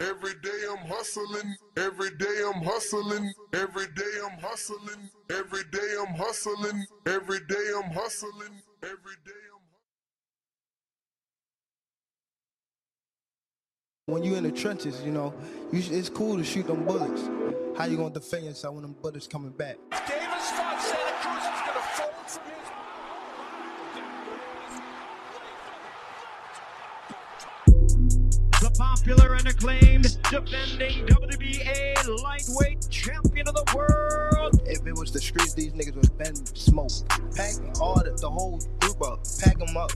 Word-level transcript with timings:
Every 0.00 0.32
day 0.42 0.48
I'm 0.70 0.86
hustling, 0.88 1.54
every 1.76 2.10
day 2.16 2.42
I'm 2.46 2.62
hustling, 2.62 3.34
every 3.52 3.86
day 3.94 4.12
I'm 4.24 4.38
hustling, 4.38 5.10
every 5.30 5.62
day 5.70 5.94
I'm 6.00 6.14
hustling, 6.14 6.86
every 7.06 7.40
day 7.40 7.72
I'm 7.76 7.90
hustling, 7.90 8.62
every 8.82 9.16
day 9.26 9.40
I'm 9.52 9.60
When 14.06 14.24
you 14.24 14.36
in 14.36 14.44
the 14.44 14.50
trenches, 14.50 15.02
you 15.02 15.12
know, 15.12 15.34
you 15.70 15.82
it's 15.96 16.08
cool 16.08 16.38
to 16.38 16.44
shoot 16.44 16.66
them 16.66 16.84
bullets. 16.86 17.28
How 17.76 17.84
you 17.84 17.98
gonna 17.98 18.14
defend 18.14 18.46
yourself 18.46 18.74
when 18.74 18.82
them 18.82 18.96
bullets 19.02 19.26
coming 19.26 19.52
back? 19.52 19.76
Popular 29.10 29.34
and 29.34 29.48
acclaimed 29.48 30.22
defending 30.30 31.04
WBA 31.06 32.22
lightweight 32.22 32.88
champion 32.90 33.48
of 33.48 33.54
the 33.56 33.72
world. 33.74 34.60
If 34.66 34.86
it 34.86 34.96
was 34.96 35.10
the 35.10 35.18
streets, 35.20 35.52
these 35.52 35.72
niggas 35.72 35.96
would 35.96 36.16
been 36.16 36.36
smoked. 36.54 37.08
Pack 37.34 37.54
all 37.80 37.96
the, 37.96 38.16
the 38.20 38.30
whole 38.30 38.60
group 38.78 39.02
up, 39.02 39.18
pack 39.40 39.58
them 39.58 39.76
up, 39.76 39.90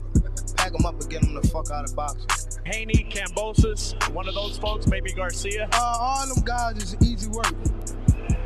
pack 0.57 0.73
them 0.73 0.85
up 0.85 0.99
and 0.99 1.09
get 1.09 1.21
them 1.21 1.33
the 1.33 1.47
fuck 1.47 1.71
out 1.71 1.89
of 1.89 1.95
boxing. 1.95 2.27
Haney, 2.65 3.07
Kambosos, 3.09 3.95
one 4.11 4.27
of 4.27 4.35
those 4.35 4.57
folks, 4.57 4.85
maybe 4.87 5.13
Garcia. 5.13 5.69
Uh, 5.71 5.97
all 5.97 6.27
them 6.27 6.43
guys 6.43 6.75
is 6.83 6.97
easy 7.01 7.29
work. 7.29 7.55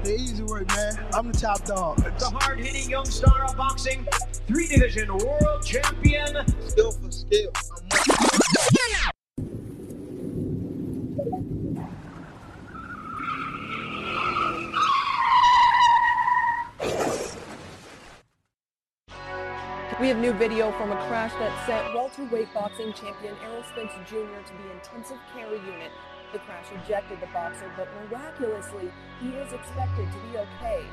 The 0.04 0.14
easy 0.20 0.44
work, 0.44 0.68
man. 0.68 1.04
I'm 1.16 1.32
the 1.32 1.40
top 1.40 1.66
dog. 1.66 1.98
The 2.20 2.30
hard 2.30 2.60
hitting 2.60 2.88
young 2.88 3.06
star 3.06 3.46
of 3.46 3.58
boxing, 3.58 4.06
three 4.46 4.68
division 4.68 5.18
world 5.18 5.66
champion. 5.66 6.46
Skill 6.68 6.92
for 6.92 7.12
skill. 7.12 7.52
Have 20.10 20.18
new 20.18 20.34
video 20.34 20.72
from 20.72 20.92
a 20.92 20.96
crash 21.06 21.32
that 21.34 21.68
sent 21.68 21.94
welterweight 21.94 22.52
boxing 22.52 22.92
champion 22.94 23.36
Errol 23.44 23.62
Spence 23.62 23.92
Jr. 24.10 24.42
to 24.44 24.54
the 24.64 24.72
intensive 24.72 25.20
care 25.36 25.52
unit. 25.52 25.92
The 26.34 26.40
crash 26.40 26.66
ejected 26.84 27.22
the 27.22 27.28
boxer, 27.28 27.72
but 27.78 27.88
miraculously, 28.10 28.92
he 29.22 29.30
is 29.30 29.54
expected 29.54 30.08
to 30.12 30.18
be 30.32 30.40
okay. 30.40 30.84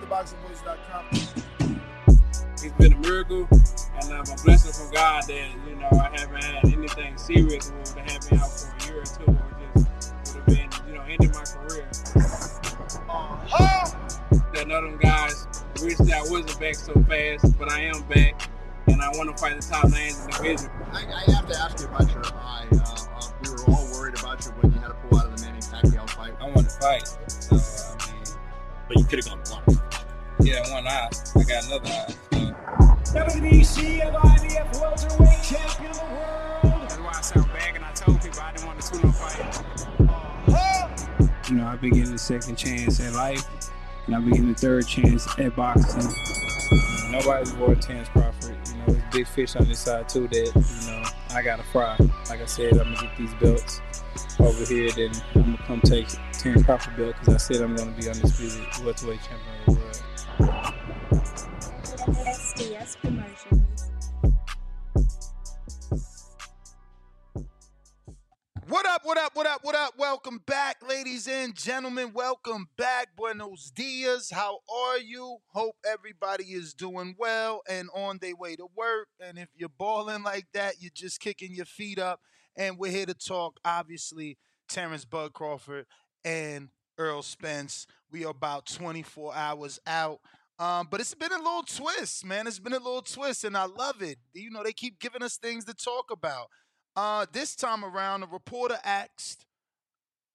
TheBoxingVoice.com. 0.00 1.04
it's 1.10 2.72
been 2.78 2.94
a 2.94 2.96
miracle 2.96 3.46
and 3.50 4.10
uh, 4.10 4.22
a 4.22 4.42
blessing 4.42 4.72
from 4.72 4.94
God 4.94 5.24
that 5.24 5.50
you 5.68 5.76
know 5.76 5.90
I 5.92 6.18
haven't 6.18 6.44
had 6.44 6.64
anything 6.72 7.18
serious 7.18 7.70
or 7.72 7.82
to 7.84 8.00
have 8.00 8.32
me 8.32 8.38
out 8.38 8.50
for 8.52 8.74
a 8.74 8.86
year 8.86 9.02
or 9.02 9.04
two 9.04 9.24
or 9.26 9.36
just 9.74 10.14
would 10.34 10.36
have 10.36 10.46
been 10.46 10.70
you 10.88 10.94
know 10.94 11.02
ending 11.02 11.30
my 11.30 11.44
career. 11.44 12.45
That 14.56 14.68
none 14.68 14.84
of 14.84 14.90
them 14.90 15.00
guys 15.00 15.46
wished 15.82 15.98
that 16.06 16.14
I 16.14 16.30
wasn't 16.30 16.58
back 16.58 16.76
so 16.76 16.94
fast, 16.94 17.58
but 17.58 17.70
I 17.70 17.80
am 17.82 18.02
back 18.04 18.48
and 18.86 19.02
I 19.02 19.08
want 19.10 19.28
to 19.28 19.36
fight 19.36 19.60
the 19.60 19.66
top 19.66 19.84
names 19.90 20.18
in 20.18 20.30
the 20.30 20.32
division. 20.32 20.70
I, 20.92 21.04
I 21.04 21.30
have 21.32 21.46
to 21.46 21.58
ask 21.58 21.78
you 21.78 21.86
about 21.88 22.10
your 22.10 22.24
eye. 22.24 22.66
Uh, 22.72 22.76
uh, 22.78 23.32
we 23.42 23.50
were 23.50 23.64
all 23.68 23.86
worried 23.92 24.18
about 24.18 24.42
you 24.46 24.52
when 24.52 24.72
you 24.72 24.78
had 24.78 24.88
to 24.88 24.94
pull 25.10 25.18
out 25.18 25.26
of 25.26 25.36
the 25.36 25.44
Manny 25.44 25.58
Pacquiao 25.60 26.08
fight. 26.08 26.32
I 26.40 26.44
want 26.44 26.70
to 26.70 26.76
fight, 26.80 27.06
so 27.28 27.56
I 27.56 28.12
mean, 28.14 28.24
But 28.88 28.96
you 28.96 29.04
could 29.04 29.24
have 29.24 29.28
gone 29.28 29.42
blind. 29.44 29.80
yeah, 30.40 30.72
one 30.72 30.86
eye. 30.88 31.10
I 31.36 31.42
got 31.42 31.66
another 31.66 31.90
eye. 31.90 32.14
WBC 33.12 34.08
of 34.08 34.14
IBF 34.14 34.80
welterweight 34.80 35.42
champion 35.42 35.90
of 35.90 35.98
the 35.98 36.04
world. 36.16 36.80
That's 36.88 36.96
why 36.96 37.12
I 37.14 37.20
sound 37.20 37.52
bad, 37.52 37.76
and 37.76 37.84
I 37.84 37.92
told 37.92 38.22
people 38.22 38.40
I 38.40 38.52
didn't 38.52 38.66
want 38.66 38.80
to 38.80 38.90
tune 38.90 39.10
up 39.10 39.14
fight. 39.16 39.76
You 41.50 41.56
know, 41.56 41.66
I've 41.66 41.80
been 41.82 41.90
getting 41.92 42.14
a 42.14 42.18
second 42.18 42.56
chance 42.56 43.00
at 43.00 43.12
life, 43.12 43.44
and 44.06 44.24
been 44.24 44.32
getting 44.32 44.50
a 44.50 44.54
third 44.54 44.86
chance 44.86 45.26
at 45.38 45.54
boxing. 45.56 46.10
Nobody's 47.10 47.52
worth 47.54 47.80
Terrence 47.80 48.08
Crawford. 48.08 48.56
You 48.68 48.74
know, 48.74 48.84
there's 48.86 49.02
big 49.12 49.26
fish 49.26 49.56
on 49.56 49.68
this 49.68 49.80
side 49.80 50.08
too 50.08 50.28
that 50.28 50.52
you 50.54 50.90
know 50.90 51.02
I 51.30 51.42
gotta 51.42 51.62
fry. 51.64 51.96
Like 52.28 52.42
I 52.42 52.46
said, 52.46 52.72
I'm 52.72 52.94
gonna 52.94 53.08
get 53.08 53.16
these 53.16 53.34
belts 53.34 53.80
over 54.40 54.64
here. 54.64 54.90
Then 54.90 55.12
I'm 55.34 55.42
gonna 55.42 55.58
come 55.66 55.80
take 55.80 56.08
Terrence 56.32 56.64
Crawford 56.64 56.96
belt 56.96 57.14
because 57.20 57.34
I 57.34 57.38
said 57.38 57.62
I'm 57.62 57.74
gonna 57.74 57.92
be 57.92 58.08
undisputed 58.08 58.66
welterweight 58.84 59.20
champion 59.22 59.54
of 59.66 59.74
the 60.38 60.44
world. 60.44 61.55
What 68.68 68.84
up, 68.84 69.02
what 69.04 69.16
up, 69.16 69.36
what 69.36 69.46
up, 69.46 69.60
what 69.62 69.76
up? 69.76 69.94
Welcome 69.96 70.42
back, 70.44 70.78
ladies 70.88 71.28
and 71.28 71.54
gentlemen. 71.54 72.10
Welcome 72.12 72.68
back. 72.76 73.10
Buenos 73.16 73.70
dias. 73.70 74.28
How 74.28 74.58
are 74.68 74.98
you? 74.98 75.36
Hope 75.52 75.76
everybody 75.88 76.46
is 76.46 76.74
doing 76.74 77.14
well 77.16 77.62
and 77.68 77.88
on 77.94 78.18
their 78.20 78.34
way 78.34 78.56
to 78.56 78.66
work. 78.74 79.06
And 79.20 79.38
if 79.38 79.50
you're 79.54 79.68
balling 79.68 80.24
like 80.24 80.46
that, 80.54 80.80
you're 80.80 80.90
just 80.92 81.20
kicking 81.20 81.54
your 81.54 81.64
feet 81.64 82.00
up. 82.00 82.18
And 82.56 82.76
we're 82.76 82.90
here 82.90 83.06
to 83.06 83.14
talk, 83.14 83.60
obviously, 83.64 84.36
Terrence 84.68 85.04
Bud 85.04 85.32
Crawford 85.32 85.86
and 86.24 86.70
Errol 86.98 87.22
Spence. 87.22 87.86
We 88.10 88.24
are 88.24 88.30
about 88.32 88.66
24 88.66 89.32
hours 89.32 89.78
out. 89.86 90.18
Um, 90.58 90.88
but 90.90 91.00
it's 91.00 91.14
been 91.14 91.32
a 91.32 91.38
little 91.38 91.62
twist, 91.62 92.24
man. 92.24 92.48
It's 92.48 92.58
been 92.58 92.72
a 92.72 92.78
little 92.78 93.02
twist, 93.02 93.44
and 93.44 93.56
I 93.56 93.66
love 93.66 94.02
it. 94.02 94.18
You 94.32 94.50
know, 94.50 94.64
they 94.64 94.72
keep 94.72 94.98
giving 94.98 95.22
us 95.22 95.36
things 95.36 95.66
to 95.66 95.74
talk 95.74 96.10
about. 96.10 96.48
Uh, 96.96 97.26
this 97.30 97.54
time 97.54 97.84
around, 97.84 98.22
a 98.22 98.26
reporter 98.26 98.78
asked 98.82 99.44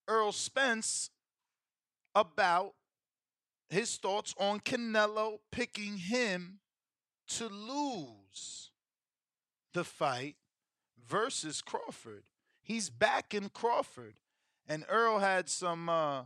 Errol 0.07 0.31
Spence 0.31 1.09
about 2.13 2.75
his 3.69 3.97
thoughts 3.97 4.35
on 4.37 4.59
Canelo 4.59 5.39
picking 5.51 5.97
him 5.97 6.59
to 7.29 7.47
lose 7.47 8.69
the 9.73 9.83
fight 9.83 10.35
versus 11.03 11.63
Crawford. 11.63 12.23
He's 12.61 12.91
back 12.91 13.33
in 13.33 13.49
Crawford, 13.49 14.19
and 14.67 14.85
Errol 14.87 15.19
had 15.19 15.49
some 15.49 15.89
uh, 15.89 16.25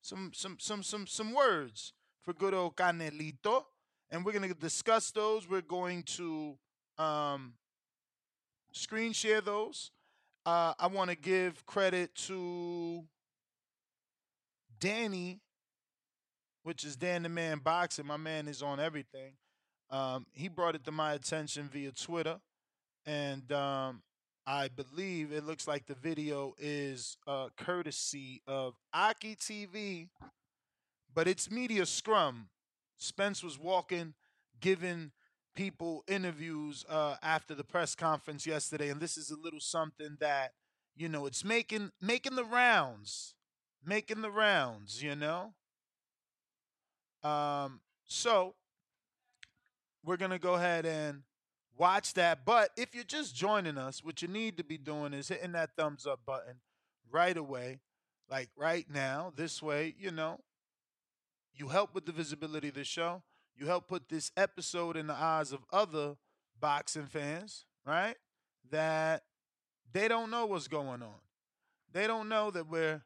some 0.00 0.30
some 0.32 0.56
some 0.58 0.82
some 0.82 1.06
some 1.06 1.34
words 1.34 1.92
for 2.22 2.32
good 2.32 2.54
old 2.54 2.76
Canelito, 2.76 3.64
and 4.10 4.24
we're 4.24 4.32
gonna 4.32 4.54
discuss 4.54 5.10
those. 5.10 5.46
We're 5.46 5.60
going 5.60 6.04
to 6.04 6.56
um, 6.96 7.52
screen 8.78 9.12
share 9.12 9.40
those. 9.40 9.90
Uh, 10.46 10.72
I 10.78 10.86
want 10.86 11.10
to 11.10 11.16
give 11.16 11.66
credit 11.66 12.14
to 12.26 13.04
Danny, 14.80 15.40
which 16.62 16.84
is 16.84 16.96
Dan 16.96 17.24
the 17.24 17.28
Man 17.28 17.58
Boxing. 17.58 18.06
My 18.06 18.16
man 18.16 18.48
is 18.48 18.62
on 18.62 18.80
everything. 18.80 19.32
Um, 19.90 20.26
he 20.32 20.48
brought 20.48 20.74
it 20.74 20.84
to 20.84 20.92
my 20.92 21.14
attention 21.14 21.68
via 21.70 21.92
Twitter, 21.92 22.38
and 23.04 23.50
um, 23.52 24.02
I 24.46 24.68
believe 24.68 25.32
it 25.32 25.44
looks 25.44 25.66
like 25.66 25.86
the 25.86 25.94
video 25.94 26.54
is 26.58 27.16
uh, 27.26 27.48
courtesy 27.56 28.42
of 28.46 28.74
Aki 28.94 29.36
TV, 29.36 30.08
but 31.14 31.26
it's 31.26 31.50
Media 31.50 31.84
Scrum. 31.84 32.48
Spence 32.98 33.42
was 33.42 33.58
walking, 33.58 34.14
giving 34.60 35.12
people 35.58 36.04
interviews 36.06 36.84
uh, 36.88 37.16
after 37.20 37.52
the 37.52 37.64
press 37.64 37.96
conference 37.96 38.46
yesterday, 38.46 38.90
and 38.90 39.00
this 39.00 39.16
is 39.16 39.32
a 39.32 39.36
little 39.36 39.58
something 39.58 40.16
that 40.20 40.52
you 40.96 41.08
know 41.08 41.26
it's 41.26 41.44
making 41.44 41.90
making 42.00 42.36
the 42.36 42.44
rounds, 42.44 43.34
making 43.84 44.22
the 44.22 44.30
rounds. 44.30 45.02
You 45.02 45.16
know. 45.16 45.52
Um. 47.24 47.80
So 48.04 48.54
we're 50.04 50.16
gonna 50.16 50.38
go 50.38 50.54
ahead 50.54 50.86
and 50.86 51.22
watch 51.76 52.14
that. 52.14 52.44
But 52.44 52.70
if 52.76 52.94
you're 52.94 53.02
just 53.02 53.34
joining 53.34 53.78
us, 53.78 54.04
what 54.04 54.22
you 54.22 54.28
need 54.28 54.56
to 54.58 54.64
be 54.64 54.78
doing 54.78 55.12
is 55.12 55.26
hitting 55.26 55.52
that 55.52 55.70
thumbs 55.76 56.06
up 56.06 56.20
button 56.24 56.60
right 57.10 57.36
away, 57.36 57.80
like 58.30 58.48
right 58.56 58.86
now. 58.88 59.32
This 59.34 59.60
way, 59.60 59.96
you 59.98 60.12
know, 60.12 60.38
you 61.52 61.66
help 61.66 61.96
with 61.96 62.06
the 62.06 62.12
visibility 62.12 62.68
of 62.68 62.74
the 62.74 62.84
show. 62.84 63.24
You 63.58 63.66
help 63.66 63.88
put 63.88 64.08
this 64.08 64.30
episode 64.36 64.96
in 64.96 65.08
the 65.08 65.14
eyes 65.14 65.52
of 65.52 65.60
other 65.72 66.14
boxing 66.60 67.06
fans, 67.06 67.64
right? 67.84 68.14
That 68.70 69.24
they 69.92 70.06
don't 70.06 70.30
know 70.30 70.46
what's 70.46 70.68
going 70.68 71.02
on. 71.02 71.20
They 71.92 72.06
don't 72.06 72.28
know 72.28 72.52
that 72.52 72.68
we're 72.68 73.02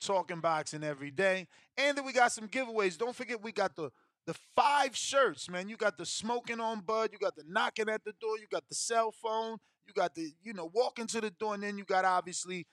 talking 0.00 0.38
boxing 0.40 0.84
every 0.84 1.10
day. 1.10 1.48
And 1.76 1.98
that 1.98 2.04
we 2.04 2.12
got 2.12 2.30
some 2.30 2.46
giveaways. 2.46 2.96
Don't 2.96 3.16
forget 3.16 3.42
we 3.42 3.52
got 3.52 3.74
the 3.74 3.90
the 4.26 4.34
five 4.54 4.94
shirts, 4.94 5.48
man. 5.48 5.70
You 5.70 5.78
got 5.78 5.96
the 5.96 6.04
smoking 6.04 6.60
on 6.60 6.80
bud, 6.80 7.10
you 7.12 7.18
got 7.18 7.34
the 7.34 7.44
knocking 7.48 7.88
at 7.88 8.04
the 8.04 8.12
door, 8.20 8.38
you 8.38 8.46
got 8.52 8.68
the 8.68 8.74
cell 8.74 9.10
phone, 9.10 9.56
you 9.86 9.94
got 9.94 10.14
the, 10.14 10.30
you 10.42 10.52
know, 10.52 10.70
walking 10.74 11.06
to 11.06 11.22
the 11.22 11.30
door, 11.30 11.54
and 11.54 11.62
then 11.62 11.78
you 11.78 11.84
got 11.84 12.04
obviously 12.04 12.66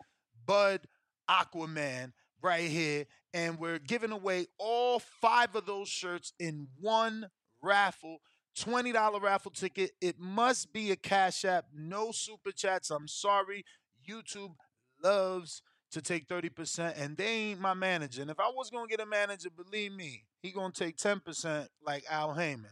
Bud 0.45 0.81
Aquaman 1.30 2.12
right 2.45 2.69
here. 2.69 3.06
And 3.33 3.59
we're 3.59 3.80
giving 3.80 4.12
away 4.12 4.47
all 4.57 5.00
five 5.00 5.56
of 5.56 5.65
those 5.65 5.89
shirts 5.89 6.31
in 6.39 6.68
one 6.80 7.27
raffle. 7.62 8.19
$20 8.57 9.21
raffle 9.21 9.51
ticket. 9.51 9.92
It 10.00 10.18
must 10.18 10.71
be 10.71 10.92
a 10.92 10.95
Cash 10.95 11.44
App, 11.44 11.65
no 11.74 12.12
super 12.12 12.51
chats. 12.51 12.89
I'm 12.89 13.07
sorry. 13.09 13.65
YouTube 14.09 14.56
loves 15.03 15.62
to 15.92 16.01
take 16.01 16.27
30%, 16.27 16.94
and 16.97 17.18
they 17.18 17.27
ain't 17.27 17.59
my 17.59 17.74
manager. 17.74 18.21
And 18.21 18.31
if 18.31 18.39
I 18.39 18.47
was 18.47 18.69
gonna 18.69 18.88
get 18.88 19.01
a 19.01 19.06
manager, 19.06 19.50
believe 19.50 19.92
me, 19.92 20.24
he 20.42 20.51
gonna 20.51 20.71
take 20.71 20.97
10% 20.97 21.68
like 21.86 22.06
Al 22.09 22.33
Haymon, 22.33 22.71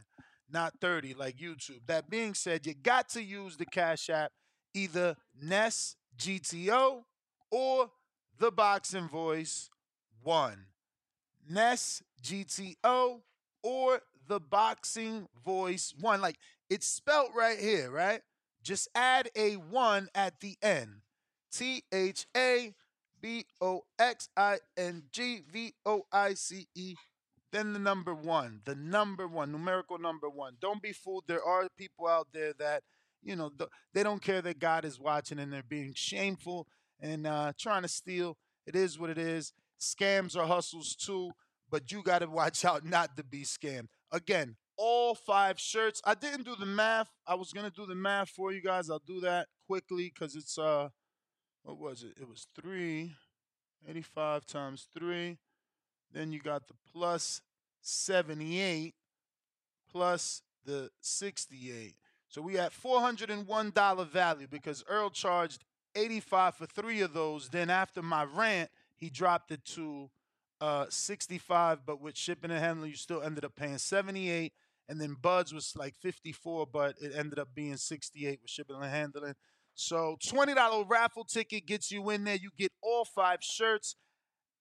not 0.50 0.74
30 0.80 1.16
like 1.16 1.38
YouTube. 1.38 1.86
That 1.88 2.10
being 2.10 2.34
said, 2.34 2.66
you 2.66 2.74
got 2.74 3.10
to 3.10 3.24
use 3.24 3.58
the 3.58 3.66
Cash 3.66 4.10
App, 4.10 4.32
either 4.74 5.18
Ness 5.42 5.96
GTO 6.18 7.04
or 7.52 7.92
the 8.40 8.52
Boxing 8.52 9.08
Voice 9.08 9.70
One. 10.22 10.66
Ness 11.50 12.02
GTO 12.22 13.22
or 13.62 14.02
the 14.28 14.40
Boxing 14.40 15.28
Voice 15.46 15.94
One. 16.00 16.22
Like 16.22 16.38
it's 16.70 16.88
spelt 16.88 17.32
right 17.36 17.60
here, 17.60 17.92
right? 17.92 18.22
Just 18.64 18.88
add 18.96 19.30
a 19.36 19.56
one 19.56 20.08
at 20.16 20.40
the 20.40 20.58
end. 20.62 21.02
T 21.52 21.84
H 21.92 22.26
A 22.36 22.74
B 23.22 23.46
O 23.62 23.82
X 24.00 24.30
I 24.36 24.60
N 24.78 25.04
G 25.12 25.42
V 25.52 25.74
O 25.86 26.04
I 26.12 26.34
C 26.34 26.68
E. 26.76 26.96
Then 27.52 27.74
the 27.74 27.80
number 27.80 28.16
one, 28.16 28.62
the 28.66 28.74
number 28.74 29.28
one, 29.28 29.52
numerical 29.52 30.00
number 30.00 30.28
one. 30.28 30.56
Don't 30.60 30.82
be 30.82 30.92
fooled. 30.92 31.26
There 31.28 31.44
are 31.44 31.68
people 31.78 32.08
out 32.08 32.28
there 32.34 32.54
that, 32.58 32.82
you 33.22 33.36
know, 33.36 33.52
they 33.94 34.02
don't 34.02 34.24
care 34.24 34.42
that 34.42 34.58
God 34.58 34.86
is 34.86 35.00
watching 35.00 35.38
and 35.38 35.54
they're 35.54 35.62
being 35.62 35.94
shameful 35.96 36.68
and 37.04 37.28
uh, 37.28 37.52
trying 37.60 37.84
to 37.84 37.88
steal. 37.88 38.38
It 38.66 38.76
is 38.76 38.98
what 38.98 39.10
it 39.10 39.18
is. 39.18 39.52
Scams 39.80 40.38
are 40.38 40.48
hustles 40.48 40.96
too, 40.96 41.32
but 41.70 41.92
you 41.92 42.02
got 42.02 42.20
to 42.20 42.28
watch 42.28 42.66
out 42.66 42.86
not 42.86 43.16
to 43.18 43.24
be 43.24 43.44
scammed. 43.44 43.90
Again, 44.12 44.56
all 44.78 45.14
five 45.14 45.60
shirts. 45.60 46.02
I 46.06 46.16
didn't 46.16 46.46
do 46.46 46.56
the 46.56 46.66
math. 46.66 47.10
I 47.28 47.36
was 47.36 47.52
gonna 47.52 47.70
do 47.70 47.86
the 47.86 47.94
math 47.94 48.30
for 48.30 48.52
you 48.52 48.62
guys. 48.62 48.90
I'll 48.90 49.04
do 49.06 49.20
that 49.20 49.48
quickly 49.68 50.12
because 50.12 50.36
it's 50.36 50.58
uh, 50.58 50.90
what 51.62 51.78
was 51.78 52.04
it? 52.04 52.14
It 52.20 52.28
was 52.28 52.48
three, 52.60 53.12
85 53.88 54.46
times 54.46 54.88
three. 54.98 55.38
Then 56.12 56.32
you 56.32 56.40
got 56.40 56.68
the 56.68 56.76
plus 56.92 57.42
78 57.82 58.94
plus 59.92 60.42
the 60.66 60.90
68. 61.02 61.96
So 62.28 62.42
we 62.42 62.56
had 62.56 62.72
$401 62.72 64.08
value 64.08 64.48
because 64.50 64.84
Errol 64.90 65.12
charged 65.12 65.64
85 65.96 66.56
for 66.56 66.66
three 66.66 67.02
of 67.02 67.14
those. 67.14 67.50
Then 67.50 67.70
after 67.70 68.02
my 68.02 68.24
rant, 68.24 68.70
he 68.96 69.10
dropped 69.10 69.52
it 69.52 69.64
to 69.66 70.10
uh, 70.62 70.86
65, 70.90 71.86
but 71.86 72.02
with 72.02 72.18
shipping 72.18 72.52
and 72.52 72.60
handling, 72.60 72.92
you 72.92 72.96
still 72.96 73.22
ended 73.22 73.46
up 73.46 73.56
paying 73.56 73.78
78. 73.78 74.54
And 74.90 75.00
then 75.00 75.16
Buds 75.22 75.54
was 75.54 75.74
like 75.76 75.96
54, 76.02 76.68
but 76.68 76.96
it 77.02 77.14
ended 77.16 77.40
up 77.40 77.50
being 77.56 77.78
68 77.78 78.40
with 78.42 78.50
shipping 78.50 78.76
and 78.76 78.86
handling. 78.86 79.34
So 79.76 80.18
$20 80.24 80.90
raffle 80.90 81.24
ticket 81.24 81.66
gets 81.66 81.92
you 81.92 82.10
in 82.10 82.24
there. 82.24 82.36
You 82.36 82.52
get 82.58 82.72
all 82.82 83.06
five 83.06 83.40
shirts. 83.42 83.96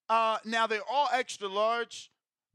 Uh, 0.08 0.38
now 0.44 0.66
they're 0.66 0.80
all 0.90 1.08
extra 1.12 1.48
large, 1.48 2.10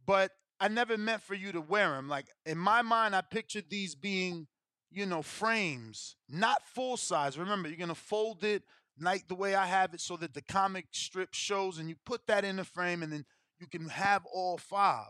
but 0.05 0.31
I 0.59 0.67
never 0.67 0.97
meant 0.97 1.21
for 1.21 1.35
you 1.35 1.51
to 1.51 1.61
wear 1.61 1.91
them. 1.91 2.09
Like 2.09 2.27
in 2.45 2.57
my 2.57 2.81
mind, 2.81 3.15
I 3.15 3.21
pictured 3.21 3.65
these 3.69 3.95
being, 3.95 4.47
you 4.89 5.05
know, 5.05 5.21
frames, 5.21 6.15
not 6.29 6.65
full 6.67 6.97
size. 6.97 7.37
Remember, 7.37 7.67
you're 7.67 7.77
gonna 7.77 7.95
fold 7.95 8.43
it 8.43 8.63
like 8.99 9.27
the 9.27 9.35
way 9.35 9.55
I 9.55 9.65
have 9.65 9.93
it, 9.93 10.01
so 10.01 10.17
that 10.17 10.33
the 10.33 10.41
comic 10.41 10.87
strip 10.91 11.33
shows, 11.33 11.77
and 11.77 11.89
you 11.89 11.95
put 12.05 12.25
that 12.27 12.43
in 12.43 12.55
the 12.55 12.63
frame, 12.63 13.03
and 13.03 13.11
then 13.11 13.25
you 13.59 13.67
can 13.67 13.89
have 13.89 14.25
all 14.25 14.57
five 14.57 15.09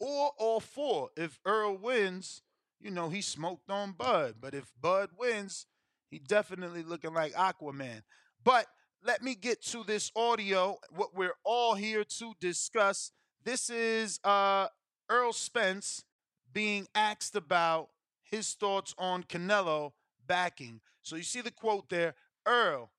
or 0.00 0.32
all 0.38 0.60
four. 0.60 1.10
If 1.16 1.38
Errol 1.46 1.76
wins, 1.76 2.42
you 2.80 2.90
know 2.90 3.08
he 3.08 3.20
smoked 3.20 3.70
on 3.70 3.92
Bud, 3.92 4.36
but 4.40 4.54
if 4.54 4.72
Bud 4.80 5.10
wins, 5.18 5.66
he 6.10 6.18
definitely 6.18 6.82
looking 6.82 7.14
like 7.14 7.32
Aquaman. 7.32 8.02
But 8.42 8.66
let 9.02 9.22
me 9.22 9.34
get 9.34 9.62
to 9.66 9.84
this 9.84 10.10
audio. 10.16 10.78
What 10.90 11.14
we're 11.14 11.36
all 11.44 11.74
here 11.74 12.04
to 12.04 12.34
discuss. 12.40 13.10
This 13.44 13.68
is 13.68 14.18
uh, 14.24 14.68
Errol 15.10 15.32
Spence 15.32 16.04
being 16.52 16.86
asked 16.94 17.36
about 17.36 17.88
his 18.34 18.52
thoughts 18.54 18.94
on 18.98 19.22
Canelo 19.22 19.92
backing. 20.26 20.80
So 21.02 21.16
you 21.16 21.22
see 21.22 21.40
the 21.40 21.50
quote 21.50 21.88
there 21.88 22.14
Errol, 22.46 22.90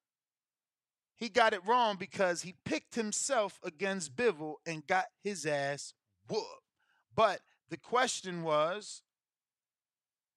he 1.15 1.29
got 1.29 1.53
it 1.53 1.65
wrong 1.65 1.97
because 1.97 2.41
he 2.41 2.55
picked 2.63 2.95
himself 2.95 3.59
against 3.63 4.15
Bivol 4.15 4.55
and 4.65 4.87
got 4.87 5.05
his 5.23 5.45
ass 5.45 5.93
whooped. 6.29 6.47
But 7.13 7.41
the 7.69 7.77
question 7.77 8.43
was 8.43 9.01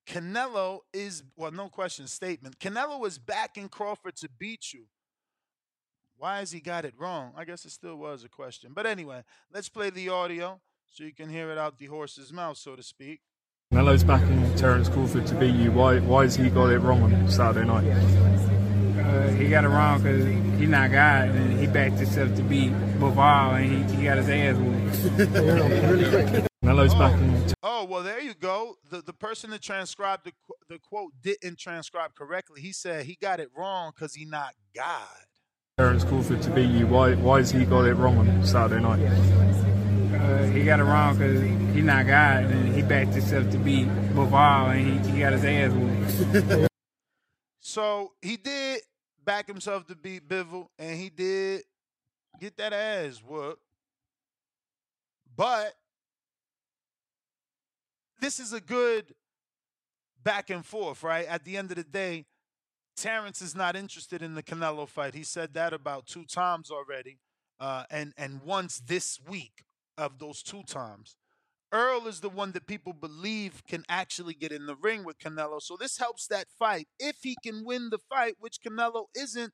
Canelo 0.06 0.81
is, 0.93 1.23
well, 1.37 1.53
no 1.53 1.69
question, 1.69 2.06
statement. 2.06 2.59
Canelo 2.59 3.06
is 3.06 3.19
backing 3.19 3.69
Crawford 3.69 4.17
to 4.17 4.29
beat 4.29 4.73
you. 4.73 4.87
Why 6.17 6.39
has 6.39 6.50
he 6.50 6.61
got 6.61 6.85
it 6.85 6.95
wrong? 6.99 7.33
I 7.37 7.45
guess 7.45 7.65
it 7.65 7.71
still 7.71 7.97
was 7.97 8.25
a 8.25 8.29
question. 8.29 8.73
But 8.75 8.87
anyway, 8.87 9.23
let's 9.53 9.69
play 9.69 9.91
the 9.91 10.09
audio 10.09 10.61
so 10.91 11.05
you 11.05 11.15
can 11.15 11.29
hear 11.29 11.50
it 11.50 11.59
out 11.59 11.79
the 11.79 11.87
horse's 11.87 12.33
mouth, 12.33 12.56
so 12.56 12.75
to 12.75 12.83
speak. 12.83 13.21
Canelo's 13.73 14.03
backing 14.03 14.55
Terence 14.56 14.88
Crawford 14.88 15.26
to 15.26 15.35
beat 15.35 15.55
you. 15.55 15.70
Why? 15.70 15.99
Why 16.00 16.25
has 16.25 16.35
he 16.35 16.49
got 16.49 16.70
it 16.70 16.79
wrong 16.79 17.03
on 17.03 17.31
Saturday 17.31 17.67
night? 17.67 17.85
Uh, 17.85 19.29
he 19.29 19.49
got 19.49 19.65
it 19.65 19.69
wrong 19.69 20.03
because 20.03 20.25
he's 20.59 20.69
not 20.69 20.91
God, 20.91 21.29
and 21.29 21.61
he 21.61 21.67
backed 21.67 21.97
himself 21.97 22.35
to 22.37 22.43
beat 22.43 22.73
Bivol, 22.99 23.61
and 23.61 23.91
he, 23.91 23.97
he 23.97 24.05
got 24.05 24.17
his 24.17 24.29
ass 24.29 24.56
whooped. 24.56 26.49
Canelo's 26.65 26.94
backing. 26.94 27.55
Oh 27.62 27.85
well, 27.85 28.03
there 28.03 28.20
you 28.20 28.35
go. 28.35 28.76
The 28.91 29.03
the 29.03 29.12
person 29.12 29.50
that 29.50 29.61
transcribed 29.61 30.25
the 30.25 30.33
the 30.69 30.78
quote 30.78 31.12
didn't 31.23 31.59
transcribe 31.59 32.14
correctly. 32.14 32.62
He 32.62 32.73
said 32.73 33.04
he 33.04 33.16
got 33.21 33.38
it 33.38 33.50
wrong 33.57 33.92
because 33.95 34.14
he 34.14 34.25
not 34.25 34.54
God. 34.75 35.07
Terence 35.76 36.04
Crawford 36.04 36.42
to 36.42 36.50
beat 36.50 36.71
you. 36.71 36.87
Why? 36.87 37.14
Why 37.14 37.38
has 37.38 37.50
he 37.50 37.64
got 37.64 37.85
it 37.85 37.95
wrong 37.95 38.19
on 38.19 38.45
Saturday 38.45 38.83
night? 38.83 38.99
Uh, 40.20 40.42
he 40.46 40.64
got 40.64 40.80
it 40.80 40.84
wrong 40.84 41.16
because 41.16 41.40
he's 41.75 41.84
not 41.84 42.06
God, 42.06 42.44
and 42.44 42.75
he 42.75 42.82
backed 42.82 43.12
himself 43.12 43.50
to 43.50 43.58
beat 43.58 43.88
Bivol, 44.14 44.70
and 44.75 45.06
he, 45.06 45.12
he 45.12 45.20
got 45.20 45.32
his 45.32 45.44
ass 45.44 45.72
whooped. 45.72 46.68
So 47.60 48.12
he 48.22 48.38
did 48.38 48.80
back 49.26 49.46
himself 49.46 49.87
to 49.88 49.94
beat 49.94 50.26
Bivol, 50.26 50.68
and 50.78 50.98
he 50.98 51.10
did 51.10 51.64
get 52.40 52.56
that 52.56 52.72
ass 52.72 53.18
whooped. 53.18 53.60
But 55.37 55.75
this 58.22 58.40
is 58.40 58.54
a 58.54 58.60
good 58.60 59.14
back 60.25 60.48
and 60.48 60.64
forth, 60.64 61.02
right? 61.02 61.26
At 61.26 61.44
the 61.44 61.58
end 61.58 61.70
of 61.70 61.76
the 61.76 61.84
day, 61.84 62.25
Terrence 62.96 63.42
is 63.42 63.54
not 63.54 63.76
interested 63.76 64.22
in 64.22 64.34
the 64.34 64.42
Canelo 64.42 64.88
fight. 64.88 65.14
He 65.14 65.22
said 65.22 65.52
that 65.52 65.75
about 65.75 66.06
two 66.06 66.25
times 66.25 66.70
already, 66.70 67.18
uh, 67.60 67.84
and 67.90 68.14
and 68.16 68.42
once 68.42 68.80
this 68.80 69.20
week 69.28 69.64
of 69.99 70.19
those 70.19 70.43
two 70.43 70.62
times. 70.62 71.17
Errol 71.73 72.07
is 72.07 72.21
the 72.21 72.31
one 72.31 72.52
that 72.52 72.67
people 72.67 72.95
believe 72.95 73.62
can 73.69 73.85
actually 73.90 74.33
get 74.33 74.52
in 74.52 74.64
the 74.64 74.76
ring 74.76 75.05
with 75.05 75.19
Canelo. 75.19 75.61
So 75.61 75.76
this 75.78 75.99
helps 75.99 76.26
that 76.28 76.47
fight. 76.59 76.88
If 76.99 77.17
he 77.23 77.37
can 77.43 77.62
win 77.64 77.90
the 77.90 77.99
fight, 77.99 78.37
which 78.38 78.61
Canelo 78.67 79.05
isn't 79.14 79.52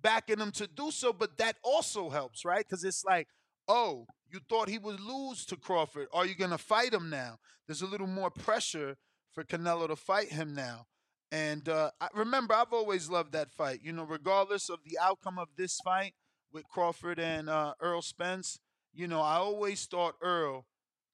backing 0.00 0.38
him 0.38 0.52
to 0.52 0.68
do 0.68 0.92
so, 0.92 1.12
but 1.12 1.38
that 1.38 1.56
also 1.64 2.10
helps, 2.10 2.44
right? 2.44 2.64
Because 2.64 2.84
it's 2.84 3.04
like, 3.04 3.26
oh, 3.66 4.06
you 4.32 4.38
thought 4.48 4.68
he 4.68 4.78
would 4.78 5.00
lose 5.00 5.44
to 5.46 5.56
Crawford. 5.56 6.06
Are 6.12 6.26
you 6.26 6.36
going 6.36 6.50
to 6.50 6.58
fight 6.58 6.94
him 6.94 7.10
now? 7.10 7.38
There's 7.66 7.82
a 7.82 7.86
little 7.86 8.06
more 8.06 8.30
pressure 8.30 8.96
for 9.32 9.42
Canelo 9.42 9.88
to 9.88 9.96
fight 9.96 10.28
him 10.28 10.54
now. 10.54 10.86
And 11.32 11.68
uh, 11.68 11.90
remember, 12.14 12.54
I've 12.54 12.72
always 12.72 13.10
loved 13.10 13.32
that 13.32 13.50
fight. 13.50 13.80
You 13.82 13.92
know, 13.92 14.04
regardless 14.04 14.68
of 14.68 14.78
the 14.84 14.98
outcome 15.00 15.38
of 15.38 15.48
this 15.56 15.80
fight 15.84 16.14
with 16.52 16.68
Crawford 16.68 17.18
and 17.18 17.50
uh, 17.50 17.74
Errol 17.82 18.02
Spence, 18.02 18.60
you 18.96 19.06
know, 19.06 19.20
I 19.20 19.36
always 19.36 19.84
thought 19.84 20.16
Errol 20.24 20.64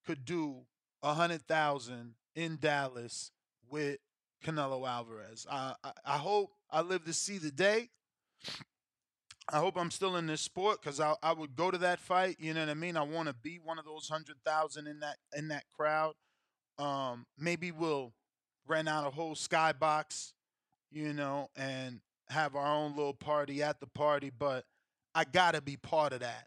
could 0.06 0.24
do 0.24 0.58
a 1.02 1.14
hundred 1.14 1.42
thousand 1.42 2.14
in 2.34 2.58
Dallas 2.60 3.32
with 3.68 3.98
Canelo 4.44 4.88
Alvarez. 4.88 5.46
I, 5.50 5.74
I 5.82 5.92
I 6.04 6.16
hope 6.16 6.52
I 6.70 6.82
live 6.82 7.04
to 7.04 7.12
see 7.12 7.38
the 7.38 7.50
day. 7.50 7.90
I 9.52 9.58
hope 9.58 9.76
I'm 9.76 9.90
still 9.90 10.16
in 10.16 10.26
this 10.26 10.40
sport 10.40 10.80
because 10.80 11.00
I 11.00 11.14
I 11.22 11.32
would 11.32 11.56
go 11.56 11.70
to 11.70 11.78
that 11.78 11.98
fight. 11.98 12.36
You 12.38 12.54
know 12.54 12.60
what 12.60 12.68
I 12.68 12.74
mean? 12.74 12.96
I 12.96 13.02
want 13.02 13.28
to 13.28 13.34
be 13.34 13.58
one 13.62 13.78
of 13.78 13.84
those 13.84 14.08
hundred 14.08 14.36
thousand 14.46 14.86
in 14.86 15.00
that 15.00 15.16
in 15.36 15.48
that 15.48 15.64
crowd. 15.76 16.14
Um, 16.78 17.26
maybe 17.36 17.72
we'll 17.72 18.12
rent 18.66 18.88
out 18.88 19.06
a 19.06 19.10
whole 19.10 19.34
skybox, 19.34 20.32
you 20.90 21.12
know, 21.12 21.50
and 21.56 22.00
have 22.28 22.54
our 22.54 22.74
own 22.74 22.96
little 22.96 23.12
party 23.14 23.62
at 23.62 23.80
the 23.80 23.86
party, 23.86 24.30
but 24.36 24.64
I 25.14 25.24
gotta 25.24 25.60
be 25.60 25.76
part 25.76 26.12
of 26.12 26.20
that. 26.20 26.46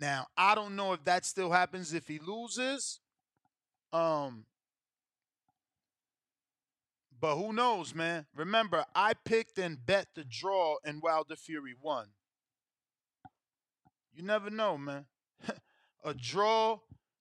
Now, 0.00 0.28
I 0.36 0.54
don't 0.54 0.76
know 0.76 0.94
if 0.94 1.04
that 1.04 1.26
still 1.26 1.50
happens 1.50 1.92
if 1.92 2.08
he 2.08 2.18
loses. 2.18 3.00
Um, 3.92 4.46
but 7.20 7.36
who 7.36 7.52
knows, 7.52 7.94
man? 7.94 8.24
Remember, 8.34 8.86
I 8.94 9.12
picked 9.12 9.58
and 9.58 9.84
bet 9.84 10.06
the 10.14 10.24
draw 10.24 10.76
and 10.84 11.02
Wilder 11.02 11.36
Fury 11.36 11.74
won. 11.78 12.06
You 14.14 14.22
never 14.22 14.48
know, 14.48 14.78
man. 14.78 15.04
a 16.04 16.14
draw, 16.14 16.78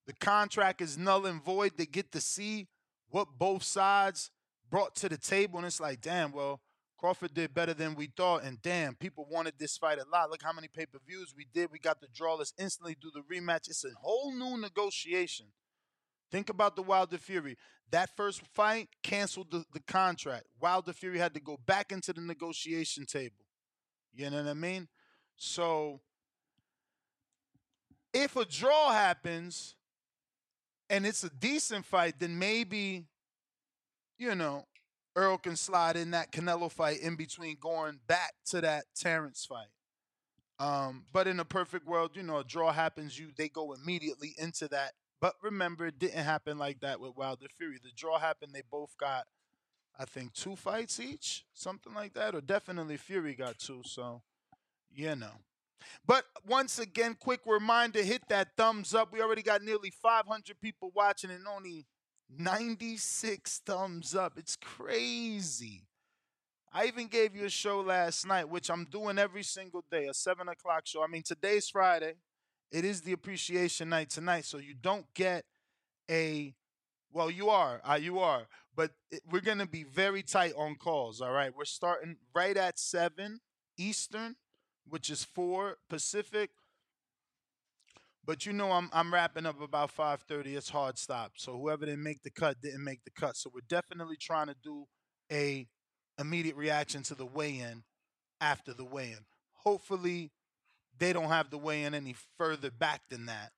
the 0.08 0.14
contract 0.14 0.80
is 0.80 0.98
null 0.98 1.26
and 1.26 1.44
void. 1.44 1.74
They 1.76 1.86
get 1.86 2.14
to 2.14 2.22
see 2.22 2.68
what 3.10 3.28
both 3.38 3.64
sides 3.64 4.32
brought 4.70 4.96
to 4.98 5.10
the 5.10 5.18
table, 5.18 5.58
and 5.58 5.68
it's 5.68 5.82
like, 5.82 6.00
damn, 6.00 6.32
well, 6.32 6.62
Crawford 7.00 7.34
did 7.34 7.54
better 7.54 7.74
than 7.74 7.96
we 7.96 8.08
thought, 8.08 8.44
and 8.44 8.62
damn, 8.62 8.94
people 8.94 9.26
wanted 9.32 9.54
this 9.58 9.78
fight 9.78 10.00
a 10.00 10.06
lot. 10.12 10.30
Look 10.30 10.44
how 10.44 10.52
many 10.52 10.68
pay 10.68 10.86
per 10.86 11.00
views 11.08 11.34
we 11.36 11.48
did. 11.54 11.72
We 11.72 11.80
got 11.80 12.02
the 12.02 12.10
draw. 12.14 12.36
Let's 12.36 12.54
instantly 12.58 12.98
do 13.00 13.10
the 13.14 13.22
rematch. 13.22 13.70
It's 13.70 13.86
a 13.86 13.92
whole 14.02 14.34
new 14.34 14.60
negotiation. 14.60 15.46
Think 16.30 16.50
about 16.50 16.76
the 16.76 16.84
Wilder 16.84 17.18
Fury. 17.18 17.58
That 17.90 18.10
first 18.18 18.42
fight 18.54 18.90
canceled 19.02 19.50
the, 19.50 19.64
the 19.74 19.80
contract. 19.80 20.48
Wilder 20.60 20.92
Fury 20.92 21.20
had 21.20 21.34
to 21.36 21.40
go 21.40 21.58
back 21.66 21.94
into 21.94 22.12
the 22.12 22.22
negotiation 22.22 23.06
table. 23.06 23.46
You 24.14 24.30
know 24.30 24.44
what 24.44 24.48
I 24.48 24.54
mean? 24.54 24.90
So 25.38 26.02
if 28.14 28.36
a 28.36 28.44
draw 28.44 28.92
happens 28.92 29.76
and 30.90 31.06
it's 31.06 31.24
a 31.24 31.30
decent 31.30 31.86
fight, 31.86 32.20
then 32.20 32.38
maybe, 32.38 33.06
you 34.18 34.36
know, 34.36 34.66
Errol 35.22 35.38
can 35.38 35.56
slide 35.56 35.96
in 35.96 36.12
that 36.12 36.32
Canelo 36.32 36.72
fight 36.72 37.00
in 37.00 37.16
between 37.16 37.58
going 37.60 38.00
back 38.08 38.34
to 38.48 38.62
that 38.62 38.86
Terrence 38.96 39.46
fight. 39.46 39.68
Um, 40.60 41.06
but 41.12 41.28
in 41.28 41.40
a 41.40 41.46
perfect 41.46 41.86
world, 41.86 42.12
you 42.16 42.24
know, 42.24 42.38
a 42.38 42.44
draw 42.44 42.72
happens, 42.72 43.18
you 43.18 43.32
they 43.38 43.48
go 43.48 43.74
immediately 43.74 44.36
into 44.38 44.68
that 44.70 44.92
but 45.22 45.36
remember, 45.42 45.88
it 45.88 46.00
didn't 46.00 46.24
happen 46.24 46.58
like 46.58 46.80
that 46.80 47.00
with 47.00 47.16
Wilder 47.16 47.48
Fury. 47.58 47.78
The 47.82 47.92
draw 47.96 48.20
happened. 48.20 48.54
They 48.54 48.64
both 48.70 48.98
got, 48.98 49.26
I 49.98 50.06
think, 50.06 50.34
two 50.34 50.56
fights 50.56 51.00
each, 51.00 51.46
something 51.54 51.94
like 51.94 52.14
that, 52.14 52.36
or 52.36 52.42
definitely 52.42 52.98
Fury 52.98 53.36
got 53.36 53.60
two. 53.60 53.82
So, 53.84 54.22
you 54.90 55.16
know. 55.16 55.42
But 56.06 56.26
once 56.48 56.80
again, 56.80 57.18
quick 57.20 57.42
reminder: 57.46 58.02
hit 58.02 58.24
that 58.30 58.56
thumbs 58.56 58.94
up. 58.94 59.12
We 59.12 59.22
already 59.22 59.42
got 59.42 59.62
nearly 59.62 59.92
500 59.92 60.60
people 60.62 60.92
watching 60.96 61.32
and 61.32 61.48
only 61.48 61.86
96 62.38 63.62
thumbs 63.66 64.16
up. 64.16 64.38
It's 64.38 64.56
crazy. 64.56 65.84
I 66.72 66.86
even 66.86 67.08
gave 67.08 67.36
you 67.36 67.46
a 67.46 67.50
show 67.50 67.82
last 67.82 68.28
night, 68.28 68.48
which 68.48 68.70
I'm 68.70 68.86
doing 68.86 69.18
every 69.18 69.44
single 69.44 69.84
day, 69.90 70.06
a 70.06 70.14
seven 70.14 70.48
o'clock 70.48 70.86
show. 70.86 71.04
I 71.04 71.08
mean, 71.08 71.24
today's 71.24 71.70
Friday. 71.70 72.14
It 72.72 72.86
is 72.86 73.02
the 73.02 73.14
appreciation 73.14 73.90
night 73.90 74.12
tonight, 74.12 74.46
so 74.46 74.60
you 74.60 74.76
don't 74.80 75.12
get 75.16 75.46
a 76.10 76.54
well, 77.12 77.32
you 77.32 77.50
are, 77.50 77.82
uh, 77.84 77.96
you 77.96 78.20
are, 78.20 78.48
but 78.76 78.92
it, 79.10 79.22
we're 79.32 79.42
gonna 79.42 79.66
be 79.66 79.84
very 79.84 80.22
tight 80.22 80.54
on 80.56 80.76
calls. 80.76 81.22
All 81.22 81.32
right, 81.32 81.56
we're 81.56 81.66
starting 81.66 82.18
right 82.36 82.56
at 82.56 82.78
seven 82.78 83.40
Eastern, 83.78 84.36
which 84.88 85.10
is 85.10 85.24
four 85.24 85.78
Pacific. 85.90 86.52
But 88.30 88.46
you 88.46 88.54
know, 88.54 88.72
I'm 88.72 88.92
I'm 88.94 89.12
wrapping 89.12 89.48
up 89.48 89.60
about 89.60 89.90
five 89.90 90.22
thirty. 90.22 90.56
It's 90.56 90.70
hard 90.70 91.00
stop. 91.00 91.32
So 91.38 91.58
whoever 91.58 91.88
didn't 91.88 92.04
make 92.04 92.22
the 92.22 92.30
cut 92.30 92.62
didn't 92.62 92.84
make 92.84 93.04
the 93.04 93.10
cut. 93.10 93.36
So 93.36 93.50
we're 93.52 93.62
definitely 93.68 94.18
trying 94.18 94.46
to 94.50 94.56
do 94.64 94.86
a 95.32 95.66
immediate 96.20 96.56
reaction 96.56 97.02
to 97.04 97.16
the 97.16 97.26
weigh-in 97.26 97.82
after 98.40 98.72
the 98.72 98.86
weigh-in. 98.86 99.26
Hopefully, 99.54 100.32
they 100.96 101.12
don't 101.12 101.30
have 101.30 101.50
to 101.50 101.58
weigh 101.58 101.86
in 101.86 101.96
any 101.96 102.16
further 102.38 102.70
back 102.70 103.02
than 103.10 103.26
that 103.26 103.50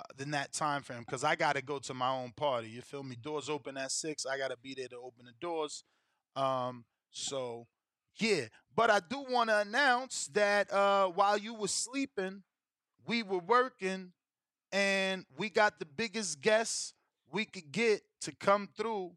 uh, 0.00 0.06
than 0.16 0.32
that 0.32 0.52
time 0.52 0.82
frame 0.82 1.04
because 1.06 1.22
I 1.22 1.36
got 1.36 1.54
to 1.54 1.62
go 1.62 1.78
to 1.78 1.94
my 1.94 2.10
own 2.10 2.32
party. 2.32 2.68
You 2.68 2.82
feel 2.82 3.04
me? 3.04 3.14
Doors 3.14 3.48
open 3.48 3.76
at 3.76 3.92
six. 3.92 4.26
I 4.26 4.38
got 4.38 4.50
to 4.50 4.56
be 4.60 4.74
there 4.74 4.88
to 4.88 4.96
open 4.96 5.26
the 5.26 5.34
doors. 5.40 5.84
Um, 6.34 6.84
so 7.12 7.68
yeah, 8.18 8.46
but 8.74 8.90
I 8.90 8.98
do 9.08 9.24
want 9.30 9.50
to 9.50 9.60
announce 9.60 10.26
that 10.32 10.72
uh, 10.72 11.10
while 11.10 11.38
you 11.38 11.54
were 11.54 11.68
sleeping, 11.68 12.42
we 13.06 13.22
were 13.22 13.38
working, 13.38 14.12
and 14.72 15.24
we 15.36 15.48
got 15.50 15.78
the 15.78 15.86
biggest 15.86 16.40
guest 16.40 16.94
we 17.30 17.44
could 17.44 17.72
get 17.72 18.02
to 18.22 18.32
come 18.32 18.68
through, 18.76 19.12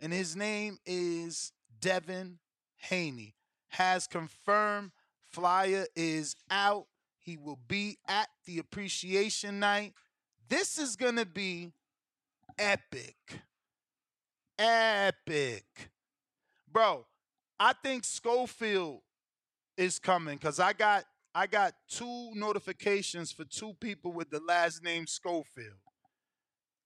and 0.00 0.12
his 0.12 0.36
name 0.36 0.78
is 0.86 1.52
Devin 1.80 2.38
Haney. 2.76 3.34
Has 3.72 4.06
confirmed 4.06 4.92
flyer 5.30 5.86
is 5.94 6.34
out 6.50 6.86
he 7.28 7.36
will 7.36 7.58
be 7.68 7.98
at 8.08 8.28
the 8.46 8.58
appreciation 8.58 9.60
night. 9.60 9.92
This 10.48 10.78
is 10.78 10.96
to 11.16 11.26
be 11.26 11.72
epic. 12.58 13.16
Epic. 14.58 15.90
Bro, 16.72 17.04
I 17.60 17.74
think 17.74 18.04
Schofield 18.04 19.02
is 19.76 19.98
coming 19.98 20.38
cuz 20.38 20.58
I 20.58 20.72
got 20.72 21.04
I 21.38 21.46
got 21.46 21.74
two 21.88 22.32
notifications 22.34 23.30
for 23.30 23.44
two 23.44 23.72
people 23.74 24.12
with 24.12 24.28
the 24.28 24.40
last 24.40 24.82
name 24.82 25.06
Schofield, 25.06 25.78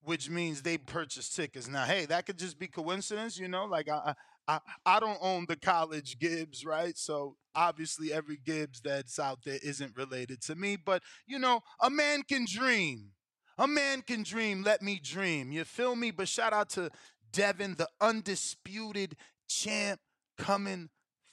which 0.03 0.29
means 0.29 0.61
they 0.61 0.77
purchased 0.77 1.35
tickets. 1.35 1.69
Now, 1.69 1.87
hey, 1.87 2.05
that 2.05 2.27
could 2.27 2.39
just 2.39 2.59
be 2.59 2.67
coincidence, 2.67 3.39
you 3.39 3.49
know? 3.49 3.65
Like 3.65 3.89
I 3.89 4.15
I, 4.47 4.59
I 4.85 5.01
don't 5.01 5.17
own 5.23 5.47
the 5.49 5.57
college 5.57 6.19
Gibbs, 6.19 6.67
right? 6.67 6.99
So 6.99 7.37
obviously 7.55 8.13
every 8.13 8.37
Gibbs 8.45 8.83
that's 8.83 9.19
out 9.19 9.39
there 9.43 9.59
isn't 9.63 9.97
related 9.97 10.43
to 10.43 10.55
me, 10.55 10.77
but 10.77 11.03
you 11.27 11.39
know, 11.39 11.63
a 11.81 11.89
man 11.89 12.21
can 12.23 12.45
dream. 12.45 13.13
A 13.57 13.67
man 13.67 14.03
can 14.03 14.23
dream. 14.23 14.63
Let 14.63 14.83
me 14.83 15.01
dream. 15.03 15.51
You 15.51 15.65
feel 15.65 15.97
me? 15.97 16.11
But 16.11 16.29
shout 16.29 16.53
out 16.53 16.69
to 16.71 16.91
Devin, 17.33 17.77
the 17.79 17.89
undisputed 18.03 19.17
champ 19.49 19.99
coming 20.37 20.91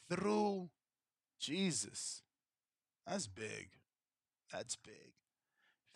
through. 0.10 0.70
Jesus. 1.38 2.22
That's 3.10 3.28
big. 3.28 3.70
That's 4.54 4.76
big. 4.76 5.14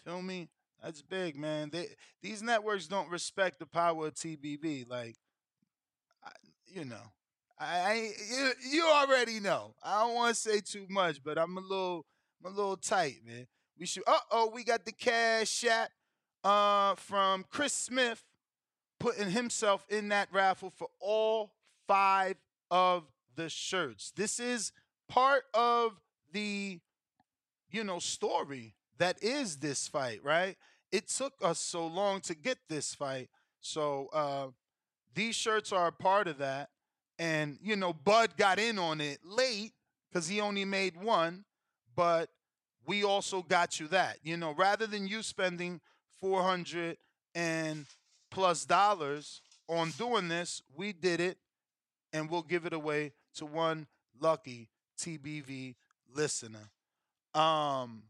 Feel 0.04 0.22
me? 0.22 0.50
That's 0.82 1.02
big, 1.02 1.38
man. 1.38 1.70
They, 1.72 1.88
these 2.22 2.42
networks 2.42 2.88
don't 2.88 3.10
respect 3.10 3.60
the 3.60 3.66
power 3.66 4.08
of 4.08 4.16
TBV. 4.16 4.90
Like, 4.90 5.16
you 6.66 6.86
know, 6.86 7.12
I, 7.60 7.66
I 7.66 8.12
you, 8.36 8.52
you 8.72 8.88
already 8.88 9.40
know. 9.40 9.76
I 9.84 10.02
don't 10.02 10.16
want 10.16 10.36
to 10.36 10.42
say 10.42 10.60
too 10.60 10.86
much, 10.90 11.24
but 11.24 11.38
I'm 11.38 11.56
a 11.58 11.62
little 11.62 12.06
I'm 12.44 12.52
a 12.52 12.56
little 12.56 12.78
tight, 12.78 13.18
man. 13.26 13.48
We 13.80 13.86
should. 13.86 14.04
Uh 14.08 14.18
oh, 14.32 14.52
we 14.54 14.64
got 14.64 14.86
the 14.86 14.92
cash 14.92 15.64
app 15.66 15.92
uh, 16.44 16.96
from 16.96 17.46
Chris 17.50 17.74
Smith 17.74 18.24
putting 19.00 19.30
himself 19.30 19.86
in 19.90 20.10
that 20.10 20.30
raffle 20.32 20.72
for 20.76 20.88
all 21.00 21.52
five 21.88 22.36
of 22.72 23.04
the 23.36 23.50
shirts. 23.50 24.12
This 24.16 24.40
is 24.40 24.72
part 25.08 25.44
of 25.54 26.00
the 26.32 26.80
you 27.74 27.84
know 27.84 28.00
story 28.00 28.76
that 29.00 29.22
is 29.24 29.58
this 29.58 29.88
fight, 29.88 30.22
right? 30.24 30.56
It 30.92 31.08
took 31.08 31.34
us 31.42 31.60
so 31.60 31.88
long 31.88 32.22
to 32.22 32.36
get 32.36 32.58
this 32.70 32.94
fight. 32.94 33.30
So 33.60 34.10
uh 34.14 34.48
these 35.16 35.36
shirts 35.36 35.72
are 35.72 35.88
a 35.88 35.92
part 35.92 36.28
of 36.28 36.40
that. 36.40 36.70
And, 37.20 37.58
you 37.62 37.76
know, 37.76 37.94
Bud 37.94 38.36
got 38.38 38.60
in 38.60 38.80
on 38.80 39.00
it 39.00 39.20
late 39.24 39.74
because 40.10 40.28
he 40.28 40.42
only 40.42 40.66
made 40.66 40.98
one, 40.98 41.46
but 41.96 42.30
we 42.86 43.04
also 43.04 43.42
got 43.42 43.80
you 43.80 43.88
that. 43.90 44.18
You 44.24 44.38
know, 44.38 44.54
rather 44.54 44.88
than 44.88 45.08
you 45.08 45.22
spending 45.22 45.80
400 46.20 46.98
and 47.36 47.86
plus 48.32 48.66
dollars 48.66 49.42
on 49.68 49.92
doing 49.92 50.28
this, 50.28 50.62
we 50.76 50.92
did 50.92 51.20
it 51.20 51.38
and 52.12 52.30
we'll 52.30 52.42
give 52.42 52.66
it 52.66 52.74
away 52.74 53.14
to 53.36 53.46
one 53.46 53.88
lucky 54.20 54.70
TBV 55.00 55.76
listener. 56.14 56.72
Um, 57.34 58.04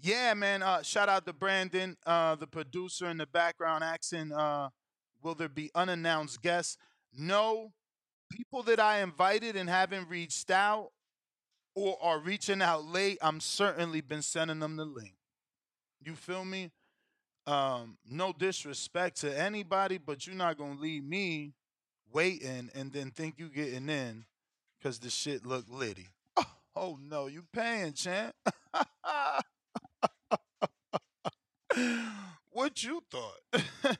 yeah, 0.00 0.34
man. 0.34 0.62
Uh, 0.62 0.82
shout 0.82 1.08
out 1.08 1.24
to 1.26 1.32
Brandon, 1.32 1.96
uh, 2.04 2.34
the 2.34 2.46
producer 2.46 3.08
in 3.08 3.16
the 3.16 3.26
background, 3.26 3.82
asking, 3.82 4.32
uh, 4.32 4.68
will 5.22 5.34
there 5.34 5.48
be 5.48 5.70
unannounced 5.74 6.42
guests? 6.42 6.76
No. 7.16 7.72
People 8.30 8.62
that 8.64 8.80
I 8.80 9.00
invited 9.00 9.56
and 9.56 9.68
haven't 9.68 10.08
reached 10.08 10.50
out 10.50 10.90
or 11.74 11.96
are 12.02 12.18
reaching 12.18 12.60
out 12.60 12.84
late, 12.84 13.18
I'm 13.22 13.40
certainly 13.40 14.00
been 14.00 14.22
sending 14.22 14.58
them 14.60 14.76
the 14.76 14.84
link. 14.84 15.14
You 16.04 16.14
feel 16.14 16.44
me? 16.44 16.70
Um, 17.46 17.98
no 18.08 18.32
disrespect 18.32 19.20
to 19.20 19.38
anybody, 19.38 19.98
but 19.98 20.26
you're 20.26 20.36
not 20.36 20.58
gonna 20.58 20.80
leave 20.80 21.04
me 21.04 21.54
waiting 22.12 22.70
and 22.74 22.92
then 22.92 23.10
think 23.10 23.38
you 23.38 23.48
getting 23.48 23.88
in 23.88 24.24
because 24.78 24.98
the 24.98 25.10
shit 25.10 25.44
look 25.44 25.66
litty. 25.68 26.13
Oh, 26.76 26.98
no, 27.00 27.26
you 27.26 27.44
paying, 27.52 27.92
champ. 27.92 28.34
what 32.50 32.82
you 32.82 33.02
thought? 33.10 33.38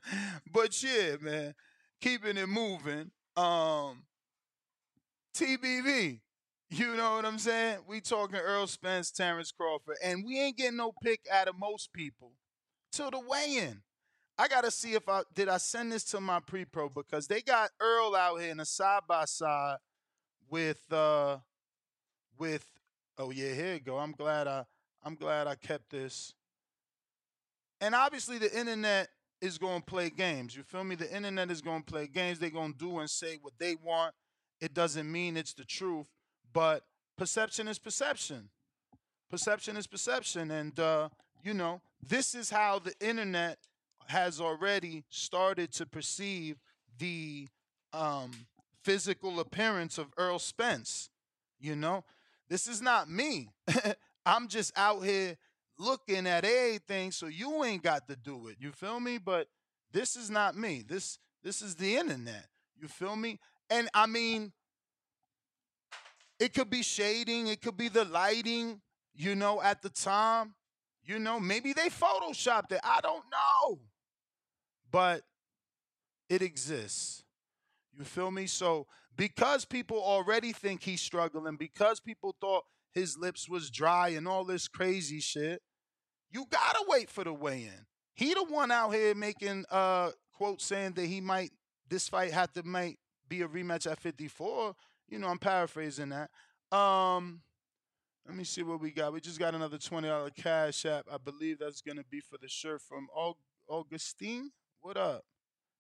but 0.52 0.82
yeah, 0.82 1.16
man, 1.20 1.54
keeping 2.00 2.36
it 2.36 2.48
moving. 2.48 3.10
Um, 3.36 4.04
TBV. 5.34 6.20
You 6.70 6.96
know 6.96 7.16
what 7.16 7.24
I'm 7.24 7.38
saying? 7.38 7.78
We 7.86 8.00
talking 8.00 8.36
Errol 8.36 8.66
Spence, 8.66 9.10
Terrence 9.12 9.52
Crawford, 9.52 9.96
and 10.02 10.24
we 10.24 10.40
ain't 10.40 10.56
getting 10.56 10.76
no 10.78 10.92
pick 11.02 11.20
out 11.30 11.46
of 11.46 11.56
most 11.58 11.92
people 11.92 12.32
till 12.90 13.10
the 13.10 13.20
weigh-in. 13.20 13.82
I 14.36 14.48
gotta 14.48 14.70
see 14.72 14.94
if 14.94 15.08
I 15.08 15.22
did 15.34 15.48
I 15.48 15.58
send 15.58 15.92
this 15.92 16.02
to 16.06 16.20
my 16.20 16.40
pre-pro 16.40 16.88
because 16.88 17.28
they 17.28 17.42
got 17.42 17.70
Errol 17.80 18.16
out 18.16 18.40
here 18.40 18.50
in 18.50 18.58
a 18.58 18.64
side 18.64 19.02
by 19.06 19.26
side 19.26 19.76
with 20.50 20.80
uh 20.92 21.36
with 22.38 22.66
oh 23.18 23.30
yeah 23.30 23.52
here 23.52 23.74
you 23.74 23.80
go. 23.80 23.98
I'm 23.98 24.12
glad 24.12 24.46
I 24.46 24.64
I'm 25.02 25.14
glad 25.14 25.46
I 25.46 25.54
kept 25.54 25.90
this. 25.90 26.34
And 27.80 27.94
obviously 27.94 28.38
the 28.38 28.56
internet 28.58 29.08
is 29.40 29.58
gonna 29.58 29.80
play 29.80 30.10
games. 30.10 30.56
You 30.56 30.62
feel 30.62 30.84
me? 30.84 30.94
The 30.94 31.14
internet 31.14 31.50
is 31.50 31.60
gonna 31.60 31.84
play 31.84 32.06
games. 32.06 32.38
They're 32.38 32.50
gonna 32.50 32.72
do 32.72 32.98
and 32.98 33.10
say 33.10 33.38
what 33.40 33.54
they 33.58 33.76
want. 33.76 34.14
It 34.60 34.72
doesn't 34.72 35.10
mean 35.10 35.36
it's 35.36 35.52
the 35.52 35.64
truth, 35.64 36.08
but 36.52 36.84
perception 37.18 37.68
is 37.68 37.78
perception. 37.78 38.48
Perception 39.30 39.76
is 39.76 39.86
perception. 39.86 40.50
And 40.50 40.78
uh, 40.80 41.08
you 41.42 41.52
know, 41.54 41.82
this 42.02 42.34
is 42.34 42.50
how 42.50 42.78
the 42.78 42.94
internet 43.00 43.58
has 44.06 44.40
already 44.40 45.04
started 45.10 45.72
to 45.72 45.86
perceive 45.86 46.56
the 46.98 47.48
um, 47.92 48.30
physical 48.82 49.40
appearance 49.40 49.98
of 49.98 50.06
Errol 50.18 50.38
Spence. 50.38 51.10
You 51.60 51.76
know, 51.76 52.04
this 52.48 52.66
is 52.66 52.80
not 52.80 53.10
me. 53.10 53.48
I'm 54.26 54.48
just 54.48 54.72
out 54.76 55.04
here 55.04 55.36
looking 55.78 56.26
at 56.26 56.44
everything, 56.44 57.10
so 57.10 57.26
you 57.26 57.64
ain't 57.64 57.82
got 57.82 58.06
to 58.08 58.16
do 58.16 58.48
it. 58.48 58.56
You 58.58 58.72
feel 58.72 59.00
me? 59.00 59.18
But 59.18 59.48
this 59.92 60.16
is 60.16 60.30
not 60.30 60.56
me. 60.56 60.84
This 60.86 61.18
this 61.42 61.60
is 61.62 61.74
the 61.74 61.96
internet. 61.96 62.46
You 62.80 62.88
feel 62.88 63.16
me? 63.16 63.38
And 63.70 63.88
I 63.94 64.06
mean, 64.06 64.52
it 66.38 66.54
could 66.54 66.70
be 66.70 66.82
shading, 66.82 67.48
it 67.48 67.62
could 67.62 67.76
be 67.76 67.88
the 67.88 68.04
lighting, 68.04 68.80
you 69.14 69.34
know, 69.34 69.60
at 69.62 69.82
the 69.82 69.90
time. 69.90 70.54
You 71.06 71.18
know, 71.18 71.38
maybe 71.38 71.74
they 71.74 71.90
photoshopped 71.90 72.72
it. 72.72 72.80
I 72.82 73.00
don't 73.02 73.24
know 73.30 73.78
but 74.94 75.22
it 76.28 76.40
exists. 76.40 77.24
You 77.98 78.04
feel 78.04 78.30
me? 78.30 78.46
So 78.46 78.86
because 79.16 79.64
people 79.64 80.02
already 80.02 80.52
think 80.52 80.82
he's 80.82 81.00
struggling, 81.00 81.56
because 81.56 82.00
people 82.00 82.34
thought 82.40 82.64
his 82.92 83.16
lips 83.18 83.48
was 83.48 83.70
dry 83.70 84.08
and 84.08 84.26
all 84.26 84.44
this 84.44 84.68
crazy 84.68 85.20
shit, 85.20 85.60
you 86.30 86.46
gotta 86.50 86.84
wait 86.88 87.10
for 87.10 87.24
the 87.24 87.32
weigh-in. 87.32 87.86
He 88.14 88.34
the 88.34 88.44
one 88.44 88.70
out 88.70 88.90
here 88.94 89.14
making 89.14 89.64
uh 89.70 90.10
quotes 90.32 90.64
saying 90.64 90.92
that 90.92 91.06
he 91.06 91.20
might 91.20 91.50
this 91.88 92.08
fight 92.08 92.32
have 92.32 92.52
to 92.52 92.62
might 92.62 92.98
be 93.28 93.42
a 93.42 93.48
rematch 93.48 93.90
at 93.90 93.98
54. 93.98 94.74
You 95.08 95.18
know, 95.18 95.28
I'm 95.28 95.38
paraphrasing 95.38 96.10
that. 96.10 96.30
Um 96.76 97.42
let 98.26 98.36
me 98.36 98.44
see 98.44 98.62
what 98.62 98.80
we 98.80 98.90
got. 98.90 99.12
We 99.12 99.20
just 99.20 99.38
got 99.38 99.54
another 99.54 99.76
$20 99.76 100.34
cash 100.34 100.86
app. 100.86 101.04
I 101.12 101.18
believe 101.18 101.58
that's 101.58 101.82
gonna 101.82 102.04
be 102.10 102.20
for 102.20 102.38
the 102.40 102.48
shirt 102.48 102.80
from 102.80 103.08
Augustine. 103.68 104.50
What 104.80 104.96
up? 104.96 105.24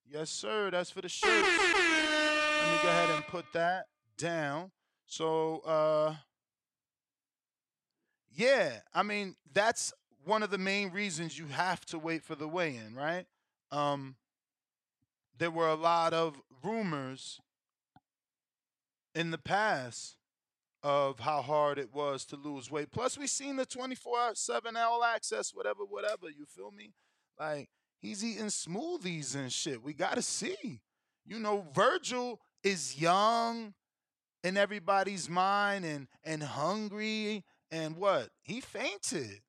Yes, 0.06 0.30
sir. 0.30 0.70
That's 0.70 0.90
for 0.90 1.00
the 1.00 1.08
shirts. 1.08 2.33
Let 2.64 2.72
me 2.72 2.78
go 2.82 2.88
ahead 2.88 3.10
and 3.10 3.26
put 3.26 3.44
that 3.52 3.86
down. 4.16 4.70
So, 5.04 5.58
uh, 5.66 6.14
yeah, 8.34 8.78
I 8.94 9.02
mean, 9.02 9.36
that's 9.52 9.92
one 10.24 10.42
of 10.42 10.50
the 10.50 10.58
main 10.58 10.90
reasons 10.90 11.38
you 11.38 11.46
have 11.48 11.84
to 11.86 11.98
wait 11.98 12.24
for 12.24 12.34
the 12.34 12.48
weigh 12.48 12.76
in, 12.76 12.94
right? 12.94 13.26
Um, 13.70 14.16
there 15.36 15.50
were 15.50 15.68
a 15.68 15.74
lot 15.74 16.14
of 16.14 16.40
rumors 16.62 17.38
in 19.14 19.30
the 19.30 19.38
past 19.38 20.16
of 20.82 21.20
how 21.20 21.42
hard 21.42 21.78
it 21.78 21.92
was 21.92 22.24
to 22.26 22.36
lose 22.36 22.70
weight. 22.70 22.90
Plus, 22.90 23.18
we 23.18 23.26
seen 23.26 23.56
the 23.56 23.66
24 23.66 24.34
7 24.34 24.76
All 24.76 25.04
access, 25.04 25.54
whatever, 25.54 25.84
whatever. 25.84 26.30
You 26.30 26.46
feel 26.46 26.70
me? 26.70 26.94
Like, 27.38 27.68
He's 28.04 28.22
eating 28.22 28.48
smoothies 28.48 29.34
and 29.34 29.50
shit. 29.50 29.82
We 29.82 29.94
got 29.94 30.16
to 30.16 30.22
see. 30.22 30.82
You 31.24 31.38
know, 31.38 31.64
Virgil 31.74 32.38
is 32.64 33.00
young 33.00 33.74
in 34.42 34.56
everybody's 34.56 35.28
mind 35.28 35.84
and 35.84 36.08
and 36.24 36.42
hungry 36.42 37.44
and 37.70 37.96
what? 37.96 38.30
He 38.42 38.60
fainted. 38.60 39.40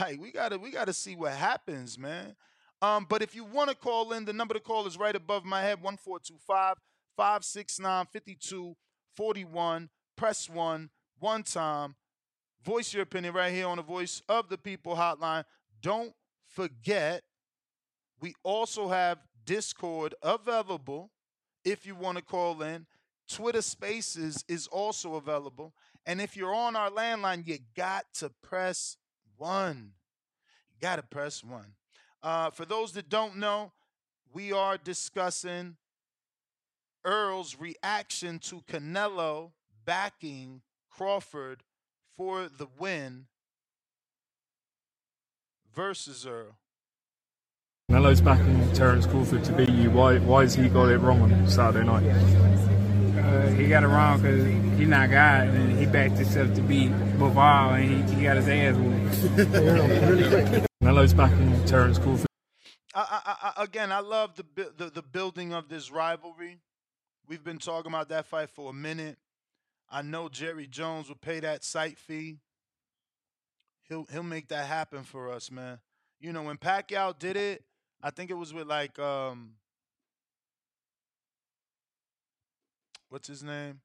Like 0.00 0.20
we 0.20 0.32
got 0.32 0.48
to 0.50 0.58
we 0.58 0.70
got 0.72 0.86
to 0.86 0.92
see 0.92 1.14
what 1.14 1.32
happens, 1.32 1.96
man. 1.96 2.34
Um 2.82 3.06
but 3.08 3.22
if 3.22 3.34
you 3.34 3.44
want 3.44 3.70
to 3.70 3.76
call 3.76 4.12
in, 4.12 4.24
the 4.24 4.32
number 4.32 4.54
to 4.54 4.60
call 4.60 4.86
is 4.86 4.98
right 4.98 5.14
above 5.14 5.44
my 5.44 5.60
head 5.60 5.80
1425 5.80 6.76
569 7.16 8.06
5241. 8.12 9.88
Press 10.16 10.48
1 10.48 10.90
one 11.18 11.42
time. 11.42 11.94
Voice 12.64 12.92
your 12.92 13.02
opinion 13.02 13.34
right 13.34 13.52
here 13.52 13.66
on 13.68 13.76
the 13.76 13.82
Voice 13.82 14.22
of 14.28 14.48
the 14.48 14.58
People 14.58 14.96
hotline. 14.96 15.44
Don't 15.80 16.12
forget 16.46 17.22
we 18.20 18.34
also 18.42 18.88
have 18.88 19.18
Discord 19.44 20.14
available 20.22 21.10
if 21.64 21.86
you 21.86 21.94
want 21.94 22.18
to 22.18 22.24
call 22.24 22.62
in. 22.62 22.86
Twitter 23.28 23.62
Spaces 23.62 24.44
is 24.48 24.66
also 24.66 25.14
available. 25.14 25.72
And 26.06 26.20
if 26.20 26.36
you're 26.36 26.54
on 26.54 26.76
our 26.76 26.90
landline, 26.90 27.46
you 27.46 27.58
got 27.74 28.04
to 28.14 28.30
press 28.42 28.96
one. 29.36 29.92
You 30.72 30.78
got 30.80 30.96
to 30.96 31.02
press 31.02 31.42
one. 31.42 31.72
Uh, 32.22 32.50
for 32.50 32.64
those 32.64 32.92
that 32.92 33.08
don't 33.08 33.36
know, 33.36 33.72
we 34.32 34.52
are 34.52 34.76
discussing 34.76 35.76
Errol's 37.06 37.56
reaction 37.58 38.38
to 38.40 38.62
Canelo 38.62 39.52
backing 39.84 40.62
Crawford 40.90 41.62
for 42.16 42.48
the 42.48 42.66
win 42.78 43.26
versus 45.74 46.26
Errol. 46.26 46.56
Canelo's 47.90 48.20
backing 48.20 48.72
Terence 48.72 49.06
Crawford 49.06 49.44
to 49.44 49.52
beat 49.52 49.68
you. 49.68 49.90
Why? 49.90 50.18
Why 50.18 50.42
has 50.42 50.54
he 50.54 50.68
got 50.68 50.88
it 50.88 50.98
wrong 50.98 51.20
on 51.20 51.48
Saturday 51.48 51.86
night? 51.86 52.02
Uh, 52.02 53.48
he 53.48 53.68
got 53.68 53.84
it 53.84 53.88
wrong 53.88 54.20
because 54.20 54.44
he's 54.78 54.88
not 54.88 55.10
God, 55.10 55.48
and 55.48 55.78
he 55.78 55.86
backed 55.86 56.16
himself 56.16 56.54
to 56.54 56.62
beat 56.62 56.90
Bivol, 57.18 57.78
and 57.78 58.08
he, 58.08 58.14
he 58.16 58.22
got 58.22 58.36
his 58.36 58.48
ass 58.48 58.74
whooped. 58.76 60.66
Canelo's 60.82 61.14
backing 61.14 61.64
Terence 61.66 61.98
Crawford. 61.98 62.26
I, 62.94 63.20
I, 63.26 63.52
I, 63.56 63.64
again, 63.64 63.92
I 63.92 64.00
love 64.00 64.34
the, 64.36 64.72
the 64.76 64.90
the 64.90 65.02
building 65.02 65.52
of 65.52 65.68
this 65.68 65.90
rivalry. 65.90 66.58
We've 67.28 67.44
been 67.44 67.58
talking 67.58 67.92
about 67.92 68.08
that 68.08 68.26
fight 68.26 68.50
for 68.50 68.70
a 68.70 68.74
minute. 68.74 69.18
I 69.90 70.02
know 70.02 70.28
Jerry 70.28 70.66
Jones 70.66 71.08
will 71.08 71.16
pay 71.16 71.40
that 71.40 71.64
site 71.64 71.98
fee. 71.98 72.38
He'll 73.88 74.06
he'll 74.10 74.22
make 74.22 74.48
that 74.48 74.66
happen 74.66 75.02
for 75.04 75.30
us, 75.30 75.50
man. 75.50 75.80
You 76.18 76.32
know, 76.32 76.42
when 76.44 76.56
Pacquiao 76.56 77.18
did 77.18 77.36
it, 77.36 77.62
I 78.04 78.10
think 78.10 78.30
it 78.30 78.34
was 78.34 78.52
with 78.52 78.66
like 78.66 78.98
um 78.98 79.54
what's 83.08 83.26
his 83.26 83.42
name? 83.42 83.80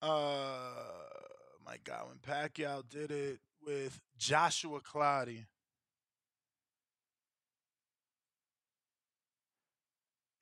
Uh 0.00 0.60
my 1.66 1.78
God, 1.82 2.06
when 2.08 2.18
Pacquiao 2.18 2.88
did 2.88 3.10
it 3.10 3.40
with 3.60 4.00
Joshua 4.16 4.80
Clottey. 4.80 5.46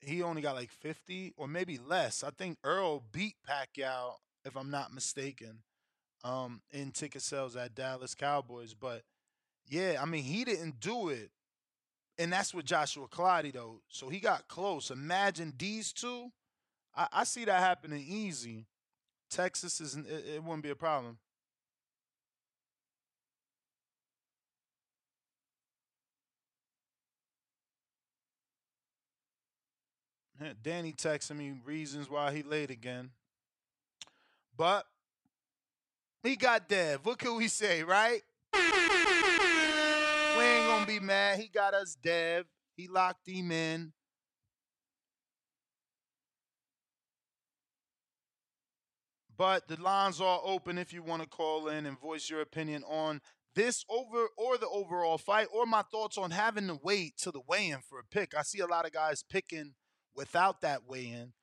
He 0.01 0.21
only 0.21 0.43
got 0.43 0.55
like 0.55 0.69
50 0.69 1.33
or 1.35 1.47
maybe 1.47 1.79
less. 1.79 2.23
I 2.23 2.29
think 2.29 2.59
Errol 2.63 3.03
beat 3.11 3.35
Pacquiao, 3.49 4.13
if 4.45 4.55
I'm 4.55 4.69
not 4.69 4.93
mistaken 4.93 5.63
um, 6.23 6.61
in 6.71 6.91
ticket 6.91 7.21
sales 7.21 7.55
at 7.55 7.75
Dallas 7.75 8.15
Cowboys. 8.15 8.73
But 8.73 9.03
yeah, 9.67 9.99
I 10.01 10.05
mean, 10.05 10.23
he 10.23 10.43
didn't 10.43 10.79
do 10.79 11.09
it. 11.09 11.31
And 12.19 12.33
that's 12.33 12.53
with 12.53 12.65
Joshua 12.65 13.07
Clottey, 13.07 13.53
though. 13.53 13.81
So 13.89 14.09
he 14.09 14.19
got 14.19 14.47
close. 14.47 14.89
Imagine 14.89 15.53
these 15.57 15.93
two. 15.93 16.31
I, 16.95 17.07
I 17.11 17.23
see 17.23 17.45
that 17.45 17.59
happening 17.59 18.03
easy. 18.07 18.65
Texas 19.29 19.79
isn't, 19.79 20.07
it, 20.07 20.25
it 20.35 20.43
wouldn't 20.43 20.63
be 20.63 20.71
a 20.71 20.75
problem. 20.75 21.19
Danny 30.61 30.93
texting 30.93 31.37
me 31.37 31.53
reasons 31.65 32.09
why 32.09 32.31
he 32.33 32.43
late 32.43 32.69
again. 32.69 33.09
But 34.55 34.85
he 36.27 36.35
got 36.35 36.67
Dev. 36.67 36.99
What 37.03 37.17
can 37.17 37.35
we 37.35 37.47
say, 37.47 37.83
right? 37.83 38.21
We 38.53 38.59
ain't 40.43 40.67
gonna 40.67 40.85
be 40.85 40.99
mad. 40.99 41.39
He 41.39 41.47
got 41.47 41.73
us 41.73 41.95
Dev. 41.95 42.45
He 42.75 42.87
locked 42.87 43.27
him 43.27 43.51
in. 43.51 43.93
But 49.37 49.67
the 49.67 49.79
lines 49.79 50.19
are 50.19 50.41
open 50.43 50.77
if 50.77 50.91
you 50.91 51.03
want 51.03 51.21
to 51.21 51.27
call 51.27 51.67
in 51.67 51.85
and 51.85 51.99
voice 51.99 52.29
your 52.29 52.41
opinion 52.41 52.83
on 52.83 53.21
this 53.55 53.85
over 53.89 54.27
or 54.35 54.57
the 54.57 54.67
overall 54.67 55.17
fight 55.17 55.47
or 55.53 55.65
my 55.65 55.83
thoughts 55.83 56.17
on 56.17 56.31
having 56.31 56.67
to 56.67 56.79
wait 56.83 57.17
to 57.17 57.31
the 57.31 57.41
weigh-in 57.47 57.79
for 57.87 57.99
a 57.99 58.03
pick. 58.03 58.35
I 58.35 58.41
see 58.41 58.59
a 58.59 58.67
lot 58.67 58.85
of 58.85 58.91
guys 58.91 59.23
picking 59.23 59.75
without 60.15 60.61
that 60.61 60.87
weigh 60.87 61.07
in, 61.09 61.33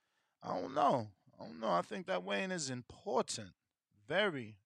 I 0.42 0.60
don't 0.60 0.74
know. 0.74 1.08
I 1.40 1.44
don't 1.44 1.60
know. 1.60 1.70
I 1.70 1.82
think 1.82 2.06
that 2.06 2.24
weigh 2.24 2.42
in 2.42 2.52
is 2.52 2.68
important, 2.68 3.50
very 4.08 4.56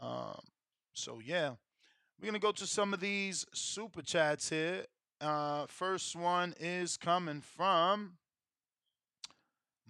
Um, 0.00 0.40
so 0.92 1.20
yeah, 1.24 1.52
we're 2.20 2.26
gonna 2.26 2.38
go 2.38 2.52
to 2.52 2.66
some 2.66 2.94
of 2.94 3.00
these 3.00 3.46
super 3.52 4.02
chats 4.02 4.50
here. 4.50 4.84
Uh, 5.20 5.66
first 5.66 6.14
one 6.14 6.54
is 6.60 6.96
coming 6.96 7.40
from 7.40 8.12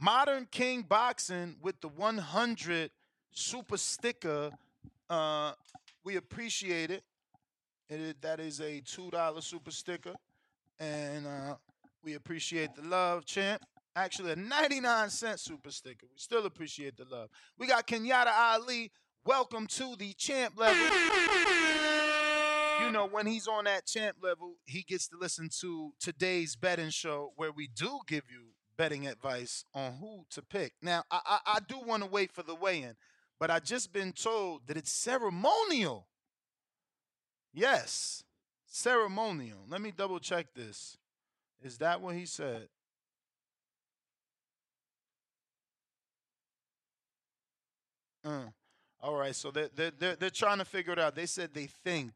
Modern 0.01 0.47
King 0.51 0.83
Boxing 0.83 1.57
with 1.61 1.81
the 1.81 1.89
100 1.89 2.91
super 3.31 3.77
sticker. 3.77 4.51
Uh, 5.11 5.53
we 6.05 6.17
appreciate 6.17 6.91
it. 6.91 7.03
that 8.21 8.41
is 8.41 8.61
a 8.61 8.81
$2 8.81 9.43
super 9.43 9.71
sticker. 9.71 10.15
And 10.79 11.27
uh, 11.27 11.57
we 12.05 12.15
appreciate 12.15 12.75
the 12.75 12.83
love, 12.83 13.25
champ. 13.25 13.63
Actually, 13.99 14.31
a 14.31 14.37
99 14.37 15.11
cent 15.11 15.41
super 15.41 15.73
sticker. 15.73 16.07
We 16.09 16.19
still 16.19 16.47
appreciate 16.47 16.97
the 16.97 17.05
love. 17.05 17.31
We 17.59 17.67
got 17.67 17.89
Kenyatta 17.89 18.33
Ali. 18.33 18.93
Welcome 19.25 19.67
to 19.67 19.97
the 19.97 20.13
champ 20.13 20.55
level. 20.57 20.81
You 22.81 22.93
know, 22.93 23.09
when 23.11 23.27
he's 23.27 23.49
on 23.49 23.65
that 23.65 23.87
champ 23.87 24.19
level, 24.23 24.55
he 24.67 24.83
gets 24.83 25.09
to 25.09 25.17
listen 25.19 25.49
to 25.63 25.95
today's 25.99 26.55
betting 26.55 26.91
show 26.91 27.33
where 27.35 27.51
we 27.51 27.67
do 27.67 27.99
give 28.07 28.23
you 28.31 28.53
betting 28.77 29.09
advice 29.09 29.65
on 29.75 29.95
who 29.95 30.25
to 30.31 30.43
pick. 30.43 30.75
Now, 30.81 31.03
I, 31.11 31.19
I, 31.27 31.39
I 31.57 31.59
do 31.67 31.81
want 31.85 32.05
to 32.05 32.09
wait 32.09 32.31
for 32.31 32.45
the 32.45 32.55
weigh-in, 32.55 32.95
but 33.41 33.51
I 33.51 33.59
just 33.59 33.93
been 33.93 34.13
told 34.13 34.69
that 34.69 34.77
it's 34.77 34.93
ceremonial. 34.93 36.07
Yes, 37.53 38.23
ceremonial. 38.65 39.65
Let 39.69 39.81
me 39.81 39.91
double 39.91 40.21
check 40.21 40.55
this. 40.55 40.97
Is 41.61 41.79
that 41.79 42.01
what 42.01 42.15
he 42.15 42.27
said? 42.27 42.69
Uh, 48.29 48.51
all 49.01 49.15
right, 49.15 49.35
so 49.35 49.51
they're, 49.51 49.71
they're, 49.75 49.93
they're, 49.99 50.17
they're 50.17 50.31
trying 50.31 50.59
to 50.59 50.65
figure 50.65 50.93
it 50.93 50.99
out. 50.99 51.15
They 51.15 51.27
said 51.27 51.55
they 51.55 51.67
think. 51.67 52.13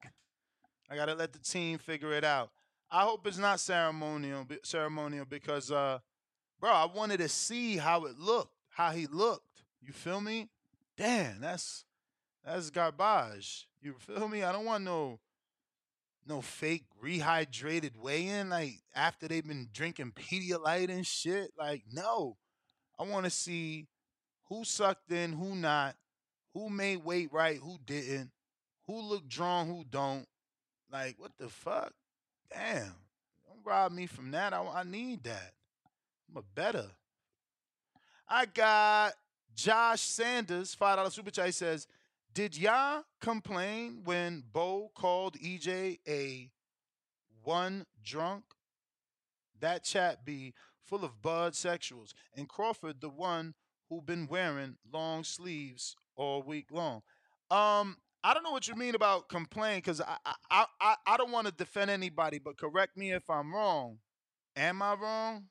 I 0.91 0.97
got 0.97 1.07
to 1.07 1.15
let 1.15 1.33
the 1.33 1.39
team 1.39 1.79
figure 1.79 2.13
it 2.13 2.25
out. 2.25 2.51
I 2.91 3.05
hope 3.05 3.27
it's 3.27 3.39
not 3.39 3.59
ceremonial 3.59 4.47
ceremonial 4.65 5.25
because 5.25 5.73
uh 5.73 6.01
bro, 6.61 6.71
I 6.71 6.85
wanted 6.85 7.19
to 7.19 7.29
see 7.29 7.79
how 7.79 8.05
it 8.05 8.19
looked, 8.19 8.55
how 8.69 8.91
he 8.91 9.07
looked. 9.07 9.63
You 9.81 9.95
feel 9.95 10.21
me? 10.21 10.51
Damn, 10.99 11.41
that's 11.41 11.87
that's 12.45 12.69
garbage. 12.69 13.67
You 13.81 13.95
feel 13.99 14.29
me? 14.29 14.43
I 14.43 14.53
don't 14.53 14.67
want 14.67 14.85
no 14.85 15.21
no 16.27 16.43
fake 16.43 16.85
rehydrated 17.03 17.97
weigh-in 17.97 18.51
like 18.51 18.81
after 18.95 19.27
they've 19.27 19.47
been 19.47 19.71
drinking 19.73 20.13
Pedialyte 20.13 20.91
and 20.91 21.07
shit. 21.07 21.53
Like, 21.59 21.85
no. 21.91 22.37
I 22.99 23.05
want 23.05 23.25
to 23.25 23.31
see 23.31 23.89
who 24.49 24.65
sucked 24.65 25.11
in, 25.11 25.33
who 25.33 25.57
not, 25.57 25.97
who 26.55 26.69
made 26.69 27.05
weight 27.05 27.33
right, 27.33 27.57
who 27.57 27.79
didn't, 27.85 28.31
who 28.87 29.01
looked 29.01 29.29
drawn, 29.29 29.67
who 29.67 29.85
don't. 29.89 30.27
Like, 30.91 31.17
what 31.19 31.33
the 31.39 31.49
fuck? 31.49 31.93
Damn. 32.53 32.95
Don't 33.47 33.65
rob 33.65 33.93
me 33.93 34.07
from 34.07 34.31
that. 34.33 34.53
I, 34.53 34.63
I 34.63 34.83
need 34.85 35.25
that. 35.25 35.53
I'm 36.29 36.37
a 36.39 36.43
better. 36.55 36.87
I 38.29 38.47
got 38.47 39.15
Josh 39.55 40.01
Sanders, 40.01 40.77
$5 40.79 41.13
super 41.13 41.31
chat. 41.31 41.47
He 41.47 41.53
says, 41.53 41.87
Did 42.33 42.57
y'all 42.57 43.05
complain 43.21 44.03
when 44.05 44.43
Bo 44.53 44.91
called 44.95 45.37
EJ 45.39 45.99
a 46.07 46.51
one 47.43 47.87
drunk? 48.03 48.45
That 49.61 49.85
chat 49.85 50.25
be 50.25 50.55
full 50.85 51.05
of 51.05 51.23
bud 51.23 51.53
sexuals. 51.53 52.13
And 52.37 52.49
Crawford, 52.49 53.01
the 53.01 53.09
one 53.09 53.55
who 53.89 54.03
been 54.03 54.27
wearing 54.27 54.77
long 54.91 55.25
sleeves 55.25 55.97
all 56.23 56.43
week 56.43 56.67
long. 56.71 57.03
Um, 57.51 57.97
I 58.25 58.33
don't 58.33 58.45
know 58.45 58.53
what 58.53 58.69
you 58.69 58.77
mean 58.77 58.95
about 58.95 59.29
complain 59.29 59.79
because 59.79 60.01
I, 60.01 60.17
I 60.51 60.65
I 60.81 60.95
I 61.07 61.17
don't 61.17 61.33
want 61.33 61.49
to 61.49 61.53
defend 61.53 61.91
anybody, 61.91 62.39
but 62.39 62.57
correct 62.57 62.97
me 62.97 63.13
if 63.13 63.29
I'm 63.29 63.53
wrong. 63.53 63.99
Am 64.57 64.81
I 64.81 64.95
wrong? 64.95 65.47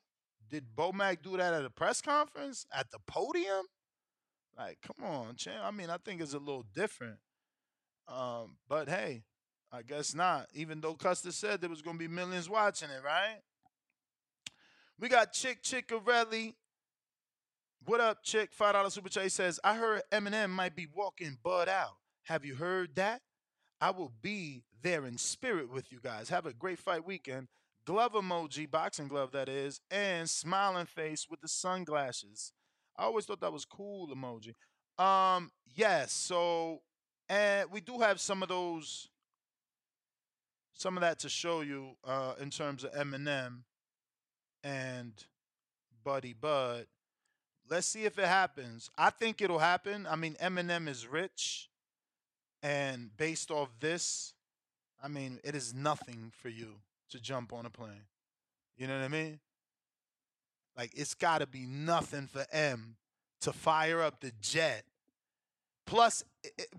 Did 0.48 0.64
Bomac 0.74 1.22
do 1.22 1.36
that 1.36 1.54
at 1.54 1.64
a 1.64 1.70
press 1.70 2.00
conference 2.00 2.66
at 2.72 2.90
the 2.90 2.98
podium? 3.06 3.66
Like, 4.56 4.78
come 4.82 5.04
on, 5.06 5.36
champ. 5.36 5.60
I 5.62 5.70
mean, 5.70 5.90
I 5.90 5.96
think 5.98 6.20
it's 6.20 6.34
a 6.34 6.38
little 6.38 6.64
different. 6.74 7.18
Um, 8.08 8.56
but 8.68 8.88
hey, 8.88 9.24
I 9.70 9.82
guess 9.82 10.14
not. 10.14 10.48
Even 10.54 10.80
though 10.80 10.94
Custer 10.94 11.32
said 11.32 11.60
there 11.60 11.70
was 11.70 11.82
gonna 11.82 11.98
be 11.98 12.08
millions 12.08 12.48
watching 12.48 12.88
it, 12.90 13.04
right? 13.04 13.40
We 14.98 15.08
got 15.08 15.32
Chick 15.32 15.62
Chickarelli. 15.62 16.54
What 17.84 18.00
up, 18.00 18.22
Chick? 18.22 18.50
Five 18.52 18.74
dollar 18.74 18.90
super 18.90 19.08
chat 19.08 19.32
says, 19.32 19.58
I 19.64 19.74
heard 19.74 20.02
Eminem 20.12 20.50
might 20.50 20.76
be 20.76 20.86
walking 20.94 21.38
Bud 21.42 21.68
out. 21.68 21.96
Have 22.24 22.44
you 22.44 22.54
heard 22.54 22.94
that? 22.94 23.22
I 23.80 23.90
will 23.90 24.12
be 24.22 24.62
there 24.82 25.04
in 25.04 25.18
spirit 25.18 25.68
with 25.68 25.90
you 25.90 25.98
guys. 26.00 26.28
Have 26.28 26.46
a 26.46 26.52
great 26.52 26.78
fight 26.78 27.04
weekend. 27.04 27.48
Glove 27.84 28.12
emoji, 28.12 28.70
boxing 28.70 29.08
glove 29.08 29.32
that 29.32 29.48
is, 29.48 29.80
and 29.90 30.30
smiling 30.30 30.86
face 30.86 31.26
with 31.28 31.40
the 31.40 31.48
sunglasses. 31.48 32.52
I 32.96 33.02
always 33.02 33.24
thought 33.24 33.40
that 33.40 33.52
was 33.52 33.64
cool 33.64 34.14
emoji. 34.14 34.54
Um, 35.04 35.50
yes, 35.74 36.12
so 36.12 36.82
and 37.28 37.68
we 37.72 37.80
do 37.80 37.98
have 37.98 38.20
some 38.20 38.44
of 38.44 38.48
those 38.48 39.08
some 40.74 40.96
of 40.96 41.00
that 41.00 41.18
to 41.20 41.28
show 41.28 41.62
you 41.62 41.96
uh 42.04 42.34
in 42.40 42.50
terms 42.50 42.84
of 42.84 42.92
Eminem 42.92 43.62
and 44.62 45.14
Buddy 46.04 46.32
Bud. 46.32 46.86
Let's 47.70 47.86
see 47.86 48.04
if 48.04 48.18
it 48.18 48.26
happens. 48.26 48.90
I 48.98 49.10
think 49.10 49.40
it'll 49.40 49.58
happen. 49.58 50.06
I 50.08 50.16
mean, 50.16 50.36
Eminem 50.42 50.88
is 50.88 51.06
rich. 51.06 51.68
And 52.62 53.10
based 53.16 53.50
off 53.50 53.70
this, 53.80 54.34
I 55.02 55.08
mean, 55.08 55.40
it 55.42 55.54
is 55.54 55.74
nothing 55.74 56.32
for 56.40 56.48
you 56.48 56.74
to 57.10 57.20
jump 57.20 57.52
on 57.52 57.66
a 57.66 57.70
plane. 57.70 58.06
You 58.76 58.86
know 58.86 58.98
what 58.98 59.04
I 59.04 59.08
mean? 59.08 59.40
Like, 60.76 60.92
it's 60.94 61.14
got 61.14 61.38
to 61.38 61.46
be 61.46 61.66
nothing 61.66 62.26
for 62.26 62.46
M 62.52 62.96
to 63.40 63.52
fire 63.52 64.00
up 64.00 64.20
the 64.20 64.32
jet. 64.40 64.84
Plus, 65.86 66.24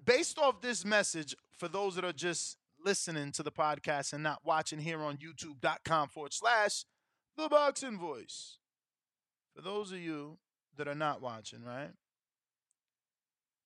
based 0.06 0.39
off 0.39 0.62
this 0.62 0.86
message, 0.86 1.36
for 1.58 1.67
those 1.67 1.96
that 1.96 2.04
are 2.04 2.13
just 2.13 2.58
listening 2.84 3.32
to 3.32 3.43
the 3.43 3.52
podcast 3.52 4.13
and 4.13 4.24
not 4.24 4.41
watching 4.43 4.80
here 4.80 5.02
on 5.02 5.17
youtube.com 5.17 6.10
forward 6.10 6.34
slash 6.34 6.84
the 7.38 7.48
boxing 7.48 7.98
voice. 7.98 8.58
For 9.56 9.62
those 9.62 9.91
of 9.91 10.00
you 10.00 10.38
that 10.77 10.88
are 10.88 10.95
not 10.95 11.21
watching, 11.21 11.63
right? 11.63 11.91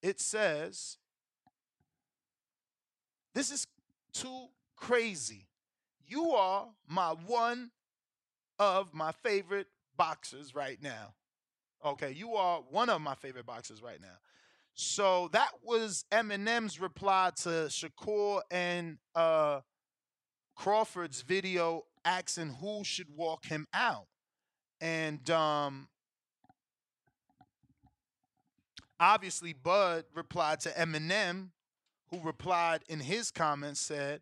It 0.02 0.20
says 0.20 0.98
this 3.34 3.50
is 3.50 3.66
too 4.12 4.46
crazy. 4.76 5.46
You 6.06 6.30
are 6.32 6.68
my 6.86 7.10
one 7.26 7.70
of 8.58 8.94
my 8.94 9.12
favorite 9.12 9.68
boxers 9.96 10.54
right 10.54 10.82
now. 10.82 11.14
Okay, 11.84 12.10
you 12.12 12.34
are 12.34 12.60
one 12.70 12.88
of 12.88 13.00
my 13.00 13.14
favorite 13.14 13.46
boxers 13.46 13.82
right 13.82 14.00
now. 14.00 14.16
So 14.74 15.28
that 15.32 15.50
was 15.62 16.04
Eminem's 16.12 16.80
reply 16.80 17.30
to 17.42 17.68
Shakur 17.68 18.40
and 18.50 18.98
uh, 19.14 19.60
Crawford's 20.56 21.22
video 21.22 21.84
asking 22.04 22.54
who 22.60 22.84
should 22.84 23.08
walk 23.14 23.46
him 23.46 23.66
out. 23.74 24.06
And 24.80 25.28
um, 25.30 25.88
obviously, 29.00 29.52
Bud 29.52 30.04
replied 30.14 30.60
to 30.60 30.70
Eminem 30.70 31.50
who 32.10 32.20
replied 32.20 32.82
in 32.88 33.00
his 33.00 33.30
comments 33.30 33.80
said, 33.80 34.20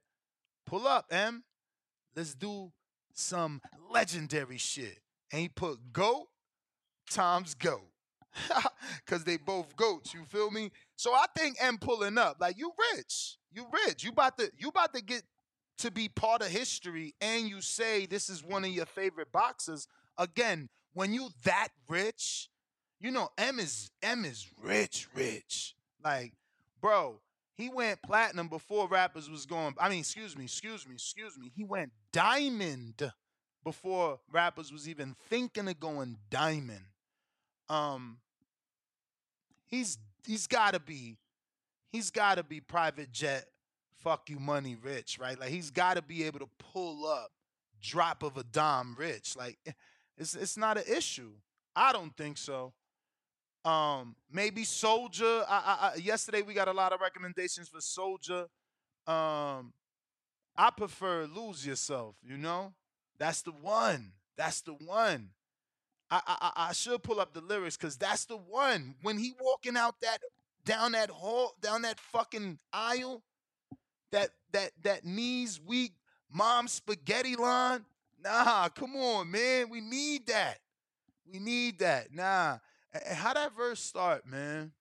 Pull 0.66 0.86
up, 0.86 1.06
M. 1.10 1.44
Let's 2.14 2.34
do 2.34 2.72
some 3.12 3.60
legendary 3.90 4.58
shit. 4.58 4.98
And 5.32 5.40
he 5.40 5.48
put 5.48 5.92
goat 5.92 6.26
times 7.10 7.54
goat. 7.54 7.88
Cause 9.06 9.24
they 9.24 9.36
both 9.36 9.74
goats, 9.76 10.12
you 10.12 10.24
feel 10.24 10.50
me? 10.50 10.70
So 10.96 11.12
I 11.14 11.26
think 11.36 11.56
M 11.60 11.78
pulling 11.78 12.18
up, 12.18 12.36
like 12.40 12.58
you 12.58 12.72
rich. 12.94 13.38
You 13.52 13.66
rich. 13.86 14.04
You 14.04 14.10
about 14.10 14.36
to 14.38 14.50
you 14.58 14.68
about 14.68 14.92
to 14.94 15.02
get 15.02 15.22
to 15.78 15.90
be 15.90 16.08
part 16.08 16.42
of 16.42 16.48
history 16.48 17.14
and 17.20 17.48
you 17.48 17.60
say 17.60 18.06
this 18.06 18.28
is 18.28 18.42
one 18.42 18.64
of 18.64 18.70
your 18.70 18.86
favorite 18.86 19.32
boxers. 19.32 19.86
Again, 20.18 20.68
when 20.92 21.14
you 21.14 21.28
that 21.44 21.68
rich, 21.88 22.50
you 23.00 23.10
know 23.10 23.30
M 23.38 23.58
is 23.58 23.90
M 24.02 24.24
is 24.24 24.46
rich, 24.62 25.08
rich. 25.14 25.74
Like, 26.04 26.32
bro, 26.80 27.20
he 27.54 27.68
went 27.68 28.02
platinum 28.02 28.48
before 28.48 28.88
rappers 28.88 29.28
was 29.30 29.46
going. 29.46 29.74
I 29.78 29.88
mean, 29.88 30.00
excuse 30.00 30.36
me, 30.36 30.44
excuse 30.44 30.86
me, 30.86 30.94
excuse 30.94 31.38
me. 31.38 31.50
He 31.54 31.64
went 31.64 31.92
diamond 32.12 33.12
before 33.64 34.20
rappers 34.30 34.72
was 34.72 34.88
even 34.88 35.16
thinking 35.28 35.68
of 35.68 35.80
going 35.80 36.16
diamond. 36.30 36.84
Um, 37.68 38.18
he's 39.66 39.98
he's 40.26 40.46
got 40.46 40.74
to 40.74 40.80
be, 40.80 41.16
he's 41.90 42.10
got 42.10 42.36
to 42.36 42.44
be 42.44 42.60
private 42.60 43.10
jet, 43.12 43.46
fuck 43.96 44.30
you 44.30 44.38
money 44.38 44.76
rich, 44.80 45.18
right? 45.18 45.38
Like 45.38 45.50
he's 45.50 45.70
got 45.70 45.94
to 45.94 46.02
be 46.02 46.24
able 46.24 46.38
to 46.40 46.48
pull 46.72 47.06
up 47.06 47.30
drop 47.82 48.22
of 48.22 48.36
a 48.36 48.44
dime 48.44 48.94
rich. 48.98 49.36
Like 49.36 49.58
It's 50.18 50.34
it's 50.34 50.56
not 50.56 50.78
an 50.78 50.84
issue. 50.88 51.32
I 51.74 51.92
don't 51.92 52.16
think 52.16 52.38
so. 52.38 52.72
Um, 53.66 54.14
maybe 54.30 54.62
Soldier. 54.62 55.44
I, 55.48 55.56
I, 55.58 55.88
I 55.88 55.96
yesterday 55.96 56.42
we 56.42 56.54
got 56.54 56.68
a 56.68 56.72
lot 56.72 56.92
of 56.92 57.00
recommendations 57.00 57.68
for 57.68 57.80
Soldier. 57.80 58.46
Um, 59.08 59.72
I 60.56 60.70
prefer 60.76 61.26
Lose 61.26 61.66
Yourself. 61.66 62.14
You 62.22 62.36
know, 62.36 62.72
that's 63.18 63.42
the 63.42 63.50
one. 63.50 64.12
That's 64.36 64.60
the 64.60 64.74
one. 64.74 65.30
I 66.08 66.20
I, 66.26 66.68
I 66.68 66.72
should 66.74 67.02
pull 67.02 67.18
up 67.18 67.34
the 67.34 67.40
lyrics 67.40 67.76
because 67.76 67.96
that's 67.96 68.26
the 68.26 68.36
one. 68.36 68.94
When 69.02 69.18
he 69.18 69.34
walking 69.40 69.76
out 69.76 70.00
that 70.00 70.18
down 70.64 70.92
that 70.92 71.10
hall, 71.10 71.56
down 71.60 71.82
that 71.82 71.98
fucking 71.98 72.60
aisle, 72.72 73.24
that 74.12 74.30
that 74.52 74.70
that 74.84 75.04
knees 75.04 75.60
weak 75.60 75.94
mom 76.32 76.68
spaghetti 76.68 77.34
line. 77.34 77.84
Nah, 78.22 78.68
come 78.68 78.94
on, 78.94 79.28
man. 79.28 79.70
We 79.70 79.80
need 79.80 80.28
that. 80.28 80.58
We 81.28 81.40
need 81.40 81.80
that. 81.80 82.14
Nah. 82.14 82.58
How 83.12 83.34
that 83.34 83.56
verse 83.56 83.80
start, 83.80 84.26
man? 84.26 84.72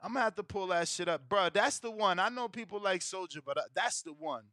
I'm 0.00 0.12
gonna 0.12 0.24
have 0.24 0.34
to 0.36 0.42
pull 0.42 0.68
that 0.68 0.88
shit 0.88 1.08
up, 1.08 1.28
bro. 1.28 1.48
That's 1.52 1.78
the 1.78 1.90
one. 1.90 2.18
I 2.18 2.28
know 2.28 2.48
people 2.48 2.80
like 2.80 3.02
Soldier, 3.02 3.40
but 3.44 3.58
uh, 3.58 3.62
that's 3.74 4.02
the 4.02 4.12
one. 4.12 4.44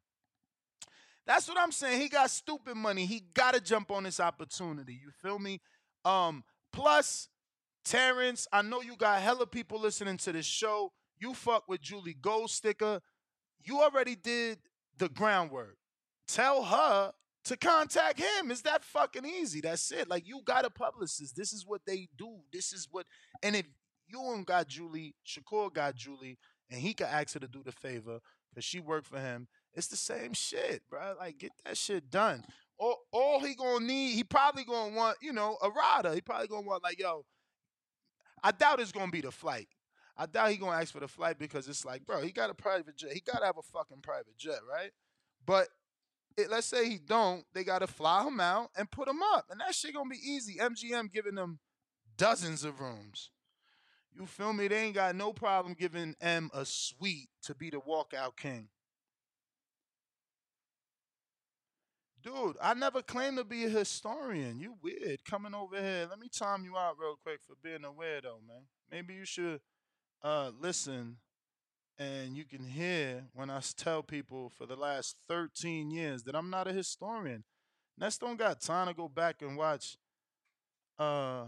That's 1.25 1.47
what 1.47 1.57
I'm 1.57 1.71
saying. 1.71 2.01
He 2.01 2.09
got 2.09 2.29
stupid 2.29 2.75
money. 2.75 3.05
He 3.05 3.23
gotta 3.33 3.61
jump 3.61 3.91
on 3.91 4.03
this 4.03 4.19
opportunity. 4.19 4.93
You 4.93 5.11
feel 5.21 5.39
me? 5.39 5.61
Um. 6.05 6.43
Plus, 6.71 7.29
Terrence, 7.85 8.47
I 8.51 8.63
know 8.63 8.81
you 8.81 8.95
got 8.95 9.21
hella 9.21 9.45
people 9.45 9.79
listening 9.79 10.17
to 10.17 10.31
this 10.31 10.45
show. 10.45 10.91
You 11.19 11.33
fuck 11.33 11.67
with 11.67 11.81
Julie 11.81 12.17
Goldsticker. 12.19 12.99
You 13.63 13.81
already 13.81 14.15
did 14.15 14.57
the 14.97 15.09
groundwork. 15.09 15.77
Tell 16.27 16.63
her 16.63 17.13
to 17.45 17.57
contact 17.57 18.19
him. 18.19 18.51
Is 18.51 18.61
that 18.61 18.83
fucking 18.83 19.25
easy? 19.25 19.61
That's 19.61 19.91
it. 19.91 20.09
Like 20.09 20.27
you 20.27 20.41
got 20.45 20.65
a 20.65 20.69
publicist. 20.69 21.35
This 21.35 21.53
is 21.53 21.65
what 21.65 21.81
they 21.85 22.07
do. 22.17 22.39
This 22.51 22.73
is 22.73 22.87
what. 22.89 23.05
And 23.41 23.55
if 23.55 23.65
you 24.07 24.17
don't 24.17 24.45
got 24.45 24.67
Julie, 24.67 25.15
Shakur 25.25 25.73
got 25.73 25.95
Julie, 25.95 26.37
and 26.69 26.79
he 26.79 26.93
could 26.93 27.07
ask 27.07 27.33
her 27.33 27.39
to 27.39 27.47
do 27.47 27.61
the 27.63 27.71
favor 27.71 28.19
because 28.49 28.65
she 28.65 28.79
worked 28.79 29.07
for 29.07 29.19
him. 29.19 29.47
It's 29.73 29.87
the 29.87 29.95
same 29.97 30.33
shit, 30.33 30.83
bro. 30.89 31.15
Like 31.17 31.39
get 31.39 31.51
that 31.65 31.77
shit 31.77 32.09
done. 32.09 32.43
All, 32.77 32.97
all 33.11 33.39
he 33.39 33.55
gonna 33.55 33.85
need, 33.85 34.13
he 34.13 34.23
probably 34.23 34.63
gonna 34.63 34.95
want, 34.95 35.17
you 35.21 35.33
know, 35.33 35.57
a 35.61 35.69
rider. 35.69 36.13
He 36.13 36.21
probably 36.21 36.47
gonna 36.47 36.67
want 36.67 36.83
like, 36.83 36.99
yo. 36.99 37.25
I 38.43 38.51
doubt 38.51 38.79
it's 38.81 38.91
gonna 38.91 39.11
be 39.11 39.21
the 39.21 39.31
flight. 39.31 39.67
I 40.17 40.25
doubt 40.25 40.51
he 40.51 40.57
gonna 40.57 40.77
ask 40.77 40.93
for 40.93 40.99
the 40.99 41.07
flight 41.07 41.39
because 41.39 41.67
it's 41.67 41.85
like, 41.85 42.05
bro, 42.05 42.21
he 42.21 42.31
got 42.31 42.49
a 42.49 42.53
private 42.53 42.97
jet. 42.97 43.13
He 43.13 43.21
gotta 43.21 43.45
have 43.45 43.57
a 43.57 43.61
fucking 43.61 44.01
private 44.01 44.37
jet, 44.37 44.59
right? 44.69 44.91
But 45.45 45.69
it, 46.37 46.49
let's 46.49 46.67
say 46.67 46.89
he 46.89 46.97
don't, 46.97 47.43
they 47.53 47.63
gotta 47.63 47.87
fly 47.87 48.25
him 48.25 48.39
out 48.39 48.69
and 48.75 48.89
put 48.89 49.07
him 49.07 49.21
up, 49.33 49.45
and 49.49 49.59
that 49.59 49.75
shit 49.75 49.93
gonna 49.93 50.09
be 50.09 50.17
easy. 50.17 50.57
MGM 50.59 51.11
giving 51.11 51.35
them 51.35 51.59
dozens 52.17 52.63
of 52.63 52.79
rooms. 52.79 53.31
You 54.15 54.25
feel 54.27 54.53
me? 54.53 54.67
They 54.67 54.77
ain't 54.77 54.95
got 54.95 55.15
no 55.15 55.33
problem 55.33 55.75
giving 55.77 56.15
M 56.21 56.51
a 56.53 56.65
suite 56.65 57.29
to 57.43 57.55
be 57.55 57.69
the 57.69 57.79
walkout 57.79 58.37
king. 58.37 58.69
Dude, 62.21 62.55
I 62.61 62.73
never 62.73 63.01
claimed 63.01 63.37
to 63.37 63.43
be 63.43 63.65
a 63.65 63.69
historian. 63.69 64.59
You 64.59 64.75
weird 64.81 65.25
coming 65.25 65.53
over 65.53 65.75
here. 65.75 66.07
Let 66.09 66.19
me 66.19 66.29
time 66.29 66.63
you 66.63 66.77
out 66.77 66.95
real 66.97 67.17
quick 67.21 67.39
for 67.45 67.55
being 67.61 67.83
a 67.83 67.91
weirdo, 67.91 68.39
man. 68.47 68.65
Maybe 68.89 69.13
you 69.13 69.25
should 69.25 69.59
uh, 70.23 70.51
listen 70.57 71.17
and 71.99 72.35
you 72.35 72.43
can 72.45 72.65
hear 72.65 73.23
when 73.33 73.49
I 73.49 73.61
tell 73.75 74.03
people 74.03 74.49
for 74.49 74.65
the 74.65 74.75
last 74.75 75.15
13 75.27 75.91
years 75.91 76.23
that 76.23 76.35
I'm 76.35 76.49
not 76.49 76.67
a 76.67 76.73
historian. 76.73 77.43
Ness 77.97 78.17
don't 78.17 78.37
got 78.37 78.61
time 78.61 78.87
to 78.87 78.93
go 78.93 79.07
back 79.07 79.41
and 79.41 79.55
watch 79.57 79.97
uh 80.97 81.45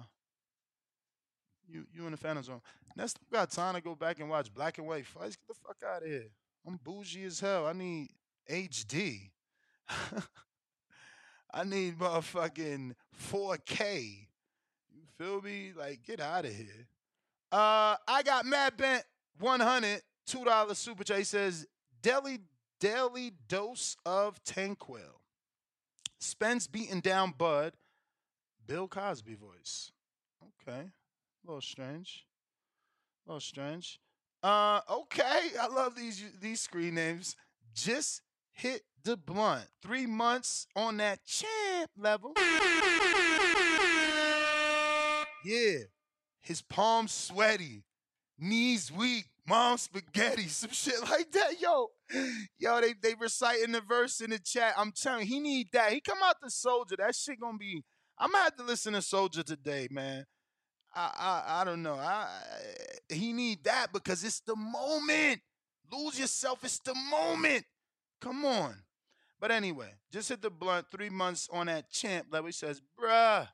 you 1.68 1.86
you 1.94 2.06
in 2.06 2.12
the 2.12 2.18
fan 2.18 2.42
zone. 2.44 2.62
Ness 2.96 3.14
don't 3.14 3.32
got 3.32 3.52
time 3.52 3.76
to 3.76 3.82
go 3.82 3.96
back 3.96 4.20
and 4.20 4.30
watch 4.30 4.54
black 4.54 4.78
and 4.78 4.88
white 4.88 5.06
fights. 5.06 5.36
Get 5.36 5.48
the 5.48 5.56
fuck 5.68 5.78
out 5.88 6.04
of 6.04 6.10
here. 6.10 6.30
I'm 6.66 6.80
bougie 6.84 7.26
as 7.26 7.40
hell. 7.40 7.68
I 7.68 7.74
need 7.74 8.10
HD. 8.50 9.30
I 11.54 11.64
need 11.64 11.98
motherfucking 11.98 12.94
4K. 13.32 14.28
You 14.94 15.04
feel 15.18 15.42
me? 15.42 15.72
Like, 15.78 16.04
get 16.04 16.20
out 16.20 16.46
of 16.46 16.54
here. 16.54 16.88
Uh, 17.52 17.96
I 18.08 18.24
got 18.24 18.46
Mad 18.46 18.76
Bent 18.76 19.04
100 19.40 20.02
two 20.26 20.44
dollar 20.44 20.74
super 20.76 21.04
chat. 21.04 21.26
Says 21.28 21.66
daily 22.02 22.40
daily 22.80 23.32
dose 23.48 23.96
of 24.06 24.44
Tanquil. 24.44 25.20
Spence 26.20 26.68
beating 26.68 27.02
down 27.02 27.34
Bud. 27.38 27.74
Bill 28.68 28.88
Cosby 28.88 29.36
voice. 29.36 29.92
Okay, 30.68 30.80
a 30.82 31.48
little 31.48 31.62
strange. 31.62 32.26
A 33.26 33.32
little 33.32 33.40
strange. 33.40 34.00
Uh, 34.42 34.82
okay. 34.90 35.52
I 35.60 35.68
love 35.68 35.96
these 35.96 36.24
these 36.42 36.62
screen 36.62 36.96
names. 36.96 37.36
Just 37.74 38.22
hit 38.52 38.84
the 39.04 39.18
blunt. 39.18 39.68
Three 39.82 40.06
months 40.06 40.68
on 40.76 40.98
that 40.98 41.24
champ 41.26 41.92
level. 41.98 42.34
Yeah. 45.46 45.86
His 46.42 46.62
palms 46.62 47.12
sweaty, 47.12 47.84
knees 48.40 48.92
weak, 48.92 49.26
mom 49.48 49.78
spaghetti, 49.78 50.48
some 50.48 50.72
shit 50.72 51.02
like 51.10 51.32
that. 51.32 51.62
Yo, 51.62 51.90
yo, 52.58 52.82
they 52.82 52.94
they 53.02 53.16
reciting 53.20 53.72
the 53.72 53.82
verse 53.82 54.22
in 54.22 54.32
the 54.32 54.40
chat. 54.40 54.74
I'm 54.78 54.92
telling 54.92 55.22
you, 55.22 55.34
he 55.34 55.40
need 55.40 55.68
that. 55.74 55.92
He 55.92 56.02
come 56.02 56.20
out 56.24 56.36
the 56.42 56.50
soldier. 56.50 56.96
That 56.98 57.16
shit 57.16 57.40
gonna 57.40 57.58
be. 57.58 57.84
I'm 58.18 58.32
gonna 58.32 58.44
have 58.46 58.56
to 58.58 58.64
listen 58.64 58.94
to 58.94 59.02
Soldier 59.02 59.44
today, 59.44 59.88
man. 59.92 60.26
I 60.96 61.12
I, 61.18 61.62
I 61.62 61.64
don't 61.66 61.84
know. 61.84 61.96
I, 61.96 62.28
he 63.10 63.34
need 63.34 63.64
that 63.66 63.88
because 63.92 64.24
it's 64.24 64.40
the 64.40 64.56
moment. 64.56 65.42
Lose 65.92 66.20
yourself. 66.20 66.64
It's 66.64 66.80
the 66.80 66.96
moment. 66.96 67.66
Come 68.22 68.46
on. 68.46 68.76
But 69.40 69.52
anyway, 69.52 69.92
just 70.12 70.30
hit 70.30 70.42
the 70.42 70.50
blunt. 70.50 70.88
Three 70.90 71.10
months 71.10 71.50
on 71.52 71.68
that 71.68 71.92
champ 71.92 72.28
level. 72.32 72.48
He 72.48 72.54
says, 72.54 72.82
bruh, 73.00 73.48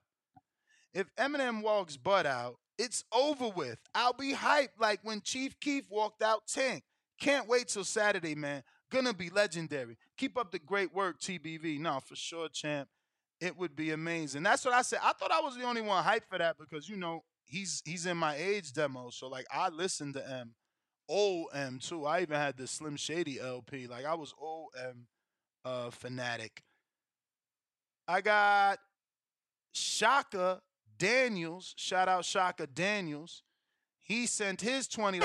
if 0.93 1.07
Eminem 1.15 1.63
walks 1.63 1.97
butt 1.97 2.25
out, 2.25 2.57
it's 2.81 3.03
over 3.13 3.47
with. 3.49 3.77
I'll 3.93 4.13
be 4.13 4.33
hyped 4.33 4.79
like 4.79 5.01
when 5.03 5.21
Chief 5.21 5.59
Keef 5.59 5.85
walked 5.91 6.23
out 6.23 6.47
Tank. 6.47 6.83
Can't 7.19 7.47
wait 7.47 7.67
till 7.67 7.83
Saturday, 7.83 8.33
man. 8.33 8.63
Gonna 8.91 9.13
be 9.13 9.29
legendary. 9.29 9.97
Keep 10.17 10.35
up 10.35 10.51
the 10.51 10.57
great 10.57 10.93
work, 10.93 11.19
TBV. 11.19 11.79
No, 11.79 11.99
for 11.99 12.15
sure, 12.15 12.49
champ. 12.49 12.89
It 13.39 13.55
would 13.55 13.75
be 13.75 13.91
amazing. 13.91 14.41
That's 14.41 14.65
what 14.65 14.73
I 14.73 14.81
said. 14.81 14.99
I 15.03 15.13
thought 15.13 15.31
I 15.31 15.41
was 15.41 15.55
the 15.55 15.63
only 15.63 15.81
one 15.81 16.03
hyped 16.03 16.27
for 16.27 16.39
that 16.39 16.57
because 16.57 16.89
you 16.89 16.97
know 16.97 17.23
he's 17.45 17.83
he's 17.85 18.07
in 18.07 18.17
my 18.17 18.35
age 18.35 18.73
demo. 18.73 19.11
So 19.11 19.27
like 19.27 19.45
I 19.51 19.69
listened 19.69 20.15
to 20.15 20.27
M, 20.27 20.55
old 21.07 21.49
M 21.53 21.77
too. 21.79 22.05
I 22.07 22.21
even 22.21 22.37
had 22.37 22.57
the 22.57 22.65
Slim 22.65 22.95
Shady 22.95 23.39
LP. 23.39 23.85
Like 23.85 24.05
I 24.05 24.15
was 24.15 24.33
old 24.41 24.69
M 24.83 25.05
uh 25.63 25.91
fanatic. 25.91 26.63
I 28.07 28.21
got 28.21 28.79
Shaka 29.71 30.61
Daniels, 31.01 31.73
shout 31.77 32.07
out 32.07 32.23
Shaka 32.25 32.67
Daniels. 32.67 33.41
He 34.01 34.27
sent 34.27 34.61
his 34.61 34.87
$20 34.87 35.19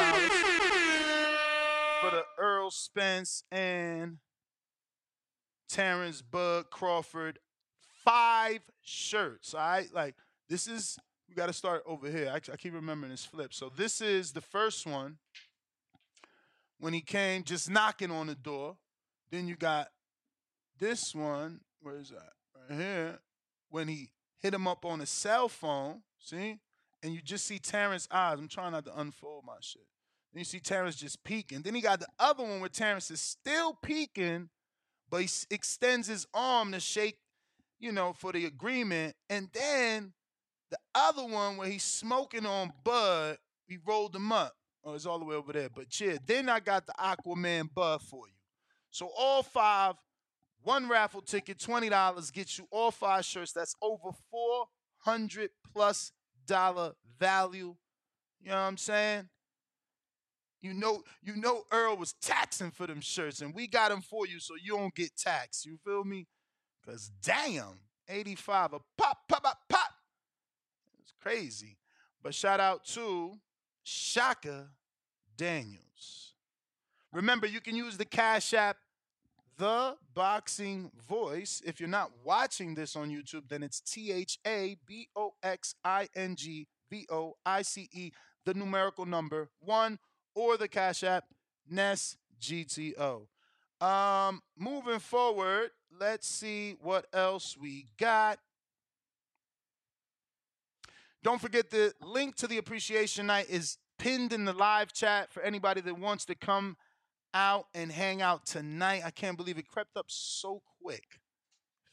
for 2.01 2.11
the 2.11 2.23
Errol 2.41 2.71
Spence 2.71 3.45
and 3.53 4.17
Terrence 5.69 6.23
Bud 6.23 6.71
Crawford 6.71 7.41
five 8.07 8.61
shirts. 8.81 9.53
All 9.53 9.61
right, 9.61 9.93
like 9.93 10.15
this 10.49 10.67
is 10.67 10.97
we 11.29 11.35
got 11.35 11.49
to 11.49 11.53
start 11.53 11.83
over 11.85 12.11
here. 12.11 12.31
I, 12.33 12.37
I 12.37 12.57
keep 12.57 12.73
remembering 12.73 13.11
this 13.11 13.27
flip. 13.27 13.53
So 13.53 13.71
this 13.77 14.01
is 14.01 14.33
the 14.33 14.41
first 14.41 14.87
one 14.87 15.19
when 16.79 16.95
he 16.95 17.03
came, 17.03 17.43
just 17.43 17.69
knocking 17.69 18.11
on 18.11 18.29
the 18.29 18.35
door. 18.35 18.79
Then 19.31 19.47
you 19.47 19.57
got 19.57 19.89
this 20.79 21.15
one. 21.15 21.61
Where 21.83 21.99
is 21.99 22.09
that? 22.09 22.33
Right 22.71 22.81
here. 22.81 23.19
When 23.69 23.89
he 23.89 24.13
hit 24.39 24.55
him 24.55 24.67
up 24.67 24.85
on 24.85 25.01
his 25.01 25.11
cell 25.11 25.49
phone, 25.49 26.03
see? 26.19 26.59
And 27.03 27.15
you 27.15 27.21
just 27.21 27.47
see 27.47 27.59
Terrence 27.59 28.09
eyes. 28.11 28.39
I'm 28.39 28.49
trying 28.49 28.73
not 28.73 28.85
to 28.87 28.99
unfold 28.99 29.45
my 29.47 29.57
shit. 29.61 29.87
Then 30.33 30.41
you 30.41 30.45
see 30.45 30.61
Terrence 30.61 30.97
just 30.97 31.23
peeking. 31.25 31.63
Then 31.63 31.75
he 31.75 31.81
got 31.81 32.01
the 32.01 32.09
other 32.19 32.43
one 32.43 32.61
where 32.61 32.69
Terrence 32.69 33.11
is 33.11 33.21
still 33.21 33.75
peeking, 33.75 34.49
but 35.11 35.23
he 35.23 35.29
extends 35.51 36.09
his 36.09 36.27
arm 36.35 36.73
to 36.73 36.81
shake, 36.81 37.19
you 37.79 37.93
know, 37.93 38.13
for 38.13 38.33
the 38.33 38.45
agreement. 38.47 39.15
And 39.31 39.49
then 39.53 40.13
the 40.71 40.79
other 40.95 41.25
one 41.25 41.57
where 41.57 41.69
he's 41.69 41.85
smoking 41.85 42.45
on 42.47 42.73
Bud, 42.85 43.39
he 43.67 43.79
rolled 43.87 44.17
him 44.17 44.33
up. 44.33 44.55
Oh, 44.85 44.95
it's 44.95 45.07
all 45.07 45.19
the 45.19 45.25
way 45.25 45.35
over 45.35 45.53
there. 45.53 45.69
But 45.69 45.99
yeah, 46.01 46.17
then 46.25 46.49
I 46.49 46.61
got 46.61 46.87
the 46.87 46.95
Aquaman 46.99 47.73
Bud 47.75 48.03
for 48.03 48.27
you. 48.27 48.35
So 48.91 49.11
all 49.17 49.43
five 49.43 49.95
one 50.67 50.89
raffle 50.89 51.21
ticket, 51.21 51.59
$20 51.59 52.33
gets 52.33 52.59
you 52.59 52.67
all 52.73 52.91
five 52.91 53.25
shirts. 53.25 53.53
That's 53.53 53.77
over 53.81 54.11
400 54.33 55.51
plus 55.73 56.11
dollar 56.45 56.93
value. 57.21 57.77
You 58.43 58.49
know 58.49 58.57
what 58.57 58.61
I'm 58.63 58.77
saying? 58.77 59.29
You 60.61 60.75
know, 60.75 61.05
you 61.23 61.37
know 61.37 61.63
Errol 61.73 61.97
was 61.97 62.15
taxing 62.15 62.73
for 62.73 62.89
them 62.89 63.01
shirts, 63.01 63.43
and 63.43 63.55
we 63.55 63.69
got 63.69 63.91
them 63.91 64.01
for 64.01 64.27
you 64.27 64.41
so 64.41 64.55
you 64.61 64.77
don't 64.77 64.95
get 64.95 65.17
taxed. 65.17 65.65
You 65.65 65.77
feel 65.85 66.03
me? 66.03 66.27
Cause 66.85 67.13
damn, 67.23 67.79
85 68.09 68.73
a 68.73 68.79
pop 68.99 69.19
pop, 69.29 69.45
pop, 69.45 69.59
pop. 69.69 69.91
It's 71.01 71.13
crazy. 71.23 71.79
But 72.23 72.35
shout 72.35 72.59
out 72.59 72.85
to 72.87 73.35
Shaka 73.85 74.67
Daniels. 75.37 76.35
Remember, 77.13 77.47
you 77.47 77.61
can 77.61 77.77
use 77.77 77.97
the 77.97 78.05
Cash 78.05 78.53
App, 78.53 78.77
The 79.59 79.97
Boxing 80.15 80.91
Voice. 81.09 81.63
If 81.65 81.81
you're 81.81 81.89
not 81.89 82.11
watching 82.25 82.75
this 82.75 82.95
on 82.95 83.11
YouTube, 83.11 83.49
then 83.49 83.63
it's 83.63 83.81
T 83.81 84.13
H 84.13 84.39
A 84.47 84.77
B 84.87 85.09
O 85.17 85.35
X 85.43 85.75
I 85.85 86.09
N 86.15 86.37
G 86.37 86.67
V 86.91 87.07
O 87.11 87.37
I 87.45 87.63
C 87.63 87.89
E, 87.93 88.13
the 88.45 88.55
numerical 88.55 89.07
number 89.07 89.49
one, 89.61 89.99
or 90.35 90.57
the 90.57 90.69
Cash 90.69 91.03
App, 91.03 91.25
Ness 91.69 92.17
GTO. 92.41 93.27
Um, 93.81 94.43
moving 94.59 94.99
forward, 94.99 95.71
let's 95.99 96.29
see 96.29 96.77
what 96.83 97.07
else 97.13 97.57
we 97.57 97.87
got. 97.99 98.39
Don't 101.23 101.41
forget 101.41 101.71
the 101.71 101.93
link 102.03 102.37
to 102.37 102.47
the 102.47 102.59
appreciation 102.59 103.27
night 103.27 103.47
is 103.49 103.79
pinned 103.99 104.33
in 104.33 104.45
the 104.45 104.53
live 104.53 104.93
chat 104.93 105.33
for 105.33 105.43
anybody 105.43 105.81
that 105.81 105.99
wants 105.99 106.25
to 106.27 106.35
come 106.35 106.77
out 107.35 107.67
and 107.75 107.91
hang 107.91 108.23
out 108.23 108.47
tonight. 108.47 109.03
I 109.05 109.11
can't 109.11 109.37
believe 109.37 109.59
it 109.59 109.69
crept 109.69 109.97
up 109.97 110.07
so 110.09 110.63
quick. 110.83 111.21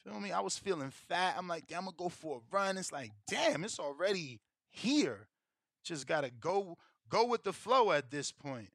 Feel 0.03 0.19
me? 0.19 0.31
I 0.31 0.41
was 0.41 0.57
feeling 0.57 0.91
fat. 0.91 1.35
I'm 1.37 1.47
like, 1.47 1.67
damn, 1.67 1.79
I'm 1.79 1.85
gonna 1.85 1.97
go 1.97 2.09
for 2.09 2.37
a 2.37 2.55
run. 2.55 2.77
It's 2.77 2.91
like, 2.91 3.11
damn, 3.27 3.63
it's 3.63 3.79
already 3.79 4.39
here. 4.69 5.27
Just 5.83 6.07
gotta 6.07 6.29
go 6.29 6.77
go 7.09 7.25
with 7.25 7.43
the 7.43 7.53
flow 7.53 7.91
at 7.91 8.11
this 8.11 8.31
point. 8.31 8.69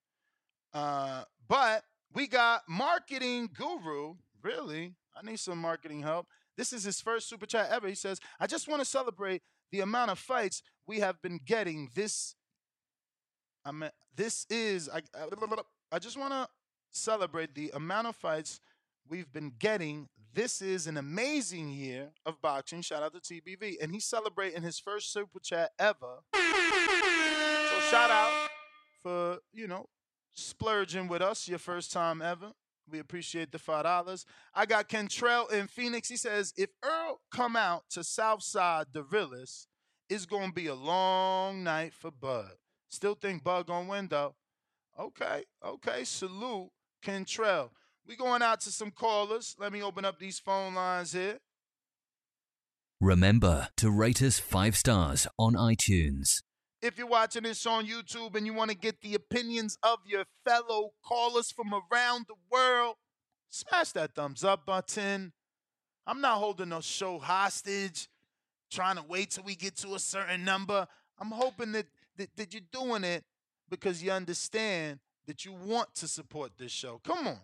Uh, 0.72 1.24
but 1.46 1.84
we 2.14 2.26
got 2.26 2.62
marketing 2.68 3.50
guru. 3.54 4.14
Really, 4.42 4.94
I 5.16 5.26
need 5.26 5.38
some 5.38 5.58
marketing 5.58 6.02
help. 6.02 6.26
This 6.56 6.72
is 6.72 6.84
his 6.84 7.00
first 7.00 7.28
super 7.28 7.46
chat 7.46 7.68
ever. 7.70 7.88
He 7.88 7.94
says, 7.94 8.20
"I 8.40 8.46
just 8.46 8.68
want 8.68 8.80
to 8.80 8.84
celebrate 8.84 9.42
the 9.70 9.80
amount 9.80 10.10
of 10.10 10.18
fights 10.18 10.62
we 10.86 11.00
have 11.00 11.20
been 11.20 11.40
getting 11.44 11.90
this. 11.94 12.34
I 13.64 13.72
mean, 13.72 13.90
this 14.16 14.46
is 14.48 14.88
I. 14.88 15.02
I 15.14 15.26
just 15.98 16.18
want 16.18 16.32
to 16.32 16.48
celebrate 16.90 17.54
the 17.54 17.70
amount 17.74 18.06
of 18.08 18.16
fights 18.16 18.60
we've 19.08 19.32
been 19.32 19.52
getting. 19.58 20.08
This 20.34 20.60
is 20.60 20.86
an 20.86 20.96
amazing 20.96 21.70
year 21.70 22.10
of 22.26 22.40
boxing. 22.42 22.82
Shout 22.82 23.02
out 23.02 23.14
to 23.14 23.20
TBV, 23.20 23.76
and 23.80 23.92
he's 23.92 24.04
celebrating 24.04 24.62
his 24.62 24.78
first 24.78 25.12
super 25.12 25.40
chat 25.40 25.70
ever. 25.78 26.18
So 26.34 27.80
shout 27.90 28.10
out 28.10 28.48
for 29.02 29.38
you 29.52 29.66
know 29.66 29.86
splurging 30.34 31.08
with 31.08 31.22
us 31.22 31.48
your 31.48 31.58
first 31.58 31.92
time 31.92 32.20
ever. 32.22 32.52
We 32.90 32.98
appreciate 32.98 33.52
the 33.52 33.58
five 33.58 33.84
dollars. 33.84 34.24
I 34.54 34.66
got 34.66 34.88
Kentrell 34.88 35.50
in 35.52 35.66
Phoenix. 35.66 36.08
He 36.08 36.16
says 36.16 36.52
if 36.56 36.70
Earl 36.82 37.20
come 37.30 37.56
out 37.56 37.84
to 37.90 38.04
Southside 38.04 38.86
realest, 39.10 39.68
it's 40.08 40.26
gonna 40.26 40.52
be 40.52 40.66
a 40.66 40.74
long 40.74 41.64
night 41.64 41.92
for 41.94 42.10
Bud. 42.10 42.52
Still 42.88 43.14
think 43.14 43.42
Bud 43.44 43.66
gonna 43.66 43.88
win 43.88 44.08
though. 44.08 44.34
Okay, 44.98 45.44
okay. 45.64 46.02
Salute, 46.02 46.70
Kentrell. 47.04 47.70
We 48.06 48.16
going 48.16 48.42
out 48.42 48.60
to 48.62 48.70
some 48.70 48.90
callers. 48.90 49.54
Let 49.58 49.72
me 49.72 49.82
open 49.82 50.04
up 50.04 50.18
these 50.18 50.40
phone 50.40 50.74
lines 50.74 51.12
here. 51.12 51.38
Remember 53.00 53.68
to 53.76 53.90
rate 53.92 54.20
us 54.22 54.40
five 54.40 54.76
stars 54.76 55.28
on 55.38 55.54
iTunes. 55.54 56.42
If 56.82 56.98
you're 56.98 57.06
watching 57.06 57.44
this 57.44 57.64
on 57.64 57.86
YouTube 57.86 58.34
and 58.34 58.44
you 58.44 58.54
want 58.54 58.70
to 58.70 58.76
get 58.76 59.00
the 59.00 59.14
opinions 59.14 59.78
of 59.84 59.98
your 60.04 60.24
fellow 60.44 60.90
callers 61.04 61.52
from 61.52 61.72
around 61.72 62.26
the 62.26 62.34
world, 62.50 62.96
smash 63.50 63.92
that 63.92 64.16
thumbs 64.16 64.42
up 64.42 64.66
button. 64.66 65.32
I'm 66.08 66.20
not 66.20 66.38
holding 66.38 66.70
no 66.70 66.80
show 66.80 67.18
hostage, 67.18 68.08
trying 68.72 68.96
to 68.96 69.04
wait 69.06 69.30
till 69.30 69.44
we 69.44 69.54
get 69.54 69.76
to 69.78 69.94
a 69.94 69.98
certain 70.00 70.44
number. 70.44 70.88
I'm 71.20 71.30
hoping 71.30 71.72
that, 71.72 71.86
that, 72.16 72.30
that 72.36 72.52
you're 72.52 72.62
doing 72.72 73.04
it 73.04 73.22
because 73.70 74.02
you 74.02 74.10
understand 74.10 74.98
that 75.26 75.44
you 75.44 75.52
want 75.52 75.94
to 75.96 76.08
support 76.08 76.52
this 76.58 76.72
show. 76.72 77.00
Come 77.04 77.26
on. 77.26 77.38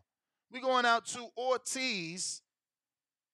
We're 0.52 0.62
going 0.62 0.87
out 0.87 1.06
to 1.06 1.26
Ortiz 1.37 2.42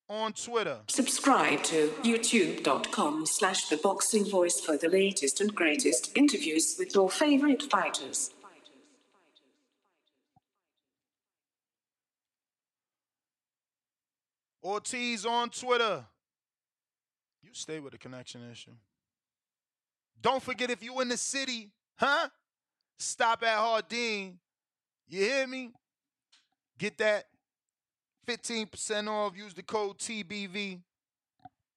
on 0.09 0.33
Twitter. 0.33 0.79
Subscribe 0.89 1.63
to 1.65 1.89
youtube.com 2.03 3.27
slash 3.27 3.69
the 3.69 3.77
boxing 3.77 4.29
voice 4.29 4.61
for 4.61 4.77
the 4.77 4.89
latest 4.89 5.41
and 5.41 5.55
greatest 5.55 6.17
interviews 6.17 6.77
with 6.79 6.95
your 6.95 7.09
favorite 7.09 7.63
fighters. 7.63 8.31
Ortiz 14.63 15.25
on 15.25 15.51
Twitter. 15.51 16.05
You 17.43 17.51
stay 17.53 17.81
with 17.81 17.95
a 17.95 17.99
connection 17.99 18.43
issue. 18.51 18.73
Don't 20.21 20.43
forget 20.43 20.71
if 20.71 20.83
you 20.83 21.01
in 21.01 21.09
the 21.09 21.17
city, 21.17 21.71
huh? 21.97 22.29
Stop 23.01 23.43
at 23.45 23.57
Hardin. 23.57 24.39
You 25.09 25.21
hear 25.23 25.47
me? 25.47 25.71
Get 26.79 26.99
that 26.99 27.25
15% 28.29 29.09
off. 29.09 29.35
Use 29.35 29.55
the 29.55 29.63
code 29.63 29.99
TBV. 29.99 30.81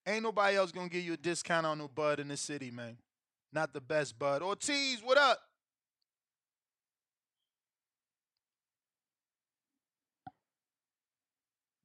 Ain't 0.05 0.23
nobody 0.23 0.57
else 0.57 0.73
gonna 0.73 0.89
give 0.89 1.03
you 1.03 1.13
a 1.13 1.17
discount 1.17 1.65
on 1.65 1.77
no 1.77 1.88
bud 1.88 2.19
in 2.19 2.27
the 2.27 2.36
city, 2.36 2.71
man. 2.71 2.97
Not 3.53 3.73
the 3.73 3.79
best 3.79 4.19
bud. 4.19 4.41
Ortiz, 4.41 5.01
what 5.01 5.17
up? 5.17 5.39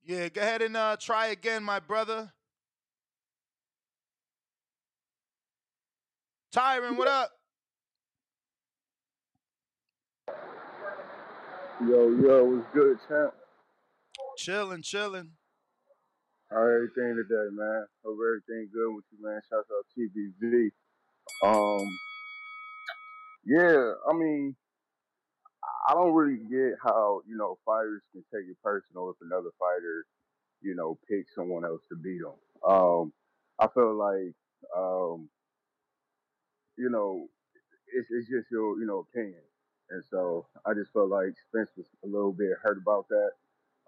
Yeah, 0.04 0.28
go 0.30 0.40
ahead 0.40 0.62
and 0.62 0.76
uh, 0.76 0.96
try 0.98 1.28
again, 1.28 1.62
my 1.62 1.78
brother. 1.78 2.32
Tyron, 6.52 6.96
what 6.96 7.06
up? 7.06 7.37
Yo, 11.80 12.10
yo, 12.10 12.44
what's 12.44 12.66
good, 12.74 12.98
champ? 13.06 13.32
Chilling, 14.36 14.82
chilling. 14.82 15.30
How 16.50 16.62
everything 16.62 17.14
today, 17.14 17.48
man? 17.52 17.86
Hope 18.04 18.18
everything 18.18 18.68
good 18.72 18.96
with 18.96 19.04
you, 19.12 19.18
man. 19.22 19.40
Shout 19.48 19.64
out 19.70 19.86
TBV. 19.96 20.70
Um, 21.40 22.00
yeah, 23.44 23.92
I 24.10 24.12
mean, 24.12 24.56
I 25.88 25.94
don't 25.94 26.14
really 26.14 26.38
get 26.50 26.78
how 26.82 27.20
you 27.28 27.36
know 27.36 27.58
fighters 27.64 28.02
can 28.10 28.24
take 28.34 28.50
it 28.50 28.56
personal 28.60 29.10
if 29.10 29.16
another 29.22 29.50
fighter, 29.56 30.04
you 30.60 30.74
know, 30.74 30.98
picks 31.08 31.32
someone 31.36 31.64
else 31.64 31.82
to 31.90 31.96
beat 31.96 32.20
them. 32.22 32.34
Um, 32.68 33.12
I 33.60 33.68
feel 33.68 33.94
like, 33.94 34.34
um, 34.76 35.28
you 36.76 36.90
know, 36.90 37.28
it's 37.86 38.08
it's 38.10 38.28
just 38.28 38.50
your 38.50 38.80
you 38.80 38.86
know 38.86 39.06
opinion, 39.08 39.42
and 39.90 40.02
so 40.10 40.46
I 40.66 40.74
just 40.74 40.92
felt 40.92 41.10
like 41.10 41.34
Spence 41.48 41.70
was 41.76 41.86
a 42.04 42.06
little 42.06 42.32
bit 42.32 42.58
hurt 42.62 42.78
about 42.78 43.06
that. 43.08 43.30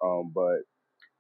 Um, 0.02 0.32
but 0.34 0.64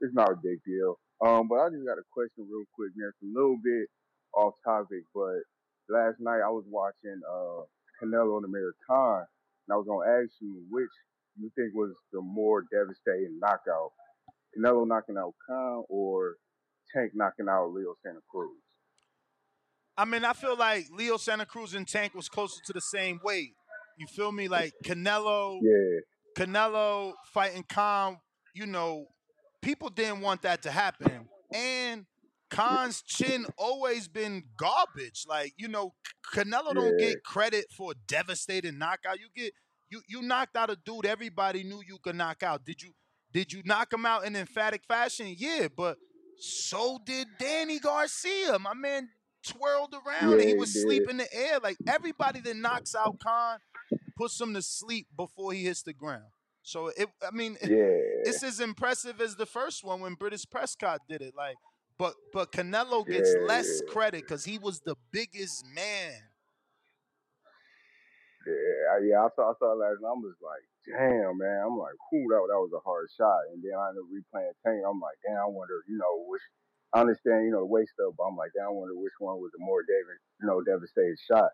it's 0.00 0.14
not 0.14 0.32
a 0.32 0.36
big 0.42 0.62
deal. 0.64 0.98
Um, 1.20 1.48
but 1.48 1.56
I 1.56 1.68
just 1.68 1.84
got 1.84 1.98
a 1.98 2.06
question 2.12 2.48
real 2.48 2.64
quick, 2.74 2.92
man. 2.96 3.12
It's 3.12 3.22
a 3.22 3.38
little 3.38 3.58
bit 3.62 3.88
off 4.34 4.54
topic, 4.64 5.04
but 5.14 5.44
last 5.88 6.16
night 6.20 6.40
I 6.40 6.48
was 6.48 6.64
watching 6.68 7.20
uh, 7.28 7.66
Canelo 8.00 8.36
and 8.38 8.46
Amir 8.46 8.72
Khan, 8.86 9.26
and 9.68 9.72
I 9.72 9.76
was 9.76 9.86
gonna 9.86 10.22
ask 10.22 10.32
you 10.40 10.62
which 10.70 10.90
you 11.38 11.50
think 11.54 11.74
was 11.74 11.92
the 12.12 12.20
more 12.20 12.64
devastating 12.72 13.38
knockout, 13.38 13.92
Canelo 14.56 14.86
knocking 14.86 15.18
out 15.18 15.34
Khan 15.46 15.84
or 15.88 16.36
Tank 16.94 17.12
knocking 17.14 17.48
out 17.48 17.72
Leo 17.72 17.94
Santa 18.02 18.20
Cruz? 18.30 18.56
I 19.96 20.04
mean, 20.04 20.24
I 20.24 20.32
feel 20.32 20.56
like 20.56 20.86
Leo 20.90 21.16
Santa 21.18 21.44
Cruz 21.44 21.74
and 21.74 21.86
Tank 21.86 22.14
was 22.14 22.28
closer 22.28 22.60
to 22.64 22.72
the 22.72 22.80
same 22.80 23.20
weight. 23.22 23.52
You 24.00 24.06
feel 24.06 24.32
me? 24.32 24.48
Like 24.48 24.72
Canelo, 24.84 25.58
yeah, 25.62 26.00
Canelo 26.36 27.12
fighting 27.32 27.64
Khan. 27.68 28.18
You 28.54 28.66
know, 28.66 29.06
people 29.62 29.90
didn't 29.90 30.20
want 30.22 30.42
that 30.42 30.62
to 30.62 30.70
happen, 30.70 31.28
and 31.54 32.06
Khan's 32.50 33.02
chin 33.02 33.46
always 33.58 34.08
been 34.08 34.44
garbage. 34.56 35.24
Like 35.28 35.52
you 35.58 35.68
know, 35.68 35.92
Canelo 36.34 36.74
don't 36.74 36.98
get 36.98 37.22
credit 37.24 37.66
for 37.76 37.92
a 37.92 37.94
devastating 38.08 38.78
knockout. 38.78 39.20
You 39.20 39.28
get 39.36 39.52
you 39.90 40.00
you 40.08 40.22
knocked 40.22 40.56
out 40.56 40.70
a 40.70 40.76
dude 40.84 41.06
everybody 41.06 41.62
knew 41.62 41.82
you 41.86 41.98
could 42.02 42.16
knock 42.16 42.42
out. 42.42 42.64
Did 42.64 42.82
you 42.82 42.92
did 43.32 43.52
you 43.52 43.62
knock 43.64 43.92
him 43.92 44.06
out 44.06 44.24
in 44.24 44.34
emphatic 44.34 44.82
fashion? 44.88 45.34
Yeah, 45.38 45.68
but 45.76 45.98
so 46.38 46.98
did 47.04 47.28
Danny 47.38 47.78
Garcia. 47.78 48.58
My 48.58 48.74
man 48.74 49.10
twirled 49.46 49.94
around 49.94 50.32
and 50.32 50.40
Yeah, 50.40 50.46
he 50.46 50.52
he 50.52 50.54
was 50.54 50.72
did. 50.72 50.80
asleep 50.80 51.02
in 51.08 51.16
the 51.18 51.32
air. 51.34 51.58
Like 51.62 51.76
everybody 51.86 52.40
that 52.40 52.56
knocks 52.56 52.94
out 52.94 53.18
Khan 53.20 53.58
puts 54.20 54.40
him 54.40 54.52
to 54.54 54.60
sleep 54.62 55.06
before 55.16 55.52
he 55.52 55.64
hits 55.64 55.82
the 55.82 55.94
ground. 55.94 56.28
So 56.62 56.88
it 56.88 57.08
I 57.26 57.30
mean 57.32 57.56
Yeah. 57.62 58.28
it's 58.28 58.42
as 58.42 58.60
impressive 58.60 59.20
as 59.20 59.36
the 59.36 59.46
first 59.46 59.82
one 59.82 60.00
when 60.00 60.14
Breidis 60.16 60.44
Prescott 60.48 61.00
did 61.08 61.22
it. 61.22 61.34
Like 61.36 61.56
but 61.98 62.14
but 62.32 62.52
Canelo 62.52 63.06
gets 63.06 63.34
Yeah, 63.34 63.46
less 63.46 63.80
yeah. 63.82 63.92
credit 63.92 64.22
because 64.22 64.44
he 64.44 64.58
was 64.58 64.80
the 64.80 64.96
biggest 65.10 65.64
man. 65.74 66.12
Yeah, 68.46 68.96
I- 68.96 69.04
yeah, 69.04 69.20
I 69.24 69.28
saw, 69.36 69.52
I 69.52 69.54
saw 69.60 69.72
last 69.76 70.00
night. 70.00 70.08
I 70.08 70.16
was 70.16 70.40
like, 70.40 70.64
damn, 70.88 71.36
man. 71.36 71.60
I'm 71.64 71.76
like, 71.76 71.92
whew, 72.08 72.24
that, 72.32 72.40
that 72.48 72.60
was 72.60 72.72
a 72.72 72.80
hard 72.80 73.08
shot. 73.16 73.40
And 73.52 73.60
then 73.62 73.76
I 73.76 73.92
ended 73.92 74.04
up 74.04 74.08
replaying 74.08 74.56
Tank. 74.64 74.80
I'm 74.80 75.00
like, 75.00 75.18
damn, 75.24 75.44
I 75.44 75.48
wonder, 75.48 75.84
you 75.88 75.98
know, 76.00 76.24
which 76.28 76.40
I 76.96 77.04
understand, 77.04 77.44
you 77.44 77.52
know, 77.52 77.60
the 77.60 77.72
weight 77.72 77.88
stuff, 77.92 78.16
but 78.16 78.24
I'm 78.24 78.36
like, 78.40 78.52
damn, 78.56 78.72
I 78.72 78.76
wonder 78.76 78.96
which 78.96 79.12
one 79.20 79.36
was 79.44 79.52
the 79.52 79.60
more 79.60 79.84
David, 79.84 80.18
you 80.40 80.48
know, 80.48 80.64
devastating 80.64 81.20
shot. 81.28 81.52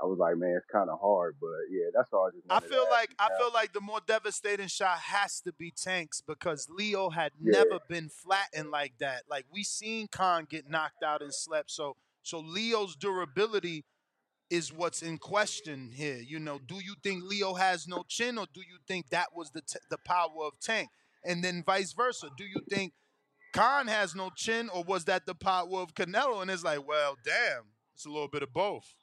I 0.00 0.06
was 0.06 0.18
like, 0.18 0.36
man, 0.36 0.54
it's 0.56 0.66
kind 0.72 0.88
of 0.90 0.98
hard, 1.00 1.36
but 1.40 1.48
yeah, 1.70 1.86
that's 1.94 2.12
all 2.12 2.26
I 2.26 2.30
just 2.30 2.44
I 2.50 2.60
feel 2.68 2.86
like 2.90 3.10
I 3.18 3.28
feel 3.38 3.50
like 3.52 3.72
the 3.72 3.80
more 3.80 4.00
devastating 4.06 4.68
shot 4.68 4.98
has 4.98 5.40
to 5.42 5.52
be 5.52 5.70
Tanks 5.70 6.20
because 6.20 6.68
Leo 6.70 7.10
had 7.10 7.32
Yeah. 7.40 7.58
never 7.62 7.78
been 7.88 8.08
flattened 8.08 8.70
like 8.70 8.94
that. 8.98 9.22
Like 9.28 9.46
we 9.52 9.62
seen 9.64 10.08
Khan 10.08 10.46
get 10.48 10.68
knocked 10.68 11.02
out 11.02 11.22
and 11.22 11.32
slept. 11.34 11.70
So 11.70 11.96
so 12.22 12.38
Leo's 12.40 12.96
durability 12.96 13.84
is 14.50 14.72
what's 14.72 15.02
in 15.02 15.18
question 15.18 15.92
here. 15.94 16.18
You 16.18 16.38
know, 16.38 16.58
do 16.58 16.76
you 16.76 16.94
think 17.02 17.24
Leo 17.24 17.54
has 17.54 17.88
no 17.88 18.04
chin, 18.08 18.38
or 18.38 18.46
do 18.52 18.60
you 18.60 18.78
think 18.86 19.08
that 19.10 19.28
was 19.34 19.50
the 19.50 19.62
t- 19.62 19.78
the 19.90 19.98
power 19.98 20.44
of 20.44 20.58
Tank? 20.60 20.88
And 21.24 21.42
then 21.44 21.62
vice 21.64 21.92
versa. 21.92 22.28
Do 22.36 22.44
you 22.44 22.60
think 22.68 22.92
Khan 23.54 23.86
has 23.86 24.14
no 24.14 24.30
chin, 24.34 24.68
or 24.68 24.82
was 24.84 25.04
that 25.04 25.26
the 25.26 25.34
power 25.34 25.68
of 25.80 25.94
Canelo? 25.94 26.42
And 26.42 26.50
it's 26.50 26.64
like, 26.64 26.86
well, 26.86 27.16
damn, 27.24 27.64
it's 27.94 28.04
a 28.06 28.10
little 28.10 28.28
bit 28.28 28.42
of 28.42 28.52
both. 28.52 28.94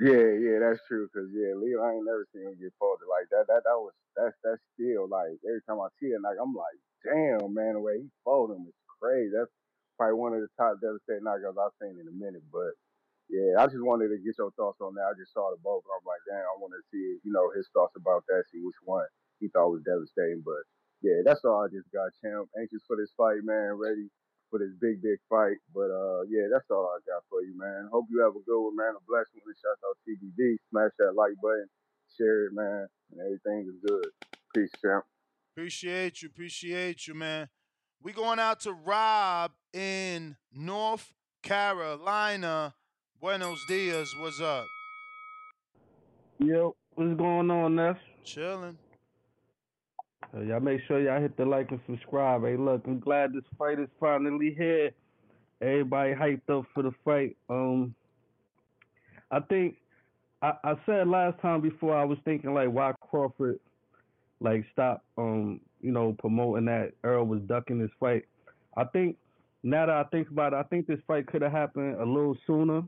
Yeah, 0.00 0.28
yeah, 0.36 0.60
that's 0.60 0.84
true. 0.92 1.08
Cause 1.16 1.32
yeah, 1.32 1.56
Leo, 1.56 1.80
I 1.80 1.96
ain't 1.96 2.04
never 2.04 2.28
seen 2.36 2.44
him 2.44 2.60
get 2.60 2.76
folded 2.76 3.08
like 3.08 3.32
that. 3.32 3.48
That 3.48 3.64
that 3.64 3.80
was 3.80 3.96
that's 4.12 4.36
that's 4.44 4.60
still 4.76 5.08
like 5.08 5.40
every 5.48 5.64
time 5.64 5.80
I 5.80 5.88
see 5.96 6.12
it, 6.12 6.20
like 6.20 6.36
I'm 6.36 6.52
like, 6.52 6.78
damn, 7.08 7.48
man, 7.56 7.80
the 7.80 7.84
way 7.84 8.04
he 8.04 8.12
folded 8.28 8.60
him 8.60 8.68
is 8.68 8.76
crazy. 9.00 9.32
That's 9.32 9.48
probably 9.96 10.20
one 10.20 10.36
of 10.36 10.44
the 10.44 10.52
top 10.60 10.84
devastating 10.84 11.24
knockouts 11.24 11.56
I've 11.56 11.72
seen 11.80 11.96
in 11.96 12.12
a 12.12 12.16
minute. 12.16 12.44
But 12.52 12.76
yeah, 13.32 13.56
I 13.58 13.72
just 13.72 13.80
wanted 13.86 14.12
to 14.12 14.20
get 14.20 14.36
your 14.36 14.52
thoughts 14.60 14.84
on 14.84 14.92
that. 15.00 15.08
I 15.08 15.16
just 15.16 15.32
saw 15.32 15.48
the 15.50 15.60
both, 15.64 15.86
I'm 15.88 16.04
like, 16.04 16.22
damn, 16.28 16.44
I 16.44 16.54
want 16.60 16.76
to 16.76 16.84
see 16.92 17.24
you 17.24 17.32
know 17.32 17.48
his 17.56 17.72
thoughts 17.72 17.96
about 17.96 18.28
that. 18.28 18.44
See 18.52 18.60
which 18.60 18.78
one 18.84 19.08
he 19.40 19.48
thought 19.50 19.72
was 19.72 19.86
devastating. 19.88 20.44
But 20.44 20.62
yeah, 21.00 21.24
that's 21.24 21.42
all 21.48 21.64
I 21.64 21.72
just 21.72 21.88
got. 21.96 22.12
Champ, 22.20 22.52
anxious 22.60 22.84
for 22.84 23.00
this 23.00 23.16
fight, 23.16 23.40
man. 23.48 23.80
Ready 23.80 24.12
for 24.50 24.58
this 24.58 24.72
big, 24.80 25.02
big 25.02 25.18
fight. 25.28 25.58
But 25.74 25.90
uh, 25.90 26.22
yeah, 26.28 26.48
that's 26.52 26.68
all 26.70 26.88
I 26.88 26.98
got 27.06 27.22
for 27.30 27.42
you, 27.42 27.56
man. 27.56 27.88
Hope 27.92 28.06
you 28.10 28.20
have 28.22 28.36
a 28.36 28.44
good 28.44 28.60
one, 28.60 28.76
man. 28.76 28.94
A 28.96 29.02
blessed 29.06 29.30
one. 29.34 29.54
Shout 29.54 29.78
out 29.84 29.96
TBV. 30.04 30.56
Smash 30.70 30.92
that 30.98 31.14
like 31.14 31.34
button, 31.42 31.68
share 32.16 32.46
it, 32.46 32.52
man, 32.52 32.86
and 33.12 33.20
everything 33.20 33.68
is 33.68 33.78
good. 33.86 34.06
Peace, 34.54 34.70
champ. 34.82 35.04
Appreciate 35.54 36.22
you, 36.22 36.28
appreciate 36.28 37.06
you, 37.06 37.14
man. 37.14 37.48
We 38.02 38.12
going 38.12 38.38
out 38.38 38.60
to 38.60 38.72
Rob 38.72 39.52
in 39.72 40.36
North 40.52 41.12
Carolina. 41.42 42.74
Buenos 43.20 43.58
dias. 43.68 44.08
What's 44.20 44.40
up? 44.40 44.64
Yo, 46.38 46.76
what's 46.94 47.18
going 47.18 47.50
on, 47.50 47.74
Ness? 47.74 47.96
Chilling. 48.24 48.78
Uh, 50.36 50.42
y'all 50.42 50.60
make 50.60 50.80
sure 50.86 51.00
y'all 51.00 51.20
hit 51.20 51.36
the 51.36 51.44
like 51.44 51.70
and 51.70 51.80
subscribe. 51.86 52.42
Hey, 52.42 52.56
look, 52.56 52.82
I'm 52.86 53.00
glad 53.00 53.32
this 53.32 53.44
fight 53.58 53.78
is 53.78 53.88
finally 53.98 54.54
here. 54.56 54.90
Everybody 55.60 56.12
hyped 56.12 56.50
up 56.50 56.66
for 56.74 56.82
the 56.82 56.92
fight. 57.04 57.36
Um, 57.48 57.94
I 59.30 59.40
think 59.40 59.76
I, 60.42 60.52
I 60.64 60.74
said 60.86 61.08
last 61.08 61.40
time 61.40 61.60
before 61.60 61.96
I 61.96 62.04
was 62.04 62.18
thinking 62.24 62.54
like 62.54 62.68
why 62.68 62.92
Crawford 63.00 63.58
like 64.40 64.64
stop 64.72 65.02
um 65.16 65.60
you 65.80 65.90
know 65.90 66.14
promoting 66.18 66.66
that 66.66 66.92
Earl 67.02 67.24
was 67.24 67.40
ducking 67.42 67.78
this 67.78 67.90
fight. 67.98 68.24
I 68.76 68.84
think 68.84 69.16
now 69.62 69.86
that 69.86 69.94
I 69.94 70.04
think 70.04 70.30
about 70.30 70.52
it, 70.52 70.56
I 70.56 70.62
think 70.64 70.86
this 70.86 71.00
fight 71.06 71.26
could 71.26 71.42
have 71.42 71.52
happened 71.52 71.96
a 72.00 72.04
little 72.04 72.36
sooner. 72.46 72.82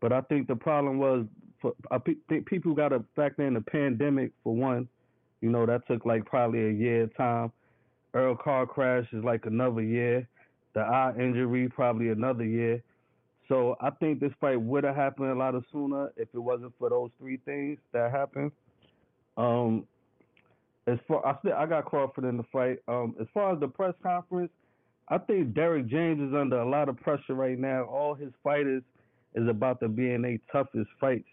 But 0.00 0.12
I 0.12 0.20
think 0.22 0.46
the 0.46 0.56
problem 0.56 0.98
was 0.98 1.26
for 1.60 1.74
I 1.90 1.98
pe- 1.98 2.14
think 2.28 2.46
people 2.46 2.72
got 2.74 2.90
to 2.90 3.04
factor 3.16 3.46
in 3.46 3.54
the 3.54 3.60
pandemic 3.60 4.32
for 4.42 4.54
one. 4.54 4.88
You 5.40 5.50
know 5.50 5.66
that 5.66 5.86
took 5.86 6.04
like 6.04 6.24
probably 6.24 6.66
a 6.66 6.72
year 6.72 7.06
time. 7.16 7.52
Earl 8.14 8.36
car 8.36 8.66
crash 8.66 9.06
is 9.12 9.22
like 9.22 9.46
another 9.46 9.82
year. 9.82 10.26
The 10.74 10.80
eye 10.80 11.12
injury 11.18 11.68
probably 11.68 12.08
another 12.08 12.44
year. 12.44 12.82
So 13.48 13.76
I 13.80 13.90
think 13.90 14.20
this 14.20 14.32
fight 14.40 14.60
would 14.60 14.84
have 14.84 14.94
happened 14.94 15.30
a 15.30 15.34
lot 15.34 15.54
of 15.54 15.64
sooner 15.72 16.12
if 16.16 16.28
it 16.34 16.38
wasn't 16.38 16.72
for 16.78 16.90
those 16.90 17.10
three 17.18 17.38
things 17.44 17.78
that 17.92 18.10
happened. 18.10 18.52
Um, 19.36 19.86
as 20.86 20.98
far 21.06 21.26
I 21.26 21.38
still 21.38 21.54
I 21.54 21.66
got 21.66 21.84
Crawford 21.84 22.24
in 22.24 22.36
the 22.36 22.44
fight. 22.52 22.78
Um, 22.88 23.14
as 23.20 23.26
far 23.32 23.54
as 23.54 23.60
the 23.60 23.68
press 23.68 23.94
conference, 24.02 24.50
I 25.08 25.18
think 25.18 25.54
Derrick 25.54 25.86
James 25.86 26.20
is 26.20 26.34
under 26.34 26.58
a 26.60 26.68
lot 26.68 26.88
of 26.88 26.96
pressure 27.00 27.34
right 27.34 27.58
now. 27.58 27.84
All 27.84 28.14
his 28.14 28.32
fighters 28.42 28.82
is 29.34 29.48
about 29.48 29.80
to 29.80 29.88
be 29.88 30.12
in 30.12 30.22
their 30.22 30.38
toughest 30.52 30.90
fights 31.00 31.28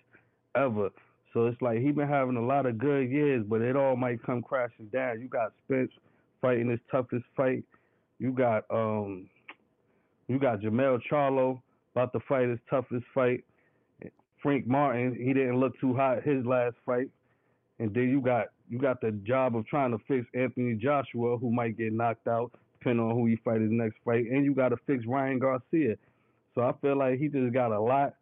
ever. 0.55 0.89
So 1.35 1.47
it's 1.47 1.61
like 1.61 1.79
he 1.79 1.91
been 1.91 2.07
having 2.07 2.37
a 2.37 2.45
lot 2.45 2.65
of 2.65 2.77
good 2.77 3.11
years, 3.11 3.43
but 3.45 3.61
it 3.61 3.75
all 3.75 3.97
might 3.97 4.23
come 4.23 4.41
crashing 4.41 4.85
down. 4.85 5.19
You 5.19 5.27
got 5.27 5.51
Spence 5.65 5.91
fighting 6.41 6.69
his 6.69 6.79
toughest 6.89 7.25
fight. 7.35 7.65
You 8.19 8.31
got 8.31 8.63
um 8.71 9.29
you 10.29 10.39
got 10.39 10.61
Jermell 10.61 10.97
Charlo 11.11 11.61
about 11.93 12.13
to 12.13 12.21
fight 12.21 12.47
his 12.47 12.59
toughest 12.69 13.05
fight. 13.13 13.43
Frank 14.41 14.65
Martin, 14.65 15.13
he 15.13 15.33
didn't 15.33 15.59
look 15.59 15.77
too 15.81 15.93
hot 15.93 16.23
his 16.23 16.45
last 16.45 16.77
fight. 16.85 17.09
And 17.79 17.93
then 17.93 18.09
you 18.09 18.21
got 18.21 18.47
you 18.69 18.79
got 18.79 19.01
the 19.01 19.11
job 19.11 19.57
of 19.57 19.67
trying 19.67 19.91
to 19.91 19.97
fix 20.07 20.25
Anthony 20.33 20.75
Joshua, 20.75 21.37
who 21.37 21.51
might 21.51 21.77
get 21.77 21.91
knocked 21.91 22.29
out 22.29 22.53
depending 22.79 23.05
on 23.05 23.13
who 23.13 23.25
he 23.25 23.35
fight 23.43 23.59
his 23.59 23.71
next 23.71 23.97
fight, 24.05 24.25
and 24.31 24.45
you 24.45 24.55
got 24.55 24.69
to 24.69 24.77
fix 24.87 25.05
Ryan 25.05 25.39
Garcia. 25.39 25.95
So 26.53 26.61
I 26.61 26.71
feel 26.81 26.97
like 26.97 27.19
he 27.19 27.27
just 27.27 27.51
got 27.51 27.71
a 27.71 27.79
lot, 27.79 28.13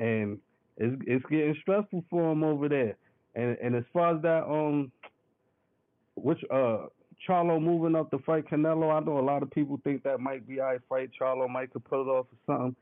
and 0.00 0.38
it's 0.76 1.02
it's 1.06 1.24
getting 1.26 1.56
stressful 1.62 2.04
for 2.10 2.32
him 2.32 2.44
over 2.44 2.68
there. 2.68 2.96
And 3.34 3.56
and 3.62 3.74
as 3.76 3.84
far 3.92 4.16
as 4.16 4.22
that 4.22 4.44
um, 4.44 4.92
which 6.14 6.40
uh 6.50 6.86
Charlo 7.26 7.60
moving 7.60 7.96
up 7.96 8.10
to 8.10 8.18
fight 8.20 8.48
Canelo, 8.48 8.94
I 8.94 9.04
know 9.04 9.18
a 9.18 9.20
lot 9.20 9.42
of 9.42 9.50
people 9.50 9.80
think 9.82 10.02
that 10.02 10.20
might 10.20 10.46
be 10.46 10.60
I 10.60 10.78
fight. 10.88 11.10
Charlo 11.18 11.48
might 11.48 11.72
could 11.72 11.84
pull 11.84 12.02
it 12.02 12.10
off 12.10 12.26
or 12.26 12.38
something. 12.46 12.76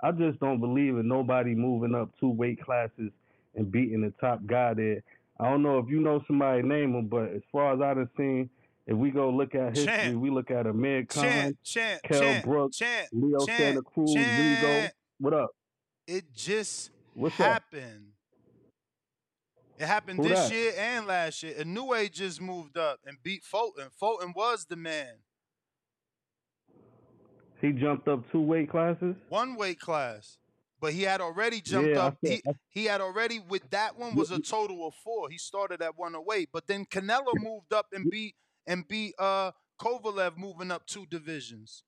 I 0.00 0.10
just 0.12 0.40
don't 0.40 0.60
believe 0.60 0.96
in 0.96 1.06
nobody 1.06 1.54
moving 1.54 1.94
up 1.94 2.10
two 2.18 2.30
weight 2.30 2.62
classes 2.62 3.10
and 3.54 3.70
beating 3.70 4.02
the 4.02 4.12
top 4.20 4.40
guy 4.46 4.74
there. 4.74 5.02
I 5.38 5.50
don't 5.50 5.62
know 5.62 5.78
if 5.78 5.88
you 5.88 6.00
know 6.00 6.22
somebody 6.26 6.62
name 6.62 6.94
him, 6.94 7.06
but 7.06 7.30
as 7.30 7.42
far 7.50 7.74
as 7.74 7.80
I 7.80 7.94
done 7.94 8.10
seen, 8.16 8.50
if 8.86 8.96
we 8.96 9.10
go 9.10 9.30
look 9.30 9.54
at 9.54 9.76
history, 9.76 9.86
Champ. 9.86 10.20
we 10.20 10.30
look 10.30 10.50
at 10.50 10.66
Amir 10.66 11.06
Khan, 11.06 11.22
Champ, 11.24 11.56
champ, 11.64 12.02
Kell 12.02 12.20
champ, 12.20 12.44
Brooks, 12.44 12.76
champ, 12.76 13.08
Leo 13.12 13.38
champ, 13.46 13.58
Santa 13.58 13.82
Cruz, 13.82 14.14
Rigo. 14.14 14.60
champ. 14.60 14.92
What 15.18 15.34
up? 15.34 15.50
It 16.06 16.24
just 16.34 16.90
What's 17.14 17.36
happened. 17.36 18.12
It 19.78 19.86
happened 19.86 20.18
Who 20.18 20.28
this 20.28 20.48
that? 20.48 20.52
year 20.52 20.72
and 20.76 21.06
last 21.06 21.42
year. 21.42 21.54
Inoue 21.54 22.10
just 22.12 22.40
moved 22.40 22.76
up 22.76 23.00
and 23.04 23.18
beat 23.22 23.42
Fulton. 23.44 23.88
Fulton 23.98 24.32
was 24.34 24.66
the 24.66 24.76
man. 24.76 25.16
He 27.60 27.72
jumped 27.72 28.08
up 28.08 28.20
two 28.30 28.40
weight 28.40 28.70
classes. 28.70 29.16
One 29.28 29.56
weight 29.56 29.80
class. 29.80 30.38
But 30.80 30.92
he 30.92 31.02
had 31.02 31.20
already 31.20 31.60
jumped 31.60 31.96
Yeah, 31.96 32.02
up. 32.06 32.18
He, 32.20 32.42
he 32.68 32.84
had 32.84 33.00
already 33.00 33.38
with 33.40 33.70
that 33.70 33.96
one 33.96 34.14
was 34.14 34.30
a 34.30 34.38
total 34.38 34.86
of 34.86 34.94
four. 34.94 35.30
He 35.30 35.38
started 35.38 35.80
at 35.80 35.96
108. 35.96 36.50
But 36.52 36.66
then 36.66 36.84
Canelo 36.84 37.32
moved 37.38 37.72
up 37.72 37.86
and 37.92 38.10
beat 38.10 38.34
and 38.66 38.86
beat 38.86 39.14
uh 39.18 39.52
Kovalev 39.80 40.36
moving 40.36 40.70
up 40.70 40.86
two 40.86 41.06
divisions. 41.06 41.82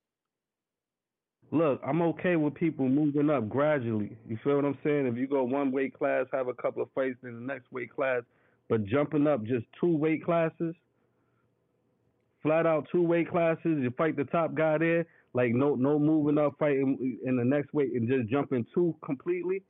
Look, 1.53 1.81
I'm 1.87 2.03
okay 2.03 2.37
with 2.37 2.55
people 2.55 2.89
moving 2.89 3.31
up 3.31 3.49
gradually. 3.49 4.17
You 4.29 4.37
feel 4.43 4.57
what 4.57 4.65
I'm 4.65 4.79
saying? 4.83 5.07
If 5.07 5.17
you 5.17 5.27
go 5.29 5.45
one 5.45 5.71
weight 5.71 5.97
class, 5.97 6.27
have 6.33 6.49
a 6.49 6.55
couple 6.55 6.83
of 6.83 6.89
fights 6.95 7.19
in 7.23 7.35
the 7.35 7.41
next 7.53 7.71
weight 7.71 7.95
class, 7.95 8.23
but 8.69 8.85
jumping 8.85 9.27
up 9.27 9.45
just 9.45 9.65
two 9.81 9.97
weight 9.97 10.25
classes, 10.25 10.75
flat 12.43 12.67
out 12.67 12.89
two 12.91 13.03
weight 13.03 13.31
classes, 13.31 13.79
you 13.81 13.93
fight 13.97 14.17
the 14.17 14.25
top 14.25 14.55
guy 14.55 14.79
there, 14.79 15.07
like 15.35 15.53
no 15.53 15.75
no 15.77 15.99
moving 15.99 16.37
up 16.39 16.55
fighting 16.59 17.19
in 17.25 17.37
the 17.37 17.45
next 17.45 17.73
weight 17.73 17.93
and 17.93 18.09
just 18.09 18.29
jumping 18.29 18.67
two 18.75 18.95
completely. 19.05 19.63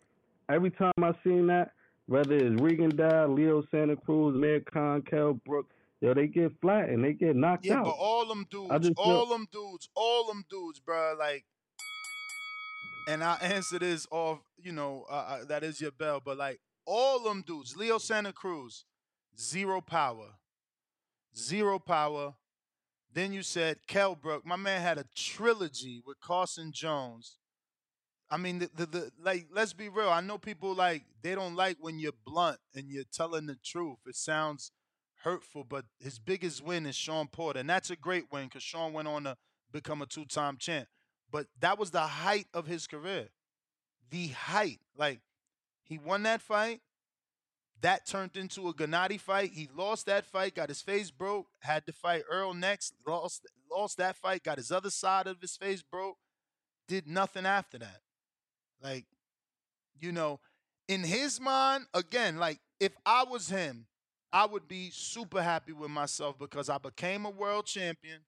Every 0.49 0.71
time 0.71 0.93
I've 1.03 1.17
seen 1.25 1.47
that, 1.49 1.73
whether 2.07 2.35
it's 2.37 2.61
Rigondeaux, 2.61 3.35
Leo 3.37 3.63
Santa 3.71 3.97
Cruz, 3.97 4.35
Amir 4.35 4.61
Khan, 4.73 5.03
Kell 5.03 5.35
Brook, 5.45 5.67
yo, 6.01 6.15
they 6.15 6.27
get 6.29 6.53
flat 6.61 6.89
and 6.89 7.05
they 7.05 7.13
get 7.13 7.35
knocked 7.37 7.67
Yeah, 7.67 7.81
out. 7.81 7.85
but 7.85 7.91
all 7.99 8.27
them 8.27 8.47
dudes, 8.51 8.71
just 8.87 8.97
feel- 8.97 9.05
all 9.05 9.27
them 9.27 9.47
dudes, 9.53 9.89
all 9.95 10.25
them 10.25 10.45
dudes, 10.49 10.81
bruh, 10.81 11.19
like. 11.19 11.45
And 13.07 13.23
I 13.23 13.37
answer 13.37 13.79
this 13.79 14.07
off, 14.11 14.41
you 14.59 14.73
know, 14.73 15.05
uh, 15.09 15.45
that 15.45 15.63
is 15.63 15.81
your 15.81 15.93
bell, 15.93 16.21
but 16.25 16.37
like 16.37 16.61
all 16.85 17.21
them 17.21 17.45
dudes, 17.47 17.77
Leo 17.77 17.99
Santa 17.99 18.33
Cruz, 18.33 18.85
zero 19.39 19.81
power, 19.81 20.31
zero 21.37 21.79
power. 21.79 22.35
Then 23.13 23.33
you 23.33 23.43
said 23.43 23.79
Kell 23.87 24.15
Brook. 24.15 24.45
My 24.45 24.57
man 24.57 24.83
had 24.83 24.99
a 24.99 25.07
trilogy 25.15 26.03
with 26.05 26.21
Carson 26.21 26.73
Jones. 26.73 27.39
I 28.29 28.37
mean, 28.37 28.59
the, 28.59 28.71
the, 28.75 28.87
the 28.87 29.11
like, 29.23 29.47
let's 29.53 29.73
be 29.73 29.89
real. 29.89 30.09
I 30.09 30.21
know 30.21 30.37
people 30.37 30.75
like 30.75 31.05
they 31.23 31.35
don't 31.35 31.55
like 31.55 31.77
when 31.81 31.99
you're 31.99 32.13
blunt 32.25 32.59
and 32.75 32.91
you're 32.91 33.05
telling 33.13 33.47
the 33.47 33.57
truth. 33.65 33.99
It 34.07 34.17
sounds 34.17 34.73
hurtful, 35.23 35.65
but 35.65 35.85
his 36.01 36.19
biggest 36.19 36.65
win 36.65 36.87
is 36.87 36.97
Shawn 36.97 37.29
Porter, 37.29 37.61
and 37.61 37.71
that's 37.71 37.91
a 37.91 37.97
great 37.97 38.25
win 38.33 38.45
because 38.45 38.63
Shawn 38.63 38.93
went 38.93 39.09
on 39.09 39.25
to 39.25 39.37
become 39.73 40.03
a 40.03 40.07
two-time 40.07 40.57
champ. 40.59 40.89
But 41.31 41.47
that 41.61 41.79
was 41.79 41.91
the 41.91 42.01
height 42.01 42.47
of 42.55 42.67
his 42.67 42.87
career, 42.87 43.29
the 44.11 44.29
height. 44.29 44.81
Like 44.97 45.21
he 45.85 45.99
won 45.99 46.23
that 46.25 46.41
fight, 46.43 46.81
That 47.83 48.07
turned 48.07 48.37
into 48.37 48.69
a 48.69 48.75
Gennady 48.75 49.21
fight. 49.21 49.53
He 49.53 49.69
lost 49.75 50.07
that 50.07 50.25
fight, 50.25 50.55
got 50.55 50.69
his 50.71 50.81
face 50.83 51.11
broke, 51.11 51.47
had 51.61 51.85
to 51.87 51.93
fight 51.93 52.23
Earl 52.31 52.55
next, 52.55 52.95
lost 53.07 53.47
lost 53.71 53.99
that 53.99 54.17
fight, 54.17 54.43
got 54.45 54.59
his 54.59 54.73
other 54.73 54.91
side 54.91 55.27
of 55.27 55.41
his 55.41 55.57
face 55.57 55.83
broke, 55.83 56.17
did 56.89 57.07
nothing 57.07 57.45
after 57.45 57.79
that. 57.79 58.01
Like, 58.83 59.05
you 59.99 60.13
know, 60.13 60.41
in 60.89 61.03
his 61.05 61.41
mind, 61.41 61.87
again, 61.93 62.37
like 62.39 62.61
if 62.81 62.93
I 63.05 63.25
was 63.25 63.49
him, 63.51 63.87
I 64.33 64.47
would 64.47 64.69
be 64.69 64.91
super 64.93 65.43
happy 65.43 65.73
with 65.73 65.91
myself 65.91 66.39
because 66.39 66.69
I 66.71 66.79
became 66.79 67.27
a 67.27 67.31
world 67.31 67.67
champion. 67.67 68.21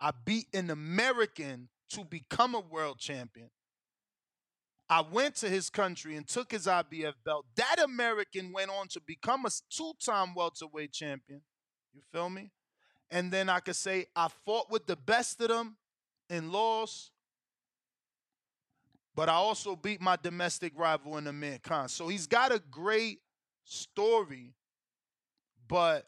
I 0.00 0.12
beat 0.24 0.46
an 0.54 0.70
American 0.70 1.68
to 1.92 2.04
become 2.04 2.54
a 2.54 2.60
world 2.60 2.98
champion. 2.98 3.50
I 4.88 5.00
went 5.00 5.36
to 5.36 5.48
his 5.48 5.70
country 5.70 6.16
and 6.16 6.28
took 6.28 6.52
his 6.52 6.66
IBF 6.66 7.14
belt. 7.24 7.46
That 7.56 7.76
American 7.82 8.52
went 8.52 8.70
on 8.70 8.88
to 8.88 9.00
become 9.00 9.46
a 9.46 9.50
two 9.70 9.92
time 10.04 10.34
welterweight 10.34 10.92
champion. 10.92 11.42
You 11.94 12.02
feel 12.12 12.28
me? 12.28 12.50
And 13.10 13.30
then 13.30 13.48
I 13.48 13.60
could 13.60 13.76
say 13.76 14.06
I 14.14 14.28
fought 14.44 14.70
with 14.70 14.86
the 14.86 14.96
best 14.96 15.40
of 15.40 15.48
them 15.48 15.76
and 16.28 16.50
lost, 16.50 17.10
but 19.14 19.28
I 19.28 19.34
also 19.34 19.76
beat 19.76 20.00
my 20.00 20.16
domestic 20.16 20.72
rival 20.76 21.18
in 21.18 21.26
Amir 21.26 21.58
Khan. 21.62 21.88
So 21.88 22.08
he's 22.08 22.26
got 22.26 22.52
a 22.52 22.62
great 22.70 23.20
story, 23.64 24.54
but 25.68 26.06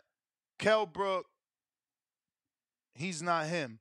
Kell 0.59 0.87
Brook, 0.87 1.26
he's 2.95 3.22
not 3.22 3.47
him. 3.47 3.78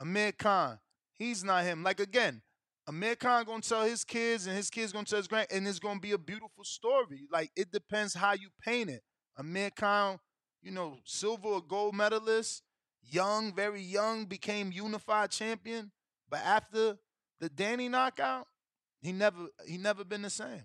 Amir 0.00 0.32
Khan, 0.32 0.78
he's 1.14 1.42
not 1.44 1.64
him. 1.64 1.82
Like 1.82 2.00
again, 2.00 2.42
Amir 2.86 3.16
Khan 3.16 3.44
gonna 3.44 3.62
tell 3.62 3.84
his 3.84 4.04
kids, 4.04 4.46
and 4.46 4.56
his 4.56 4.70
kids 4.70 4.92
gonna 4.92 5.06
tell 5.06 5.18
his 5.18 5.28
grand, 5.28 5.48
and 5.50 5.66
it's 5.66 5.78
gonna 5.78 6.00
be 6.00 6.12
a 6.12 6.18
beautiful 6.18 6.64
story. 6.64 7.26
Like 7.30 7.50
it 7.56 7.72
depends 7.72 8.14
how 8.14 8.32
you 8.32 8.48
paint 8.62 8.90
it. 8.90 9.02
Amir 9.38 9.70
Khan, 9.70 10.18
you 10.62 10.70
know, 10.70 10.98
silver 11.04 11.48
or 11.48 11.62
gold 11.62 11.94
medalist, 11.94 12.62
young, 13.02 13.54
very 13.54 13.80
young, 13.80 14.26
became 14.26 14.70
unified 14.70 15.30
champion. 15.30 15.90
But 16.28 16.40
after 16.40 16.98
the 17.40 17.48
Danny 17.48 17.88
knockout, 17.88 18.46
he 19.00 19.12
never 19.12 19.46
he 19.66 19.78
never 19.78 20.04
been 20.04 20.22
the 20.22 20.30
same. 20.30 20.64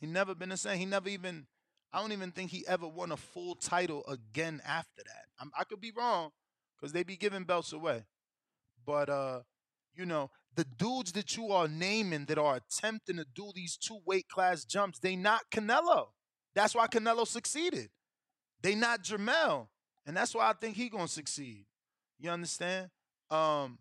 He 0.00 0.06
never 0.06 0.34
been 0.34 0.48
the 0.48 0.56
same. 0.56 0.78
He 0.78 0.86
never 0.86 1.08
even. 1.08 1.46
I 1.92 2.00
don't 2.00 2.12
even 2.12 2.32
think 2.32 2.50
he 2.50 2.64
ever 2.66 2.88
won 2.88 3.12
a 3.12 3.16
full 3.16 3.54
title 3.54 4.02
again 4.06 4.62
after 4.66 5.02
that. 5.04 5.26
I'm, 5.38 5.50
I 5.58 5.64
could 5.64 5.80
be 5.80 5.92
wrong 5.96 6.30
because 6.76 6.92
they 6.92 7.02
be 7.02 7.16
giving 7.16 7.44
belts 7.44 7.72
away, 7.72 8.04
but 8.84 9.08
uh, 9.08 9.40
you 9.94 10.06
know, 10.06 10.30
the 10.54 10.64
dudes 10.64 11.12
that 11.12 11.36
you 11.36 11.50
are 11.50 11.68
naming 11.68 12.26
that 12.26 12.38
are 12.38 12.56
attempting 12.56 13.16
to 13.16 13.26
do 13.34 13.50
these 13.54 13.76
two 13.76 13.98
weight 14.04 14.28
class 14.28 14.64
jumps, 14.64 14.98
they 14.98 15.16
not 15.16 15.42
Canelo. 15.50 16.08
That's 16.54 16.74
why 16.74 16.86
Canelo 16.86 17.26
succeeded. 17.26 17.88
They 18.62 18.74
not 18.74 19.02
Jermell. 19.02 19.68
And 20.06 20.16
that's 20.16 20.34
why 20.34 20.50
I 20.50 20.52
think 20.52 20.76
he 20.76 20.88
gonna 20.88 21.08
succeed. 21.08 21.66
You 22.18 22.30
understand? 22.30 22.90
Um, 23.30 23.78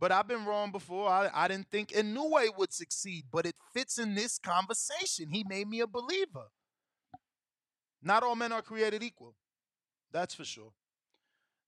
but 0.00 0.12
I've 0.12 0.28
been 0.28 0.44
wrong 0.44 0.72
before. 0.72 1.08
I, 1.08 1.30
I 1.32 1.48
didn't 1.48 1.70
think 1.70 1.90
Inoue 1.90 2.56
would 2.56 2.72
succeed, 2.72 3.24
but 3.30 3.46
it 3.46 3.54
fits 3.74 3.98
in 3.98 4.14
this 4.14 4.38
conversation. 4.38 5.30
He 5.30 5.44
made 5.48 5.68
me 5.68 5.80
a 5.80 5.86
believer. 5.86 6.46
Not 8.02 8.22
all 8.22 8.36
men 8.36 8.52
are 8.52 8.62
created 8.62 9.02
equal. 9.02 9.34
That's 10.12 10.34
for 10.34 10.44
sure. 10.44 10.72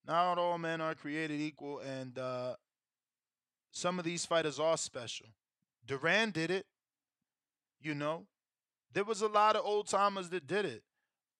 Not 0.06 0.38
all 0.38 0.58
men 0.58 0.80
are 0.80 0.94
created 0.94 1.40
equal, 1.40 1.80
and 1.80 2.18
uh, 2.18 2.54
some 3.72 3.98
of 3.98 4.04
these 4.04 4.24
fighters 4.24 4.58
are 4.58 4.76
special. 4.76 5.26
Duran 5.86 6.30
did 6.30 6.50
it. 6.50 6.66
You 7.80 7.94
know, 7.94 8.26
there 8.92 9.04
was 9.04 9.22
a 9.22 9.28
lot 9.28 9.56
of 9.56 9.64
old 9.64 9.88
timers 9.88 10.28
that 10.30 10.46
did 10.46 10.66
it. 10.66 10.82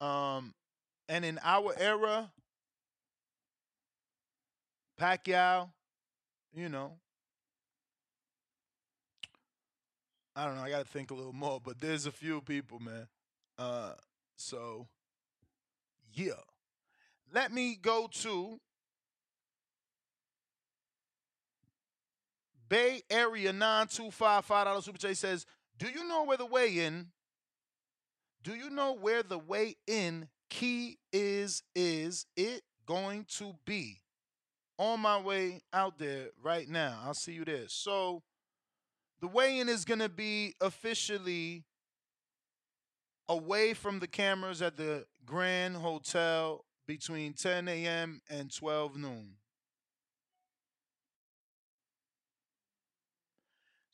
Um, 0.04 0.54
and 1.08 1.24
in 1.24 1.38
our 1.42 1.74
era, 1.78 2.30
Pacquiao, 4.98 5.68
you 6.54 6.68
know, 6.68 6.92
I 10.34 10.46
don't 10.46 10.56
know. 10.56 10.62
I 10.62 10.70
got 10.70 10.84
to 10.84 10.90
think 10.90 11.10
a 11.10 11.14
little 11.14 11.32
more, 11.32 11.60
but 11.62 11.80
there's 11.80 12.06
a 12.06 12.12
few 12.12 12.40
people, 12.40 12.78
man. 12.78 13.06
Uh, 13.58 13.92
so 14.36 14.86
yeah, 16.14 16.32
let 17.32 17.52
me 17.52 17.76
go 17.80 18.08
to 18.22 18.60
Bay 22.70 23.02
Area 23.10 23.52
925 23.52 24.46
$5 24.46 24.82
Super 24.84 24.96
Chat 24.98 25.16
says, 25.16 25.44
Do 25.76 25.88
you 25.88 26.06
know 26.08 26.24
where 26.24 26.36
the 26.36 26.46
weigh 26.46 26.78
in? 26.78 27.08
Do 28.42 28.54
you 28.54 28.70
know 28.70 28.94
where 28.94 29.22
the 29.24 29.38
weigh 29.38 29.76
in 29.86 30.28
key 30.48 30.98
is? 31.12 31.64
Is 31.74 32.24
it 32.36 32.62
going 32.86 33.26
to 33.38 33.54
be? 33.66 34.00
On 34.78 34.98
my 35.00 35.20
way 35.20 35.60
out 35.74 35.98
there 35.98 36.28
right 36.42 36.66
now. 36.66 37.00
I'll 37.04 37.12
see 37.12 37.32
you 37.32 37.44
there. 37.44 37.64
So 37.66 38.22
the 39.20 39.26
weigh 39.26 39.58
in 39.58 39.68
is 39.68 39.84
going 39.84 39.98
to 39.98 40.08
be 40.08 40.54
officially 40.58 41.64
away 43.28 43.74
from 43.74 43.98
the 43.98 44.06
cameras 44.06 44.62
at 44.62 44.78
the 44.78 45.04
Grand 45.26 45.76
Hotel 45.76 46.64
between 46.86 47.34
10 47.34 47.68
a.m. 47.68 48.22
and 48.30 48.50
12 48.50 48.96
noon. 48.96 49.34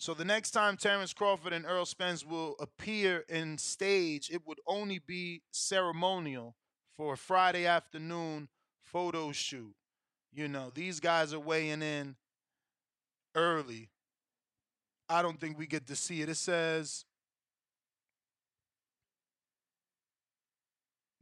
So 0.07 0.15
the 0.15 0.25
next 0.25 0.53
time 0.53 0.77
Terence 0.77 1.13
Crawford 1.13 1.53
and 1.53 1.67
Earl 1.67 1.85
Spence 1.85 2.25
will 2.25 2.55
appear 2.61 3.25
in 3.29 3.59
stage, 3.59 4.31
it 4.31 4.47
would 4.47 4.61
only 4.65 5.01
be 5.01 5.43
ceremonial 5.51 6.55
for 6.97 7.15
a 7.15 7.17
Friday 7.17 7.67
afternoon 7.67 8.47
photo 8.81 9.33
shoot. 9.33 9.75
You 10.33 10.47
know, 10.47 10.71
these 10.73 11.01
guys 11.01 11.35
are 11.35 11.41
weighing 11.41 11.83
in 11.83 12.15
early. 13.35 13.91
I 15.09 15.23
don't 15.23 15.41
think 15.41 15.59
we 15.59 15.67
get 15.67 15.89
to 15.89 15.97
see 15.97 16.23
it. 16.23 16.29
It 16.29 16.37
says 16.37 17.05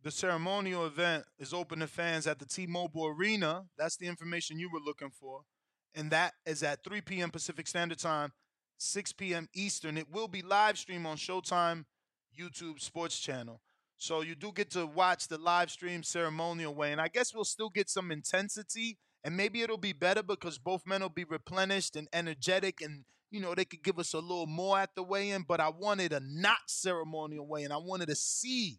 the 0.03 0.11
ceremonial 0.11 0.85
event 0.85 1.25
is 1.39 1.55
open 1.55 1.79
to 1.79 1.87
fans 1.87 2.27
at 2.27 2.39
the 2.39 2.45
T-Mobile 2.45 3.07
Arena. 3.07 3.65
That's 3.79 3.97
the 3.97 4.09
information 4.09 4.59
you 4.59 4.69
were 4.71 4.79
looking 4.79 5.09
for. 5.09 5.41
And 5.95 6.11
that 6.11 6.35
is 6.45 6.63
at 6.63 6.85
3 6.85 7.01
p.m. 7.01 7.31
Pacific 7.31 7.67
Standard 7.67 7.99
Time, 7.99 8.33
6 8.79 9.13
p.m. 9.13 9.49
Eastern. 9.55 9.97
It 9.97 10.11
will 10.11 10.29
be 10.29 10.43
live 10.43 10.79
stream 10.79 11.07
on 11.07 11.17
Showtime 11.17 11.85
YouTube 12.39 12.81
Sports 12.81 13.19
Channel. 13.19 13.61
So 13.97 14.23
you 14.23 14.35
do 14.35 14.53
get 14.53 14.71
to 14.73 14.87
watch 14.87 15.29
the 15.29 15.39
live 15.39 15.71
stream 15.71 16.03
ceremonial 16.03 16.75
way. 16.75 16.93
And 16.93 17.01
I 17.01 17.09
guess 17.09 17.35
we'll 17.35 17.45
still 17.45 17.71
get 17.71 17.89
some 17.89 18.11
intensity 18.11 18.99
and 19.25 19.37
maybe 19.37 19.63
it'll 19.63 19.79
be 19.79 19.95
better 19.95 20.23
because 20.23 20.59
both 20.59 20.83
men 20.87 21.01
will 21.01 21.09
be 21.09 21.25
replenished 21.25 21.97
and 21.97 22.07
energetic 22.13 22.81
and 22.83 23.05
you 23.31 23.41
know 23.41 23.55
they 23.55 23.65
could 23.65 23.83
give 23.83 23.99
us 23.99 24.13
a 24.13 24.19
little 24.19 24.47
more 24.47 24.79
at 24.79 24.95
the 24.95 25.03
weigh-in 25.03 25.43
but 25.49 25.59
i 25.59 25.69
wanted 25.69 26.13
a 26.13 26.21
not 26.23 26.59
ceremonial 26.69 27.49
weigh-in 27.49 27.73
i 27.73 27.77
wanted 27.77 28.07
to 28.07 28.15
see 28.15 28.79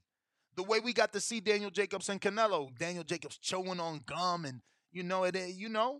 the 0.55 0.63
way 0.63 0.79
we 0.79 0.93
got 0.93 1.11
to 1.11 1.19
see 1.19 1.39
daniel 1.39 1.71
jacobs 1.71 2.07
and 2.07 2.21
canelo 2.21 2.69
daniel 2.77 3.03
jacobs 3.03 3.37
chewing 3.39 3.79
on 3.79 3.99
gum 4.05 4.45
and 4.45 4.61
you 4.93 5.03
know 5.03 5.23
it 5.23 5.35
eh, 5.35 5.47
you 5.47 5.67
know 5.67 5.99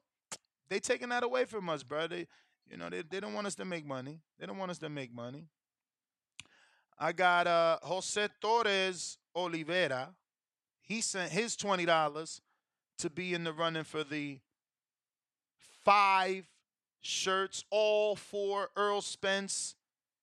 they 0.70 0.80
taking 0.80 1.10
that 1.10 1.24
away 1.24 1.44
from 1.44 1.68
us 1.68 1.84
bro 1.84 2.08
they 2.08 2.28
you 2.70 2.78
know 2.78 2.90
they, 2.90 3.02
they 3.02 3.20
don't 3.20 3.34
want 3.34 3.48
us 3.48 3.56
to 3.56 3.66
make 3.66 3.86
money. 3.86 4.20
They 4.40 4.46
don't 4.46 4.58
want 4.58 4.72
us 4.72 4.80
to 4.80 4.90
make 4.90 5.14
money. 5.14 5.48
I 6.98 7.12
got 7.12 7.48
uh 7.48 7.78
jose 7.84 8.28
torres 8.42 9.18
oliveira 9.36 10.16
he 10.86 11.02
sent 11.02 11.32
his 11.32 11.56
$20 11.58 12.42
to 13.00 13.10
be 13.10 13.34
in 13.34 13.44
the 13.44 13.52
running 13.52 13.84
for 13.84 14.04
the 14.04 14.40
five 15.84 16.46
shirts, 17.02 17.66
all 17.72 18.16
four 18.16 18.70
Earl 18.76 19.02
Spence 19.02 19.76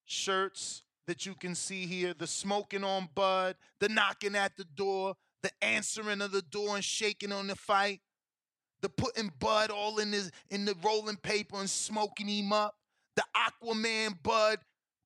shirts 0.05 0.83
that 1.07 1.27
you 1.27 1.35
can 1.35 1.55
see 1.55 1.87
here 1.87 2.15
the 2.15 2.27
smoking 2.27 2.85
on 2.85 3.09
Bud, 3.15 3.57
the 3.81 3.89
knocking 3.89 4.37
at 4.37 4.57
the 4.57 4.65
door, 4.65 5.17
the 5.43 5.51
answering 5.61 6.21
of 6.21 6.31
the 6.31 6.43
door 6.43 6.77
and 6.77 6.85
shaking 6.85 7.33
on 7.33 7.49
the 7.49 7.57
fight, 7.57 8.01
the 8.83 8.89
putting 8.89 9.33
Bud 9.39 9.71
all 9.71 9.99
in 9.99 10.13
his 10.13 10.31
in 10.51 10.65
the 10.65 10.77
rolling 10.85 11.17
paper 11.17 11.57
and 11.57 11.71
smoking 11.71 12.29
him 12.29 12.53
up, 12.53 12.75
the 13.17 13.25
Aquaman 13.37 14.21
Bud 14.23 14.59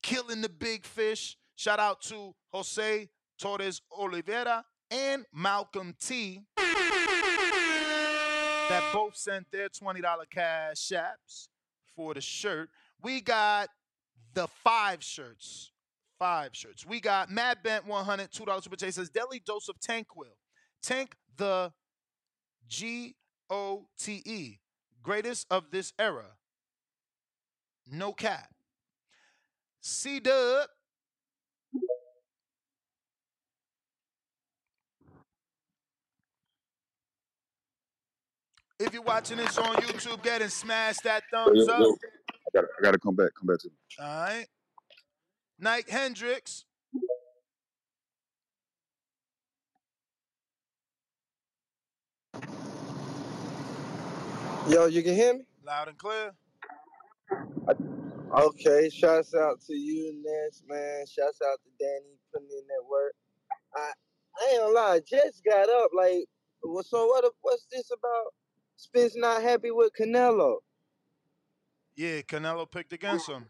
killing 0.03 0.41
the 0.41 0.49
big 0.49 0.85
fish. 0.85 1.37
Shout 1.55 1.79
out 1.79 2.01
to 2.03 2.35
Jose 2.53 3.09
Torres 3.39 3.81
Oliveira 3.93 4.65
and 4.91 5.25
Malcolm 5.33 5.95
T 6.01 6.43
that 8.69 8.83
both 8.93 9.17
sent 9.17 9.51
their 9.53 9.69
$20 9.69 10.03
cash 10.31 10.93
apps 10.93 11.49
for 11.95 12.15
the 12.15 12.21
shirt. 12.21 12.69
We 13.03 13.21
got 13.21 13.69
the 14.35 14.49
five 14.65 15.03
shirts. 15.03 15.73
Five 16.19 16.51
shirts. 16.53 16.87
We 16.87 17.01
got 17.01 17.31
Mad 17.31 17.59
Bent 17.63 17.87
100, 17.87 18.31
$2 18.31 18.63
super 18.63 18.77
chat 18.77 18.95
says 18.95 19.11
Deli 19.11 19.43
Dose 19.45 19.69
of 19.69 19.79
Tanquil. 19.81 20.33
Tank 20.83 21.15
the 21.37 21.73
G 22.67 23.15
O 23.51 23.87
T 23.99 24.23
E, 24.25 24.59
greatest 25.03 25.47
of 25.51 25.71
this 25.71 25.93
era. 25.99 26.37
No 27.91 28.13
cap. 28.13 28.53
C 29.81 30.19
Dub. 30.21 30.69
If 38.79 38.93
you're 38.93 39.03
watching 39.03 39.39
this 39.39 39.57
on 39.57 39.75
YouTube, 39.77 40.23
get 40.23 40.43
and 40.43 40.53
smash 40.53 40.97
that 40.99 41.23
thumbs 41.33 41.67
up. 41.67 41.81
I 41.81 41.85
gotta, 42.53 42.67
I 42.79 42.83
gotta 42.83 42.99
come 42.99 43.15
back. 43.15 43.31
Come 43.39 43.47
back 43.47 43.59
to 43.61 43.69
me. 43.69 43.75
All 43.99 44.07
right. 44.07 44.47
Nike 45.59 45.91
Hendrix. 45.91 46.65
Yo, 54.69 54.87
you 54.87 55.03
can 55.03 55.15
hear 55.15 55.35
me? 55.35 55.45
Loud 55.65 55.89
and 55.89 55.99
clear. 55.99 56.33
Okay, 58.37 58.91
shouts 58.91 59.35
out 59.35 59.61
to 59.63 59.75
you, 59.75 60.13
Ness, 60.25 60.63
man. 60.67 61.07
Shouts 61.07 61.41
out 61.41 61.59
to 61.63 61.71
Danny 61.79 62.19
putting 62.33 62.49
in 62.51 62.67
that 62.67 62.85
work. 62.91 63.15
I, 63.75 63.93
I 64.41 64.51
ain't 64.51 64.61
gonna 64.61 64.75
lie, 64.75 65.01
Jets 65.09 65.41
got 65.41 65.69
up 65.69 65.91
like, 65.97 66.27
well, 66.63 66.83
so 66.83 67.07
what? 67.07 67.25
What's 67.43 67.67
this 67.71 67.91
about? 67.93 68.35
Spence 68.77 69.17
not 69.17 69.41
happy 69.41 69.71
with 69.71 69.93
Canelo, 69.99 70.57
Yeah, 71.95 72.21
Canelo 72.23 72.71
picked 72.71 72.93
against 72.93 73.29
him. 73.29 73.47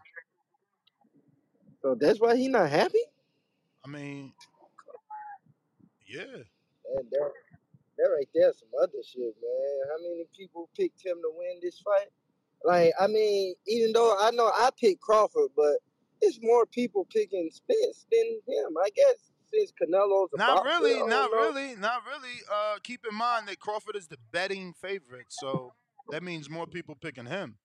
so 1.82 1.96
that's 1.98 2.20
why 2.20 2.36
he 2.36 2.46
not 2.48 2.70
happy. 2.70 3.02
I 3.84 3.88
mean, 3.88 4.32
yeah. 6.06 6.20
And 6.22 7.10
that, 7.10 7.32
that 7.98 8.08
right 8.08 8.28
there, 8.34 8.52
some 8.52 8.68
other 8.82 9.02
shit, 9.04 9.34
man. 9.42 9.80
How 9.90 10.02
many 10.02 10.24
people 10.36 10.68
picked 10.76 11.04
him 11.04 11.16
to 11.22 11.30
win 11.36 11.58
this 11.62 11.80
fight? 11.80 12.08
Like, 12.64 12.92
I 13.00 13.06
mean, 13.06 13.54
even 13.66 13.92
though 13.92 14.16
I 14.18 14.30
know 14.30 14.46
I 14.46 14.70
picked 14.80 15.00
Crawford, 15.00 15.50
but 15.56 15.76
it's 16.20 16.38
more 16.42 16.66
people 16.66 17.06
picking 17.12 17.50
Spence 17.52 18.06
than 18.10 18.40
him. 18.46 18.76
I 18.82 18.88
guess 18.94 19.30
since 19.52 19.72
Canelo's 19.80 20.30
a 20.34 20.38
Not 20.38 20.64
boxer, 20.64 20.68
really, 20.68 20.98
not 21.06 21.30
know. 21.30 21.38
really, 21.38 21.76
not 21.76 22.02
really. 22.06 22.34
Uh, 22.52 22.76
keep 22.82 23.00
in 23.08 23.16
mind 23.16 23.48
that 23.48 23.60
Crawford 23.60 23.96
is 23.96 24.08
the 24.08 24.18
betting 24.32 24.72
favorite, 24.72 25.26
so 25.28 25.72
that 26.10 26.22
means 26.22 26.50
more 26.50 26.66
people 26.66 26.94
picking 26.94 27.26
him. 27.26 27.56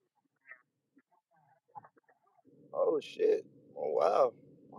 Oh 2.74 3.00
shit! 3.02 3.46
Oh 3.78 3.92
wow! 3.92 4.34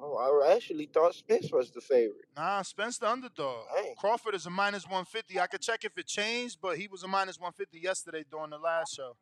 Oh, 0.05 0.43
I 0.43 0.55
actually 0.57 0.87
thought 0.87 1.15
Spence 1.15 1.53
was 1.53 1.71
the 1.71 1.81
favorite. 1.81 2.25
Nah, 2.37 2.63
Spence 2.63 2.99
the 2.99 3.09
underdog. 3.09 3.67
Crawford 3.99 4.35
is 4.35 4.47
a 4.47 4.51
minus 4.51 4.83
150. 4.85 5.39
I 5.39 5.47
could 5.47 5.61
check 5.61 5.85
if 5.85 5.97
it 5.97 6.09
changed, 6.09 6.59
but 6.61 6.77
he 6.77 6.89
was 6.89 7.05
a 7.05 7.09
minus 7.09 7.39
150 7.39 7.79
yesterday 7.79 8.25
during 8.29 8.51
the 8.51 8.59
last 8.59 8.97
show. 8.97 9.15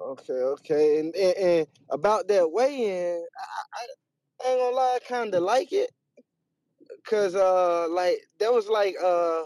Okay, 0.00 0.32
okay, 0.32 1.00
and 1.00 1.14
and, 1.16 1.36
and 1.36 1.66
about 1.90 2.28
that 2.28 2.50
weigh-in, 2.50 3.22
I, 3.38 4.44
I, 4.44 4.48
I 4.48 4.50
ain't 4.52 4.60
gonna 4.60 4.76
lie, 4.76 4.98
I 5.02 5.06
kind 5.06 5.34
of 5.34 5.42
like 5.42 5.72
it, 5.72 5.90
cause 7.04 7.34
uh, 7.34 7.86
like 7.90 8.16
there 8.38 8.52
was 8.52 8.68
like 8.68 8.94
uh, 9.02 9.42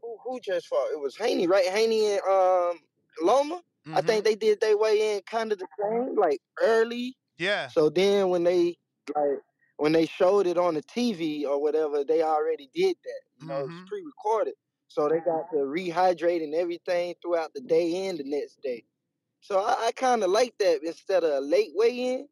who, 0.00 0.16
who 0.24 0.40
just 0.40 0.68
fought? 0.68 0.88
It 0.92 0.98
was 1.00 1.16
Haney, 1.16 1.46
right? 1.48 1.66
Haney 1.66 2.12
and 2.12 2.22
um 2.22 2.78
Loma. 3.20 3.60
I 3.92 4.00
think 4.02 4.24
they 4.24 4.36
did 4.36 4.60
they 4.60 4.74
weigh 4.74 5.16
in 5.16 5.22
kind 5.22 5.52
of 5.52 5.58
the 5.58 5.66
same, 5.78 6.16
like 6.16 6.40
early. 6.62 7.16
Yeah. 7.40 7.70
So 7.70 7.90
then 7.90 8.30
when 8.30 8.44
they 8.44 8.78
like 9.16 9.40
when 9.78 9.92
they 9.92 10.06
showed 10.06 10.46
it 10.46 10.58
on 10.58 10.74
the 10.74 10.82
TV 10.82 11.46
or 11.46 11.60
whatever, 11.62 12.04
they 12.04 12.22
already 12.22 12.70
did 12.74 12.96
that. 13.04 13.22
You 13.40 13.48
know, 13.48 13.64
Mm-hmm. 13.64 13.76
it's 13.76 13.82
pre-recorded, 13.86 14.54
so 14.88 15.08
they 15.08 15.20
got 15.20 15.50
to 15.52 15.58
rehydrate 15.58 16.44
and 16.44 16.54
everything 16.54 17.14
throughout 17.22 17.54
the 17.54 17.62
day 17.62 18.08
and 18.08 18.18
the 18.18 18.24
next 18.24 18.62
day. 18.62 18.84
So 19.40 19.60
I, 19.60 19.86
I 19.88 19.92
kind 19.92 20.24
of 20.24 20.30
like 20.30 20.58
that 20.58 20.82
instead 20.84 21.24
of 21.24 21.32
a 21.32 21.40
late 21.40 21.72
weigh-in, 21.74 22.28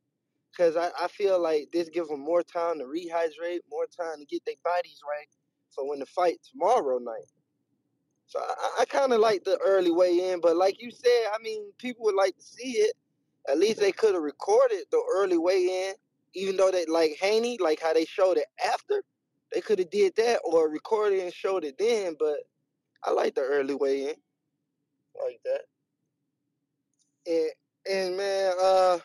because 0.52 0.76
I, 0.76 0.90
I 1.00 1.08
feel 1.08 1.40
like 1.40 1.70
this 1.72 1.88
gives 1.90 2.08
them 2.08 2.20
more 2.20 2.42
time 2.44 2.78
to 2.80 2.86
rehydrate, 2.86 3.60
more 3.70 3.86
time 3.86 4.18
to 4.20 4.26
get 4.26 4.44
their 4.46 4.56
bodies 4.64 5.00
right 5.08 5.28
for 5.74 5.88
when 5.88 6.00
the 6.00 6.06
fight 6.06 6.38
tomorrow 6.52 6.98
night. 6.98 7.30
So 8.26 8.40
I, 8.40 8.78
I 8.80 8.84
kind 8.86 9.12
of 9.12 9.20
like 9.20 9.44
the 9.44 9.58
early 9.64 9.92
weigh-in, 9.92 10.40
but 10.40 10.56
like 10.56 10.82
you 10.82 10.90
said, 10.90 11.28
I 11.34 11.38
mean, 11.42 11.72
people 11.78 12.04
would 12.06 12.16
like 12.16 12.36
to 12.36 12.44
see 12.44 12.72
it. 12.72 12.94
At 13.48 13.58
least 13.58 13.80
they 13.80 13.92
could 13.92 14.14
have 14.14 14.22
recorded 14.22 14.84
the 14.90 15.02
early 15.14 15.38
weigh-in, 15.38 15.94
even 16.34 16.56
though 16.56 16.70
they 16.70 16.84
like 16.86 17.16
Haney, 17.20 17.58
like 17.60 17.80
how 17.80 17.92
they 17.92 18.04
showed 18.04 18.36
it 18.36 18.46
after. 18.64 19.02
They 19.52 19.60
could 19.62 19.78
have 19.78 19.90
did 19.90 20.14
that 20.16 20.40
or 20.44 20.68
recorded 20.68 21.20
and 21.20 21.32
showed 21.32 21.64
it 21.64 21.76
then. 21.78 22.16
But 22.18 22.36
I 23.04 23.12
like 23.12 23.34
the 23.34 23.40
early 23.42 23.74
weigh-in, 23.74 24.14
like 25.24 25.40
that. 25.44 25.62
And 27.26 27.50
and 27.90 28.16
man, 28.16 28.52
uh, 28.60 28.98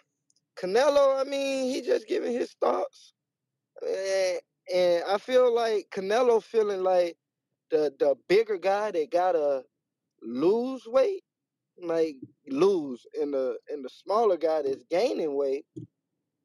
Canelo, 0.58 1.20
I 1.20 1.24
mean, 1.24 1.72
he 1.74 1.82
just 1.82 2.08
giving 2.08 2.34
his 2.34 2.52
thoughts, 2.62 3.14
and, 3.82 4.39
and 4.74 5.04
I 5.10 5.18
feel 5.18 5.54
like 5.54 5.88
Canelo 5.91 6.44
feeling 6.44 6.84
like 6.84 7.18
the 7.72 7.94
the 8.00 8.16
bigger 8.28 8.58
guy 8.58 8.91
that 8.91 9.12
gotta 9.12 9.64
lose 10.22 10.86
weight, 10.86 11.24
like 11.82 12.16
lose, 12.50 13.06
and 13.22 13.34
the 13.34 13.58
and 13.70 13.84
the 13.86 13.90
smaller 13.90 14.38
guy 14.38 14.62
that's 14.64 14.84
gaining 14.90 15.36
weight 15.36 15.66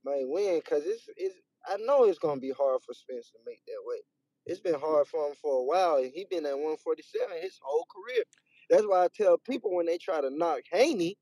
might 0.05 0.29
win. 0.29 0.61
Cause 0.69 0.83
it's 0.87 1.09
it's 1.17 1.37
I 1.69 1.77
know 1.79 2.05
it's 2.05 2.19
gonna 2.21 2.41
be 2.41 2.53
hard 2.53 2.83
for 2.87 2.95
Spence 2.95 3.31
to 3.33 3.39
make 3.47 3.63
that 3.67 3.83
weight. 3.87 4.03
It's 4.47 4.61
been 4.61 4.81
hard 4.81 5.07
for 5.09 5.29
him 5.29 5.35
for 5.41 5.61
a 5.61 5.65
while, 5.65 5.99
and 5.99 6.13
he 6.15 6.27
been 6.31 6.47
at 6.47 6.55
147 6.55 7.37
his 7.43 7.59
whole 7.63 7.87
career. 7.95 8.25
That's 8.71 8.85
why 8.87 9.05
I 9.05 9.09
tell 9.15 9.39
people 9.39 9.75
when 9.75 9.87
they 9.87 9.99
try 9.99 10.21
to 10.21 10.31
knock 10.31 10.61
Haney, 10.73 11.17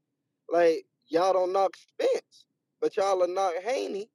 like 0.50 0.84
y'all 1.08 1.34
don't 1.34 1.52
knock 1.52 1.76
Spence, 1.76 2.46
but 2.80 2.96
y'all 2.96 3.18
will 3.18 3.28
knock 3.28 3.54
Haney. 3.64 4.08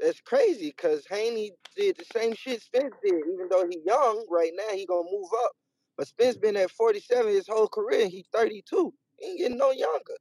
That's 0.00 0.20
crazy 0.22 0.68
because 0.76 1.06
Haney 1.10 1.52
did 1.76 1.96
the 1.98 2.06
same 2.14 2.34
shit 2.34 2.62
Spence 2.62 2.94
did. 3.04 3.14
Even 3.14 3.48
though 3.50 3.66
he 3.70 3.80
young 3.86 4.26
right 4.30 4.52
now, 4.56 4.74
he 4.76 4.86
gonna 4.86 5.08
move 5.10 5.30
up. 5.44 5.52
But 5.98 6.08
Spence 6.08 6.38
been 6.38 6.58
at 6.58 6.70
47 6.72 7.32
his 7.32 7.48
whole 7.48 7.68
career. 7.68 8.08
He 8.08 8.26
32. 8.34 8.92
Ain't 9.24 9.38
getting 9.38 9.56
no 9.56 9.70
younger. 9.70 10.14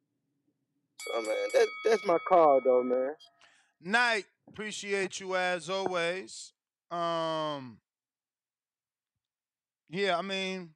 So 0.99 1.21
man, 1.21 1.35
that 1.53 1.67
that's 1.85 2.05
my 2.05 2.17
call 2.27 2.61
though, 2.63 2.83
man. 2.83 3.15
Night, 3.81 4.25
appreciate 4.47 5.19
you 5.19 5.35
as 5.35 5.69
always. 5.69 6.53
Um, 6.91 7.79
yeah, 9.89 10.17
I 10.17 10.21
mean, 10.21 10.71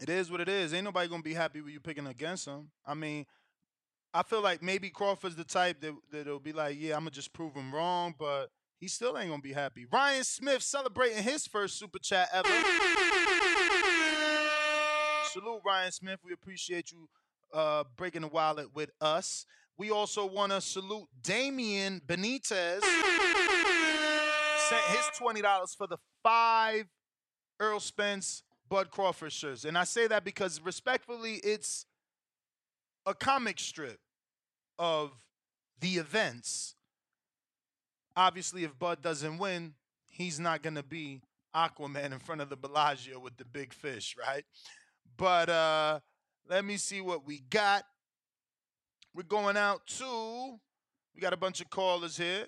it 0.00 0.08
is 0.08 0.30
what 0.30 0.40
it 0.40 0.48
is. 0.48 0.72
Ain't 0.72 0.84
nobody 0.84 1.08
gonna 1.08 1.22
be 1.22 1.34
happy 1.34 1.60
with 1.60 1.72
you 1.72 1.80
picking 1.80 2.06
against 2.06 2.46
him. 2.46 2.70
I 2.86 2.94
mean, 2.94 3.26
I 4.14 4.22
feel 4.22 4.42
like 4.42 4.62
maybe 4.62 4.90
Crawford's 4.90 5.36
the 5.36 5.44
type 5.44 5.80
that 5.80 5.94
that'll 6.10 6.40
be 6.40 6.52
like, 6.52 6.76
yeah, 6.78 6.94
I'm 6.94 7.00
gonna 7.02 7.10
just 7.10 7.32
prove 7.32 7.54
him 7.54 7.74
wrong, 7.74 8.14
but 8.18 8.50
he 8.78 8.88
still 8.88 9.16
ain't 9.18 9.30
gonna 9.30 9.42
be 9.42 9.52
happy. 9.52 9.86
Ryan 9.90 10.24
Smith 10.24 10.62
celebrating 10.62 11.22
his 11.22 11.46
first 11.46 11.78
super 11.78 11.98
chat 11.98 12.28
ever. 12.32 12.48
Salute, 15.32 15.62
Ryan 15.64 15.90
Smith. 15.90 16.20
We 16.22 16.34
appreciate 16.34 16.92
you 16.92 17.08
uh, 17.54 17.84
breaking 17.96 18.20
the 18.20 18.28
wallet 18.28 18.74
with 18.74 18.90
us. 19.00 19.46
We 19.78 19.90
also 19.90 20.26
want 20.26 20.52
to 20.52 20.60
salute 20.60 21.08
Damian 21.22 22.02
Benitez. 22.06 22.82
Sent 24.68 24.82
his 24.88 25.06
$20 25.18 25.74
for 25.74 25.86
the 25.86 25.96
five 26.22 26.84
Earl 27.58 27.80
Spence 27.80 28.42
Bud 28.68 28.90
Crawford 28.90 29.32
shirts. 29.32 29.64
And 29.64 29.78
I 29.78 29.84
say 29.84 30.06
that 30.06 30.22
because 30.22 30.60
respectfully, 30.60 31.36
it's 31.42 31.86
a 33.06 33.14
comic 33.14 33.58
strip 33.58 34.00
of 34.78 35.12
the 35.80 35.92
events. 35.94 36.74
Obviously, 38.14 38.64
if 38.64 38.78
Bud 38.78 39.00
doesn't 39.00 39.38
win, 39.38 39.72
he's 40.08 40.38
not 40.38 40.62
going 40.62 40.74
to 40.74 40.82
be 40.82 41.22
Aquaman 41.56 42.12
in 42.12 42.18
front 42.18 42.42
of 42.42 42.50
the 42.50 42.56
Bellagio 42.56 43.18
with 43.18 43.38
the 43.38 43.46
big 43.46 43.72
fish, 43.72 44.14
right? 44.18 44.44
But 45.16 45.48
uh 45.48 46.00
let 46.48 46.64
me 46.64 46.76
see 46.76 47.00
what 47.00 47.26
we 47.26 47.40
got. 47.50 47.84
We're 49.14 49.22
going 49.22 49.56
out 49.56 49.86
to 49.98 50.58
we 51.14 51.20
got 51.20 51.32
a 51.32 51.36
bunch 51.36 51.60
of 51.60 51.70
callers 51.70 52.16
here. 52.16 52.46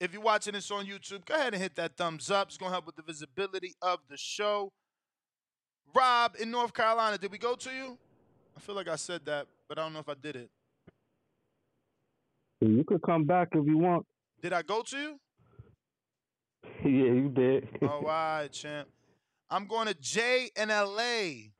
If 0.00 0.12
you're 0.12 0.22
watching 0.22 0.54
this 0.54 0.70
on 0.70 0.86
YouTube, 0.86 1.24
go 1.24 1.34
ahead 1.34 1.54
and 1.54 1.62
hit 1.62 1.76
that 1.76 1.96
thumbs 1.96 2.30
up. 2.30 2.48
It's 2.48 2.56
gonna 2.56 2.72
help 2.72 2.86
with 2.86 2.96
the 2.96 3.02
visibility 3.02 3.74
of 3.82 4.00
the 4.08 4.16
show. 4.16 4.72
Rob 5.94 6.34
in 6.40 6.50
North 6.50 6.72
Carolina, 6.74 7.18
did 7.18 7.30
we 7.30 7.38
go 7.38 7.54
to 7.54 7.70
you? 7.70 7.98
I 8.56 8.60
feel 8.60 8.74
like 8.74 8.88
I 8.88 8.96
said 8.96 9.24
that, 9.26 9.46
but 9.68 9.78
I 9.78 9.82
don't 9.82 9.92
know 9.92 10.00
if 10.00 10.08
I 10.08 10.14
did 10.14 10.36
it. 10.36 10.50
You 12.60 12.84
could 12.84 13.02
come 13.02 13.24
back 13.24 13.48
if 13.52 13.66
you 13.66 13.78
want. 13.78 14.06
Did 14.40 14.52
I 14.52 14.62
go 14.62 14.82
to 14.82 14.96
you? 14.96 15.20
yeah, 16.84 17.12
you 17.12 17.28
did. 17.28 17.68
All 17.82 18.02
right, 18.02 18.50
champ. 18.50 18.88
I'm 19.50 19.66
going 19.66 19.86
to 19.88 19.94
Jay 19.94 20.50
in 20.56 20.68
LA. 20.68 21.50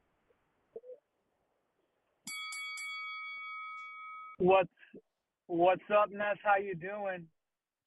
What's 4.45 4.69
What's 5.47 5.89
up, 5.91 6.11
Ness? 6.13 6.37
How 6.45 6.59
you 6.59 6.75
doing? 6.75 7.25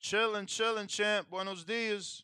Chilling, 0.01 0.47
chilling, 0.47 0.87
champ. 0.87 1.29
Buenos 1.29 1.63
dias. 1.63 2.23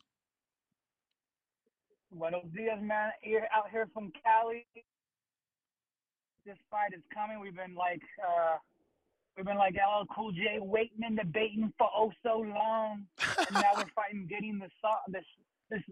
Buenos 2.11 2.45
dias, 2.51 2.79
man. 2.81 3.11
Here, 3.21 3.47
out 3.55 3.69
here 3.69 3.87
from 3.93 4.11
Cali. 4.23 4.65
This 6.47 6.57
fight 6.71 6.97
is 6.97 7.03
coming. 7.13 7.41
We've 7.41 7.55
been 7.55 7.75
like, 7.75 8.01
uh, 8.27 8.57
we've 9.37 9.45
been 9.45 9.59
like 9.59 9.75
LL 9.75 10.05
Cool 10.15 10.31
J 10.31 10.57
waiting 10.59 11.03
and 11.03 11.15
debating 11.15 11.71
for 11.77 11.87
oh 11.95 12.11
so 12.23 12.39
long, 12.39 13.05
and 13.37 13.53
now 13.53 13.69
we're 13.77 13.85
fighting, 13.95 14.25
getting 14.27 14.57
the 14.57 14.69
so- 14.81 15.11
this 15.11 15.25
this 15.69 15.83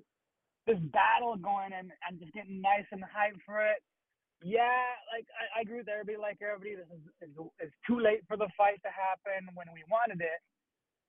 this 0.65 0.79
battle 0.91 1.35
going 1.37 1.73
and 1.77 1.91
and 2.09 2.19
just 2.19 2.33
getting 2.33 2.59
nice 2.59 2.89
and 2.91 3.03
hyped 3.03 3.41
for 3.45 3.61
it. 3.61 3.83
Yeah, 4.43 4.97
like 5.13 5.25
I, 5.33 5.59
I 5.59 5.61
agree 5.61 5.79
with 5.79 5.89
everybody. 5.89 6.17
Like 6.21 6.39
everybody, 6.41 6.75
this 6.77 6.89
is 7.61 7.73
too 7.87 7.99
late 7.99 8.21
for 8.27 8.37
the 8.37 8.49
fight 8.57 8.81
to 8.83 8.91
happen 8.91 9.49
when 9.55 9.67
we 9.73 9.83
wanted 9.89 10.21
it. 10.21 10.41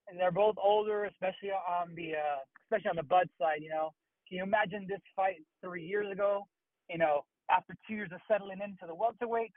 And 0.09 0.19
they're 0.21 0.33
both 0.33 0.57
older, 0.63 1.05
especially 1.07 1.51
on 1.53 1.95
the 1.95 2.15
uh, 2.17 2.41
especially 2.67 2.91
on 2.91 2.97
the 2.97 3.09
Bud 3.09 3.29
side. 3.41 3.63
You 3.63 3.71
know, 3.71 3.91
can 4.29 4.39
you 4.39 4.45
imagine 4.45 4.87
this 4.89 5.03
fight 5.17 5.43
three 5.65 5.85
years 5.85 6.11
ago? 6.13 6.45
You 6.91 6.99
know, 6.99 7.25
after 7.51 7.75
two 7.89 7.95
years 7.95 8.11
of 8.13 8.21
settling 8.29 8.61
into 8.63 8.87
the 8.87 8.95
welterweight, 8.95 9.53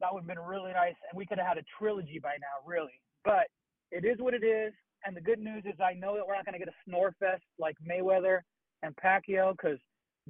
that 0.00 0.12
would 0.12 0.22
have 0.22 0.28
been 0.28 0.38
really 0.40 0.72
nice, 0.72 0.96
and 1.10 1.16
we 1.16 1.26
could 1.26 1.38
have 1.38 1.46
had 1.48 1.58
a 1.58 1.66
trilogy 1.78 2.18
by 2.22 2.36
now, 2.40 2.62
really. 2.66 3.00
But 3.24 3.48
it 3.90 4.04
is 4.04 4.18
what 4.18 4.34
it 4.34 4.44
is, 4.44 4.72
and 5.04 5.16
the 5.16 5.20
good 5.20 5.38
news 5.40 5.64
is 5.66 5.74
I 5.80 5.94
know 5.94 6.16
that 6.16 6.26
we're 6.26 6.36
not 6.36 6.44
going 6.46 6.54
to 6.54 6.58
get 6.64 6.68
a 6.68 6.78
snore 6.86 7.14
fest 7.20 7.42
like 7.58 7.76
Mayweather 7.86 8.40
and 8.82 8.94
Pacquiao 8.96 9.52
because 9.52 9.78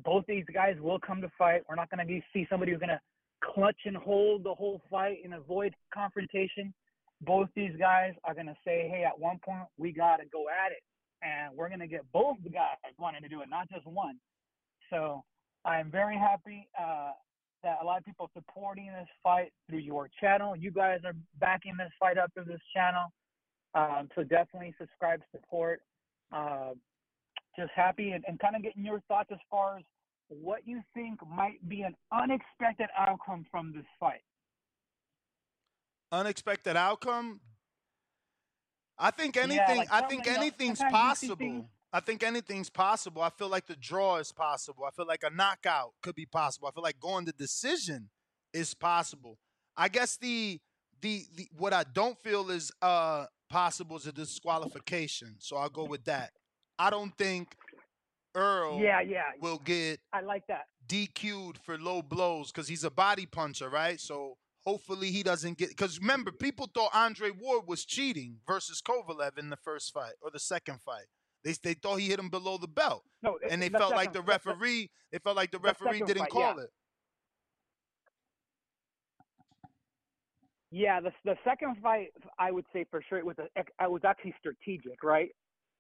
both 0.05 0.25
these 0.27 0.45
guys 0.53 0.77
will 0.81 0.99
come 0.99 1.21
to 1.21 1.31
fight. 1.37 1.63
We're 1.69 1.77
not 1.77 1.91
going 1.91 2.07
to 2.07 2.21
see 2.33 2.47
somebody 2.51 2.73
who's 2.73 2.81
going 2.81 2.91
to 2.91 3.01
clutch 3.43 3.77
and 3.85 3.97
hold 3.97 4.45
the 4.45 4.55
whole 4.55 4.81
fight 4.91 5.19
and 5.25 5.35
avoid 5.35 5.75
confrontation. 5.93 6.73
Both 7.23 7.49
these 7.55 7.73
guys 7.79 8.13
are 8.25 8.35
going 8.35 8.47
to 8.47 8.57
say, 8.65 8.89
hey, 8.91 9.05
at 9.05 9.19
one 9.19 9.39
point, 9.45 9.63
we 9.77 9.93
got 9.93 10.17
to 10.17 10.27
go 10.33 10.47
at 10.49 10.73
it. 10.73 10.83
And 11.23 11.57
we're 11.57 11.69
going 11.69 11.81
to 11.81 11.89
get 11.89 12.05
both 12.13 12.37
the 12.45 12.51
guys 12.51 12.77
wanting 12.99 13.23
to 13.23 13.29
do 13.29 13.41
it, 13.41 13.49
not 13.51 13.69
just 13.69 13.87
one. 13.87 14.19
So 14.91 15.25
I'm 15.65 15.91
very 15.91 16.17
happy 16.17 16.69
uh, 16.79 17.11
that 17.65 17.79
a 17.83 17.85
lot 17.85 17.99
of 17.99 18.05
people 18.05 18.31
supporting 18.35 18.87
this 18.87 19.09
fight 19.23 19.53
through 19.69 19.81
your 19.81 20.09
channel. 20.21 20.55
You 20.57 20.71
guys 20.71 21.01
are 21.05 21.15
backing 21.41 21.77
this 21.77 21.91
fight 21.99 22.19
up 22.19 22.33
through 22.35 22.45
this 22.45 22.61
channel. 22.75 23.07
Um, 23.75 24.09
so 24.15 24.23
definitely 24.23 24.75
subscribe, 24.79 25.21
support. 25.33 25.83
Uh, 26.33 26.71
just 27.57 27.71
happy 27.75 28.11
and, 28.11 28.25
and 28.27 28.39
kind 28.39 28.57
of 28.57 28.63
getting 28.63 28.85
your 28.85 29.01
thoughts 29.09 29.31
as 29.33 29.39
far 29.51 29.79
as 29.79 29.85
what 30.29 30.61
you 30.67 30.81
think 30.95 31.19
might 31.29 31.67
be 31.69 31.83
an 31.83 31.95
unexpected 32.13 32.89
outcome 32.97 33.47
from 33.51 33.73
this 33.75 33.87
fight. 33.99 34.21
Unexpected 36.13 36.77
outcome. 36.77 37.41
I 38.99 39.11
think 39.11 39.37
anything. 39.37 39.59
Yeah, 39.69 39.75
like 39.75 39.93
I 39.93 40.03
think 40.03 40.27
anything's 40.27 40.79
Sometimes 40.79 41.23
you 41.23 41.29
see 41.29 41.35
possible. 41.35 41.71
I 41.93 42.01
think 42.01 42.23
anything's 42.23 42.69
possible. 42.69 43.23
I 43.23 43.31
feel 43.31 43.49
like 43.49 43.67
the 43.67 43.77
draw 43.77 44.17
is 44.17 44.33
possible. 44.33 44.85
I 44.85 44.91
feel 44.91 45.07
like 45.07 45.23
a 45.23 45.31
knockout 45.31 45.93
could 46.03 46.15
be 46.15 46.27
possible. 46.27 46.69
I 46.69 46.73
feel 46.73 46.83
like 46.83 47.01
going 47.01 47.25
to 47.27 47.33
decision 47.33 48.11
is 48.53 48.75
possible. 48.75 49.39
I 49.77 49.89
guess 49.89 50.17
the 50.17 50.61
the, 51.01 51.25
the 51.37 51.49
what 51.57 51.73
I 51.73 51.85
don't 51.85 52.19
feel 52.23 52.51
is 52.51 52.73
uh 52.83 53.27
possible 53.49 53.97
is 53.97 54.07
a 54.07 54.13
disqualification. 54.13 55.37
So 55.39 55.57
I'll 55.57 55.71
go 55.71 55.85
with 55.85 56.05
that. 56.05 56.33
I 56.79 56.91
don't 56.91 57.17
think 57.19 57.55
Earl 58.35 58.79
Yeah, 58.81 59.01
yeah. 59.01 59.23
will 59.41 59.59
get 59.59 60.01
I 60.13 60.21
like 60.21 60.47
that. 60.49 60.67
DQ'd 60.87 61.59
for 61.59 61.77
low 61.79 62.03
blows 62.03 62.51
because 62.53 62.69
he's 62.69 62.85
a 62.85 62.91
body 62.91 63.27
puncher, 63.27 63.69
right? 63.69 64.01
So 64.01 64.37
hopefully 64.65 65.11
he 65.11 65.23
doesn't 65.23 65.59
get. 65.59 65.71
Because 65.71 65.99
remember, 66.01 66.31
people 66.33 66.69
thought 66.73 66.91
Andre 66.95 67.31
Ward 67.31 67.65
was 67.67 67.85
cheating 67.85 68.37
versus 68.47 68.81
Kovalev 68.81 69.39
in 69.39 69.51
the 69.51 69.57
first 69.57 69.93
fight 69.93 70.15
or 70.23 70.31
the 70.31 70.39
second 70.39 70.81
fight. 70.83 71.07
They 71.45 71.55
they 71.63 71.75
thought 71.75 71.97
he 71.97 72.09
hit 72.09 72.19
him 72.19 72.31
below 72.31 72.59
the 72.59 72.69
belt, 72.69 73.05
No, 73.23 73.39
and 73.51 73.61
they 73.63 73.69
the 73.69 73.79
felt 73.79 73.93
like 73.93 74.13
second- 74.15 74.15
the 74.15 74.21
the 74.23 74.51
referee. 74.53 74.91
They 75.13 75.19
felt 75.19 75.37
like 75.37 75.51
the 75.51 75.59
the 75.59 75.63
referee 75.63 76.01
didn't 76.01 76.19
fight, 76.25 76.31
call 76.31 76.43
yeah. 76.57 76.63
it. 76.65 76.71
Yeah, 80.71 81.01
the 81.01 81.13
the 81.25 81.37
second 81.45 81.77
fight, 81.83 82.09
I 82.39 82.51
would 82.51 82.67
say 82.73 82.85
for 82.91 83.03
sure 83.09 83.19
it 83.19 83.25
was 83.27 83.37
a, 83.39 83.45
it 83.59 83.91
was 83.91 84.03
actually 84.05 84.35
strategic, 84.39 85.03
right? 85.03 85.31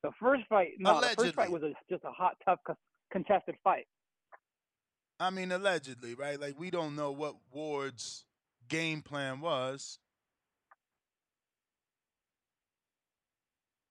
The 0.03 0.11
first 0.21 0.43
fight, 0.49 0.69
no, 0.79 1.01
the 1.01 1.09
first 1.09 1.35
fight 1.35 1.51
was 1.51 1.63
a, 1.63 1.73
just 1.91 2.05
a 2.05 2.11
hot, 2.11 2.37
tough, 2.45 2.61
contested 3.11 3.57
fight. 3.65 3.87
I 5.21 5.31
mean, 5.31 5.51
allegedly, 5.51 6.15
right? 6.15 6.41
Like 6.41 6.59
we 6.59 6.71
don't 6.71 6.95
know 6.95 7.11
what 7.11 7.35
Ward's 7.51 8.25
game 8.69 9.03
plan 9.03 9.41
was. 9.41 9.99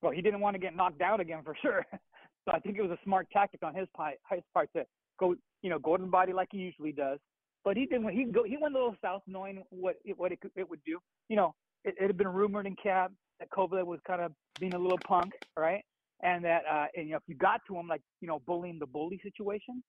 Well, 0.00 0.12
he 0.12 0.22
didn't 0.22 0.40
want 0.40 0.54
to 0.54 0.60
get 0.60 0.76
knocked 0.76 1.02
out 1.02 1.20
again 1.20 1.40
for 1.44 1.54
sure. 1.60 1.84
so 1.92 2.54
I 2.54 2.60
think 2.60 2.78
it 2.78 2.82
was 2.82 2.92
a 2.92 2.98
smart 3.04 3.26
tactic 3.32 3.62
on 3.62 3.74
his 3.74 3.88
part, 3.94 4.14
his 4.30 4.42
part 4.54 4.70
to 4.76 4.84
go, 5.18 5.34
you 5.60 5.70
know, 5.70 5.78
golden 5.78 6.08
body 6.08 6.32
like 6.32 6.48
he 6.52 6.58
usually 6.58 6.92
does. 6.92 7.18
But 7.64 7.76
he 7.76 7.86
didn't. 7.86 8.08
He 8.10 8.24
go. 8.24 8.44
He 8.44 8.56
went 8.58 8.74
a 8.74 8.78
little 8.78 8.96
south, 9.02 9.22
knowing 9.26 9.62
what 9.70 9.96
it, 10.04 10.16
what 10.16 10.32
it, 10.32 10.38
it 10.56 10.70
would 10.70 10.80
do. 10.86 11.00
You 11.28 11.36
know, 11.36 11.54
it, 11.84 11.94
it 12.00 12.06
had 12.06 12.16
been 12.16 12.28
rumored 12.28 12.66
in 12.66 12.76
camp 12.76 13.12
that 13.40 13.50
Kovalev 13.50 13.84
was 13.84 13.98
kind 14.06 14.22
of 14.22 14.32
being 14.60 14.74
a 14.74 14.78
little 14.78 14.98
punk, 15.06 15.32
right? 15.56 15.84
And 16.22 16.44
that, 16.44 16.62
uh, 16.70 16.86
and 16.96 17.06
you 17.06 17.12
know, 17.12 17.18
if 17.18 17.22
you 17.26 17.34
got 17.34 17.60
to 17.68 17.76
him 17.76 17.86
like, 17.88 18.02
you 18.20 18.28
know, 18.28 18.40
bullying 18.46 18.78
the 18.78 18.86
bully 18.86 19.20
situation, 19.22 19.82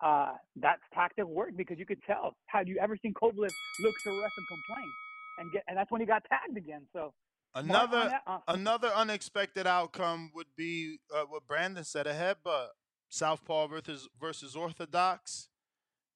uh, 0.00 0.32
that 0.56 0.76
tactic 0.94 1.26
worked 1.26 1.56
because 1.56 1.78
you 1.78 1.86
could 1.86 2.02
tell. 2.06 2.36
Had 2.46 2.68
you 2.68 2.78
ever 2.80 2.96
seen 3.00 3.14
Kovalev 3.14 3.52
look 3.78 3.94
to 4.04 4.12
ref 4.12 4.32
and 4.36 4.46
complain, 4.46 4.92
and 5.38 5.52
get, 5.52 5.62
and 5.68 5.76
that's 5.76 5.90
when 5.90 6.00
he 6.00 6.06
got 6.06 6.24
tagged 6.28 6.56
again. 6.56 6.82
So 6.92 7.12
Another 7.54 8.10
that, 8.10 8.22
uh, 8.26 8.38
another 8.48 8.88
unexpected 8.94 9.66
outcome 9.66 10.30
would 10.34 10.48
be 10.56 10.98
uh, 11.14 11.22
what 11.22 11.46
Brandon 11.46 11.84
said: 11.84 12.06
a 12.06 12.12
headbutt. 12.12 12.68
Southpaw 13.08 13.68
versus 13.68 14.08
versus 14.20 14.56
Orthodox. 14.56 15.48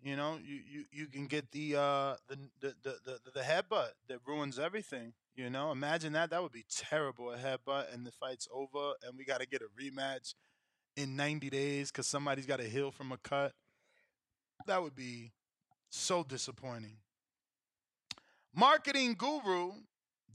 You 0.03 0.17
know, 0.17 0.39
you, 0.43 0.61
you, 0.71 0.85
you 0.91 1.07
can 1.07 1.27
get 1.27 1.51
the 1.53 1.77
uh 1.77 2.15
the 2.29 2.39
the, 2.61 2.75
the 2.83 2.97
the 3.05 3.31
the 3.35 3.41
headbutt 3.41 3.91
that 4.09 4.19
ruins 4.27 4.59
everything. 4.59 5.13
You 5.41 5.49
know, 5.49 5.73
imagine 5.73 6.13
that. 6.13 6.29
That 6.29 6.43
would 6.43 6.53
be 6.53 6.67
terrible. 6.69 7.33
A 7.33 7.37
headbutt 7.39 7.95
and 7.95 8.05
the 8.07 8.11
fight's 8.11 8.47
over, 8.53 8.93
and 9.03 9.17
we 9.17 9.25
got 9.25 9.41
to 9.41 9.47
get 9.47 9.63
a 9.63 9.69
rematch 9.83 10.35
in 10.99 11.17
90 11.17 11.49
days 11.49 11.91
because 11.91 12.07
somebody's 12.07 12.45
got 12.45 12.59
to 12.59 12.69
heal 12.69 12.91
from 12.91 13.11
a 13.11 13.17
cut. 13.17 13.55
That 14.67 14.83
would 14.83 14.95
be 14.95 15.33
so 15.89 16.23
disappointing. 16.25 16.99
Marketing 18.55 19.15
guru, 19.17 19.73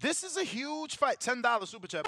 this 0.01 0.23
is 0.23 0.37
a 0.37 0.43
huge 0.43 0.97
fight. 0.97 1.19
Ten 1.19 1.39
dollars 1.39 1.69
super 1.69 1.85
chat. 1.85 2.03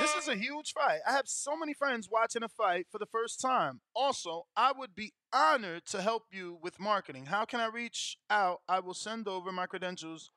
This 0.00 0.14
is 0.14 0.28
a 0.28 0.34
huge 0.34 0.72
fight. 0.72 1.00
I 1.06 1.12
have 1.12 1.28
so 1.28 1.54
many 1.58 1.74
friends 1.74 2.08
watching 2.10 2.42
a 2.42 2.48
fight 2.48 2.86
for 2.90 2.96
the 2.98 3.04
first 3.04 3.38
time. 3.38 3.82
Also, 3.94 4.46
I 4.56 4.72
would 4.72 4.94
be 4.94 5.12
honored 5.30 5.84
to 5.88 6.00
help 6.00 6.22
you 6.32 6.58
with 6.62 6.80
marketing. 6.80 7.26
How 7.26 7.44
can 7.44 7.60
I 7.60 7.66
reach 7.66 8.16
out? 8.30 8.62
I 8.66 8.80
will 8.80 8.94
send 8.94 9.28
over 9.28 9.52
my 9.52 9.66
credentials 9.66 10.30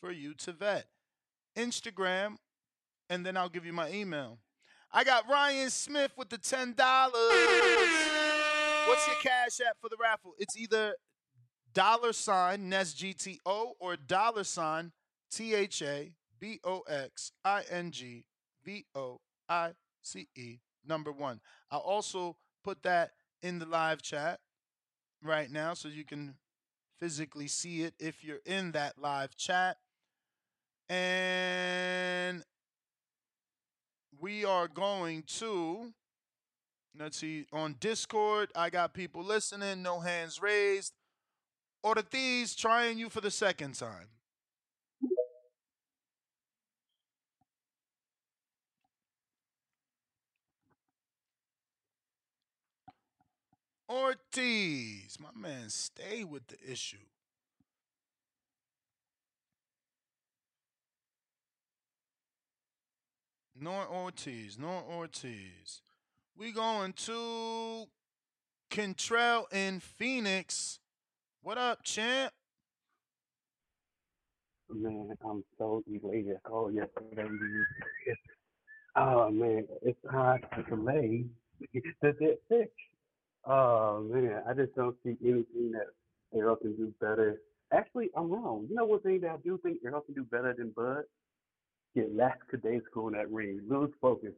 for 0.00 0.10
you 0.10 0.34
to 0.34 0.52
vet. 0.52 0.86
Instagram, 1.56 2.36
and 3.08 3.24
then 3.24 3.36
I'll 3.36 3.48
give 3.48 3.64
you 3.64 3.72
my 3.72 3.90
email. 3.90 4.38
I 4.92 5.04
got 5.04 5.28
Ryan 5.28 5.70
Smith 5.70 6.12
with 6.16 6.28
the 6.28 6.38
ten 6.38 6.74
dollars. 6.74 7.14
What's 8.86 9.06
your 9.06 9.16
cash 9.22 9.60
app 9.66 9.76
for 9.80 9.88
the 9.88 9.96
raffle? 10.00 10.34
It's 10.38 10.56
either 10.56 10.94
dollar 11.72 12.12
sign 12.12 12.68
Nes 12.68 12.94
GTO 12.94 13.72
or 13.80 13.96
dollar 13.96 14.44
sign 14.44 14.92
T 15.30 15.54
H 15.54 15.82
A 15.82 16.12
B 16.38 16.60
O 16.64 16.80
X 16.88 17.32
I 17.44 17.62
N 17.70 17.90
G 17.90 18.26
V 18.64 18.84
O 18.94 19.20
I 19.48 19.72
C 20.02 20.28
E 20.36 20.60
number 20.86 21.12
one. 21.12 21.40
I'll 21.70 21.80
also 21.80 22.36
put 22.62 22.82
that 22.84 23.12
in 23.42 23.58
the 23.58 23.66
live 23.66 24.02
chat 24.02 24.40
right 25.22 25.50
now 25.50 25.74
so 25.74 25.88
you 25.88 26.04
can 26.04 26.36
physically 26.98 27.48
see 27.48 27.82
it 27.82 27.94
if 27.98 28.24
you're 28.24 28.40
in 28.46 28.72
that 28.72 28.98
live 28.98 29.36
chat. 29.36 29.76
And 30.88 32.44
we 34.20 34.44
are 34.44 34.68
going 34.68 35.24
to 35.38 35.92
let's 36.98 37.18
see 37.18 37.46
on 37.52 37.76
Discord. 37.80 38.50
I 38.54 38.70
got 38.70 38.94
people 38.94 39.22
listening, 39.22 39.82
no 39.82 40.00
hands 40.00 40.40
raised. 40.40 40.92
Ortiz 41.84 42.54
trying 42.54 42.98
you 42.98 43.08
for 43.08 43.20
the 43.20 43.30
second 43.30 43.74
time. 43.74 44.08
Ortiz, 53.88 55.16
my 55.20 55.28
man, 55.40 55.70
stay 55.70 56.24
with 56.24 56.48
the 56.48 56.56
issue. 56.68 56.96
Nor 63.58 63.86
Ortiz, 63.88 64.58
nor 64.58 64.82
Ortiz. 64.82 65.80
We 66.36 66.52
going 66.52 66.92
to 66.92 67.86
Kentrell 68.70 69.50
in 69.50 69.80
Phoenix. 69.80 70.78
What 71.42 71.56
up, 71.56 71.82
champ? 71.82 72.34
Man, 74.68 75.16
I'm 75.24 75.42
so 75.56 75.82
elated. 75.86 76.36
Oh, 76.44 76.46
I 76.46 76.48
called 76.48 76.74
yesterday. 76.74 77.28
Oh 78.96 79.30
man, 79.30 79.66
it's 79.82 79.98
hard 80.10 80.44
to 80.54 80.62
delay. 80.64 81.24
That's 82.02 82.18
it. 82.20 82.72
Oh 83.46 84.02
man, 84.12 84.42
I 84.46 84.52
just 84.52 84.74
don't 84.74 84.96
see 85.02 85.16
anything 85.22 85.72
that 85.72 85.86
Errol 86.34 86.56
can 86.56 86.76
do 86.76 86.92
better. 87.00 87.40
Actually, 87.72 88.10
I'm 88.16 88.30
wrong. 88.30 88.66
You 88.68 88.76
know 88.76 88.84
one 88.84 89.00
thing 89.00 89.20
that 89.20 89.30
I 89.30 89.36
do 89.42 89.58
think 89.62 89.78
Errol 89.84 90.02
can 90.02 90.14
do 90.14 90.24
better 90.24 90.52
than 90.52 90.70
Bud? 90.76 91.04
Get 91.96 92.14
lackadaisical 92.14 93.08
in 93.08 93.14
that 93.14 93.30
ring, 93.32 93.62
lose 93.68 93.90
focus. 94.02 94.34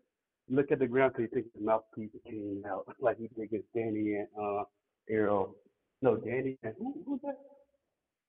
look 0.48 0.72
at 0.72 0.78
the 0.78 0.86
ground 0.86 1.14
because 1.16 1.30
he 1.34 1.42
took 1.42 1.52
his 1.52 1.62
mouthpiece 1.64 2.10
came 2.24 2.62
out 2.70 2.86
like 3.00 3.18
he 3.18 3.28
did 3.28 3.44
against 3.44 3.68
Danny 3.74 4.14
and 4.16 4.28
uh 4.40 4.64
Errol. 5.10 5.56
No, 6.02 6.16
Danny 6.16 6.56
and 6.62 6.74
who 6.78 6.94
who's 7.06 7.20
that? 7.22 7.38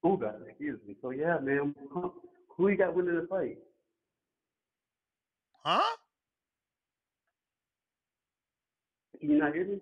Ugás, 0.03 0.35
excuse 0.49 0.79
me. 0.87 0.95
So 1.01 1.11
yeah, 1.11 1.37
man, 1.41 1.75
who, 1.91 2.13
who 2.57 2.69
you 2.69 2.77
got 2.77 2.95
winning 2.95 3.15
the 3.15 3.27
fight? 3.29 3.57
Huh? 5.63 5.97
You 9.21 9.37
not 9.37 9.53
hear 9.53 9.65
me? 9.65 9.79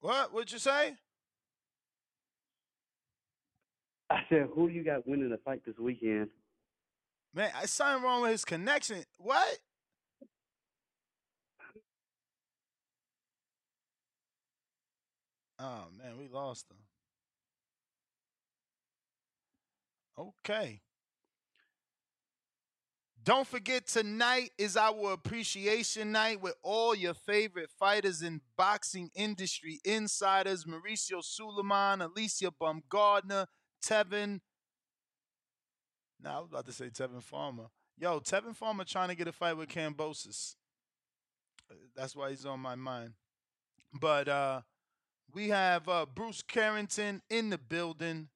What? 0.00 0.32
What'd 0.34 0.52
you 0.52 0.58
say? 0.58 0.96
I 4.10 4.20
said, 4.28 4.48
who 4.54 4.68
you 4.68 4.84
got 4.84 5.08
winning 5.08 5.30
the 5.30 5.38
fight 5.38 5.62
this 5.66 5.78
weekend? 5.78 6.28
Man, 7.34 7.50
I 7.54 7.66
something 7.66 8.04
wrong 8.04 8.22
with 8.22 8.30
his 8.30 8.44
connection. 8.44 9.04
What? 9.18 9.58
Oh 15.58 15.86
man, 15.98 16.18
we 16.18 16.28
lost 16.28 16.70
him. 16.70 16.76
Okay. 20.16 20.80
Don't 23.24 23.48
forget 23.48 23.86
tonight 23.86 24.50
is 24.58 24.76
our 24.76 25.12
appreciation 25.12 26.12
night 26.12 26.42
with 26.42 26.54
all 26.62 26.94
your 26.94 27.14
favorite 27.14 27.70
fighters 27.78 28.20
in 28.20 28.42
boxing 28.56 29.10
industry 29.14 29.80
insiders 29.82 30.66
Mauricio 30.66 31.22
Sulaimán, 31.22 32.04
Alicia 32.04 32.50
Baumgardner, 32.50 33.46
Tevin. 33.82 34.40
Now 36.24 36.38
I 36.38 36.40
was 36.40 36.48
about 36.48 36.64
to 36.66 36.72
say 36.72 36.86
Tevin 36.86 37.22
Farmer. 37.22 37.64
Yo, 37.98 38.18
Tevin 38.18 38.56
Farmer 38.56 38.84
trying 38.84 39.10
to 39.10 39.14
get 39.14 39.28
a 39.28 39.32
fight 39.32 39.58
with 39.58 39.68
Kambosos. 39.68 40.54
That's 41.94 42.16
why 42.16 42.30
he's 42.30 42.46
on 42.46 42.60
my 42.60 42.74
mind. 42.74 43.12
But 43.92 44.28
uh 44.28 44.62
we 45.34 45.50
have 45.50 45.86
uh 45.86 46.06
Bruce 46.12 46.40
Carrington 46.40 47.20
in 47.28 47.50
the 47.50 47.58
building. 47.58 48.28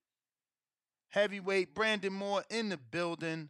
Heavyweight 1.09 1.75
Brandon 1.75 2.13
Moore 2.13 2.45
in 2.51 2.69
the 2.69 2.77
building. 2.77 3.49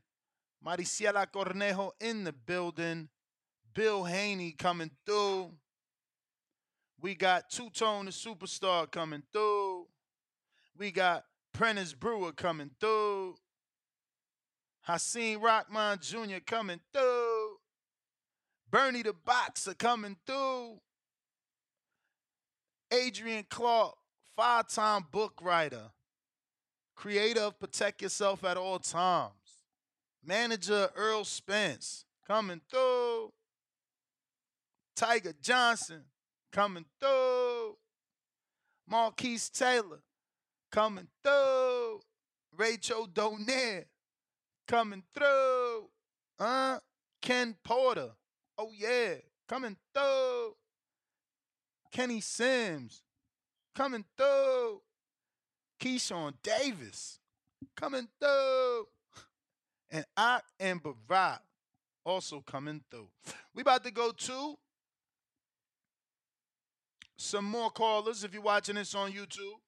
Marisela 0.64 1.26
Cornejo 1.26 1.91
in 2.01 2.22
the 2.22 2.32
building. 2.32 3.09
Bill 3.74 4.05
Haney 4.05 4.53
coming 4.53 4.93
through. 5.05 5.51
We 7.01 7.16
got 7.16 7.51
Two 7.51 7.70
Tone 7.70 8.05
the 8.05 8.12
Superstar 8.12 8.89
coming 8.89 9.24
through. 9.32 9.89
We 10.76 10.93
got 10.93 11.24
Prentice 11.53 11.93
Brewer 11.93 12.30
coming 12.30 12.70
through. 12.78 13.34
Hakeem 14.89 15.41
Rockman 15.41 16.01
Jr. 16.01 16.39
coming 16.47 16.80
through. 16.95 17.57
Bernie 18.70 19.03
the 19.03 19.12
Boxer 19.12 19.74
coming 19.74 20.16
through. 20.26 20.80
Adrian 22.91 23.45
Clark, 23.51 23.97
five 24.34 24.66
time 24.66 25.05
book 25.11 25.41
writer, 25.43 25.91
creator 26.97 27.43
of 27.43 27.61
Protect 27.61 28.01
Yourself 28.01 28.43
at 28.45 28.57
All 28.57 28.78
Times. 28.78 29.32
Manager 30.24 30.89
Earl 30.97 31.24
Spence 31.24 32.07
coming 32.26 32.62
through. 32.70 33.30
Tiger 34.97 35.34
Johnson 35.43 36.05
coming 36.51 36.86
through. 36.99 37.76
Marquise 38.89 39.51
Taylor 39.51 40.01
coming 40.72 41.09
through. 41.22 42.01
Rachel 42.57 43.07
Donaire 43.07 43.84
coming 44.69 45.03
through. 45.14 45.89
Uh, 46.39 46.79
Ken 47.21 47.57
Porter. 47.64 48.11
Oh 48.57 48.71
yeah, 48.77 49.14
coming 49.49 49.77
through. 49.95 50.55
Kenny 51.91 52.21
Sims 52.21 53.03
coming 53.75 54.05
through. 54.16 54.83
Keyshawn 55.81 56.35
Davis 56.43 57.19
coming 57.77 58.09
through. 58.21 58.87
And 59.91 60.05
I 60.16 60.41
and 60.61 60.83
Barack 60.83 61.39
also 62.05 62.41
coming 62.41 62.83
through. 62.91 63.09
We 63.55 63.62
about 63.62 63.85
to 63.85 63.91
go 63.91 64.12
to 64.12 64.59
some 67.16 67.45
more 67.45 67.71
callers. 67.71 68.23
If 68.23 68.35
you're 68.35 68.43
watching 68.43 68.75
this 68.75 68.95
on 68.95 69.12
YouTube, 69.12 69.59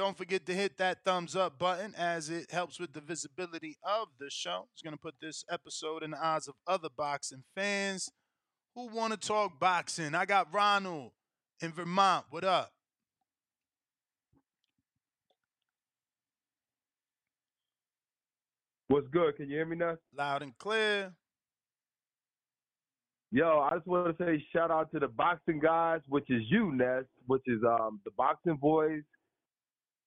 don't 0.00 0.16
forget 0.16 0.46
to 0.46 0.54
hit 0.54 0.78
that 0.78 1.04
thumbs 1.04 1.36
up 1.36 1.58
button 1.58 1.94
as 1.94 2.30
it 2.30 2.50
helps 2.50 2.80
with 2.80 2.94
the 2.94 3.02
visibility 3.02 3.76
of 3.84 4.08
the 4.18 4.30
show. 4.30 4.66
It's 4.72 4.80
going 4.80 4.94
to 4.94 4.98
put 4.98 5.16
this 5.20 5.44
episode 5.50 6.02
in 6.02 6.12
the 6.12 6.24
eyes 6.24 6.48
of 6.48 6.54
other 6.66 6.88
boxing 6.96 7.42
fans 7.54 8.08
who 8.74 8.88
want 8.88 9.12
to 9.12 9.18
talk 9.18 9.60
boxing. 9.60 10.14
I 10.14 10.24
got 10.24 10.54
Ronald 10.54 11.10
in 11.60 11.70
Vermont. 11.72 12.24
What 12.30 12.44
up? 12.44 12.70
What's 18.88 19.08
good? 19.08 19.36
Can 19.36 19.50
you 19.50 19.56
hear 19.56 19.66
me 19.66 19.76
now? 19.76 19.98
Loud 20.16 20.42
and 20.42 20.56
clear. 20.56 21.12
Yo, 23.32 23.68
I 23.70 23.76
just 23.76 23.86
want 23.86 24.16
to 24.16 24.24
say 24.24 24.42
shout 24.50 24.70
out 24.70 24.90
to 24.92 24.98
the 24.98 25.08
boxing 25.08 25.60
guys, 25.60 26.00
which 26.08 26.30
is 26.30 26.40
you, 26.48 26.72
Ness, 26.72 27.04
which 27.26 27.42
is 27.46 27.60
um 27.62 28.00
the 28.06 28.10
boxing 28.16 28.56
boys. 28.56 29.02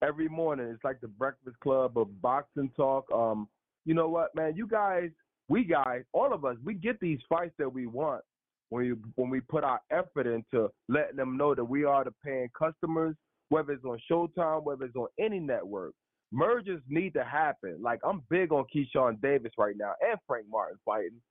Every 0.03 0.27
morning, 0.27 0.67
it's 0.67 0.83
like 0.83 0.99
the 0.99 1.07
breakfast 1.07 1.57
club 1.61 1.97
of 1.97 2.21
boxing 2.21 2.69
talk. 2.75 3.05
Um, 3.13 3.47
you 3.85 3.93
know 3.93 4.09
what, 4.09 4.35
man? 4.35 4.53
You 4.53 4.67
guys, 4.67 5.09
we 5.47 5.63
guys, 5.63 6.01
all 6.11 6.33
of 6.33 6.43
us, 6.43 6.57
we 6.63 6.73
get 6.73 6.99
these 6.99 7.19
fights 7.29 7.53
that 7.57 7.71
we 7.71 7.85
want 7.85 8.21
when 8.69 8.83
we 8.83 8.95
when 9.15 9.29
we 9.29 9.39
put 9.39 9.63
our 9.63 9.79
effort 9.91 10.27
into 10.27 10.69
letting 10.89 11.15
them 11.15 11.37
know 11.37 11.55
that 11.55 11.63
we 11.63 11.85
are 11.85 12.03
the 12.03 12.13
paying 12.23 12.49
customers, 12.57 13.15
whether 13.47 13.71
it's 13.71 13.85
on 13.85 13.97
Showtime, 14.11 14.63
whether 14.63 14.83
it's 14.83 14.95
on 14.97 15.07
any 15.19 15.39
network. 15.39 15.93
Mergers 16.33 16.81
need 16.89 17.13
to 17.13 17.23
happen. 17.23 17.77
Like 17.81 17.99
I'm 18.03 18.23
big 18.29 18.51
on 18.51 18.65
Keyshawn 18.75 19.21
Davis 19.21 19.53
right 19.57 19.75
now 19.77 19.93
and 20.01 20.19
Frank 20.27 20.47
Martin 20.49 20.79
fighting. 20.83 21.21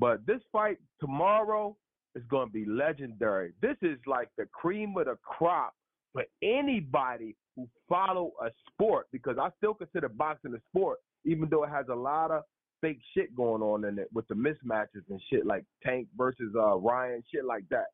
But 0.00 0.26
this 0.26 0.40
fight 0.50 0.78
tomorrow 0.98 1.76
is 2.16 2.24
going 2.28 2.48
to 2.48 2.52
be 2.52 2.64
legendary. 2.64 3.52
This 3.62 3.76
is 3.82 3.98
like 4.06 4.30
the 4.36 4.46
cream 4.46 4.96
of 4.96 5.04
the 5.04 5.16
crop 5.22 5.74
for 6.16 6.24
anybody 6.42 7.36
who 7.54 7.68
follow 7.86 8.32
a 8.42 8.48
sport 8.70 9.06
because 9.12 9.36
I 9.38 9.50
still 9.58 9.74
consider 9.74 10.08
boxing 10.08 10.54
a 10.54 10.60
sport, 10.70 10.98
even 11.26 11.46
though 11.50 11.64
it 11.64 11.70
has 11.70 11.86
a 11.90 11.94
lot 11.94 12.30
of 12.30 12.42
fake 12.80 13.00
shit 13.14 13.36
going 13.36 13.60
on 13.60 13.84
in 13.84 13.98
it 13.98 14.08
with 14.14 14.26
the 14.28 14.34
mismatches 14.34 15.04
and 15.10 15.20
shit 15.28 15.44
like 15.44 15.64
Tank 15.84 16.08
versus 16.16 16.54
uh 16.58 16.76
Ryan, 16.76 17.22
shit 17.30 17.44
like 17.44 17.64
that. 17.68 17.88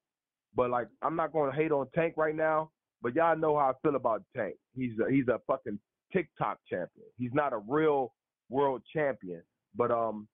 But 0.54 0.70
like 0.70 0.86
I'm 1.02 1.16
not 1.16 1.32
going 1.32 1.50
to 1.50 1.56
hate 1.56 1.72
on 1.72 1.88
Tank 1.96 2.14
right 2.16 2.36
now, 2.36 2.70
but 3.02 3.16
y'all 3.16 3.36
know 3.36 3.58
how 3.58 3.70
I 3.70 3.72
feel 3.82 3.96
about 3.96 4.22
Tank. 4.36 4.54
He's 4.76 4.92
a, 5.04 5.10
he's 5.10 5.26
a 5.26 5.40
fucking 5.48 5.80
TikTok 6.12 6.58
champion. 6.70 7.06
He's 7.18 7.34
not 7.34 7.52
a 7.52 7.60
real 7.68 8.12
world 8.50 8.82
champion. 8.92 9.42
But 9.74 9.90
um 9.90 10.28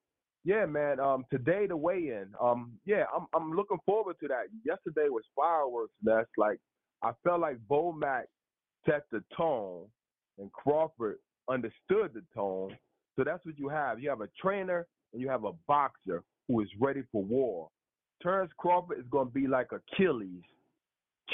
yeah, 0.44 0.66
man. 0.66 1.00
Um, 1.00 1.24
today 1.30 1.66
the 1.66 1.76
weigh-in. 1.76 2.28
Um, 2.40 2.72
yeah, 2.84 3.04
I'm 3.14 3.26
I'm 3.34 3.52
looking 3.52 3.78
forward 3.86 4.16
to 4.20 4.28
that. 4.28 4.44
Yesterday 4.64 5.08
was 5.08 5.24
fireworks. 5.34 5.92
That's 6.02 6.30
like 6.36 6.58
I 7.02 7.12
felt 7.24 7.40
like 7.40 7.58
Bo 7.68 7.92
Mac 7.92 8.26
set 8.86 9.04
the 9.10 9.22
tone, 9.36 9.84
and 10.38 10.52
Crawford 10.52 11.18
understood 11.48 12.12
the 12.14 12.22
tone. 12.34 12.76
So 13.16 13.24
that's 13.24 13.44
what 13.44 13.58
you 13.58 13.68
have. 13.68 14.00
You 14.00 14.10
have 14.10 14.20
a 14.20 14.28
trainer 14.40 14.86
and 15.12 15.20
you 15.20 15.28
have 15.28 15.44
a 15.44 15.52
boxer 15.66 16.22
who 16.46 16.60
is 16.60 16.68
ready 16.80 17.02
for 17.10 17.22
war. 17.22 17.68
Terence 18.22 18.52
Crawford 18.58 18.98
is 18.98 19.06
going 19.10 19.28
to 19.28 19.34
be 19.34 19.46
like 19.46 19.68
Achilles, 19.72 20.42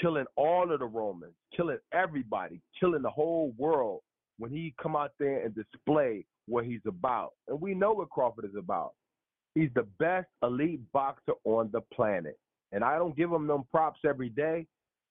killing 0.00 0.26
all 0.36 0.70
of 0.70 0.80
the 0.80 0.86
Romans, 0.86 1.34
killing 1.56 1.78
everybody, 1.92 2.60
killing 2.78 3.02
the 3.02 3.10
whole 3.10 3.54
world 3.58 4.00
when 4.38 4.50
he 4.50 4.74
come 4.82 4.96
out 4.96 5.12
there 5.18 5.44
and 5.44 5.54
display 5.54 6.24
what 6.46 6.64
he's 6.64 6.80
about. 6.86 7.32
And 7.48 7.60
we 7.60 7.74
know 7.74 7.92
what 7.92 8.10
Crawford 8.10 8.44
is 8.44 8.56
about. 8.58 8.92
He's 9.54 9.70
the 9.74 9.86
best 9.98 10.26
elite 10.42 10.80
boxer 10.92 11.34
on 11.44 11.70
the 11.72 11.80
planet. 11.92 12.38
And 12.72 12.82
I 12.82 12.98
don't 12.98 13.16
give 13.16 13.30
him 13.30 13.46
them 13.46 13.64
props 13.70 14.00
every 14.06 14.28
day, 14.28 14.66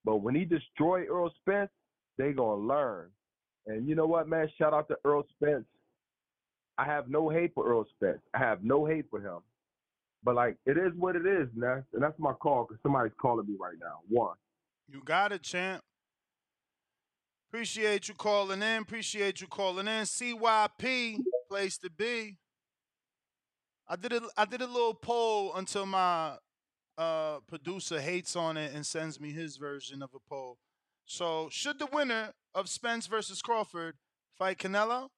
but 0.05 0.17
when 0.17 0.35
he 0.35 0.45
destroyed 0.45 1.07
Earl 1.09 1.31
Spence, 1.41 1.71
they 2.17 2.33
gonna 2.33 2.61
learn. 2.61 3.09
And 3.65 3.87
you 3.87 3.95
know 3.95 4.05
what, 4.05 4.27
man? 4.27 4.49
Shout 4.57 4.73
out 4.73 4.87
to 4.89 4.97
Earl 5.05 5.25
Spence. 5.35 5.65
I 6.77 6.85
have 6.85 7.09
no 7.09 7.29
hate 7.29 7.53
for 7.53 7.67
Earl 7.67 7.85
Spence. 7.95 8.21
I 8.33 8.39
have 8.39 8.63
no 8.63 8.85
hate 8.85 9.05
for 9.09 9.19
him. 9.19 9.39
But 10.23 10.35
like, 10.35 10.57
it 10.65 10.77
is 10.77 10.93
what 10.97 11.15
it 11.15 11.25
is, 11.25 11.47
man. 11.55 11.83
And 11.93 12.01
that's 12.01 12.17
my 12.17 12.33
call 12.33 12.65
because 12.67 12.81
somebody's 12.81 13.13
calling 13.19 13.45
me 13.47 13.55
right 13.59 13.75
now. 13.79 13.99
One. 14.07 14.35
You 14.87 15.01
got 15.03 15.31
it, 15.31 15.43
champ. 15.43 15.83
Appreciate 17.49 18.07
you 18.07 18.15
calling 18.15 18.63
in. 18.63 18.81
Appreciate 18.81 19.39
you 19.39 19.47
calling 19.47 19.87
in. 19.87 20.03
CYP, 20.03 21.19
place 21.49 21.77
to 21.77 21.89
be. 21.91 22.37
I 23.87 23.95
did 23.95 24.13
a 24.13 24.21
I 24.37 24.45
did 24.45 24.61
a 24.61 24.65
little 24.65 24.93
poll 24.93 25.53
until 25.55 25.85
my 25.85 26.37
uh, 26.97 27.39
producer 27.47 27.99
hates 27.99 28.35
on 28.35 28.57
it 28.57 28.73
and 28.73 28.85
sends 28.85 29.19
me 29.19 29.31
his 29.31 29.57
version 29.57 30.01
of 30.01 30.11
a 30.13 30.19
poll. 30.19 30.57
So, 31.05 31.49
should 31.51 31.79
the 31.79 31.87
winner 31.91 32.33
of 32.55 32.69
Spence 32.69 33.07
versus 33.07 33.41
Crawford 33.41 33.95
fight 34.37 34.57
Canelo? 34.57 35.09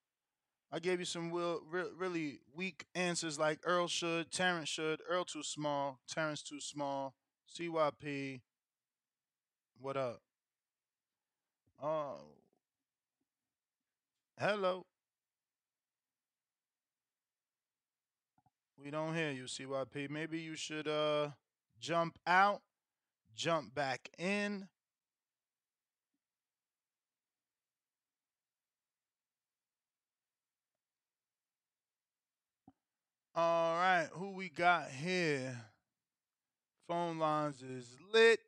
I 0.71 0.79
gave 0.79 0.99
you 0.99 1.05
some 1.05 1.31
real, 1.31 1.61
re- 1.69 1.91
really 1.95 2.39
weak 2.55 2.85
answers 2.95 3.37
like 3.39 3.59
Earl 3.63 3.87
should, 3.87 4.31
Terence 4.31 4.67
should, 4.67 4.99
Earl 5.07 5.25
too 5.25 5.43
small, 5.43 5.99
Terence 6.07 6.41
too 6.41 6.59
small, 6.59 7.13
CYP. 7.53 8.41
What 9.79 9.95
up? 9.95 10.21
Oh. 11.81 12.15
Hello. 14.39 14.85
We 18.83 18.91
don't 18.91 19.15
hear 19.15 19.31
you, 19.31 19.43
CYP. 19.43 20.09
Maybe 20.09 20.39
you 20.39 20.55
should 20.55 20.87
uh 20.87 21.29
jump 21.85 22.17
out, 22.25 22.61
jump 23.35 23.75
back 23.75 24.09
in. 24.17 24.67
All 33.35 33.75
right, 33.75 34.07
who 34.13 34.31
we 34.31 34.49
got 34.49 34.89
here? 34.89 35.61
Phone 36.87 37.19
lines 37.19 37.61
is 37.61 37.95
lit. 38.11 38.39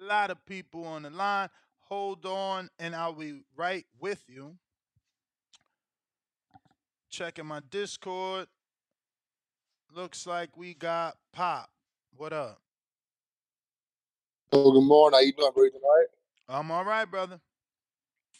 A 0.00 0.04
lot 0.06 0.30
of 0.30 0.46
people 0.46 0.86
on 0.86 1.02
the 1.02 1.10
line. 1.10 1.50
Hold 1.88 2.24
on, 2.24 2.70
and 2.78 2.94
I'll 2.96 3.12
be 3.12 3.40
right 3.54 3.84
with 4.00 4.24
you. 4.28 4.56
Checking 7.10 7.46
my 7.46 7.60
Discord. 7.68 8.46
Looks 9.94 10.26
like 10.26 10.56
we 10.56 10.72
got 10.72 11.16
Pop. 11.34 11.68
What 12.18 12.32
up? 12.32 12.60
Oh, 14.50 14.72
good 14.72 14.80
morning. 14.80 15.16
How 15.16 15.20
you 15.20 15.32
doing, 15.34 15.52
bro? 15.54 15.68
Tonight? 15.68 16.06
I'm 16.48 16.68
all 16.72 16.84
right, 16.84 17.08
brother. 17.08 17.38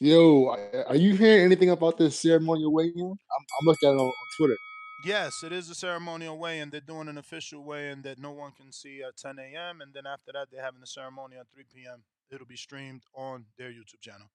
Yo, 0.01 0.53
are 0.89 0.97
you 0.97 1.15
hearing 1.15 1.45
anything 1.45 1.71
about 1.71 1.97
this 1.97 2.19
ceremonial 2.19 2.73
weigh-in? 2.73 3.01
I'm, 3.01 3.47
I'm 3.61 3.67
looking 3.67 3.89
at 3.89 3.93
it 3.93 4.01
on, 4.01 4.07
on 4.07 4.13
Twitter. 4.37 4.57
Yes, 5.05 5.45
it 5.45 5.53
is 5.53 5.71
a 5.71 5.77
ceremonial 5.77 6.37
weigh-in. 6.37 6.71
They're 6.71 6.81
doing 6.81 7.07
an 7.07 7.19
official 7.19 7.63
weigh-in 7.63 8.03
that 8.03 8.19
no 8.19 8.33
one 8.33 8.51
can 8.51 8.73
see 8.73 9.01
at 9.05 9.17
10 9.17 9.39
a.m. 9.39 9.81
And 9.81 9.95
then 9.95 10.07
after 10.07 10.33
that, 10.33 10.49
they're 10.51 10.65
having 10.65 10.81
the 10.81 10.87
ceremony 10.89 11.37
at 11.37 11.47
3 11.55 11.63
p.m. 11.73 12.03
It'll 12.33 12.49
be 12.49 12.57
streamed 12.57 13.03
on 13.15 13.45
their 13.57 13.71
YouTube 13.71 14.01
channel. 14.01 14.27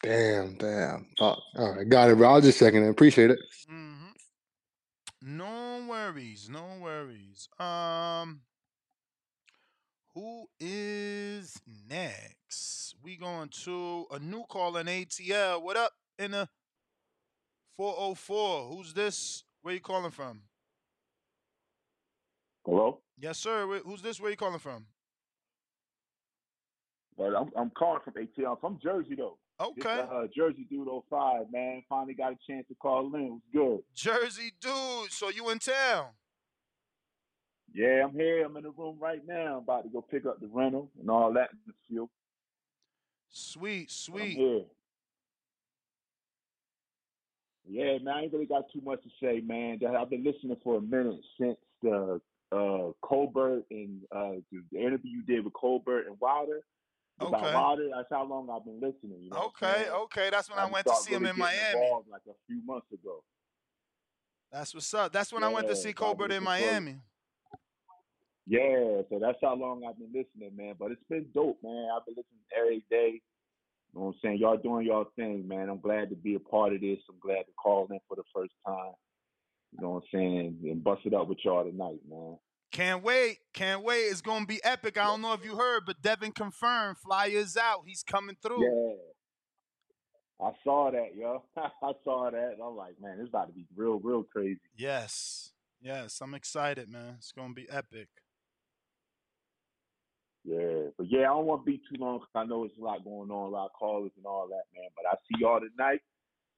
Damn, 0.00 0.54
damn. 0.58 1.08
Fuck. 1.18 1.40
All 1.56 1.72
right, 1.74 1.88
got 1.88 2.08
it, 2.08 2.18
bro. 2.18 2.30
I 2.30 2.34
was 2.34 2.44
just 2.44 2.60
checking 2.60 2.84
in. 2.84 2.88
Appreciate 2.88 3.32
it. 3.32 3.40
Mm-hmm. 3.68 4.12
No 5.22 5.86
worries, 5.88 6.48
no 6.50 6.64
worries. 6.80 7.48
Um, 7.58 8.40
who 10.14 10.46
is 10.60 11.60
next? 11.88 12.94
We 13.02 13.16
going 13.16 13.48
to 13.64 14.06
a 14.10 14.18
new 14.18 14.44
call 14.44 14.76
in 14.76 14.86
ATL. 14.86 15.62
What 15.62 15.76
up 15.76 15.92
in 16.18 16.32
the 16.32 16.48
404? 17.76 18.68
Who's 18.68 18.92
this? 18.92 19.44
Where 19.62 19.74
you 19.74 19.80
calling 19.80 20.10
from? 20.10 20.42
Hello? 22.64 23.00
Yes, 23.18 23.38
sir. 23.38 23.66
Who's 23.84 24.02
this? 24.02 24.20
Where 24.20 24.30
you 24.30 24.36
calling 24.36 24.58
from? 24.58 24.86
But 27.16 27.34
I'm, 27.36 27.50
I'm 27.56 27.70
calling 27.70 28.00
from 28.04 28.14
ATL. 28.14 28.52
I'm 28.52 28.56
from 28.60 28.78
Jersey, 28.82 29.14
though. 29.16 29.38
This, 29.58 29.68
Okay. 29.68 30.00
uh, 30.10 30.26
Jersey 30.36 30.66
Dude 30.68 30.88
05, 31.08 31.46
man. 31.52 31.82
Finally 31.88 32.14
got 32.14 32.32
a 32.32 32.36
chance 32.46 32.66
to 32.68 32.74
call 32.74 33.14
in. 33.14 33.22
It 33.22 33.30
was 33.30 33.40
good. 33.52 33.82
Jersey 33.94 34.52
dude. 34.60 35.12
So 35.12 35.30
you 35.30 35.48
in 35.50 35.58
town? 35.58 36.06
Yeah, 37.72 38.04
I'm 38.04 38.12
here. 38.12 38.44
I'm 38.44 38.56
in 38.56 38.64
the 38.64 38.70
room 38.70 38.96
right 39.00 39.22
now. 39.26 39.56
I'm 39.56 39.62
about 39.62 39.82
to 39.84 39.88
go 39.88 40.00
pick 40.00 40.26
up 40.26 40.40
the 40.40 40.48
rental 40.48 40.90
and 41.00 41.10
all 41.10 41.32
that 41.34 41.50
in 41.52 41.58
the 41.66 41.72
field. 41.88 42.08
Sweet, 43.30 43.90
sweet. 43.90 44.36
here. 44.36 44.62
Yeah, 47.66 47.98
man, 47.98 48.14
I 48.14 48.22
ain't 48.22 48.32
really 48.32 48.46
got 48.46 48.64
too 48.72 48.80
much 48.84 49.02
to 49.02 49.08
say, 49.20 49.40
man. 49.40 49.80
I've 49.98 50.10
been 50.10 50.22
listening 50.22 50.56
for 50.62 50.76
a 50.76 50.80
minute 50.80 51.20
since 51.40 51.56
the 51.82 52.20
uh, 52.52 52.92
Colbert 53.02 53.62
and 53.70 54.02
uh, 54.14 54.34
the, 54.52 54.62
the 54.70 54.78
interview 54.78 55.10
you 55.10 55.22
did 55.22 55.44
with 55.44 55.54
Colbert 55.54 56.06
and 56.06 56.16
Wilder 56.20 56.60
about 57.20 57.78
Okay. 57.78 57.90
That's 57.94 58.08
how 58.10 58.26
long 58.26 58.48
I've 58.50 58.64
been 58.64 58.80
listening. 58.80 59.22
You 59.22 59.30
know 59.30 59.46
Okay, 59.46 59.88
okay. 59.90 60.30
That's 60.30 60.50
when 60.50 60.58
I 60.58 60.62
just 60.62 60.72
went 60.72 60.86
to 60.86 60.96
see 60.96 61.14
him 61.14 61.22
really 61.22 61.30
in 61.34 61.38
Miami. 61.38 61.90
like 62.10 62.22
a 62.28 62.34
few 62.46 62.60
months 62.64 62.86
ago. 62.92 63.22
That's 64.52 64.74
what's 64.74 64.92
up. 64.94 65.12
That's 65.12 65.32
when 65.32 65.42
I 65.42 65.48
went 65.48 65.68
to 65.68 65.76
see 65.76 65.92
Colbert 65.92 66.32
in 66.32 66.42
Miami. 66.42 67.00
Yeah, 68.46 69.00
so 69.08 69.18
that's 69.20 69.38
how 69.42 69.54
long 69.54 69.82
I've 69.88 69.96
been 69.98 70.12
listening, 70.12 70.54
man. 70.54 70.74
But 70.78 70.92
it's 70.92 71.02
been 71.08 71.26
dope, 71.34 71.58
man. 71.62 71.88
I've 71.96 72.04
been 72.04 72.14
listening 72.14 72.44
every 72.56 72.84
day. 72.90 73.20
You 73.92 74.00
know 74.00 74.06
what 74.06 74.08
I'm 74.08 74.14
saying? 74.22 74.38
Y'all 74.38 74.56
doing 74.56 74.86
y'all 74.86 75.06
thing, 75.16 75.48
man. 75.48 75.70
I'm 75.70 75.80
glad 75.80 76.10
to 76.10 76.16
be 76.16 76.34
a 76.34 76.40
part 76.40 76.74
of 76.74 76.80
this. 76.80 76.98
I'm 77.08 77.18
glad 77.20 77.42
to 77.46 77.52
call 77.60 77.88
in 77.90 77.98
for 78.06 78.16
the 78.16 78.22
first 78.34 78.52
time. 78.66 78.92
You 79.72 79.82
know 79.82 79.90
what 79.90 80.04
I'm 80.04 80.08
saying? 80.12 80.58
And 80.64 80.84
bust 80.84 81.02
it 81.04 81.14
up 81.14 81.28
with 81.28 81.38
y'all 81.44 81.64
tonight, 81.64 82.00
man. 82.08 82.36
Can't 82.74 83.04
wait. 83.04 83.38
Can't 83.52 83.84
wait. 83.84 84.00
It's 84.00 84.20
gonna 84.20 84.46
be 84.46 84.62
epic. 84.64 84.98
I 84.98 85.04
don't 85.04 85.22
know 85.22 85.32
if 85.32 85.44
you 85.44 85.56
heard, 85.56 85.84
but 85.86 86.02
Devin 86.02 86.32
confirmed. 86.32 86.98
Flyers 86.98 87.56
out. 87.56 87.84
He's 87.86 88.02
coming 88.02 88.36
through. 88.42 88.64
Yeah. 88.64 88.96
I 90.44 90.50
saw 90.64 90.90
that, 90.90 91.14
yo. 91.14 91.44
I 91.56 91.92
saw 92.02 92.28
that. 92.32 92.56
I'm 92.60 92.76
like, 92.76 93.00
man, 93.00 93.18
it's 93.20 93.28
about 93.28 93.46
to 93.46 93.52
be 93.52 93.64
real, 93.76 94.00
real 94.00 94.24
crazy. 94.24 94.60
Yes. 94.76 95.52
Yes. 95.80 96.20
I'm 96.20 96.34
excited, 96.34 96.88
man. 96.88 97.14
It's 97.18 97.30
gonna 97.30 97.54
be 97.54 97.70
epic. 97.70 98.08
Yeah. 100.44 100.88
But 100.98 101.06
yeah, 101.08 101.20
I 101.20 101.34
don't 101.34 101.46
want 101.46 101.64
to 101.64 101.70
be 101.70 101.78
too 101.78 101.96
long 102.00 102.18
'cause 102.18 102.28
I 102.34 102.44
know 102.44 102.64
it's 102.64 102.76
a 102.76 102.82
lot 102.82 103.04
going 103.04 103.30
on, 103.30 103.46
a 103.46 103.50
lot 103.50 103.66
of 103.66 103.72
callers 103.74 104.10
and 104.16 104.26
all 104.26 104.48
that, 104.48 104.64
man. 104.74 104.90
But 104.96 105.06
I 105.06 105.14
see 105.28 105.40
y'all 105.40 105.60
tonight. 105.60 106.00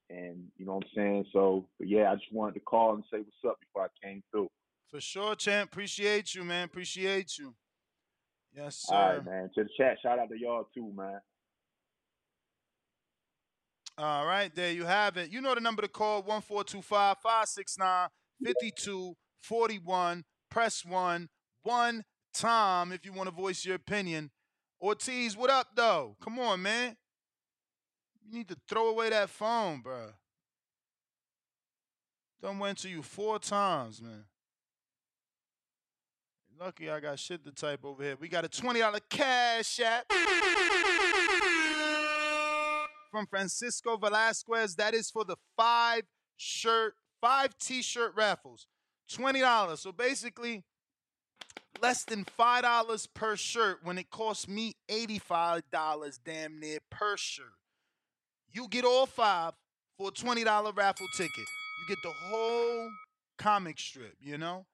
And 0.08 0.50
you 0.56 0.64
know 0.64 0.76
what 0.76 0.84
I'm 0.84 0.90
saying? 0.94 1.26
So, 1.34 1.68
but 1.78 1.88
yeah, 1.88 2.10
I 2.10 2.14
just 2.14 2.32
wanted 2.32 2.54
to 2.54 2.60
call 2.60 2.94
and 2.94 3.04
say 3.10 3.18
what's 3.18 3.44
up 3.46 3.60
before 3.60 3.82
I 3.82 4.06
came 4.06 4.22
through. 4.30 4.48
For 4.90 5.00
sure, 5.00 5.34
champ. 5.34 5.70
Appreciate 5.72 6.34
you, 6.34 6.44
man. 6.44 6.64
Appreciate 6.64 7.38
you. 7.38 7.54
Yes, 8.54 8.84
sir. 8.86 8.94
All 8.94 9.08
right, 9.14 9.24
man. 9.24 9.50
To 9.54 9.64
the 9.64 9.70
chat, 9.76 9.98
shout 10.02 10.18
out 10.18 10.28
to 10.30 10.38
y'all 10.38 10.68
too, 10.74 10.92
man. 10.94 11.20
All 13.98 14.26
right, 14.26 14.54
there 14.54 14.72
you 14.72 14.84
have 14.84 15.16
it. 15.16 15.30
You 15.30 15.40
know 15.40 15.54
the 15.54 15.60
number 15.60 15.82
to 15.82 15.88
call 15.88 16.22
1425 16.22 17.16
569 17.22 18.08
5241. 18.44 20.24
Press 20.50 20.84
1 20.84 21.28
one 21.62 22.04
time 22.32 22.92
if 22.92 23.04
you 23.04 23.12
want 23.12 23.28
to 23.28 23.34
voice 23.34 23.64
your 23.64 23.74
opinion. 23.74 24.30
Ortiz, 24.80 25.36
what 25.36 25.50
up, 25.50 25.68
though? 25.74 26.16
Come 26.22 26.38
on, 26.38 26.62
man. 26.62 26.96
You 28.22 28.38
need 28.38 28.48
to 28.48 28.56
throw 28.68 28.88
away 28.88 29.10
that 29.10 29.30
phone, 29.30 29.82
bruh. 29.82 30.12
Done 32.42 32.58
went 32.58 32.78
to 32.78 32.88
you 32.88 33.02
four 33.02 33.38
times, 33.38 34.02
man. 34.02 34.24
Lucky 36.58 36.90
I 36.90 37.00
got 37.00 37.18
shit 37.18 37.44
to 37.44 37.52
type 37.52 37.84
over 37.84 38.02
here. 38.02 38.16
We 38.18 38.28
got 38.28 38.44
a 38.44 38.48
$20 38.48 39.00
cash 39.10 39.80
app 39.80 40.10
from 43.10 43.26
Francisco 43.26 43.96
Velasquez. 43.96 44.76
That 44.76 44.94
is 44.94 45.10
for 45.10 45.24
the 45.24 45.36
five 45.56 46.02
shirt, 46.36 46.94
five 47.20 47.56
t-shirt 47.58 48.14
raffles. 48.16 48.66
$20. 49.10 49.78
So 49.78 49.92
basically, 49.92 50.64
less 51.82 52.04
than 52.04 52.24
$5 52.38 53.08
per 53.14 53.36
shirt 53.36 53.80
when 53.82 53.98
it 53.98 54.10
costs 54.10 54.48
me 54.48 54.74
$85 54.88 56.18
damn 56.24 56.58
near 56.58 56.78
per 56.90 57.16
shirt. 57.16 57.52
You 58.50 58.66
get 58.68 58.84
all 58.84 59.06
five 59.06 59.52
for 59.98 60.08
a 60.08 60.12
$20 60.12 60.76
raffle 60.76 61.06
ticket. 61.16 61.36
You 61.36 61.86
get 61.88 61.98
the 62.02 62.12
whole 62.30 62.90
comic 63.38 63.78
strip, 63.78 64.14
you 64.20 64.38
know? 64.38 64.64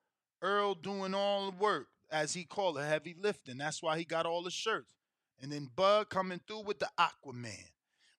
Earl 0.43 0.75
doing 0.75 1.15
all 1.15 1.51
the 1.51 1.57
work, 1.57 1.87
as 2.11 2.35
he 2.35 2.45
called 2.45 2.77
it, 2.77 2.83
heavy 2.83 3.15
lifting. 3.19 3.59
That's 3.59 3.83
why 3.83 3.97
he 3.97 4.05
got 4.05 4.27
all 4.27 4.43
the 4.43 4.51
shirts. 4.51 4.93
And 5.41 5.51
then 5.51 5.71
Bud 5.75 6.09
coming 6.09 6.41
through 6.47 6.63
with 6.63 6.81
the 6.81 6.89
Aquaman. 6.99 7.71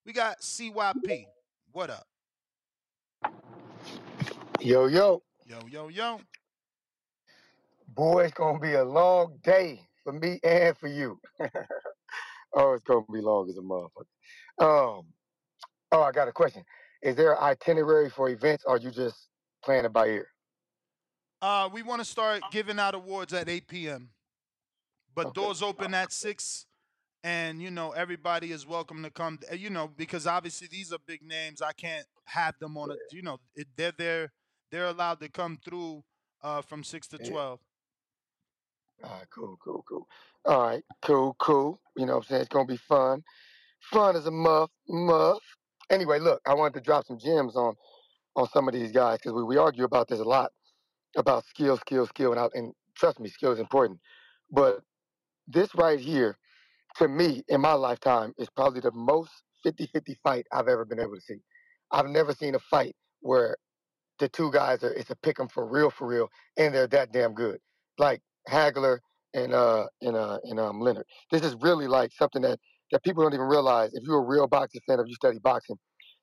We 0.04 0.12
got 0.12 0.40
CYP. 0.40 1.26
What 1.72 1.90
up? 1.90 2.06
Yo, 4.60 4.86
yo. 4.86 5.22
Yo, 5.46 5.58
yo, 5.70 5.88
yo. 5.88 6.20
Boy, 7.88 8.24
it's 8.24 8.34
gonna 8.34 8.58
be 8.58 8.72
a 8.72 8.84
long 8.84 9.38
day 9.42 9.80
for 10.02 10.12
me 10.12 10.40
and 10.42 10.76
for 10.76 10.88
you. 10.88 11.20
oh, 12.54 12.72
it's 12.72 12.84
gonna 12.84 13.04
be 13.12 13.20
long 13.20 13.48
as 13.48 13.56
a 13.56 13.60
motherfucker. 13.60 14.98
Um, 14.98 15.06
oh, 15.92 16.02
I 16.02 16.10
got 16.12 16.28
a 16.28 16.32
question. 16.32 16.64
Is 17.02 17.16
there 17.16 17.32
an 17.32 17.38
itinerary 17.42 18.08
for 18.08 18.30
events, 18.30 18.64
or 18.66 18.78
you 18.78 18.90
just 18.90 19.28
playing 19.62 19.84
it 19.84 19.92
by 19.92 20.06
ear? 20.06 20.28
Uh, 21.44 21.68
we 21.70 21.82
want 21.82 22.00
to 22.00 22.06
start 22.06 22.40
giving 22.50 22.78
out 22.78 22.94
awards 22.94 23.34
at 23.34 23.50
8 23.50 23.68
p.m. 23.68 24.08
But 25.14 25.34
doors 25.34 25.60
open 25.60 25.92
at 25.92 26.10
6 26.10 26.64
and 27.22 27.60
you 27.60 27.70
know 27.70 27.90
everybody 27.90 28.50
is 28.50 28.66
welcome 28.66 29.02
to 29.02 29.10
come 29.10 29.38
uh, 29.52 29.54
you 29.54 29.68
know 29.68 29.90
because 29.94 30.26
obviously 30.26 30.68
these 30.70 30.92
are 30.92 30.98
big 31.06 31.22
names 31.22 31.62
i 31.62 31.72
can't 31.72 32.04
have 32.24 32.54
them 32.58 32.76
on 32.76 32.90
a 32.90 32.94
you 33.12 33.22
know 33.22 33.38
it, 33.54 33.66
they're 33.76 33.94
there 33.96 34.32
they're 34.70 34.86
allowed 34.86 35.18
to 35.20 35.28
come 35.30 35.58
through 35.64 36.02
uh 36.42 36.60
from 36.60 36.82
6 36.82 37.06
to 37.08 37.18
Yeah. 37.22 37.30
12 37.30 37.60
All 39.02 39.10
right, 39.10 39.26
cool, 39.34 39.58
cool, 39.62 39.84
cool. 39.88 40.08
All 40.46 40.62
right, 40.62 40.84
cool, 41.02 41.36
cool. 41.38 41.80
You 41.96 42.06
know 42.06 42.14
what 42.14 42.24
I'm 42.24 42.24
saying? 42.24 42.40
It's 42.42 42.48
gonna 42.48 42.64
be 42.64 42.78
fun. 42.78 43.22
Fun 43.92 44.16
is 44.16 44.26
a 44.26 44.30
muff, 44.30 44.70
muff. 44.88 45.42
Anyway, 45.90 46.18
look, 46.20 46.40
I 46.46 46.54
wanted 46.54 46.74
to 46.74 46.80
drop 46.80 47.06
some 47.06 47.18
gems 47.18 47.54
on 47.54 47.74
on 48.34 48.48
some 48.48 48.66
of 48.66 48.72
these 48.74 48.92
guys 48.92 49.18
because 49.18 49.32
we, 49.32 49.44
we 49.44 49.56
argue 49.58 49.84
about 49.84 50.08
this 50.08 50.20
a 50.20 50.24
lot 50.24 50.50
about 51.16 51.46
skill, 51.46 51.76
skill, 51.78 52.06
skill, 52.06 52.32
and, 52.32 52.40
I, 52.40 52.48
and 52.54 52.74
trust 52.96 53.20
me, 53.20 53.28
skill 53.28 53.52
is 53.52 53.58
important. 53.60 54.00
But 54.50 54.80
this 55.46 55.74
right 55.74 56.00
here, 56.00 56.36
to 56.96 57.08
me, 57.08 57.42
in 57.48 57.60
my 57.60 57.74
lifetime, 57.74 58.34
is 58.38 58.48
probably 58.50 58.80
the 58.80 58.92
most 58.92 59.30
50-50 59.66 60.16
fight 60.22 60.46
I've 60.52 60.68
ever 60.68 60.84
been 60.84 61.00
able 61.00 61.14
to 61.16 61.20
see. 61.20 61.38
I've 61.92 62.06
never 62.08 62.32
seen 62.34 62.54
a 62.54 62.60
fight 62.60 62.96
where 63.20 63.56
the 64.18 64.28
two 64.28 64.50
guys 64.52 64.82
are 64.84 64.92
it's 64.92 65.10
a 65.10 65.16
pick 65.16 65.40
'em 65.40 65.48
for 65.48 65.66
real, 65.66 65.90
for 65.90 66.06
real, 66.06 66.28
and 66.56 66.74
they're 66.74 66.86
that 66.88 67.12
damn 67.12 67.34
good. 67.34 67.60
Like 67.98 68.22
Hagler 68.48 69.00
and 69.34 69.52
uh 69.52 69.86
and 70.02 70.16
uh 70.16 70.38
and 70.44 70.60
um 70.60 70.80
Leonard. 70.80 71.06
This 71.30 71.42
is 71.42 71.56
really 71.60 71.86
like 71.88 72.12
something 72.12 72.42
that 72.42 72.58
that 72.92 73.02
people 73.02 73.22
don't 73.24 73.34
even 73.34 73.46
realize. 73.46 73.90
If 73.94 74.04
you're 74.04 74.22
a 74.22 74.26
real 74.26 74.46
boxing 74.46 74.82
fan, 74.88 75.00
if 75.00 75.08
you 75.08 75.14
study 75.14 75.38
boxing, 75.40 75.76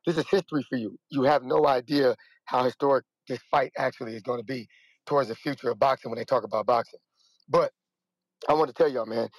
this 0.06 0.18
is 0.18 0.28
history 0.30 0.66
for 0.70 0.78
you. 0.78 0.98
You 1.10 1.24
have 1.24 1.44
no 1.44 1.68
idea 1.68 2.16
how 2.46 2.64
historic 2.64 3.06
this 3.28 3.39
fight 3.52 3.72
actually 3.78 4.16
is 4.16 4.22
going 4.24 4.39
to 4.39 4.46
be 4.46 4.68
towards 5.06 5.30
the 5.30 5.36
future 5.36 5.70
of 5.72 5.80
boxing 5.80 6.12
when 6.12 6.18
they 6.18 6.26
talk 6.26 6.43
about 6.43 6.66
boxing. 6.66 6.99
But 7.49 7.72
I 8.47 8.54
want 8.54 8.70
to 8.70 8.74
tell 8.74 8.89
y'all, 8.89 9.06
man, 9.06 9.30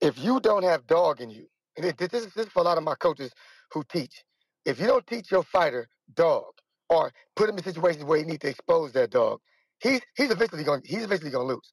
if 0.00 0.18
you 0.18 0.40
don't 0.40 0.62
have 0.62 0.86
dog 0.86 1.20
in 1.20 1.30
you, 1.30 1.46
and 1.76 1.96
this, 1.96 2.26
is, 2.26 2.48
for 2.48 2.60
a 2.60 2.62
lot 2.62 2.78
of 2.78 2.84
my 2.84 2.94
coaches 2.96 3.32
who 3.72 3.84
teach, 3.90 4.24
if 4.64 4.80
you 4.80 4.86
don't 4.86 5.06
teach 5.06 5.30
your 5.30 5.42
fighter 5.42 5.88
dog 6.14 6.44
or 6.88 7.12
put 7.36 7.48
him 7.48 7.56
in 7.56 7.64
situations 7.64 8.04
where 8.04 8.18
he 8.18 8.24
needs 8.24 8.40
to 8.40 8.48
expose 8.48 8.92
that 8.92 9.10
dog, 9.10 9.40
he's 9.80 10.00
he's 10.16 10.30
eventually 10.30 10.64
going 10.64 10.82
he's 10.84 11.02
eventually 11.04 11.30
going 11.30 11.46
to 11.48 11.54
lose. 11.54 11.72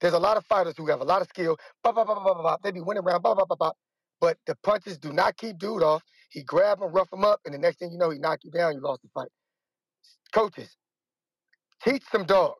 There's 0.00 0.14
a 0.14 0.18
lot 0.18 0.36
of 0.36 0.44
fighters 0.44 0.74
who 0.76 0.86
have 0.88 1.00
a 1.00 1.04
lot 1.04 1.22
of 1.22 1.28
skill, 1.28 1.56
blah, 1.82 1.92
blah, 1.92 2.04
blah, 2.04 2.22
blah, 2.22 2.34
blah. 2.34 2.56
they 2.62 2.70
be 2.70 2.80
winning 2.80 3.02
around, 3.02 3.22
blah, 3.22 3.34
blah, 3.34 3.46
blah, 3.46 3.56
blah. 3.56 3.72
But 4.20 4.38
the 4.46 4.56
punches 4.62 4.98
do 4.98 5.12
not 5.12 5.36
keep 5.36 5.58
dude 5.58 5.82
off. 5.82 6.02
He 6.30 6.42
grab 6.42 6.82
him, 6.82 6.92
rough 6.92 7.12
him 7.12 7.24
up, 7.24 7.40
and 7.44 7.54
the 7.54 7.58
next 7.58 7.78
thing 7.78 7.90
you 7.90 7.98
know, 7.98 8.10
he 8.10 8.18
knock 8.18 8.40
you 8.42 8.50
down. 8.50 8.74
You 8.74 8.80
lost 8.80 9.02
the 9.02 9.08
fight. 9.14 9.28
Coaches, 10.32 10.76
teach 11.84 12.02
some 12.10 12.24
dog. 12.24 12.54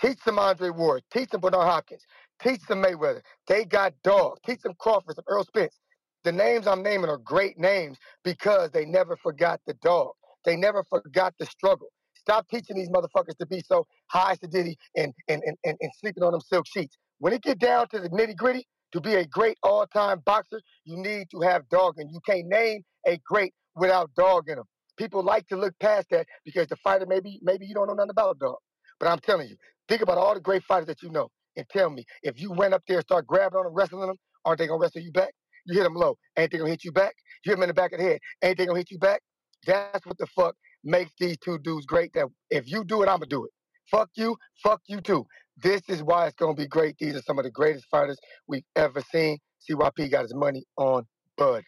Teach 0.00 0.18
some 0.24 0.38
Andre 0.38 0.70
Ward. 0.70 1.02
Teach 1.12 1.30
some 1.30 1.40
Bernard 1.40 1.66
Hopkins. 1.66 2.04
Teach 2.42 2.60
some 2.68 2.82
Mayweather. 2.82 3.22
They 3.48 3.64
got 3.64 3.94
dogs. 4.04 4.40
Teach 4.46 4.60
some 4.60 4.74
Crawford, 4.78 5.16
some 5.16 5.24
Earl 5.28 5.44
Spence. 5.44 5.78
The 6.24 6.32
names 6.32 6.66
I'm 6.66 6.82
naming 6.82 7.10
are 7.10 7.18
great 7.18 7.58
names 7.58 7.98
because 8.24 8.70
they 8.70 8.84
never 8.84 9.16
forgot 9.16 9.60
the 9.66 9.74
dog. 9.74 10.12
They 10.44 10.56
never 10.56 10.84
forgot 10.88 11.34
the 11.38 11.46
struggle. 11.46 11.88
Stop 12.14 12.48
teaching 12.48 12.76
these 12.76 12.90
motherfuckers 12.90 13.36
to 13.38 13.46
be 13.46 13.62
so 13.66 13.86
high 14.08 14.36
sedity 14.36 14.76
and, 14.96 15.12
and, 15.28 15.42
and, 15.46 15.56
and, 15.64 15.76
and 15.80 15.90
sleeping 15.98 16.22
on 16.22 16.32
them 16.32 16.40
silk 16.40 16.66
sheets. 16.66 16.96
When 17.18 17.32
it 17.32 17.42
get 17.42 17.58
down 17.58 17.88
to 17.88 17.98
the 17.98 18.08
nitty 18.10 18.36
gritty, 18.36 18.66
to 18.92 19.00
be 19.00 19.14
a 19.14 19.26
great 19.26 19.58
all-time 19.62 20.20
boxer, 20.24 20.60
you 20.84 20.96
need 20.96 21.28
to 21.30 21.40
have 21.40 21.68
dog, 21.68 21.94
and 21.98 22.10
you 22.10 22.20
can't 22.26 22.46
name 22.46 22.82
a 23.06 23.20
great 23.26 23.52
without 23.76 24.10
dog 24.14 24.48
in 24.48 24.56
them. 24.56 24.64
People 24.98 25.22
like 25.22 25.46
to 25.48 25.56
look 25.56 25.74
past 25.80 26.08
that 26.10 26.26
because 26.44 26.66
the 26.68 26.76
fighter 26.76 27.06
maybe 27.06 27.38
maybe 27.42 27.66
you 27.66 27.74
don't 27.74 27.86
know 27.86 27.94
nothing 27.94 28.10
about 28.10 28.38
dog. 28.38 28.56
But 29.00 29.08
I'm 29.08 29.20
telling 29.20 29.48
you, 29.48 29.56
think 29.88 30.02
about 30.02 30.18
all 30.18 30.34
the 30.34 30.40
great 30.40 30.64
fighters 30.64 30.86
that 30.88 31.02
you 31.02 31.10
know, 31.10 31.28
and 31.56 31.66
tell 31.70 31.90
me 31.90 32.04
if 32.22 32.40
you 32.40 32.52
went 32.52 32.74
up 32.74 32.82
there 32.88 32.98
and 32.98 33.04
start 33.04 33.26
grabbing 33.26 33.58
on 33.58 33.64
them, 33.64 33.74
wrestling 33.74 34.06
them, 34.06 34.16
aren't 34.44 34.58
they 34.58 34.66
gonna 34.66 34.80
wrestle 34.80 35.02
you 35.02 35.12
back? 35.12 35.32
You 35.66 35.76
hit 35.76 35.84
them 35.84 35.94
low, 35.94 36.16
ain't 36.36 36.50
they 36.50 36.58
gonna 36.58 36.70
hit 36.70 36.84
you 36.84 36.92
back? 36.92 37.14
You 37.44 37.50
hit 37.50 37.56
them 37.56 37.62
in 37.64 37.68
the 37.68 37.74
back 37.74 37.92
of 37.92 37.98
the 37.98 38.04
head, 38.04 38.18
ain't 38.42 38.58
they 38.58 38.66
gonna 38.66 38.78
hit 38.78 38.90
you 38.90 38.98
back? 38.98 39.22
That's 39.66 40.04
what 40.06 40.18
the 40.18 40.26
fuck 40.26 40.54
makes 40.84 41.12
these 41.18 41.36
two 41.38 41.58
dudes 41.58 41.86
great. 41.86 42.12
That 42.14 42.26
if 42.50 42.70
you 42.70 42.84
do 42.84 43.02
it, 43.02 43.08
I'ma 43.08 43.26
do 43.28 43.44
it. 43.44 43.50
Fuck 43.90 44.10
you, 44.16 44.36
fuck 44.62 44.80
you 44.86 45.00
too. 45.00 45.26
This 45.62 45.82
is 45.88 46.02
why 46.02 46.26
it's 46.26 46.36
gonna 46.36 46.54
be 46.54 46.66
great. 46.66 46.96
These 46.98 47.16
are 47.16 47.22
some 47.22 47.38
of 47.38 47.44
the 47.44 47.50
greatest 47.50 47.86
fighters 47.90 48.18
we've 48.46 48.64
ever 48.76 49.00
seen. 49.12 49.38
CYP 49.68 50.10
got 50.10 50.22
his 50.22 50.34
money 50.34 50.64
on 50.76 51.04
Bud, 51.36 51.64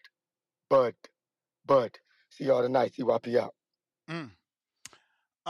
Bud, 0.68 0.95
Bud. 1.66 1.91
See 2.31 2.45
y'all 2.45 2.62
tonight. 2.62 2.93
CYP 2.97 3.37
out. 3.37 3.55
Mm. 4.09 4.31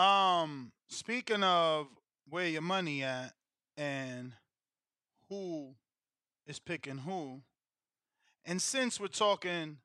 Um, 0.00 0.72
speaking 0.88 1.42
of 1.42 1.86
where 2.28 2.48
your 2.48 2.62
money 2.62 3.02
at 3.02 3.32
and 3.76 4.32
who 5.28 5.74
is 6.46 6.58
picking 6.58 6.98
who, 6.98 7.42
and 8.44 8.60
since 8.62 8.98
we're 8.98 9.08
talking 9.08 9.78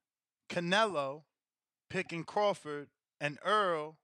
Canelo 0.49 1.23
picking 1.89 2.23
Crawford 2.23 2.87
and 3.19 3.37
Earl 3.43 3.97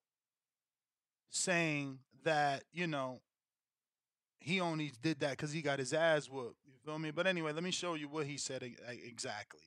saying 1.30 2.00
that, 2.24 2.64
you 2.74 2.88
know, 2.88 3.22
he 4.40 4.60
only 4.60 4.92
did 5.02 5.20
that 5.22 5.32
because 5.32 5.54
he 5.54 5.62
got 5.62 5.80
his 5.80 5.94
ass 5.94 6.30
whooped. 6.30 6.58
You 6.66 6.74
feel 6.84 7.00
me? 7.00 7.12
But 7.12 7.28
anyway, 7.28 7.54
let 7.54 7.64
me 7.64 7.72
show 7.72 7.94
you 7.94 8.10
what 8.10 8.26
he 8.26 8.38
said 8.38 8.64
exactly. 8.64 9.62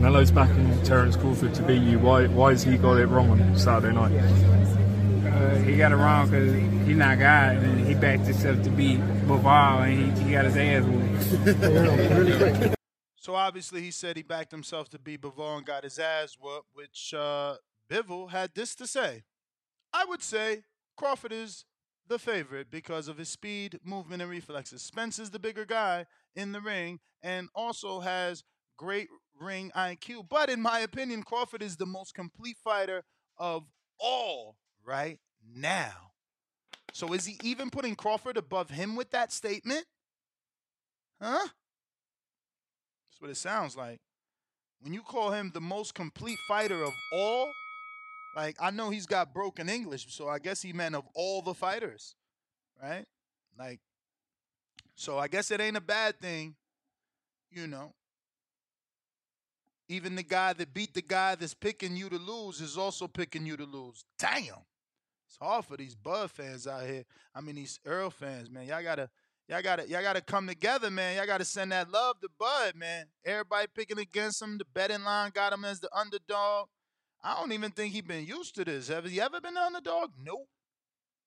Melo's 0.00 0.30
backing 0.30 0.82
Terence 0.82 1.14
Crawford 1.14 1.54
to 1.54 1.62
beat 1.62 1.82
you. 1.82 1.98
Why? 1.98 2.26
Why 2.26 2.52
has 2.52 2.62
he 2.62 2.78
got 2.78 2.98
it 2.98 3.06
wrong 3.06 3.30
on 3.30 3.56
Saturday 3.56 3.94
night? 3.94 4.12
Uh, 4.12 5.56
he 5.56 5.76
got 5.76 5.92
it 5.92 5.96
wrong 5.96 6.30
because 6.30 6.54
he's 6.86 6.96
not 6.96 7.18
God, 7.18 7.56
and 7.58 7.86
he 7.86 7.94
backed 7.94 8.24
himself 8.24 8.62
to 8.62 8.70
beat 8.70 8.98
Bivol, 9.26 9.86
and 9.86 10.16
he, 10.16 10.24
he 10.24 10.32
got 10.32 10.46
his 10.46 10.56
ass 10.56 10.84
whooped. 10.84 12.76
So 13.22 13.34
obviously 13.34 13.82
he 13.82 13.90
said 13.90 14.16
he 14.16 14.22
backed 14.22 14.50
himself 14.50 14.88
to 14.88 14.98
beat 14.98 15.20
Bivol 15.20 15.58
and 15.58 15.66
got 15.66 15.84
his 15.84 15.98
ass 15.98 16.38
whooped, 16.40 16.68
which 16.72 17.12
uh, 17.12 17.56
Bivol 17.90 18.30
had 18.30 18.52
this 18.54 18.74
to 18.76 18.86
say. 18.86 19.24
I 19.92 20.06
would 20.06 20.22
say 20.22 20.62
Crawford 20.96 21.30
is 21.30 21.66
the 22.08 22.18
favorite 22.18 22.70
because 22.70 23.08
of 23.08 23.18
his 23.18 23.28
speed, 23.28 23.78
movement, 23.84 24.22
and 24.22 24.30
reflexes. 24.30 24.80
Spence 24.80 25.18
is 25.18 25.30
the 25.30 25.38
bigger 25.38 25.66
guy 25.66 26.06
in 26.34 26.52
the 26.52 26.62
ring 26.62 27.00
and 27.22 27.50
also 27.54 28.00
has 28.00 28.42
great 28.78 29.08
ring 29.40 29.72
IQ. 29.74 30.28
But 30.28 30.50
in 30.50 30.60
my 30.60 30.80
opinion, 30.80 31.22
Crawford 31.22 31.62
is 31.62 31.76
the 31.76 31.86
most 31.86 32.14
complete 32.14 32.56
fighter 32.62 33.02
of 33.38 33.64
all 33.98 34.56
right 34.84 35.18
now. 35.54 36.12
So 36.92 37.12
is 37.12 37.24
he 37.24 37.38
even 37.42 37.70
putting 37.70 37.94
Crawford 37.94 38.36
above 38.36 38.70
him 38.70 38.96
with 38.96 39.10
that 39.10 39.32
statement? 39.32 39.84
Huh? 41.20 41.46
That's 43.08 43.20
what 43.20 43.30
it 43.30 43.36
sounds 43.36 43.76
like. 43.76 44.00
When 44.80 44.94
you 44.94 45.02
call 45.02 45.30
him 45.30 45.50
the 45.52 45.60
most 45.60 45.94
complete 45.94 46.38
fighter 46.48 46.82
of 46.82 46.92
all, 47.12 47.50
like 48.34 48.56
I 48.60 48.70
know 48.70 48.90
he's 48.90 49.06
got 49.06 49.34
broken 49.34 49.68
English, 49.68 50.06
so 50.08 50.28
I 50.28 50.38
guess 50.38 50.62
he 50.62 50.72
meant 50.72 50.94
of 50.94 51.04
all 51.14 51.42
the 51.42 51.54
fighters, 51.54 52.14
right? 52.82 53.04
Like, 53.58 53.80
so 54.94 55.18
I 55.18 55.28
guess 55.28 55.50
it 55.50 55.60
ain't 55.60 55.76
a 55.76 55.82
bad 55.82 56.18
thing, 56.18 56.56
you 57.50 57.66
know. 57.66 57.92
Even 59.90 60.14
the 60.14 60.22
guy 60.22 60.52
that 60.52 60.72
beat 60.72 60.94
the 60.94 61.02
guy 61.02 61.34
that's 61.34 61.52
picking 61.52 61.96
you 61.96 62.08
to 62.08 62.16
lose 62.16 62.60
is 62.60 62.78
also 62.78 63.08
picking 63.08 63.44
you 63.44 63.56
to 63.56 63.64
lose. 63.64 64.04
Damn. 64.20 64.62
It's 65.26 65.36
hard 65.36 65.64
for 65.64 65.76
these 65.76 65.96
Bud 65.96 66.30
fans 66.30 66.68
out 66.68 66.86
here. 66.86 67.04
I 67.34 67.40
mean 67.40 67.56
these 67.56 67.80
Earl 67.84 68.10
fans, 68.10 68.48
man. 68.48 68.68
Y'all 68.68 68.84
gotta 68.84 69.10
y'all 69.48 69.62
gotta 69.62 69.88
y'all 69.88 70.00
gotta 70.00 70.20
come 70.20 70.46
together, 70.46 70.92
man. 70.92 71.16
Y'all 71.16 71.26
gotta 71.26 71.44
send 71.44 71.72
that 71.72 71.90
love 71.90 72.20
to 72.20 72.28
Bud, 72.38 72.76
man. 72.76 73.06
Everybody 73.24 73.66
picking 73.74 73.98
against 73.98 74.40
him. 74.40 74.58
The 74.58 74.64
betting 74.72 75.02
line 75.02 75.32
got 75.34 75.52
him 75.52 75.64
as 75.64 75.80
the 75.80 75.90
underdog. 75.92 76.68
I 77.24 77.40
don't 77.40 77.50
even 77.50 77.72
think 77.72 77.92
he's 77.92 78.02
been 78.02 78.24
used 78.24 78.54
to 78.54 78.64
this. 78.64 78.86
Have 78.86 79.06
he 79.06 79.20
ever 79.20 79.40
been 79.40 79.54
the 79.54 79.60
underdog? 79.60 80.10
Nope. 80.24 80.46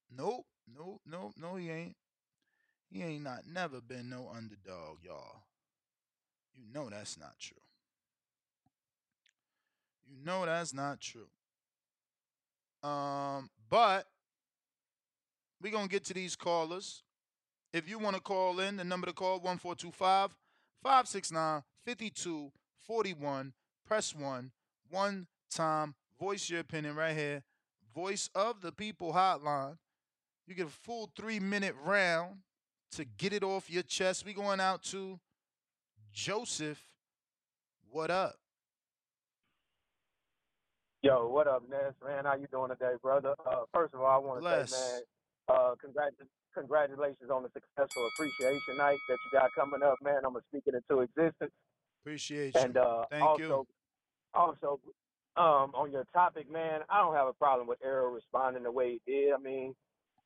Nope. 0.09 0.45
Nope. 0.73 1.01
Nope. 1.05 1.33
No, 1.35 1.55
he 1.55 1.69
ain't. 1.69 1.97
He 2.89 3.03
ain't 3.03 3.25
not 3.25 3.41
never 3.45 3.81
been 3.81 4.09
no 4.09 4.31
underdog, 4.33 4.99
y'all. 5.03 5.43
You 6.55 6.63
know 6.73 6.89
that's 6.89 7.19
not 7.19 7.37
true. 7.37 7.57
You 10.07 10.23
know 10.25 10.45
that's 10.45 10.73
not 10.73 10.99
true. 10.99 11.27
Um, 12.87 13.49
but 13.69 14.07
we're 15.61 15.71
gonna 15.71 15.87
get 15.87 16.03
to 16.05 16.13
these 16.13 16.35
callers. 16.35 17.03
If 17.71 17.89
you 17.89 17.97
want 17.97 18.15
to 18.15 18.21
call 18.21 18.59
in, 18.59 18.77
the 18.77 18.83
number 18.83 19.07
to 19.07 19.13
call 19.13 19.39
1425 19.39 20.35
569 20.83 21.63
5241. 21.85 23.53
Press 23.85 24.15
1. 24.15 24.51
One 24.89 25.27
time. 25.49 25.95
Voice 26.19 26.49
your 26.49 26.59
opinion 26.59 26.95
right 26.95 27.15
here. 27.15 27.43
Voice 27.95 28.29
of 28.35 28.61
the 28.61 28.71
People 28.71 29.13
hotline. 29.13 29.77
You 30.47 30.55
get 30.55 30.67
a 30.67 30.69
full 30.69 31.09
three 31.15 31.39
minute 31.39 31.75
round 31.83 32.39
to 32.91 33.05
get 33.05 33.33
it 33.33 33.43
off 33.43 33.69
your 33.69 33.83
chest. 33.83 34.25
We 34.25 34.33
going 34.33 34.59
out 34.59 34.83
to 34.83 35.19
Joseph. 36.11 36.81
What 37.89 38.11
up? 38.11 38.35
Yo, 41.03 41.27
what 41.27 41.47
up, 41.47 41.63
Ness? 41.69 41.93
Man, 42.01 42.23
how 42.23 42.35
you 42.35 42.47
doing 42.49 42.69
today, 42.69 42.93
brother? 43.01 43.35
Uh, 43.45 43.63
first 43.73 43.93
of 43.93 43.99
all, 43.99 44.07
I 44.07 44.17
want 44.17 44.39
to 44.39 44.41
Bless. 44.41 44.71
say, 44.71 44.77
man, 44.77 45.01
uh, 45.49 45.75
congrat- 45.75 46.27
congratulations 46.53 47.29
on 47.29 47.43
the 47.43 47.49
successful 47.53 48.07
appreciation 48.07 48.77
night 48.77 49.01
that 49.09 49.19
you 49.25 49.29
got 49.37 49.51
coming 49.53 49.83
up, 49.83 49.99
man. 50.01 50.21
I'm 50.25 50.31
gonna 50.31 50.45
speak 50.49 50.63
it 50.65 50.75
into 50.75 51.01
existence. 51.01 51.51
Appreciate 52.01 52.55
you. 52.55 52.61
And 52.61 52.77
uh, 52.77 53.03
Thank 53.09 53.21
also, 53.21 53.39
you. 53.43 53.67
also, 54.33 54.79
um, 55.35 55.75
on 55.75 55.91
your 55.91 56.05
topic, 56.13 56.49
man, 56.49 56.81
I 56.89 57.01
don't 57.01 57.15
have 57.15 57.27
a 57.27 57.33
problem 57.33 57.67
with 57.67 57.79
Errol 57.83 58.11
responding 58.13 58.63
the 58.63 58.71
way 58.71 58.97
he 59.05 59.11
did. 59.11 59.33
I 59.33 59.39
mean, 59.39 59.75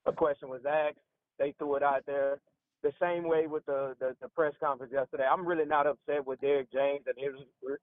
a 0.06 0.12
question 0.12 0.48
was 0.50 0.62
asked, 0.70 1.00
they 1.40 1.56
threw 1.58 1.76
it 1.78 1.82
out 1.84 2.04
there. 2.06 2.40
The 2.84 2.92
same 3.02 3.28
way 3.28 3.48
with 3.48 3.66
the, 3.66 3.96
the, 4.00 4.16
the 4.22 4.30
press 4.30 4.54
conference 4.60 4.94
yesterday. 4.94 5.26
I'm 5.30 5.44
really 5.48 5.66
not 5.66 5.88
upset 5.88 6.24
with 6.28 6.40
Derrick 6.40 6.72
James 6.72 7.02
and 7.08 7.16
his 7.18 7.34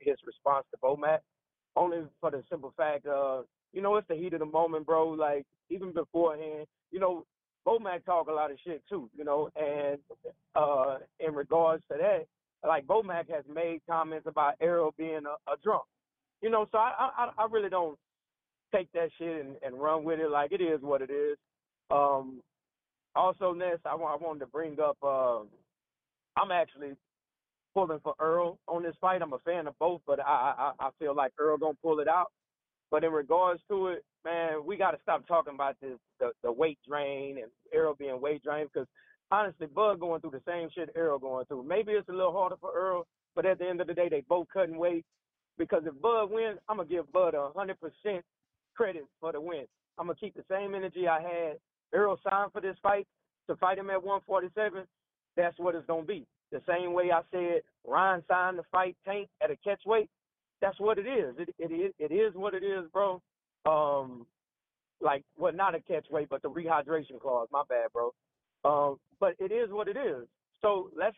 his 0.00 0.14
response 0.24 0.64
to 0.70 0.78
Bomac, 0.80 1.18
only 1.76 1.98
for 2.20 2.30
the 2.30 2.42
simple 2.50 2.72
fact 2.76 3.06
of 3.06 3.46
you 3.74 3.82
know, 3.82 3.96
it's 3.96 4.06
the 4.08 4.14
heat 4.14 4.32
of 4.32 4.38
the 4.38 4.46
moment, 4.46 4.86
bro. 4.86 5.08
Like 5.08 5.44
even 5.68 5.92
beforehand, 5.92 6.66
you 6.92 7.00
know, 7.00 7.26
Bomac 7.66 8.04
talk 8.04 8.28
a 8.28 8.32
lot 8.32 8.50
of 8.52 8.58
shit 8.64 8.82
too, 8.88 9.10
you 9.16 9.24
know, 9.24 9.50
and 9.56 9.98
uh 10.54 10.98
in 11.18 11.34
regards 11.34 11.82
to 11.90 11.98
that, 11.98 12.26
like 12.66 12.86
Bomac 12.86 13.28
has 13.30 13.44
made 13.52 13.80
comments 13.88 14.26
about 14.28 14.54
Errol 14.60 14.94
being 14.96 15.22
a, 15.26 15.52
a 15.52 15.56
drunk. 15.62 15.84
You 16.40 16.50
know, 16.50 16.66
so 16.70 16.78
I, 16.78 17.10
I 17.16 17.30
I 17.36 17.46
really 17.50 17.70
don't 17.70 17.98
take 18.72 18.90
that 18.92 19.10
shit 19.18 19.44
and, 19.44 19.56
and 19.64 19.80
run 19.80 20.04
with 20.04 20.20
it. 20.20 20.30
Like 20.30 20.52
it 20.52 20.60
is 20.60 20.80
what 20.80 21.02
it 21.02 21.10
is. 21.10 21.36
Um 21.90 22.40
also 23.16 23.52
Ness, 23.52 23.78
I, 23.84 23.94
wa- 23.94 24.12
I 24.14 24.16
wanted 24.16 24.40
to 24.40 24.46
bring 24.46 24.78
up 24.80 25.02
um 25.02 25.48
I'm 26.36 26.50
actually 26.52 26.92
pulling 27.74 28.00
for 28.00 28.14
Earl 28.20 28.58
on 28.68 28.82
this 28.82 28.94
fight. 29.00 29.22
I'm 29.22 29.32
a 29.32 29.38
fan 29.40 29.66
of 29.66 29.78
both, 29.78 30.00
but 30.06 30.20
I 30.20 30.72
I, 30.80 30.86
I 30.86 30.90
feel 30.98 31.14
like 31.14 31.32
Earl 31.38 31.58
gonna 31.58 31.74
pull 31.82 32.00
it 32.00 32.08
out. 32.08 32.28
But 32.90 33.04
in 33.04 33.12
regards 33.12 33.60
to 33.68 33.88
it, 33.88 34.04
man, 34.24 34.64
we 34.64 34.76
got 34.76 34.92
to 34.92 34.98
stop 35.02 35.26
talking 35.26 35.54
about 35.54 35.76
this 35.80 35.98
the, 36.20 36.30
the 36.42 36.52
weight 36.52 36.78
drain 36.88 37.38
and 37.38 37.50
Earl 37.74 37.94
being 37.94 38.20
weight 38.20 38.42
drained 38.44 38.70
because 38.72 38.88
honestly, 39.30 39.66
Bud 39.66 40.00
going 40.00 40.20
through 40.20 40.30
the 40.30 40.42
same 40.46 40.68
shit 40.74 40.90
Earl 40.94 41.18
going 41.18 41.46
through. 41.46 41.64
Maybe 41.64 41.92
it's 41.92 42.08
a 42.08 42.12
little 42.12 42.32
harder 42.32 42.56
for 42.60 42.72
Earl, 42.72 43.06
but 43.34 43.46
at 43.46 43.58
the 43.58 43.66
end 43.68 43.80
of 43.80 43.88
the 43.88 43.94
day, 43.94 44.08
they 44.08 44.22
both 44.28 44.46
cutting 44.52 44.78
weight. 44.78 45.04
Because 45.58 45.82
if 45.86 46.00
Bud 46.00 46.30
wins, 46.30 46.58
I'm 46.68 46.76
gonna 46.76 46.88
give 46.88 47.10
Bud 47.12 47.34
a 47.34 47.50
hundred 47.54 47.78
percent 47.80 48.24
credit 48.76 49.04
for 49.20 49.32
the 49.32 49.40
win. 49.40 49.64
I'm 49.98 50.06
gonna 50.06 50.18
keep 50.18 50.34
the 50.34 50.44
same 50.50 50.74
energy 50.74 51.08
I 51.08 51.20
had. 51.20 51.58
Earl 51.92 52.18
signed 52.28 52.52
for 52.52 52.60
this 52.60 52.76
fight 52.82 53.06
to 53.48 53.56
fight 53.56 53.78
him 53.78 53.90
at 53.90 54.02
147. 54.02 54.84
That's 55.36 55.58
what 55.58 55.74
it's 55.74 55.86
gonna 55.86 56.04
be. 56.04 56.26
The 56.54 56.62
same 56.68 56.92
way 56.92 57.10
I 57.10 57.22
said 57.32 57.62
Ryan 57.84 58.22
signed 58.28 58.58
to 58.58 58.62
fight 58.70 58.96
Tank 59.04 59.28
at 59.42 59.50
a 59.50 59.56
catch 59.56 59.80
weight. 59.84 60.08
That's 60.60 60.78
what 60.78 60.98
it 60.98 61.06
is. 61.06 61.34
It 61.36 61.52
it 61.58 61.72
is 61.72 61.92
it 61.98 62.12
is 62.12 62.32
what 62.36 62.54
it 62.54 62.62
is, 62.62 62.84
bro. 62.92 63.20
Um, 63.66 64.24
like 65.00 65.24
well, 65.36 65.52
not 65.52 65.74
a 65.74 65.80
catch 65.80 66.06
weight, 66.12 66.28
but 66.30 66.42
the 66.42 66.48
rehydration 66.50 67.20
clause. 67.20 67.48
My 67.50 67.64
bad, 67.68 67.88
bro. 67.92 68.14
Um, 68.64 69.00
but 69.18 69.34
it 69.40 69.50
is 69.50 69.70
what 69.70 69.88
it 69.88 69.96
is. 69.96 70.28
So 70.62 70.90
let's 70.96 71.16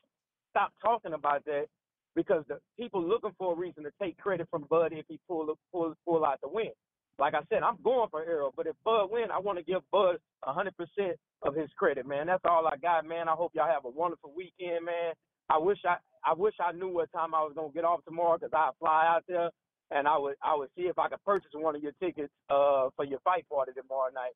stop 0.48 0.72
talking 0.80 1.12
about 1.12 1.44
that 1.44 1.66
because 2.14 2.42
the 2.48 2.58
people 2.78 3.06
looking 3.06 3.32
for 3.36 3.52
a 3.52 3.56
reason 3.56 3.84
to 3.84 3.90
take 4.00 4.16
credit 4.16 4.48
from 4.50 4.64
Bud 4.70 4.94
if 4.94 5.04
he 5.06 5.20
pull 5.28 5.54
pull 5.70 5.94
pull 6.06 6.24
out 6.24 6.40
the 6.40 6.48
win. 6.48 6.70
Like 7.18 7.34
I 7.34 7.40
said, 7.50 7.62
I'm 7.62 7.76
going 7.84 8.08
for 8.10 8.24
Errol, 8.24 8.54
but 8.56 8.66
if 8.66 8.74
Bud 8.84 9.10
win, 9.10 9.30
I 9.30 9.38
want 9.38 9.58
to 9.58 9.64
give 9.64 9.82
Bud 9.92 10.16
hundred 10.42 10.74
percent 10.78 11.18
of 11.42 11.54
his 11.54 11.68
credit, 11.76 12.06
man. 12.06 12.26
That's 12.26 12.44
all 12.48 12.66
I 12.66 12.76
got, 12.78 13.06
man. 13.06 13.28
I 13.28 13.32
hope 13.32 13.52
y'all 13.54 13.68
have 13.68 13.84
a 13.84 13.90
wonderful 13.90 14.32
weekend, 14.34 14.86
man. 14.86 15.12
I 15.48 15.58
wish 15.58 15.78
I 15.84 15.96
I 16.24 16.34
wish 16.34 16.54
I 16.60 16.72
knew 16.72 16.88
what 16.88 17.10
time 17.12 17.34
I 17.34 17.42
was 17.42 17.52
gonna 17.54 17.72
get 17.72 17.84
off 17.84 18.04
tomorrow 18.04 18.38
'cause 18.38 18.50
I 18.52 18.70
fly 18.78 19.06
out 19.06 19.24
there 19.28 19.50
and 19.90 20.08
I 20.08 20.16
would 20.18 20.36
I 20.42 20.54
would 20.56 20.70
see 20.76 20.82
if 20.88 20.98
I 20.98 21.08
could 21.08 21.22
purchase 21.24 21.50
one 21.54 21.76
of 21.76 21.82
your 21.82 21.92
tickets 22.00 22.32
uh 22.50 22.90
for 22.96 23.04
your 23.04 23.20
fight 23.20 23.48
party 23.48 23.72
tomorrow 23.72 24.10
night. 24.12 24.32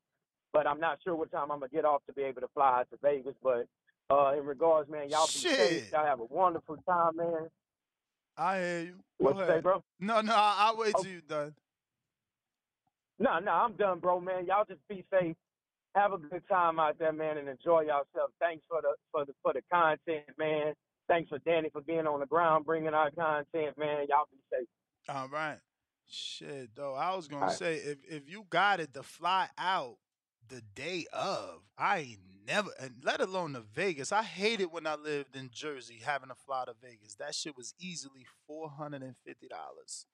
But 0.53 0.67
I'm 0.67 0.81
not 0.81 0.99
sure 1.03 1.15
what 1.17 1.31
time 1.31 1.51
I'm 1.51 1.59
gonna 1.61 1.69
get 1.69 1.85
off 1.85 2.03
to 2.07 2.13
be 2.13 2.23
able 2.23 2.41
to 2.43 2.49
fly 2.49 2.81
out 2.81 2.91
to 2.91 2.99
Vegas. 3.03 3.35
But 3.43 3.67
uh 4.11 4.35
in 4.39 4.45
regards, 4.47 4.89
man, 4.91 5.09
y'all 5.11 5.27
be 5.27 5.33
safe. 5.49 5.93
Y'all 5.93 6.07
have 6.07 6.21
a 6.21 6.25
wonderful 6.25 6.77
time, 6.89 7.17
man. 7.17 7.49
I 8.37 8.59
hear 8.59 8.81
you. 8.81 8.93
Go 8.93 9.25
What 9.25 9.35
you 9.37 9.41
say, 9.43 9.49
ahead. 9.51 9.63
bro? 9.65 9.83
No, 9.99 10.21
no, 10.21 10.35
I- 10.35 10.57
I'll 10.61 10.77
wait 10.77 10.95
Oh. 10.97 11.03
till 11.03 11.13
you're 11.13 11.21
done. 11.23 11.55
No, 13.19 13.39
no, 13.39 13.51
I'm 13.53 13.75
done, 13.75 13.99
bro, 13.99 14.19
man. 14.21 14.47
Y'all 14.47 14.65
just 14.65 14.87
be 14.89 15.05
safe. 15.11 15.37
Have 15.95 16.13
a 16.13 16.19
good 16.19 16.47
time 16.49 16.79
out 16.79 16.97
there, 16.99 17.13
man, 17.13 17.37
and 17.37 17.49
enjoy 17.49 17.81
yourself. 17.81 18.31
Thanks 18.39 18.65
for 18.69 18.81
the 18.81 18.95
for 19.11 19.25
the 19.25 19.35
for 19.43 19.53
the 19.53 19.63
content, 19.73 20.25
man. 20.39 20.75
Thanks 21.11 21.29
for 21.29 21.41
Danny 21.41 21.71
for 21.73 21.81
being 21.81 22.07
on 22.07 22.21
the 22.21 22.27
ground, 22.27 22.65
bringing 22.65 22.95
our 22.95 23.11
content, 23.11 23.77
man. 23.77 24.07
Y'all 24.09 24.29
be 24.31 24.39
safe. 24.49 24.69
All 25.09 25.29
right. 25.29 25.59
Shit, 26.09 26.71
though. 26.77 26.95
I 26.95 27.17
was 27.17 27.27
gonna 27.27 27.43
All 27.43 27.49
right. 27.49 27.59
say 27.59 27.75
if 27.77 27.99
if 28.09 28.29
you 28.31 28.47
got 28.49 28.79
it 28.79 28.95
to 28.95 29.03
fly 29.03 29.49
out 29.59 29.97
the 30.49 30.63
day 30.75 31.07
of, 31.13 31.63
I 31.77 31.99
ain't 31.99 32.21
never, 32.47 32.71
and 32.81 32.95
let 33.03 33.21
alone 33.21 33.55
to 33.55 33.61
Vegas. 33.61 34.13
I 34.13 34.23
hated 34.23 34.67
when 34.67 34.87
I 34.87 34.95
lived 34.95 35.35
in 35.35 35.51
Jersey 35.53 36.01
having 36.05 36.29
to 36.29 36.35
fly 36.37 36.65
to 36.67 36.75
Vegas. 36.81 37.17
That 37.17 37.35
shit 37.35 37.57
was 37.57 37.75
easily 37.81 38.25
four 38.47 38.69
hundred 38.71 39.03
and 39.03 39.17
fifty 39.27 39.49
dollars, 39.49 40.07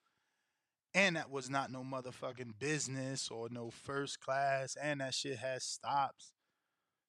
and 0.95 1.17
that 1.17 1.31
was 1.31 1.51
not 1.51 1.71
no 1.71 1.83
motherfucking 1.83 2.59
business 2.59 3.29
or 3.31 3.49
no 3.51 3.71
first 3.71 4.21
class, 4.21 4.77
and 4.83 5.03
that 5.03 5.13
shit 5.13 5.37
has 5.39 5.63
stops. 5.63 6.33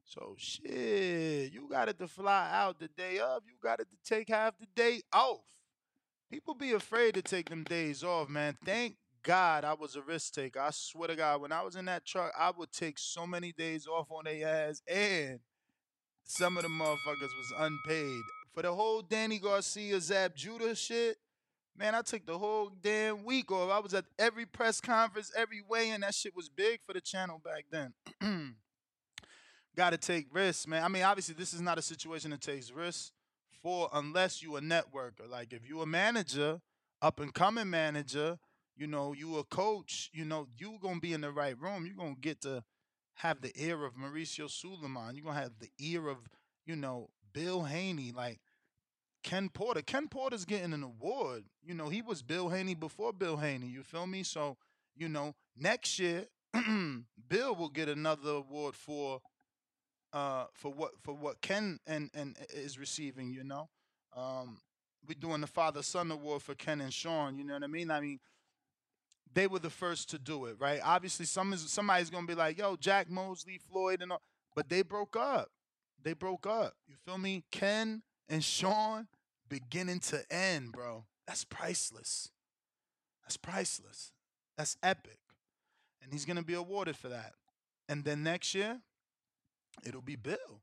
So 0.08 0.36
shit, 0.38 1.52
you 1.52 1.68
got 1.70 1.90
it 1.90 2.00
to 2.00 2.08
fly 2.08 2.50
out 2.54 2.80
the 2.80 2.88
day 2.88 3.20
of. 3.20 3.44
You 3.46 3.56
got 3.62 3.82
it 3.82 3.88
to 3.90 3.98
take 4.06 4.30
half 4.30 4.58
the 4.58 4.66
day 4.74 5.02
off. 5.12 5.42
People 6.32 6.54
be 6.54 6.72
afraid 6.72 7.14
to 7.16 7.22
take 7.22 7.50
them 7.50 7.66
days 7.66 8.06
off, 8.06 8.30
man. 8.30 8.58
Thank 8.64 8.96
God 9.22 9.66
I 9.66 9.74
was 9.74 9.98
a 9.98 10.02
risk 10.02 10.34
taker. 10.34 10.62
I 10.62 10.70
swear 10.72 11.10
to 11.10 11.16
God, 11.18 11.42
when 11.42 11.52
I 11.52 11.62
was 11.62 11.76
in 11.76 11.86
that 11.86 12.06
truck, 12.06 12.32
I 12.40 12.52
would 12.52 12.72
take 12.72 12.98
so 12.98 13.28
many 13.28 13.52
days 13.52 13.86
off 13.86 14.08
on 14.10 14.24
their 14.24 14.48
ass, 14.48 14.82
and 14.88 15.40
some 16.24 16.56
of 16.56 16.64
the 16.64 16.70
motherfuckers 16.70 17.22
was 17.22 17.54
unpaid. 17.58 18.22
For 18.54 18.62
the 18.62 18.74
whole 18.74 19.02
Danny 19.02 19.40
Garcia 19.40 20.00
Zab 20.00 20.36
Judah 20.36 20.74
shit, 20.74 21.18
man, 21.78 21.96
I 21.96 22.02
took 22.02 22.26
the 22.26 22.38
whole 22.38 22.72
damn 22.82 23.26
week 23.26 23.52
off. 23.52 23.72
I 23.72 23.80
was 23.80 23.94
at 23.94 24.06
every 24.18 24.46
press 24.46 24.80
conference, 24.80 25.34
every 25.36 25.62
way, 25.62 25.90
and 25.90 26.04
that 26.04 26.16
shit 26.16 26.34
was 26.34 26.48
big 26.48 26.80
for 26.86 26.94
the 26.94 27.02
channel 27.02 27.42
back 27.44 27.66
then. 27.70 28.56
Got 29.78 29.92
to 29.92 29.98
take 29.98 30.26
risks, 30.34 30.68
man. 30.68 30.84
I 30.84 30.88
mean, 30.88 31.04
obviously, 31.04 31.36
this 31.36 31.54
is 31.54 31.62
not 31.62 31.78
a 31.78 31.84
situation 31.84 32.32
that 32.32 32.42
takes 32.42 32.72
risks 32.72 33.12
for 33.62 33.90
unless 33.94 34.42
you 34.42 34.56
a 34.56 34.62
networker. 34.62 35.30
Like 35.30 35.54
if 35.54 35.70
you 35.70 35.82
a 35.82 35.86
manager, 35.86 36.60
up 37.00 37.20
and 37.20 37.32
coming 37.32 37.70
manager, 37.70 38.40
you 38.76 38.88
know, 38.88 39.14
you 39.14 39.38
a 39.38 39.44
coach, 39.44 40.10
you 40.14 40.26
know, 40.26 40.48
you 40.58 40.80
gonna 40.82 41.00
be 41.00 41.14
in 41.14 41.22
the 41.22 41.32
right 41.32 41.56
room. 41.60 41.86
You're 41.86 41.96
gonna 41.96 42.16
get 42.20 42.42
to 42.42 42.64
have 43.16 43.42
the 43.42 43.52
ear 43.56 43.86
of 43.86 43.94
Mauricio 43.94 44.50
Sulaimán. 44.50 45.14
You're 45.14 45.26
gonna 45.26 45.40
have 45.40 45.60
the 45.60 45.70
ear 45.78 46.08
of, 46.08 46.18
you 46.66 46.76
know, 46.76 47.12
Bill 47.32 47.64
Haney, 47.64 48.12
like 48.12 48.40
Ken 49.24 49.48
Porter. 49.48 49.84
Ken 49.84 50.08
Porter's 50.08 50.46
getting 50.46 50.74
an 50.74 50.82
award. 50.82 51.44
You 51.64 51.76
know, 51.76 51.90
he 51.90 52.02
was 52.02 52.24
Bill 52.24 52.50
Haney 52.50 52.74
before 52.74 53.14
Bill 53.14 53.38
Haney. 53.38 53.68
You 53.68 53.84
feel 53.84 54.08
me? 54.08 54.24
So, 54.24 54.58
you 54.96 55.08
know, 55.08 55.36
next 55.56 56.00
year, 56.00 56.26
Bill 57.30 57.56
will 57.56 57.70
get 57.70 57.90
another 57.90 58.32
award 58.32 58.76
for 58.76 59.22
uh 60.14 60.46
for 60.54 60.72
what 60.72 60.92
for 61.02 61.14
what 61.14 61.42
Ken 61.42 61.80
and 61.86 62.10
and 62.14 62.38
is 62.54 62.80
receiving, 62.80 63.32
you 63.32 63.44
know. 63.44 63.70
Um 64.16 64.60
we're 65.08 65.14
doing 65.14 65.42
the 65.42 65.48
father 65.48 65.84
son 65.84 66.12
award 66.12 66.42
for 66.42 66.56
Ken 66.56 66.82
and 66.82 66.94
Shawn, 66.94 67.38
you 67.38 67.44
know 67.44 67.54
what 67.54 67.64
I 67.64 67.68
mean? 67.68 67.92
I 67.92 68.00
mean 68.00 68.20
they 69.34 69.48
were 69.48 69.60
the 69.60 69.70
first 69.70 70.10
to 70.10 70.18
do 70.20 70.46
it, 70.46 70.56
right? 70.60 70.80
Obviously 70.84 71.26
some 71.26 71.54
is 71.54 71.70
somebody's 71.70 72.10
gonna 72.10 72.28
be 72.28 72.36
like, 72.36 72.58
yo, 72.58 72.76
Jack 72.76 73.10
Mosley, 73.10 73.60
Floyd 73.70 74.02
and 74.02 74.12
all 74.12 74.22
but 74.56 74.70
they 74.70 74.82
broke 74.82 75.16
up. 75.16 75.50
They 76.02 76.14
broke 76.14 76.48
up. 76.48 76.74
You 76.88 76.96
feel 77.06 77.18
me? 77.18 77.44
Ken 77.52 78.02
and 78.30 78.44
Shawn 78.44 79.08
beginning 79.50 80.00
to 80.00 80.24
end, 80.32 80.72
bro. 80.72 81.06
That's 81.28 81.44
priceless. 81.44 82.32
That's 83.24 83.38
priceless. 83.38 84.12
That's 84.58 84.78
epic. 84.82 85.20
And 86.02 86.12
he's 86.12 86.26
gonna 86.26 86.44
be 86.44 86.54
awarded 86.54 86.96
for 86.96 87.10
that. 87.10 87.34
And 87.90 88.04
then 88.04 88.24
next 88.24 88.56
year, 88.56 88.82
it'll 89.86 90.02
be 90.02 90.16
Bill. 90.16 90.62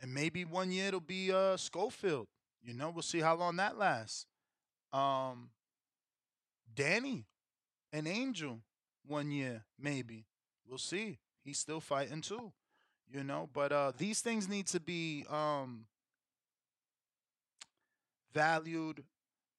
And 0.00 0.14
maybe 0.14 0.44
one 0.44 0.70
year 0.70 0.88
it'll 0.88 1.00
be 1.00 1.32
uh 1.32 1.56
Schofield. 1.56 2.28
You 2.62 2.74
know, 2.74 2.90
we'll 2.90 3.02
see 3.02 3.20
how 3.20 3.34
long 3.36 3.56
that 3.56 3.78
lasts. 3.78 4.26
Um 4.92 5.50
Danny 6.74 7.26
an 7.92 8.06
Angel 8.06 8.60
one 9.06 9.30
year, 9.30 9.64
maybe. 9.78 10.26
We'll 10.68 10.78
see. 10.78 11.18
He's 11.44 11.58
still 11.58 11.80
fighting 11.80 12.20
too. 12.20 12.52
You 13.10 13.24
know, 13.24 13.48
but 13.52 13.72
uh 13.72 13.92
these 13.96 14.20
things 14.20 14.48
need 14.48 14.66
to 14.68 14.80
be 14.80 15.24
um 15.30 15.86
valued 18.32 19.04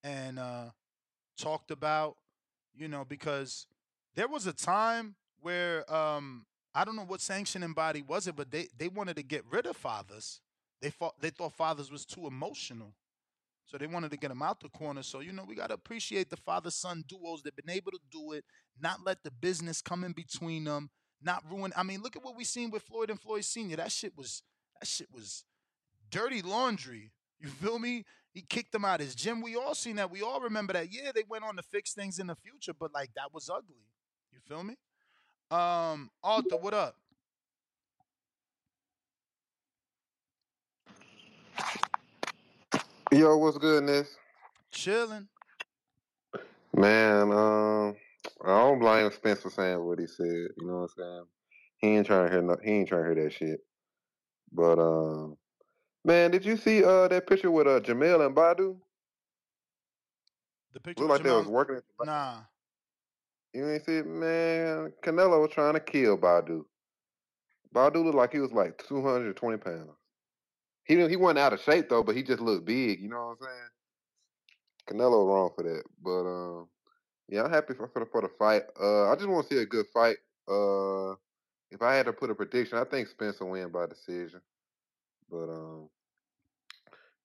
and 0.04 0.40
uh 0.40 0.66
talked 1.38 1.72
about, 1.72 2.18
you 2.76 2.88
know, 2.88 3.06
because 3.06 3.68
there 4.16 4.28
was 4.28 4.46
a 4.48 4.54
time 4.54 5.16
where 5.42 5.92
um 5.94 6.46
I 6.74 6.86
don't 6.86 6.96
know 6.96 7.06
what 7.06 7.22
sanctioning 7.22 7.74
body 7.74 8.02
was 8.02 8.28
it, 8.28 8.36
but 8.36 8.52
they 8.52 8.68
they 8.78 8.88
wanted 8.88 9.16
to 9.18 9.24
get 9.24 9.44
rid 9.50 9.66
of 9.66 9.76
fathers. 9.76 10.42
They 10.82 10.90
thought 10.90 11.20
they 11.20 11.30
thought 11.30 11.54
fathers 11.54 11.92
was 11.92 12.06
too 12.06 12.28
emotional. 12.28 12.94
So 13.66 13.78
they 13.78 13.86
wanted 13.86 14.10
to 14.12 14.18
get 14.18 14.30
them 14.30 14.42
out 14.42 14.62
the 14.62 14.70
corner. 14.70 15.04
So, 15.04 15.20
you 15.20 15.32
know, 15.32 15.44
we 15.48 15.54
got 15.54 15.68
to 15.68 15.76
appreciate 15.76 16.32
the 16.32 16.38
father 16.38 16.72
son 16.72 17.04
duos 17.08 17.44
that 17.44 17.56
been 17.56 17.70
able 17.70 17.92
to 17.92 18.00
do 18.12 18.32
it, 18.32 18.44
not 18.82 19.06
let 19.06 19.24
the 19.24 19.30
business 19.30 19.80
come 19.80 20.04
in 20.04 20.12
between 20.12 20.64
them, 20.64 20.90
not 21.22 21.44
ruin. 21.48 21.72
I 21.78 21.84
mean, 21.84 22.02
look 22.02 22.16
at 22.16 22.24
what 22.24 22.36
we 22.36 22.44
seen 22.46 22.72
with 22.72 22.82
Floyd 22.82 23.12
and 23.12 23.22
Floyd 23.22 23.46
Sr. 23.46 23.76
That 23.76 23.92
shit 23.92 24.18
was 24.18 24.42
that 24.80 24.88
shit 24.88 25.10
was 25.14 25.44
dirty 26.10 26.42
laundry. 26.42 27.12
You 27.40 27.50
feel 27.50 27.78
me? 27.78 28.06
He 28.34 28.42
kicked 28.42 28.72
them 28.72 28.86
out 28.86 29.00
his 29.00 29.14
gym. 29.16 29.42
We 29.42 29.56
all 29.56 29.76
seen 29.76 29.98
that. 29.98 30.10
We 30.10 30.24
all 30.24 30.40
remember 30.40 30.74
that. 30.74 30.92
Yeah, 30.92 31.12
they 31.14 31.24
went 31.30 31.44
on 31.44 31.56
to 31.58 31.64
fix 31.64 31.94
things 31.94 32.18
in 32.18 32.28
the 32.28 32.36
future, 32.36 32.74
but 32.74 32.94
like 32.94 33.12
that 33.16 33.34
was 33.34 33.50
ugly. 33.50 33.86
You 34.32 34.40
feel 34.40 34.64
me? 34.64 34.78
Um, 35.52 36.12
Arthur, 36.24 36.58
what 36.58 36.76
up? 36.76 36.96
Yo, 43.12 43.36
what's 43.38 43.58
good, 43.58 43.84
Ness? 43.84 44.16
Chilling. 44.72 45.28
Man, 46.76 47.32
um, 47.32 47.96
I 48.46 48.48
don't 48.48 48.78
blame 48.78 49.12
Spence 49.12 49.42
for 49.42 49.50
saying 49.50 49.84
what 49.84 49.98
he 49.98 50.06
said. 50.06 50.28
You 50.28 50.68
know 50.68 50.74
what 50.74 50.82
I'm 50.82 50.88
saying? 50.96 51.24
He 51.78 51.88
ain't 51.88 52.06
trying 52.06 52.26
to 52.28 52.32
hear 52.32 52.42
no, 52.44 52.58
he 52.64 52.72
ain't 52.72 52.88
trying 52.88 53.06
to 53.06 53.16
hear 53.16 53.24
that 53.24 53.34
shit. 53.34 53.60
But 54.52 54.78
um, 54.78 55.36
man, 56.06 56.30
did 56.30 56.46
you 56.46 56.58
see 56.58 56.84
uh 56.84 57.08
that 57.08 57.26
picture 57.26 57.50
with 57.50 57.66
uh 57.66 57.80
Jermell 57.80 58.24
and 58.24 58.36
Badu? 58.36 58.78
The 60.74 60.80
picture 60.80 61.06
Looked 61.06 61.10
like 61.10 61.24
with 61.24 61.32
they 61.32 61.40
was 61.40 61.48
working. 61.48 61.78
At 61.78 61.84
the, 62.00 62.06
Nah. 62.06 62.38
You 63.54 63.70
ain't 63.70 63.86
see 63.86 64.02
man. 64.04 64.94
Canelo 65.04 65.42
was 65.42 65.52
trying 65.52 65.74
to 65.74 65.80
kill 65.80 66.18
Badu. 66.18 66.66
Badu 67.74 68.04
looked 68.04 68.16
like 68.16 68.34
he 68.34 68.40
was 68.40 68.52
like 68.52 68.84
220 68.88 69.58
pounds. 69.58 69.90
He 70.84 70.96
he 71.08 71.16
wasn't 71.16 71.40
out 71.40 71.54
of 71.54 71.62
shape 71.62 71.90
though, 71.90 72.04
but 72.04 72.16
he 72.16 72.24
just 72.24 72.42
looked 72.42 72.66
big. 72.66 73.00
You 73.00 73.10
know 73.10 73.36
what 73.38 73.48
I'm 73.48 73.48
saying? 73.48 75.00
Canelo 75.00 75.28
wrong 75.28 75.52
for 75.56 75.64
that, 75.64 75.84
but 76.04 76.26
um, 76.26 76.68
yeah, 77.28 77.44
I'm 77.44 77.52
happy 77.52 77.74
for 77.74 77.88
for 77.88 78.00
the, 78.00 78.06
for 78.08 78.22
the 78.22 78.30
fight. 78.40 78.64
Uh, 78.80 79.12
I 79.12 79.16
just 79.16 79.28
want 79.28 79.48
to 79.48 79.56
see 79.56 79.62
a 79.62 79.66
good 79.66 79.86
fight. 79.94 80.18
Uh, 80.48 81.12
if 81.72 81.82
I 81.82 81.94
had 81.96 82.08
to 82.08 82.14
put 82.14 82.32
a 82.32 82.36
prediction, 82.36 82.78
I 82.78 82.84
think 82.84 83.08
Spence 83.08 83.40
will 83.40 83.52
win 83.52 83.70
by 83.70 83.86
decision. 83.86 84.42
But 85.30 85.50
um, 85.50 85.90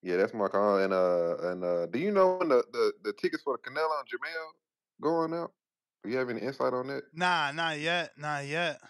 yeah, 0.02 0.16
that's 0.16 0.34
my 0.34 0.48
call. 0.48 0.78
And 0.78 0.92
uh, 0.92 1.36
and 1.48 1.64
uh, 1.64 1.86
do 1.86 1.98
you 1.98 2.10
know 2.10 2.36
when 2.36 2.50
the, 2.50 2.62
the, 2.72 2.92
the 3.02 3.12
tickets 3.14 3.42
for 3.42 3.56
the 3.56 3.70
Canelo 3.70 3.88
and 3.98 4.08
Jermell 4.08 4.50
going 5.00 5.32
out? 5.32 5.52
You 6.04 6.18
have 6.18 6.28
any 6.28 6.40
insight 6.40 6.74
on 6.74 6.88
that? 6.88 7.04
Nah, 7.14 7.50
not 7.52 7.78
yet. 7.80 8.12
Not 8.18 8.46
yet. 8.46 8.80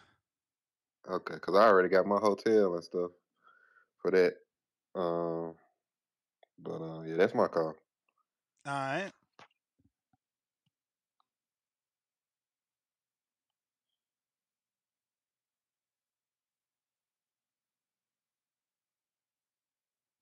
Okay, 1.08 1.34
because 1.34 1.54
I 1.54 1.68
already 1.68 1.88
got 1.88 2.06
my 2.06 2.18
hotel 2.18 2.74
and 2.74 2.82
stuff 2.82 3.10
for 4.00 4.10
that. 4.10 4.34
Um, 4.98 5.54
but 6.58 6.82
uh, 6.82 7.02
yeah, 7.02 7.16
that's 7.16 7.34
my 7.34 7.46
call. 7.46 7.74
All 8.66 8.72
right. 8.72 9.10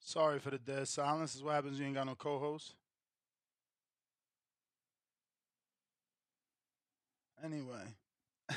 Sorry 0.00 0.40
for 0.40 0.50
the 0.50 0.58
dead 0.58 0.88
silence. 0.88 1.32
This 1.32 1.36
is 1.36 1.42
what 1.44 1.54
happens 1.54 1.74
when 1.74 1.80
you 1.82 1.86
ain't 1.86 1.94
got 1.96 2.06
no 2.06 2.14
co-host. 2.14 2.74
Anyway. 7.44 7.96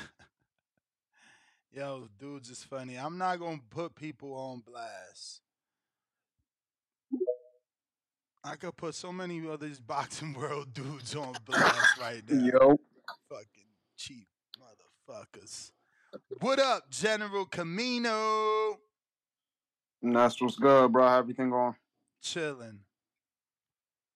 Yo, 1.72 2.08
dudes 2.18 2.50
is 2.50 2.62
funny. 2.62 2.96
I'm 2.96 3.18
not 3.18 3.40
gonna 3.40 3.60
put 3.70 3.94
people 3.94 4.32
on 4.34 4.60
blast. 4.60 5.40
I 8.44 8.54
could 8.54 8.76
put 8.76 8.94
so 8.94 9.12
many 9.12 9.44
of 9.48 9.58
these 9.58 9.80
boxing 9.80 10.32
world 10.38 10.72
dudes 10.72 11.16
on 11.16 11.34
blast 11.44 11.98
right 12.00 12.22
now. 12.28 12.44
Yo. 12.44 12.78
Fucking 13.28 13.66
cheap 13.96 14.28
motherfuckers. 14.60 15.72
What 16.40 16.60
up, 16.60 16.88
General 16.88 17.44
Camino? 17.44 18.78
That's 20.00 20.40
what's 20.40 20.56
good, 20.56 20.92
bro. 20.92 21.08
How 21.08 21.18
everything 21.18 21.50
going? 21.50 21.74
Chilling. 22.22 22.78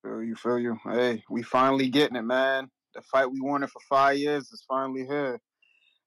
Feel 0.01 0.23
you, 0.23 0.35
feel 0.35 0.59
you. 0.59 0.79
Hey, 0.83 1.23
we 1.29 1.43
finally 1.43 1.89
getting 1.89 2.15
it, 2.15 2.23
man. 2.23 2.71
The 2.93 3.01
fight 3.01 3.31
we 3.31 3.39
wanted 3.41 3.69
for 3.69 3.81
five 3.89 4.17
years 4.17 4.51
is 4.51 4.63
finally 4.67 5.05
here. 5.05 5.39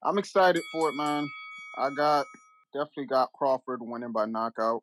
I'm 0.02 0.18
excited 0.18 0.64
for 0.70 0.90
it, 0.90 0.96
man. 0.96 1.32
I 1.76 1.90
got 1.90 2.26
definitely 2.72 3.06
got 3.06 3.32
Crawford 3.32 3.80
winning 3.82 4.12
by 4.12 4.26
knockout. 4.26 4.82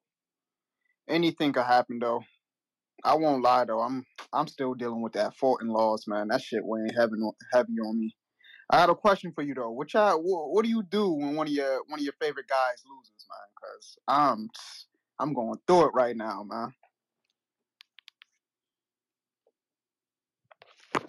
Anything 1.07 1.53
could 1.53 1.65
happen 1.65 1.99
though. 1.99 2.23
I 3.03 3.15
won't 3.15 3.44
lie 3.44 3.65
though. 3.65 3.82
I'm 3.82 4.06
I'm 4.34 4.48
still 4.48 4.73
dealing 4.73 5.02
with 5.02 5.14
that 5.14 5.36
Fulton 5.36 5.68
loss, 5.69 6.07
man. 6.07 6.30
That 6.30 6.41
shit 6.41 6.64
weighing 6.64 6.94
heavy 6.95 7.14
on, 7.14 7.34
heavy 7.53 7.73
on 7.86 7.99
me. 7.99 8.15
I 8.69 8.80
had 8.80 8.90
a 8.90 8.95
question 8.95 9.32
for 9.34 9.44
you 9.44 9.53
though. 9.53 9.72
What 9.72 9.94
y'all, 9.94 10.18
what, 10.18 10.52
what 10.52 10.64
do 10.64 10.69
you 10.69 10.84
do 10.84 11.11
when 11.11 11.36
one 11.36 11.48
of 11.48 11.53
your 11.53 11.84
one 11.88 11.99
of 11.99 12.03
your 12.03 12.14
favorite 12.22 12.48
guys 12.48 12.84
loses, 12.90 13.26
man? 13.30 13.49
Because 13.56 13.98
I'm 14.07 14.49
I'm 15.19 15.34
going 15.34 15.60
through 15.68 15.88
it 15.88 15.94
right 15.94 16.15
now, 16.15 16.44
man. 16.44 16.73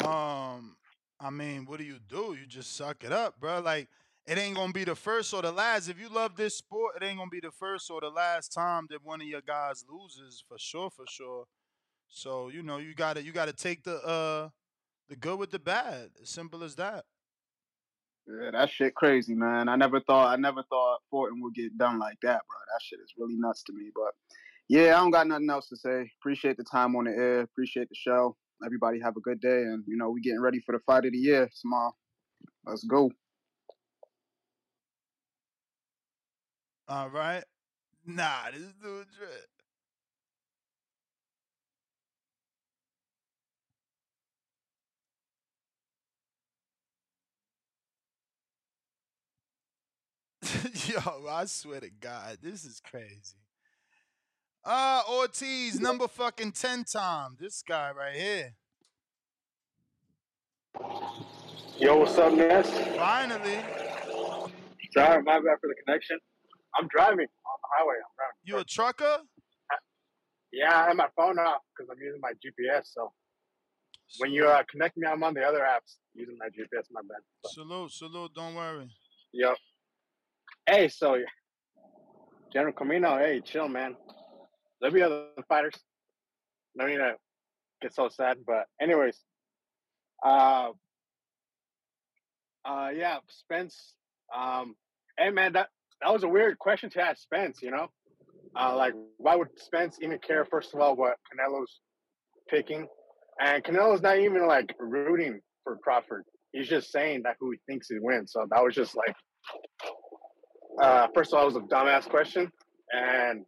Um, 0.05 0.77
I 1.22 1.30
mean, 1.30 1.66
what 1.66 1.78
do 1.78 1.84
you 1.84 1.98
do? 2.08 2.36
You 2.38 2.46
just 2.46 2.74
suck 2.74 3.04
it 3.04 3.12
up, 3.12 3.38
bro. 3.38 3.60
Like 3.60 3.88
it 4.26 4.38
ain't 4.38 4.56
gonna 4.56 4.72
be 4.72 4.84
the 4.84 4.96
first 4.96 5.32
or 5.32 5.42
the 5.42 5.52
last. 5.52 5.88
If 5.88 6.00
you 6.00 6.08
love 6.08 6.36
this 6.36 6.56
sport, 6.56 6.96
it 6.96 7.04
ain't 7.04 7.18
gonna 7.18 7.30
be 7.30 7.40
the 7.40 7.52
first 7.52 7.90
or 7.90 8.00
the 8.00 8.10
last 8.10 8.52
time 8.52 8.86
that 8.90 9.04
one 9.04 9.20
of 9.20 9.26
your 9.26 9.40
guys 9.40 9.84
loses, 9.88 10.42
for 10.48 10.58
sure, 10.58 10.90
for 10.90 11.04
sure. 11.08 11.44
So 12.08 12.48
you 12.48 12.62
know, 12.62 12.78
you 12.78 12.94
gotta 12.94 13.22
you 13.22 13.32
gotta 13.32 13.52
take 13.52 13.84
the 13.84 13.96
uh 14.04 14.48
the 15.08 15.16
good 15.16 15.38
with 15.38 15.50
the 15.50 15.60
bad. 15.60 16.10
As 16.20 16.28
simple 16.28 16.64
as 16.64 16.74
that. 16.76 17.04
Yeah, 18.26 18.50
that 18.52 18.70
shit 18.70 18.94
crazy, 18.94 19.34
man. 19.34 19.68
I 19.68 19.76
never 19.76 20.00
thought 20.00 20.32
I 20.32 20.36
never 20.36 20.64
thought 20.68 20.98
Fulton 21.10 21.40
would 21.42 21.54
get 21.54 21.78
done 21.78 21.98
like 21.98 22.18
that, 22.22 22.42
bro. 22.48 22.58
That 22.72 22.82
shit 22.82 22.98
is 23.00 23.12
really 23.16 23.36
nuts 23.36 23.62
to 23.64 23.72
me. 23.72 23.90
But 23.94 24.12
yeah, 24.68 24.96
I 24.96 25.00
don't 25.00 25.10
got 25.10 25.26
nothing 25.26 25.50
else 25.50 25.68
to 25.68 25.76
say. 25.76 26.10
Appreciate 26.20 26.56
the 26.56 26.64
time 26.64 26.96
on 26.96 27.04
the 27.04 27.10
air. 27.10 27.40
Appreciate 27.40 27.88
the 27.88 27.94
show. 27.94 28.36
Everybody 28.64 29.01
have 29.01 29.16
a 29.16 29.20
good 29.20 29.40
day, 29.40 29.62
and 29.64 29.84
you 29.86 29.97
know 29.97 30.10
we 30.10 30.20
getting 30.20 30.40
ready 30.40 30.60
for 30.60 30.72
the 30.72 30.80
fight 30.86 31.05
of 31.06 31.12
the 31.12 31.18
year 31.18 31.51
tomorrow. 31.60 31.94
Let's 32.66 32.84
go. 32.84 33.10
All 36.89 37.10
right. 37.10 37.44
Nah, 38.06 38.51
this 38.52 38.72
dude 38.82 39.06
drip. 39.16 39.48
Yo, 50.89 51.26
I 51.28 51.44
swear 51.47 51.80
to 51.80 51.90
God, 51.90 52.39
this 52.43 52.64
is 52.64 52.80
crazy. 52.80 53.41
Uh 54.64 55.02
Ortiz, 55.10 55.80
number 55.80 56.06
fucking 56.06 56.52
ten 56.52 56.84
time. 56.84 57.36
This 57.40 57.64
guy 57.66 57.90
right 57.90 58.14
here. 58.14 58.55
Yo, 61.78 61.97
what's 61.97 62.16
up, 62.16 62.32
Ness? 62.32 62.70
Finally. 62.97 63.59
Sorry, 64.94 65.22
my 65.22 65.34
bad 65.34 65.59
for 65.60 65.68
the 65.68 65.74
connection. 65.84 66.16
I'm 66.78 66.86
driving 66.89 67.26
on 67.26 67.59
the 67.60 67.68
highway. 67.76 67.97
I'm 67.97 68.14
driving. 68.16 68.36
You 68.44 68.59
a 68.59 68.64
trucker? 68.64 69.18
Yeah, 70.52 70.82
I 70.82 70.89
have 70.89 70.97
my 70.97 71.09
phone 71.16 71.39
off 71.40 71.62
because 71.76 71.90
I'm 71.90 71.98
using 72.01 72.20
my 72.20 72.32
GPS. 72.34 72.82
So 72.84 73.12
when 74.18 74.30
you 74.30 74.47
uh, 74.47 74.62
connect 74.70 74.97
me, 74.97 75.09
I'm 75.09 75.24
on 75.24 75.34
the 75.34 75.43
other 75.43 75.60
apps 75.60 75.97
using 76.14 76.36
my 76.39 76.47
GPS. 76.47 76.84
My 76.93 77.01
bad. 77.01 77.51
Salute, 77.51 77.90
salute, 77.90 78.30
don't 78.32 78.55
worry. 78.55 78.89
Yep. 79.32 79.56
Hey, 80.68 80.89
so 80.89 81.16
General 82.52 82.74
Camino, 82.74 83.18
hey, 83.18 83.40
chill, 83.44 83.66
man. 83.66 83.97
There'll 84.82 84.94
be 84.94 85.02
other 85.02 85.26
fighters. 85.48 85.74
No 86.74 86.86
need 86.86 86.96
to 86.96 87.14
get 87.80 87.94
so 87.94 88.09
sad, 88.09 88.38
but 88.44 88.64
anyways, 88.80 89.16
uh, 90.26 90.70
uh, 92.64 92.88
yeah, 92.94 93.18
Spence. 93.28 93.94
Um, 94.36 94.74
hey, 95.18 95.30
man, 95.30 95.52
that 95.52 95.68
that 96.00 96.12
was 96.12 96.24
a 96.24 96.28
weird 96.28 96.59
question 96.59 96.90
to 96.90 97.00
ask 97.00 97.22
Spence. 97.22 97.60
You 97.62 97.70
know, 97.70 97.88
uh, 98.59 98.76
like 98.76 98.94
why 99.18 99.36
would 99.36 99.48
Spence 99.56 99.98
even 100.02 100.18
care? 100.18 100.44
First 100.44 100.74
of 100.74 100.80
all, 100.80 100.96
what 100.96 101.14
Canelo's 101.32 101.80
picking, 102.48 102.88
and 103.40 103.62
Canelo's 103.62 104.02
not 104.02 104.18
even 104.18 104.48
like 104.48 104.74
rooting 104.80 105.40
for 105.62 105.78
Crawford. 105.78 106.24
He's 106.52 106.68
just 106.68 106.90
saying 106.90 107.22
that 107.22 107.36
who 107.38 107.52
he 107.52 107.59
thinks 107.68 107.88
he 107.88 107.98
wins. 108.00 108.32
So 108.32 108.46
that 108.50 108.62
was 108.62 108.74
just 108.74 108.96
like, 108.96 109.14
uh, 110.82 111.06
first 111.14 111.32
of 111.32 111.38
all, 111.38 111.44
it 111.44 111.54
was 111.54 111.56
a 111.56 111.60
dumbass 111.60 112.09
question, 112.09 112.50
and 112.92 113.44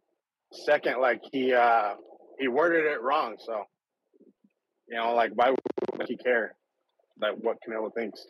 second, 0.65 1.01
like 1.01 1.21
he 1.31 1.53
uh, 1.53 1.93
he 2.39 2.47
worded 2.47 2.85
it 2.85 3.01
wrong. 3.01 3.35
So 3.45 3.63
you 4.87 4.97
know, 4.97 5.13
like 5.13 5.31
why 5.35 5.49
would 5.49 6.07
he 6.07 6.17
care 6.17 6.55
that 7.19 7.31
what 7.43 7.57
Canelo 7.67 7.93
thinks? 7.93 8.25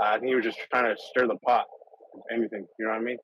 Uh, 0.00 0.04
I 0.04 0.12
think 0.14 0.28
he 0.28 0.34
was 0.34 0.44
just 0.44 0.58
trying 0.70 0.84
to 0.84 1.00
stir 1.10 1.26
the 1.26 1.36
pot, 1.36 1.66
if 2.14 2.36
anything. 2.38 2.66
You 2.78 2.86
know 2.86 2.92
what 2.92 3.00
I 3.00 3.04
mean? 3.04 3.18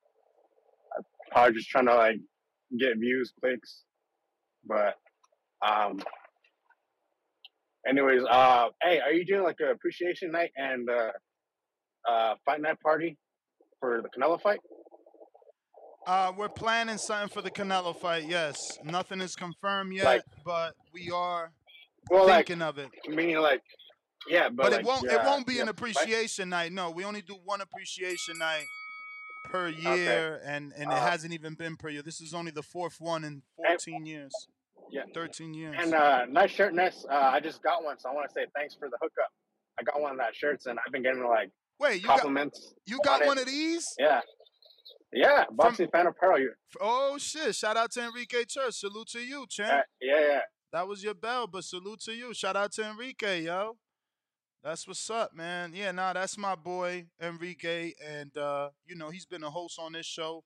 Probably 1.31 1.55
just 1.55 1.69
trying 1.69 1.87
to 1.87 1.95
like 1.95 2.17
get 2.79 2.99
views, 2.99 3.33
clicks. 3.41 3.85
But 4.67 4.95
um, 5.67 6.01
anyways, 7.89 8.23
uh, 8.29 8.69
hey, 8.83 9.01
are 9.01 9.13
you 9.13 9.25
doing 9.25 9.43
like 9.43 9.59
a 9.61 9.71
appreciation 9.71 10.31
night 10.31 10.51
and 10.57 10.89
uh, 10.89 11.11
uh, 12.11 12.35
fight 12.45 12.61
night 12.61 12.81
party 12.81 13.17
for 13.81 14.03
the 14.03 14.09
Canelo 14.09 14.41
fight? 14.41 14.61
Uh, 16.09 16.33
we're 16.39 16.49
planning 16.49 16.97
something 16.97 17.29
for 17.29 17.43
the 17.43 17.51
Canelo 17.51 17.95
fight. 17.95 18.25
Yes, 18.27 18.79
nothing 18.83 19.21
is 19.21 19.37
confirmed 19.37 19.93
yet, 19.93 20.07
Like- 20.07 20.25
but 20.43 20.75
we 20.95 21.11
are 21.11 21.53
Well, 22.09 22.27
like 22.27 22.47
thinking 22.47 22.63
of 22.63 22.79
it. 22.79 22.89
meaning 23.07 23.37
like 23.37 23.63
yeah, 24.27 24.49
but, 24.49 24.57
But, 24.57 24.73
like, 24.73 24.81
it 24.81 24.87
won't. 24.87 25.09
uh, 25.11 25.15
it 25.15 25.23
won't 25.25 25.47
be 25.47 25.55
yeah, 25.57 25.63
an 25.63 25.69
appreciation 25.69 26.49
night. 26.49 26.73
No, 26.73 26.91
we 26.91 27.05
only 27.05 27.21
do 27.21 27.35
one 27.45 27.61
appreciation 27.61 28.39
night 28.39 28.65
per 29.51 29.69
year, 29.69 30.41
and 30.45 30.73
and 30.73 30.85
it 30.91 30.97
Uh, 30.97 31.01
hasn't 31.11 31.35
even 31.35 31.53
been 31.55 31.77
per 31.77 31.91
year. 31.91 32.01
This 32.03 32.23
is 32.23 32.33
only 32.33 32.53
the 32.53 32.63
fourth 32.63 33.01
one 33.01 33.23
in 33.23 33.43
14 33.57 34.07
years. 34.07 34.33
Yeah. 34.91 35.03
13 35.13 35.53
years. 35.53 35.77
And 35.79 35.93
uh, 35.95 36.25
nice 36.25 36.51
shirt, 36.51 36.73
Ness. 36.73 37.05
Uh, 37.05 37.15
I 37.15 37.41
just 37.41 37.63
got 37.63 37.85
one, 37.85 37.99
so 37.99 38.09
I 38.09 38.15
want 38.15 38.27
to 38.31 38.33
say 38.33 38.47
thanks 38.55 38.75
for 38.75 38.89
the 38.89 38.97
hookup. 39.03 39.31
I 39.79 39.83
got 39.83 40.01
one 40.01 40.13
of 40.13 40.19
that 40.19 40.35
shirts, 40.35 40.65
and 40.65 40.79
I've 40.85 40.91
been 40.93 41.03
getting 41.03 41.23
like 41.25 41.51
Wait, 41.79 42.01
you 42.01 42.07
got 42.07 42.21
compliments. 42.21 42.73
you 42.87 42.99
got 43.05 43.21
on 43.21 43.27
one 43.29 43.39
it. 43.39 43.43
of 43.43 43.47
these? 43.49 43.87
Yeah, 43.99 44.23
yeah. 45.13 45.45
Boxing 45.51 45.89
fan 45.91 46.07
apparel. 46.07 46.39
You. 46.41 46.53
Oh 46.81 47.17
shit! 47.19 47.55
Shout 47.55 47.77
out 47.77 47.91
to 47.93 48.05
Enrique 48.05 48.45
Church. 48.45 48.75
Salute 48.75 49.09
to 49.09 49.21
you, 49.21 49.47
champ. 49.49 49.71
Uh, 49.73 49.83
yeah, 50.01 50.21
yeah. 50.21 50.41
That 50.73 50.87
was 50.87 51.03
your 51.03 51.15
bell, 51.15 51.47
but 51.47 51.65
salute 51.65 52.01
to 52.03 52.13
you. 52.13 52.35
Shout 52.35 52.57
out 52.57 52.73
to 52.73 52.83
Enrique, 52.89 53.43
yo. 53.45 53.77
That's 54.63 54.87
what's 54.87 55.09
up, 55.09 55.35
man. 55.35 55.73
Yeah, 55.75 55.93
nah, 55.93 56.13
that's 56.13 56.37
my 56.37 56.55
boy 56.55 57.07
Enrique, 57.23 57.93
and 58.07 58.37
uh, 58.37 58.71
you 58.87 58.97
know 58.97 59.09
he's 59.11 59.25
been 59.27 59.45
a 59.45 59.51
host 59.51 59.79
on 59.79 59.93
this 59.93 60.05
show, 60.07 60.43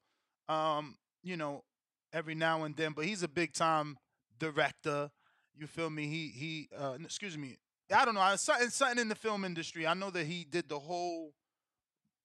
um, 0.48 0.96
you 1.22 1.36
know, 1.36 1.64
every 2.12 2.34
now 2.34 2.64
and 2.64 2.76
then. 2.76 2.92
But 2.92 3.06
he's 3.06 3.22
a 3.22 3.28
big 3.28 3.52
time 3.54 3.96
director. 4.38 5.10
You 5.56 5.66
feel 5.66 5.90
me? 5.90 6.06
He 6.06 6.28
he. 6.28 6.68
Uh, 6.76 6.98
excuse 7.02 7.36
me. 7.36 7.56
I 7.94 8.04
don't 8.04 8.14
know. 8.14 8.20
I- 8.20 8.36
Something 8.36 8.70
something 8.70 8.98
in 9.00 9.08
the 9.08 9.14
film 9.14 9.44
industry. 9.44 9.86
I 9.86 9.94
know 9.94 10.10
that 10.10 10.26
he 10.26 10.44
did 10.48 10.68
the 10.68 10.78
whole 10.78 11.32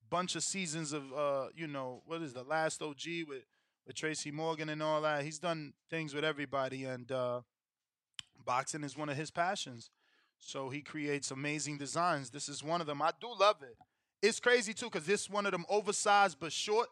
bunch 0.09 0.35
of 0.35 0.43
seasons 0.43 0.93
of 0.93 1.03
uh, 1.13 1.47
you 1.55 1.67
know, 1.67 2.01
what 2.05 2.21
is 2.21 2.33
the 2.33 2.43
last 2.43 2.81
OG 2.81 3.27
with 3.27 3.43
with 3.87 3.95
Tracy 3.95 4.31
Morgan 4.31 4.69
and 4.69 4.83
all 4.83 5.01
that. 5.01 5.23
He's 5.23 5.39
done 5.39 5.73
things 5.89 6.13
with 6.13 6.25
everybody, 6.25 6.83
and 6.83 7.09
uh, 7.11 7.41
boxing 8.45 8.83
is 8.83 8.97
one 8.97 9.09
of 9.09 9.15
his 9.15 9.31
passions. 9.31 9.89
So 10.37 10.69
he 10.69 10.81
creates 10.81 11.31
amazing 11.31 11.77
designs. 11.77 12.29
This 12.29 12.49
is 12.49 12.63
one 12.63 12.81
of 12.81 12.87
them. 12.87 13.01
I 13.01 13.11
do 13.19 13.27
love 13.39 13.63
it. 13.63 13.75
It's 14.21 14.39
crazy 14.39 14.73
too, 14.73 14.89
cause 14.89 15.05
this 15.05 15.29
one 15.29 15.45
of 15.45 15.51
them 15.51 15.65
oversized 15.69 16.37
but 16.39 16.51
short. 16.51 16.89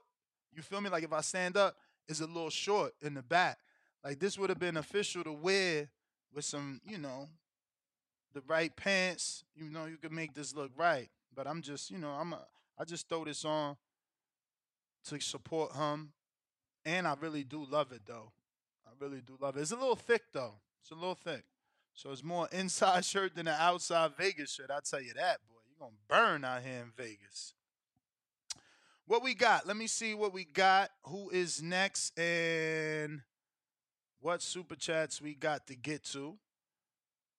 You 0.53 0.61
feel 0.61 0.81
me? 0.81 0.89
Like 0.89 1.03
if 1.03 1.11
I 1.11 1.21
stand 1.21 1.57
up, 1.57 1.75
it's 2.07 2.21
a 2.21 2.25
little 2.25 2.49
short 2.49 2.93
in 3.01 3.13
the 3.13 3.21
back. 3.21 3.59
Like 4.03 4.19
this 4.19 4.37
would 4.39 4.49
have 4.49 4.59
been 4.59 4.77
official 4.77 5.23
to 5.23 5.33
wear 5.33 5.89
with 6.33 6.45
some, 6.45 6.81
you 6.85 6.97
know, 6.97 7.27
the 8.33 8.41
right 8.47 8.75
pants. 8.75 9.43
You 9.55 9.69
know, 9.69 9.85
you 9.85 9.97
could 9.97 10.11
make 10.11 10.33
this 10.33 10.55
look 10.55 10.71
right. 10.77 11.09
But 11.35 11.47
I'm 11.47 11.61
just, 11.61 11.91
you 11.91 11.97
know, 11.97 12.09
I'm 12.09 12.33
a, 12.33 12.45
I 12.77 12.83
just 12.83 13.07
throw 13.07 13.23
this 13.25 13.45
on 13.45 13.77
to 15.05 15.19
support 15.19 15.75
him, 15.75 16.11
and 16.85 17.07
I 17.07 17.15
really 17.19 17.43
do 17.43 17.65
love 17.65 17.91
it 17.91 18.01
though. 18.05 18.31
I 18.85 18.91
really 18.99 19.21
do 19.21 19.37
love 19.39 19.57
it. 19.57 19.61
It's 19.61 19.71
a 19.71 19.75
little 19.75 19.95
thick 19.95 20.23
though. 20.33 20.55
It's 20.81 20.91
a 20.91 20.95
little 20.95 21.15
thick. 21.15 21.43
So 21.93 22.11
it's 22.11 22.23
more 22.23 22.47
inside 22.51 23.05
shirt 23.05 23.35
than 23.35 23.47
an 23.47 23.55
outside 23.57 24.11
Vegas 24.17 24.53
shirt. 24.53 24.69
I 24.71 24.79
tell 24.83 25.01
you 25.01 25.13
that, 25.13 25.39
boy. 25.47 25.55
You're 25.67 25.87
gonna 25.87 25.97
burn 26.07 26.43
out 26.43 26.61
here 26.61 26.83
in 26.83 26.91
Vegas. 26.95 27.53
What 29.07 29.23
we 29.23 29.35
got? 29.35 29.67
Let 29.67 29.77
me 29.77 29.87
see 29.87 30.15
what 30.15 30.33
we 30.33 30.45
got. 30.45 30.89
Who 31.03 31.29
is 31.29 31.61
next 31.61 32.17
and 32.17 33.21
what 34.19 34.41
super 34.41 34.75
chats 34.75 35.21
we 35.21 35.35
got 35.35 35.67
to 35.67 35.75
get 35.75 36.03
to. 36.05 36.35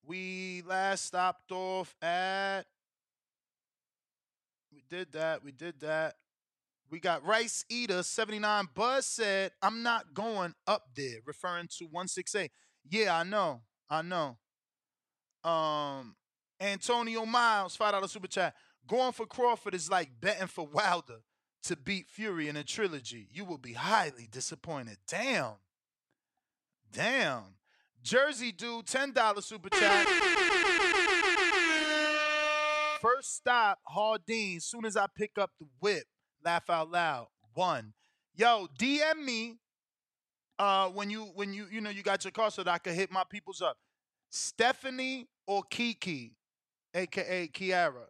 We 0.05 0.63
last 0.65 1.07
stopped 1.07 1.51
off 1.51 1.97
at 2.01 2.63
we 4.77 4.83
did 4.91 5.13
that. 5.13 5.43
We 5.43 5.53
did 5.53 5.81
that. 5.81 6.17
We 6.91 7.01
got 7.01 7.25
Rice 7.25 7.65
Eater 7.71 8.03
79. 8.03 8.69
Buzz 8.75 9.07
said, 9.07 9.53
I'm 9.63 9.83
not 9.83 10.13
going 10.13 10.55
up 10.67 10.85
there, 10.95 11.19
referring 11.25 11.69
to 11.79 11.87
168. 11.87 12.51
Yeah, 12.91 13.17
I 13.17 13.25
know. 13.25 13.63
I 13.89 14.03
know. 14.03 14.37
Um, 15.49 16.15
Antonio 16.61 17.25
Miles, 17.25 17.77
$5 17.77 18.09
super 18.11 18.29
chat. 18.29 18.55
Going 18.87 19.13
for 19.13 19.27
Crawford 19.27 19.75
is 19.75 19.91
like 19.91 20.11
betting 20.21 20.47
for 20.47 20.67
Wilder 20.67 21.21
to 21.65 21.77
beat 21.77 22.07
Fury 22.09 22.49
in 22.49 22.57
a 22.57 22.63
trilogy. 22.63 23.29
You 23.33 23.47
will 23.47 23.59
be 23.59 23.73
highly 23.73 24.29
disappointed. 24.31 24.99
Damn. 25.09 25.55
Damn. 26.93 27.57
Jersey 28.03 28.53
dude, 28.53 28.87
$10 28.87 29.43
super 29.43 29.71
chat. 29.71 30.07
First 33.07 33.37
stop, 33.37 33.79
Hardin. 33.87 34.59
Soon 34.59 34.85
as 34.85 34.97
I 34.97 35.07
pick 35.17 35.39
up 35.39 35.53
the 35.61 35.67
whip, 35.79 36.05
laugh 36.45 36.69
out 36.69 36.91
loud. 36.91 37.29
One. 37.55 37.93
Yo, 38.35 38.67
DM 38.79 39.25
me 39.25 39.55
uh 40.59 40.89
when 40.89 41.11
you 41.11 41.25
when 41.35 41.53
you 41.53 41.67
you 41.71 41.81
know 41.81 41.91
you 41.91 42.03
got 42.03 42.25
your 42.25 42.33
car 42.33 42.51
so 42.51 42.65
that 42.65 42.73
I 42.73 42.79
could 42.79 42.95
hit 42.95 43.13
my 43.13 43.23
peoples 43.31 43.63
up. 43.63 43.77
Stephanie 44.31 45.29
or 45.47 45.63
Kiki, 45.71 46.33
aka 46.95 47.47
Kiara. 47.49 48.07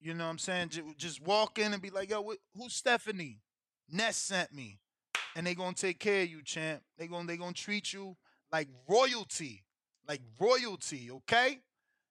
You 0.00 0.14
know 0.14 0.24
what 0.24 0.30
I'm 0.30 0.38
saying? 0.38 0.70
Just 0.96 1.20
walk 1.20 1.58
in 1.58 1.72
and 1.72 1.82
be 1.82 1.90
like, 1.90 2.08
yo, 2.08 2.32
who's 2.54 2.74
Stephanie? 2.74 3.40
Ness 3.90 4.16
sent 4.16 4.52
me. 4.52 4.78
And 5.34 5.44
they 5.44 5.56
gonna 5.56 5.74
take 5.74 5.98
care 5.98 6.22
of 6.22 6.30
you, 6.30 6.44
champ. 6.44 6.82
They 6.96 7.08
gonna 7.08 7.26
they 7.26 7.36
gonna 7.36 7.52
treat 7.54 7.92
you 7.92 8.16
like 8.52 8.68
royalty. 8.88 9.64
Like 10.06 10.22
royalty, 10.38 11.10
okay? 11.10 11.58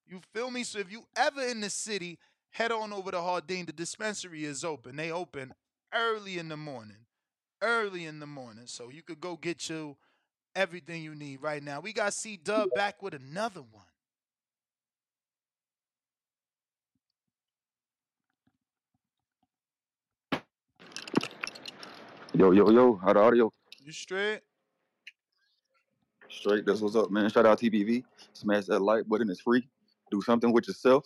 You 0.09 0.21
feel 0.33 0.49
me? 0.51 0.63
So 0.63 0.79
if 0.79 0.91
you 0.91 1.05
ever 1.15 1.41
in 1.41 1.61
the 1.61 1.69
city, 1.69 2.17
head 2.51 2.71
on 2.71 2.93
over 2.93 3.11
to 3.11 3.21
Hardin. 3.21 3.65
The 3.65 3.73
dispensary 3.73 4.45
is 4.45 4.63
open. 4.63 4.95
They 4.95 5.11
open 5.11 5.53
early 5.93 6.37
in 6.37 6.49
the 6.49 6.57
morning. 6.57 7.05
Early 7.61 8.05
in 8.05 8.19
the 8.19 8.27
morning. 8.27 8.67
So 8.67 8.89
you 8.89 9.03
could 9.03 9.19
go 9.19 9.35
get 9.35 9.69
you 9.69 9.97
everything 10.55 11.03
you 11.03 11.15
need 11.15 11.41
right 11.41 11.61
now. 11.61 11.79
We 11.79 11.93
got 11.93 12.13
C 12.13 12.37
Dub 12.37 12.69
back 12.73 13.01
with 13.01 13.13
another 13.13 13.61
one. 13.61 13.83
Yo, 22.33 22.51
yo, 22.51 22.69
yo, 22.69 22.95
how 22.97 23.13
the 23.13 23.19
audio? 23.19 23.51
You 23.83 23.91
straight? 23.91 24.41
Straight, 26.29 26.65
that's 26.65 26.81
what's 26.81 26.95
up, 26.95 27.09
man. 27.09 27.29
Shout 27.29 27.47
out 27.47 27.59
TBV. 27.59 28.03
Smash 28.33 28.65
that 28.65 28.79
like 28.79 29.07
button, 29.07 29.29
it's 29.29 29.41
free. 29.41 29.67
Do 30.11 30.21
something 30.21 30.51
with 30.51 30.67
yourself. 30.67 31.05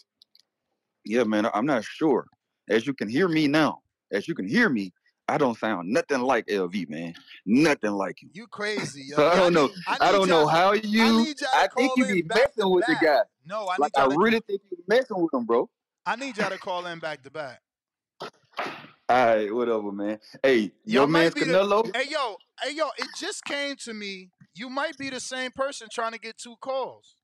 Yeah, 1.06 1.24
man, 1.24 1.48
I'm 1.54 1.66
not 1.66 1.84
sure. 1.84 2.28
As 2.70 2.86
you 2.86 2.94
can 2.94 3.10
hear 3.10 3.28
me 3.28 3.48
now, 3.48 3.80
as 4.12 4.28
you 4.28 4.36
can 4.36 4.48
hear 4.48 4.70
me, 4.70 4.94
I 5.28 5.38
don't 5.38 5.58
sound 5.58 5.90
nothing 5.90 6.22
like 6.22 6.46
LV, 6.48 6.90
man. 6.90 7.14
Nothing 7.46 7.92
like 7.92 8.22
him. 8.22 8.30
You 8.34 8.48
crazy, 8.48 9.04
yo. 9.08 9.16
So 9.16 9.28
I 9.30 9.36
don't 9.36 9.54
know. 9.54 9.68
need- 9.68 9.76
I 9.88 9.98
I, 10.02 10.12
don't 10.12 10.28
know 10.28 10.46
how 10.46 10.74
you. 10.74 10.82
y'all 10.92 11.26
I, 11.54 11.68
think 11.76 11.92
you 11.98 12.06
be 12.06 12.24
messing 12.24 12.70
with 12.70 12.86
the 12.86 12.96
guy. 13.02 13.22
No, 13.46 13.68
I 13.70 13.78
need 13.78 13.80
Like 13.80 13.92
I 13.98 14.02
y'all 14.02 14.12
to 14.12 14.18
really 14.20 14.40
think 14.42 14.62
you 14.70 14.78
messing 14.88 15.20
with 15.20 15.34
him, 15.34 15.46
bro. 15.46 15.70
I 16.06 16.16
need 16.16 16.38
y'all 16.38 16.50
to 16.50 16.58
call 16.58 16.86
in 16.88 17.00
back 17.00 17.24
to 17.24 17.32
back. 17.32 17.62
All 18.22 19.26
right, 19.26 19.54
whatever, 19.54 19.92
man. 19.92 20.20
Hey, 20.44 20.72
Y'all 20.86 21.04
your 21.04 21.08
man's 21.08 21.34
Canelo. 21.34 21.92
The, 21.92 22.00
hey 22.00 22.06
yo, 22.10 22.36
hey 22.62 22.74
yo, 22.76 22.90
it 22.98 23.08
just 23.20 23.44
came 23.46 23.76
to 23.78 23.94
me. 23.94 24.30
You 24.54 24.70
might 24.70 24.98
be 24.98 25.10
the 25.10 25.20
same 25.20 25.52
person 25.52 25.88
trying 25.92 26.12
to 26.14 26.20
get 26.20 26.38
two 26.38 26.56
calls. 26.62 27.16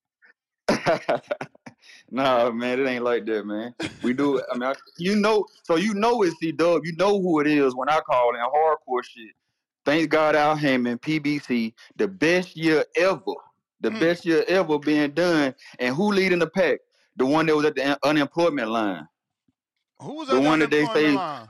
Nah, 2.10 2.50
man, 2.52 2.80
it 2.80 2.88
ain't 2.88 3.04
like 3.04 3.26
that, 3.26 3.46
man. 3.46 3.74
We 4.02 4.14
do. 4.14 4.42
I 4.52 4.58
mean, 4.58 4.64
I, 4.64 4.76
you 4.98 5.16
know, 5.16 5.46
so 5.64 5.76
you 5.76 5.94
know 5.94 6.24
it's 6.24 6.38
C 6.40 6.52
Dub. 6.52 6.86
You 6.86 6.96
know 6.96 7.20
who 7.22 7.40
it 7.42 7.48
is 7.48 7.76
when 7.76 7.90
I 7.90 8.00
call 8.02 8.34
in 8.36 8.42
hardcore 8.42 9.04
shit. 9.04 9.34
Thank 9.86 10.10
God, 10.10 10.36
Al 10.36 10.56
Haymon, 10.56 11.00
PBC, 11.00 11.74
the 11.96 12.08
best 12.08 12.56
year 12.58 12.84
ever, 12.98 13.22
the 13.82 13.90
Mm. 13.90 14.00
best 14.00 14.26
year 14.26 14.44
ever 14.48 14.78
being 14.80 15.12
done. 15.12 15.56
And 15.80 15.96
who 15.96 16.12
leading 16.12 16.40
the 16.40 16.48
pack? 16.48 16.80
The 17.16 17.26
one 17.26 17.46
that 17.46 17.56
was 17.56 17.66
at 17.66 17.76
the 17.76 17.92
un- 17.92 17.98
unemployment 18.04 18.70
line. 18.70 19.08
Who 20.02 20.14
was 20.16 20.30
The 20.30 20.36
at 20.36 20.42
the 20.42 20.48
one 20.48 20.60
that 20.60 20.70
they 20.70 20.84
unemployment 20.84 21.14
say. 21.14 21.16
line? 21.16 21.48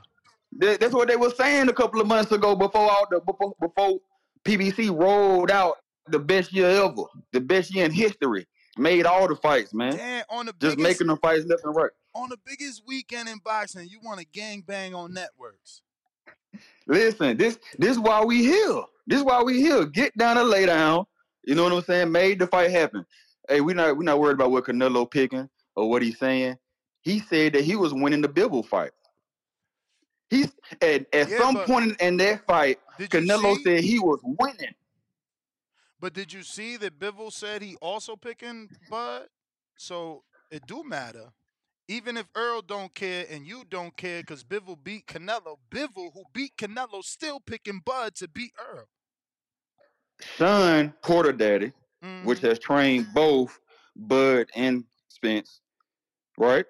That, 0.58 0.80
that's 0.80 0.94
what 0.94 1.08
they 1.08 1.16
were 1.16 1.30
saying 1.30 1.68
a 1.68 1.72
couple 1.72 2.00
of 2.00 2.06
months 2.06 2.32
ago 2.32 2.54
before 2.56 2.90
all 2.90 3.06
the 3.10 3.20
before, 3.20 3.54
before 3.60 3.98
PBC 4.44 4.90
rolled 4.98 5.50
out 5.50 5.76
the 6.06 6.18
best 6.18 6.52
year 6.52 6.68
ever, 6.68 7.02
the 7.32 7.40
best 7.40 7.74
year 7.74 7.84
in 7.84 7.92
history. 7.92 8.46
Made 8.78 9.06
all 9.06 9.26
the 9.28 9.36
fights, 9.36 9.74
man. 9.74 9.96
Damn, 9.96 10.24
on 10.30 10.46
the 10.46 10.52
Just 10.52 10.76
biggest 10.76 10.78
making 10.78 11.06
them 11.08 11.18
fights 11.18 11.44
left 11.46 11.64
and 11.64 11.74
right. 11.74 11.90
on 12.14 12.28
the 12.28 12.38
biggest 12.46 12.82
weekend 12.86 13.28
in 13.28 13.38
boxing, 13.38 13.88
you 13.88 13.98
want 14.02 14.20
to 14.20 14.26
gang 14.26 14.62
bang 14.66 14.94
on 14.94 15.12
networks. 15.12 15.82
Listen, 16.86 17.36
this 17.36 17.58
this 17.78 17.92
is 17.92 17.98
why 17.98 18.24
we 18.24 18.42
here. 18.44 18.82
This 19.06 19.18
is 19.18 19.24
why 19.24 19.42
we 19.42 19.60
here. 19.60 19.84
Get 19.84 20.16
down 20.16 20.38
and 20.38 20.48
lay 20.48 20.66
down. 20.66 21.06
You 21.44 21.54
know 21.54 21.64
what 21.64 21.72
I'm 21.72 21.82
saying? 21.82 22.12
Made 22.12 22.38
the 22.38 22.46
fight 22.46 22.70
happen. 22.70 23.04
Hey, 23.48 23.60
we 23.60 23.74
not 23.74 23.96
we 23.96 24.04
not 24.04 24.20
worried 24.20 24.34
about 24.34 24.50
what 24.50 24.64
Canelo 24.64 25.10
picking 25.10 25.48
or 25.76 25.88
what 25.88 26.02
he's 26.02 26.18
saying. 26.18 26.56
He 27.02 27.20
said 27.20 27.54
that 27.54 27.64
he 27.64 27.76
was 27.76 27.92
winning 27.94 28.20
the 28.20 28.28
Bivol 28.28 28.66
fight. 28.66 28.90
He's 30.30 30.52
at, 30.82 31.06
at 31.14 31.30
Yeah, 31.30 31.38
some 31.38 31.56
point 31.60 32.00
in 32.00 32.16
that 32.18 32.46
fight, 32.46 32.78
Canelo 32.98 33.56
said 33.62 33.82
he 33.82 33.98
was 33.98 34.20
winning. 34.22 34.74
But 36.00 36.12
did 36.14 36.32
you 36.32 36.42
see 36.42 36.76
that 36.76 36.98
Bivol 36.98 37.32
said 37.32 37.62
he 37.62 37.76
also 37.82 38.16
picking 38.16 38.68
Bud? 38.90 39.26
So 39.76 40.22
it 40.50 40.66
do 40.66 40.84
matter. 40.84 41.32
Even 41.88 42.16
if 42.16 42.26
Earl 42.34 42.62
don't 42.62 42.94
care 42.94 43.24
and 43.30 43.46
you 43.46 43.64
don't 43.68 43.96
care 43.96 44.20
because 44.20 44.44
Bivol 44.44 44.76
beat 44.82 45.06
Canelo, 45.06 45.56
Bivol, 45.70 46.12
who 46.12 46.24
beat 46.34 46.52
Canelo, 46.56 47.02
still 47.02 47.40
picking 47.40 47.80
Bud 47.84 48.14
to 48.16 48.28
beat 48.28 48.52
Earl. 48.58 48.86
Son, 50.36 50.92
Porter 51.02 51.32
Daddy, 51.32 51.72
which 52.24 52.38
Mm-hmm. 52.38 52.46
has 52.46 52.58
trained 52.58 53.06
both 53.14 53.58
Bud 53.96 54.48
and 54.54 54.84
Spence, 55.08 55.60
right? 56.36 56.66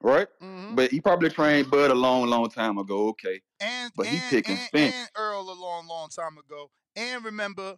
Right? 0.00 0.26
Mm-hmm. 0.42 0.74
But 0.74 0.90
he 0.90 1.00
probably 1.00 1.30
trained 1.30 1.70
Bud 1.70 1.90
a 1.90 1.94
long, 1.94 2.26
long 2.28 2.48
time 2.50 2.78
ago. 2.78 3.08
Okay. 3.08 3.40
And 3.60 3.92
But 3.96 4.06
he 4.06 4.18
picking 4.28 4.56
and, 4.56 4.66
Spence. 4.66 4.94
and 4.94 5.08
Earl 5.16 5.42
a 5.50 5.54
long, 5.54 5.86
long 5.86 6.08
time 6.08 6.38
ago. 6.38 6.70
And 6.96 7.24
remember 7.24 7.76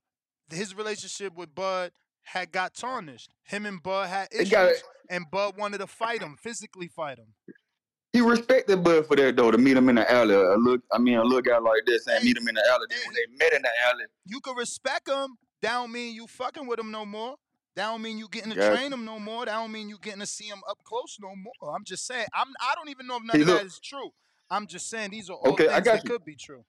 his 0.51 0.75
relationship 0.75 1.35
with 1.35 1.55
Bud 1.55 1.93
had 2.25 2.53
got 2.53 2.75
tarnished. 2.75 3.31
Him 3.45 3.67
and 3.67 3.83
Bud 3.83 4.09
had 4.09 4.29
It 4.33 4.43
issues, 4.53 4.83
and 5.11 5.31
Bud 5.31 5.57
wanted 5.59 5.79
to 5.79 5.87
fight 5.87 6.23
him, 6.23 6.37
physically 6.41 6.89
fight 6.89 7.19
him. 7.19 7.35
he 8.13 8.21
respected 8.21 8.83
Bud 8.83 9.07
for 9.07 9.17
that 9.17 9.37
though 9.37 9.51
to 9.51 9.59
meet 9.59 9.77
him 9.77 9.89
in 9.89 9.97
the 9.97 10.11
alley. 10.11 10.35
A 10.35 10.57
look, 10.57 10.81
I 10.93 10.99
mean, 10.99 11.17
a 11.19 11.23
little 11.25 11.43
guy 11.43 11.59
like 11.59 11.83
this 11.87 12.07
and 12.07 12.25
meet 12.25 12.37
him 12.37 12.49
in 12.49 12.55
the 12.55 12.63
alley. 12.71 12.87
Then 12.89 12.99
when 13.07 13.15
they 13.15 13.45
met 13.45 13.53
in 13.53 13.63
the 13.63 13.71
alley, 13.89 14.05
You 14.27 14.41
can 14.41 14.57
respect 14.57 15.09
him. 15.09 15.37
That 15.63 15.75
don't 15.75 15.93
mean 15.93 16.15
you 16.15 16.27
fucking 16.27 16.67
with 16.67 16.79
him 16.79 16.91
no 16.91 17.05
more. 17.07 17.37
That 17.77 17.87
don't 17.87 18.03
mean 18.03 18.19
you 18.19 18.29
getting 18.29 18.51
to 18.51 18.57
Gotcha. 18.57 18.77
train 18.77 18.93
him 18.93 19.05
no 19.05 19.19
more. 19.19 19.47
That 19.47 19.55
don't 19.55 19.73
mean 19.73 19.89
you 19.89 19.99
getting 20.01 20.21
to 20.21 20.27
see 20.27 20.45
him 20.45 20.61
up 20.69 20.79
close 20.85 21.17
no 21.21 21.35
more. 21.35 21.75
I'm 21.75 21.85
just 21.85 22.07
saying. 22.07 22.27
I'm. 22.33 22.49
I 22.61 22.75
don't 22.77 22.89
even 22.89 23.07
know 23.07 23.17
if 23.17 23.25
none 23.25 23.37
Hey, 23.37 23.43
of 23.43 23.49
that 23.49 23.55
look. 23.55 23.67
is 23.67 23.81
true. 23.83 24.11
I'm 24.51 24.67
just 24.67 24.89
saying 24.89 25.11
these 25.11 25.29
are 25.31 25.37
all 25.37 25.53
Okay, 25.55 25.67
I 25.69 25.75
things 25.75 25.85
got 25.87 25.95
that 25.95 26.05
you. 26.05 26.11
could 26.11 26.25
be 26.25 26.37
true. 26.37 26.65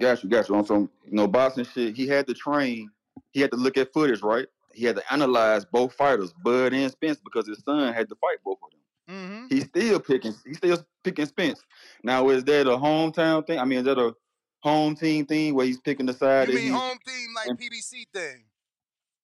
Got 0.00 0.22
you, 0.22 0.28
got 0.28 0.48
you. 0.48 0.54
On 0.56 0.64
some 0.66 0.90
you 1.04 1.12
know 1.12 1.26
boxing 1.28 1.64
shit, 1.64 1.94
he 1.96 2.06
had 2.06 2.26
to 2.26 2.34
train. 2.34 2.90
He 3.32 3.40
had 3.40 3.50
to 3.52 3.56
look 3.56 3.76
at 3.76 3.92
footage, 3.92 4.22
right? 4.22 4.46
He 4.72 4.84
had 4.84 4.96
to 4.96 5.12
analyze 5.12 5.64
both 5.64 5.92
fighters, 5.94 6.32
Bud 6.32 6.72
and 6.72 6.90
Spence, 6.90 7.18
because 7.22 7.46
his 7.46 7.62
son 7.64 7.92
had 7.92 8.08
to 8.08 8.14
fight 8.16 8.38
both 8.44 8.58
of 8.64 8.70
them. 8.70 8.80
Mm-hmm. 9.16 9.46
He's 9.54 9.64
still 9.64 10.00
picking. 10.00 10.34
He's 10.46 10.56
still 10.58 10.84
picking 11.04 11.26
Spence. 11.26 11.60
Now, 12.04 12.28
is 12.30 12.44
that 12.44 12.66
a 12.66 12.76
hometown 12.76 13.46
thing? 13.46 13.58
I 13.58 13.64
mean, 13.64 13.80
is 13.80 13.84
that 13.84 13.98
a 13.98 14.14
home 14.60 14.94
team 14.94 15.26
thing 15.26 15.54
where 15.54 15.66
he's 15.66 15.80
picking 15.80 16.06
the 16.06 16.12
side 16.12 16.48
You 16.48 16.54
mean 16.54 16.72
home 16.72 16.98
team 17.06 17.28
like 17.34 17.58
PBC 17.58 18.04
thing? 18.12 18.44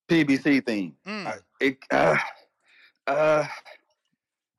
PBC 0.09 0.65
thing? 0.65 0.95
Mm. 1.05 1.27
I- 1.27 1.39
It, 1.59 1.77
uh, 1.91 2.17
uh, 3.07 3.45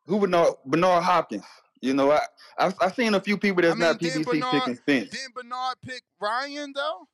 who 0.07 0.21
Bernard 0.21 0.55
Bernard 0.65 1.03
Hopkins? 1.05 1.45
You 1.81 1.95
know, 1.95 2.11
I 2.13 2.21
I've, 2.59 2.75
I've 2.81 2.95
seen 2.95 3.15
a 3.15 3.21
few 3.21 3.39
people 3.39 3.63
that's 3.63 3.73
I 3.73 3.79
mean, 3.79 3.89
not 3.89 4.01
PBC 4.01 4.25
Bernard 4.25 4.53
picking 4.53 4.77
Spence. 4.77 5.11
didn't 5.11 5.35
Bernard 5.35 5.77
pick 5.85 6.03
Ryan 6.21 6.73
though? 6.75 7.09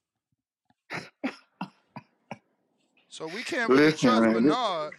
So 3.09 3.29
we 3.29 3.43
can't 3.45 3.71
really 3.71 3.85
Listen, 3.85 4.09
trust 4.09 4.23
man, 4.23 4.33
Bernard. 4.33 4.95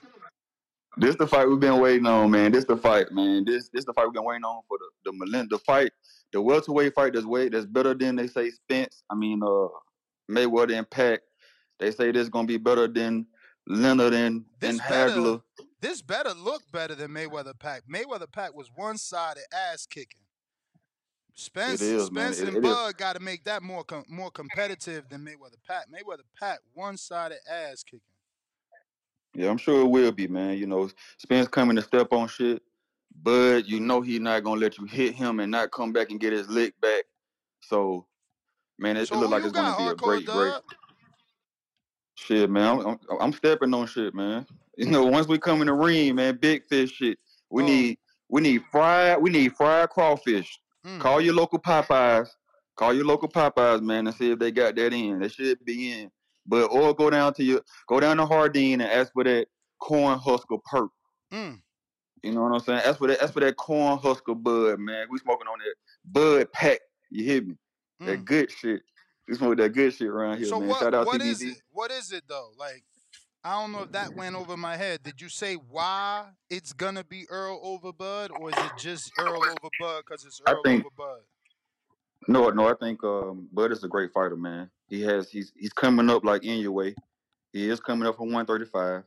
This 0.97 1.17
the 1.17 1.27
fight 1.27 1.49
we've 1.49 1.59
been 1.59 1.79
waiting 1.79 2.05
on, 2.05 2.31
man. 2.31 2.53
This 2.53 2.63
the 2.63 2.77
fight, 2.77 3.11
man. 3.11 3.43
This 3.43 3.69
this 3.73 3.83
the 3.83 3.91
fight 3.91 4.05
we've 4.05 4.13
been 4.13 4.23
waiting 4.23 4.45
on 4.45 4.61
for 4.69 4.77
the 4.77 5.11
the 5.11 5.17
Melinda 5.17 5.57
fight, 5.57 5.91
the 6.31 6.41
welterweight 6.41 6.93
fight. 6.93 7.13
That's 7.13 7.25
way 7.25 7.49
that's 7.49 7.65
better 7.65 7.93
than 7.93 8.15
they 8.15 8.27
say 8.27 8.51
Spence. 8.51 9.03
I 9.09 9.15
mean, 9.15 9.41
uh, 9.43 9.67
Mayweather 10.31 10.77
and 10.77 10.89
Pac. 10.89 11.19
They 11.77 11.91
say 11.91 12.11
this 12.11 12.29
gonna 12.29 12.47
be 12.47 12.55
better 12.55 12.87
than 12.87 13.25
Leonard 13.67 14.13
and 14.13 14.45
and 14.61 14.79
Hagler. 14.79 15.41
This 15.85 16.01
better 16.01 16.33
look 16.33 16.63
better 16.71 16.95
than 16.95 17.11
Mayweather 17.11 17.53
Pac. 17.59 17.83
Mayweather 17.87 18.31
Pac 18.31 18.55
was 18.55 18.71
one 18.75 18.97
sided 18.97 19.43
ass 19.53 19.85
kicking. 19.85 20.21
Spence, 21.35 21.79
is. 21.79 22.07
Spence 22.07 22.39
It- 22.39 22.47
and 22.47 22.57
it. 22.57 22.63
Bud 22.63 22.97
got 22.97 23.13
to 23.13 23.19
make 23.19 23.43
that 23.43 23.61
more 23.61 23.83
com- 23.83 24.03
more 24.09 24.31
competitive 24.31 25.07
than 25.09 25.23
Mayweather 25.23 25.61
Pac. 25.67 25.85
Mayweather 25.91 26.23
Pac 26.39 26.61
one 26.73 26.97
sided 26.97 27.37
ass 27.47 27.83
kicking. 27.83 28.01
Yeah, 29.35 29.51
I'm 29.51 29.59
sure 29.59 29.81
it 29.81 29.87
will 29.87 30.11
be, 30.11 30.27
man. 30.27 30.57
You 30.57 30.65
know, 30.65 30.89
Spence 31.19 31.47
coming 31.47 31.75
to 31.75 31.83
step 31.83 32.11
on 32.13 32.29
shit, 32.29 32.63
but 33.21 33.67
you 33.67 33.79
know 33.79 34.01
he's 34.01 34.21
not 34.21 34.43
gonna 34.43 34.59
let 34.59 34.79
you 34.79 34.85
hit 34.85 35.13
him 35.13 35.39
and 35.39 35.51
not 35.51 35.69
come 35.69 35.93
back 35.93 36.09
and 36.09 36.19
get 36.19 36.33
his 36.33 36.49
lick 36.49 36.73
back. 36.81 37.03
So, 37.61 38.07
man, 38.79 38.97
it, 38.97 39.09
So 39.09 39.17
it 39.17 39.19
look 39.19 39.29
like 39.29 39.43
it's 39.43 39.51
gonna 39.51 39.77
be 39.77 39.91
a 39.91 39.93
great, 39.93 40.25
great 40.25 40.53
shit, 42.15 42.49
man. 42.49 42.79
I'm, 42.79 42.87
I'm 42.87 43.21
I'm 43.21 43.33
stepping 43.33 43.71
on 43.75 43.85
shit, 43.85 44.15
man. 44.15 44.47
You 44.77 44.87
know, 44.87 45.05
once 45.05 45.27
we 45.27 45.37
come 45.37 45.61
in 45.61 45.67
the 45.67 45.73
ring, 45.73 46.15
man, 46.15 46.37
big 46.41 46.65
fish 46.65 46.91
shit. 46.93 47.17
We 47.49 47.63
Oh. 47.63 47.65
need 47.65 47.97
we 48.29 48.41
need 48.41 48.63
fried 48.71 49.21
we 49.21 49.29
need 49.29 49.55
fried 49.55 49.89
crawfish. 49.89 50.59
Mm. 50.85 50.99
Call 50.99 51.21
your 51.21 51.33
local 51.35 51.59
Popeyes. 51.59 52.29
Call 52.75 52.93
your 52.93 53.05
local 53.05 53.29
Popeyes, 53.29 53.81
man, 53.81 54.07
and 54.07 54.15
see 54.15 54.31
if 54.31 54.39
they 54.39 54.51
got 54.51 54.75
that 54.75 54.93
in. 54.93 55.19
They 55.19 55.29
should 55.29 55.63
be 55.63 55.91
in. 55.91 56.11
But 56.45 56.65
or 56.71 56.93
go 56.93 57.09
down 57.09 57.33
to 57.35 57.43
your 57.43 57.61
go 57.87 57.99
down 57.99 58.17
to 58.17 58.25
Hardin 58.25 58.73
and 58.81 58.83
ask 58.83 59.13
for 59.13 59.23
that 59.23 59.47
corn 59.79 60.19
husker 60.19 60.57
perk. 60.65 60.89
Mm. 61.33 61.61
You 62.23 62.31
know 62.31 62.41
what 62.43 62.53
I'm 62.53 62.59
saying? 62.59 62.81
That's 62.83 62.97
for 62.97 63.07
that. 63.07 63.19
That's 63.19 63.31
for 63.31 63.39
that 63.41 63.55
corn 63.55 63.97
husker 63.99 64.35
bud, 64.35 64.79
man. 64.79 65.07
We 65.09 65.17
smoking 65.19 65.47
on 65.47 65.59
that 65.59 65.75
bud 66.05 66.51
pack. 66.51 66.79
You 67.11 67.23
hear 67.23 67.41
me? 67.43 67.55
That 68.01 68.25
good 68.25 68.51
shit. 68.51 68.81
We 69.27 69.35
smoke 69.35 69.57
that 69.57 69.69
good 69.73 69.93
shit 69.93 70.07
around 70.07 70.37
here, 70.37 70.47
Mm. 70.47 70.49
So 70.49 70.59
man. 70.59 70.69
what 70.69 70.79
Shout 70.81 70.93
out 70.93 71.05
what 71.07 71.21
TBV. 71.21 71.29
is 71.31 71.41
it? 71.43 71.61
What 71.71 71.91
is 71.91 72.11
it 72.11 72.23
though? 72.27 72.49
Like 72.57 72.83
I 73.45 73.61
don't 73.61 73.71
know 73.71 73.83
if 73.83 73.91
that 73.91 74.15
went 74.15 74.35
over 74.35 74.57
my 74.57 74.75
head. 74.75 75.03
Did 75.03 75.21
you 75.21 75.29
say 75.29 75.53
why 75.53 76.25
it's 76.49 76.73
gonna 76.73 77.03
be 77.03 77.27
Earl 77.29 77.59
over 77.61 77.93
Bud, 77.93 78.31
or 78.31 78.49
is 78.49 78.55
it 78.57 78.71
just 78.79 79.11
Earl 79.19 79.37
over 79.37 79.69
Bud 79.79 80.03
because 80.03 80.25
it's 80.25 80.41
Earl 80.47 80.61
think- 80.65 80.83
over 80.83 80.95
Bud? 80.97 81.19
No, 82.27 82.49
no, 82.49 82.67
I 82.67 82.73
think 82.73 83.03
um, 83.03 83.47
Bud 83.53 83.71
is 83.71 83.83
a 83.83 83.87
great 83.87 84.11
fighter, 84.11 84.35
man. 84.35 84.71
He 84.87 84.99
has 85.03 85.29
he's 85.29 85.53
he's 85.55 85.71
coming 85.73 86.09
up 86.09 86.25
like 86.25 86.41
Inoue. 86.41 86.95
He 87.53 87.69
is 87.69 87.79
coming 87.79 88.07
up 88.07 88.15
from 88.15 88.31
135. 88.31 89.03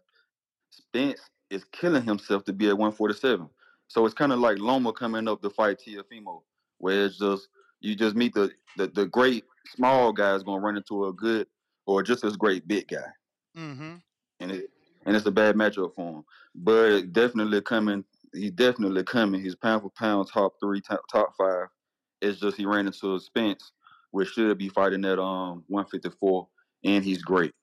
Spence 0.70 1.20
is 1.50 1.64
killing 1.72 2.04
himself 2.04 2.44
to 2.44 2.52
be 2.52 2.68
at 2.68 2.78
147. 2.78 3.48
So 3.88 4.06
it's 4.06 4.14
kind 4.14 4.32
of 4.32 4.38
like 4.38 4.58
Loma 4.58 4.92
coming 4.92 5.26
up 5.26 5.42
to 5.42 5.50
fight 5.50 5.80
Teofimo, 5.84 6.42
where 6.78 7.06
it's 7.06 7.18
just 7.18 7.48
you 7.80 7.96
just 7.96 8.14
meet 8.14 8.34
the 8.34 8.52
the, 8.76 8.86
the 8.86 9.06
great 9.06 9.46
small 9.74 10.12
guys 10.12 10.44
gonna 10.44 10.60
run 10.60 10.76
into 10.76 11.06
a 11.06 11.12
good 11.12 11.48
or 11.86 12.04
just 12.04 12.22
as 12.22 12.36
great 12.36 12.68
big 12.68 12.86
guy. 12.86 13.08
Mm-hmm. 13.56 13.96
And 14.40 14.50
it 14.50 14.70
and 15.06 15.16
it's 15.16 15.26
a 15.26 15.30
bad 15.30 15.54
matchup 15.54 15.94
for 15.94 16.16
him. 16.16 16.24
But 16.54 17.12
definitely 17.12 17.60
coming, 17.62 18.04
he's 18.32 18.50
definitely 18.50 19.04
coming. 19.04 19.40
He's 19.40 19.54
pound 19.54 19.82
for 19.82 19.90
pound 19.90 20.28
top 20.32 20.54
three, 20.60 20.80
top, 20.80 21.00
top 21.10 21.34
five. 21.36 21.68
It's 22.20 22.40
just 22.40 22.56
he 22.56 22.66
ran 22.66 22.86
into 22.86 23.14
a 23.14 23.20
Spence, 23.20 23.72
which 24.10 24.30
should 24.30 24.58
be 24.58 24.68
fighting 24.68 25.04
at 25.04 25.18
um 25.18 25.64
154, 25.68 26.48
and 26.84 27.04
he's 27.04 27.22
great. 27.22 27.54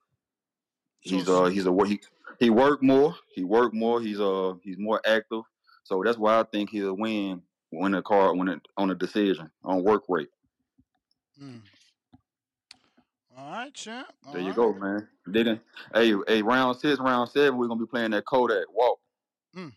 He's 1.01 1.29
uh 1.29 1.45
he's 1.45 1.67
a 1.67 1.85
he 1.85 1.99
he 2.39 2.49
worked 2.49 2.81
more. 2.81 3.15
He 3.33 3.43
worked 3.43 3.75
more. 3.75 4.01
He's 4.01 4.19
uh 4.19 4.53
he's 4.63 4.77
more 4.77 5.01
active. 5.05 5.43
So 5.83 6.01
that's 6.03 6.17
why 6.17 6.39
I 6.39 6.43
think 6.43 6.71
he'll 6.71 6.97
win 6.97 7.41
when 7.69 7.91
the 7.91 8.01
card 8.01 8.37
when 8.37 8.47
it 8.47 8.61
on 8.77 8.89
a 8.89 8.95
decision 8.95 9.51
on 9.63 9.83
work 9.83 10.03
rate. 10.09 10.29
Mm. 11.41 11.61
All 13.37 13.51
right, 13.51 13.73
champ. 13.73 14.07
All 14.25 14.33
There 14.33 14.41
you 14.41 14.47
right. 14.47 14.55
go, 14.55 14.73
man. 14.73 15.07
Didn't 15.29 15.61
hey 15.93 16.13
hey 16.27 16.41
round 16.41 16.77
six, 16.79 16.99
round 16.99 17.29
seven, 17.29 17.57
we're 17.59 17.67
gonna 17.67 17.79
be 17.79 17.87
playing 17.87 18.11
that 18.11 18.25
Kodak 18.25 18.65
walk. 18.73 18.99
Mm. 19.55 19.73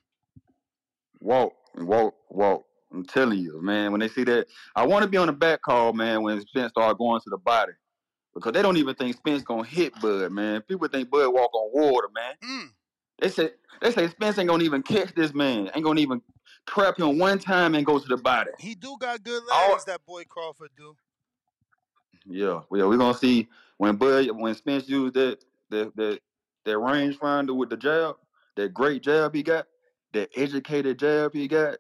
Walk, 1.21 1.53
walk, 1.77 2.15
walk. 2.31 2.65
I'm 2.93 3.05
telling 3.05 3.39
you, 3.39 3.61
man. 3.63 3.91
When 3.93 4.01
they 4.01 4.09
see 4.09 4.25
that, 4.25 4.47
I 4.77 4.87
want 4.87 5.03
to 5.03 5.09
be 5.09 5.17
on 5.17 5.27
the 5.27 5.33
back 5.33 5.63
call, 5.63 5.93
man. 5.93 6.23
When 6.23 6.41
Spence 6.47 6.71
start 6.71 6.97
going 6.99 7.21
to 7.21 7.31
the 7.31 7.37
body, 7.39 7.73
because 8.35 8.53
they 8.53 8.63
don't 8.63 8.77
even 8.77 8.95
think 8.95 9.17
Spence 9.17 9.43
gonna 9.43 9.65
hit 9.65 9.93
Bud, 10.01 10.31
man. 10.33 10.63
People 10.63 10.87
think 10.89 11.11
Bud 11.11 11.29
walk 11.33 11.53
on 11.55 11.71
water, 11.73 12.09
man. 12.15 12.35
Mm. 12.43 12.71
They 13.21 13.29
say 13.31 13.51
they 13.83 13.91
say 13.91 14.07
Spence 14.09 14.39
ain't 14.39 14.49
gonna 14.49 14.65
even 14.65 14.83
catch 14.83 15.15
this 15.15 15.35
man. 15.35 15.71
Ain't 15.75 15.85
gonna 15.85 16.01
even 16.01 16.23
trap 16.67 16.99
him 16.99 17.19
one 17.19 17.39
time 17.39 17.75
and 17.75 17.85
go 17.85 17.99
to 17.99 18.07
the 18.07 18.17
body. 18.17 18.51
He 18.59 18.75
do 18.75 18.97
got 19.01 19.23
good 19.25 19.43
All- 19.51 19.73
legs. 19.73 19.85
That 19.87 20.05
boy 20.07 20.25
Crawford 20.25 20.71
do. 20.77 20.95
Yeah, 22.29 22.61
well, 22.71 22.89
we're 22.89 22.99
gonna 22.99 23.17
see 23.17 23.49
when 23.79 23.97
Bud 23.97 24.31
when 24.33 24.55
Spence 24.55 24.89
used 24.89 25.15
that 25.15 25.45
that 25.71 25.95
that 25.97 26.21
that 26.65 26.77
rangefinder 26.77 27.57
with 27.57 27.71
the 27.71 27.77
jab, 27.77 28.17
that 28.57 28.75
great 28.75 29.03
jab 29.03 29.35
he 29.35 29.43
got, 29.43 29.67
that 30.13 30.31
educated 30.37 30.99
jab 30.99 31.33
he 31.33 31.49
got, 31.49 31.79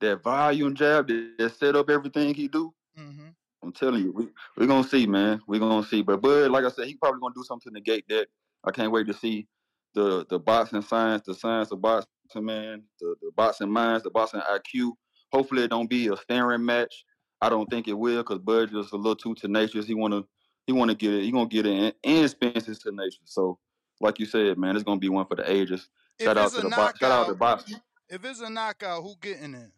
that 0.00 0.22
volume 0.22 0.74
jab 0.74 1.08
that, 1.08 1.34
that 1.38 1.56
set 1.56 1.76
up 1.76 1.90
everything 1.90 2.34
he 2.34 2.48
do. 2.48 2.72
Mm-hmm. 2.98 3.28
I'm 3.62 3.72
telling 3.72 4.04
you, 4.04 4.12
we 4.12 4.28
we're 4.56 4.68
gonna 4.68 4.86
see, 4.86 5.06
man. 5.06 5.40
We're 5.46 5.60
gonna 5.60 5.86
see. 5.86 6.02
But 6.02 6.20
Bud, 6.20 6.50
like 6.50 6.64
I 6.64 6.70
said, 6.70 6.86
he 6.86 6.94
probably 6.94 7.20
gonna 7.20 7.34
do 7.34 7.44
something 7.44 7.72
to 7.72 7.74
negate 7.74 8.04
that. 8.08 8.28
I 8.64 8.70
can't 8.70 8.92
wait 8.92 9.06
to 9.08 9.14
see 9.14 9.46
the 9.94 10.24
the 10.28 10.38
boxing 10.38 10.82
science, 10.82 11.22
the 11.26 11.34
science 11.34 11.72
of 11.72 11.80
boxing, 11.80 12.06
man, 12.36 12.82
the, 13.00 13.16
the 13.20 13.30
boxing 13.34 13.70
minds, 13.70 14.04
the 14.04 14.10
boxing 14.10 14.40
IQ. 14.40 14.92
Hopefully, 15.32 15.64
it 15.64 15.70
don't 15.70 15.90
be 15.90 16.08
a 16.08 16.16
staring 16.16 16.64
match. 16.64 17.04
I 17.40 17.48
don't 17.48 17.68
think 17.70 17.88
it 17.88 17.92
will, 17.92 18.22
cause 18.24 18.38
Bud 18.38 18.70
just 18.70 18.92
a 18.92 18.96
little 18.96 19.16
too 19.16 19.34
tenacious. 19.34 19.86
He 19.86 19.94
wanna 19.94 20.24
he 20.66 20.72
wanna 20.72 20.94
get 20.94 21.14
it. 21.14 21.22
He 21.22 21.30
gonna 21.30 21.48
get 21.48 21.66
it, 21.66 21.72
and, 21.72 21.94
and 22.04 22.30
Spence 22.30 22.68
is 22.68 22.78
tenacious. 22.78 23.20
So, 23.24 23.58
like 24.00 24.18
you 24.18 24.26
said, 24.26 24.58
man, 24.58 24.74
it's 24.74 24.84
gonna 24.84 25.00
be 25.00 25.08
one 25.08 25.26
for 25.26 25.36
the 25.36 25.50
ages. 25.50 25.88
Shout 26.20 26.36
out 26.36 26.50
to 26.52 26.62
the 26.62 26.68
box. 26.68 26.98
Shout 26.98 27.12
out 27.12 27.28
to 27.28 27.34
boxing. 27.34 27.80
If 28.08 28.24
it's 28.24 28.40
a 28.40 28.50
knockout, 28.50 29.02
who 29.02 29.14
getting 29.20 29.54
it? 29.54 29.70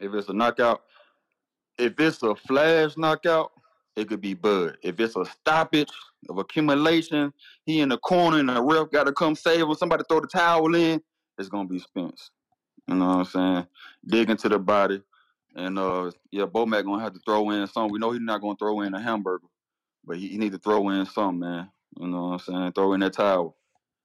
If 0.00 0.14
it's 0.14 0.28
a 0.28 0.32
knockout, 0.32 0.82
if 1.78 1.98
it's 1.98 2.22
a 2.22 2.34
flash 2.34 2.96
knockout, 2.96 3.52
it 3.96 4.08
could 4.08 4.20
be 4.20 4.34
Bud. 4.34 4.78
If 4.82 4.98
it's 4.98 5.16
a 5.16 5.24
stoppage 5.24 5.90
of 6.28 6.38
accumulation, 6.38 7.32
he 7.66 7.80
in 7.80 7.90
the 7.90 7.98
corner 7.98 8.38
and 8.38 8.48
the 8.48 8.62
ref 8.62 8.90
got 8.90 9.04
to 9.04 9.12
come 9.12 9.34
save 9.34 9.60
him. 9.60 9.74
Somebody 9.74 10.04
throw 10.08 10.20
the 10.20 10.26
towel 10.26 10.74
in. 10.74 11.00
It's 11.38 11.48
gonna 11.48 11.68
be 11.68 11.78
Spence. 11.78 12.30
You 12.86 12.96
know 12.96 13.06
what 13.06 13.16
I'm 13.18 13.24
saying? 13.24 13.66
Dig 14.06 14.30
into 14.30 14.48
the 14.48 14.58
body, 14.58 15.02
and 15.54 15.78
uh, 15.78 16.10
yeah, 16.30 16.46
Bomac 16.46 16.84
gonna 16.84 17.02
have 17.02 17.14
to 17.14 17.20
throw 17.24 17.50
in 17.50 17.66
some. 17.66 17.90
We 17.90 17.98
know 17.98 18.12
he's 18.12 18.22
not 18.22 18.40
gonna 18.40 18.56
throw 18.56 18.80
in 18.82 18.94
a 18.94 19.00
hamburger, 19.00 19.46
but 20.04 20.18
he, 20.18 20.28
he 20.28 20.38
need 20.38 20.52
to 20.52 20.58
throw 20.58 20.88
in 20.90 21.06
some, 21.06 21.38
man. 21.38 21.70
You 21.98 22.08
know 22.08 22.28
what 22.28 22.32
I'm 22.32 22.38
saying? 22.38 22.72
Throw 22.72 22.92
in 22.92 23.00
that 23.00 23.14
towel. 23.14 23.56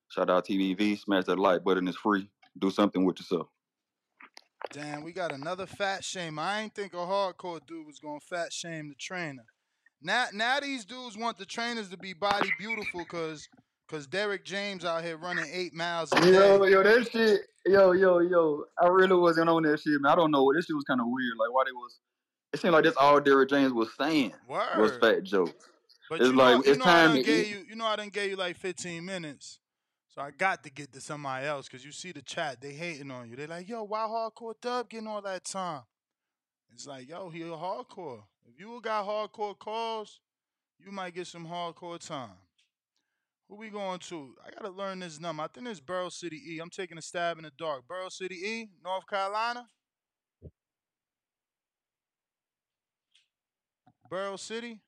Shout 0.10 0.30
out 0.30 0.46
TBV. 0.46 1.00
Smash 1.00 1.26
that 1.26 1.40
like 1.40 1.64
button. 1.64 1.88
It's 1.88 1.98
free. 1.98 2.30
Do 2.58 2.72
something 2.72 3.04
with 3.06 3.20
yourself. 3.20 3.48
Damn, 4.72 5.04
we 5.04 5.14
got 5.14 5.32
another 5.32 5.66
fat 5.66 6.04
shame. 6.04 6.40
I 6.40 6.62
ain't 6.62 6.74
think 6.74 6.94
a 6.94 6.98
hardcore 6.98 7.66
dude 7.66 7.86
was 7.86 8.00
gonna 8.00 8.20
fat 8.20 8.52
shame 8.52 8.90
the 8.90 8.96
trainer. 8.96 9.46
Now, 10.02 10.28
now 10.34 10.60
these 10.60 10.86
dudes 10.86 11.18
want 11.18 11.38
the 11.38 11.46
trainers 11.46 11.90
to 11.90 11.98
be 11.98 12.14
body 12.14 12.52
beautiful 12.60 13.02
because 13.02 13.48
Cause 13.88 14.08
Derrick 14.08 14.44
James 14.44 14.84
out 14.84 15.04
here 15.04 15.16
running 15.16 15.46
eight 15.52 15.74
miles 15.74 16.12
a 16.12 16.16
Yo, 16.16 16.58
day. 16.66 16.72
yo, 16.72 16.84
that 16.84 17.08
shit. 17.12 17.42
Yo, 17.68 17.92
yo, 17.92 18.20
yo. 18.20 18.64
I 18.82 18.88
really 18.88 19.16
wasn't 19.16 19.48
on 19.48 19.62
that 19.64 19.80
shit, 19.80 20.02
man. 20.02 20.12
I 20.12 20.16
don't 20.16 20.32
know. 20.32 20.44
What 20.44 20.56
this 20.56 20.66
shit 20.66 20.76
was 20.76 20.86
kind 20.86 21.00
of 21.00 21.08
weird. 21.08 21.34
Like, 21.40 21.54
why 21.54 21.64
they 21.66 21.72
was. 21.72 22.00
It 22.54 22.60
seemed 22.60 22.74
like 22.74 22.84
that's 22.84 22.98
all 22.98 23.20
Derrick 23.20 23.50
James 23.50 23.74
was 23.74 23.90
saying 23.98 24.34
was 24.48 24.98
Fat 24.98 25.24
jokes. 25.24 25.52
But 26.10 26.22
It's 26.22 26.30
you 26.30 26.36
know, 26.36 26.44
like 26.44 26.66
you 26.66 26.72
it's 26.72 26.80
know, 26.80 26.86
I 26.86 26.88
time 26.88 27.14
done 27.16 27.24
gave 27.24 27.48
you, 27.50 27.66
you 27.70 27.76
know, 27.76 27.86
I 27.86 27.96
didn't 27.96 28.14
gave 28.14 28.30
you 28.30 28.38
like 28.38 28.58
15 28.58 29.04
minutes. 29.06 29.60
So 30.08 30.22
I 30.22 30.32
got 30.32 30.64
to 30.64 30.72
get 30.72 30.94
to 30.94 31.02
somebody 31.02 31.46
else 31.46 31.68
because 31.68 31.84
you 31.84 31.92
see 31.92 32.12
the 32.14 32.22
chat, 32.22 32.62
they 32.62 32.72
hating 32.72 33.12
on 33.12 33.30
you. 33.30 33.36
They 33.36 33.48
like, 33.48 33.68
yo, 33.68 33.84
why 33.84 34.00
hardcore 34.00 34.54
dub 34.62 34.90
getting 34.90 35.08
all 35.08 35.22
that 35.24 35.44
time? 35.44 35.82
It's 36.74 36.88
like, 36.88 37.10
yo, 37.10 37.30
he 37.30 37.42
a 37.42 37.48
hardcore. 37.48 38.24
If 38.48 38.60
you 38.60 38.80
got 38.82 39.06
hardcore 39.06 39.58
calls, 39.60 40.22
you 40.80 40.92
might 40.92 41.14
get 41.14 41.28
some 41.28 41.46
hardcore 41.46 42.00
time. 42.00 42.30
Who 43.48 43.56
we 43.56 43.70
going 43.70 44.00
to? 44.00 44.36
I 44.46 44.50
gotta 44.50 44.74
learn 44.74 45.00
this 45.00 45.20
number. 45.20 45.44
I 45.44 45.48
think 45.48 45.68
it's 45.68 45.80
Burrow 45.80 46.10
City 46.10 46.42
E. 46.48 46.60
I'm 46.60 46.70
taking 46.70 46.98
a 46.98 47.02
stab 47.02 47.38
in 47.38 47.44
the 47.44 47.52
dark. 47.58 47.88
Burrow 47.88 48.10
City 48.10 48.36
E, 48.36 48.70
North 48.84 49.08
Carolina. 49.08 49.68
Burrow 54.10 54.38
City? 54.38 54.80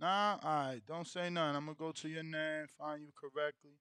Nah, 0.00 0.38
all 0.42 0.66
right. 0.66 0.80
Don't 0.86 1.06
say 1.06 1.30
nothing. 1.30 1.56
I'm 1.56 1.64
gonna 1.64 1.76
go 1.76 1.90
to 1.90 2.08
your 2.08 2.22
name, 2.22 2.66
find 2.78 3.02
you 3.02 3.10
correctly. 3.16 3.72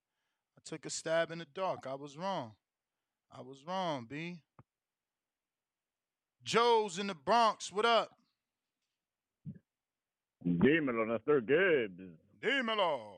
I 0.58 0.62
took 0.66 0.86
a 0.86 0.90
stab 0.90 1.32
in 1.32 1.40
the 1.40 1.48
dark. 1.54 1.86
I 1.86 1.94
was 1.94 2.18
wrong. 2.18 2.54
I 3.32 3.42
was 3.42 3.64
wrong, 3.68 4.08
B. 4.10 4.40
Joe's 6.44 6.98
in 6.98 7.08
the 7.08 7.16
Bronx. 7.16 7.72
What 7.72 7.86
up? 7.86 8.12
Dímelo, 10.46 11.06
Nestor 11.06 11.42
Gibbs. 11.42 12.18
Dímelo. 12.42 13.17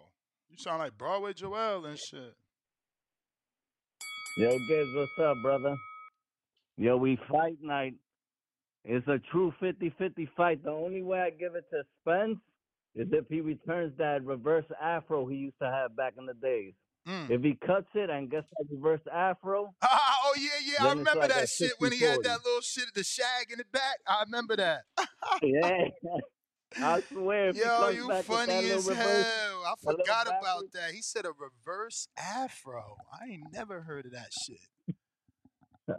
You 0.50 0.58
sound 0.58 0.80
like 0.80 0.98
Broadway 0.98 1.34
Joel 1.34 1.86
and 1.86 1.98
shit. 1.98 2.36
Yo, 4.38 4.50
Gibbs, 4.68 4.90
what's 4.96 5.12
up, 5.30 5.38
brother? 5.44 5.76
Yo, 6.78 6.98
we 6.98 7.20
fight 7.30 7.58
night. 7.62 7.96
It's 8.86 9.08
a 9.08 9.20
true 9.32 9.54
50-50 9.62 10.28
fight. 10.36 10.64
The 10.64 10.72
only 10.72 11.04
way 11.04 11.20
I 11.20 11.30
give 11.30 11.56
it 11.56 11.66
to 11.72 11.84
Spence 12.02 12.40
is 12.96 13.08
if 13.12 13.26
he 13.30 13.42
returns 13.42 13.94
that 13.98 14.26
reverse 14.26 14.66
afro 14.82 15.28
he 15.28 15.36
used 15.36 15.60
to 15.62 15.70
have 15.70 15.96
back 15.96 16.14
in 16.18 16.26
the 16.26 16.34
days. 16.34 16.74
Mm. 17.08 17.30
If 17.30 17.42
he 17.42 17.58
cuts 17.66 17.88
it 17.96 18.10
and 18.10 18.30
gets 18.30 18.48
that 18.52 18.66
reverse 18.72 19.02
afro, 19.14 19.74
oh 19.82 20.34
yeah, 20.38 20.50
yeah. 20.64 20.86
I 20.86 20.90
remember 20.90 21.22
like 21.22 21.30
that 21.30 21.50
shit 21.50 21.72
when 21.80 21.92
he 21.92 22.00
had 22.00 22.24
that 22.24 22.40
little 22.46 22.62
shit, 22.62 22.88
of 22.88 22.94
the 22.94 23.04
shag 23.04 23.52
in 23.52 23.58
the 23.58 23.66
back. 23.72 23.98
I 24.06 24.24
remember 24.26 24.56
that. 24.58 24.82
yeah. 25.42 25.86
I 26.78 27.02
swear, 27.12 27.50
if 27.50 27.56
he 27.56 27.62
Yo, 27.62 27.68
comes 27.68 27.96
you 27.96 28.08
back 28.08 28.18
with 28.18 28.26
funny 28.28 28.54
little 28.62 28.78
as 28.78 28.88
reverse, 28.88 29.06
hell. 29.06 29.64
I 29.66 29.74
that 29.84 29.88
little 29.88 30.06
forgot 30.06 30.28
about 30.28 30.42
backwards- 30.42 30.72
that. 30.74 30.92
He 30.94 31.02
said 31.02 31.26
a 31.26 31.32
reverse 31.32 32.08
afro. 32.18 32.96
I 33.12 33.26
ain't 33.26 33.52
never 33.54 33.82
heard 33.82 34.06
of 34.06 34.12
that 34.12 34.30
shit. 34.46 34.96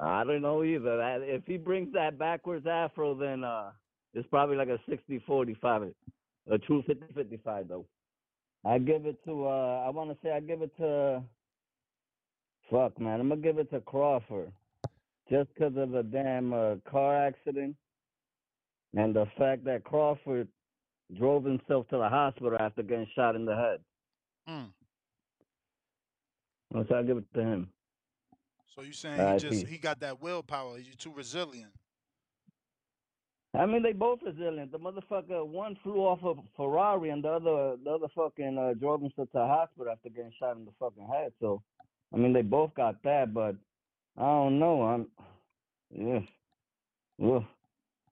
I 0.00 0.22
don't 0.22 0.42
know 0.42 0.62
either. 0.62 0.96
That, 0.98 1.22
if 1.22 1.44
he 1.46 1.56
brings 1.56 1.92
that 1.94 2.16
backwards 2.18 2.66
afro, 2.66 3.14
then 3.14 3.42
uh, 3.42 3.70
it's 4.14 4.28
probably 4.28 4.56
like 4.56 4.68
a 4.68 4.78
60-45, 4.88 5.92
a 6.50 6.58
true 6.58 6.82
50-55 6.88 7.68
though. 7.68 7.86
I 8.64 8.78
give 8.78 9.06
it 9.06 9.16
to. 9.24 9.46
uh 9.48 9.84
I 9.86 9.90
want 9.90 10.10
to 10.10 10.16
say 10.22 10.30
I 10.32 10.40
give 10.40 10.62
it 10.62 10.76
to. 10.76 11.22
Fuck 12.70 13.00
man, 13.00 13.18
I'm 13.20 13.28
gonna 13.30 13.40
give 13.40 13.58
it 13.58 13.68
to 13.72 13.80
Crawford, 13.80 14.52
just 15.28 15.48
because 15.54 15.76
of 15.76 15.90
the 15.90 16.02
damn 16.04 16.52
uh, 16.52 16.74
car 16.88 17.26
accident, 17.26 17.74
and 18.94 19.16
the 19.16 19.26
fact 19.36 19.64
that 19.64 19.82
Crawford 19.82 20.46
drove 21.18 21.44
himself 21.44 21.88
to 21.88 21.98
the 21.98 22.08
hospital 22.08 22.56
after 22.58 22.82
getting 22.82 23.08
shot 23.14 23.36
in 23.36 23.44
the 23.44 23.54
head. 23.54 23.78
Mm. 24.48 24.72
So 26.88 26.94
I 26.94 27.02
give 27.02 27.16
it 27.18 27.24
to 27.34 27.40
him. 27.40 27.68
So 28.74 28.82
you 28.82 28.92
saying 28.92 29.34
he 29.34 29.48
just 29.48 29.66
he 29.66 29.78
got 29.78 30.00
that 30.00 30.22
willpower? 30.22 30.78
He's 30.78 30.96
too 30.96 31.12
resilient. 31.12 31.72
I 33.52 33.66
mean, 33.66 33.82
they 33.82 33.92
both 33.92 34.20
resilient. 34.24 34.70
The 34.70 34.78
motherfucker, 34.78 35.44
one 35.44 35.76
flew 35.82 35.96
off 35.96 36.22
a 36.22 36.40
Ferrari, 36.56 37.10
and 37.10 37.24
the 37.24 37.30
other, 37.30 37.76
the 37.82 37.90
other 37.90 38.06
fucking 38.14 38.56
uh, 38.56 38.74
drove 38.74 39.00
himself 39.00 39.28
to 39.32 39.38
the 39.38 39.46
hospital 39.46 39.92
after 39.92 40.08
getting 40.08 40.32
shot 40.38 40.56
in 40.56 40.64
the 40.64 40.70
fucking 40.78 41.08
head. 41.12 41.32
So, 41.40 41.60
I 42.14 42.16
mean, 42.16 42.32
they 42.32 42.42
both 42.42 42.72
got 42.74 43.02
that, 43.02 43.34
but 43.34 43.56
I 44.16 44.22
don't 44.22 44.60
know. 44.60 44.82
I'm, 44.82 45.06
yeah, 45.92 46.20
well, 47.18 47.44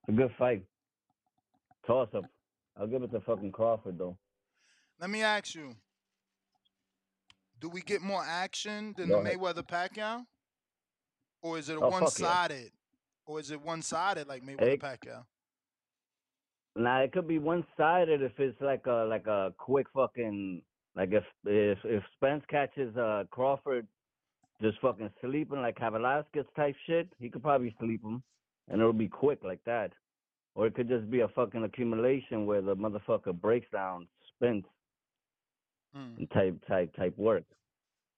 a 0.08 0.12
good 0.12 0.32
fight. 0.36 0.64
Toss 1.86 2.08
up. 2.16 2.24
I'll 2.78 2.86
give 2.86 3.02
it 3.02 3.10
to 3.12 3.20
fucking 3.20 3.52
Crawford 3.52 3.98
though. 3.98 4.16
Let 5.00 5.10
me 5.10 5.22
ask 5.22 5.54
you: 5.54 5.74
Do 7.60 7.68
we 7.68 7.80
get 7.80 8.00
more 8.02 8.22
action 8.24 8.94
than 8.96 9.08
Go 9.08 9.22
the 9.22 9.28
ahead. 9.30 9.38
Mayweather 9.38 9.66
Pacquiao, 9.68 10.24
or 11.42 11.58
is 11.58 11.68
it 11.68 11.76
Oh, 11.76 11.80
fuck 11.80 11.90
yeah. 11.90 12.00
one-sided? 12.00 12.72
Or 13.26 13.40
is 13.40 13.50
it 13.50 13.60
one-sided 13.60 14.26
like 14.28 14.42
Mayweather 14.42 14.60
Hey. 14.60 14.76
Pacquiao? 14.78 15.24
Now 16.76 17.00
it 17.02 17.12
could 17.12 17.26
be 17.26 17.38
one 17.40 17.66
sided 17.76 18.22
if 18.22 18.38
it's 18.38 18.60
like 18.60 18.86
a 18.86 19.04
like 19.08 19.26
a 19.26 19.52
quick 19.58 19.86
fucking 19.92 20.62
like 20.94 21.12
if 21.12 21.24
if 21.44 21.78
if 21.84 22.04
Spence 22.16 22.44
catches 22.48 22.96
uh 22.96 23.24
Crawford 23.30 23.86
just 24.62 24.78
fucking 24.80 25.10
sleeping 25.20 25.60
like 25.60 25.78
Velasquez 25.78 26.46
type 26.56 26.76
shit, 26.86 27.08
he 27.18 27.30
could 27.30 27.42
probably 27.42 27.74
sleep 27.80 28.02
him, 28.04 28.22
and 28.68 28.80
it'll 28.80 28.92
be 28.92 29.08
quick 29.08 29.40
like 29.42 29.62
that. 29.66 29.92
Or 30.58 30.66
it 30.66 30.74
could 30.74 30.88
just 30.88 31.08
be 31.08 31.20
a 31.20 31.28
fucking 31.28 31.62
accumulation 31.62 32.44
where 32.44 32.60
the 32.60 32.74
motherfucker 32.74 33.32
breaks 33.32 33.70
down 33.70 34.08
Spence 34.34 34.66
Mm. 35.96 36.28
type 36.34 36.56
type 36.66 36.94
type 36.96 37.16
work. 37.16 37.44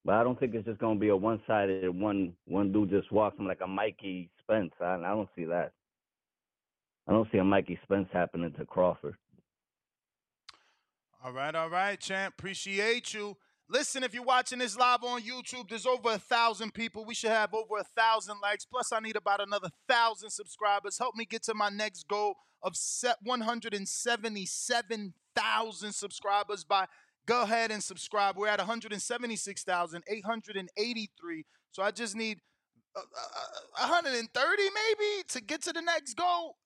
But 0.04 0.14
I 0.14 0.24
don't 0.24 0.40
think 0.40 0.54
it's 0.54 0.66
just 0.66 0.80
gonna 0.80 0.98
be 0.98 1.10
a 1.10 1.16
one 1.16 1.40
sided 1.46 1.88
one 1.90 2.34
one 2.46 2.72
dude 2.72 2.88
just 2.88 3.12
walks 3.12 3.38
him 3.38 3.46
like 3.46 3.60
a 3.60 3.66
Mikey 3.66 4.30
Spence. 4.40 4.72
I 4.80 4.94
I 4.94 5.10
don't 5.10 5.28
see 5.36 5.44
that. 5.44 5.72
I 7.06 7.12
don't 7.12 7.30
see 7.30 7.38
a 7.38 7.44
Mikey 7.44 7.78
Spence 7.84 8.08
happening 8.10 8.52
to 8.54 8.64
Crawford. 8.64 9.16
All 11.22 11.32
right, 11.32 11.54
all 11.54 11.68
right, 11.68 12.00
champ. 12.00 12.34
Appreciate 12.38 13.12
you. 13.12 13.36
Listen, 13.72 14.02
if 14.02 14.12
you're 14.12 14.24
watching 14.24 14.59
this 14.59 14.76
live 14.76 15.05
on 15.05 15.22
YouTube, 15.22 15.68
there's 15.68 15.86
over 15.86 16.10
a 16.10 16.18
thousand 16.18 16.74
people. 16.74 17.05
We 17.05 17.14
should 17.14 17.30
have 17.30 17.55
over 17.55 17.78
a 17.78 17.84
thousand 17.84 18.38
likes. 18.42 18.64
Plus, 18.64 18.90
I 18.90 18.98
need 18.98 19.14
about 19.14 19.40
another 19.40 19.68
thousand 19.88 20.30
subscribers. 20.30 20.98
Help 20.98 21.14
me 21.14 21.24
get 21.24 21.44
to 21.44 21.55
my 21.55 21.68
next 21.68 22.09
goal 22.09 22.34
of 22.64 22.74
set 22.74 23.18
177,000 23.22 25.92
subscribers 25.92 26.64
by 26.64 26.86
go 27.26 27.42
ahead 27.42 27.70
and 27.70 27.80
subscribe. 27.80 28.36
We're 28.36 28.48
at 28.48 28.59
176,883. 28.59 31.44
So 31.70 31.84
I 31.84 31.92
just 31.92 32.16
need 32.16 32.40
uh, 32.97 33.01
uh, 33.01 33.86
130 33.88 34.62
maybe 34.62 35.22
to 35.28 35.40
get 35.40 35.62
to 35.62 35.72
the 35.72 35.80
next 35.80 36.14
goal. 36.14 36.56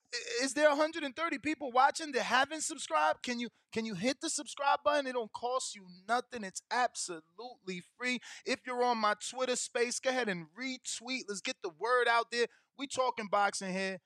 Is 0.43 0.55
there 0.55 0.69
130 0.69 1.39
people 1.39 1.73
watching 1.73 2.12
that 2.12 2.23
haven't 2.23 2.62
subscribed? 2.62 3.23
Can 3.23 3.41
you 3.41 3.49
can 3.73 3.85
you 3.85 3.95
hit 3.95 4.20
the 4.20 4.31
subscribe 4.31 4.81
button? 4.85 5.07
It 5.07 5.15
don't 5.15 5.32
cost 5.32 5.74
you 5.74 5.86
nothing. 6.09 6.45
It's 6.45 6.62
absolutely 6.70 7.82
free. 7.99 8.20
If 8.47 8.61
you're 8.66 8.85
on 8.85 8.99
my 8.99 9.15
Twitter 9.31 9.57
space, 9.57 9.99
go 9.99 10.11
ahead 10.11 10.28
and 10.28 10.47
retweet. 10.59 11.23
Let's 11.28 11.41
get 11.41 11.57
the 11.62 11.70
word 11.78 12.07
out 12.09 12.31
there. 12.31 12.47
We 12.78 12.86
talking 12.86 13.28
boxing 13.31 13.73
here 13.73 13.99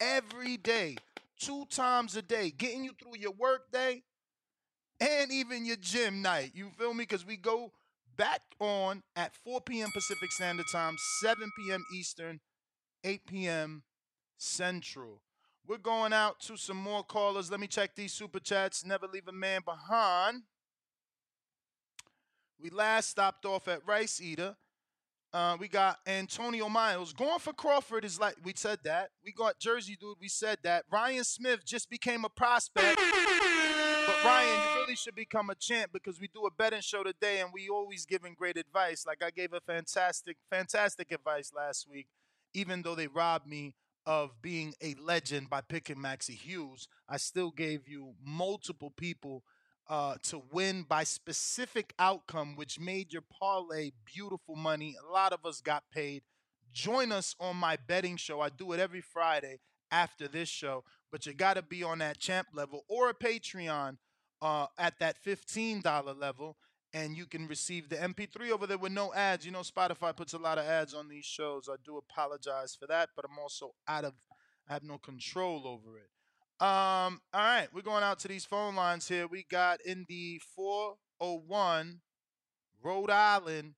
every 0.00 0.56
day, 0.56 0.96
two 1.38 1.66
times 1.70 2.16
a 2.16 2.22
day, 2.22 2.50
getting 2.50 2.84
you 2.84 2.92
through 3.00 3.18
your 3.18 3.32
work 3.32 3.70
day 3.72 4.02
and 5.00 5.32
even 5.32 5.64
your 5.66 5.76
gym 5.76 6.22
night. 6.22 6.52
You 6.54 6.70
feel 6.78 6.94
me? 6.94 7.02
Because 7.02 7.26
we 7.26 7.36
go 7.36 7.72
back 8.16 8.40
on 8.60 9.02
at 9.16 9.34
4 9.44 9.60
p.m. 9.62 9.90
Pacific 9.92 10.32
Standard 10.32 10.66
Time, 10.72 10.96
7 11.22 11.50
p.m. 11.58 11.84
Eastern, 11.94 12.40
8 13.02 13.26
p.m. 13.26 13.82
Central. 14.36 15.23
We're 15.66 15.78
going 15.78 16.12
out 16.12 16.40
to 16.40 16.58
some 16.58 16.76
more 16.76 17.02
callers. 17.02 17.50
Let 17.50 17.58
me 17.58 17.66
check 17.66 17.94
these 17.94 18.12
super 18.12 18.38
chats. 18.38 18.84
Never 18.84 19.06
leave 19.06 19.28
a 19.28 19.32
man 19.32 19.62
behind. 19.64 20.42
We 22.60 22.68
last 22.68 23.08
stopped 23.08 23.46
off 23.46 23.66
at 23.66 23.80
Rice 23.86 24.20
Eater. 24.20 24.56
Uh, 25.32 25.56
we 25.58 25.66
got 25.66 25.98
Antonio 26.06 26.68
Miles. 26.68 27.12
Going 27.14 27.38
for 27.38 27.52
Crawford 27.52 28.04
is 28.04 28.20
like, 28.20 28.36
we 28.44 28.52
said 28.54 28.78
that. 28.84 29.10
We 29.24 29.32
got 29.32 29.58
Jersey 29.58 29.96
Dude, 29.98 30.18
we 30.20 30.28
said 30.28 30.58
that. 30.64 30.84
Ryan 30.92 31.24
Smith 31.24 31.64
just 31.64 31.88
became 31.90 32.24
a 32.24 32.28
prospect. 32.28 32.96
But 32.96 34.24
Ryan, 34.24 34.60
you 34.60 34.80
really 34.82 34.96
should 34.96 35.14
become 35.14 35.48
a 35.48 35.54
champ 35.54 35.90
because 35.92 36.20
we 36.20 36.28
do 36.28 36.46
a 36.46 36.50
betting 36.50 36.82
show 36.82 37.02
today 37.02 37.40
and 37.40 37.50
we 37.52 37.68
always 37.70 38.04
giving 38.04 38.34
great 38.34 38.58
advice. 38.58 39.04
Like 39.06 39.24
I 39.24 39.30
gave 39.30 39.54
a 39.54 39.60
fantastic, 39.60 40.36
fantastic 40.50 41.10
advice 41.10 41.52
last 41.56 41.88
week, 41.90 42.06
even 42.52 42.82
though 42.82 42.94
they 42.94 43.06
robbed 43.08 43.46
me 43.46 43.74
of 44.06 44.40
being 44.42 44.74
a 44.82 44.94
legend 45.00 45.48
by 45.50 45.60
picking 45.60 45.96
Maxi 45.96 46.34
Hughes. 46.34 46.88
I 47.08 47.16
still 47.16 47.50
gave 47.50 47.88
you 47.88 48.14
multiple 48.24 48.92
people 48.96 49.42
uh, 49.88 50.16
to 50.24 50.42
win 50.52 50.84
by 50.88 51.04
specific 51.04 51.94
outcome, 51.98 52.56
which 52.56 52.80
made 52.80 53.12
your 53.12 53.22
parlay 53.22 53.92
beautiful 54.04 54.56
money. 54.56 54.96
A 55.08 55.12
lot 55.12 55.32
of 55.32 55.44
us 55.44 55.60
got 55.60 55.84
paid. 55.92 56.22
Join 56.72 57.12
us 57.12 57.34
on 57.38 57.56
my 57.56 57.76
betting 57.86 58.16
show. 58.16 58.40
I 58.40 58.48
do 58.48 58.72
it 58.72 58.80
every 58.80 59.00
Friday 59.00 59.60
after 59.90 60.26
this 60.26 60.48
show, 60.48 60.84
but 61.12 61.24
you 61.26 61.34
got 61.34 61.54
to 61.54 61.62
be 61.62 61.82
on 61.82 61.98
that 61.98 62.18
champ 62.18 62.48
level 62.52 62.84
or 62.88 63.10
a 63.10 63.14
Patreon 63.14 63.96
uh, 64.42 64.66
at 64.78 64.98
that 64.98 65.16
$15 65.24 66.18
level. 66.20 66.56
And 66.94 67.16
you 67.16 67.26
can 67.26 67.48
receive 67.48 67.88
the 67.88 67.96
MP3 67.96 68.52
over 68.52 68.68
there 68.68 68.78
with 68.78 68.92
no 68.92 69.12
ads. 69.12 69.44
You 69.44 69.50
know, 69.50 69.60
Spotify 69.60 70.16
puts 70.16 70.32
a 70.32 70.38
lot 70.38 70.58
of 70.58 70.64
ads 70.64 70.94
on 70.94 71.08
these 71.08 71.24
shows. 71.24 71.68
I 71.68 71.74
do 71.84 71.98
apologize 71.98 72.76
for 72.78 72.86
that, 72.86 73.10
but 73.16 73.24
I'm 73.24 73.36
also 73.36 73.72
out 73.88 74.04
of, 74.04 74.14
I 74.68 74.74
have 74.74 74.84
no 74.84 74.96
control 74.98 75.66
over 75.66 75.98
it. 75.98 76.08
Um, 76.64 77.20
all 77.34 77.42
right, 77.42 77.66
we're 77.74 77.82
going 77.82 78.04
out 78.04 78.20
to 78.20 78.28
these 78.28 78.44
phone 78.44 78.76
lines 78.76 79.08
here. 79.08 79.26
We 79.26 79.44
got 79.50 79.80
in 79.84 80.06
the 80.08 80.40
401 80.54 82.00
Rhode 82.80 83.10
Island. 83.10 83.74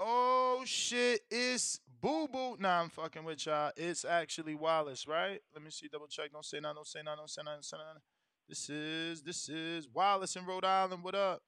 Oh 0.00 0.62
shit, 0.66 1.20
it's 1.30 1.78
Boo 2.00 2.26
Boo. 2.26 2.56
Nah, 2.58 2.80
I'm 2.80 2.88
fucking 2.88 3.22
with 3.22 3.46
y'all. 3.46 3.70
It's 3.76 4.04
actually 4.04 4.56
Wallace, 4.56 5.06
right? 5.06 5.40
Let 5.54 5.62
me 5.62 5.70
see, 5.70 5.86
double 5.86 6.08
check. 6.08 6.32
Don't 6.32 6.44
say 6.44 6.58
nothing, 6.58 6.74
don't 6.74 6.88
say 6.88 7.00
nothing, 7.04 7.18
don't 7.18 7.30
say 7.30 7.42
nothing, 7.44 7.56
don't 7.58 7.64
say. 7.64 7.76
This 8.48 8.68
is 8.68 9.22
this 9.22 9.48
is 9.48 9.88
Wallace 9.94 10.34
in 10.34 10.44
Rhode 10.44 10.64
Island. 10.64 11.04
What 11.04 11.14
up? 11.14 11.40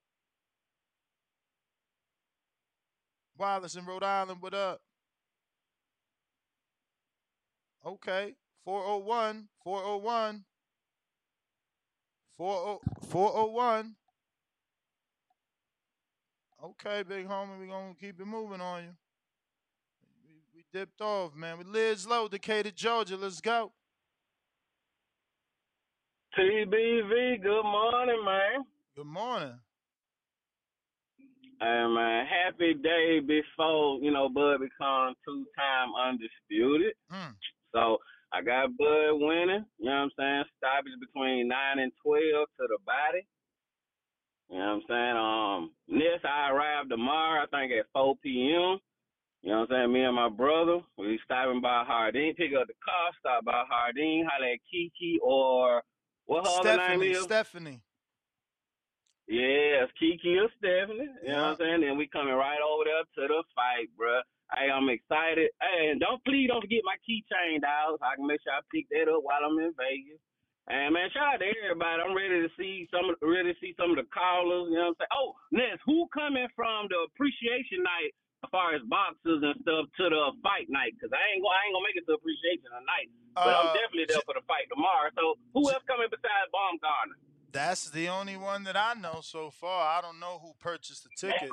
Wallace 3.36 3.76
in 3.76 3.84
Rhode 3.84 4.02
Island. 4.02 4.40
What 4.40 4.54
up? 4.54 4.80
Okay. 7.84 8.34
401. 8.64 9.48
401. 9.62 10.44
40 12.36 12.80
401. 13.08 13.94
Okay, 16.64 17.02
big 17.02 17.28
homie. 17.28 17.60
we 17.60 17.66
going 17.66 17.94
to 17.94 18.00
keep 18.00 18.18
it 18.18 18.26
moving 18.26 18.60
on 18.60 18.84
you. 18.84 18.90
We, 20.26 20.40
we 20.54 20.64
dipped 20.72 21.00
off, 21.00 21.34
man. 21.36 21.58
We 21.58 21.64
Liz 21.64 22.06
Low, 22.06 22.26
Decatur, 22.26 22.70
Georgia. 22.70 23.16
Let's 23.16 23.40
go. 23.40 23.70
TBV, 26.38 27.42
good 27.42 27.62
morning, 27.62 28.24
man. 28.24 28.64
Good 28.96 29.06
morning. 29.06 29.52
Hey, 31.64 31.86
man, 31.88 32.26
happy 32.26 32.74
day 32.74 33.20
before, 33.20 33.98
you 34.02 34.10
know, 34.12 34.28
Bud 34.28 34.60
become 34.60 35.14
two-time 35.24 35.96
undisputed. 35.96 36.92
Mm. 37.10 37.32
So 37.72 37.96
I 38.34 38.42
got 38.42 38.76
Bud 38.76 39.16
winning, 39.16 39.64
you 39.78 39.88
know 39.88 40.04
what 40.04 40.04
I'm 40.04 40.10
saying? 40.18 40.44
Stoppage 40.58 41.00
between 41.00 41.48
9 41.48 41.78
and 41.78 41.90
12 42.04 42.20
to 42.20 42.64
the 42.68 42.76
body. 42.84 43.24
You 44.50 44.58
know 44.58 44.76
what 44.76 44.76
I'm 44.76 44.82
saying? 44.92 45.16
Um, 45.16 45.70
Ness, 45.88 46.20
I 46.22 46.50
arrive 46.50 46.90
tomorrow, 46.90 47.44
I 47.44 47.46
think 47.46 47.72
at 47.72 47.86
4 47.94 48.14
p.m. 48.22 48.76
You 49.40 49.52
know 49.52 49.60
what 49.60 49.70
I'm 49.72 49.88
saying? 49.88 49.92
Me 49.94 50.04
and 50.04 50.16
my 50.16 50.28
brother, 50.28 50.80
we 50.98 51.18
stopping 51.24 51.62
by 51.62 51.84
Hardin, 51.86 52.34
pick 52.36 52.52
up 52.60 52.66
the 52.66 52.76
car, 52.84 53.08
stop 53.20 53.42
by 53.46 53.64
Hardin, 53.70 54.28
holler 54.28 54.52
at 54.52 54.58
Kiki 54.70 55.18
or 55.22 55.82
what 56.26 56.44
her 56.44 56.60
other 56.60 56.76
name 56.76 57.00
Stephanie, 57.00 57.08
is? 57.08 57.24
Stephanie. 57.24 57.80
Yeah, 59.28 59.88
it's 59.88 59.94
Kiki 59.96 60.36
or 60.36 60.52
Stephanie. 60.60 61.08
You 61.24 61.32
know 61.32 61.56
what 61.56 61.56
I'm 61.56 61.60
saying? 61.60 61.80
Then 61.80 61.96
we 61.96 62.06
coming 62.12 62.36
right 62.36 62.60
over 62.60 62.84
there 62.84 63.04
to 63.08 63.22
the 63.24 63.40
fight, 63.56 63.88
bruh. 63.96 64.20
Hey, 64.52 64.68
I'm 64.68 64.92
excited. 64.92 65.48
Hey, 65.64 65.96
and 65.96 65.98
don't 66.00 66.20
please 66.28 66.52
don't 66.52 66.60
forget 66.60 66.84
my 66.84 67.00
keychain, 67.00 67.64
dog. 67.64 67.96
So 67.98 68.04
I 68.04 68.20
can 68.20 68.28
make 68.28 68.44
sure 68.44 68.52
I 68.52 68.60
pick 68.68 68.84
that 68.92 69.08
up 69.08 69.24
while 69.24 69.40
I'm 69.40 69.56
in 69.64 69.72
Vegas. 69.80 70.20
And 70.68 70.92
man, 70.92 71.08
shout 71.16 71.36
out 71.36 71.40
to 71.40 71.48
everybody. 71.64 72.04
I'm 72.04 72.12
ready 72.16 72.44
to 72.44 72.52
see 72.60 72.84
some 72.92 73.08
of 73.08 73.16
ready 73.24 73.56
to 73.56 73.58
see 73.64 73.72
some 73.80 73.96
of 73.96 73.98
the 74.00 74.08
callers. 74.12 74.68
You 74.68 74.76
know 74.76 74.92
what 74.92 75.00
I'm 75.00 75.08
saying? 75.08 75.16
Oh, 75.16 75.28
Ness, 75.56 75.80
who 75.88 76.04
coming 76.12 76.48
from 76.52 76.92
the 76.92 77.08
appreciation 77.08 77.80
night 77.80 78.12
as 78.44 78.52
far 78.52 78.76
as 78.76 78.84
boxers 78.92 79.40
and 79.40 79.56
stuff 79.64 79.88
to 79.88 80.04
the 80.12 80.36
fight 80.44 80.68
night? 80.68 80.92
Cause 81.00 81.12
I 81.16 81.20
ain't 81.32 81.40
gonna 81.40 81.56
I 81.56 81.60
ain't 81.64 81.74
gonna 81.80 81.88
make 81.88 81.96
it 81.96 82.04
to 82.12 82.16
appreciation 82.20 82.68
tonight. 82.68 83.08
But 83.40 83.56
I'm 83.56 83.72
Uh, 83.72 83.76
definitely 83.76 84.08
there 84.12 84.24
for 84.28 84.36
the 84.36 84.44
fight 84.44 84.68
tomorrow. 84.68 85.08
So 85.16 85.40
who 85.56 85.72
else 85.72 85.84
coming 85.88 86.12
besides 86.12 86.52
Baumgartner? 86.52 87.16
That's 87.54 87.88
the 87.90 88.08
only 88.08 88.36
one 88.36 88.64
that 88.64 88.76
I 88.76 88.94
know 88.94 89.20
so 89.22 89.48
far. 89.50 89.96
I 89.96 90.00
don't 90.02 90.18
know 90.18 90.40
who 90.42 90.52
purchased 90.60 91.04
the 91.04 91.10
ticket. 91.16 91.50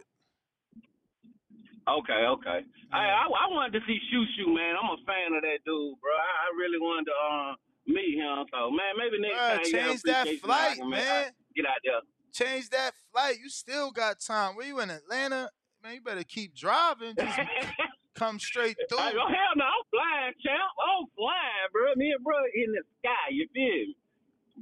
Okay, 1.88 2.26
okay. 2.30 2.60
I, 2.94 2.98
I 2.98 3.24
I 3.26 3.46
wanted 3.50 3.80
to 3.80 3.86
see 3.88 3.98
Shu 4.12 4.24
Shu, 4.38 4.54
man. 4.54 4.76
I'm 4.82 4.90
a 4.90 4.98
fan 5.06 5.34
of 5.36 5.42
that 5.42 5.60
dude, 5.66 5.98
bro. 6.02 6.12
I, 6.14 6.32
I 6.46 6.48
really 6.58 6.78
wanted 6.80 7.06
to 7.10 7.16
uh, 7.18 7.54
meet 7.88 8.18
him. 8.18 8.46
So 8.54 8.70
man, 8.70 8.94
maybe 8.98 9.18
next 9.22 9.38
Bruh, 9.38 9.56
time 9.56 9.90
change 9.90 10.02
that 10.04 10.28
flight, 10.42 10.78
make- 10.80 10.90
man. 10.90 11.26
Get 11.56 11.66
out 11.66 11.82
there. 11.84 12.02
Change 12.34 12.70
that 12.70 12.94
flight. 13.12 13.38
You 13.44 13.50
still 13.50 13.92
got 13.92 14.20
time. 14.22 14.56
Where 14.56 14.66
you 14.66 14.80
in 14.80 14.90
Atlanta? 14.90 15.50
Man, 15.84 15.96
you 15.96 16.02
better 16.02 16.24
keep 16.24 16.56
driving. 16.56 17.14
Just 17.18 17.40
come 18.16 18.40
straight 18.40 18.78
Hey, 18.80 18.86
through. 18.88 19.00
oh, 19.00 19.28
hell 19.28 19.54
no, 19.58 19.66
I'm 19.66 19.86
flying, 19.92 20.34
champ. 20.46 20.62
I'm 20.80 21.08
flying, 21.18 21.68
bro. 21.74 21.92
Me 21.98 22.12
and 22.16 22.24
bro 22.24 22.38
in 22.56 22.72
the 22.72 22.84
sky. 23.02 23.32
You 23.32 23.48
feel 23.54 23.64
me? 23.90 23.96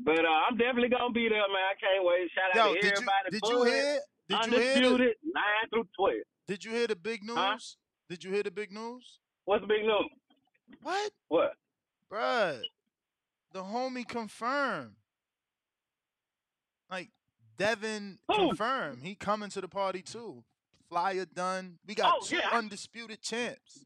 But 0.04 0.24
uh, 0.26 0.40
I'm 0.50 0.58
definitely 0.58 0.90
gonna 0.90 1.12
be 1.14 1.28
there, 1.30 1.40
man. 1.40 1.66
I 1.70 1.76
can't 1.80 2.06
wait. 2.06 2.30
Shout 2.34 2.56
Yo, 2.56 2.62
out 2.62 2.74
to 2.76 2.82
did 2.82 2.84
you 2.84 2.92
everybody. 2.92 3.30
did 3.32 3.42
you 3.50 3.64
hear? 3.64 4.00
Did 4.30 4.46
you 4.46 4.52
hear? 4.60 4.74
The, 4.74 4.86
Undisputed, 4.88 5.16
nine 5.24 5.70
through 5.72 5.88
twelve. 5.96 6.14
did 6.48 6.66
you 6.66 6.72
hear 6.72 6.88
the 6.88 6.96
big 6.96 7.24
news? 7.24 7.36
Huh? 7.38 7.58
Did 8.10 8.24
you 8.24 8.32
hear 8.32 8.44
the 8.44 8.52
big 8.52 8.72
news? 8.72 9.20
What's 9.46 9.62
the 9.62 9.68
big 9.68 9.82
news? 9.84 10.10
What? 10.82 11.12
What? 11.28 11.54
Bruh, 12.12 12.62
the 13.54 13.62
homie 13.64 14.08
confirmed. 14.08 14.96
Like 16.90 17.10
Devin 17.58 18.20
Who? 18.28 18.50
confirmed. 18.50 19.00
He 19.04 19.16
coming 19.16 19.50
to 19.50 19.62
the 19.62 19.68
party 19.68 20.02
too. 20.02 20.44
Flyer 20.90 21.26
done. 21.26 21.78
We 21.86 21.94
got 21.96 22.14
Oh, 22.16 22.26
two 22.26 22.38
yeah, 22.38 22.50
undisputed 22.58 23.22
champs. 23.22 23.86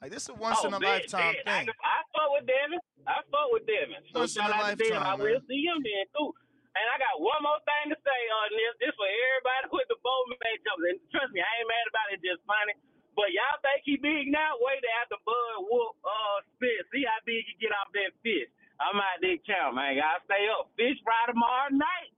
Like 0.00 0.12
this 0.12 0.28
is 0.28 0.32
a 0.32 0.36
once 0.36 0.60
oh, 0.60 0.68
in 0.68 0.74
a 0.76 0.80
bet, 0.80 1.08
lifetime. 1.08 1.34
Thing. 1.40 1.66
I 1.72 2.04
fuck 2.12 2.28
with 2.36 2.44
Devin. 2.44 2.80
I 3.08 3.24
fuck 3.32 3.48
with 3.48 3.64
Devin. 3.64 4.00
So 4.12 4.20
Once 4.20 4.36
in 4.36 4.44
shout 4.44 4.52
a 4.52 4.56
out 4.60 4.68
to 4.68 4.76
Devin. 4.76 5.00
I 5.00 5.16
will 5.16 5.40
see 5.48 5.62
him 5.64 5.80
then 5.80 6.04
too. 6.12 6.30
And 6.76 6.86
I 6.92 7.00
got 7.00 7.16
one 7.24 7.40
more 7.40 7.56
thing 7.64 7.88
to 7.88 7.98
say 8.04 8.20
on 8.44 8.52
this. 8.52 8.72
This 8.84 8.94
for 9.00 9.08
everybody 9.08 9.64
with 9.80 9.88
the 9.88 9.98
bowl 10.04 10.28
matchups. 10.36 10.84
And 10.92 11.00
trust 11.08 11.32
me, 11.32 11.40
I 11.40 11.48
ain't 11.64 11.68
mad 11.68 11.86
about 11.88 12.12
it. 12.12 12.20
Just 12.20 12.44
funny. 12.44 12.76
But 13.16 13.32
y'all 13.32 13.56
think 13.64 13.80
he 13.88 13.96
big 13.96 14.28
now? 14.28 14.60
Wait 14.60 14.84
till 14.84 14.92
after 15.00 15.16
Bud 15.24 15.64
whoop 15.64 15.96
uh 16.04 16.44
spit. 16.52 16.84
See 16.92 17.08
how 17.08 17.16
big 17.24 17.48
he 17.48 17.56
get 17.56 17.72
off 17.72 17.88
that 17.96 18.12
fish. 18.20 18.52
I'm 18.76 19.00
out 19.00 19.24
there 19.24 19.40
count, 19.48 19.80
man. 19.80 19.96
Y'all 19.96 20.20
stay 20.28 20.44
up. 20.52 20.68
Fish 20.76 21.00
fry 21.00 21.24
tomorrow 21.24 21.72
night. 21.72 22.12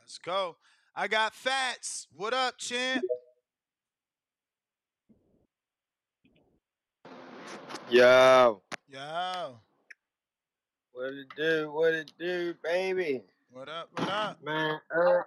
Let's 0.00 0.16
go. 0.16 0.56
I 0.96 1.06
got 1.06 1.36
Fats. 1.36 2.08
What 2.16 2.32
up, 2.32 2.56
champ? 2.56 3.04
Yo, 7.90 8.60
Yo. 8.88 9.60
what 10.92 11.12
it 11.12 11.26
do? 11.36 11.70
What 11.72 11.94
it 11.94 12.12
do, 12.18 12.54
baby? 12.62 13.22
What 13.50 13.68
up? 13.68 13.88
What 13.96 14.08
up? 14.10 14.42
Man, 14.42 14.78
Errol, 14.94 15.24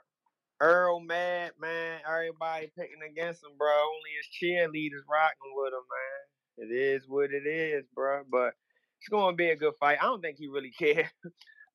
Errol 0.61 0.99
mad, 0.99 1.53
man. 1.59 1.99
Everybody 2.07 2.71
picking 2.77 3.01
against 3.09 3.43
him, 3.43 3.51
bro. 3.57 3.69
Only 3.69 4.11
his 4.17 4.29
cheerleaders 4.37 5.09
rocking 5.09 5.53
with 5.55 5.73
him, 5.73 5.85
man. 5.89 6.69
It 6.69 6.75
is 6.75 7.03
what 7.07 7.31
it 7.31 7.47
is, 7.47 7.85
bro. 7.95 8.23
But 8.29 8.53
it's 8.99 9.09
gonna 9.09 9.35
be 9.35 9.49
a 9.49 9.55
good 9.55 9.73
fight. 9.79 9.97
I 9.99 10.05
don't 10.05 10.21
think 10.21 10.37
he 10.37 10.47
really 10.47 10.71
care. 10.77 11.11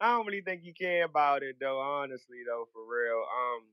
I 0.00 0.12
don't 0.12 0.26
really 0.26 0.42
think 0.42 0.62
he 0.62 0.72
care 0.72 1.04
about 1.04 1.42
it 1.42 1.56
though. 1.60 1.80
Honestly, 1.80 2.38
though, 2.46 2.68
for 2.72 2.82
real. 2.82 3.18
Um, 3.18 3.64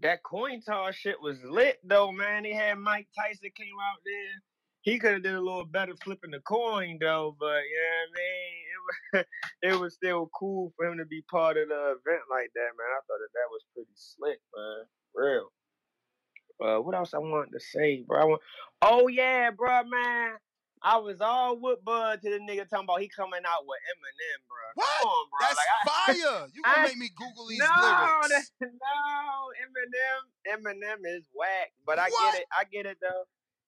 that 0.00 0.22
coin 0.22 0.62
toss 0.62 0.94
shit 0.94 1.20
was 1.20 1.38
lit 1.44 1.78
though, 1.84 2.12
man. 2.12 2.44
They 2.44 2.52
had 2.52 2.78
Mike 2.78 3.08
Tyson 3.16 3.50
came 3.54 3.76
out 3.92 4.00
there. 4.04 4.42
He 4.84 4.98
could 4.98 5.12
have 5.14 5.22
did 5.22 5.34
a 5.34 5.40
little 5.40 5.64
better 5.64 5.94
flipping 6.04 6.30
the 6.32 6.40
coin 6.40 6.98
though, 7.00 7.34
but 7.40 7.64
yeah, 7.64 7.96
I 8.04 8.06
mean, 8.12 8.54
it 8.68 8.80
was 8.84 9.24
it 9.62 9.80
was 9.80 9.94
still 9.94 10.30
cool 10.38 10.72
for 10.76 10.84
him 10.86 10.98
to 10.98 11.06
be 11.06 11.22
part 11.30 11.56
of 11.56 11.68
the 11.68 11.96
event 11.96 12.24
like 12.30 12.50
that, 12.54 12.70
man. 12.76 12.92
I 12.92 13.00
thought 13.08 13.20
that 13.24 13.32
that 13.32 13.48
was 13.50 13.62
pretty 13.74 13.90
slick, 13.94 14.38
man. 14.54 14.84
Real. 15.14 15.48
Uh, 16.62 16.80
what 16.82 16.94
else 16.94 17.14
I 17.14 17.18
wanted 17.18 17.52
to 17.52 17.60
say, 17.60 18.04
bro? 18.06 18.20
I 18.20 18.24
want, 18.26 18.42
oh 18.82 19.08
yeah, 19.08 19.50
bro, 19.50 19.84
man. 19.84 20.32
I 20.82 20.98
was 20.98 21.22
all 21.22 21.56
with 21.58 21.82
Bud 21.82 22.20
to 22.20 22.28
the 22.28 22.36
nigga 22.44 22.68
talking 22.68 22.84
about 22.84 23.00
he 23.00 23.08
coming 23.08 23.40
out 23.48 23.64
with 23.64 23.80
Eminem, 23.88 24.40
bro. 24.44 24.64
What? 24.74 25.00
Come 25.00 25.08
on, 25.08 25.26
bro. 25.32 25.38
That's 25.40 25.56
like, 25.56 25.72
I, 25.72 26.12
fire. 26.12 26.48
You 26.54 26.62
gonna 26.62 26.76
I- 26.76 26.84
make 26.84 26.98
me 26.98 27.08
Google 27.16 27.48
these 27.48 27.58
no, 27.58 27.72
lyrics. 27.72 28.52
that, 28.60 28.68
no, 28.68 29.48
Eminem, 29.64 30.20
Eminem 30.60 31.00
is 31.16 31.24
whack. 31.32 31.72
But 31.86 31.98
I 31.98 32.10
What? 32.10 32.32
get 32.34 32.40
it. 32.42 32.46
I 32.52 32.64
get 32.64 32.84
it 32.84 32.98
though. 33.00 33.24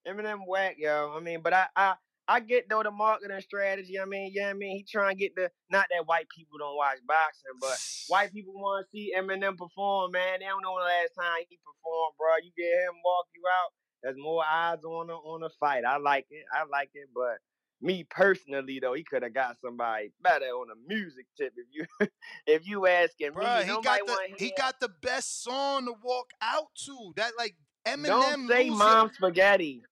Eminem 0.06 0.40
whack, 0.46 0.76
yo. 0.78 1.14
I 1.16 1.20
mean, 1.20 1.40
but 1.42 1.52
I, 1.52 1.66
I, 1.74 1.94
I 2.28 2.40
get 2.40 2.68
though 2.68 2.82
the 2.82 2.90
marketing 2.90 3.40
strategy. 3.40 3.98
I 4.00 4.04
mean, 4.04 4.32
yeah, 4.34 4.48
I 4.48 4.52
mean, 4.52 4.76
he 4.76 4.84
trying 4.84 5.16
to 5.16 5.20
get 5.20 5.34
the 5.34 5.50
not 5.70 5.86
that 5.90 6.06
white 6.06 6.26
people 6.34 6.58
don't 6.58 6.76
watch 6.76 6.98
boxing, 7.06 7.58
but 7.60 7.78
white 8.08 8.32
people 8.32 8.54
want 8.54 8.84
to 8.84 8.90
see 8.90 9.12
Eminem 9.16 9.56
perform, 9.56 10.12
man. 10.12 10.40
They 10.40 10.46
don't 10.46 10.62
know 10.62 10.78
the 10.78 10.84
last 10.84 11.14
time 11.18 11.44
he 11.48 11.58
performed, 11.58 12.14
bro. 12.18 12.36
You 12.42 12.50
get 12.56 12.82
him 12.86 12.94
walk 13.04 13.26
you 13.34 13.42
out. 13.46 13.70
There's 14.02 14.16
more 14.18 14.44
eyes 14.44 14.82
on 14.84 15.06
the 15.08 15.14
on 15.14 15.40
the 15.40 15.50
fight. 15.60 15.84
I 15.84 15.98
like 15.98 16.26
it. 16.30 16.44
I 16.52 16.64
like 16.70 16.90
it, 16.94 17.08
but 17.14 17.38
me 17.80 18.04
personally 18.08 18.78
though, 18.80 18.94
he 18.94 19.04
could 19.04 19.22
have 19.22 19.34
got 19.34 19.56
somebody 19.60 20.10
better 20.22 20.46
on 20.46 20.68
the 20.68 20.94
music 20.94 21.26
tip. 21.36 21.52
If 21.56 21.66
you 21.72 22.08
if 22.46 22.66
you 22.66 22.86
asking 22.86 23.32
Bruh, 23.32 23.60
me, 23.60 23.72
he 23.72 23.80
got 23.82 24.00
the 24.06 24.18
he 24.38 24.52
got 24.56 24.80
the 24.80 24.90
best 25.02 25.42
song 25.42 25.86
to 25.86 25.94
walk 26.02 26.30
out 26.42 26.74
to. 26.86 27.12
That 27.16 27.32
like 27.38 27.54
Eminem 27.86 28.06
Don't 28.06 28.48
say 28.48 28.70
mom 28.70 29.10
spaghetti. 29.12 29.82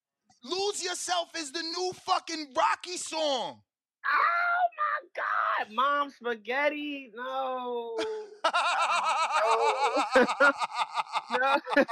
Lose 0.45 0.85
yourself 0.85 1.31
is 1.39 1.53
the 1.53 1.63
new 1.63 1.93
fucking 2.05 2.49
Rocky 2.55 2.99
song. 2.99 3.61
Oh 4.07 4.65
my 4.77 5.01
God, 5.17 5.75
mom 5.75 6.11
spaghetti. 6.11 7.11
No. 7.17 7.97
No. 10.15 10.23
no. 11.39 11.57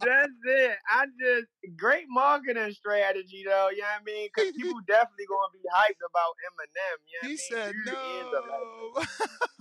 That's 0.00 0.32
it. 0.44 0.76
I 0.88 1.06
just 1.20 1.46
great 1.76 2.06
marketing 2.08 2.72
strategy 2.72 3.44
though, 3.46 3.68
you 3.70 3.82
know 3.82 3.88
what 3.88 4.00
I 4.00 4.04
mean? 4.04 4.28
Because 4.34 4.52
people 4.56 4.80
definitely 4.86 5.26
gonna 5.28 5.52
be 5.52 5.60
hyped 5.76 6.00
about 6.08 6.36
Eminem, 6.48 6.98
you 7.06 7.18
know 7.22 7.28
He 7.28 7.36
said 7.36 7.74
no. 7.84 9.04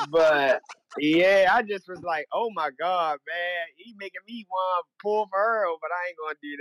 But 0.10 0.62
yeah, 0.98 1.50
I 1.52 1.62
just 1.62 1.88
was 1.90 2.02
like, 2.04 2.28
oh 2.32 2.50
my 2.54 2.70
god, 2.80 3.18
man, 3.28 3.68
he 3.76 3.96
making 3.98 4.22
me 4.28 4.46
want 4.50 4.86
to 4.86 5.02
pull 5.02 5.28
for 5.30 5.40
Errol, 5.40 5.78
but 5.82 5.92
I 5.92 6.08
ain't 6.08 6.18
gonna 6.18 6.36
do 6.42 6.58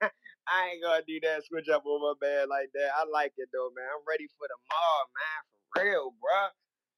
that. 0.00 0.12
I 0.48 0.72
ain't 0.72 0.82
gonna 0.82 1.02
do 1.06 1.20
that. 1.22 1.44
Switch 1.44 1.68
up 1.68 1.84
on 1.86 2.00
my 2.00 2.14
man 2.26 2.48
like 2.48 2.70
that. 2.74 2.90
I 2.96 3.04
like 3.04 3.32
it 3.36 3.48
though, 3.52 3.70
man. 3.76 3.84
I'm 3.92 4.04
ready 4.08 4.26
for 4.38 4.48
the 4.48 4.56
man, 4.68 5.40
for 5.74 5.84
real, 5.84 6.10
bruh. 6.16 6.50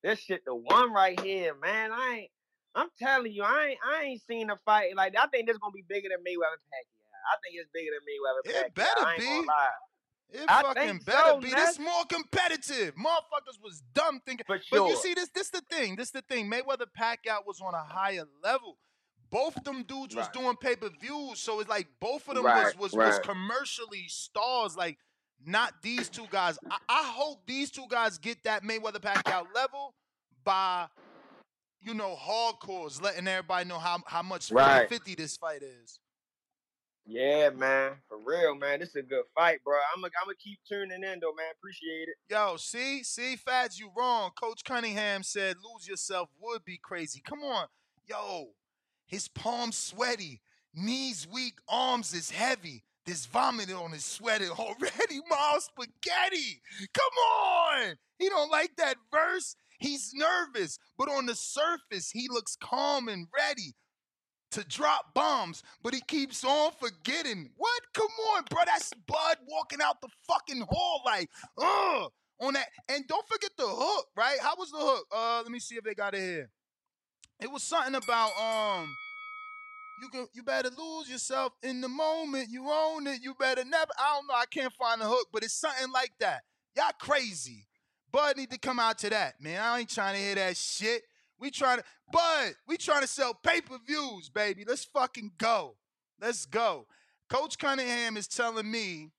This 0.02 0.20
shit, 0.20 0.44
the 0.46 0.54
one 0.54 0.92
right 0.92 1.18
here, 1.20 1.54
man. 1.60 1.92
I 1.92 2.24
ain't. 2.24 2.30
I'm 2.74 2.88
telling 2.98 3.32
you, 3.32 3.42
I 3.42 3.74
ain't. 3.74 3.78
I 3.84 4.02
ain't 4.04 4.22
seen 4.26 4.50
a 4.50 4.56
fight 4.64 4.94
like 4.96 5.14
that. 5.14 5.24
I 5.24 5.26
think 5.28 5.48
this 5.48 5.58
gonna 5.58 5.72
be 5.72 5.84
bigger 5.88 6.08
than 6.08 6.22
Mayweather 6.22 6.62
Pacquiao. 6.70 7.10
I 7.30 7.36
think 7.42 7.60
it's 7.60 7.70
bigger 7.74 7.90
than 7.90 8.02
Mayweather 8.06 8.42
Pacquiao. 8.46 8.66
It 8.66 8.74
better 8.74 9.04
I 9.04 9.12
ain't 9.12 9.20
be. 9.20 9.26
gonna 9.26 9.46
lie. 9.46 9.68
It 10.32 10.44
I 10.48 10.62
fucking 10.62 11.00
better 11.04 11.30
so, 11.30 11.40
be. 11.40 11.50
Ness. 11.50 11.76
This 11.76 11.78
more 11.80 12.04
competitive. 12.08 12.94
Motherfuckers 12.94 13.58
was 13.62 13.82
dumb 13.94 14.20
thinking. 14.24 14.44
For 14.46 14.60
But 14.70 14.88
you 14.88 14.96
see, 14.96 15.14
this 15.14 15.28
this 15.34 15.50
the 15.50 15.60
thing. 15.68 15.96
This 15.96 16.10
the 16.12 16.22
thing. 16.22 16.50
Mayweather 16.50 16.86
Pacquiao 16.98 17.44
was 17.44 17.60
on 17.60 17.74
a 17.74 17.82
higher 17.82 18.24
level. 18.42 18.78
Both 19.30 19.62
them 19.64 19.84
dudes 19.84 20.16
was 20.16 20.28
doing 20.28 20.56
pay 20.56 20.76
per 20.76 20.90
views, 21.00 21.38
so 21.38 21.60
it's 21.60 21.68
like 21.68 21.88
both 22.00 22.28
of 22.28 22.34
them 22.34 22.44
Right, 22.44 22.76
was 22.78 22.92
was 22.92 23.06
was 23.06 23.18
commercially 23.20 24.06
stars. 24.08 24.76
Like 24.76 24.98
not 25.46 25.74
these 25.82 26.08
two 26.08 26.26
guys. 26.30 26.58
I, 26.70 26.76
I 26.88 27.02
hope 27.04 27.46
these 27.46 27.70
two 27.70 27.86
guys 27.88 28.18
get 28.18 28.42
that 28.44 28.64
Mayweather 28.64 29.00
Pacquiao 29.00 29.46
level 29.54 29.94
by 30.44 30.86
you 31.80 31.94
know 31.94 32.16
hardcores, 32.16 33.00
letting 33.02 33.28
everybody 33.28 33.68
know 33.68 33.78
how 33.78 33.98
how 34.06 34.22
much 34.22 34.50
Right. 34.50 34.88
50 34.88 35.14
this 35.14 35.36
fight 35.36 35.62
is. 35.62 36.00
Yeah, 37.06 37.50
man. 37.50 37.92
For 38.08 38.18
real, 38.24 38.54
man. 38.54 38.80
This 38.80 38.90
is 38.90 38.96
a 38.96 39.02
good 39.02 39.24
fight, 39.34 39.58
bro. 39.64 39.76
I'm 39.94 40.02
gonna 40.02 40.12
I'm 40.26 40.34
keep 40.38 40.58
tuning 40.68 41.02
in 41.02 41.20
though, 41.20 41.34
man. 41.34 41.52
Appreciate 41.58 42.08
it. 42.08 42.16
Yo, 42.28 42.56
see, 42.56 43.02
see, 43.02 43.36
Fats, 43.36 43.80
you 43.80 43.90
wrong. 43.96 44.30
Coach 44.40 44.62
Cunningham 44.64 45.22
said 45.22 45.56
lose 45.56 45.88
yourself 45.88 46.28
would 46.40 46.64
be 46.64 46.78
crazy. 46.82 47.20
Come 47.20 47.40
on, 47.40 47.66
yo, 48.06 48.50
his 49.10 49.28
palms 49.28 49.76
sweaty, 49.76 50.40
knees 50.72 51.26
weak, 51.30 51.54
arms 51.68 52.14
is 52.14 52.30
heavy. 52.30 52.84
There's 53.04 53.26
vomit 53.26 53.72
on 53.72 53.90
his 53.90 54.04
sweater 54.04 54.50
already. 54.58 55.20
Mom 55.28 55.60
spaghetti. 55.60 56.62
Come 56.94 57.12
on, 57.42 57.96
he 58.18 58.28
don't 58.28 58.50
like 58.50 58.76
that 58.76 58.96
verse. 59.12 59.56
He's 59.80 60.12
nervous, 60.14 60.78
but 60.96 61.10
on 61.10 61.26
the 61.26 61.34
surface, 61.34 62.10
he 62.12 62.28
looks 62.30 62.56
calm 62.62 63.08
and 63.08 63.26
ready 63.36 63.74
to 64.52 64.64
drop 64.64 65.14
bombs, 65.14 65.62
but 65.82 65.94
he 65.94 66.00
keeps 66.06 66.44
on 66.44 66.70
forgetting. 66.78 67.50
What? 67.56 67.82
Come 67.94 68.10
on, 68.34 68.44
bro. 68.48 68.60
That's 68.66 68.92
Bud 69.06 69.38
walking 69.48 69.80
out 69.82 70.00
the 70.00 70.08
fucking 70.28 70.64
hall 70.68 71.02
like, 71.04 71.28
ugh, 71.58 72.10
on 72.40 72.54
that. 72.54 72.68
And 72.88 73.06
don't 73.08 73.26
forget 73.26 73.50
the 73.56 73.66
hook, 73.66 74.06
right? 74.16 74.38
How 74.40 74.54
was 74.56 74.70
the 74.70 74.78
hook? 74.78 75.06
Uh, 75.12 75.40
let 75.42 75.50
me 75.50 75.58
see 75.58 75.76
if 75.76 75.84
they 75.84 75.94
got 75.94 76.14
it 76.14 76.20
here. 76.20 76.50
It 77.40 77.50
was 77.50 77.62
something 77.62 77.94
about 77.94 78.32
um, 78.38 78.94
you 80.00 80.08
can 80.08 80.26
you 80.32 80.42
better 80.42 80.70
lose 80.76 81.08
yourself 81.08 81.52
in 81.62 81.80
the 81.80 81.88
moment. 81.88 82.48
You 82.50 82.68
own 82.70 83.06
it. 83.06 83.20
You 83.22 83.34
better 83.34 83.64
never. 83.64 83.90
I 83.98 84.14
don't 84.16 84.26
know. 84.26 84.34
I 84.34 84.46
can't 84.50 84.72
find 84.72 85.00
the 85.00 85.06
hook, 85.06 85.28
but 85.32 85.42
it's 85.42 85.54
something 85.54 85.92
like 85.92 86.12
that. 86.20 86.42
Y'all 86.76 86.92
crazy. 86.98 87.66
Bud 88.12 88.36
need 88.36 88.50
to 88.50 88.58
come 88.58 88.80
out 88.80 88.98
to 88.98 89.10
that, 89.10 89.40
man. 89.40 89.60
I 89.60 89.80
ain't 89.80 89.88
trying 89.88 90.16
to 90.16 90.20
hear 90.20 90.34
that 90.34 90.56
shit. 90.56 91.02
We 91.38 91.50
trying 91.50 91.78
to, 91.78 91.84
Bud, 92.12 92.52
we 92.66 92.76
trying 92.76 93.02
to 93.02 93.06
sell 93.06 93.34
pay-per-views, 93.34 94.28
baby. 94.30 94.64
Let's 94.66 94.84
fucking 94.84 95.32
go. 95.38 95.76
Let's 96.20 96.44
go. 96.44 96.86
Coach 97.28 97.56
Cunningham 97.58 98.16
is 98.16 98.26
telling 98.26 98.70
me 98.70 99.12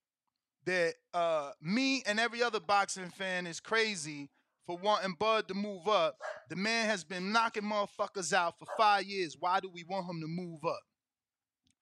that 0.65 0.93
uh, 1.13 1.51
me 1.61 2.03
and 2.05 2.19
every 2.19 2.43
other 2.43 2.59
boxing 2.59 3.09
fan 3.09 3.47
is 3.47 3.59
crazy 3.59 4.29
for 4.72 4.77
wanting 4.81 5.15
Bud 5.19 5.48
to 5.49 5.53
move 5.53 5.88
up. 5.88 6.15
The 6.49 6.56
man 6.56 6.85
has 6.85 7.03
been 7.03 7.31
knocking 7.31 7.64
motherfuckers 7.64 8.31
out 8.31 8.57
for 8.57 8.65
five 8.77 9.03
years. 9.03 9.35
Why 9.39 9.60
do 9.60 9.69
we 9.69 9.84
want 9.84 10.10
him 10.10 10.22
to 10.22 10.27
move 10.27 10.64
up? 10.65 10.80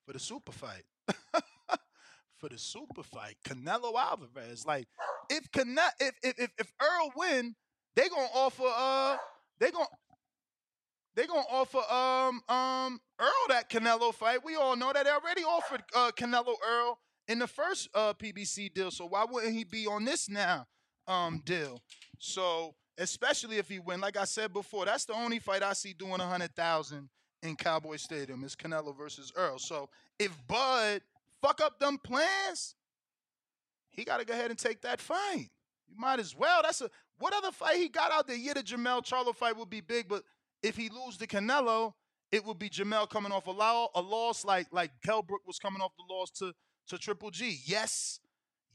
For 0.06 0.12
the 0.12 0.18
super 0.18 0.50
fight. 0.52 0.82
for 2.38 2.48
the 2.48 2.58
super 2.58 3.04
fight. 3.04 3.36
Canelo 3.46 3.94
Alvarez. 3.96 4.66
Like, 4.66 4.88
if 5.28 5.50
Cane- 5.52 5.78
if, 6.00 6.14
if 6.22 6.38
if 6.38 6.50
if 6.58 6.72
Errol 6.82 7.12
win, 7.14 7.54
they 7.94 8.08
gonna 8.08 8.28
offer 8.34 8.64
uh 8.66 9.16
they 9.60 9.70
gonna 9.70 9.86
they 11.14 11.26
gonna 11.26 11.46
offer 11.48 11.78
um 11.78 12.40
um 12.48 13.00
Errol 13.20 13.32
that 13.50 13.70
Canelo 13.70 14.12
fight. 14.12 14.44
We 14.44 14.56
all 14.56 14.74
know 14.74 14.92
that 14.92 15.04
they 15.04 15.10
already 15.10 15.42
offered 15.42 15.82
uh 15.94 16.10
Canelo 16.16 16.54
Errol 16.68 16.98
in 17.28 17.38
the 17.38 17.46
first 17.46 17.88
uh 17.94 18.14
PBC 18.14 18.74
deal. 18.74 18.90
So 18.90 19.06
why 19.06 19.24
wouldn't 19.30 19.54
he 19.54 19.62
be 19.62 19.86
on 19.86 20.04
this 20.04 20.28
now 20.28 20.66
um 21.06 21.40
deal? 21.44 21.82
So 22.18 22.74
especially 23.00 23.56
if 23.56 23.68
he 23.68 23.78
win, 23.78 24.00
like 24.00 24.16
I 24.16 24.24
said 24.24 24.52
before, 24.52 24.84
that's 24.84 25.06
the 25.06 25.14
only 25.14 25.38
fight 25.38 25.62
I 25.62 25.72
see 25.72 25.92
doing 25.92 26.20
a 26.20 26.26
hundred 26.26 26.54
thousand 26.54 27.08
in 27.42 27.56
Cowboy 27.56 27.96
Stadium 27.96 28.44
is 28.44 28.54
Canelo 28.54 28.96
versus 28.96 29.32
Errol. 29.36 29.58
So 29.58 29.88
if 30.18 30.30
Bud 30.46 31.00
fuck 31.42 31.60
up 31.62 31.78
them 31.78 31.98
plans, 31.98 32.74
he 33.88 34.04
got 34.04 34.18
to 34.18 34.24
go 34.26 34.34
ahead 34.34 34.50
and 34.50 34.58
take 34.58 34.82
that 34.82 35.00
fight. 35.00 35.48
You 35.88 35.96
might 35.98 36.20
as 36.20 36.36
well. 36.36 36.60
That's 36.62 36.82
a 36.82 36.90
what 37.18 37.34
other 37.34 37.50
fight 37.50 37.76
he 37.76 37.88
got 37.88 38.12
out 38.12 38.26
there? 38.26 38.36
Yeah, 38.36 38.54
the 38.54 38.62
Jermell 38.62 39.04
Charlo 39.04 39.34
fight 39.34 39.56
would 39.56 39.70
be 39.70 39.80
big, 39.80 40.08
but 40.08 40.22
if 40.62 40.76
he 40.76 40.88
lose 40.88 41.16
to 41.18 41.26
Canelo, 41.26 41.94
it 42.30 42.44
would 42.46 42.58
be 42.58 42.70
Jermell 42.70 43.08
coming 43.08 43.32
off 43.32 43.46
a, 43.46 43.50
a 43.50 44.00
loss 44.00 44.44
like 44.44 44.68
like 44.72 44.90
Kell 45.04 45.22
Brook 45.22 45.42
was 45.46 45.58
coming 45.58 45.80
off 45.80 45.92
the 45.96 46.14
loss 46.14 46.30
to 46.32 46.52
to 46.88 46.98
Triple 46.98 47.30
G. 47.30 47.58
Yes, 47.64 48.20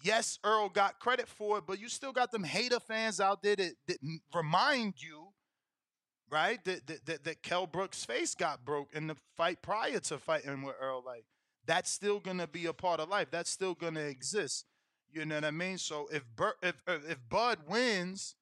yes, 0.06 0.40
Errol 0.46 0.70
got 0.70 1.00
credit 1.00 1.28
for 1.28 1.58
it, 1.58 1.64
but 1.68 1.80
you 1.80 1.90
still 1.90 2.14
got 2.14 2.32
them 2.32 2.44
hater 2.44 2.80
fans 2.80 3.20
out 3.20 3.42
there 3.42 3.56
that, 3.56 3.74
that 3.88 3.98
remind 4.34 5.02
you, 5.02 5.30
right, 6.32 6.64
that 6.66 6.88
that 7.06 7.24
that, 7.24 7.42
Kell 7.44 7.66
Brook's 7.68 8.06
face 8.06 8.36
got 8.36 8.64
broke 8.64 8.94
in 8.94 9.08
the 9.08 9.16
fight 9.36 9.62
prior 9.62 10.00
to 10.00 10.18
fighting 10.18 10.62
with 10.62 10.76
Errol. 10.82 11.04
Like 11.06 11.26
that's 11.66 11.92
still 11.92 12.20
gonna 12.20 12.48
be 12.48 12.68
a 12.68 12.74
part 12.74 13.00
of 13.00 13.10
life. 13.10 13.28
That's 13.32 13.50
still 13.50 13.74
gonna 13.74 14.02
exist. 14.02 14.66
You 15.12 15.26
know 15.26 15.36
what 15.36 15.46
I 15.46 15.52
mean? 15.52 15.78
So 15.78 16.08
if 16.12 16.24
Bur- 16.36 16.58
if 16.62 16.82
if 16.88 17.18
Bud 17.28 17.60
wins 17.68 18.36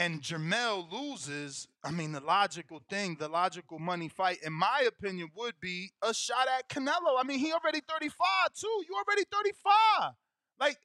and 0.00 0.22
Jermell 0.22 0.90
loses, 0.90 1.68
I 1.84 1.90
mean 1.90 2.12
the 2.12 2.20
logical 2.20 2.80
thing, 2.88 3.18
the 3.20 3.28
logical 3.28 3.78
money 3.78 4.08
fight, 4.08 4.38
in 4.42 4.54
my 4.54 4.86
opinion, 4.88 5.28
would 5.36 5.60
be 5.60 5.92
a 6.02 6.14
shot 6.14 6.48
at 6.58 6.70
Canelo. 6.70 7.20
I 7.20 7.22
mean, 7.22 7.38
he 7.38 7.52
already 7.52 7.82
35 7.86 8.16
too. 8.58 8.82
You 8.88 8.96
already 8.96 9.24
35. 9.30 10.12
Like, 10.58 10.78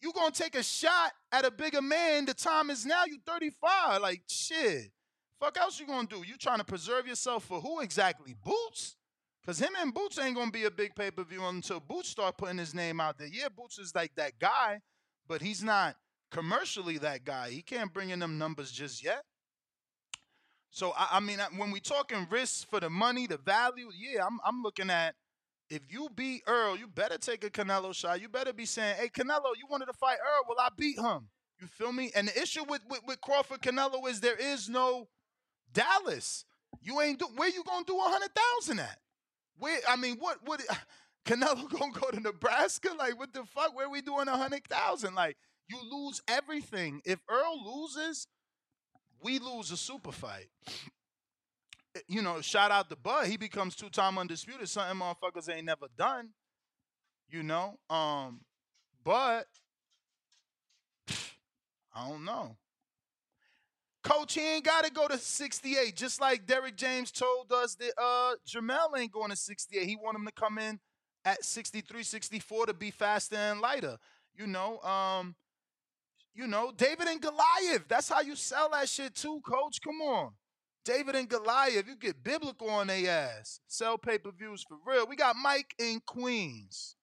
you 0.00 0.10
gonna 0.14 0.30
take 0.30 0.54
a 0.54 0.62
shot 0.62 1.12
at 1.30 1.44
a 1.44 1.50
bigger 1.50 1.82
man. 1.82 2.24
The 2.24 2.32
time 2.32 2.70
is 2.70 2.86
now. 2.86 3.04
You 3.04 3.18
35. 3.26 4.00
Like, 4.00 4.22
shit. 4.26 4.90
Fuck 5.38 5.58
else 5.58 5.78
you 5.78 5.86
gonna 5.86 6.08
do? 6.08 6.24
You 6.26 6.38
trying 6.38 6.58
to 6.58 6.64
preserve 6.64 7.06
yourself 7.06 7.44
for 7.44 7.60
who 7.60 7.80
exactly? 7.80 8.34
Boots? 8.42 8.96
Cause 9.44 9.58
him 9.58 9.72
and 9.80 9.92
Boots 9.92 10.18
ain't 10.18 10.34
gonna 10.34 10.50
be 10.50 10.64
a 10.64 10.70
big 10.70 10.94
pay 10.94 11.10
per 11.10 11.24
view 11.24 11.44
until 11.44 11.78
Boots 11.78 12.08
start 12.08 12.38
putting 12.38 12.58
his 12.58 12.74
name 12.74 13.00
out 13.02 13.18
there. 13.18 13.28
Yeah, 13.30 13.48
Boots 13.54 13.78
is 13.78 13.94
like 13.94 14.14
that 14.14 14.38
guy, 14.38 14.80
but 15.28 15.42
he's 15.42 15.62
not 15.62 15.96
commercially 16.32 16.98
that 16.98 17.24
guy. 17.24 17.50
He 17.50 17.62
can't 17.62 17.92
bring 17.92 18.10
in 18.10 18.18
them 18.18 18.38
numbers 18.38 18.72
just 18.72 19.04
yet. 19.04 19.22
So 20.70 20.92
I, 20.96 21.08
I 21.12 21.20
mean, 21.20 21.38
when 21.56 21.70
we 21.70 21.78
talking 21.78 22.26
risks 22.30 22.64
for 22.64 22.80
the 22.80 22.90
money, 22.90 23.26
the 23.26 23.36
value, 23.36 23.90
yeah, 23.96 24.26
I'm 24.26 24.40
I'm 24.44 24.62
looking 24.62 24.90
at 24.90 25.14
if 25.68 25.82
you 25.88 26.08
beat 26.14 26.42
Errol, 26.48 26.76
you 26.76 26.86
better 26.86 27.18
take 27.18 27.44
a 27.44 27.50
Canelo 27.50 27.94
shot. 27.94 28.20
You 28.20 28.28
better 28.28 28.52
be 28.52 28.66
saying, 28.66 28.96
"Hey, 28.98 29.08
Canelo, 29.08 29.52
you 29.56 29.66
wanted 29.70 29.86
to 29.86 29.92
fight 29.92 30.18
Errol? 30.18 30.44
Well, 30.48 30.58
I 30.58 30.68
beat 30.76 30.98
him." 30.98 31.28
You 31.60 31.68
feel 31.68 31.92
me? 31.92 32.10
And 32.16 32.28
the 32.28 32.40
issue 32.40 32.64
with 32.68 32.80
with, 32.88 33.00
with 33.06 33.20
Crawford 33.20 33.60
Canelo 33.60 34.08
is 34.08 34.20
there 34.20 34.36
is 34.36 34.68
no 34.68 35.08
Dallas. 35.72 36.44
You 36.80 37.00
ain't 37.02 37.18
do 37.18 37.26
where 37.36 37.50
you 37.50 37.62
gonna 37.64 37.84
do 37.86 37.98
a 37.98 38.02
hundred 38.02 38.30
thousand 38.34 38.80
at? 38.80 38.98
Where 39.58 39.78
I 39.88 39.96
mean, 39.96 40.16
what 40.18 40.38
what 40.44 40.62
Canelo 41.26 41.70
gonna 41.70 41.92
go 41.92 42.10
to 42.10 42.20
Nebraska? 42.20 42.90
Like 42.98 43.18
what 43.18 43.34
the 43.34 43.44
fuck? 43.44 43.76
Where 43.76 43.90
we 43.90 44.00
doing 44.00 44.28
a 44.28 44.36
hundred 44.36 44.64
thousand? 44.64 45.14
Like 45.14 45.36
you 45.68 45.78
lose 45.90 46.22
everything. 46.28 47.00
If 47.04 47.20
Errol 47.30 47.62
loses, 47.64 48.26
we 49.22 49.38
lose 49.38 49.70
a 49.70 49.76
super 49.76 50.12
fight. 50.12 50.48
You 52.08 52.22
know, 52.22 52.40
shout 52.40 52.70
out 52.70 52.88
to 52.90 52.96
Bud. 52.96 53.26
He 53.26 53.36
becomes 53.36 53.76
two 53.76 53.90
time 53.90 54.18
undisputed, 54.18 54.68
something 54.68 54.98
motherfuckers 54.98 55.54
ain't 55.54 55.66
never 55.66 55.86
done. 55.96 56.30
You 57.28 57.42
know, 57.42 57.78
um, 57.88 58.40
but 59.04 59.46
I 61.94 62.08
don't 62.08 62.24
know. 62.24 62.56
Coach, 64.02 64.34
he 64.34 64.40
ain't 64.40 64.64
got 64.64 64.84
to 64.84 64.90
go 64.90 65.06
to 65.06 65.16
68. 65.16 65.94
Just 65.94 66.20
like 66.20 66.46
Derrick 66.46 66.76
James 66.76 67.12
told 67.12 67.52
us 67.52 67.76
that 67.76 67.92
uh 67.96 68.34
Jermell 68.46 68.98
ain't 68.98 69.12
going 69.12 69.30
to 69.30 69.36
68. 69.36 69.86
He 69.86 69.96
want 69.96 70.16
him 70.16 70.26
to 70.26 70.32
come 70.32 70.58
in 70.58 70.80
at 71.24 71.44
63, 71.44 72.02
64 72.02 72.66
to 72.66 72.74
be 72.74 72.90
faster 72.90 73.36
and 73.36 73.60
lighter. 73.60 73.96
You 74.34 74.46
know, 74.46 74.80
um, 74.80 75.36
you 76.34 76.46
know, 76.46 76.72
David 76.76 77.08
and 77.08 77.20
Goliath. 77.20 77.86
That's 77.88 78.08
how 78.08 78.20
you 78.20 78.36
sell 78.36 78.70
that 78.70 78.88
shit 78.88 79.14
too, 79.14 79.40
coach. 79.46 79.80
Come 79.82 80.00
on. 80.00 80.32
David 80.84 81.14
and 81.14 81.28
Goliath, 81.28 81.86
you 81.86 81.94
get 81.94 82.24
biblical 82.24 82.68
on 82.68 82.88
their 82.88 83.08
ass. 83.10 83.60
Sell 83.68 83.96
pay-per-views 83.98 84.64
for 84.68 84.78
real. 84.84 85.06
We 85.06 85.14
got 85.14 85.36
Mike 85.36 85.74
in 85.78 86.00
Queens. 86.04 86.96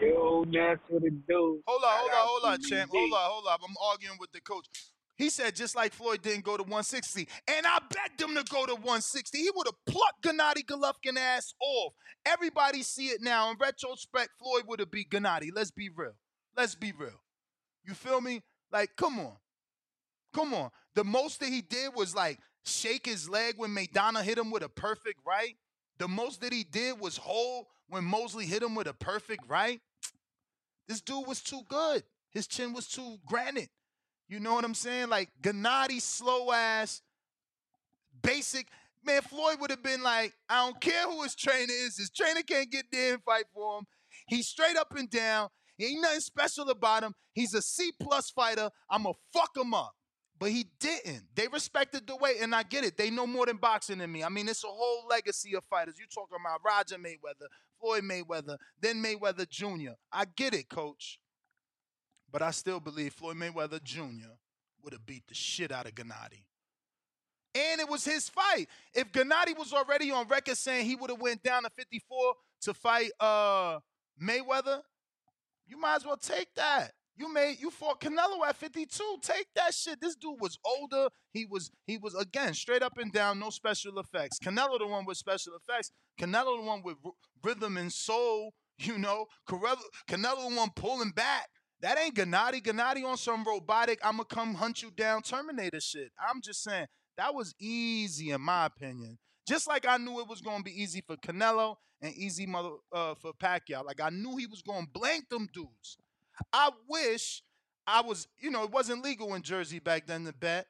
Yo, 0.00 0.44
that's 0.44 0.80
what 0.88 1.02
it 1.02 1.26
do. 1.26 1.60
Hold 1.66 1.82
on, 1.82 1.90
hold 1.90 2.10
on, 2.12 2.16
hold 2.18 2.44
on, 2.44 2.62
champ. 2.62 2.90
Hold 2.92 3.12
on, 3.12 3.30
hold 3.30 3.46
on. 3.48 3.58
I'm 3.68 3.74
arguing 3.90 4.16
with 4.20 4.30
the 4.30 4.40
coach. 4.40 4.66
He 5.18 5.30
said 5.30 5.56
just 5.56 5.74
like 5.74 5.92
Floyd 5.92 6.22
didn't 6.22 6.44
go 6.44 6.56
to 6.56 6.62
160, 6.62 7.28
and 7.48 7.66
I 7.66 7.80
begged 7.90 8.22
him 8.22 8.36
to 8.36 8.44
go 8.44 8.66
to 8.66 8.74
160. 8.74 9.36
He 9.36 9.50
would 9.52 9.66
have 9.66 9.84
plucked 9.84 10.22
Gennady 10.22 10.64
Golovkin 10.64 11.18
ass 11.18 11.52
off. 11.60 11.92
Everybody 12.24 12.82
see 12.84 13.08
it 13.08 13.20
now. 13.20 13.50
In 13.50 13.56
retrospect, 13.60 14.30
Floyd 14.38 14.62
would 14.68 14.78
have 14.78 14.92
beat 14.92 15.10
Gennady. 15.10 15.50
Let's 15.52 15.72
be 15.72 15.88
real. 15.88 16.14
Let's 16.56 16.76
be 16.76 16.92
real. 16.96 17.20
You 17.84 17.94
feel 17.94 18.20
me? 18.20 18.42
Like, 18.70 18.90
come 18.96 19.18
on. 19.18 19.34
Come 20.32 20.54
on. 20.54 20.70
The 20.94 21.04
most 21.04 21.40
that 21.40 21.48
he 21.48 21.62
did 21.62 21.94
was 21.96 22.14
like 22.14 22.38
shake 22.64 23.06
his 23.06 23.28
leg 23.28 23.54
when 23.56 23.74
Maidana 23.74 24.22
hit 24.22 24.38
him 24.38 24.52
with 24.52 24.62
a 24.62 24.68
perfect 24.68 25.18
right. 25.26 25.56
The 25.98 26.06
most 26.06 26.42
that 26.42 26.52
he 26.52 26.62
did 26.62 27.00
was 27.00 27.16
hold 27.16 27.66
when 27.88 28.04
Mosley 28.04 28.46
hit 28.46 28.62
him 28.62 28.76
with 28.76 28.86
a 28.86 28.94
perfect 28.94 29.42
right. 29.48 29.80
This 30.86 31.00
dude 31.00 31.26
was 31.26 31.40
too 31.40 31.62
good. 31.68 32.04
His 32.30 32.46
chin 32.46 32.72
was 32.72 32.86
too 32.86 33.16
granite. 33.26 33.70
You 34.28 34.40
know 34.40 34.54
what 34.54 34.64
I'm 34.64 34.74
saying? 34.74 35.08
Like 35.08 35.30
Gennady, 35.42 36.00
slow 36.00 36.52
ass, 36.52 37.02
basic. 38.22 38.68
Man, 39.04 39.22
Floyd 39.22 39.60
would 39.60 39.70
have 39.70 39.82
been 39.82 40.02
like, 40.02 40.34
I 40.48 40.66
don't 40.66 40.80
care 40.80 41.04
who 41.08 41.22
his 41.22 41.34
trainer 41.34 41.72
is. 41.72 41.96
His 41.96 42.10
trainer 42.10 42.42
can't 42.42 42.70
get 42.70 42.86
there 42.92 43.14
and 43.14 43.22
fight 43.22 43.44
for 43.54 43.78
him. 43.78 43.86
He's 44.26 44.48
straight 44.48 44.76
up 44.76 44.94
and 44.96 45.08
down. 45.08 45.48
Ain't 45.80 46.02
nothing 46.02 46.20
special 46.20 46.68
about 46.70 47.04
him. 47.04 47.14
He's 47.32 47.54
a 47.54 47.62
C 47.62 47.92
plus 48.02 48.30
fighter. 48.30 48.70
I'ma 48.90 49.12
fuck 49.32 49.56
him 49.56 49.72
up. 49.72 49.92
But 50.38 50.50
he 50.50 50.66
didn't. 50.78 51.22
They 51.34 51.48
respected 51.48 52.06
the 52.06 52.16
weight, 52.16 52.36
and 52.40 52.54
I 52.54 52.62
get 52.62 52.84
it. 52.84 52.96
They 52.96 53.10
know 53.10 53.26
more 53.26 53.46
than 53.46 53.56
boxing 53.56 53.98
than 53.98 54.12
me. 54.12 54.22
I 54.22 54.28
mean, 54.28 54.48
it's 54.48 54.62
a 54.62 54.68
whole 54.68 55.06
legacy 55.08 55.54
of 55.56 55.64
fighters. 55.64 55.98
You 55.98 56.06
talking 56.12 56.36
about 56.40 56.60
Roger 56.64 56.96
Mayweather, 56.96 57.48
Floyd 57.80 58.04
Mayweather, 58.04 58.56
then 58.80 59.02
Mayweather 59.02 59.48
Jr. 59.48 59.92
I 60.12 60.26
get 60.36 60.54
it, 60.54 60.68
coach. 60.68 61.18
But 62.30 62.42
I 62.42 62.50
still 62.50 62.80
believe 62.80 63.14
Floyd 63.14 63.36
Mayweather 63.36 63.82
Jr. 63.82 64.34
would 64.82 64.92
have 64.92 65.06
beat 65.06 65.26
the 65.26 65.34
shit 65.34 65.72
out 65.72 65.86
of 65.86 65.94
Gennady. 65.94 66.44
And 67.54 67.80
it 67.80 67.88
was 67.88 68.04
his 68.04 68.28
fight. 68.28 68.68
If 68.94 69.10
Gennady 69.12 69.56
was 69.56 69.72
already 69.72 70.10
on 70.10 70.28
record 70.28 70.56
saying 70.56 70.86
he 70.86 70.94
would 70.96 71.10
have 71.10 71.20
went 71.20 71.42
down 71.42 71.62
to 71.62 71.70
54 71.70 72.34
to 72.62 72.74
fight 72.74 73.10
uh 73.18 73.78
Mayweather, 74.22 74.80
you 75.66 75.78
might 75.78 75.96
as 75.96 76.04
well 76.04 76.16
take 76.16 76.54
that. 76.56 76.92
You 77.16 77.32
made 77.32 77.58
you 77.58 77.70
fought 77.70 78.00
Canelo 78.00 78.46
at 78.46 78.54
52. 78.56 79.18
Take 79.22 79.48
that 79.56 79.74
shit. 79.74 80.00
This 80.00 80.14
dude 80.14 80.40
was 80.40 80.56
older. 80.64 81.08
He 81.32 81.46
was 81.46 81.70
he 81.86 81.98
was 81.98 82.14
again 82.14 82.54
straight 82.54 82.82
up 82.82 82.96
and 82.98 83.12
down, 83.12 83.40
no 83.40 83.50
special 83.50 83.98
effects. 83.98 84.38
Canelo 84.38 84.78
the 84.78 84.86
one 84.86 85.04
with 85.04 85.16
special 85.16 85.54
effects. 85.56 85.90
Canelo 86.20 86.58
the 86.58 86.62
one 86.62 86.82
with 86.84 86.96
r- 87.04 87.12
rhythm 87.42 87.76
and 87.76 87.92
soul. 87.92 88.54
You 88.80 88.96
know, 88.96 89.26
Canelo, 89.48 89.76
Canelo 90.08 90.48
the 90.48 90.56
one 90.56 90.70
pulling 90.76 91.10
back. 91.10 91.48
That 91.80 91.98
ain't 91.98 92.16
Gennady. 92.16 92.62
Gennady 92.62 93.04
on 93.04 93.16
some 93.16 93.44
robotic. 93.44 94.00
I'ma 94.02 94.24
come 94.24 94.54
hunt 94.54 94.82
you 94.82 94.90
down 94.90 95.22
Terminator 95.22 95.80
shit. 95.80 96.10
I'm 96.18 96.40
just 96.40 96.62
saying 96.62 96.86
that 97.16 97.34
was 97.34 97.54
easy 97.60 98.30
in 98.30 98.40
my 98.40 98.66
opinion. 98.66 99.18
Just 99.46 99.68
like 99.68 99.86
I 99.86 99.96
knew 99.96 100.20
it 100.20 100.28
was 100.28 100.40
gonna 100.40 100.62
be 100.62 100.82
easy 100.82 101.02
for 101.06 101.16
Canelo 101.16 101.76
and 102.02 102.14
easy 102.14 102.46
mother 102.46 102.70
uh, 102.92 103.14
for 103.14 103.32
Pacquiao. 103.32 103.84
Like 103.84 104.00
I 104.00 104.10
knew 104.10 104.36
he 104.36 104.46
was 104.46 104.62
gonna 104.62 104.86
blank 104.92 105.28
them 105.28 105.48
dudes. 105.52 105.96
I 106.52 106.70
wish 106.88 107.42
I 107.86 108.02
was, 108.02 108.28
you 108.38 108.50
know, 108.50 108.64
it 108.64 108.70
wasn't 108.70 109.04
legal 109.04 109.34
in 109.34 109.42
Jersey 109.42 109.78
back 109.78 110.06
then 110.06 110.24
to 110.24 110.32
bet. 110.32 110.66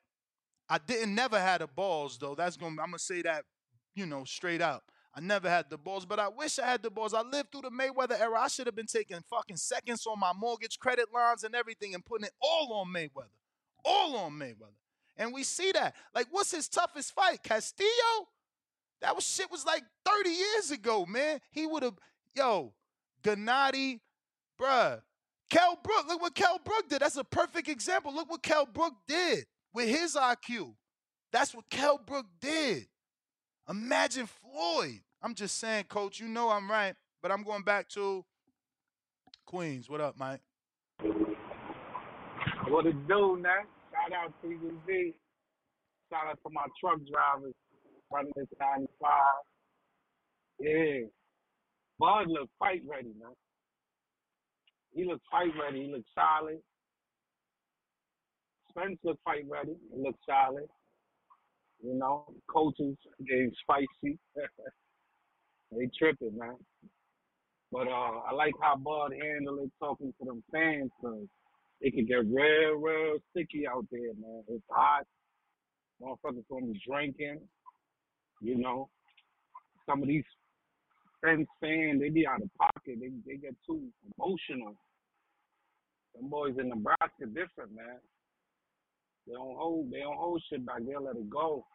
I 0.69 0.79
didn't 0.79 1.15
never 1.15 1.41
had 1.41 1.61
the 1.63 1.67
balls 1.67 2.19
though. 2.19 2.35
That's 2.35 2.57
gonna 2.57 2.81
I'm 2.83 2.89
gonna 2.89 2.99
say 2.99 3.23
that, 3.23 3.45
you 3.95 4.07
know, 4.07 4.25
straight 4.25 4.61
out. 4.61 4.83
I 5.19 5.21
never 5.21 5.51
had 5.51 5.69
the 5.69 5.77
balls, 5.77 6.07
but 6.07 6.21
I 6.21 6.29
wish 6.29 6.61
I 6.61 6.67
had 6.67 6.81
the 6.81 6.93
balls. 6.93 7.13
I 7.13 7.23
lived 7.23 7.51
through 7.51 7.63
the 7.63 7.71
Mayweather 7.71 8.21
era. 8.21 8.39
I 8.39 8.47
should 8.47 8.67
have 8.67 8.77
been 8.77 8.87
taking 8.87 9.19
fucking 9.29 9.57
seconds 9.57 10.07
on 10.07 10.21
my 10.21 10.33
mortgage 10.33 10.79
credit 10.79 11.07
lines 11.13 11.43
and 11.43 11.57
everything 11.57 11.93
and 11.93 12.05
putting 12.05 12.27
it 12.27 12.33
all 12.41 12.73
on 12.75 12.95
Mayweather. 12.95 13.35
All 13.85 14.17
on 14.17 14.35
Mayweather. 14.35 14.79
And 15.17 15.35
we 15.35 15.43
see 15.43 15.73
that. 15.73 15.97
Like, 16.15 16.29
what's 16.31 16.53
his 16.53 16.69
toughest 16.69 17.13
fight? 17.13 17.43
Castillo? 17.43 18.29
That 19.01 19.17
was 19.17 19.27
shit 19.27 19.51
was 19.51 19.67
like 19.67 19.83
30 20.05 20.31
years 20.31 20.71
ago, 20.71 21.05
man. 21.05 21.41
He 21.51 21.67
would 21.67 21.83
have, 21.83 21.99
yo, 22.37 22.73
Gennady, 23.25 23.99
bruh. 24.61 25.03
Kell 25.51 25.81
Brook, 25.83 26.07
look 26.07 26.23
what 26.23 26.35
Kell 26.37 26.61
Brook 26.65 26.89
did. 26.89 27.03
That's 27.03 27.17
a 27.17 27.25
perfect 27.25 27.69
example. 27.69 28.15
Look 28.15 28.31
what 28.31 28.45
Kell 28.45 28.67
Brook 28.67 28.95
did 29.09 29.47
with 29.75 29.89
his 29.89 30.15
IQ. 30.15 30.75
That's 31.33 31.53
what 31.57 31.69
Kell 31.69 31.99
Brook 31.99 32.27
did. 32.41 32.87
Imagine 33.69 34.29
Floyd. 34.29 35.01
I'm 35.23 35.35
just 35.35 35.59
saying, 35.59 35.85
coach, 35.89 36.21
you 36.21 36.29
know 36.29 36.51
I'm 36.51 36.71
right, 36.71 36.95
but 37.23 37.33
I'm 37.33 37.43
going 37.43 37.63
back 37.63 37.89
to 37.91 38.25
Queens. 39.47 39.91
What 39.91 40.01
up, 40.01 40.17
Mike? 40.17 40.41
What 42.69 42.87
it 42.87 43.09
do, 43.09 43.37
man? 43.41 43.67
Shout 43.91 44.13
out 44.13 44.33
to 44.43 44.49
you, 44.49 44.59
TBV. 44.87 45.15
Shout 46.11 46.27
out 46.31 46.39
to 46.47 46.53
my 46.53 46.67
truck 46.81 46.99
drivers 47.11 47.55
running 48.13 48.33
this 48.37 48.47
95. 48.61 49.11
Yeah. 50.61 51.09
Bud 51.99 52.29
look 52.29 52.49
fight 52.59 52.83
ready, 52.89 53.13
man. 53.21 53.33
He 54.95 55.05
looks 55.05 55.25
fight 55.31 55.51
ready. 55.61 55.87
He 55.87 55.93
looks 55.93 56.09
solid. 56.15 56.59
Spence 58.71 58.99
look 59.03 59.19
fight 59.25 59.45
ready. 59.51 59.75
He 59.93 60.01
looks 60.01 60.19
solid. 60.29 60.69
You 61.83 61.95
know, 61.95 62.27
coaches 62.49 62.97
getting 63.27 63.53
spicy. 63.63 64.19
they 65.73 65.89
tripping, 65.99 66.37
man. 66.37 66.57
But 67.71 67.89
uh, 67.89 68.21
I 68.31 68.33
like 68.33 68.55
how 68.61 68.77
Bud 68.77 69.13
handled 69.13 69.61
it, 69.61 69.71
talking 69.79 70.13
to 70.19 70.25
them 70.25 70.43
fans, 70.51 70.91
cause 71.01 71.27
it 71.81 71.95
can 71.95 72.07
get 72.07 72.27
real, 72.27 72.77
real 72.77 73.19
sticky 73.31 73.67
out 73.67 73.87
there, 73.91 74.15
man. 74.21 74.43
It's 74.49 74.65
hot. 74.71 75.05
Motherfuckers 76.03 76.45
gonna 76.51 76.67
be 76.67 76.81
drinking. 76.87 77.41
You 78.41 78.57
know, 78.57 78.89
some 79.87 80.03
of 80.03 80.09
these 80.09 80.25
fans, 81.21 81.47
they 82.01 82.09
be 82.09 82.27
out 82.27 82.43
of 82.43 82.51
pocket. 82.57 82.99
They 83.01 83.11
they 83.27 83.37
get 83.37 83.55
too 83.67 83.83
emotional. 84.17 84.75
Them 86.15 86.29
boys 86.31 86.55
in 86.59 86.69
Nebraska 86.69 87.27
different, 87.27 87.75
man. 87.75 87.99
They 89.27 89.35
don't 89.35 89.57
hold 89.57 89.91
they 89.91 90.01
don't 90.01 90.17
hold 90.17 90.43
shit 90.49 90.65
back. 90.65 90.79
They 90.87 90.95
let 90.97 91.17
it 91.17 91.29
go. 91.29 91.67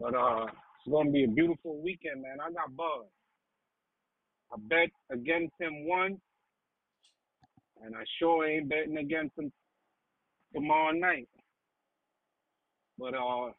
But 0.00 0.14
uh, 0.14 0.46
it's 0.84 0.92
gonna 0.92 1.10
be 1.10 1.24
a 1.24 1.28
beautiful 1.28 1.80
weekend, 1.80 2.22
man. 2.22 2.38
I 2.40 2.50
got 2.52 2.74
buzz. 2.76 3.06
I 4.52 4.56
bet 4.68 4.90
against 5.12 5.54
him 5.60 5.86
once, 5.86 6.18
and 7.82 7.94
I 7.94 8.02
sure 8.18 8.46
ain't 8.46 8.68
betting 8.68 8.98
against 8.98 9.38
him 9.38 9.52
tomorrow 10.52 10.92
night. 10.92 11.28
But 12.98 13.14
uh, 13.14 13.52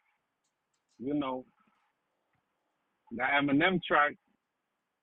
you 1.00 1.14
know, 1.14 1.46
the 3.12 3.24
Eminem 3.24 3.82
track, 3.84 4.16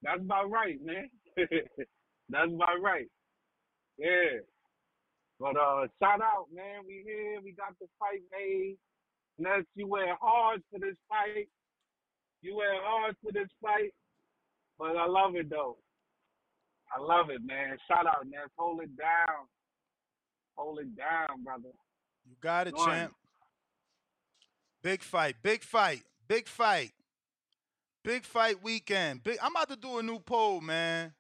that's 0.02 0.20
about 0.20 0.51
right, 0.51 0.78
man. 0.84 1.09
that's 1.36 2.52
about 2.52 2.82
right. 2.82 3.09
Yeah. 3.98 4.40
But 5.38 5.56
uh, 5.56 5.86
shout 6.02 6.20
out, 6.20 6.47
man. 6.55 6.82
We 6.86 7.02
here. 7.05 7.40
We 7.42 7.52
got 7.52 7.74
the 7.80 7.86
fight 7.98 8.20
made. 8.30 8.76
Ness, 9.38 9.64
you 9.74 9.86
went 9.86 10.10
hard 10.20 10.62
for 10.70 10.78
this 10.78 10.97
fight. 11.09 11.48
You 12.42 12.56
went 12.56 12.70
hard 12.82 13.16
for 13.22 13.32
this 13.32 13.48
fight. 13.62 13.92
But 14.78 14.96
I 14.96 15.06
love 15.06 15.36
it 15.36 15.50
though. 15.50 15.76
I 16.94 17.00
love 17.00 17.30
it, 17.30 17.42
man. 17.44 17.76
Shout 17.86 18.06
out, 18.06 18.24
man. 18.24 18.40
Hold 18.56 18.82
it 18.82 18.96
down. 18.96 19.46
Hold 20.56 20.78
it 20.80 20.96
down, 20.96 21.44
brother. 21.44 21.68
You 22.26 22.34
got 22.40 22.66
it, 22.66 22.74
One. 22.74 22.86
champ. 22.88 23.14
Big 24.82 25.02
fight, 25.02 25.36
big 25.42 25.62
fight, 25.62 26.02
big 26.26 26.48
fight. 26.48 26.92
Big 28.02 28.24
fight 28.24 28.62
weekend. 28.62 29.22
Big 29.22 29.36
I'm 29.42 29.52
about 29.52 29.68
to 29.68 29.76
do 29.76 29.98
a 29.98 30.02
new 30.02 30.18
poll, 30.18 30.62
man. 30.62 31.12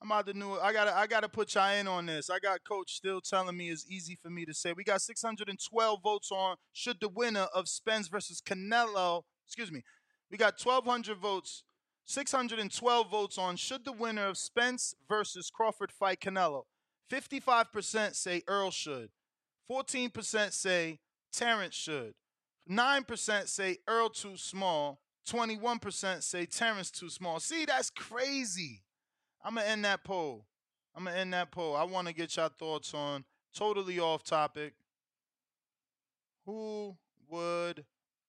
I'm 0.00 0.10
about 0.10 0.26
to 0.26 0.32
do 0.32 0.58
I 0.60 0.72
gotta 0.72 0.96
I 0.96 1.08
gotta 1.08 1.28
put 1.28 1.54
y'all 1.54 1.74
in 1.74 1.88
on 1.88 2.06
this. 2.06 2.30
I 2.30 2.38
got 2.38 2.60
coach 2.62 2.92
still 2.92 3.20
telling 3.20 3.56
me 3.56 3.70
it's 3.70 3.84
easy 3.90 4.16
for 4.20 4.30
me 4.30 4.44
to 4.44 4.54
say. 4.54 4.72
We 4.72 4.84
got 4.84 5.02
612 5.02 5.98
votes 6.02 6.30
on 6.30 6.56
should 6.72 7.00
the 7.00 7.08
winner 7.08 7.48
of 7.52 7.68
Spence 7.68 8.06
versus 8.06 8.40
Canelo, 8.40 9.22
excuse 9.46 9.72
me. 9.72 9.82
We 10.32 10.38
got 10.38 10.58
1200 10.58 11.18
votes. 11.18 11.62
612 12.06 13.10
votes 13.10 13.38
on 13.38 13.54
should 13.56 13.84
the 13.84 13.92
winner 13.92 14.26
of 14.26 14.36
Spence 14.36 14.94
versus 15.08 15.50
Crawford 15.50 15.92
fight 15.92 16.20
Canelo. 16.20 16.64
55% 17.12 18.16
say 18.16 18.42
Errol 18.48 18.70
should. 18.72 19.10
14% 19.70 20.52
say 20.52 20.98
Terence 21.32 21.74
should. 21.74 22.14
9% 22.68 23.48
say 23.48 23.76
Errol 23.88 24.10
too 24.10 24.36
small. 24.36 25.00
21% 25.28 26.22
say 26.22 26.46
Terence 26.46 26.90
too 26.90 27.10
small. 27.10 27.38
See, 27.38 27.64
that's 27.64 27.90
crazy. 27.90 28.82
I'm 29.44 29.54
going 29.54 29.66
to 29.66 29.70
end 29.70 29.84
that 29.84 30.02
poll. 30.02 30.46
I'm 30.94 31.04
gonna 31.04 31.16
end 31.16 31.32
that 31.32 31.50
poll. 31.50 31.74
I 31.74 31.84
want 31.84 32.08
to 32.08 32.14
get 32.14 32.36
your 32.36 32.48
thoughts 32.48 32.92
on 32.92 33.24
totally 33.54 33.98
off 33.98 34.22
topic. 34.22 34.74
Who 36.44 36.96
would 37.28 37.84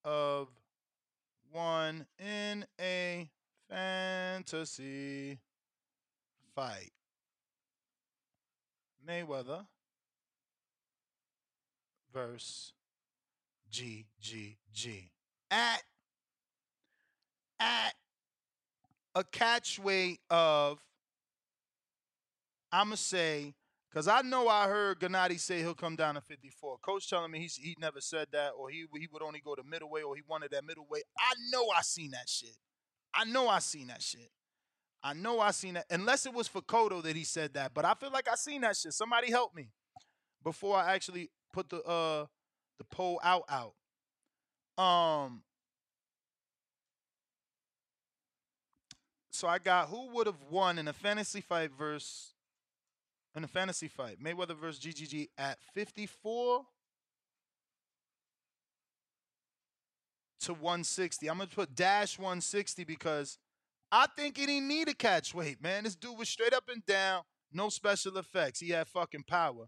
have 0.05 0.47
won 1.53 2.05
in 2.19 2.65
a 2.79 3.29
fantasy 3.69 5.39
fight? 6.55 6.91
Mayweather 9.07 9.65
versus 12.13 12.73
GGG. 13.71 15.09
At 15.51 15.83
at 17.59 17.93
a 19.15 19.23
catch 19.23 19.79
weight 19.79 20.19
of 20.29 20.79
I'ma 22.71 22.95
say, 22.95 23.53
cause 23.93 24.07
I 24.07 24.21
know 24.21 24.47
I 24.47 24.67
heard 24.67 24.99
Gennady 24.99 25.39
say 25.39 25.59
he'll 25.59 25.73
come 25.73 25.95
down 25.95 26.15
to 26.15 26.21
54. 26.21 26.77
Coach 26.79 27.09
telling 27.09 27.31
me 27.31 27.39
he's 27.39 27.55
he 27.55 27.75
never 27.79 28.01
said 28.01 28.27
that, 28.31 28.51
or 28.57 28.69
he 28.69 28.85
he 28.97 29.07
would 29.11 29.21
only 29.21 29.39
go 29.39 29.55
to 29.55 29.63
middleweight, 29.63 30.03
or 30.03 30.15
he 30.15 30.21
wanted 30.27 30.51
that 30.51 30.65
middleweight. 30.65 31.03
I 31.19 31.33
know 31.51 31.67
I 31.69 31.81
seen 31.81 32.11
that 32.11 32.27
shit. 32.27 32.57
I 33.13 33.25
know 33.25 33.47
I 33.47 33.59
seen 33.59 33.87
that 33.87 34.01
shit. 34.01 34.31
I 35.03 35.13
know 35.13 35.39
I 35.39 35.51
seen 35.51 35.73
that. 35.75 35.85
Unless 35.89 36.25
it 36.25 36.33
was 36.33 36.47
for 36.47 36.61
Cotto 36.61 37.03
that 37.03 37.15
he 37.15 37.23
said 37.23 37.53
that, 37.55 37.73
but 37.73 37.85
I 37.85 37.93
feel 37.93 38.11
like 38.11 38.27
I 38.31 38.35
seen 38.35 38.61
that 38.61 38.77
shit. 38.77 38.93
Somebody 38.93 39.29
help 39.29 39.53
me 39.53 39.69
before 40.43 40.77
I 40.77 40.93
actually 40.93 41.29
put 41.51 41.69
the 41.69 41.81
uh 41.83 42.25
the 42.77 42.85
poll 42.85 43.19
out 43.23 43.43
out. 43.49 43.73
Um. 44.83 45.43
So 49.31 49.47
I 49.47 49.57
got 49.57 49.89
who 49.89 50.09
would 50.13 50.27
have 50.27 50.41
won 50.49 50.77
in 50.77 50.87
a 50.87 50.93
fantasy 50.93 51.41
fight 51.41 51.71
versus 51.77 52.32
in 53.35 53.43
a 53.43 53.47
fantasy 53.47 53.87
fight 53.87 54.17
Mayweather 54.23 54.55
versus 54.55 54.79
GGG 54.79 55.29
at 55.37 55.57
54 55.73 56.65
to 60.41 60.53
160. 60.53 61.29
I'm 61.29 61.37
gonna 61.37 61.49
put 61.49 61.75
dash 61.75 62.19
160 62.19 62.83
because 62.83 63.37
I 63.91 64.07
think 64.15 64.37
he 64.37 64.45
didn't 64.45 64.67
need 64.67 64.89
a 64.89 64.93
catch 64.93 65.33
weight, 65.33 65.61
man. 65.61 65.83
This 65.83 65.95
dude 65.95 66.17
was 66.17 66.29
straight 66.29 66.53
up 66.53 66.67
and 66.69 66.85
down, 66.85 67.23
no 67.51 67.69
special 67.69 68.17
effects. 68.17 68.59
He 68.59 68.69
had 68.69 68.87
fucking 68.87 69.23
power. 69.23 69.67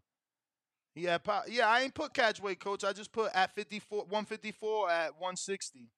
He 0.93 1.03
had 1.05 1.23
power. 1.23 1.43
Yeah, 1.47 1.67
I 1.67 1.81
ain't 1.81 1.93
put 1.93 2.13
catch 2.13 2.41
weight, 2.41 2.59
coach. 2.59 2.83
I 2.83 2.93
just 2.93 3.11
put 3.11 3.31
at 3.33 3.53
54, 3.53 3.99
154 4.05 4.89
at 4.89 5.13
160. 5.13 5.89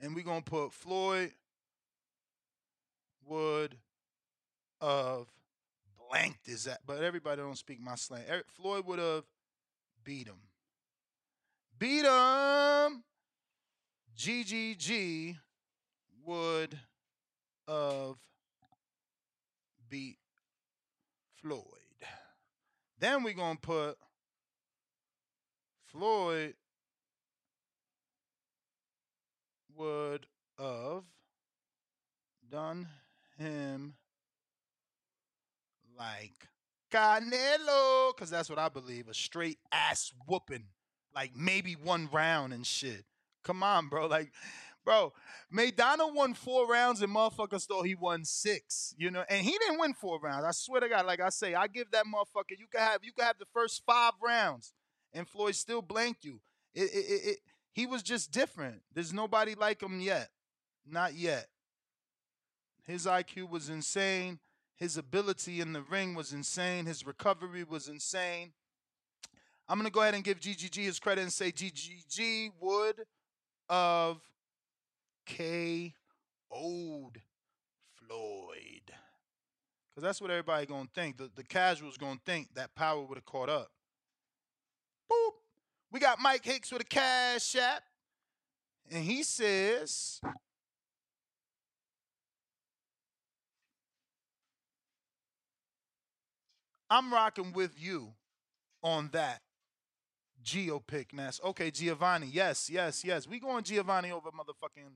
And 0.00 0.14
we're 0.14 0.24
gonna 0.24 0.42
put 0.42 0.72
Floyd 0.72 1.32
Wood 3.24 3.76
have 4.80 5.26
blanked 6.12 6.46
his 6.46 6.66
ass. 6.66 6.78
But 6.86 7.02
everybody 7.02 7.40
don't 7.40 7.58
speak 7.58 7.80
my 7.80 7.94
slang. 7.94 8.22
Eric 8.28 8.46
Floyd 8.48 8.86
would 8.86 8.98
have 8.98 9.24
beat 10.04 10.26
him. 10.26 10.40
Beat 11.78 12.04
him. 12.04 13.02
GGG 14.16 15.36
would 16.24 16.78
have 17.66 18.16
beat 19.88 20.18
Floyd. 21.40 21.64
Then 22.98 23.22
we're 23.22 23.32
going 23.32 23.56
to 23.56 23.60
put 23.60 23.96
Floyd 25.86 26.54
would 29.76 30.26
have 30.58 31.02
done 32.50 32.86
him 33.38 33.94
like 36.02 36.32
Canelo, 36.92 38.14
because 38.14 38.30
that's 38.30 38.50
what 38.50 38.58
I 38.58 38.68
believe 38.68 39.08
a 39.08 39.14
straight 39.14 39.58
ass 39.72 40.12
whooping, 40.26 40.66
like 41.14 41.32
maybe 41.36 41.74
one 41.74 42.08
round 42.12 42.52
and 42.52 42.66
shit. 42.66 43.04
Come 43.44 43.62
on, 43.62 43.88
bro. 43.88 44.06
Like, 44.06 44.32
bro, 44.84 45.12
Maidana 45.52 46.12
won 46.12 46.34
four 46.34 46.66
rounds 46.66 47.02
and 47.02 47.14
motherfuckers 47.14 47.66
thought 47.66 47.86
he 47.86 47.94
won 47.94 48.24
six. 48.24 48.94
You 48.98 49.10
know, 49.10 49.24
and 49.28 49.44
he 49.44 49.52
didn't 49.52 49.78
win 49.78 49.94
four 49.94 50.18
rounds. 50.20 50.44
I 50.44 50.50
swear 50.50 50.80
to 50.80 50.88
God, 50.88 51.06
like 51.06 51.20
I 51.20 51.30
say, 51.30 51.54
I 51.54 51.66
give 51.66 51.90
that 51.92 52.04
motherfucker. 52.04 52.58
You 52.58 52.66
can 52.70 52.80
have 52.80 53.04
you 53.04 53.12
can 53.12 53.24
have 53.24 53.38
the 53.38 53.46
first 53.52 53.82
five 53.86 54.12
rounds, 54.22 54.72
and 55.12 55.28
Floyd 55.28 55.54
still 55.54 55.82
blanked 55.82 56.24
you. 56.24 56.40
It, 56.74 56.84
it, 56.84 56.96
it, 56.96 57.28
it 57.30 57.38
he 57.72 57.86
was 57.86 58.02
just 58.02 58.32
different. 58.32 58.82
There's 58.92 59.12
nobody 59.12 59.54
like 59.54 59.82
him 59.82 60.00
yet, 60.00 60.28
not 60.86 61.14
yet. 61.14 61.46
His 62.86 63.06
IQ 63.06 63.48
was 63.48 63.68
insane. 63.68 64.40
His 64.82 64.96
ability 64.96 65.60
in 65.60 65.72
the 65.72 65.82
ring 65.82 66.16
was 66.16 66.32
insane. 66.32 66.86
His 66.86 67.06
recovery 67.06 67.62
was 67.62 67.86
insane. 67.86 68.50
I'm 69.68 69.78
gonna 69.78 69.90
go 69.90 70.00
ahead 70.00 70.14
and 70.14 70.24
give 70.24 70.40
GGG 70.40 70.74
his 70.74 70.98
credit 70.98 71.20
and 71.22 71.32
say 71.32 71.52
GGG 71.52 72.50
would 72.60 73.04
of 73.68 74.20
K 75.24 75.94
old 76.50 77.18
Floyd. 77.94 78.90
Because 79.88 80.02
that's 80.02 80.20
what 80.20 80.32
everybody 80.32 80.66
gonna 80.66 80.88
think. 80.92 81.16
The, 81.16 81.30
the 81.32 81.44
casuals 81.44 81.96
gonna 81.96 82.18
think 82.26 82.52
that 82.56 82.74
power 82.74 83.04
would 83.04 83.18
have 83.18 83.24
caught 83.24 83.50
up. 83.50 83.70
Boop. 85.08 85.30
We 85.92 86.00
got 86.00 86.18
Mike 86.18 86.44
Hicks 86.44 86.72
with 86.72 86.82
a 86.82 86.86
cash 86.86 87.54
app. 87.54 87.84
And 88.90 89.04
he 89.04 89.22
says 89.22 90.20
I'm 96.92 97.10
rocking 97.10 97.54
with 97.54 97.72
you 97.82 98.12
on 98.82 99.08
that. 99.14 99.40
Geo 100.42 100.78
pick 100.78 101.14
Ness. 101.14 101.40
Okay, 101.42 101.70
Giovanni. 101.70 102.28
Yes, 102.30 102.68
yes, 102.68 103.02
yes. 103.02 103.26
We 103.26 103.40
going 103.40 103.64
Giovanni 103.64 104.10
over 104.12 104.28
motherfucking 104.28 104.90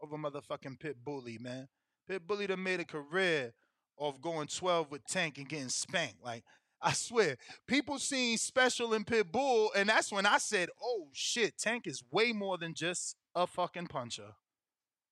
over 0.00 0.16
motherfucking 0.16 0.78
Pit 0.78 0.98
Bully, 1.04 1.38
man. 1.38 1.66
Pit 2.08 2.24
Bully 2.24 2.46
done 2.46 2.62
made 2.62 2.78
a 2.78 2.84
career 2.84 3.52
of 3.98 4.22
going 4.22 4.46
12 4.46 4.92
with 4.92 5.04
Tank 5.08 5.38
and 5.38 5.48
getting 5.48 5.70
spanked. 5.70 6.22
Like, 6.24 6.44
I 6.80 6.92
swear, 6.92 7.36
people 7.66 7.98
seen 7.98 8.38
special 8.38 8.94
in 8.94 9.02
Pit 9.02 9.32
Bull, 9.32 9.72
and 9.74 9.88
that's 9.88 10.12
when 10.12 10.26
I 10.26 10.38
said, 10.38 10.68
oh 10.80 11.08
shit, 11.12 11.58
Tank 11.58 11.88
is 11.88 12.04
way 12.12 12.32
more 12.32 12.58
than 12.58 12.74
just 12.74 13.16
a 13.34 13.48
fucking 13.48 13.88
puncher. 13.88 14.34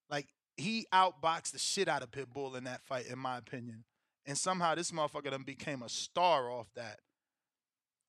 Like, 0.08 0.28
he 0.56 0.86
outboxed 0.94 1.50
the 1.50 1.58
shit 1.58 1.88
out 1.88 2.04
of 2.04 2.12
Pit 2.12 2.32
Bull 2.32 2.54
in 2.54 2.62
that 2.64 2.82
fight, 2.84 3.06
in 3.06 3.18
my 3.18 3.38
opinion. 3.38 3.82
And 4.28 4.36
somehow 4.36 4.74
this 4.74 4.90
motherfucker 4.90 5.30
then 5.30 5.42
became 5.42 5.82
a 5.82 5.88
star 5.88 6.50
off 6.50 6.66
that. 6.76 7.00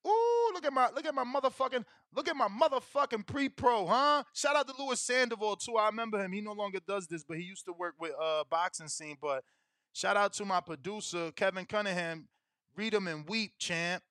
Ooh, 0.05 0.51
look 0.53 0.65
at 0.65 0.73
my 0.73 0.89
look 0.93 1.05
at 1.05 1.15
my 1.15 1.23
motherfucking 1.23 1.85
look 2.13 2.27
at 2.27 2.35
my 2.35 2.49
motherfucking 2.49 3.25
pre-pro, 3.25 3.87
huh? 3.87 4.23
Shout 4.33 4.55
out 4.57 4.67
to 4.67 4.73
Louis 4.77 4.99
Sandoval 4.99 5.55
too. 5.55 5.77
I 5.77 5.85
remember 5.85 6.21
him. 6.21 6.33
He 6.33 6.41
no 6.41 6.51
longer 6.51 6.79
does 6.85 7.07
this, 7.07 7.23
but 7.23 7.37
he 7.37 7.43
used 7.43 7.63
to 7.65 7.73
work 7.73 7.95
with 7.97 8.11
uh 8.21 8.43
boxing 8.49 8.89
scene. 8.89 9.15
But 9.21 9.45
shout 9.93 10.17
out 10.17 10.33
to 10.33 10.45
my 10.45 10.59
producer, 10.59 11.31
Kevin 11.31 11.63
Cunningham. 11.63 12.27
Read 12.75 12.93
him 12.93 13.07
and 13.07 13.27
weep, 13.27 13.53
champ. 13.57 14.03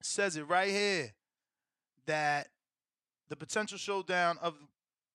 Says 0.00 0.36
it 0.36 0.44
right 0.44 0.70
here 0.70 1.14
that 2.06 2.46
the 3.28 3.34
potential 3.34 3.76
showdown 3.76 4.38
of 4.40 4.54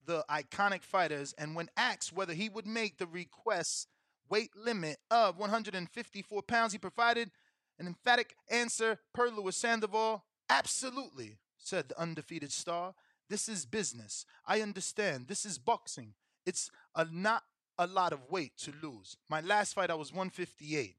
the 0.05 0.25
iconic 0.29 0.83
fighters, 0.83 1.33
and 1.37 1.55
when 1.55 1.69
asked 1.77 2.11
whether 2.11 2.33
he 2.33 2.49
would 2.49 2.67
make 2.67 2.97
the 2.97 3.07
request 3.07 3.87
weight 4.33 4.49
limit 4.55 4.97
of 5.11 5.37
154 5.37 6.41
pounds, 6.41 6.71
he 6.71 6.79
provided 6.79 7.29
an 7.77 7.85
emphatic 7.85 8.35
answer 8.49 8.97
per 9.13 9.29
Louis 9.29 9.55
Sandoval. 9.55 10.23
Absolutely, 10.49 11.37
said 11.59 11.89
the 11.89 12.01
undefeated 12.01 12.51
star. 12.51 12.95
This 13.29 13.47
is 13.47 13.67
business. 13.67 14.25
I 14.47 14.61
understand. 14.61 15.27
This 15.27 15.45
is 15.45 15.59
boxing. 15.59 16.15
It's 16.47 16.71
a 16.95 17.05
not 17.11 17.43
a 17.77 17.85
lot 17.85 18.11
of 18.11 18.31
weight 18.31 18.57
to 18.57 18.73
lose. 18.81 19.17
My 19.29 19.41
last 19.41 19.75
fight, 19.75 19.91
I 19.91 19.95
was 19.95 20.11
158. 20.11 20.95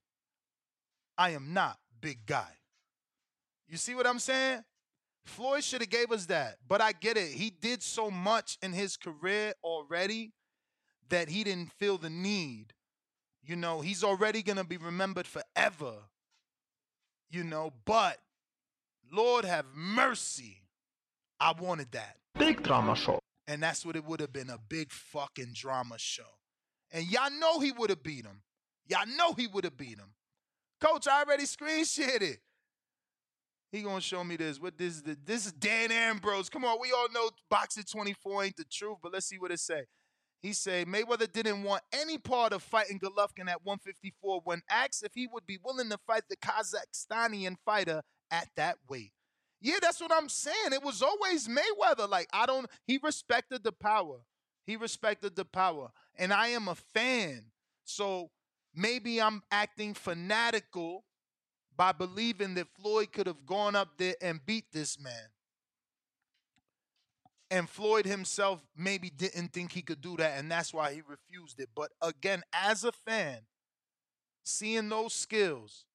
I 1.19 1.31
am 1.31 1.52
not 1.52 1.78
big 2.01 2.27
guy. 2.27 2.59
You 3.69 3.78
see 3.78 3.97
what 3.97 4.06
I'm 4.06 4.20
saying? 4.20 4.62
Floyd 5.24 5.65
should 5.65 5.81
have 5.81 5.90
gave 5.90 6.12
us 6.12 6.27
that, 6.27 6.59
but 6.69 6.81
I 6.81 6.93
get 6.93 7.16
it. 7.16 7.32
He 7.32 7.51
did 7.51 7.82
so 7.82 8.12
much 8.12 8.59
in 8.62 8.73
his 8.73 8.97
career 8.97 9.55
already 9.65 10.35
that 11.09 11.28
he 11.28 11.43
didn't 11.43 11.73
feel 11.73 11.98
the 11.98 12.11
need. 12.11 12.74
You 13.45 13.57
know, 13.57 13.81
he's 13.81 14.03
already 14.03 14.43
gonna 14.43 14.65
be 14.65 14.77
remembered 14.77 15.27
forever 15.27 15.95
you 17.35 17.45
know, 17.45 17.73
but 17.85 18.19
Lord 19.12 19.45
have 19.45 19.66
mercy. 19.75 20.62
I 21.41 21.53
wanted 21.53 21.93
that. 21.93 22.16
Big 22.39 22.62
drama 22.62 22.95
show. 22.95 23.19
And 23.47 23.62
that's 23.62 23.85
what 23.85 23.97
it 23.97 24.05
would 24.05 24.21
have 24.21 24.33
been 24.33 24.51
a 24.51 24.59
big 24.69 24.91
fucking 24.91 25.51
drama 25.53 25.99
show. 25.99 26.23
And 26.93 27.11
y'all 27.11 27.31
know 27.31 27.61
he 27.61 27.73
would 27.73 27.91
have 27.91 28.03
beat 28.03 28.25
him. 28.25 28.43
Y'all 28.87 29.07
know 29.19 29.33
he 29.33 29.47
would 29.47 29.65
have 29.65 29.77
beat 29.77 29.99
him. 29.99 30.15
Coach, 30.81 31.09
I 31.09 31.23
already 31.23 31.45
screen 31.45 31.85
shared 31.85 32.23
it. 32.23 32.39
He 33.73 33.83
gonna 33.83 34.01
show 34.01 34.23
me 34.23 34.37
this. 34.37 34.61
What 34.61 34.79
this 34.79 34.95
is 34.95 35.03
the, 35.03 35.19
this 35.25 35.47
is 35.47 35.53
Dan 35.53 35.91
Ambrose. 35.91 36.49
Come 36.49 36.65
on, 36.65 36.79
we 36.81 36.93
all 36.93 37.09
know 37.12 37.31
boxing 37.51 37.83
24 37.83 38.45
ain't 38.45 38.57
the 38.57 38.65
truth, 38.65 38.99
but 39.03 39.12
let's 39.12 39.27
see 39.27 39.39
what 39.39 39.51
it 39.51 39.59
say. 39.59 39.85
He 40.45 40.53
said 40.53 40.89
Mayweather 40.89 41.33
didn't 41.33 41.62
want 41.62 41.85
any 41.91 42.19
part 42.19 42.53
of 42.53 42.62
fighting 42.62 43.01
Golovkin 43.01 43.49
at 43.49 43.65
154 43.65 44.43
when 44.45 44.61
asked 44.69 45.03
if 45.03 45.15
he 45.15 45.27
would 45.27 45.47
be 45.47 45.59
willing 45.65 45.89
to 45.89 45.97
fight 46.07 46.25
the 46.29 46.37
Kazakhstanian 46.37 47.57
fighter 47.65 48.03
at 48.31 48.49
that 48.57 48.77
weight. 48.87 49.12
Yeah, 49.62 49.79
that's 49.81 50.03
what 50.03 50.12
I'm 50.12 50.29
saying. 50.29 50.75
It 50.75 50.83
was 50.83 51.01
always 51.01 51.49
Mayweather. 51.49 52.07
Like, 52.07 52.29
I 52.31 52.45
don't, 52.45 52.66
he 52.87 53.01
respected 53.03 53.65
the 53.65 53.73
power. 53.73 54.19
He 54.66 54.77
respected 54.77 55.35
the 55.35 55.47
power. 55.47 55.89
And 56.19 56.31
I 56.31 56.49
am 56.49 56.69
a 56.69 56.75
fan. 56.75 57.47
So 57.85 58.31
maybe 58.75 59.23
I'm 59.23 59.43
acting 59.51 59.95
fanatical 59.95 61.07
by 61.75 61.93
believing 61.93 62.53
that 62.57 62.69
Floyd 62.79 63.12
could 63.12 63.29
have 63.29 63.47
gone 63.47 63.75
up 63.75 63.97
there 63.97 64.16
and 64.21 64.45
beat 64.45 64.66
this 64.73 65.01
man. 65.01 65.31
And 67.51 67.69
Floyd 67.69 68.07
himself 68.07 68.65
maybe 68.77 69.11
didn't 69.11 69.53
think 69.53 69.73
he 69.73 69.83
could 69.83 70.01
do 70.01 70.16
that, 70.16 70.39
and 70.39 70.51
that's 70.51 70.73
why 70.75 70.93
he 70.95 71.03
refused 71.07 71.61
it. 71.61 71.69
But 71.75 71.91
again, 72.03 72.43
as 72.53 72.85
a 72.85 72.93
fan, 72.93 73.41
seeing 74.43 74.89
those 74.89 75.12
skills, 75.15 75.87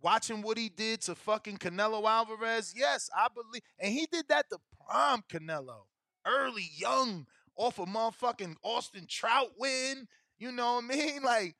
watching 0.00 0.42
what 0.42 0.58
he 0.58 0.68
did 0.68 1.00
to 1.02 1.14
fucking 1.14 1.58
Canelo 1.58 2.04
Alvarez, 2.08 2.74
yes, 2.76 3.10
I 3.16 3.28
believe. 3.34 3.62
And 3.78 3.92
he 3.92 4.06
did 4.10 4.26
that 4.28 4.48
to 4.50 4.58
prime 4.88 5.22
Canelo, 5.30 5.86
early, 6.26 6.70
young, 6.76 7.26
off 7.56 7.78
a 7.78 7.86
motherfucking 7.86 8.56
Austin 8.62 9.06
Trout 9.08 9.50
win. 9.58 10.08
You 10.38 10.52
know 10.52 10.76
what 10.76 10.84
I 10.84 10.88
mean? 10.88 11.22
Like, 11.24 11.56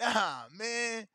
nah, 0.00 0.42
man. 0.56 1.06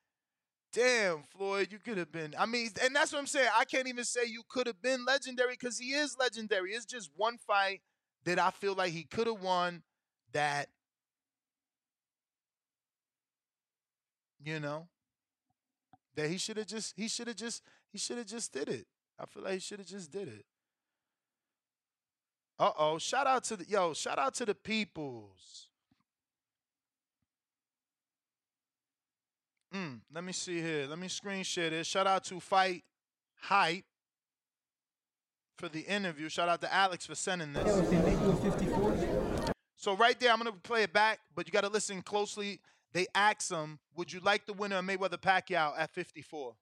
Damn, 0.72 1.24
Floyd, 1.24 1.70
you 1.72 1.80
could 1.80 1.98
have 1.98 2.12
been. 2.12 2.36
I 2.38 2.46
mean, 2.46 2.70
and 2.84 2.96
that's 2.96 3.12
what 3.12 3.20
I'm 3.20 3.28
saying. 3.28 3.50
I 3.58 3.66
can't 3.66 3.88
even 3.88 4.04
say 4.04 4.22
you 4.28 4.44
could 4.48 4.68
have 4.68 4.82
been 4.82 5.04
legendary 5.04 5.54
because 5.54 5.80
he 5.80 5.94
is 5.94 6.16
legendary. 6.20 6.72
It's 6.74 6.86
just 6.86 7.10
one 7.16 7.38
fight 7.40 7.82
that 8.26 8.38
I 8.38 8.52
feel 8.52 8.76
like 8.76 8.92
he 8.92 9.04
could 9.04 9.26
have 9.26 9.42
won 9.42 9.82
that, 10.32 10.70
you 14.44 14.60
know, 14.60 14.88
that 16.16 16.30
he 16.30 16.38
should 16.38 16.58
have 16.58 16.68
just, 16.68 16.94
he 16.96 17.08
should 17.08 17.28
have 17.28 17.38
just, 17.38 17.64
he 17.92 17.98
should 17.98 18.18
have 18.20 18.28
just 18.28 18.54
did 18.54 18.70
it. 18.70 18.86
I 19.20 19.26
feel 19.26 19.44
like 19.44 19.54
he 19.54 19.60
should 19.60 19.80
have 19.80 19.88
just 19.88 20.12
did 20.12 20.28
it. 20.28 20.46
Uh 22.60 22.72
oh. 22.78 22.98
Shout 23.00 23.26
out 23.26 23.44
to 23.46 23.58
the, 23.58 23.66
yo, 23.68 23.94
shout 23.94 24.20
out 24.20 24.36
to 24.36 24.46
the 24.46 24.54
peoples. 24.54 25.69
Mm, 29.74 30.00
let 30.14 30.24
me 30.24 30.34
see 30.34 30.62
here. 30.62 30.88
Let 30.88 30.98
me 30.98 31.08
screen 31.08 31.44
share 31.44 31.70
this. 31.70 31.86
Shout 31.88 32.08
out 32.08 32.24
to 32.26 32.40
Fight 32.40 32.84
Hype 33.42 33.86
for 35.58 35.70
the 35.70 35.82
interview. 35.82 36.28
Shout 36.30 36.50
out 36.50 36.62
to 36.62 36.74
Alex 36.74 37.06
for 37.06 37.16
sending 37.16 37.54
this. 37.54 37.68
So 39.76 39.96
right 39.96 40.20
there, 40.20 40.32
I'm 40.32 40.38
gonna 40.38 40.52
play 40.52 40.84
it 40.84 40.92
back, 40.92 41.20
but 41.36 41.48
you 41.48 41.54
got 41.54 41.62
to 41.62 41.70
listen 41.70 42.02
closely. 42.02 42.60
They 42.92 43.06
asked 43.14 43.52
him, 43.52 43.80
"Would 43.96 44.12
you 44.12 44.20
like 44.22 44.46
the 44.46 44.54
winner 44.54 44.78
of 44.78 44.86
Mayweather 44.86 45.22
Pacquiao 45.22 45.74
at 45.78 45.92
54?" 45.92 46.56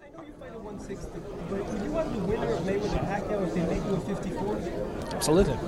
I 0.00 0.10
know 0.10 0.22
you 0.22 0.32
fight 0.38 0.52
at 0.52 0.60
160, 0.60 1.10
but 1.18 1.66
would 1.66 1.82
you 1.82 1.90
want 1.90 2.12
the 2.12 2.20
winner 2.20 2.52
of 2.52 2.60
Mayweather 2.60 3.04
Pacquiao 3.04 3.46
if 3.46 3.54
they 3.54 3.66
make 3.66 3.84
you 3.84 3.94
a 3.96 4.00
54? 4.00 4.56
Absolutely, 5.16 5.58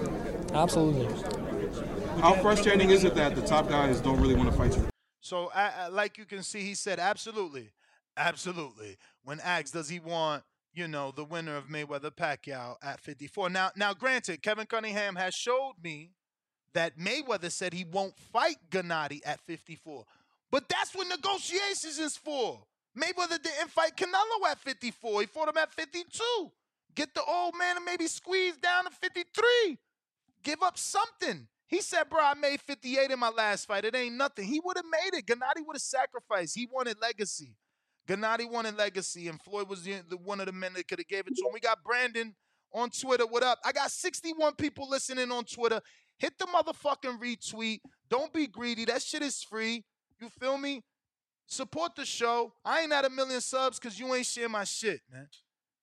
absolutely. 0.54 2.20
How 2.20 2.34
frustrating 2.34 2.90
is 2.90 3.04
it 3.04 3.14
that 3.16 3.34
the 3.34 3.42
top 3.42 3.68
guys 3.68 4.00
don't 4.00 4.20
really 4.20 4.36
want 4.36 4.50
to 4.50 4.56
fight 4.56 4.76
you? 4.76 4.88
So, 5.20 5.50
like 5.90 6.18
you 6.18 6.24
can 6.24 6.42
see, 6.42 6.60
he 6.60 6.74
said, 6.74 6.98
absolutely, 6.98 7.70
absolutely. 8.16 8.96
When 9.24 9.40
asked, 9.40 9.72
does 9.72 9.88
he 9.88 9.98
want, 9.98 10.44
you 10.72 10.86
know, 10.88 11.10
the 11.10 11.24
winner 11.24 11.56
of 11.56 11.68
Mayweather 11.68 12.10
Pacquiao 12.10 12.76
at 12.82 13.00
54? 13.00 13.50
Now, 13.50 13.70
now, 13.76 13.94
granted, 13.94 14.42
Kevin 14.42 14.66
Cunningham 14.66 15.16
has 15.16 15.34
showed 15.34 15.74
me 15.82 16.12
that 16.72 16.98
Mayweather 16.98 17.50
said 17.50 17.72
he 17.72 17.84
won't 17.84 18.16
fight 18.16 18.56
Gennady 18.70 19.20
at 19.24 19.40
54, 19.40 20.04
but 20.50 20.68
that's 20.68 20.94
what 20.94 21.08
negotiations 21.08 21.98
is 21.98 22.16
for. 22.16 22.60
Mayweather 22.96 23.42
didn't 23.42 23.70
fight 23.70 23.96
Canelo 23.96 24.48
at 24.50 24.58
54; 24.58 25.20
he 25.20 25.26
fought 25.26 25.48
him 25.48 25.56
at 25.56 25.72
52. 25.72 26.52
Get 26.94 27.14
the 27.14 27.22
old 27.28 27.54
man 27.58 27.76
and 27.76 27.84
maybe 27.84 28.06
squeeze 28.06 28.56
down 28.56 28.84
to 28.84 28.90
53. 28.90 29.78
Give 30.42 30.62
up 30.62 30.78
something. 30.78 31.46
He 31.68 31.82
said, 31.82 32.08
bro, 32.08 32.20
I 32.22 32.34
made 32.34 32.60
58 32.62 33.10
in 33.10 33.18
my 33.18 33.28
last 33.28 33.66
fight. 33.66 33.84
It 33.84 33.94
ain't 33.94 34.16
nothing. 34.16 34.46
He 34.46 34.58
would 34.64 34.78
have 34.78 34.86
made 34.86 35.18
it. 35.18 35.26
Gennady 35.26 35.66
would 35.66 35.76
have 35.76 35.82
sacrificed. 35.82 36.56
He 36.56 36.66
wanted 36.72 36.96
legacy. 37.00 37.54
Gennady 38.08 38.50
wanted 38.50 38.78
legacy, 38.78 39.28
and 39.28 39.40
Floyd 39.40 39.68
was 39.68 39.82
the, 39.82 39.96
the 40.08 40.16
one 40.16 40.40
of 40.40 40.46
the 40.46 40.52
men 40.52 40.72
that 40.72 40.88
could 40.88 40.98
have 40.98 41.08
gave 41.08 41.26
it 41.26 41.36
to 41.36 41.44
him. 41.44 41.52
We 41.52 41.60
got 41.60 41.84
Brandon 41.84 42.34
on 42.72 42.88
Twitter. 42.88 43.26
What 43.26 43.42
up? 43.42 43.58
I 43.66 43.72
got 43.72 43.90
61 43.90 44.54
people 44.54 44.88
listening 44.88 45.30
on 45.30 45.44
Twitter. 45.44 45.82
Hit 46.18 46.38
the 46.38 46.46
motherfucking 46.46 47.20
retweet. 47.20 47.80
Don't 48.08 48.32
be 48.32 48.46
greedy. 48.46 48.86
That 48.86 49.02
shit 49.02 49.22
is 49.22 49.42
free. 49.42 49.84
You 50.20 50.30
feel 50.40 50.56
me? 50.56 50.82
Support 51.46 51.96
the 51.96 52.06
show. 52.06 52.54
I 52.64 52.80
ain't 52.80 52.92
at 52.92 53.04
a 53.04 53.10
million 53.10 53.42
subs 53.42 53.78
because 53.78 54.00
you 54.00 54.14
ain't 54.14 54.26
sharing 54.26 54.52
my 54.52 54.64
shit, 54.64 55.00
man. 55.12 55.28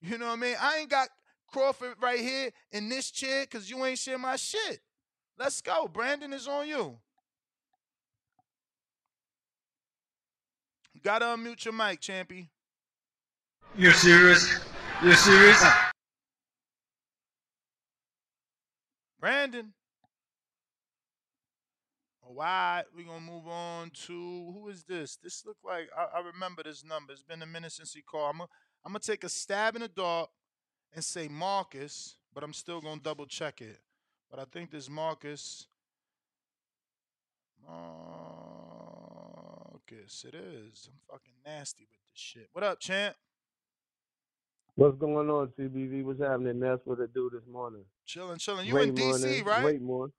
You 0.01 0.17
know 0.17 0.27
what 0.27 0.33
I 0.33 0.41
mean? 0.41 0.55
I 0.59 0.77
ain't 0.79 0.89
got 0.89 1.09
Crawford 1.47 1.95
right 2.01 2.19
here 2.19 2.51
in 2.71 2.89
this 2.89 3.11
chair 3.11 3.43
because 3.43 3.69
you 3.69 3.83
ain't 3.85 3.99
sharing 3.99 4.21
my 4.21 4.35
shit. 4.35 4.79
Let's 5.37 5.61
go. 5.61 5.87
Brandon 5.87 6.31
is 6.33 6.47
on 6.47 6.67
you. 6.67 6.97
You 10.93 11.01
gotta 11.03 11.25
unmute 11.25 11.65
your 11.65 11.73
mic, 11.73 11.99
Champy. 11.99 12.47
You're 13.77 13.91
serious? 13.91 14.59
You're 15.03 15.15
serious? 15.15 15.63
Brandon. 19.19 19.73
All 22.21 22.33
right, 22.33 22.83
we're 22.95 23.05
gonna 23.05 23.19
move 23.19 23.47
on 23.47 23.89
to 24.05 24.13
who 24.13 24.69
is 24.69 24.83
this? 24.83 25.17
This 25.21 25.45
look 25.45 25.57
like 25.65 25.89
I, 25.97 26.19
I 26.19 26.21
remember 26.21 26.63
this 26.63 26.83
number. 26.83 27.11
It's 27.11 27.21
been 27.21 27.41
a 27.41 27.45
minute 27.45 27.73
since 27.73 27.93
he 27.93 28.01
called. 28.01 28.29
I'm 28.31 28.37
gonna, 28.37 28.49
I'm 28.85 28.91
gonna 28.93 28.99
take 28.99 29.23
a 29.23 29.29
stab 29.29 29.75
in 29.75 29.81
the 29.81 29.87
dark 29.89 30.29
and 30.93 31.03
say 31.03 31.27
Marcus, 31.27 32.17
but 32.33 32.43
I'm 32.43 32.53
still 32.53 32.79
gonna 32.81 33.01
double 33.01 33.25
check 33.25 33.61
it. 33.61 33.79
But 34.29 34.39
I 34.39 34.45
think 34.51 34.71
this 34.71 34.89
Marcus. 34.89 35.67
Marcus, 37.67 38.25
it 40.27 40.35
is. 40.35 40.89
I'm 40.91 40.99
fucking 41.09 41.33
nasty 41.45 41.87
with 41.89 41.99
this 42.11 42.19
shit. 42.19 42.49
What 42.53 42.63
up, 42.63 42.79
champ? 42.79 43.15
What's 44.75 44.97
going 44.97 45.29
on, 45.29 45.47
TBV? 45.57 46.03
What's 46.03 46.21
happening? 46.21 46.59
That's 46.59 46.81
what 46.85 46.99
I 46.99 47.05
do 47.13 47.29
this 47.33 47.47
morning. 47.49 47.85
Chilling, 48.05 48.37
chilling. 48.37 48.65
You 48.65 48.73
great 48.73 48.89
in 48.89 48.95
DC, 48.95 49.09
morning. 49.09 49.43
right? 49.45 49.61
Great 49.61 49.81
morning. 49.81 50.13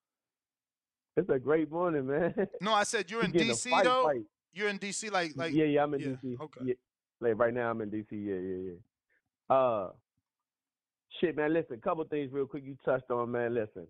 It's 1.16 1.28
a 1.30 1.38
great 1.38 1.70
morning, 1.70 2.06
man. 2.06 2.34
No, 2.60 2.72
I 2.72 2.84
said 2.84 3.10
you're 3.10 3.22
in 3.22 3.32
DC 3.32 3.70
fight, 3.70 3.84
though. 3.84 4.04
fight. 4.04 4.22
You're 4.52 4.68
in 4.68 4.78
DC, 4.78 5.10
like 5.12 5.32
like. 5.36 5.52
yeah, 5.52 5.66
yeah, 5.66 5.82
I'm 5.82 5.92
in 5.94 6.00
yeah, 6.00 6.06
DC. 6.06 6.40
Okay. 6.40 6.60
Yeah. 6.64 6.74
Like 7.20 7.38
right 7.38 7.52
now, 7.52 7.70
I'm 7.70 7.80
in 7.82 7.90
DC. 7.90 8.06
Yeah, 8.12 8.34
yeah, 8.34 8.72
yeah. 8.72 9.54
Uh, 9.54 9.90
shit, 11.20 11.36
man. 11.36 11.52
Listen, 11.52 11.74
a 11.74 11.78
couple 11.78 12.04
things 12.04 12.32
real 12.32 12.46
quick. 12.46 12.64
You 12.64 12.76
touched 12.84 13.10
on, 13.10 13.30
man. 13.30 13.54
Listen. 13.54 13.86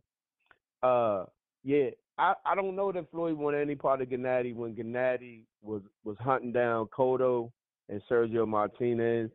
Uh, 0.83 1.25
yeah, 1.65 1.91
I 2.19 2.35
I 2.45 2.55
don't 2.55 2.77
know 2.77 2.93
that 2.93 3.11
Floyd 3.11 3.35
wanted 3.37 3.61
any 3.61 3.75
part 3.75 4.01
of 4.03 4.09
Gennady 4.09 4.55
when 4.55 4.75
Gennady 4.75 5.43
was 5.63 5.83
was 6.05 6.17
hunting 6.21 6.53
down 6.53 6.87
Cotto 6.87 7.51
and 7.89 8.01
Sergio 8.11 8.47
Martinez. 8.47 9.31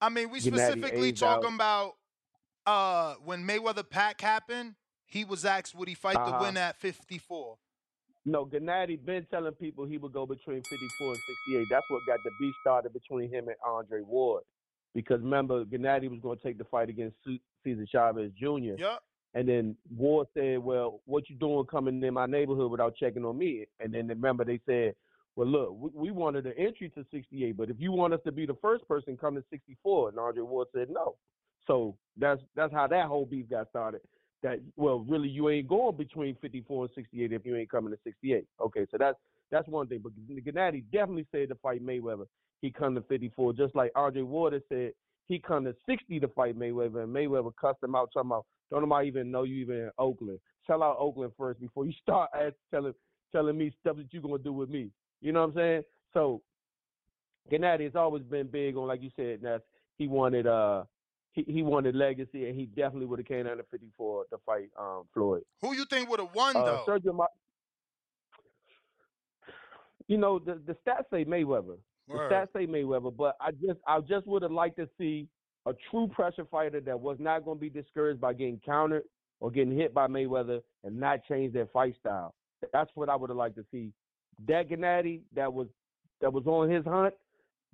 I 0.00 0.08
mean, 0.08 0.30
we 0.30 0.38
Gennady 0.40 0.42
specifically 0.42 1.08
out. 1.10 1.16
talking 1.16 1.54
about 1.54 1.92
uh 2.66 3.14
when 3.24 3.46
Mayweather 3.46 3.88
Pack 3.88 4.20
happened. 4.20 4.74
He 5.06 5.24
was 5.24 5.44
asked 5.44 5.74
would 5.76 5.86
he 5.88 5.94
fight 5.94 6.14
the 6.14 6.20
Uh-huh. 6.22 6.38
win 6.46 6.56
at 6.56 6.76
54. 6.76 7.56
No, 8.24 8.46
Gennady 8.46 8.96
been 9.04 9.26
telling 9.30 9.52
people 9.52 9.84
he 9.84 9.98
would 9.98 10.12
go 10.12 10.26
between 10.26 10.62
54 10.70 11.12
and 11.12 11.20
68. 11.28 11.68
That's 11.68 11.84
what 11.88 12.04
got 12.06 12.22
the 12.24 12.30
beef 12.40 12.54
started 12.60 12.92
between 12.94 13.30
him 13.30 13.46
and 13.48 13.56
Andre 13.64 14.00
Ward. 14.00 14.42
Because 14.94 15.20
remember, 15.20 15.64
Gennady 15.64 16.08
was 16.08 16.20
going 16.20 16.38
to 16.38 16.44
take 16.44 16.58
the 16.58 16.64
fight 16.64 16.88
against 16.88 17.16
Cesar 17.64 17.86
Chavez 17.90 18.30
Jr. 18.38 18.78
Yep. 18.78 19.02
And 19.34 19.48
then 19.48 19.76
Ward 19.96 20.28
said, 20.34 20.58
"Well, 20.58 21.00
what 21.06 21.28
you 21.28 21.36
doing 21.36 21.66
coming 21.66 22.02
in 22.02 22.14
my 22.14 22.26
neighborhood 22.26 22.70
without 22.70 22.96
checking 22.96 23.24
on 23.24 23.36
me?" 23.36 23.66
And 23.80 23.92
then 23.92 24.06
remember 24.06 24.44
they 24.44 24.60
said, 24.64 24.94
"Well, 25.34 25.48
look, 25.48 25.76
we, 25.76 25.90
we 25.92 26.10
wanted 26.12 26.46
an 26.46 26.54
entry 26.56 26.88
to 26.90 27.04
68, 27.10 27.56
but 27.56 27.70
if 27.70 27.76
you 27.80 27.90
want 27.90 28.14
us 28.14 28.20
to 28.24 28.32
be 28.32 28.46
the 28.46 28.56
first 28.62 28.86
person, 28.86 29.16
come 29.16 29.34
to 29.34 29.44
64." 29.50 30.10
And 30.10 30.18
Andre 30.18 30.42
Ward 30.42 30.68
said 30.72 30.88
no. 30.88 31.16
So 31.66 31.96
that's 32.16 32.40
that's 32.54 32.72
how 32.72 32.86
that 32.86 33.06
whole 33.06 33.26
beef 33.26 33.50
got 33.50 33.68
started. 33.70 34.02
That 34.44 34.60
well, 34.76 35.00
really, 35.00 35.28
you 35.28 35.48
ain't 35.48 35.68
going 35.68 35.96
between 35.96 36.36
54 36.40 36.84
and 36.84 36.94
68 36.94 37.32
if 37.32 37.44
you 37.44 37.56
ain't 37.56 37.70
coming 37.70 37.92
to 37.92 37.98
68. 38.04 38.46
Okay, 38.60 38.86
so 38.90 38.98
that's 38.98 39.18
that's 39.50 39.66
one 39.66 39.88
thing. 39.88 40.00
But 40.02 40.12
Gennady 40.28 40.84
definitely 40.92 41.26
said 41.32 41.48
to 41.48 41.56
fight 41.56 41.84
Mayweather, 41.84 42.26
he 42.64 42.70
come 42.70 42.94
to 42.94 43.02
54, 43.02 43.52
just 43.52 43.74
like 43.74 43.92
Andre 43.94 44.22
Ward 44.22 44.58
said 44.70 44.92
he 45.28 45.38
come 45.38 45.66
to 45.66 45.76
60 45.86 46.18
to 46.18 46.28
fight 46.28 46.58
Mayweather, 46.58 47.04
and 47.04 47.14
Mayweather 47.14 47.52
cussed 47.60 47.82
him 47.82 47.94
out, 47.94 48.08
talking 48.14 48.30
about, 48.30 48.46
don't 48.70 48.80
nobody 48.80 49.06
even 49.06 49.30
know 49.30 49.42
you 49.42 49.56
even 49.56 49.76
in 49.76 49.90
Oakland. 49.98 50.38
Sell 50.66 50.82
out 50.82 50.96
Oakland 50.98 51.32
first 51.36 51.60
before 51.60 51.84
you 51.84 51.92
start 52.02 52.30
telling 52.70 52.94
telling 53.32 53.58
me 53.58 53.70
stuff 53.80 53.98
that 53.98 54.06
you're 54.12 54.22
gonna 54.22 54.38
do 54.38 54.54
with 54.54 54.70
me. 54.70 54.88
You 55.20 55.32
know 55.32 55.42
what 55.42 55.50
I'm 55.50 55.54
saying? 55.56 55.82
So 56.14 56.40
Gennady 57.52 57.84
has 57.84 57.96
always 57.96 58.22
been 58.22 58.46
big 58.46 58.78
on, 58.78 58.88
like 58.88 59.02
you 59.02 59.10
said, 59.14 59.40
that's 59.42 59.62
he 59.98 60.08
wanted 60.08 60.46
uh 60.46 60.84
he, 61.32 61.44
he 61.46 61.62
wanted 61.62 61.94
legacy, 61.94 62.48
and 62.48 62.58
he 62.58 62.64
definitely 62.64 63.04
would 63.06 63.18
have 63.18 63.28
came 63.28 63.44
down 63.44 63.58
to 63.58 63.64
54 63.64 64.24
to 64.30 64.38
fight 64.46 64.70
um 64.80 65.02
Floyd. 65.12 65.42
Who 65.60 65.74
you 65.74 65.84
think 65.84 66.08
would 66.08 66.20
have 66.20 66.34
won 66.34 66.56
Uh, 66.56 66.64
though? 66.64 66.84
Sergio 66.88 67.14
Mar- 67.14 67.28
you 70.06 70.16
know, 70.16 70.38
the, 70.38 70.58
the 70.66 70.76
stats 70.86 71.04
say 71.10 71.26
Mayweather. 71.26 71.76
The 72.08 72.14
stats 72.14 72.48
say 72.52 72.66
Mayweather, 72.66 73.14
but 73.16 73.36
I 73.40 73.50
just 73.52 73.80
I 73.86 74.00
just 74.00 74.26
would 74.26 74.42
have 74.42 74.52
liked 74.52 74.76
to 74.76 74.88
see 74.98 75.26
a 75.66 75.72
true 75.90 76.08
pressure 76.08 76.44
fighter 76.50 76.80
that 76.80 76.98
was 77.00 77.16
not 77.18 77.44
going 77.44 77.56
to 77.56 77.60
be 77.60 77.70
discouraged 77.70 78.20
by 78.20 78.34
getting 78.34 78.60
countered 78.64 79.04
or 79.40 79.50
getting 79.50 79.76
hit 79.76 79.94
by 79.94 80.06
Mayweather 80.06 80.60
and 80.84 80.98
not 80.98 81.24
change 81.24 81.54
their 81.54 81.66
fight 81.66 81.94
style. 81.98 82.34
That's 82.72 82.90
what 82.94 83.08
I 83.08 83.16
would 83.16 83.30
have 83.30 83.36
liked 83.36 83.56
to 83.56 83.64
see. 83.70 83.92
That 84.46 84.68
Gennady 84.68 85.20
that 85.34 85.52
was 85.52 85.68
that 86.20 86.32
was 86.32 86.46
on 86.46 86.70
his 86.70 86.84
hunt, 86.84 87.14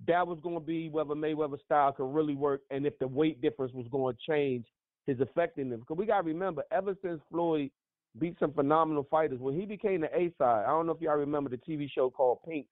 that 0.06 0.26
was 0.26 0.38
going 0.42 0.56
to 0.56 0.64
be 0.64 0.88
whether 0.88 1.14
Mayweather 1.14 1.62
style 1.64 1.92
could 1.92 2.12
really 2.12 2.34
work 2.34 2.62
and 2.70 2.86
if 2.86 2.98
the 2.98 3.08
weight 3.08 3.40
difference 3.40 3.72
was 3.74 3.86
going 3.90 4.14
to 4.14 4.20
change 4.28 4.66
his 5.06 5.20
effectiveness. 5.20 5.80
Because 5.80 5.96
we 5.96 6.06
got 6.06 6.22
to 6.22 6.26
remember, 6.26 6.62
ever 6.70 6.94
since 7.02 7.20
Floyd 7.30 7.70
beat 8.18 8.36
some 8.38 8.52
phenomenal 8.52 9.06
fighters, 9.10 9.38
when 9.40 9.58
he 9.58 9.66
became 9.66 10.00
the 10.02 10.08
A 10.16 10.32
side, 10.38 10.64
I 10.64 10.68
don't 10.68 10.86
know 10.86 10.92
if 10.92 11.00
y'all 11.00 11.16
remember 11.16 11.50
the 11.50 11.56
TV 11.58 11.88
show 11.90 12.10
called 12.10 12.38
Pinks, 12.48 12.70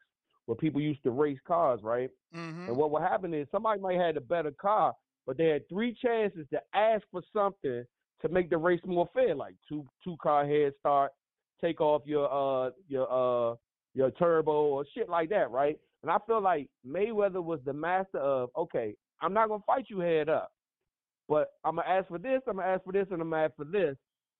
where 0.48 0.56
people 0.56 0.80
used 0.80 1.02
to 1.02 1.10
race 1.10 1.38
cars, 1.46 1.80
right? 1.82 2.08
Mm-hmm. 2.34 2.68
And 2.68 2.76
what 2.76 2.90
would 2.90 3.02
happen 3.02 3.34
is 3.34 3.46
somebody 3.52 3.82
might 3.82 3.96
have 3.96 4.06
had 4.06 4.16
a 4.16 4.22
better 4.22 4.50
car, 4.50 4.94
but 5.26 5.36
they 5.36 5.48
had 5.48 5.68
three 5.68 5.94
chances 6.02 6.46
to 6.50 6.58
ask 6.72 7.04
for 7.12 7.20
something 7.34 7.84
to 8.22 8.28
make 8.30 8.48
the 8.48 8.56
race 8.56 8.80
more 8.86 9.10
fair, 9.12 9.34
like 9.34 9.56
two 9.68 9.84
two 10.02 10.16
car 10.22 10.46
head 10.46 10.72
start, 10.80 11.12
take 11.60 11.82
off 11.82 12.00
your 12.06 12.32
uh 12.32 12.70
your 12.88 13.52
uh 13.52 13.56
your 13.92 14.10
turbo 14.12 14.52
or 14.52 14.86
shit 14.94 15.10
like 15.10 15.28
that, 15.28 15.50
right? 15.50 15.78
And 16.02 16.10
I 16.10 16.16
feel 16.26 16.40
like 16.40 16.70
Mayweather 16.86 17.44
was 17.44 17.60
the 17.66 17.74
master 17.74 18.18
of 18.18 18.48
okay, 18.56 18.94
I'm 19.20 19.34
not 19.34 19.50
gonna 19.50 19.62
fight 19.66 19.84
you 19.90 20.00
head 20.00 20.30
up, 20.30 20.50
but 21.28 21.48
I'm 21.62 21.76
gonna 21.76 21.88
ask 21.88 22.08
for 22.08 22.16
this, 22.18 22.40
I'm 22.48 22.56
gonna 22.56 22.68
ask 22.68 22.84
for 22.84 22.94
this, 22.94 23.06
and 23.10 23.20
I'm 23.20 23.28
gonna 23.28 23.44
ask 23.44 23.54
for 23.54 23.66
this. 23.66 23.96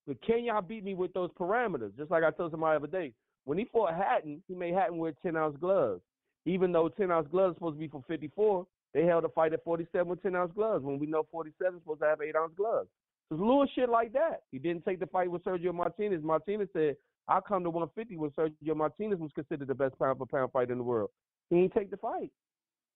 But 0.06 0.22
can 0.22 0.42
y'all 0.42 0.62
beat 0.62 0.84
me 0.84 0.94
with 0.94 1.12
those 1.12 1.28
parameters? 1.38 1.94
Just 1.98 2.10
like 2.10 2.24
I 2.24 2.30
told 2.30 2.50
somebody 2.50 2.78
the 2.80 2.88
other 2.88 2.98
day. 2.98 3.12
When 3.48 3.56
he 3.56 3.64
fought 3.64 3.94
Hatton, 3.94 4.42
he 4.46 4.54
made 4.54 4.74
Hatton 4.74 4.98
wear 4.98 5.14
10 5.22 5.34
ounce 5.34 5.56
gloves. 5.58 6.02
Even 6.44 6.70
though 6.70 6.90
10 6.90 7.10
ounce 7.10 7.26
gloves 7.30 7.56
supposed 7.56 7.76
to 7.76 7.80
be 7.80 7.88
for 7.88 8.04
54, 8.06 8.66
they 8.92 9.06
held 9.06 9.24
a 9.24 9.30
fight 9.30 9.54
at 9.54 9.64
47 9.64 10.06
with 10.06 10.22
10 10.22 10.36
ounce 10.36 10.52
gloves 10.54 10.84
when 10.84 10.98
we 10.98 11.06
know 11.06 11.26
47 11.32 11.76
is 11.76 11.80
supposed 11.80 12.02
to 12.02 12.06
have 12.08 12.20
8 12.20 12.36
ounce 12.36 12.52
gloves. 12.58 12.90
It's 13.30 13.40
little 13.40 13.66
shit 13.74 13.88
like 13.88 14.12
that. 14.12 14.42
He 14.52 14.58
didn't 14.58 14.84
take 14.84 15.00
the 15.00 15.06
fight 15.06 15.30
with 15.30 15.42
Sergio 15.44 15.72
Martinez. 15.72 16.22
Martinez 16.22 16.68
said, 16.74 16.96
I'll 17.26 17.40
come 17.40 17.64
to 17.64 17.70
150 17.70 18.18
when 18.18 18.30
Sergio 18.32 18.76
Martinez 18.76 19.18
was 19.18 19.30
considered 19.34 19.68
the 19.68 19.74
best 19.74 19.98
pound 19.98 20.18
for 20.18 20.26
pound 20.26 20.52
fighter 20.52 20.72
in 20.72 20.78
the 20.78 20.84
world. 20.84 21.08
He 21.48 21.56
didn't 21.56 21.72
take 21.72 21.90
the 21.90 21.96
fight. 21.96 22.30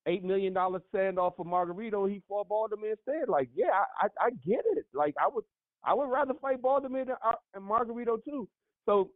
Eight 0.07 0.23
million 0.23 0.53
dollar 0.53 0.83
send 0.95 1.19
off 1.19 1.37
for 1.39 1.47
Margarito. 1.47 2.11
He 2.11 2.20
fought 2.29 2.51
Baldomir 2.51 2.91
instead. 2.91 3.27
Like, 3.27 3.49
yeah, 3.55 3.70
I, 3.73 4.09
I, 4.09 4.27
I 4.27 4.31
get 4.47 4.65
it. 4.77 4.85
Like, 4.93 5.15
I 5.19 5.29
would 5.33 5.45
I 5.83 5.95
would 5.95 6.11
rather 6.11 6.35
fight 6.43 6.61
Baldomir 6.61 7.07
than, 7.07 7.16
uh, 7.27 7.33
and 7.55 7.65
Margarito 7.65 8.23
too. 8.23 8.47
So, 8.85 9.11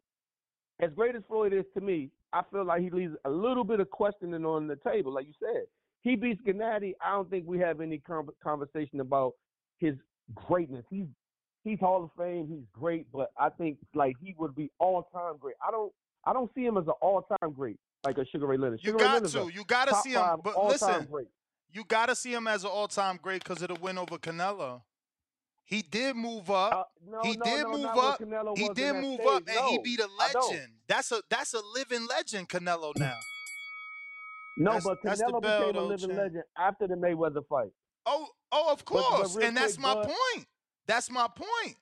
as 0.80 0.90
great 0.94 1.14
as 1.14 1.22
Floyd 1.28 1.52
is 1.52 1.64
to 1.74 1.80
me, 1.80 2.10
I 2.32 2.42
feel 2.52 2.64
like 2.64 2.82
he 2.82 2.90
leaves 2.90 3.14
a 3.24 3.30
little 3.30 3.64
bit 3.64 3.80
of 3.80 3.90
questioning 3.90 4.44
on 4.44 4.66
the 4.66 4.76
table. 4.76 5.12
Like 5.12 5.26
you 5.26 5.32
said, 5.40 5.62
he 6.02 6.16
beats 6.16 6.40
Gennady. 6.46 6.92
I 7.04 7.12
don't 7.12 7.30
think 7.30 7.46
we 7.46 7.58
have 7.58 7.80
any 7.80 7.98
con- 7.98 8.28
conversation 8.42 9.00
about 9.00 9.32
his 9.78 9.94
greatness. 10.34 10.84
He's 10.90 11.06
he's 11.64 11.80
Hall 11.80 12.04
of 12.04 12.10
Fame. 12.18 12.46
He's 12.48 12.64
great, 12.72 13.06
but 13.12 13.30
I 13.38 13.48
think 13.50 13.78
like 13.94 14.16
he 14.22 14.34
would 14.38 14.54
be 14.54 14.70
all 14.78 15.08
time 15.14 15.34
great. 15.38 15.56
I 15.66 15.70
don't 15.70 15.92
I 16.24 16.32
don't 16.32 16.50
see 16.54 16.64
him 16.64 16.76
as 16.76 16.86
an 16.86 16.94
all 17.00 17.26
time 17.40 17.52
great 17.52 17.78
like 18.04 18.18
a 18.18 18.26
Sugar 18.26 18.46
Ray 18.46 18.56
Leonard. 18.56 18.80
You 18.82 18.92
Sugar 18.92 19.04
Ray 19.04 19.20
got 19.20 19.28
to. 19.28 19.50
You 19.52 19.64
got 19.64 19.88
to 19.88 19.94
see 19.96 20.12
him. 20.12 20.40
But 20.42 20.64
listen, 20.64 21.06
great. 21.10 21.28
you 21.72 21.84
got 21.84 22.06
to 22.06 22.14
see 22.14 22.32
him 22.32 22.46
as 22.46 22.64
an 22.64 22.70
all-time 22.70 23.18
great 23.20 23.42
because 23.42 23.60
of 23.62 23.68
the 23.68 23.74
win 23.74 23.98
over 23.98 24.16
Canelo. 24.16 24.82
He 25.66 25.82
did 25.82 26.14
move 26.16 26.48
up. 26.50 26.72
Uh, 26.72 27.10
no, 27.10 27.20
he 27.22 27.36
no, 27.36 27.44
did 27.44 27.62
no, 27.64 27.70
move 27.72 27.80
not 27.82 27.96
when 27.96 28.04
up. 28.06 28.20
Canelo 28.20 28.56
He 28.56 28.68
did 28.70 28.94
move 28.94 29.20
up, 29.26 29.42
and 29.48 29.58
he 29.68 29.78
beat 29.82 30.00
a 30.00 30.08
legend. 30.18 30.68
That's 30.86 31.10
a 31.12 31.20
that's 31.28 31.54
a 31.54 31.60
living 31.74 32.06
legend, 32.06 32.48
Canelo. 32.48 32.92
Now. 32.96 33.16
No, 34.58 34.72
That's- 34.72 34.84
but 34.84 35.02
Canelo 35.02 35.42
bell, 35.42 35.66
became 35.66 35.82
a 35.82 35.84
living 35.86 36.08
champ. 36.08 36.18
legend 36.20 36.44
after 36.56 36.86
the 36.86 36.94
Mayweather 36.94 37.46
fight. 37.48 37.70
Oh, 38.06 38.28
oh, 38.52 38.72
of 38.72 38.84
But- 38.84 38.92
but 38.94 39.02
course, 39.02 39.36
real 39.36 39.46
and 39.48 39.56
that's 39.56 39.74
quick, 39.74 39.82
my 39.82 39.94
Bud- 39.94 40.06
point. 40.06 40.46
That's 40.86 41.10
my 41.10 41.28
point. 41.28 41.76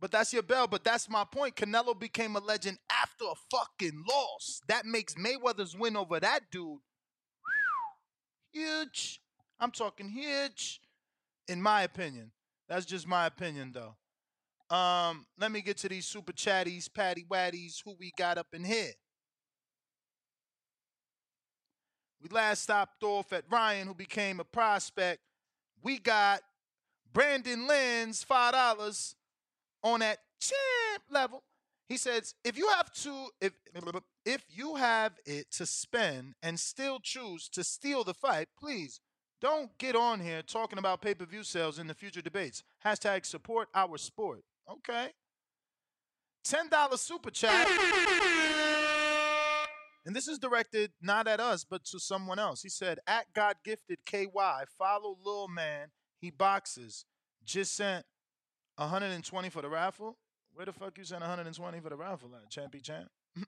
But 0.00 0.10
that's 0.10 0.32
your 0.32 0.42
bell. 0.42 0.66
But 0.66 0.82
that's 0.84 1.08
my 1.08 1.24
point. 1.24 1.54
Canelo 1.54 1.98
became 1.98 2.34
a 2.34 2.40
legend 2.40 2.78
after 2.90 3.24
a 3.24 3.34
fucking 3.50 4.04
loss. 4.08 4.62
That 4.68 4.86
makes 4.86 5.14
Mayweather's 5.14 5.76
win 5.76 5.96
over 5.96 6.18
that 6.18 6.50
dude 6.50 6.78
huge. 8.52 9.20
I'm 9.60 9.70
talking 9.70 10.08
huge, 10.08 10.80
in 11.48 11.60
my 11.60 11.82
opinion. 11.82 12.32
That's 12.68 12.84
just 12.84 13.06
my 13.06 13.26
opinion, 13.26 13.72
though. 13.72 13.96
Um, 14.74 15.26
let 15.38 15.50
me 15.50 15.62
get 15.62 15.78
to 15.78 15.88
these 15.88 16.06
super 16.06 16.32
chatties, 16.32 16.92
patty 16.92 17.24
waddies, 17.28 17.82
who 17.84 17.94
we 17.98 18.12
got 18.16 18.36
up 18.36 18.48
in 18.52 18.64
here. 18.64 18.92
We 22.20 22.28
last 22.30 22.64
stopped 22.64 23.02
off 23.02 23.32
at 23.32 23.44
Ryan, 23.48 23.86
who 23.86 23.94
became 23.94 24.40
a 24.40 24.44
prospect. 24.44 25.20
We 25.82 25.98
got 25.98 26.40
Brandon 27.12 27.66
Lenz, 27.66 28.22
five 28.22 28.52
dollars 28.52 29.14
on 29.82 30.00
that 30.00 30.18
champ 30.40 31.04
level. 31.10 31.44
He 31.88 31.96
says, 31.96 32.34
if 32.44 32.58
you 32.58 32.68
have 32.68 32.92
to, 32.92 33.28
if 33.40 33.52
if 34.26 34.44
you 34.50 34.74
have 34.74 35.12
it 35.24 35.50
to 35.52 35.64
spend 35.64 36.34
and 36.42 36.60
still 36.60 36.98
choose 37.00 37.48
to 37.50 37.64
steal 37.64 38.04
the 38.04 38.12
fight, 38.12 38.48
please 38.58 39.00
don't 39.40 39.76
get 39.78 39.94
on 39.94 40.20
here 40.20 40.42
talking 40.42 40.78
about 40.78 41.00
pay-per-view 41.00 41.44
sales 41.44 41.78
in 41.78 41.86
the 41.86 41.94
future 41.94 42.20
debates. 42.20 42.62
Hashtag 42.84 43.24
support 43.24 43.68
our 43.74 43.98
sport. 43.98 44.42
Okay. 44.70 45.08
$10 46.46 46.98
super 46.98 47.30
chat. 47.30 47.68
And 50.06 50.16
this 50.16 50.26
is 50.26 50.38
directed 50.38 50.92
not 51.02 51.28
at 51.28 51.38
us, 51.38 51.64
but 51.68 51.84
to 51.86 52.00
someone 52.00 52.38
else. 52.38 52.62
He 52.62 52.70
said, 52.70 52.98
at 53.06 53.26
God 53.34 53.56
Gifted 53.64 53.98
KY, 54.06 54.28
follow 54.78 55.18
Lil 55.22 55.48
Man. 55.48 55.88
He 56.18 56.30
boxes. 56.30 57.04
Just 57.44 57.76
sent 57.76 58.06
120 58.76 59.50
for 59.50 59.62
the 59.62 59.68
raffle. 59.68 60.16
Where 60.54 60.66
the 60.66 60.72
fuck 60.72 60.96
you 60.96 61.04
sent 61.04 61.20
120 61.20 61.80
for 61.80 61.90
the 61.90 61.96
raffle 61.96 62.30
at? 62.34 62.50
Champy 62.50 62.82
Champ? 62.82 63.08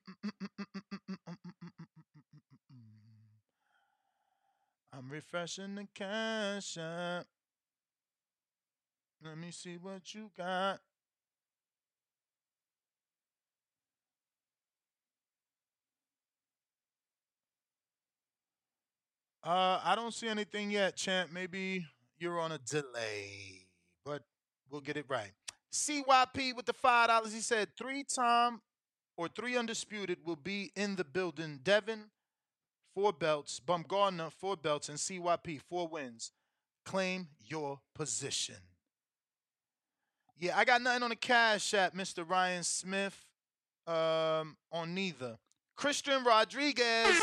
I'm 4.92 5.08
refreshing 5.08 5.76
the 5.76 5.86
cash 5.94 6.76
app. 6.76 7.26
Let 9.24 9.38
me 9.38 9.50
see 9.50 9.76
what 9.76 10.14
you 10.14 10.30
got. 10.36 10.80
Uh, 19.42 19.80
I 19.82 19.94
don't 19.94 20.12
see 20.12 20.28
anything 20.28 20.70
yet, 20.70 20.96
champ. 20.96 21.30
Maybe 21.32 21.86
you're 22.18 22.38
on 22.38 22.52
a 22.52 22.58
delay, 22.58 23.66
but 24.04 24.22
we'll 24.70 24.82
get 24.82 24.96
it 24.96 25.06
right. 25.08 25.32
CYP 25.72 26.54
with 26.54 26.66
the 26.66 26.72
five 26.72 27.08
dollars. 27.08 27.32
He 27.32 27.40
said 27.40 27.68
three 27.76 28.04
time 28.04 28.60
or 29.16 29.28
three 29.28 29.56
undisputed 29.56 30.18
will 30.24 30.36
be 30.36 30.72
in 30.76 30.96
the 30.96 31.04
building. 31.04 31.60
Devin, 31.62 32.10
four 32.94 33.12
belts. 33.12 33.60
Baumgardner, 33.60 34.32
four 34.32 34.56
belts, 34.56 34.88
and 34.88 34.98
CYP, 34.98 35.60
four 35.68 35.88
wins. 35.88 36.32
Claim 36.84 37.28
your 37.40 37.80
position. 37.94 38.56
Yeah, 40.38 40.56
I 40.56 40.64
got 40.64 40.80
nothing 40.80 41.02
on 41.02 41.10
the 41.10 41.16
cash 41.16 41.74
app, 41.74 41.94
Mr. 41.94 42.28
Ryan 42.28 42.62
Smith. 42.62 43.26
Um, 43.86 44.56
on 44.70 44.94
neither. 44.94 45.36
Christian 45.74 46.22
Rodriguez 46.22 47.18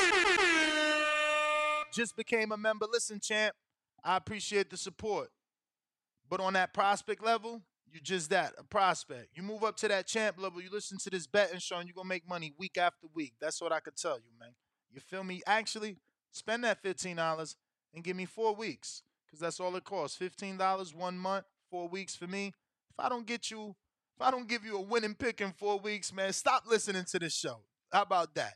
just 1.94 2.18
became 2.18 2.52
a 2.52 2.58
member. 2.58 2.86
Listen, 2.92 3.20
champ, 3.20 3.56
I 4.04 4.18
appreciate 4.18 4.70
the 4.70 4.78
support. 4.78 5.30
But 6.30 6.42
on 6.42 6.54
that 6.54 6.74
prospect 6.74 7.24
level, 7.24 7.62
you're 7.92 8.02
just 8.02 8.30
that, 8.32 8.54
a 8.58 8.64
prospect. 8.64 9.30
You 9.34 9.44
move 9.44 9.64
up 9.64 9.78
to 9.78 9.88
that 9.88 10.08
champ 10.08 10.42
level, 10.42 10.62
you 10.62 10.70
listen 10.72 10.98
to 11.00 11.10
this 11.10 11.26
betting 11.26 11.60
show, 11.60 11.78
and 11.78 11.88
you're 11.88 11.96
gonna 11.96 12.10
make 12.10 12.28
money 12.28 12.54
week 12.58 12.78
after 12.78 13.08
week. 13.14 13.34
That's 13.40 13.62
what 13.62 13.72
I 13.72 13.80
could 13.80 13.96
tell 13.96 14.18
you, 14.18 14.32
man. 14.40 14.54
You 14.94 15.00
feel 15.00 15.24
me? 15.24 15.42
Actually, 15.46 15.98
spend 16.32 16.64
that 16.64 16.84
$15 16.84 17.56
and 17.94 18.04
give 18.04 18.16
me 18.16 18.26
four 18.26 18.56
weeks. 18.56 19.04
Because 19.26 19.40
that's 19.40 19.60
all 19.60 19.76
it 19.76 19.84
costs. 19.84 20.18
$15 20.18 20.96
one 20.96 21.18
month, 21.18 21.46
four 21.70 21.88
weeks 21.88 22.16
for 22.16 22.28
me. 22.28 22.54
If 22.90 23.00
I 23.00 23.10
don't 23.10 23.26
get 23.26 23.52
you, 23.52 23.76
if 24.16 24.22
I 24.22 24.32
don't 24.32 24.48
give 24.48 24.66
you 24.66 24.78
a 24.78 24.82
winning 24.82 25.16
pick 25.16 25.42
in 25.42 25.52
four 25.52 25.80
weeks, 25.80 26.14
man, 26.14 26.32
stop 26.34 26.64
listening 26.68 27.06
to 27.06 27.20
this 27.20 27.36
show. 27.36 27.60
How 27.92 28.04
about 28.04 28.34
that? 28.36 28.56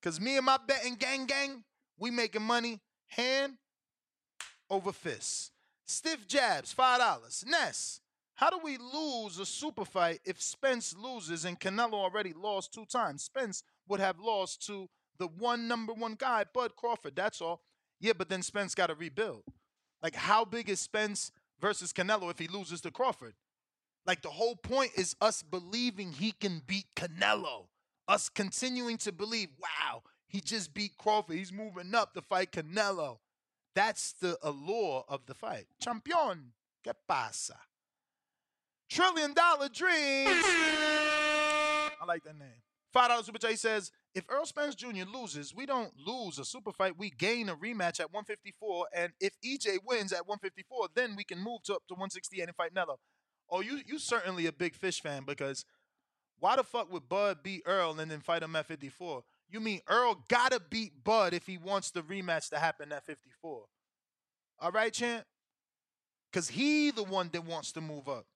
Because 0.00 0.20
me 0.20 0.36
and 0.36 0.46
my 0.46 0.58
betting 0.66 0.94
gang 0.94 1.26
gang, 1.26 1.64
we 1.98 2.10
making 2.10 2.42
money 2.42 2.80
hand 3.08 3.54
over 4.70 4.92
fist. 4.92 5.52
Stiff 5.84 6.26
jabs, 6.26 6.74
$5. 6.74 7.46
Ness, 7.46 8.00
how 8.34 8.50
do 8.50 8.58
we 8.62 8.78
lose 8.78 9.38
a 9.38 9.46
super 9.46 9.84
fight 9.84 10.20
if 10.24 10.40
Spence 10.40 10.96
loses 10.96 11.44
and 11.44 11.60
Canelo 11.60 11.94
already 11.94 12.32
lost 12.32 12.72
two 12.72 12.86
times? 12.86 13.24
Spence 13.24 13.62
would 13.88 14.00
have 14.00 14.18
lost 14.18 14.66
to 14.66 14.88
the 15.22 15.28
one 15.28 15.68
number 15.68 15.92
one 15.92 16.16
guy, 16.18 16.44
Bud 16.52 16.74
Crawford. 16.74 17.14
That's 17.14 17.40
all. 17.40 17.62
Yeah, 18.00 18.12
but 18.18 18.28
then 18.28 18.42
Spence 18.42 18.74
got 18.74 18.88
to 18.88 18.96
rebuild. 18.96 19.44
Like, 20.02 20.16
how 20.16 20.44
big 20.44 20.68
is 20.68 20.80
Spence 20.80 21.30
versus 21.60 21.92
Canelo 21.92 22.28
if 22.28 22.40
he 22.40 22.48
loses 22.48 22.80
to 22.80 22.90
Crawford? 22.90 23.34
Like, 24.04 24.22
the 24.22 24.30
whole 24.30 24.56
point 24.56 24.90
is 24.96 25.14
us 25.20 25.44
believing 25.44 26.10
he 26.10 26.32
can 26.32 26.60
beat 26.66 26.86
Canelo. 26.96 27.66
Us 28.08 28.28
continuing 28.28 28.98
to 28.98 29.12
believe, 29.12 29.50
wow, 29.60 30.02
He 30.26 30.40
just 30.40 30.74
beat 30.74 30.98
Crawford. 30.98 31.36
He's 31.36 31.52
moving 31.52 31.94
up 31.94 32.14
to 32.14 32.20
fight 32.20 32.50
Canelo. 32.50 33.18
That's 33.76 34.12
the 34.14 34.36
allure 34.42 35.04
of 35.08 35.26
the 35.26 35.34
fight. 35.34 35.66
Champion, 35.80 36.52
¿qué 36.84 36.94
pasa? 37.08 37.54
Trillion 38.90 39.34
Dollar 39.34 39.68
Dreams. 39.68 40.42
I 40.44 42.04
like 42.08 42.24
that 42.24 42.36
name. 42.36 42.61
Five 42.92 43.08
dollar 43.08 43.22
super 43.22 43.38
chat 43.38 43.58
says, 43.58 43.90
if 44.14 44.24
Errol 44.30 44.44
Spence 44.44 44.74
Jr. 44.74 45.04
loses, 45.10 45.54
we 45.54 45.64
don't 45.64 45.92
lose 45.96 46.38
a 46.38 46.44
super 46.44 46.72
fight. 46.72 46.98
We 46.98 47.10
gain 47.10 47.48
a 47.48 47.56
rematch 47.56 48.00
at 48.00 48.12
154, 48.12 48.86
and 48.94 49.12
if 49.20 49.32
EJ 49.44 49.78
wins 49.86 50.12
at 50.12 50.26
154, 50.28 50.88
then 50.94 51.16
we 51.16 51.24
can 51.24 51.38
move 51.38 51.62
to 51.64 51.74
up 51.74 51.82
to 51.88 51.94
168 51.94 52.42
and 52.42 52.54
fight 52.54 52.74
Nello. 52.74 52.98
Oh, 53.48 53.60
you 53.60 53.80
you 53.86 53.98
certainly 53.98 54.46
a 54.46 54.52
big 54.52 54.74
fish 54.74 55.00
fan 55.00 55.24
because 55.26 55.64
why 56.38 56.56
the 56.56 56.64
fuck 56.64 56.92
would 56.92 57.08
Bud 57.08 57.38
beat 57.42 57.62
Errol 57.66 57.98
and 58.00 58.10
then 58.10 58.20
fight 58.20 58.42
him 58.42 58.56
at 58.56 58.66
54? 58.66 59.22
You 59.48 59.60
mean 59.60 59.80
Errol 59.88 60.24
gotta 60.28 60.60
beat 60.70 61.04
Bud 61.04 61.34
if 61.34 61.46
he 61.46 61.56
wants 61.56 61.90
the 61.90 62.02
rematch 62.02 62.50
to 62.50 62.58
happen 62.58 62.92
at 62.92 63.06
54? 63.06 63.64
All 64.58 64.70
right, 64.70 64.92
champ? 64.92 65.24
Cause 66.32 66.48
he 66.48 66.90
the 66.90 67.04
one 67.04 67.28
that 67.32 67.44
wants 67.44 67.72
to 67.72 67.80
move 67.80 68.08
up. 68.08 68.26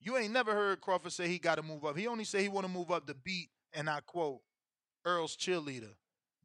You 0.00 0.16
ain't 0.16 0.32
never 0.32 0.52
heard 0.54 0.80
Crawford 0.80 1.12
say 1.12 1.28
he 1.28 1.38
got 1.38 1.56
to 1.56 1.62
move 1.62 1.84
up. 1.84 1.96
He 1.96 2.06
only 2.06 2.24
say 2.24 2.42
he 2.42 2.48
want 2.48 2.66
to 2.66 2.72
move 2.72 2.90
up 2.90 3.06
to 3.06 3.14
beat, 3.14 3.50
and 3.74 3.88
I 3.88 4.00
quote, 4.00 4.40
Errol's 5.06 5.36
cheerleader, 5.36 5.94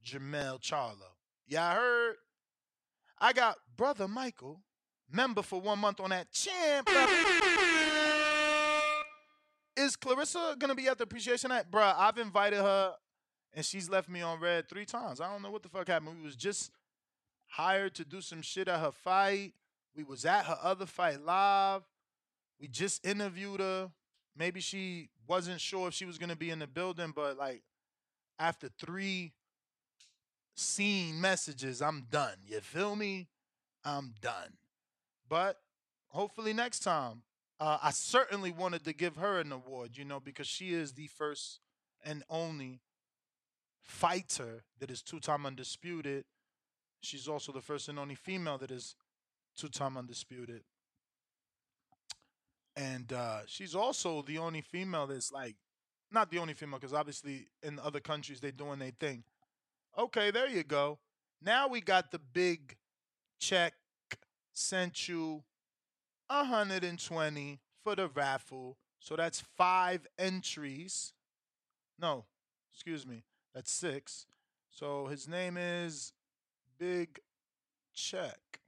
Jermell 0.05 0.59
Charlo. 0.61 1.13
Y'all 1.47 1.75
heard. 1.75 2.15
I 3.19 3.33
got 3.33 3.57
brother 3.75 4.07
Michael, 4.07 4.61
member 5.11 5.41
for 5.41 5.59
one 5.59 5.79
month 5.79 5.99
on 5.99 6.11
that 6.11 6.31
champ. 6.31 6.87
Is 9.75 9.95
Claressa 9.95 10.57
gonna 10.57 10.75
be 10.75 10.87
at 10.87 10.97
the 10.97 11.03
appreciation 11.03 11.49
night? 11.49 11.69
Bruh, 11.71 11.93
I've 11.97 12.17
invited 12.17 12.59
her 12.59 12.93
and 13.53 13.65
she's 13.65 13.89
left 13.89 14.09
me 14.09 14.21
on 14.21 14.39
red 14.39 14.69
three 14.69 14.85
times. 14.85 15.21
I 15.21 15.31
don't 15.31 15.41
know 15.41 15.51
what 15.51 15.63
the 15.63 15.69
fuck 15.69 15.87
happened. 15.87 16.17
We 16.17 16.23
was 16.23 16.35
just 16.35 16.71
hired 17.47 17.95
to 17.95 18.05
do 18.05 18.21
some 18.21 18.41
shit 18.41 18.67
at 18.67 18.79
her 18.79 18.91
fight. 18.91 19.53
We 19.95 20.03
was 20.03 20.25
at 20.25 20.45
her 20.45 20.57
other 20.61 20.85
fight 20.85 21.23
live. 21.23 21.81
We 22.59 22.67
just 22.67 23.05
interviewed 23.05 23.59
her. 23.59 23.89
Maybe 24.35 24.59
she 24.59 25.09
wasn't 25.27 25.61
sure 25.61 25.87
if 25.87 25.93
she 25.93 26.05
was 26.05 26.17
gonna 26.17 26.35
be 26.35 26.49
in 26.49 26.59
the 26.59 26.67
building, 26.67 27.11
but 27.15 27.37
like 27.37 27.63
after 28.39 28.69
three 28.79 29.33
seen 30.55 31.19
messages, 31.21 31.81
I'm 31.81 32.07
done. 32.09 32.37
You 32.47 32.59
feel 32.61 32.95
me? 32.95 33.27
I'm 33.83 34.13
done. 34.21 34.57
But 35.29 35.57
hopefully 36.09 36.53
next 36.53 36.79
time. 36.79 37.23
Uh, 37.59 37.79
I 37.81 37.89
certainly 37.89 38.51
wanted 38.51 38.83
to 38.83 38.93
give 38.93 39.15
her 39.15 39.39
an 39.39 39.51
award, 39.51 39.97
you 39.97 40.05
know, 40.05 40.19
because 40.19 40.45
she 40.45 40.73
is 40.73 40.93
the 40.93 41.07
first 41.07 41.59
and 42.05 42.23
only 42.29 42.81
fighter 43.81 44.63
that 44.79 44.91
is 44.91 45.01
two-time 45.01 45.43
undisputed. 45.45 46.25
She's 47.01 47.27
also 47.27 47.51
the 47.51 47.61
first 47.61 47.89
and 47.89 47.97
only 47.97 48.13
female 48.13 48.59
that 48.59 48.69
is 48.69 48.95
two-time 49.57 49.97
undisputed. 49.97 50.61
And 52.77 53.11
uh, 53.11 53.39
she's 53.47 53.73
also 53.73 54.21
the 54.21 54.37
only 54.37 54.61
female 54.61 55.07
that's 55.07 55.31
like, 55.31 55.55
not 56.11 56.29
the 56.29 56.37
only 56.37 56.53
female, 56.53 56.79
because 56.79 56.93
obviously 56.93 57.47
in 57.63 57.79
other 57.79 57.99
countries 57.99 58.39
they're 58.39 58.51
doing 58.51 58.79
their 58.79 58.91
thing. 58.91 59.23
Okay, 59.97 60.29
there 60.29 60.47
you 60.47 60.63
go. 60.63 60.99
Now 61.41 61.67
we 61.67 61.81
got 61.81 62.11
the 62.11 62.19
big 62.19 62.77
check 63.39 63.73
sent 64.53 65.09
you 65.09 65.43
120 66.27 67.59
for 67.83 67.95
the 67.95 68.07
raffle. 68.09 68.77
So 68.99 69.15
that's 69.15 69.41
five 69.57 70.05
entries. 70.19 71.13
No, 71.99 72.25
excuse 72.71 73.07
me. 73.07 73.23
That's 73.55 73.71
six. 73.71 74.27
So 74.69 75.07
his 75.07 75.27
name 75.27 75.57
is 75.57 76.13
Big 76.77 77.19
Check, 77.95 78.59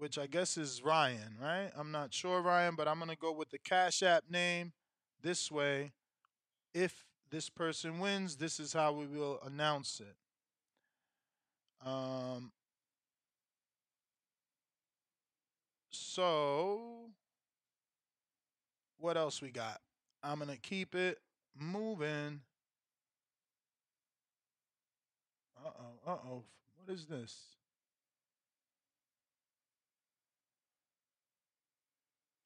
which 0.00 0.16
I 0.16 0.26
guess 0.26 0.56
is 0.56 0.82
Ryan, 0.82 1.36
right? 1.40 1.70
I'm 1.76 1.92
not 1.92 2.14
sure, 2.14 2.40
Ryan, 2.40 2.74
but 2.74 2.88
I'm 2.88 2.96
going 2.96 3.10
to 3.10 3.16
go 3.16 3.32
with 3.32 3.50
the 3.50 3.58
Cash 3.58 4.02
App 4.02 4.24
name 4.30 4.72
this 5.22 5.52
way. 5.52 5.92
If 6.72 7.04
this 7.30 7.50
person 7.50 7.98
wins, 7.98 8.36
this 8.36 8.58
is 8.58 8.72
how 8.72 8.92
we 8.92 9.06
will 9.06 9.38
announce 9.44 10.00
it. 10.00 10.16
Um, 11.86 12.50
so, 15.90 17.10
what 18.98 19.18
else 19.18 19.42
we 19.42 19.50
got? 19.50 19.82
I'm 20.22 20.38
going 20.38 20.50
to 20.50 20.56
keep 20.56 20.94
it 20.94 21.18
moving. 21.58 22.40
Uh 25.62 25.68
oh, 25.78 26.10
uh 26.10 26.16
oh. 26.26 26.42
What 26.76 26.94
is 26.94 27.04
this? 27.04 27.36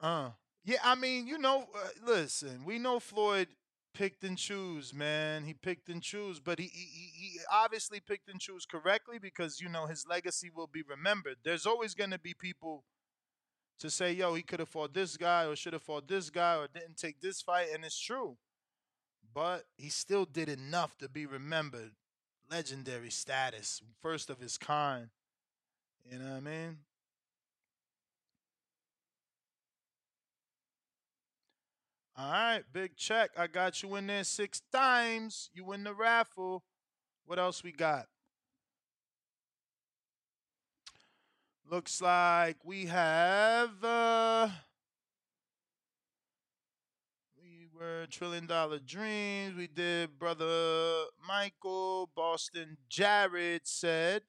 Uh, 0.05 0.31
yeah, 0.65 0.79
I 0.85 0.97
mean, 0.97 1.27
you 1.27 1.39
know, 1.39 1.67
uh, 1.75 1.89
listen, 2.05 2.65
we 2.67 2.79
know 2.79 3.01
Floyd 3.01 3.49
picked 3.95 4.23
and 4.25 4.37
choose, 4.37 4.93
man. 4.93 5.45
He 5.45 5.55
picked 5.55 5.89
and 5.89 6.03
choose, 6.03 6.41
but 6.41 6.59
he, 6.59 6.67
he 6.67 7.11
he 7.15 7.39
obviously 7.51 8.01
picked 8.01 8.29
and 8.29 8.39
choose 8.41 8.67
correctly 8.67 9.19
because 9.19 9.63
you 9.63 9.69
know 9.71 9.87
his 9.87 10.07
legacy 10.07 10.51
will 10.55 10.67
be 10.67 10.83
remembered. 10.83 11.39
There's 11.45 11.67
always 11.67 11.95
going 11.95 12.11
to 12.11 12.19
be 12.19 12.35
people 12.35 12.85
to 13.81 13.91
say, 13.91 14.13
"Yo, 14.13 14.35
he 14.35 14.43
could 14.43 14.61
have 14.61 14.71
fought 14.71 14.95
this 14.95 15.17
guy, 15.17 15.47
or 15.47 15.57
should 15.57 15.75
have 15.75 15.83
fought 15.83 16.09
this 16.09 16.31
guy, 16.31 16.57
or 16.57 16.69
didn't 16.69 16.99
take 16.99 17.21
this 17.23 17.43
fight," 17.43 17.69
and 17.75 17.85
it's 17.85 18.01
true. 18.01 18.39
But 19.35 19.65
he 19.79 19.91
still 19.91 20.27
did 20.27 20.49
enough 20.49 20.97
to 20.99 21.09
be 21.09 21.27
remembered. 21.27 21.93
Legendary 22.51 23.11
status, 23.11 23.83
first 24.03 24.31
of 24.31 24.41
his 24.41 24.59
kind. 24.59 25.11
You 26.11 26.19
know 26.19 26.31
what 26.33 26.37
I 26.37 26.41
mean? 26.41 26.79
All 32.17 32.31
right, 32.31 32.63
big 32.73 32.97
check. 32.97 33.31
I 33.37 33.47
got 33.49 33.83
you 33.83 33.95
in 33.97 34.07
there 34.07 34.25
six 34.25 34.61
times. 34.73 35.51
You 35.53 35.65
win 35.65 35.85
the 35.85 35.95
raffle. 35.95 36.65
What 37.27 37.39
else 37.39 37.63
we 37.65 37.73
got? 37.73 38.07
Looks 41.69 42.01
like 42.01 42.65
we 42.65 42.87
have 42.87 43.83
uh 43.83 44.49
we 47.41 47.67
were 47.73 48.07
trillion 48.11 48.47
dollar 48.47 48.79
dreams. 48.79 49.57
We 49.57 49.67
did 49.67 50.19
brother 50.19 51.05
Michael, 51.27 52.11
Boston 52.15 52.77
Jared 52.89 53.63
said 53.67 54.23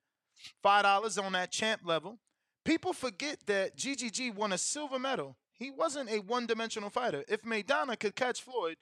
five 0.64 0.84
dollars 0.84 1.18
on 1.18 1.34
that 1.34 1.52
champ 1.52 1.82
level. 1.86 2.20
People 2.64 2.94
forget 2.94 3.40
that 3.48 3.78
GGG 3.78 4.34
won 4.36 4.54
a 4.54 4.58
silver 4.58 5.00
medal. 5.00 5.38
He 5.58 5.72
wasn't 5.72 6.10
a 6.10 6.20
one-dimensional 6.20 6.90
fighter. 6.90 7.24
If 7.28 7.44
Maidana 7.44 7.98
could 8.00 8.16
catch 8.16 8.42
Floyd, 8.42 8.76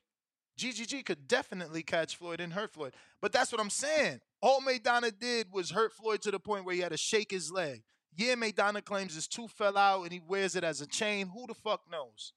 GGG 0.57 1.05
could 1.05 1.27
definitely 1.27 1.83
catch 1.83 2.15
Floyd 2.15 2.39
and 2.39 2.53
hurt 2.53 2.71
Floyd. 2.71 2.93
But 3.21 3.31
that's 3.31 3.51
what 3.51 3.61
I'm 3.61 3.69
saying. 3.69 4.19
All 4.41 4.61
Maidana 4.61 5.17
did 5.17 5.47
was 5.51 5.71
hurt 5.71 5.93
Floyd 5.93 6.21
to 6.23 6.31
the 6.31 6.39
point 6.39 6.65
where 6.65 6.75
he 6.75 6.81
had 6.81 6.91
to 6.91 6.97
shake 6.97 7.31
his 7.31 7.51
leg. 7.51 7.83
Yeah, 8.15 8.35
Maidana 8.35 8.83
claims 8.83 9.15
his 9.15 9.27
tooth 9.27 9.51
fell 9.51 9.77
out 9.77 10.03
and 10.03 10.11
he 10.11 10.19
wears 10.19 10.55
it 10.55 10.63
as 10.63 10.81
a 10.81 10.87
chain. 10.87 11.27
Who 11.33 11.47
the 11.47 11.53
fuck 11.53 11.81
knows? 11.91 12.33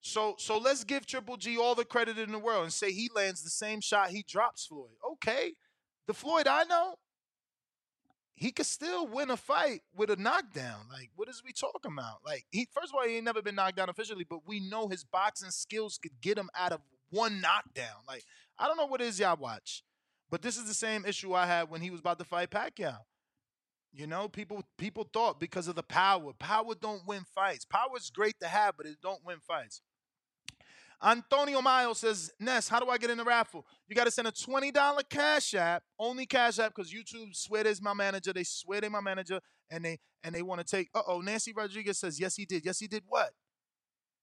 So 0.00 0.34
so 0.38 0.58
let's 0.58 0.84
give 0.84 1.06
Triple 1.06 1.36
G 1.36 1.56
all 1.56 1.74
the 1.74 1.84
credit 1.84 2.18
in 2.18 2.32
the 2.32 2.38
world 2.38 2.64
and 2.64 2.72
say 2.72 2.92
he 2.92 3.08
lands 3.14 3.42
the 3.42 3.50
same 3.50 3.80
shot 3.80 4.10
he 4.10 4.24
drops 4.28 4.66
Floyd. 4.66 4.96
Okay. 5.12 5.54
The 6.06 6.14
Floyd 6.14 6.46
I 6.46 6.64
know, 6.64 6.96
he 8.36 8.50
could 8.50 8.66
still 8.66 9.06
win 9.06 9.30
a 9.30 9.36
fight 9.36 9.82
with 9.94 10.10
a 10.10 10.16
knockdown. 10.16 10.86
Like, 10.92 11.10
what 11.14 11.28
is 11.28 11.42
we 11.44 11.52
talking 11.52 11.92
about? 11.92 12.18
Like, 12.26 12.44
he 12.50 12.66
first 12.72 12.92
of 12.92 12.96
all, 12.96 13.06
he 13.06 13.16
ain't 13.16 13.24
never 13.24 13.42
been 13.42 13.54
knocked 13.54 13.76
down 13.76 13.88
officially, 13.88 14.26
but 14.28 14.46
we 14.46 14.60
know 14.60 14.88
his 14.88 15.04
boxing 15.04 15.50
skills 15.50 15.98
could 16.02 16.20
get 16.20 16.38
him 16.38 16.50
out 16.58 16.72
of 16.72 16.80
one 17.10 17.40
knockdown. 17.40 18.02
Like, 18.08 18.24
I 18.58 18.66
don't 18.66 18.76
know 18.76 18.86
what 18.86 19.00
is 19.00 19.20
y'all 19.20 19.36
watch, 19.36 19.84
but 20.30 20.42
this 20.42 20.56
is 20.56 20.66
the 20.66 20.74
same 20.74 21.04
issue 21.04 21.32
I 21.34 21.46
had 21.46 21.70
when 21.70 21.80
he 21.80 21.90
was 21.90 22.00
about 22.00 22.18
to 22.18 22.24
fight 22.24 22.50
Pacquiao. 22.50 22.98
You 23.92 24.08
know, 24.08 24.28
people 24.28 24.64
people 24.76 25.08
thought 25.12 25.38
because 25.38 25.68
of 25.68 25.76
the 25.76 25.84
power, 25.84 26.32
power 26.36 26.74
don't 26.74 27.06
win 27.06 27.24
fights. 27.32 27.64
Power 27.64 27.96
is 27.96 28.10
great 28.10 28.40
to 28.40 28.48
have, 28.48 28.76
but 28.76 28.86
it 28.86 28.96
don't 29.00 29.24
win 29.24 29.38
fights. 29.46 29.80
Antonio 31.04 31.60
Miles 31.60 31.98
says, 31.98 32.32
Ness, 32.40 32.66
how 32.66 32.80
do 32.80 32.88
I 32.88 32.96
get 32.96 33.10
in 33.10 33.18
the 33.18 33.24
raffle? 33.24 33.66
You 33.86 33.94
got 33.94 34.04
to 34.04 34.10
send 34.10 34.26
a 34.26 34.32
$20 34.32 35.08
cash 35.10 35.54
app, 35.54 35.82
only 35.98 36.24
cash 36.24 36.58
app, 36.58 36.74
because 36.74 36.92
YouTube 36.92 37.34
swear 37.36 37.64
there's 37.64 37.82
my 37.82 37.92
manager. 37.92 38.32
They 38.32 38.44
swear 38.44 38.80
they 38.80 38.88
my 38.88 39.00
manager, 39.00 39.40
and 39.70 39.84
they 39.84 39.98
and 40.22 40.34
they 40.34 40.42
want 40.42 40.66
to 40.66 40.66
take. 40.66 40.88
Uh 40.94 41.02
oh, 41.06 41.20
Nancy 41.20 41.52
Rodriguez 41.54 41.98
says, 41.98 42.18
Yes, 42.18 42.36
he 42.36 42.46
did. 42.46 42.64
Yes, 42.64 42.78
he 42.78 42.86
did 42.86 43.02
what? 43.06 43.30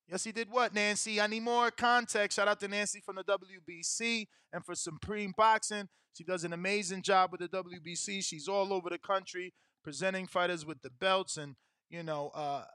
Yes, 0.08 0.24
he 0.24 0.32
did 0.32 0.50
what, 0.50 0.74
Nancy? 0.74 1.22
I 1.22 1.28
need 1.28 1.44
more 1.44 1.72
context. 1.72 2.36
Shout 2.36 2.48
out 2.48 2.60
to 2.60 2.68
Nancy 2.68 3.00
from 3.00 3.16
the 3.16 3.24
WBC 3.24 4.28
and 4.52 4.66
for 4.66 4.76
Supreme 4.76 5.34
Boxing. 5.38 5.88
She 6.14 6.24
does 6.24 6.44
an 6.44 6.52
amazing 6.52 7.04
job 7.04 7.32
with 7.32 7.40
the 7.40 7.48
WBC. 7.48 8.24
She's 8.24 8.48
all 8.48 8.74
over 8.74 8.90
the 8.90 8.98
country 8.98 9.54
presenting 9.84 10.28
fighters 10.28 10.66
with 10.66 10.82
the 10.82 10.90
belts 10.90 11.38
and, 11.38 11.56
you 11.90 12.04
know, 12.04 12.32
uh, 12.36 12.66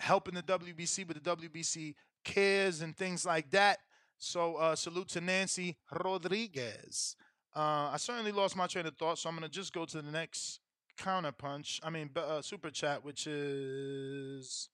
helping 0.00 0.34
the 0.34 0.42
WBC 0.42 1.06
with 1.06 1.22
the 1.22 1.36
WBC 1.36 1.94
cares 2.24 2.80
and 2.80 2.96
things 2.96 3.24
like 3.24 3.50
that. 3.50 3.78
So 4.18 4.56
uh, 4.56 4.76
salute 4.76 5.08
to 5.10 5.20
Nancy 5.20 5.76
Rodriguez. 5.92 7.16
Uh, 7.54 7.90
I 7.92 7.96
certainly 7.96 8.32
lost 8.32 8.56
my 8.56 8.66
train 8.66 8.86
of 8.86 8.96
thought, 8.96 9.18
so 9.18 9.28
I'm 9.28 9.36
gonna 9.36 9.48
just 9.48 9.72
go 9.72 9.84
to 9.84 10.02
the 10.02 10.10
next 10.10 10.60
counter 10.96 11.32
punch. 11.32 11.80
I 11.82 11.90
mean, 11.90 12.10
uh, 12.14 12.42
super 12.42 12.70
chat, 12.70 13.04
which 13.04 13.26
is 13.26 14.68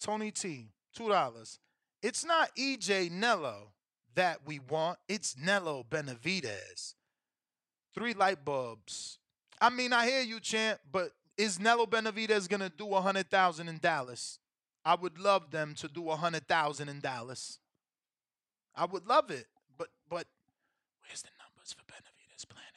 Tony 0.00 0.30
T, 0.30 0.68
two 0.94 1.08
dollars. 1.08 1.58
It's 2.02 2.24
not 2.24 2.54
EJ 2.56 3.10
Nello 3.10 3.72
that 4.14 4.40
we 4.46 4.58
want. 4.58 4.98
It's 5.08 5.36
Nello 5.36 5.84
Benavidez. 5.88 6.94
Three 7.94 8.14
light 8.14 8.44
bulbs. 8.44 9.18
I 9.60 9.70
mean, 9.70 9.92
I 9.92 10.06
hear 10.06 10.20
you, 10.20 10.38
champ, 10.38 10.80
but 10.90 11.12
is 11.38 11.58
Nello 11.58 11.86
Benavidez 11.86 12.48
gonna 12.48 12.70
do 12.70 12.94
a 12.94 13.00
hundred 13.00 13.30
thousand 13.30 13.68
in 13.68 13.78
Dallas? 13.78 14.38
I 14.86 14.94
would 14.94 15.18
love 15.18 15.50
them 15.50 15.74
to 15.78 15.88
do 15.88 16.10
a 16.10 16.16
hundred 16.16 16.46
thousand 16.46 16.88
in 16.88 17.00
Dallas. 17.00 17.58
I 18.76 18.84
would 18.84 19.04
love 19.04 19.32
it, 19.32 19.46
but 19.76 19.88
but 20.08 20.28
where's 21.02 21.22
the 21.22 21.30
numbers 21.42 21.72
for 21.72 21.82
Benavidez 21.82 22.48
playing 22.48 22.68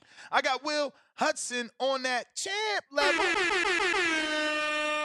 at? 0.00 0.08
I 0.30 0.40
got 0.40 0.62
Will 0.62 0.94
Hudson 1.14 1.68
on 1.80 2.04
that 2.04 2.26
champ 2.36 2.84
level. 2.92 3.24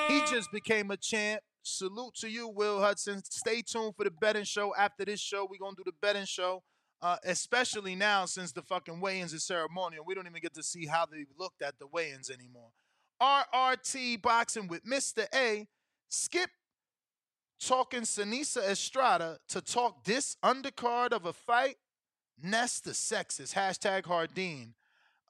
He 0.09 0.19
just 0.31 0.51
became 0.51 0.91
a 0.91 0.97
champ. 0.97 1.41
Salute 1.63 2.13
to 2.17 2.29
you, 2.29 2.49
Will 2.49 2.79
Hudson. 2.79 3.23
Stay 3.27 3.63
tuned 3.63 3.95
for 3.95 4.03
the 4.03 4.11
betting 4.11 4.43
show. 4.43 4.75
After 4.75 5.05
this 5.05 5.19
show, 5.19 5.47
we're 5.49 5.57
gonna 5.57 5.75
do 5.75 5.83
the 5.83 5.93
betting 5.99 6.25
show. 6.25 6.61
Uh, 7.01 7.17
especially 7.25 7.95
now 7.95 8.25
since 8.25 8.51
the 8.51 8.61
fucking 8.61 9.01
weigh-ins 9.01 9.33
is 9.33 9.43
ceremonial. 9.43 10.05
We 10.05 10.13
don't 10.13 10.27
even 10.27 10.39
get 10.39 10.53
to 10.53 10.63
see 10.63 10.85
how 10.85 11.07
they 11.07 11.25
looked 11.37 11.63
at 11.63 11.79
the 11.79 11.87
weigh-ins 11.87 12.29
anymore. 12.29 12.69
RRT 13.23 14.21
boxing 14.21 14.67
with 14.67 14.85
Mr. 14.85 15.25
A. 15.33 15.65
Skip 16.09 16.49
talking 17.59 18.01
Seniesa 18.01 18.69
Estrada 18.69 19.37
to 19.47 19.61
talk 19.61 20.03
this 20.03 20.35
undercard 20.43 21.13
of 21.13 21.25
a 21.25 21.31
fight. 21.31 21.77
Nest 22.43 22.83
the 22.83 22.91
sexist. 22.91 23.53
Hashtag 23.53 24.05
Hardin. 24.05 24.73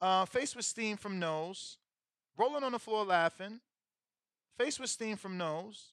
Uh, 0.00 0.24
face 0.24 0.56
with 0.56 0.64
steam 0.64 0.96
from 0.96 1.20
nose. 1.20 1.78
Rolling 2.36 2.64
on 2.64 2.72
the 2.72 2.80
floor 2.80 3.04
laughing. 3.04 3.60
Face 4.58 4.80
with 4.80 4.90
steam 4.90 5.16
from 5.16 5.38
nose. 5.38 5.92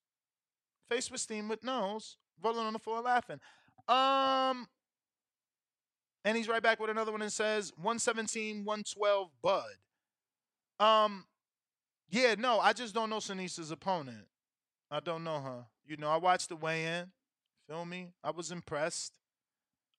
Face 0.89 1.11
with 1.11 1.21
steam 1.21 1.47
with 1.47 1.63
nose. 1.63 2.17
Rolling 2.43 2.65
on 2.65 2.73
the 2.73 2.79
floor 2.79 3.01
laughing. 3.01 3.39
Um, 3.87 4.67
and 6.25 6.35
he's 6.35 6.47
right 6.47 6.63
back 6.63 6.79
with 6.79 6.89
another 6.89 7.11
one 7.11 7.21
and 7.21 7.31
says 7.31 7.71
117, 7.75 8.65
112 8.65 9.29
Bud. 9.43 9.63
Um, 10.79 11.25
yeah, 12.11 12.35
no, 12.37 12.59
I 12.59 12.73
just 12.73 12.93
don't 12.93 13.09
know 13.09 13.17
Seniesa's 13.17 13.71
opponent. 13.71 14.27
I 14.91 14.99
don't 14.99 15.23
know 15.23 15.39
her. 15.39 15.65
You 15.87 15.97
know, 15.97 16.09
I 16.09 16.17
watched 16.17 16.49
the 16.49 16.55
weigh-in. 16.55 17.07
Feel 17.67 17.85
me? 17.85 18.09
I 18.23 18.31
was 18.31 18.51
impressed. 18.51 19.13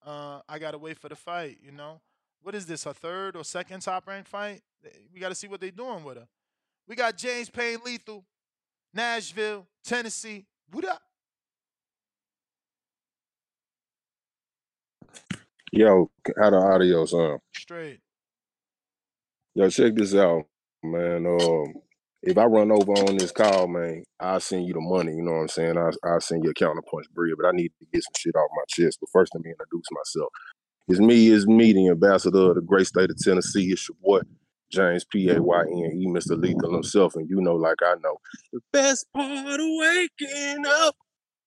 Uh, 0.04 0.40
I 0.48 0.58
gotta 0.58 0.78
wait 0.78 0.98
for 0.98 1.08
the 1.08 1.16
fight. 1.16 1.58
You 1.64 1.72
know, 1.72 2.00
what 2.42 2.54
is 2.54 2.66
this? 2.66 2.86
A 2.86 2.92
third 2.92 3.34
or 3.34 3.44
second 3.44 3.80
top 3.80 4.06
ranked 4.06 4.28
fight? 4.28 4.60
We 5.12 5.20
gotta 5.20 5.34
see 5.34 5.46
what 5.48 5.60
they're 5.60 5.70
doing 5.70 6.04
with 6.04 6.18
her. 6.18 6.28
We 6.86 6.96
got 6.96 7.16
James 7.16 7.48
Payne 7.48 7.78
Lethal, 7.84 8.24
Nashville, 8.92 9.66
Tennessee. 9.84 10.44
What 10.70 10.84
up? 10.84 11.02
Yo, 15.70 16.10
how 16.38 16.50
the 16.50 16.56
audio 16.56 17.06
sound? 17.06 17.40
Straight. 17.54 18.00
Yo, 19.54 19.70
check 19.70 19.94
this 19.94 20.14
out, 20.14 20.44
man. 20.82 21.26
Um, 21.26 21.74
if 22.22 22.38
I 22.38 22.44
run 22.44 22.70
over 22.70 22.92
on 22.92 23.16
this 23.16 23.32
call, 23.32 23.66
man, 23.66 24.04
I'll 24.20 24.40
send 24.40 24.66
you 24.66 24.74
the 24.74 24.80
money. 24.80 25.12
You 25.12 25.22
know 25.22 25.32
what 25.32 25.40
I'm 25.40 25.48
saying? 25.48 25.76
I'll, 25.76 25.90
I'll 26.04 26.20
send 26.20 26.44
you 26.44 26.50
a 26.50 26.54
counterpunch 26.54 27.10
bread, 27.12 27.34
but 27.36 27.48
I 27.48 27.52
need 27.52 27.72
to 27.80 27.86
get 27.92 28.04
some 28.04 28.12
shit 28.16 28.36
off 28.36 28.50
my 28.54 28.62
chest. 28.68 28.98
But 29.00 29.10
first, 29.12 29.34
let 29.34 29.44
me 29.44 29.50
introduce 29.50 29.86
myself. 29.90 30.32
It's 30.88 31.00
me, 31.00 31.28
it's 31.30 31.46
me, 31.46 31.72
the 31.72 31.88
ambassador 31.88 32.50
of 32.50 32.56
the 32.56 32.60
great 32.60 32.86
state 32.86 33.10
of 33.10 33.16
Tennessee. 33.18 33.72
It's 33.72 33.88
your 33.88 33.96
boy, 34.02 34.20
James 34.70 35.04
P 35.04 35.30
A 35.30 35.42
Y 35.42 35.60
N 35.62 36.00
E, 36.00 36.06
Mr. 36.06 36.40
Lethal 36.40 36.72
himself, 36.72 37.16
and 37.16 37.28
you 37.28 37.40
know, 37.40 37.54
like 37.54 37.78
I 37.82 37.94
know, 38.02 38.16
the 38.52 38.60
best 38.72 39.06
part 39.12 39.60
of 39.60 39.66
waking 39.78 40.64
up. 40.66 40.96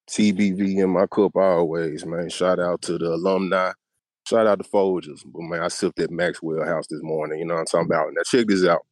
TBV 0.09 0.83
in 0.83 0.89
my 0.89 1.07
cup 1.07 1.35
always, 1.35 2.05
man. 2.05 2.29
Shout 2.29 2.59
out 2.59 2.81
to 2.83 2.97
the 2.97 3.13
alumni. 3.13 3.71
Shout 4.27 4.47
out 4.47 4.59
to 4.59 4.69
Folgers. 4.69 5.21
But 5.25 5.41
man, 5.41 5.63
I 5.63 5.67
sipped 5.67 5.99
at 5.99 6.11
Maxwell 6.11 6.65
House 6.65 6.87
this 6.87 7.01
morning. 7.01 7.39
You 7.39 7.45
know 7.45 7.55
what 7.55 7.61
I'm 7.61 7.65
talking 7.65 7.87
about? 7.87 8.07
Now 8.13 8.21
check 8.25 8.47
this 8.47 8.65
out. 8.65 8.85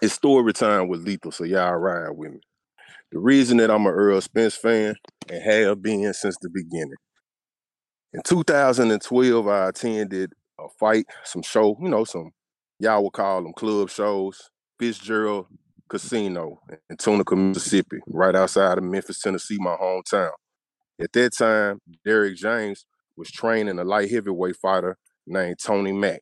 It's 0.00 0.14
story 0.14 0.52
time 0.52 0.86
with 0.86 1.02
Lethal, 1.02 1.32
so 1.32 1.42
y'all 1.42 1.74
ride 1.74 2.10
with 2.10 2.32
me. 2.32 2.40
The 3.10 3.18
reason 3.18 3.56
that 3.56 3.68
I'm 3.68 3.84
an 3.84 3.92
Errol 3.92 4.20
Spence 4.20 4.54
fan 4.54 4.94
and 5.28 5.42
have 5.42 5.82
been 5.82 6.12
since 6.14 6.36
the 6.40 6.48
beginning. 6.48 6.94
In 8.12 8.22
2012, 8.22 9.48
I 9.48 9.68
attended 9.68 10.32
a 10.60 10.68
fight, 10.78 11.06
some 11.24 11.42
show, 11.42 11.76
you 11.80 11.88
know, 11.88 12.04
some 12.04 12.30
y'all 12.78 13.02
would 13.02 13.12
call 13.12 13.42
them 13.42 13.52
club 13.54 13.90
shows, 13.90 14.50
Fitzgerald 14.78 15.46
Casino 15.88 16.60
in 16.88 16.96
Tunica, 16.96 17.34
Mississippi, 17.34 17.98
right 18.06 18.36
outside 18.36 18.78
of 18.78 18.84
Memphis, 18.84 19.20
Tennessee, 19.20 19.58
my 19.58 19.74
hometown. 19.74 20.30
At 21.00 21.12
that 21.12 21.36
time, 21.36 21.80
Derrick 22.04 22.36
James 22.36 22.86
was 23.16 23.32
training 23.32 23.80
a 23.80 23.84
light 23.84 24.12
heavyweight 24.12 24.56
fighter 24.56 24.96
named 25.26 25.58
Tony 25.60 25.90
Mack. 25.90 26.20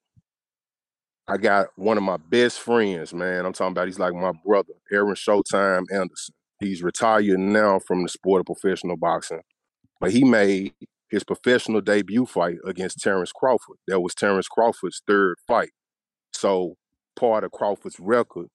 I 1.28 1.36
got 1.36 1.68
one 1.76 1.96
of 1.96 2.04
my 2.04 2.18
best 2.18 2.60
friends, 2.60 3.12
man. 3.12 3.44
I'm 3.44 3.52
talking 3.52 3.72
about 3.72 3.88
he's 3.88 3.98
like 3.98 4.14
my 4.14 4.32
brother, 4.44 4.74
Aaron 4.92 5.14
Showtime 5.14 5.84
Anderson. 5.92 6.34
He's 6.60 6.82
retired 6.82 7.38
now 7.38 7.80
from 7.80 8.02
the 8.02 8.08
sport 8.08 8.40
of 8.40 8.46
professional 8.46 8.96
boxing, 8.96 9.42
but 10.00 10.12
he 10.12 10.24
made 10.24 10.72
his 11.10 11.24
professional 11.24 11.80
debut 11.80 12.26
fight 12.26 12.58
against 12.64 13.00
Terence 13.00 13.32
Crawford. 13.32 13.76
That 13.88 14.00
was 14.00 14.14
Terence 14.14 14.48
Crawford's 14.48 15.02
third 15.06 15.36
fight. 15.46 15.70
So 16.32 16.76
part 17.16 17.44
of 17.44 17.52
Crawford's 17.52 17.98
record, 17.98 18.46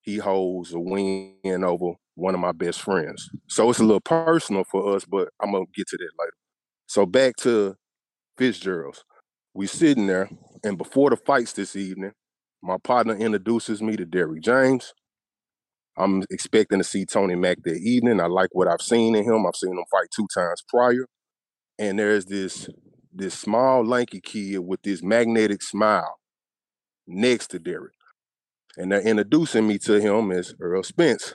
he 0.00 0.16
holds 0.16 0.72
a 0.72 0.80
win 0.80 1.36
over 1.44 1.92
one 2.14 2.34
of 2.34 2.40
my 2.40 2.52
best 2.52 2.80
friends. 2.80 3.28
So 3.48 3.68
it's 3.70 3.80
a 3.80 3.84
little 3.84 4.00
personal 4.00 4.64
for 4.64 4.96
us, 4.96 5.04
but 5.04 5.28
I'm 5.40 5.52
gonna 5.52 5.64
get 5.74 5.88
to 5.88 5.96
that 5.98 6.10
later. 6.18 6.34
So 6.86 7.06
back 7.06 7.36
to 7.36 7.76
Fitzgerald's. 8.38 9.04
We 9.54 9.66
sitting 9.66 10.06
there, 10.06 10.28
and 10.64 10.78
before 10.78 11.10
the 11.10 11.16
fights 11.16 11.52
this 11.52 11.76
evening, 11.76 12.12
my 12.62 12.78
partner 12.82 13.14
introduces 13.14 13.82
me 13.82 13.96
to 13.96 14.06
Derrick 14.06 14.42
James. 14.42 14.94
I'm 15.96 16.24
expecting 16.30 16.78
to 16.78 16.84
see 16.84 17.04
Tony 17.04 17.34
Mack 17.36 17.58
that 17.64 17.76
evening. 17.76 18.18
I 18.18 18.26
like 18.26 18.48
what 18.52 18.66
I've 18.66 18.82
seen 18.82 19.14
in 19.14 19.24
him. 19.24 19.46
I've 19.46 19.54
seen 19.54 19.72
him 19.72 19.84
fight 19.90 20.08
two 20.14 20.26
times 20.34 20.64
prior. 20.68 21.06
And 21.78 21.98
there's 21.98 22.24
this 22.24 22.68
this 23.12 23.34
small, 23.34 23.86
lanky 23.86 24.20
kid 24.20 24.58
with 24.58 24.82
this 24.82 25.02
magnetic 25.02 25.62
smile 25.62 26.18
next 27.06 27.48
to 27.48 27.60
Derrick. 27.60 27.92
And 28.76 28.90
they're 28.90 29.02
introducing 29.02 29.68
me 29.68 29.78
to 29.78 30.00
him 30.00 30.32
as 30.32 30.52
Errol 30.60 30.82
Spence. 30.82 31.34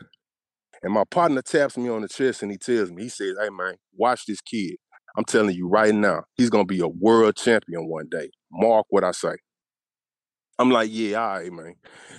And 0.81 0.93
my 0.93 1.03
partner 1.10 1.41
taps 1.41 1.77
me 1.77 1.88
on 1.88 2.01
the 2.01 2.10
chest 2.10 2.41
and 2.41 2.51
he 2.51 2.57
tells 2.57 2.91
me, 2.91 3.03
he 3.03 3.10
says, 3.10 3.38
Hey 3.39 3.49
man, 3.49 3.76
watch 3.95 4.26
this 4.26 4.41
kid. 4.41 4.76
I'm 5.18 5.26
telling 5.26 5.56
you 5.56 5.68
right 5.68 5.94
now, 5.94 6.23
he's 6.36 6.49
gonna 6.49 6.65
be 6.65 6.81
a 6.81 6.88
world 6.88 7.36
champion 7.36 7.88
one 7.88 8.07
day. 8.10 8.30
Mark 8.52 8.86
what 8.90 9.03
I 9.03 9.11
say. 9.11 9.36
I'm 10.57 10.72
like, 10.72 10.90
yeah, 10.91 11.22
all 11.22 11.40
right, 11.40 11.52
man. 11.53 11.76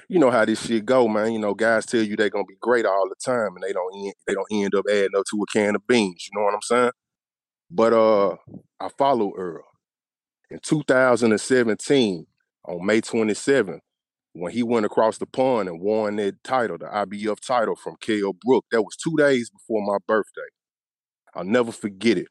You 0.09 0.19
know 0.19 0.31
how 0.31 0.45
this 0.47 0.65
shit 0.67 0.87
go, 0.87 1.07
man. 1.09 1.33
You 1.33 1.39
know, 1.39 1.55
guys 1.55 1.87
tell 1.87 2.03
you 2.03 2.17
they're 2.17 2.31
gonna 2.31 2.45
be 2.45 2.57
great 2.61 2.87
all 2.87 3.09
the 3.09 3.17
time, 3.25 3.55
and 3.55 3.62
they 3.62 3.73
don't 3.73 3.95
end, 3.95 4.15
they 4.27 4.35
don't 4.35 4.47
end 4.51 4.75
up 4.75 4.87
adding 4.91 5.17
up 5.17 5.25
to 5.31 5.43
a 5.43 5.47
can 5.53 5.77
of 5.77 5.87
beans. 5.87 6.29
You 6.33 6.39
know 6.39 6.45
what 6.45 6.55
I'm 6.55 6.62
saying? 6.62 6.93
But 7.71 7.93
uh, 7.93 8.37
I 8.81 8.89
follow 8.99 9.33
Errol 9.39 9.65
in 10.51 10.59
2017 10.61 12.27
on 12.67 12.87
May 12.87 13.01
27th 13.01 13.81
when 14.33 14.53
he 14.53 14.62
went 14.62 14.87
across 14.87 15.19
the 15.19 15.27
pond 15.27 15.69
and 15.69 15.81
won 15.81 16.17
that 16.17 16.43
title, 16.45 16.79
the 16.79 16.87
IBF 16.87 17.41
title 17.41 17.77
from 17.77 17.97
Kell 18.01 18.33
Brook. 18.33 18.65
That 18.73 18.83
was 18.83 18.97
two 18.97 19.15
days 19.17 19.51
before 19.51 19.83
my 19.85 19.99
birthday. 20.07 20.41
I'll 21.35 21.45
never 21.45 21.73
forget 21.73 22.19
it. 22.19 22.27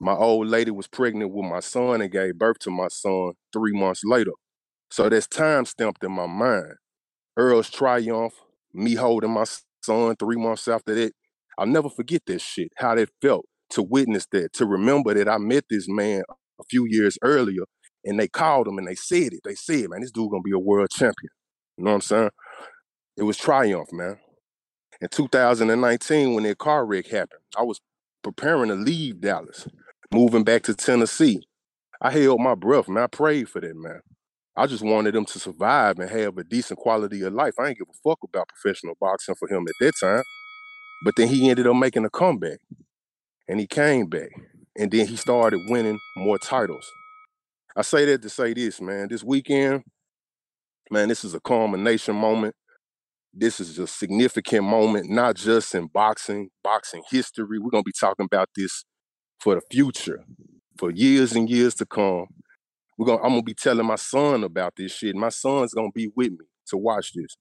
My 0.00 0.14
old 0.14 0.48
lady 0.48 0.70
was 0.70 0.88
pregnant 0.88 1.32
with 1.32 1.44
my 1.44 1.60
son 1.60 2.00
and 2.00 2.10
gave 2.10 2.38
birth 2.38 2.58
to 2.60 2.70
my 2.70 2.88
son 2.88 3.32
three 3.52 3.72
months 3.72 4.02
later. 4.04 4.32
So 4.90 5.08
that's 5.08 5.28
time 5.28 5.66
stamped 5.66 6.04
in 6.04 6.12
my 6.12 6.26
mind. 6.26 6.74
Errol's 7.38 7.70
triumph, 7.70 8.34
me 8.74 8.94
holding 8.94 9.32
my 9.32 9.44
son 9.82 10.16
three 10.16 10.36
months 10.36 10.68
after 10.68 10.94
that. 10.94 11.12
I'll 11.58 11.66
never 11.66 11.90
forget 11.90 12.22
that 12.26 12.40
shit, 12.40 12.72
how 12.76 12.94
that 12.96 13.10
felt 13.22 13.46
to 13.70 13.82
witness 13.82 14.26
that, 14.32 14.52
to 14.54 14.66
remember 14.66 15.14
that 15.14 15.28
I 15.28 15.38
met 15.38 15.64
this 15.70 15.88
man 15.88 16.22
a 16.60 16.64
few 16.70 16.86
years 16.88 17.18
earlier 17.22 17.64
and 18.04 18.18
they 18.18 18.28
called 18.28 18.68
him 18.68 18.78
and 18.78 18.88
they 18.88 18.94
said 18.94 19.32
it. 19.34 19.40
They 19.44 19.54
said, 19.54 19.90
man, 19.90 20.00
this 20.02 20.10
dude 20.12 20.30
gonna 20.30 20.42
be 20.42 20.52
a 20.52 20.58
world 20.58 20.90
champion. 20.90 21.30
You 21.78 21.84
know 21.84 21.90
what 21.92 21.96
I'm 21.96 22.00
saying? 22.02 22.30
It 23.18 23.24
was 23.24 23.36
triumph, 23.36 23.92
man. 23.92 24.18
In 25.00 25.08
2019, 25.08 26.34
when 26.34 26.44
that 26.44 26.58
car 26.58 26.86
wreck 26.86 27.06
happened, 27.08 27.40
I 27.58 27.62
was 27.62 27.80
preparing 28.22 28.68
to 28.68 28.74
leave 28.74 29.20
Dallas, 29.20 29.66
moving 30.12 30.44
back 30.44 30.62
to 30.64 30.74
Tennessee. 30.74 31.42
I 32.00 32.10
held 32.10 32.40
my 32.40 32.54
breath, 32.54 32.88
man. 32.88 33.04
I 33.04 33.06
prayed 33.06 33.48
for 33.48 33.60
that, 33.60 33.76
man. 33.76 34.00
I 34.56 34.66
just 34.66 34.82
wanted 34.82 35.14
him 35.14 35.24
to 35.26 35.38
survive 35.38 35.98
and 35.98 36.10
have 36.10 36.36
a 36.38 36.44
decent 36.44 36.78
quality 36.80 37.22
of 37.22 37.32
life. 37.32 37.54
I 37.58 37.68
ain't 37.68 37.78
give 37.78 37.88
a 37.88 38.08
fuck 38.08 38.18
about 38.24 38.48
professional 38.48 38.94
boxing 39.00 39.34
for 39.36 39.48
him 39.48 39.66
at 39.68 39.74
that 39.80 39.92
time. 40.00 40.24
But 41.04 41.16
then 41.16 41.28
he 41.28 41.48
ended 41.48 41.66
up 41.66 41.76
making 41.76 42.04
a 42.04 42.10
comeback 42.10 42.58
and 43.48 43.60
he 43.60 43.66
came 43.66 44.06
back. 44.06 44.30
And 44.76 44.90
then 44.90 45.06
he 45.06 45.16
started 45.16 45.60
winning 45.68 45.98
more 46.16 46.38
titles. 46.38 46.86
I 47.76 47.82
say 47.82 48.04
that 48.06 48.22
to 48.22 48.28
say 48.28 48.54
this, 48.54 48.80
man. 48.80 49.08
This 49.08 49.22
weekend, 49.22 49.82
man, 50.90 51.08
this 51.08 51.24
is 51.24 51.34
a 51.34 51.40
culmination 51.40 52.16
moment. 52.16 52.54
This 53.32 53.60
is 53.60 53.78
a 53.78 53.86
significant 53.86 54.64
moment, 54.64 55.08
not 55.10 55.36
just 55.36 55.74
in 55.74 55.86
boxing, 55.86 56.50
boxing 56.64 57.02
history. 57.10 57.58
We're 57.58 57.70
gonna 57.70 57.82
be 57.84 57.92
talking 57.98 58.26
about 58.26 58.48
this 58.56 58.84
for 59.40 59.54
the 59.56 59.62
future, 59.70 60.24
for 60.78 60.90
years 60.90 61.32
and 61.34 61.50
years 61.50 61.74
to 61.76 61.86
come. 61.86 62.26
We're 62.98 63.06
gonna 63.06 63.22
I'm 63.22 63.30
gonna 63.30 63.42
be 63.42 63.54
telling 63.54 63.86
my 63.86 63.96
son 63.96 64.44
about 64.44 64.74
this 64.76 64.92
shit. 64.92 65.16
My 65.16 65.30
son's 65.30 65.74
gonna 65.74 65.90
be 65.94 66.10
with 66.14 66.32
me 66.32 66.46
to 66.68 66.76
watch 66.76 67.12
this. 67.14 67.36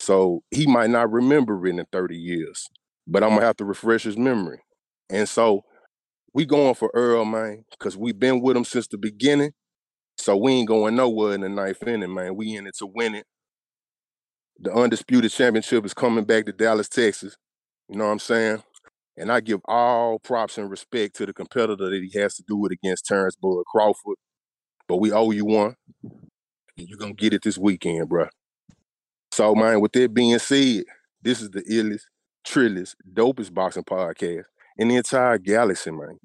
So 0.00 0.42
he 0.50 0.66
might 0.66 0.90
not 0.90 1.10
remember 1.12 1.66
it 1.66 1.70
in 1.78 1.86
30 1.92 2.16
years, 2.16 2.68
but 3.06 3.22
I'm 3.22 3.30
gonna 3.30 3.46
have 3.46 3.56
to 3.58 3.64
refresh 3.64 4.04
his 4.04 4.18
memory. 4.18 4.60
And 5.10 5.28
so 5.28 5.62
we 6.34 6.46
going 6.46 6.74
for 6.74 6.90
Errol, 6.96 7.24
man, 7.24 7.64
because 7.70 7.96
we've 7.96 8.18
been 8.18 8.40
with 8.40 8.56
him 8.56 8.64
since 8.64 8.86
the 8.88 8.98
beginning. 8.98 9.52
So 10.18 10.36
we 10.36 10.52
ain't 10.52 10.68
going 10.68 10.96
nowhere 10.96 11.34
in 11.34 11.42
the 11.42 11.48
ninth 11.48 11.86
inning, 11.86 12.14
man. 12.14 12.36
We 12.36 12.54
in 12.54 12.66
it 12.66 12.76
to 12.78 12.86
win 12.86 13.14
it. 13.14 13.26
The 14.60 14.72
undisputed 14.72 15.32
championship 15.32 15.84
is 15.84 15.94
coming 15.94 16.24
back 16.24 16.46
to 16.46 16.52
Dallas, 16.52 16.88
Texas. 16.88 17.36
You 17.88 17.98
know 17.98 18.06
what 18.06 18.12
I'm 18.12 18.18
saying? 18.20 18.62
And 19.16 19.30
I 19.30 19.40
give 19.40 19.60
all 19.66 20.18
props 20.18 20.56
and 20.58 20.70
respect 20.70 21.16
to 21.16 21.26
the 21.26 21.32
competitor 21.32 21.90
that 21.90 22.02
he 22.02 22.18
has 22.18 22.36
to 22.36 22.42
do 22.46 22.64
it 22.66 22.72
against 22.72 23.06
Terence 23.06 23.36
Bud 23.36 23.64
Crawford. 23.70 24.16
But 24.88 24.96
we 24.96 25.12
owe 25.12 25.30
you 25.30 25.44
one. 25.44 25.76
And 26.02 26.88
you're 26.88 26.98
gonna 26.98 27.12
get 27.12 27.34
it 27.34 27.42
this 27.42 27.58
weekend, 27.58 28.08
bruh. 28.08 28.28
So, 29.32 29.54
man, 29.54 29.80
with 29.80 29.92
that 29.92 30.12
being 30.12 30.38
said, 30.38 30.84
this 31.22 31.40
is 31.40 31.50
the 31.50 31.62
illest, 31.62 32.02
trillest, 32.46 32.96
dopest 33.12 33.52
boxing 33.54 33.84
podcast 33.84 34.44
in 34.76 34.88
the 34.88 34.96
entire 34.96 35.38
galaxy, 35.38 35.90
man. 35.90 36.18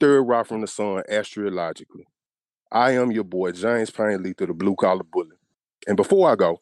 Third 0.00 0.22
rock 0.22 0.46
from 0.46 0.60
the 0.60 0.66
sun, 0.66 1.02
astrologically. 1.08 2.06
I 2.70 2.92
am 2.92 3.12
your 3.12 3.24
boy, 3.24 3.52
James 3.52 3.90
Payne 3.90 4.22
Lethal, 4.22 4.48
the 4.48 4.54
blue 4.54 4.74
collar 4.74 5.04
bully. 5.04 5.36
And 5.86 5.96
before 5.96 6.30
I 6.30 6.36
go, 6.36 6.58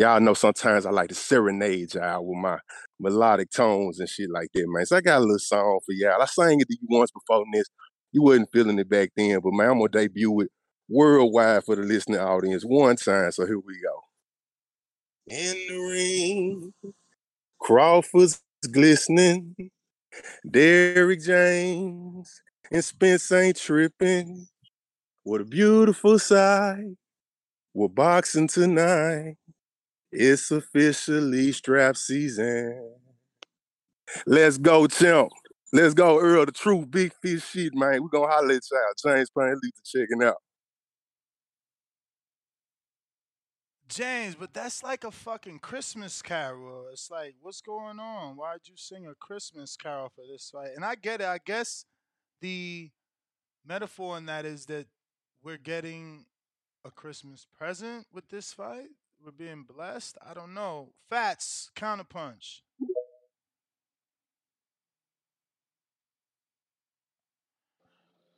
y'all 0.00 0.18
know 0.18 0.32
sometimes 0.32 0.86
I 0.86 0.90
like 0.90 1.10
to 1.10 1.14
serenade 1.14 1.94
y'all 1.94 2.24
with 2.24 2.38
my 2.38 2.58
melodic 2.98 3.50
tones 3.50 4.00
and 4.00 4.08
shit 4.08 4.30
like 4.30 4.48
that, 4.54 4.64
man. 4.66 4.86
So 4.86 4.96
I 4.96 5.02
got 5.02 5.18
a 5.18 5.20
little 5.20 5.38
song 5.38 5.78
for 5.84 5.92
y'all. 5.92 6.22
I 6.22 6.24
sang 6.24 6.58
it 6.58 6.68
to 6.68 6.76
you 6.80 6.88
once 6.88 7.10
before 7.10 7.44
this. 7.52 7.66
You 8.10 8.22
wasn't 8.22 8.50
feeling 8.50 8.78
it 8.78 8.88
back 8.88 9.10
then, 9.14 9.40
but 9.44 9.52
man, 9.52 9.70
I'm 9.72 9.78
gonna 9.78 9.90
debut 9.90 10.40
it 10.40 10.50
worldwide 10.88 11.64
for 11.64 11.76
the 11.76 11.82
listening 11.82 12.18
audience 12.18 12.64
one 12.64 12.96
time. 12.96 13.30
So 13.30 13.44
here 13.44 13.58
we 13.58 13.74
go. 13.82 14.00
In 15.28 15.54
the 15.68 15.78
ring, 15.78 16.72
Crawford's 17.60 18.40
glistening. 18.72 19.54
Derrick 20.50 21.22
James 21.22 22.40
and 22.72 22.82
Spence 22.82 23.30
ain't 23.30 23.56
tripping. 23.58 24.48
What 25.24 25.42
a 25.42 25.44
beautiful 25.44 26.18
sight. 26.18 26.96
We're 27.74 27.88
boxing 27.88 28.48
tonight. 28.48 29.36
It's 30.12 30.50
officially 30.50 31.52
strap 31.52 31.96
season. 31.96 32.94
Let's 34.26 34.58
go, 34.58 34.86
champ. 34.86 35.30
Let's 35.72 35.94
go, 35.94 36.18
Errol. 36.18 36.46
The 36.46 36.52
true 36.52 36.84
big 36.84 37.12
fish 37.22 37.46
sheet, 37.48 37.74
man. 37.74 38.02
We're 38.02 38.08
gonna 38.08 38.26
holler 38.26 38.54
at 38.54 38.62
y'all. 38.70 39.14
James 39.14 39.30
Payne 39.30 39.58
Lethal 39.62 39.82
checking 39.84 40.22
out. 40.22 40.36
James, 43.88 44.36
but 44.36 44.54
that's 44.54 44.82
like 44.84 45.04
a 45.04 45.10
fucking 45.10 45.58
Christmas 45.58 46.22
carol. 46.22 46.86
It's 46.92 47.10
like, 47.10 47.34
what's 47.40 47.60
going 47.60 47.98
on? 47.98 48.36
Why'd 48.36 48.60
you 48.64 48.74
sing 48.76 49.06
a 49.06 49.14
Christmas 49.16 49.76
carol 49.76 50.10
for 50.14 50.24
this 50.30 50.50
fight? 50.50 50.70
And 50.76 50.84
I 50.84 50.94
get 50.94 51.20
it. 51.20 51.26
I 51.26 51.38
guess 51.44 51.84
the 52.40 52.90
metaphor 53.66 54.16
in 54.16 54.26
that 54.26 54.44
is 54.44 54.66
that 54.66 54.86
we're 55.42 55.56
getting 55.56 56.26
a 56.84 56.90
Christmas 56.90 57.46
present 57.56 58.06
with 58.12 58.28
this 58.28 58.52
fight. 58.52 58.88
We're 59.22 59.32
being 59.32 59.64
blessed. 59.64 60.16
I 60.26 60.34
don't 60.34 60.54
know. 60.54 60.92
Fats, 61.08 61.70
counterpunch. 61.76 62.60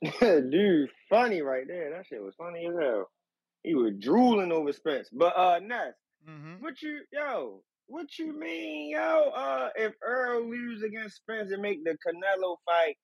Dude, 0.19 0.89
funny 1.09 1.41
right 1.41 1.65
there. 1.67 1.91
That 1.91 2.05
shit 2.07 2.21
was 2.21 2.35
funny 2.37 2.65
as 2.67 2.75
hell. 2.79 3.09
He 3.63 3.75
was 3.75 3.93
drooling 3.99 4.51
over 4.51 4.73
Spence. 4.73 5.09
But 5.11 5.37
uh 5.37 5.59
Ness, 5.59 5.93
Mm-hmm. 6.29 6.63
what 6.63 6.81
you 6.81 6.99
yo, 7.11 7.61
what 7.87 8.07
you 8.17 8.37
mean, 8.37 8.91
yo? 8.91 9.31
Uh 9.35 9.69
if 9.75 9.93
Errol 10.07 10.49
lose 10.49 10.81
against 10.83 11.17
Spence 11.17 11.51
and 11.51 11.61
make 11.61 11.83
the 11.83 11.97
Canelo 12.05 12.55
fight 12.65 12.97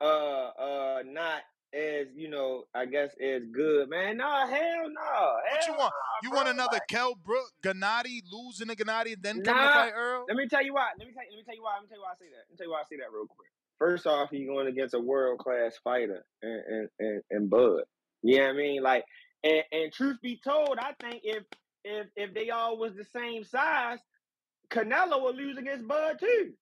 uh 0.00 0.48
uh 0.60 1.02
not 1.06 1.42
as, 1.74 2.06
you 2.16 2.28
know, 2.28 2.64
I 2.74 2.86
guess 2.86 3.10
as 3.20 3.42
good, 3.52 3.90
man. 3.90 4.16
Nah, 4.18 4.46
hell 4.46 4.88
no. 4.88 5.36
What 5.50 5.66
you 5.66 5.72
want? 5.72 5.80
nah, 5.92 6.20
You 6.22 6.30
bro. 6.30 6.36
want 6.36 6.48
another 6.48 6.74
Like, 6.74 6.86
Kell 6.88 7.14
Brook, 7.14 7.50
Gennady, 7.62 8.20
losing 8.30 8.68
to 8.68 8.76
Gennady, 8.76 9.14
and 9.14 9.22
then 9.22 9.42
coming 9.42 9.62
to 9.66 9.72
fight 9.72 9.92
Errol? 9.96 10.24
let 10.28 10.36
me 10.36 10.46
tell 10.48 10.64
you 10.64 10.74
why. 10.74 10.88
Let 10.98 11.06
me 11.08 11.12
tell 11.14 11.22
let 11.28 11.36
me 11.36 11.42
tell 11.44 11.54
you 11.54 11.62
why. 11.62 11.74
Let 11.74 11.82
me 11.82 11.88
tell 11.88 11.98
you 11.98 12.02
why 12.04 12.10
I 12.12 12.16
say 12.18 12.26
that. 12.30 12.36
Let 12.48 12.50
me 12.50 12.56
tell 12.56 12.66
you 12.66 12.72
why 12.72 12.80
I 12.80 12.84
say 12.88 12.96
that 12.98 13.12
real 13.12 13.26
quick. 13.26 13.48
First 13.78 14.06
off, 14.06 14.30
he 14.30 14.44
going 14.46 14.68
against 14.68 14.94
a 14.94 15.00
world 15.00 15.38
class 15.40 15.76
fighter 15.82 16.24
and 16.42 16.62
and, 16.68 16.88
and 17.00 17.22
and 17.30 17.50
Bud. 17.50 17.82
You 18.22 18.38
know 18.38 18.44
what 18.44 18.50
I 18.50 18.56
mean? 18.56 18.82
Like 18.82 19.04
and, 19.42 19.62
and 19.72 19.92
truth 19.92 20.16
be 20.22 20.40
told, 20.42 20.78
I 20.78 20.92
think 21.00 21.22
if 21.24 21.42
if 21.84 22.06
if 22.16 22.32
they 22.34 22.50
all 22.50 22.78
was 22.78 22.94
the 22.94 23.04
same 23.14 23.44
size, 23.44 23.98
Canelo 24.70 25.22
would 25.24 25.36
lose 25.36 25.58
against 25.58 25.86
Bud 25.86 26.18
too. 26.20 26.52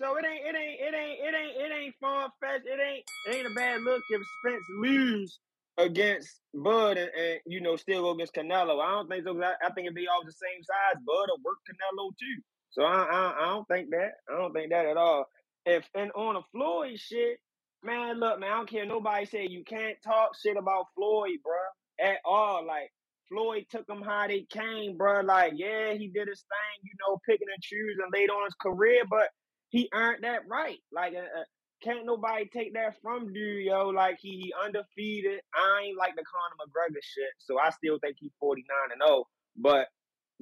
So 0.00 0.16
it 0.16 0.24
ain't 0.24 0.46
it 0.46 0.56
ain't 0.56 0.80
it 0.80 0.94
ain't 0.94 1.18
it 1.20 1.34
ain't 1.34 1.56
it 1.60 1.76
ain't 1.76 1.94
far 2.00 2.30
fetched. 2.40 2.66
It 2.66 2.80
ain't 2.80 3.04
it 3.26 3.34
ain't 3.36 3.46
a 3.46 3.50
bad 3.50 3.82
look 3.82 4.02
if 4.08 4.26
Spence 4.26 4.64
lose 4.70 5.38
against 5.76 6.40
Bud 6.54 6.96
and, 6.96 7.10
and 7.18 7.40
you 7.46 7.60
know 7.60 7.76
still 7.76 8.02
go 8.02 8.10
against 8.12 8.34
Canelo. 8.34 8.82
I 8.82 8.92
don't 8.92 9.08
think 9.08 9.24
so. 9.24 9.38
I, 9.42 9.54
I 9.62 9.70
think 9.72 9.86
it'd 9.86 9.94
be 9.94 10.08
all 10.08 10.24
the 10.24 10.32
same 10.32 10.62
size, 10.62 11.02
Bud 11.06 11.28
will 11.28 11.44
work 11.44 11.58
Canelo 11.68 12.10
too. 12.18 12.42
So 12.70 12.82
I, 12.82 13.02
I 13.02 13.34
I 13.42 13.46
don't 13.48 13.68
think 13.68 13.90
that. 13.90 14.12
I 14.32 14.38
don't 14.38 14.54
think 14.54 14.70
that 14.70 14.86
at 14.86 14.96
all. 14.96 15.26
If 15.66 15.84
and 15.94 16.10
on 16.12 16.36
a 16.36 16.42
Floyd 16.52 16.98
shit, 16.98 17.38
man, 17.84 18.20
look, 18.20 18.40
man, 18.40 18.52
I 18.52 18.56
don't 18.56 18.70
care. 18.70 18.86
Nobody 18.86 19.26
say 19.26 19.46
you 19.48 19.64
can't 19.64 19.98
talk 20.02 20.30
shit 20.40 20.56
about 20.56 20.86
Floyd, 20.96 21.40
bro, 21.44 22.08
at 22.10 22.20
all. 22.24 22.66
Like 22.66 22.90
Floyd 23.28 23.66
took 23.70 23.86
him 23.86 24.00
how 24.00 24.28
they 24.28 24.46
came, 24.48 24.96
bro. 24.96 25.20
Like 25.20 25.52
yeah, 25.56 25.92
he 25.92 26.08
did 26.08 26.28
his 26.28 26.40
thing, 26.40 26.84
you 26.84 26.92
know, 27.06 27.18
picking 27.28 27.48
and 27.52 27.62
choosing 27.62 28.08
late 28.14 28.30
on 28.30 28.46
his 28.46 28.54
career, 28.54 29.02
but 29.10 29.28
he 29.70 29.88
earned 29.94 30.24
that 30.24 30.46
right. 30.48 30.78
Like, 30.92 31.14
uh, 31.14 31.40
uh, 31.40 31.44
can't 31.82 32.04
nobody 32.04 32.46
take 32.52 32.74
that 32.74 32.96
from 33.02 33.32
dude, 33.32 33.64
yo. 33.64 33.88
Like, 33.88 34.18
he, 34.20 34.30
he 34.30 34.52
undefeated. 34.64 35.40
I 35.54 35.86
ain't 35.86 35.98
like 35.98 36.14
the 36.16 36.24
Conor 36.24 36.56
McGregor 36.60 37.02
shit, 37.02 37.32
so 37.38 37.58
I 37.58 37.70
still 37.70 37.98
think 38.00 38.16
he's 38.20 38.32
49 38.38 38.64
and 38.92 39.02
0. 39.06 39.24
But 39.56 39.86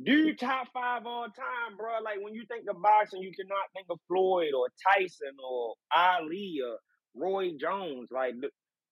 dude, 0.02 0.38
top 0.38 0.68
five 0.72 1.06
all 1.06 1.26
time, 1.26 1.76
bro. 1.76 2.00
Like, 2.02 2.18
when 2.20 2.34
you 2.34 2.44
think 2.48 2.68
of 2.68 2.82
boxing, 2.82 3.22
you 3.22 3.32
cannot 3.32 3.70
think 3.74 3.86
of 3.90 4.00
Floyd 4.08 4.52
or 4.56 4.68
Tyson 4.82 5.36
or 5.46 5.74
Ali 5.94 6.60
or 6.64 6.78
Roy 7.14 7.52
Jones, 7.60 8.08
like 8.10 8.34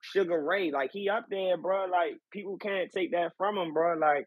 Sugar 0.02 0.42
Ray. 0.42 0.70
Like, 0.70 0.92
he 0.92 1.08
up 1.08 1.26
there, 1.30 1.56
bro. 1.56 1.86
Like, 1.86 2.18
people 2.30 2.58
can't 2.58 2.90
take 2.92 3.12
that 3.12 3.32
from 3.38 3.56
him, 3.56 3.72
bro. 3.72 3.96
Like, 3.96 4.26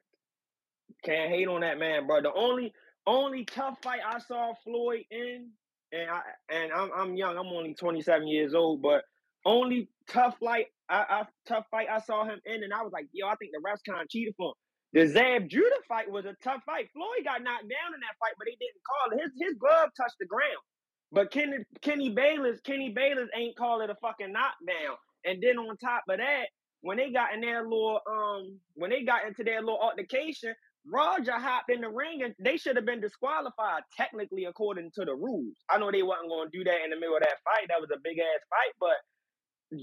can't 1.03 1.29
hate 1.29 1.47
on 1.47 1.61
that 1.61 1.79
man, 1.79 2.07
bro. 2.07 2.21
The 2.21 2.33
only 2.33 2.73
only 3.07 3.45
tough 3.45 3.77
fight 3.81 4.01
I 4.05 4.19
saw 4.19 4.53
Floyd 4.63 5.05
in, 5.09 5.49
and 5.93 6.09
I 6.11 6.21
and 6.51 6.73
I'm 6.73 6.91
I'm 6.95 7.15
young. 7.17 7.37
I'm 7.37 7.47
only 7.47 7.75
27 7.75 8.27
years 8.27 8.55
old, 8.55 8.81
but 8.81 9.03
only 9.45 9.89
tough 10.09 10.37
fight 10.39 10.67
I, 10.89 11.05
I 11.09 11.25
tough 11.47 11.65
fight 11.71 11.87
I 11.91 11.99
saw 12.01 12.25
him 12.25 12.39
in, 12.45 12.63
and 12.63 12.73
I 12.73 12.83
was 12.83 12.93
like, 12.93 13.07
yo, 13.13 13.27
I 13.27 13.35
think 13.37 13.51
the 13.53 13.61
refs 13.65 13.83
kind 13.87 14.01
of 14.03 14.09
cheated 14.09 14.35
for 14.37 14.49
him. 14.49 14.55
The 14.93 15.07
Zab 15.07 15.49
Judah 15.49 15.81
fight 15.87 16.11
was 16.11 16.25
a 16.25 16.35
tough 16.43 16.61
fight. 16.65 16.89
Floyd 16.93 17.25
got 17.25 17.43
knocked 17.43 17.63
down 17.69 17.93
in 17.95 18.01
that 18.01 18.17
fight, 18.19 18.33
but 18.39 18.45
they 18.47 18.57
didn't 18.59 18.83
call 18.87 19.17
it. 19.17 19.23
His 19.23 19.31
his 19.49 19.55
glove 19.59 19.89
touched 19.97 20.17
the 20.19 20.27
ground. 20.27 20.63
But 21.11 21.31
Kenny 21.31 21.59
Kenny 21.81 22.11
Bayless, 22.11 22.61
Kenny 22.61 22.89
Bayless 22.91 23.29
ain't 23.35 23.57
call 23.57 23.81
it 23.81 23.91
a 23.91 23.95
fucking 24.01 24.33
knockdown. 24.33 24.97
And 25.25 25.43
then 25.43 25.57
on 25.59 25.77
top 25.77 26.03
of 26.09 26.19
that, 26.19 26.47
when 26.81 26.97
they 26.97 27.11
got 27.11 27.33
in 27.33 27.41
their 27.41 27.63
little 27.63 28.01
um 28.11 28.59
when 28.75 28.91
they 28.91 29.03
got 29.03 29.25
into 29.27 29.43
their 29.43 29.61
little 29.61 29.79
altercation, 29.79 30.53
Roger 30.87 31.33
hopped 31.33 31.71
in 31.71 31.81
the 31.81 31.89
ring 31.89 32.23
and 32.23 32.35
they 32.39 32.57
should 32.57 32.75
have 32.75 32.85
been 32.85 33.01
disqualified 33.01 33.83
technically 33.95 34.45
according 34.45 34.91
to 34.95 35.05
the 35.05 35.15
rules. 35.15 35.55
I 35.69 35.77
know 35.79 35.91
they 35.91 36.03
wasn't 36.03 36.29
gonna 36.29 36.49
do 36.51 36.63
that 36.65 36.83
in 36.83 36.91
the 36.91 36.97
middle 36.97 37.17
of 37.17 37.21
that 37.23 37.41
fight. 37.45 37.67
That 37.69 37.81
was 37.81 37.91
a 37.93 37.99
big 38.03 38.19
ass 38.19 38.43
fight, 38.49 38.73
but 38.79 38.97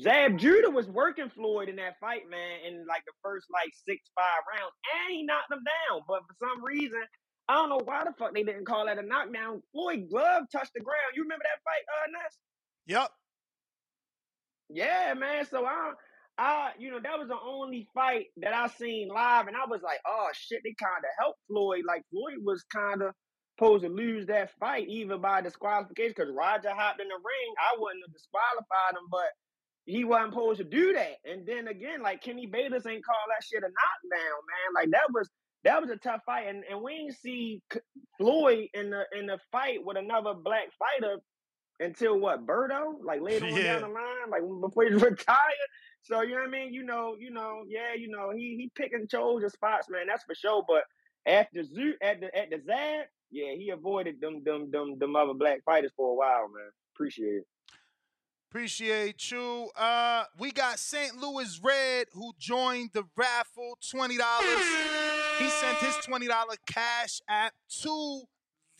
Zab 0.02 0.38
Judah 0.38 0.70
was 0.70 0.88
working 0.88 1.30
Floyd 1.30 1.68
in 1.68 1.76
that 1.76 2.00
fight, 2.00 2.22
man, 2.30 2.60
in 2.66 2.86
like 2.88 3.04
the 3.06 3.12
first 3.22 3.46
like 3.52 3.70
six, 3.86 4.02
five 4.16 4.42
rounds, 4.50 4.74
and 4.82 5.14
he 5.14 5.22
knocked 5.24 5.52
him 5.52 5.62
down. 5.62 6.02
But 6.08 6.22
for 6.26 6.34
some 6.42 6.64
reason, 6.64 7.02
I 7.48 7.54
don't 7.56 7.70
know 7.70 7.82
why 7.84 8.04
the 8.04 8.12
fuck 8.18 8.34
they 8.34 8.42
didn't 8.42 8.66
call 8.66 8.86
that 8.86 8.98
a 8.98 9.02
knockdown. 9.06 9.62
Floyd 9.72 10.08
glove 10.10 10.44
touched 10.50 10.72
the 10.74 10.82
ground. 10.82 11.14
You 11.14 11.22
remember 11.22 11.44
that 11.44 11.62
fight, 11.62 11.86
uh, 11.86 12.06
Ness? 12.22 12.34
Yep. 12.88 13.10
Yeah, 14.70 15.14
man. 15.14 15.46
So 15.46 15.64
I, 15.66 15.92
I, 16.38 16.72
you 16.78 16.90
know, 16.90 17.00
that 17.02 17.18
was 17.18 17.28
the 17.28 17.38
only 17.42 17.88
fight 17.94 18.26
that 18.38 18.52
I 18.54 18.68
seen 18.68 19.08
live, 19.08 19.46
and 19.48 19.56
I 19.56 19.66
was 19.68 19.82
like, 19.82 20.00
oh 20.06 20.28
shit, 20.34 20.60
they 20.64 20.74
kind 20.78 20.98
of 21.04 21.10
helped 21.18 21.40
Floyd. 21.48 21.82
Like 21.86 22.02
Floyd 22.10 22.44
was 22.44 22.64
kind 22.64 23.02
of 23.02 23.12
supposed 23.58 23.84
to 23.84 23.90
lose 23.90 24.26
that 24.26 24.50
fight 24.60 24.86
even 24.88 25.20
by 25.20 25.40
disqualification 25.40 26.14
because 26.16 26.32
Roger 26.36 26.70
hopped 26.74 27.00
in 27.00 27.08
the 27.08 27.14
ring. 27.14 27.54
I 27.60 27.76
wouldn't 27.78 28.04
have 28.06 28.12
disqualified 28.12 28.94
him, 29.00 29.08
but 29.10 29.30
he 29.86 30.04
wasn't 30.04 30.32
supposed 30.34 30.58
to 30.58 30.64
do 30.64 30.92
that. 30.94 31.16
And 31.24 31.46
then 31.46 31.68
again, 31.68 32.02
like 32.02 32.22
Kenny 32.22 32.46
Bayless 32.46 32.86
ain't 32.86 33.04
call 33.04 33.16
that 33.28 33.44
shit 33.44 33.62
a 33.62 33.68
knockdown, 33.68 34.40
man. 34.48 34.74
Like 34.74 34.90
that 34.92 35.12
was 35.14 35.28
that 35.64 35.80
was 35.80 35.90
a 35.90 35.96
tough 35.96 36.20
fight, 36.26 36.48
and, 36.48 36.64
and 36.70 36.82
we 36.82 36.92
ain't 36.92 37.16
see 37.16 37.62
Floyd 38.18 38.68
in 38.74 38.90
the 38.90 39.04
in 39.18 39.26
the 39.26 39.38
fight 39.52 39.78
with 39.84 39.96
another 39.96 40.34
black 40.34 40.68
fighter 40.78 41.18
until 41.80 42.18
what 42.18 42.46
Berto, 42.46 42.94
like 43.04 43.20
later 43.20 43.46
on 43.46 43.56
Yeah. 43.56 43.80
down 43.80 43.82
the 43.82 43.88
line, 43.88 44.30
like 44.30 44.42
before 44.62 44.84
he 44.84 44.90
retired. 44.94 45.38
So 46.06 46.22
you 46.22 46.34
know 46.34 46.42
what 46.42 46.48
I 46.48 46.50
mean? 46.50 46.72
You 46.72 46.84
know, 46.84 47.16
you 47.18 47.30
know, 47.30 47.64
yeah, 47.66 47.94
you 47.98 48.08
know, 48.08 48.30
he 48.30 48.56
he 48.56 48.70
pick 48.76 48.92
and 48.92 49.10
chose 49.10 49.42
his 49.42 49.52
spots, 49.52 49.88
man. 49.90 50.06
That's 50.06 50.22
for 50.22 50.36
sure. 50.36 50.62
But 50.66 50.84
after 51.26 51.64
Zoo 51.64 51.94
at 52.00 52.20
the 52.20 52.36
at 52.36 52.50
the 52.50 52.60
Zab, 52.64 53.06
yeah, 53.32 53.52
he 53.56 53.70
avoided 53.70 54.20
them 54.20 54.42
them 54.44 54.70
them 54.70 54.98
them 54.98 55.16
other 55.16 55.34
black 55.34 55.64
fighters 55.64 55.90
for 55.96 56.12
a 56.12 56.14
while, 56.14 56.48
man. 56.48 56.70
Appreciate 56.94 57.34
it. 57.34 57.46
Appreciate 58.50 59.32
you. 59.32 59.68
Uh, 59.76 60.24
we 60.38 60.52
got 60.52 60.78
St. 60.78 61.16
Louis 61.16 61.60
Red 61.60 62.06
who 62.12 62.32
joined 62.38 62.90
the 62.92 63.04
raffle. 63.16 63.76
Twenty 63.90 64.16
dollars. 64.16 64.64
He 65.40 65.48
sent 65.50 65.78
his 65.78 65.96
twenty 66.04 66.28
dollar 66.28 66.54
cash 66.66 67.20
app 67.28 67.54
to 67.82 68.22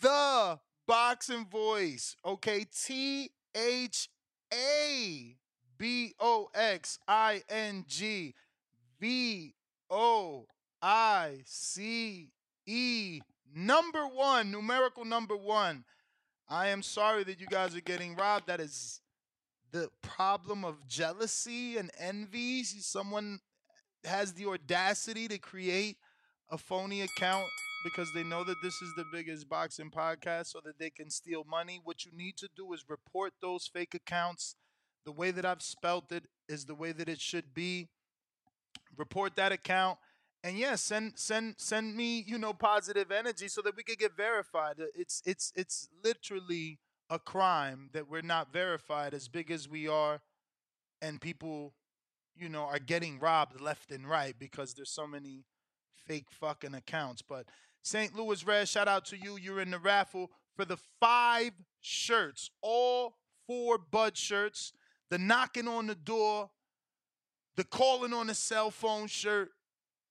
the 0.01 0.61
boxing 0.87 1.47
voice. 1.51 2.17
Okay, 2.25 2.65
T 2.73 3.31
H 3.57 4.09
A 4.55 5.37
B 5.79 6.15
O 6.21 6.49
X 6.55 6.99
I 7.07 7.43
N 7.49 7.85
G 7.89 8.35
V 9.01 9.55
O 9.91 10.47
I 10.83 11.41
C 11.45 12.31
E. 12.67 13.21
Number 13.55 14.07
one, 14.07 14.51
numerical 14.51 15.05
number 15.05 15.37
one. 15.37 15.85
I 16.49 16.69
am 16.69 16.83
sorry 16.83 17.25
that 17.25 17.41
you 17.41 17.47
guys 17.47 17.75
are 17.75 17.81
getting 17.81 18.15
robbed. 18.15 18.47
That 18.47 18.61
is 18.61 19.01
the 19.73 19.89
problem 20.03 20.65
of 20.65 20.87
jealousy 20.87 21.77
and 21.77 21.91
envy. 21.99 22.63
Someone 22.65 23.41
has 24.05 24.33
the 24.35 24.47
audacity 24.47 25.29
to 25.29 25.39
create 25.39 25.97
a 26.51 26.59
phony 26.59 27.03
account 27.03 27.47
because 27.85 28.13
they 28.15 28.23
know 28.23 28.45
that 28.45 28.57
this 28.63 28.75
is 28.83 28.93
the 28.97 29.05
biggest 29.13 29.49
boxing 29.49 29.91
podcast 29.91 30.47
so 30.47 30.61
that 30.65 30.79
they 30.79 30.91
can 30.91 31.11
steal 31.11 31.45
money. 31.45 31.81
What 31.83 32.05
you 32.05 32.13
need 32.15 32.37
to 32.39 32.49
do 32.57 32.73
is 32.73 32.85
report 32.89 33.33
those 33.41 33.69
fake 33.73 33.95
accounts. 33.95 34.55
The 35.07 35.13
way 35.13 35.31
that 35.31 35.47
I've 35.47 35.63
spelt 35.63 36.13
it 36.13 36.25
is 36.49 36.67
the 36.67 36.75
way 36.75 36.93
that 36.93 37.09
it 37.09 37.21
should 37.21 37.55
be. 37.55 37.89
Report 38.97 39.37
that 39.37 39.53
account. 39.53 39.99
And 40.45 40.59
yeah, 40.59 40.75
send 40.75 41.13
send 41.17 41.55
send 41.57 41.97
me, 41.97 42.23
you 42.27 42.39
know, 42.39 42.53
positive 42.53 43.11
energy 43.11 43.49
so 43.49 43.63
that 43.63 43.77
we 43.77 43.83
could 43.83 43.99
get 43.99 44.17
verified. 44.17 44.75
Uh, 44.81 44.85
it's 44.95 45.23
it's 45.25 45.53
it's 45.57 45.89
literally 46.05 46.79
a 47.09 47.19
crime 47.19 47.91
that 47.93 48.11
we're 48.11 48.21
not 48.21 48.53
verified 48.53 49.15
as 49.15 49.29
big 49.29 49.51
as 49.51 49.69
we 49.69 49.89
are 49.89 50.21
and 51.01 51.21
people 51.21 51.73
you 52.37 52.49
know 52.49 52.63
are 52.63 52.79
getting 52.79 53.19
robbed 53.19 53.61
left 53.61 53.91
and 53.91 54.09
right 54.09 54.35
because 54.39 54.75
there's 54.75 54.91
so 54.91 55.07
many 55.07 55.45
fake 56.07 56.27
fucking 56.31 56.75
accounts 56.75 57.23
but 57.23 57.47
st 57.83 58.15
louis 58.15 58.45
red 58.45 58.69
shout 58.69 58.89
out 58.89 59.05
to 59.05 59.17
you 59.17 59.37
you're 59.37 59.61
in 59.61 59.71
the 59.71 59.79
raffle 59.79 60.31
for 60.57 60.65
the 60.65 60.77
five 61.01 61.53
shirts 61.81 62.51
all 62.61 63.15
four 63.47 63.79
bud 63.79 64.17
shirts 64.17 64.73
the 65.11 65.19
knocking 65.19 65.69
on 65.69 65.87
the 65.87 65.95
door 65.95 66.51
the 67.57 67.65
calling 67.65 68.13
on 68.13 68.27
the 68.27 68.35
cell 68.35 68.71
phone 68.71 69.07
shirt 69.07 69.51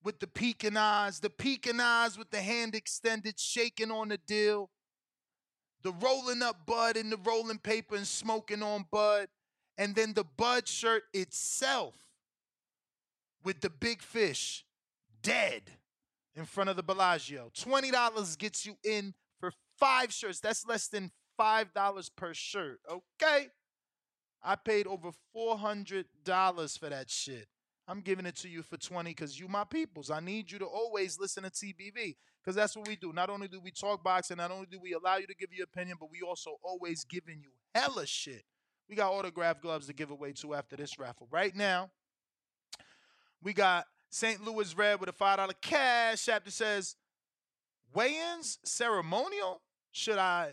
with 0.02 0.18
the 0.20 0.26
peeking 0.26 0.76
eyes 0.76 1.20
the 1.20 1.30
peeking 1.30 1.80
eyes 1.80 2.18
with 2.18 2.30
the 2.30 2.40
hand 2.40 2.74
extended 2.74 3.38
shaking 3.38 3.90
on 3.90 4.08
the 4.08 4.18
deal 4.18 4.70
the 5.86 5.92
rolling 5.92 6.42
up 6.42 6.66
bud 6.66 6.96
in 6.96 7.10
the 7.10 7.16
rolling 7.18 7.58
paper 7.58 7.94
and 7.94 8.08
smoking 8.08 8.60
on 8.60 8.86
bud, 8.90 9.28
and 9.78 9.94
then 9.94 10.14
the 10.14 10.24
bud 10.24 10.66
shirt 10.66 11.04
itself 11.14 11.94
with 13.44 13.60
the 13.60 13.70
big 13.70 14.02
fish 14.02 14.64
dead 15.22 15.62
in 16.34 16.44
front 16.44 16.70
of 16.70 16.74
the 16.74 16.82
Bellagio. 16.82 17.52
$20 17.56 18.36
gets 18.36 18.66
you 18.66 18.76
in 18.82 19.14
for 19.38 19.52
five 19.78 20.12
shirts. 20.12 20.40
That's 20.40 20.66
less 20.66 20.88
than 20.88 21.12
$5 21.38 22.10
per 22.16 22.34
shirt, 22.34 22.80
okay? 22.90 23.46
I 24.46 24.54
paid 24.54 24.86
over 24.86 25.10
$400 25.36 26.04
for 26.78 26.88
that 26.88 27.10
shit. 27.10 27.48
I'm 27.88 28.00
giving 28.00 28.26
it 28.26 28.36
to 28.36 28.48
you 28.48 28.62
for 28.62 28.76
20 28.76 29.10
because 29.10 29.38
you 29.38 29.48
my 29.48 29.64
peoples. 29.64 30.08
I 30.08 30.20
need 30.20 30.52
you 30.52 30.60
to 30.60 30.64
always 30.64 31.18
listen 31.18 31.42
to 31.42 31.50
TBV 31.50 32.14
because 32.40 32.54
that's 32.54 32.76
what 32.76 32.86
we 32.86 32.94
do. 32.94 33.12
Not 33.12 33.28
only 33.28 33.48
do 33.48 33.60
we 33.60 33.72
talk 33.72 34.04
boxing, 34.04 34.36
not 34.36 34.52
only 34.52 34.66
do 34.70 34.78
we 34.80 34.92
allow 34.92 35.16
you 35.16 35.26
to 35.26 35.34
give 35.34 35.52
your 35.52 35.64
opinion, 35.64 35.96
but 35.98 36.10
we 36.12 36.20
also 36.22 36.58
always 36.62 37.04
giving 37.04 37.40
you 37.40 37.50
hella 37.74 38.06
shit. 38.06 38.44
We 38.88 38.94
got 38.94 39.10
autograph 39.12 39.60
gloves 39.60 39.88
to 39.88 39.92
give 39.92 40.12
away 40.12 40.32
too 40.32 40.54
after 40.54 40.76
this 40.76 40.96
raffle. 40.96 41.26
Right 41.30 41.54
now, 41.54 41.90
we 43.42 43.52
got 43.52 43.86
St. 44.10 44.44
Louis 44.44 44.76
Red 44.76 45.00
with 45.00 45.08
a 45.08 45.12
$5 45.12 45.50
cash 45.60 46.28
app 46.28 46.44
that 46.44 46.52
says, 46.52 46.94
weigh-ins 47.92 48.60
ceremonial? 48.64 49.60
Should 49.90 50.18
I 50.18 50.52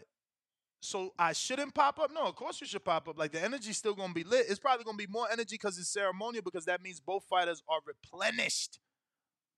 so 0.84 1.14
I 1.18 1.32
shouldn't 1.32 1.74
pop 1.74 1.98
up? 1.98 2.12
No, 2.14 2.24
of 2.24 2.36
course 2.36 2.60
you 2.60 2.68
should 2.68 2.84
pop 2.84 3.08
up. 3.08 3.18
Like 3.18 3.32
the 3.32 3.42
energy's 3.42 3.78
still 3.78 3.94
gonna 3.94 4.14
be 4.14 4.26
lit. 4.26 4.48
It's 4.50 4.60
probably 4.60 4.84
gonna 4.84 4.98
be 4.98 5.08
more 5.08 5.28
energy 5.32 5.56
because 5.56 5.78
it's 5.80 5.88
ceremonial, 5.88 6.44
because 6.44 6.66
that 6.66 6.82
means 6.84 7.00
both 7.00 7.24
fighters 7.24 7.64
are 7.70 7.80
replenished. 7.86 8.80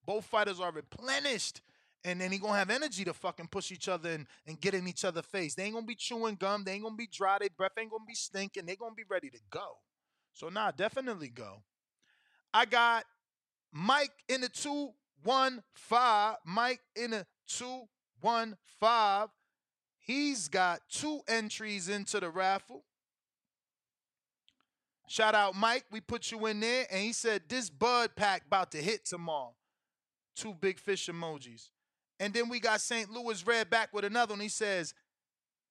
Both 0.05 0.25
fighters 0.25 0.59
are 0.59 0.71
replenished. 0.71 1.61
And 2.03 2.21
then 2.21 2.31
he 2.31 2.37
gonna 2.37 2.59
have 2.59 2.69
energy 2.69 3.03
to 3.05 3.13
fucking 3.13 3.47
push 3.47 3.71
each 3.71 3.89
other 3.89 4.11
and, 4.11 4.27
and 4.45 4.61
get 4.61 4.75
in 4.75 4.87
each 4.87 5.03
other's 5.03 5.25
face. 5.25 5.55
They 5.55 5.63
ain't 5.63 5.73
gonna 5.73 5.87
be 5.87 5.95
chewing 5.95 6.35
gum, 6.35 6.63
they 6.63 6.73
ain't 6.73 6.83
gonna 6.83 6.95
be 6.95 7.07
dry, 7.11 7.37
their 7.39 7.49
breath 7.57 7.71
ain't 7.79 7.89
gonna 7.89 8.05
be 8.07 8.13
stinking, 8.13 8.67
they 8.67 8.75
gonna 8.75 8.93
be 8.93 9.05
ready 9.09 9.31
to 9.31 9.39
go. 9.49 9.77
So 10.31 10.49
nah, 10.49 10.69
definitely 10.69 11.29
go. 11.29 11.63
I 12.53 12.65
got 12.65 13.05
Mike 13.73 14.13
in 14.29 14.41
the 14.41 14.49
215. 14.49 16.35
Mike 16.45 16.81
in 16.95 17.11
the 17.11 17.25
215. 17.47 19.29
He's 20.05 20.49
got 20.49 20.81
two 20.87 21.21
entries 21.27 21.89
into 21.89 22.19
the 22.19 22.29
raffle. 22.29 22.83
Shout 25.07 25.33
out 25.33 25.55
Mike, 25.55 25.85
we 25.91 25.99
put 25.99 26.31
you 26.31 26.45
in 26.45 26.59
there, 26.59 26.85
and 26.91 27.01
he 27.01 27.11
said 27.11 27.41
this 27.49 27.71
Bud 27.71 28.11
pack 28.15 28.43
about 28.45 28.71
to 28.73 28.77
hit 28.77 29.03
tomorrow. 29.03 29.55
Two 30.35 30.53
big 30.53 30.77
fish 30.77 31.09
emojis. 31.09 31.69
And 32.19 32.33
then 32.33 32.49
we 32.49 32.59
got 32.59 32.81
St. 32.81 33.09
Louis 33.09 33.45
Red 33.47 33.71
back 33.71 33.93
with 33.93 34.05
another 34.05 34.33
one. 34.33 34.41
He 34.41 34.49
says, 34.49 34.93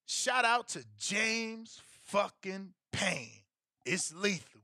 shout 0.05 0.45
out 0.45 0.69
to 0.71 0.85
James 0.99 1.81
fucking 2.07 2.75
Payne. 2.91 3.31
It's 3.87 4.13
lethal. 4.13 4.63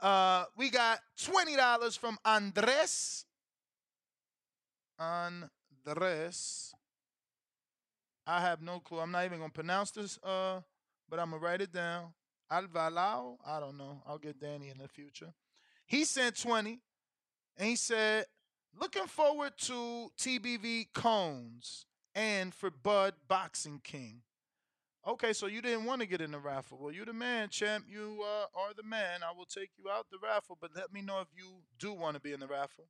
Uh, 0.00 0.44
we 0.56 0.70
got 0.70 0.98
$20 1.20 1.98
from 1.98 2.18
Andres. 2.24 3.24
Andres. 4.98 6.74
I 8.28 8.42
have 8.42 8.60
no 8.60 8.78
clue. 8.78 9.00
I'm 9.00 9.10
not 9.10 9.24
even 9.24 9.38
gonna 9.38 9.50
pronounce 9.50 9.90
this, 9.90 10.18
uh, 10.22 10.60
but 11.08 11.18
I'm 11.18 11.30
gonna 11.30 11.42
write 11.42 11.62
it 11.62 11.72
down. 11.72 12.12
Alvalao. 12.52 13.38
I 13.46 13.58
don't 13.58 13.78
know. 13.78 14.02
I'll 14.06 14.18
get 14.18 14.38
Danny 14.38 14.68
in 14.68 14.76
the 14.76 14.86
future. 14.86 15.32
He 15.86 16.04
sent 16.04 16.38
20 16.38 16.78
and 17.56 17.68
he 17.68 17.74
said, 17.74 18.26
looking 18.78 19.06
forward 19.06 19.52
to 19.60 20.10
TBV 20.18 20.92
cones 20.92 21.86
and 22.14 22.54
for 22.54 22.70
Bud 22.70 23.14
Boxing 23.28 23.80
King. 23.82 24.20
Okay, 25.06 25.32
so 25.32 25.46
you 25.46 25.62
didn't 25.62 25.86
want 25.86 26.02
to 26.02 26.06
get 26.06 26.20
in 26.20 26.30
the 26.30 26.38
raffle. 26.38 26.76
Well, 26.78 26.92
you're 26.92 27.06
the 27.06 27.14
man, 27.14 27.48
champ. 27.48 27.86
You 27.88 28.22
uh, 28.22 28.60
are 28.60 28.74
the 28.76 28.82
man. 28.82 29.20
I 29.26 29.34
will 29.34 29.46
take 29.46 29.70
you 29.78 29.90
out 29.90 30.06
the 30.10 30.18
raffle, 30.22 30.58
but 30.60 30.72
let 30.76 30.92
me 30.92 31.00
know 31.00 31.20
if 31.20 31.28
you 31.34 31.46
do 31.78 31.94
want 31.94 32.14
to 32.16 32.20
be 32.20 32.34
in 32.34 32.40
the 32.40 32.46
raffle. 32.46 32.88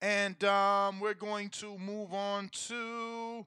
And 0.00 0.42
um, 0.44 0.98
we're 0.98 1.12
going 1.12 1.50
to 1.50 1.76
move 1.76 2.14
on 2.14 2.48
to 2.68 3.46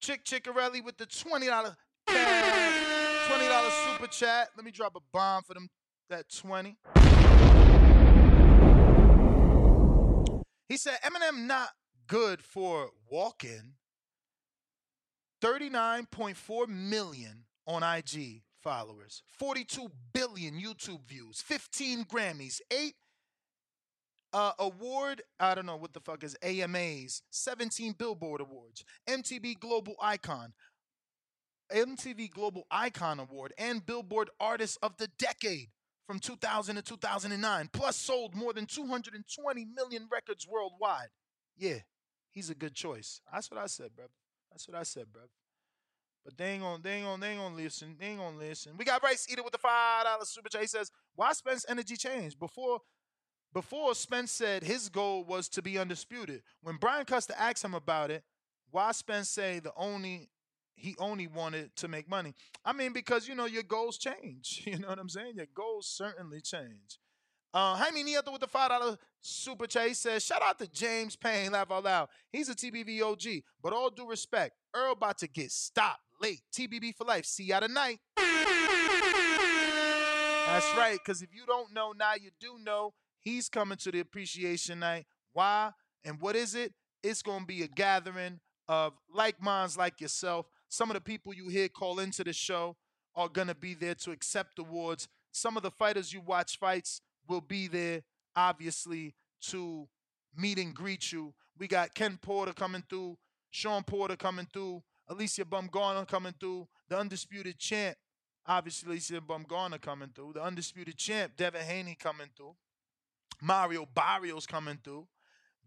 Chick 0.00 0.24
Chickarelli 0.24 0.84
with 0.84 0.96
the 0.96 1.06
$20 1.06 1.76
$20 2.08 3.86
super 3.86 4.06
chat. 4.06 4.48
Let 4.56 4.64
me 4.64 4.70
drop 4.70 4.96
a 4.96 5.00
bomb 5.12 5.42
for 5.42 5.54
them 5.54 5.68
that 6.08 6.28
20. 6.34 6.76
He 10.68 10.76
said 10.76 10.98
Eminem 11.04 11.46
not 11.46 11.70
good 12.06 12.42
for 12.42 12.90
walking. 13.10 13.74
39.4 15.42 16.68
million 16.68 17.44
on 17.66 17.82
IG 17.82 18.42
followers, 18.60 19.22
42 19.38 19.88
billion 20.12 20.54
YouTube 20.54 21.06
views, 21.06 21.40
15 21.42 22.04
Grammys, 22.04 22.60
8 22.72 22.94
uh, 24.32 24.52
award, 24.58 25.22
I 25.40 25.54
don't 25.54 25.66
know 25.66 25.76
what 25.76 25.92
the 25.92 26.00
fuck 26.00 26.22
is 26.22 26.36
AMAs, 26.42 27.22
17 27.30 27.92
Billboard 27.92 28.40
Awards, 28.40 28.84
MTV 29.08 29.58
Global 29.58 29.94
Icon, 30.02 30.52
MTV 31.72 32.30
Global 32.30 32.66
Icon 32.70 33.20
Award, 33.20 33.52
and 33.58 33.84
Billboard 33.84 34.30
Artist 34.40 34.78
of 34.82 34.96
the 34.98 35.08
Decade 35.18 35.68
from 36.06 36.18
2000 36.18 36.76
to 36.76 36.82
2009, 36.82 37.68
plus 37.72 37.96
sold 37.96 38.34
more 38.34 38.52
than 38.52 38.66
220 38.66 39.66
million 39.74 40.08
records 40.10 40.46
worldwide. 40.46 41.08
Yeah, 41.56 41.78
he's 42.30 42.50
a 42.50 42.54
good 42.54 42.74
choice. 42.74 43.20
That's 43.32 43.50
what 43.50 43.60
I 43.60 43.66
said, 43.66 43.90
bro. 43.94 44.06
That's 44.50 44.66
what 44.68 44.76
I 44.76 44.82
said, 44.82 45.06
bro. 45.12 45.22
But 46.24 46.36
they 46.36 46.52
ain't 46.52 46.62
gonna, 46.62 46.82
they 46.82 46.92
ain't 46.92 47.06
gonna, 47.06 47.20
they 47.20 47.30
ain't 47.30 47.40
gonna 47.40 47.54
listen. 47.54 47.96
They 47.98 48.06
ain't 48.06 48.18
gonna 48.18 48.36
listen. 48.36 48.72
We 48.76 48.84
got 48.84 49.02
Rice 49.02 49.26
Eater 49.30 49.42
with 49.42 49.52
the 49.52 49.58
five 49.58 50.04
dollar 50.04 50.24
super 50.24 50.48
chat. 50.48 50.60
He 50.60 50.66
says, 50.66 50.90
"Why 51.14 51.32
Spence 51.32 51.64
energy 51.68 51.96
changed 51.96 52.38
before?" 52.38 52.80
Before 53.52 53.94
Spence 53.94 54.30
said 54.30 54.62
his 54.62 54.88
goal 54.88 55.24
was 55.24 55.48
to 55.50 55.62
be 55.62 55.78
undisputed. 55.78 56.42
When 56.62 56.76
Brian 56.76 57.04
Custer 57.04 57.34
asked 57.38 57.64
him 57.64 57.74
about 57.74 58.10
it, 58.10 58.22
why 58.70 58.92
Spence 58.92 59.30
say 59.30 59.58
the 59.58 59.72
only 59.76 60.28
he 60.74 60.94
only 60.98 61.26
wanted 61.26 61.74
to 61.76 61.88
make 61.88 62.08
money? 62.08 62.34
I 62.64 62.72
mean, 62.72 62.92
because 62.92 63.26
you 63.26 63.34
know 63.34 63.46
your 63.46 63.62
goals 63.62 63.98
change. 63.98 64.62
You 64.66 64.78
know 64.78 64.88
what 64.88 64.98
I'm 64.98 65.08
saying? 65.08 65.36
Your 65.36 65.46
goals 65.54 65.86
certainly 65.88 66.40
change. 66.40 66.98
Uh, 67.54 67.74
Jaime 67.76 68.04
Nieto 68.04 68.30
with 68.30 68.42
the 68.42 68.46
five 68.46 68.68
dollar 68.68 68.98
super 69.22 69.66
chat 69.66 69.88
he 69.88 69.94
says, 69.94 70.22
"Shout 70.24 70.42
out 70.42 70.58
to 70.58 70.66
James 70.70 71.16
Payne, 71.16 71.52
laugh 71.52 71.70
out 71.70 71.84
loud. 71.84 72.08
He's 72.30 72.50
a 72.50 72.54
TBV 72.54 73.00
OG, 73.02 73.42
but 73.62 73.72
all 73.72 73.88
due 73.88 74.06
respect, 74.06 74.54
Earl 74.74 74.92
about 74.92 75.16
to 75.18 75.26
get 75.26 75.50
stopped 75.50 76.02
late. 76.20 76.42
TBV 76.52 76.94
for 76.94 77.04
life. 77.04 77.24
See 77.24 77.44
ya 77.44 77.60
tonight." 77.60 78.00
That's 80.48 80.74
right, 80.76 80.98
because 81.02 81.22
if 81.22 81.34
you 81.34 81.44
don't 81.46 81.72
know 81.72 81.92
now, 81.92 82.14
you 82.20 82.30
do 82.40 82.58
know. 82.62 82.92
He's 83.28 83.50
coming 83.50 83.76
to 83.78 83.92
the 83.92 84.00
appreciation 84.00 84.78
night. 84.78 85.04
Why 85.34 85.72
and 86.02 86.18
what 86.18 86.34
is 86.34 86.54
it? 86.54 86.72
It's 87.02 87.20
going 87.20 87.40
to 87.40 87.46
be 87.46 87.62
a 87.62 87.68
gathering 87.68 88.40
of 88.66 88.94
like 89.14 89.42
minds 89.42 89.76
like 89.76 90.00
yourself. 90.00 90.46
Some 90.70 90.88
of 90.88 90.94
the 90.94 91.02
people 91.02 91.34
you 91.34 91.48
hear 91.48 91.68
call 91.68 91.98
into 91.98 92.24
the 92.24 92.32
show 92.32 92.76
are 93.14 93.28
going 93.28 93.48
to 93.48 93.54
be 93.54 93.74
there 93.74 93.94
to 93.96 94.12
accept 94.12 94.58
awards. 94.58 95.08
Some 95.30 95.58
of 95.58 95.62
the 95.62 95.70
fighters 95.70 96.10
you 96.10 96.22
watch 96.22 96.58
fights 96.58 97.02
will 97.28 97.42
be 97.42 97.68
there, 97.68 98.02
obviously, 98.34 99.14
to 99.42 99.86
meet 100.34 100.58
and 100.58 100.74
greet 100.74 101.12
you. 101.12 101.34
We 101.58 101.68
got 101.68 101.94
Ken 101.94 102.18
Porter 102.22 102.54
coming 102.54 102.84
through, 102.88 103.18
Shawn 103.50 103.82
Porter 103.82 104.16
coming 104.16 104.48
through, 104.50 104.82
Alycia 105.10 105.44
Baumgardner 105.44 106.08
coming 106.08 106.34
through, 106.40 106.66
the 106.88 106.96
undisputed 106.98 107.58
champ, 107.58 107.98
obviously 108.46 108.96
Alycia 108.96 109.20
Baumgardner 109.20 109.80
coming 109.80 110.12
through, 110.14 110.32
the 110.32 110.42
undisputed 110.42 110.96
champ, 110.96 111.32
Devin 111.36 111.62
Haney 111.62 111.94
coming 111.94 112.28
through, 112.34 112.54
Mario 113.40 113.86
Barrios 113.94 114.46
coming 114.46 114.78
through, 114.82 115.06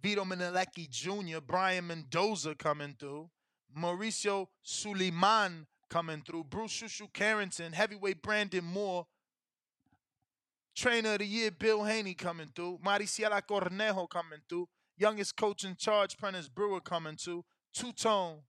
Vito 0.02 0.24
Mielnicki 0.24 0.90
Jr., 0.90 1.40
Brian 1.46 1.88
Mendoza 1.88 2.56
coming 2.56 2.96
through, 3.00 3.30
Mauricio 3.78 4.48
Sulaimán 4.66 5.66
coming 5.90 6.22
through, 6.26 6.44
Bruce 6.46 6.72
Shu 6.72 6.88
Shu 6.88 7.08
Carrington, 7.14 7.74
heavyweight 7.74 8.22
Brandon 8.22 8.64
Moore, 8.64 9.06
trainer 10.76 11.14
of 11.14 11.20
the 11.20 11.26
year 11.26 11.52
Bill 11.52 11.84
Haney 11.84 12.14
coming 12.14 12.50
through, 12.54 12.80
Marisela 12.84 13.42
Cornejo 13.42 14.10
coming 14.10 14.40
through, 14.50 14.68
youngest 14.98 15.36
coach 15.36 15.64
in 15.64 15.76
charge 15.76 16.18
Prentice 16.18 16.50
Brewer 16.50 16.82
coming 16.82 17.16
through, 17.16 17.44
Two 17.74 17.92
Tone, 17.94 18.40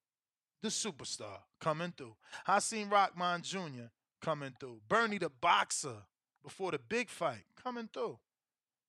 the 0.63 0.69
superstar 0.69 1.39
coming 1.61 1.93
through, 1.97 2.17
Hasim 2.47 2.91
Rahman 2.91 3.43
Jr. 3.43 3.91
coming 4.21 4.55
through, 4.59 4.81
Bernie 4.89 5.19
the 5.19 5.31
boxer 5.31 5.97
before 6.43 6.73
the 6.73 6.79
big 6.79 7.09
fight 7.09 7.45
coming 7.63 7.89
through. 7.93 8.19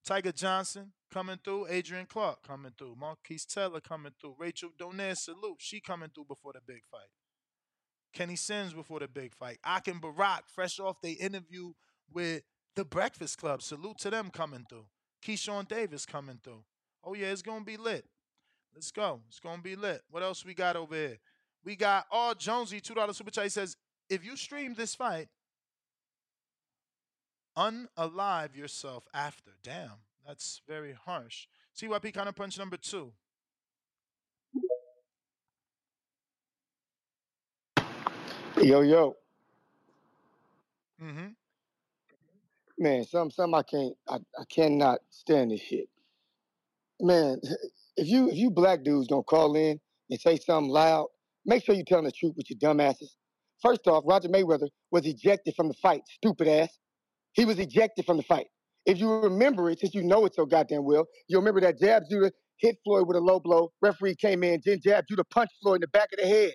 Tiger 0.06 0.32
Johnson 0.32 0.92
coming 1.12 1.40
through, 1.44 1.68
Adrian 1.70 2.06
Clark 2.06 2.46
coming 2.46 2.74
through, 2.78 2.96
Marquise 3.00 3.46
Taylor 3.46 3.80
coming 3.80 4.12
through, 4.20 4.36
Rachel 4.38 4.70
Donaire 4.78 5.18
salute, 5.18 5.58
she 5.60 5.80
coming 5.80 6.10
through 6.14 6.26
before 6.26 6.54
the 6.54 6.60
big 6.66 6.82
fight. 6.92 7.10
Kenny 8.14 8.36
Sims 8.36 8.74
before 8.74 9.00
the 9.00 9.08
big 9.08 9.34
fight. 9.34 9.58
Akin 9.66 10.00
Barak, 10.00 10.44
fresh 10.48 10.80
off 10.80 11.02
the 11.02 11.14
interview 11.14 11.74
with 12.12 12.44
the 12.76 12.86
Breakfast 12.86 13.38
Club. 13.38 13.62
Salute 13.62 13.98
to 14.00 14.10
them 14.10 14.30
coming 14.30 14.66
through. 14.70 14.86
Keyshawn 15.26 15.68
Davis 15.68 16.06
coming 16.06 16.40
through. 16.44 16.64
Oh 17.04 17.14
yeah, 17.14 17.28
it's 17.28 17.42
gonna 17.42 17.66
be 17.66 17.78
lit. 17.78 18.06
Let's 18.74 18.92
go. 18.92 19.22
It's 19.30 19.40
gonna 19.40 19.62
be 19.62 19.76
lit. 19.76 20.02
What 20.10 20.24
else 20.24 20.46
we 20.46 20.54
got 20.54 20.76
over 20.76 20.96
here? 20.96 21.18
We 21.64 21.76
got 21.76 22.06
all 22.12 22.36
Jonesy, 22.36 22.80
two 22.80 22.94
dollar 22.94 23.14
super 23.14 23.32
chat. 23.32 23.46
He 23.46 23.50
says, 23.50 23.76
if 24.10 24.24
you 24.24 24.36
stream 24.36 24.74
this 24.74 24.96
fight, 24.96 25.28
unalive 27.58 28.56
yourself 28.56 29.08
after. 29.14 29.52
Damn, 29.64 30.02
that's 30.26 30.62
very 30.68 30.94
harsh. 30.94 31.48
CYP 31.76 32.14
counter 32.14 32.32
punch 32.32 32.58
number 32.58 32.78
two. 32.78 33.14
Yo, 38.62 38.82
yo, 38.82 39.16
Mm-hmm. 41.02 41.28
man, 42.78 43.04
some 43.04 43.30
some 43.32 43.54
I 43.54 43.64
can't 43.64 43.94
I, 44.08 44.16
I 44.40 44.44
cannot 44.50 45.00
stand 45.10 45.52
this 45.52 45.62
shit. 45.62 45.90
Man, 47.02 47.42
if 47.98 48.08
you 48.08 48.30
if 48.30 48.36
you 48.38 48.52
black 48.52 48.84
dudes 48.84 49.08
don't 49.08 49.26
call 49.26 49.56
in 49.56 49.80
and 50.10 50.20
say 50.22 50.38
something 50.38 50.70
loud, 50.72 51.08
make 51.46 51.64
sure 51.66 51.76
you're 51.76 51.84
telling 51.84 52.06
the 52.06 52.12
truth 52.12 52.34
with 52.38 52.50
your 52.50 52.58
dumb 52.60 52.80
asses. 52.80 53.18
First 53.62 53.88
off, 53.88 54.04
Roger 54.08 54.30
Mayweather 54.30 54.70
was 54.92 55.06
ejected 55.06 55.56
from 55.56 55.68
the 55.68 55.74
fight, 55.76 56.04
stupid 56.08 56.48
ass. 56.48 56.78
He 57.34 57.46
was 57.46 57.60
ejected 57.60 58.06
from 58.06 58.18
the 58.18 58.24
fight. 58.24 58.48
If 58.86 59.00
you 59.00 59.12
remember 59.12 59.70
it, 59.70 59.80
since 59.80 59.94
you 59.94 60.04
know 60.04 60.26
it 60.26 60.36
so 60.36 60.46
goddamn 60.46 60.84
well, 60.84 61.06
you 61.28 61.38
remember 61.38 61.62
that 61.62 61.80
Zab 61.80 62.04
Judah 62.10 62.32
hit 62.58 62.78
Floyd 62.84 63.08
with 63.08 63.18
a 63.18 63.22
low 63.22 63.40
blow. 63.40 63.72
Referee 63.82 64.16
came 64.16 64.44
in, 64.44 64.62
then 64.66 64.82
Zab 64.82 65.06
Judah 65.10 65.24
punched 65.26 65.54
Floyd 65.62 65.78
in 65.78 65.82
the 65.82 65.88
back 65.88 66.10
of 66.14 66.20
the 66.20 66.28
head. 66.28 66.54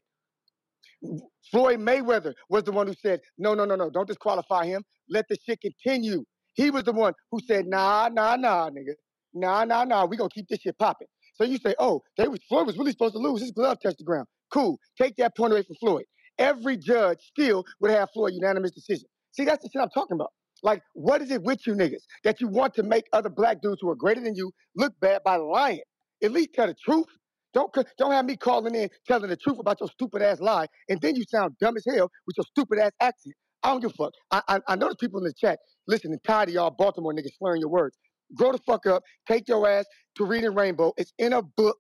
Floyd 1.50 1.78
Mayweather 1.78 2.34
was 2.50 2.64
the 2.64 2.72
one 2.72 2.86
who 2.86 2.94
said, 3.00 3.20
no, 3.38 3.54
no, 3.54 3.64
no, 3.64 3.76
no, 3.76 3.88
don't 3.88 4.06
disqualify 4.06 4.66
him. 4.66 4.82
Let 5.08 5.26
the 5.28 5.36
shit 5.46 5.60
continue. 5.60 6.24
He 6.54 6.70
was 6.70 6.84
the 6.84 6.92
one 6.92 7.14
who 7.30 7.40
said, 7.46 7.66
nah, 7.66 8.08
nah, 8.12 8.36
nah, 8.36 8.68
nigga. 8.68 8.94
Nah, 9.32 9.64
nah, 9.64 9.84
nah, 9.84 10.04
we 10.04 10.16
gonna 10.16 10.28
keep 10.28 10.48
this 10.48 10.60
shit 10.60 10.76
popping. 10.78 11.08
So 11.34 11.44
you 11.44 11.58
say, 11.58 11.74
oh, 11.78 12.02
they 12.16 12.28
was 12.28 12.40
Floyd 12.48 12.66
was 12.66 12.76
really 12.76 12.90
supposed 12.90 13.14
to 13.14 13.20
lose. 13.20 13.40
His 13.40 13.52
glove 13.52 13.78
touched 13.82 13.98
the 13.98 14.04
ground. 14.04 14.26
Cool. 14.52 14.78
Take 15.00 15.16
that 15.16 15.36
point 15.36 15.52
away 15.52 15.62
from 15.62 15.76
Floyd. 15.76 16.04
Every 16.38 16.76
judge 16.76 17.18
still 17.20 17.64
would 17.80 17.90
have 17.92 18.08
Floyd 18.12 18.32
unanimous 18.34 18.72
decision. 18.72 19.06
See, 19.32 19.44
that's 19.44 19.62
the 19.62 19.70
shit 19.72 19.80
I'm 19.80 19.90
talking 19.90 20.16
about. 20.16 20.32
Like, 20.62 20.82
what 20.94 21.22
is 21.22 21.30
it 21.30 21.42
with 21.42 21.66
you 21.66 21.74
niggas 21.74 22.02
that 22.24 22.40
you 22.40 22.48
want 22.48 22.74
to 22.74 22.84
make 22.84 23.06
other 23.12 23.30
black 23.30 23.62
dudes 23.62 23.78
who 23.82 23.90
are 23.90 23.96
greater 23.96 24.20
than 24.22 24.34
you 24.36 24.52
look 24.76 24.94
bad 25.00 25.22
by 25.24 25.36
lying? 25.36 25.82
At 26.22 26.32
least 26.32 26.50
tell 26.54 26.68
the 26.68 26.74
truth. 26.74 27.06
Don't 27.54 27.72
don't 27.98 28.12
have 28.12 28.26
me 28.26 28.36
calling 28.36 28.74
in 28.74 28.90
telling 29.06 29.30
the 29.30 29.36
truth 29.36 29.58
about 29.60 29.80
your 29.80 29.88
stupid 29.90 30.22
ass 30.22 30.40
lie, 30.40 30.66
and 30.88 31.00
then 31.00 31.16
you 31.16 31.24
sound 31.28 31.56
dumb 31.60 31.76
as 31.76 31.84
hell 31.86 32.10
with 32.26 32.36
your 32.36 32.44
stupid 32.46 32.78
ass 32.78 32.92
accent. 33.00 33.34
I 33.62 33.70
don't 33.70 33.80
give 33.80 33.92
a 33.92 33.94
fuck. 33.94 34.12
I 34.30 34.42
I, 34.48 34.60
I 34.68 34.76
know 34.76 34.86
there's 34.86 34.96
people 35.00 35.20
in 35.20 35.24
the 35.24 35.34
chat 35.34 35.58
listening, 35.88 36.18
tired 36.26 36.50
of 36.50 36.54
y'all 36.56 36.70
Baltimore 36.70 37.14
niggas 37.14 37.36
slurring 37.38 37.60
your 37.60 37.70
words. 37.70 37.98
Grow 38.36 38.52
the 38.52 38.58
fuck 38.58 38.86
up. 38.86 39.02
Take 39.28 39.48
your 39.48 39.68
ass 39.68 39.86
to 40.16 40.24
Reading 40.26 40.54
Rainbow. 40.54 40.92
It's 40.98 41.12
in 41.18 41.32
a 41.34 41.42
book. 41.42 41.78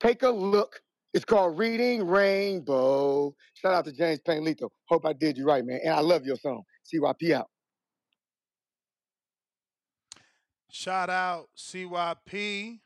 Take 0.00 0.22
a 0.22 0.30
look. 0.30 0.80
It's 1.14 1.24
called 1.24 1.58
Reading 1.58 2.06
Rainbow. 2.06 3.34
Shout 3.54 3.74
out 3.74 3.84
to 3.86 3.92
James 3.92 4.20
Payne 4.26 4.44
Lethal. 4.44 4.72
Hope 4.88 5.06
I 5.06 5.14
did 5.14 5.38
you 5.38 5.46
right, 5.46 5.64
man. 5.64 5.80
And 5.84 5.94
I 5.94 6.00
love 6.00 6.24
your 6.26 6.36
song. 6.36 6.62
CYP 6.92 7.32
out. 7.32 7.48
Shout 10.70 11.08
out 11.08 11.48
CYP. 11.56 12.80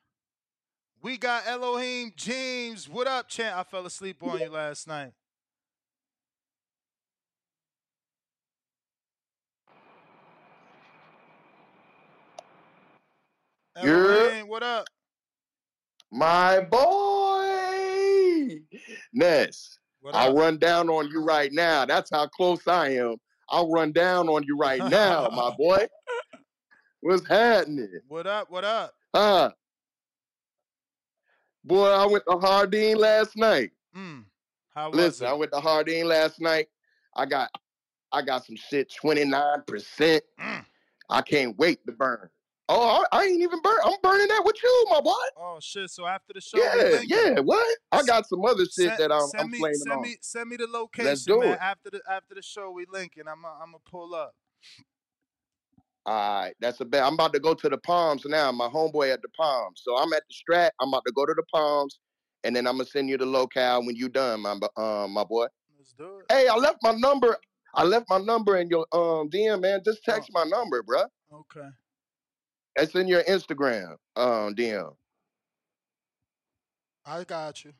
We 1.03 1.17
got 1.17 1.47
Elohim 1.47 2.13
James. 2.17 2.89
What 2.89 3.09
up, 3.09 3.29
champ? 3.29 3.59
I 3.59 3.65
fell 3.65 3.87
asleep 3.87 4.23
on 4.23 4.39
you 4.39 4.51
last 4.51 4.87
night. 4.87 5.13
Yeah, 13.83 13.91
Elohim, 13.91 14.49
what 14.49 14.63
up? 14.63 14.87
my 16.13 16.61
boy. 16.61 18.61
Ness, 19.13 19.79
I'll 20.13 20.37
run 20.37 20.59
down 20.59 20.89
on 20.89 21.11
you 21.11 21.25
right 21.25 21.51
now. 21.53 21.85
That's 21.85 22.11
how 22.11 22.29
close 22.29 22.69
I 22.69 22.91
am. 22.91 23.17
I'll 23.49 23.71
run 23.71 23.93
down 23.93 24.29
on 24.29 24.45
you 24.45 24.57
right 24.57 24.85
now, 24.89 25.29
my 25.31 25.51
boy. 25.59 25.87
What's 27.03 27.27
happening? 27.27 28.01
What 28.07 28.29
up? 28.29 28.49
What 28.49 28.65
up? 28.65 28.95
Huh? 29.13 29.51
Boy, 31.65 31.89
I 31.89 32.07
went 32.07 32.23
to 32.31 32.39
Hardin 32.39 32.97
last 32.97 33.37
night. 33.37 33.73
Mm. 33.97 34.25
How 34.73 34.89
was 34.89 34.97
Listen, 34.97 35.27
I 35.27 35.33
went 35.33 35.51
to 35.51 35.59
Hardin 35.59 36.07
last 36.07 36.41
night. 36.41 36.69
I 37.17 37.27
got 37.27 37.51
I 38.13 38.23
got 38.23 38.47
some 38.47 38.55
shit 38.55 38.93
29%. 39.03 40.21
Mm. 40.41 40.65
I 41.11 41.23
can't 41.23 41.59
wait 41.59 41.85
to 41.87 41.93
burn. 41.93 42.31
Oh, 42.69 43.05
I, 43.13 43.19
I 43.19 43.25
ain't 43.25 43.43
even 43.43 43.61
burn. 43.63 43.79
I'm 43.85 43.97
burning 44.01 44.29
that 44.29 44.43
with 44.45 44.63
you, 44.63 44.87
my 44.89 45.01
boy. 45.01 45.11
Oh 45.37 45.59
shit! 45.61 45.91
So 45.91 46.07
after 46.07 46.33
the 46.33 46.41
show, 46.41 46.59
Yeah, 46.59 47.01
yeah. 47.05 47.41
What? 47.41 47.79
I 47.91 48.05
got 48.05 48.29
some 48.29 48.45
other 48.45 48.63
shit 48.63 48.71
Send, 48.71 48.99
that 48.99 49.11
I'm, 49.13 49.27
send 49.29 49.43
I'm 49.43 49.51
me, 49.51 49.59
flaming 49.59 49.81
send 49.81 49.97
on. 49.97 50.03
me, 50.03 50.17
send 50.21 50.49
me 50.51 50.57
the 50.57 50.69
Let's 50.69 50.73
location, 50.73 51.35
do 51.35 51.41
man. 51.41 51.55
it. 51.55 51.59
After 51.61 51.91
the 51.91 52.01
after 52.09 52.37
the 52.37 52.43
show, 52.43 52.71
we 52.71 52.87
linking. 52.89 53.25
I'm 53.27 53.45
i 53.45 53.49
I'm 53.61 53.73
gonna 53.73 53.79
pull 53.91 54.15
up. 54.15 54.37
All 56.05 56.43
right, 56.43 56.55
that's 56.61 56.81
a 56.81 56.85
bet. 56.85 57.05
I'm 57.05 57.15
about 57.15 57.33
to 57.33 57.39
go 57.39 57.55
to 57.55 57.69
the 57.69 57.79
Palms 57.79 58.25
now. 58.25 58.51
My 58.51 58.69
homeboy 58.69 59.13
at 59.13 59.23
the 59.23 59.29
Palms. 59.37 59.83
So 59.85 59.97
I'm 59.97 60.13
at 60.13 60.23
the 60.29 60.35
Strat. 60.35 60.71
I'm 60.81 60.89
about 60.89 61.05
to 61.07 61.13
go 61.15 61.25
to 61.25 61.35
the 61.35 61.45
Palms, 61.55 62.01
and 62.43 62.57
then 62.57 62.67
I'm 62.67 62.75
gonna 62.75 62.87
send 62.87 63.09
you 63.09 63.17
the 63.17 63.27
locale 63.27 63.85
when 63.87 63.95
you 63.95 64.09
done, 64.09 64.41
my 64.41 64.59
um, 64.77 65.13
my 65.13 65.23
boy. 65.23 65.47
Let's 65.79 65.93
do 65.93 66.19
it. 66.19 66.33
Hey, 66.33 66.49
I 66.49 66.57
left 66.57 66.79
my 66.83 66.93
number. 66.93 67.37
I 67.75 67.85
left 67.85 68.07
my 68.11 68.19
number 68.19 68.57
in 68.57 68.69
your 68.69 68.87
um 68.93 69.31
DM, 69.31 69.61
man. 69.63 69.81
Just 69.85 70.03
text 70.05 70.31
my 70.33 70.45
number, 70.45 70.83
bruh. 70.83 71.07
Okay. 71.33 71.69
It's 72.77 72.95
in 72.97 73.07
your 73.07 73.23
Instagram 73.25 73.97
um 74.17 74.55
DM. 74.57 74.93
I 77.07 77.23
got 77.25 77.65
you. 77.65 77.73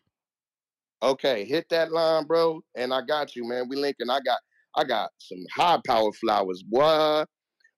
Okay, 1.03 1.45
hit 1.45 1.69
that 1.71 1.91
line, 1.91 2.25
bro, 2.27 2.61
and 2.77 2.95
I 2.95 3.01
got 3.03 3.35
you, 3.35 3.49
man. 3.49 3.69
We 3.69 3.75
linking. 3.75 4.11
I 4.11 4.21
got 4.21 4.39
I 4.77 4.85
got 4.85 5.11
some 5.19 5.45
high 5.55 5.81
power 5.85 6.13
flowers, 6.13 6.63
boy. 6.63 7.25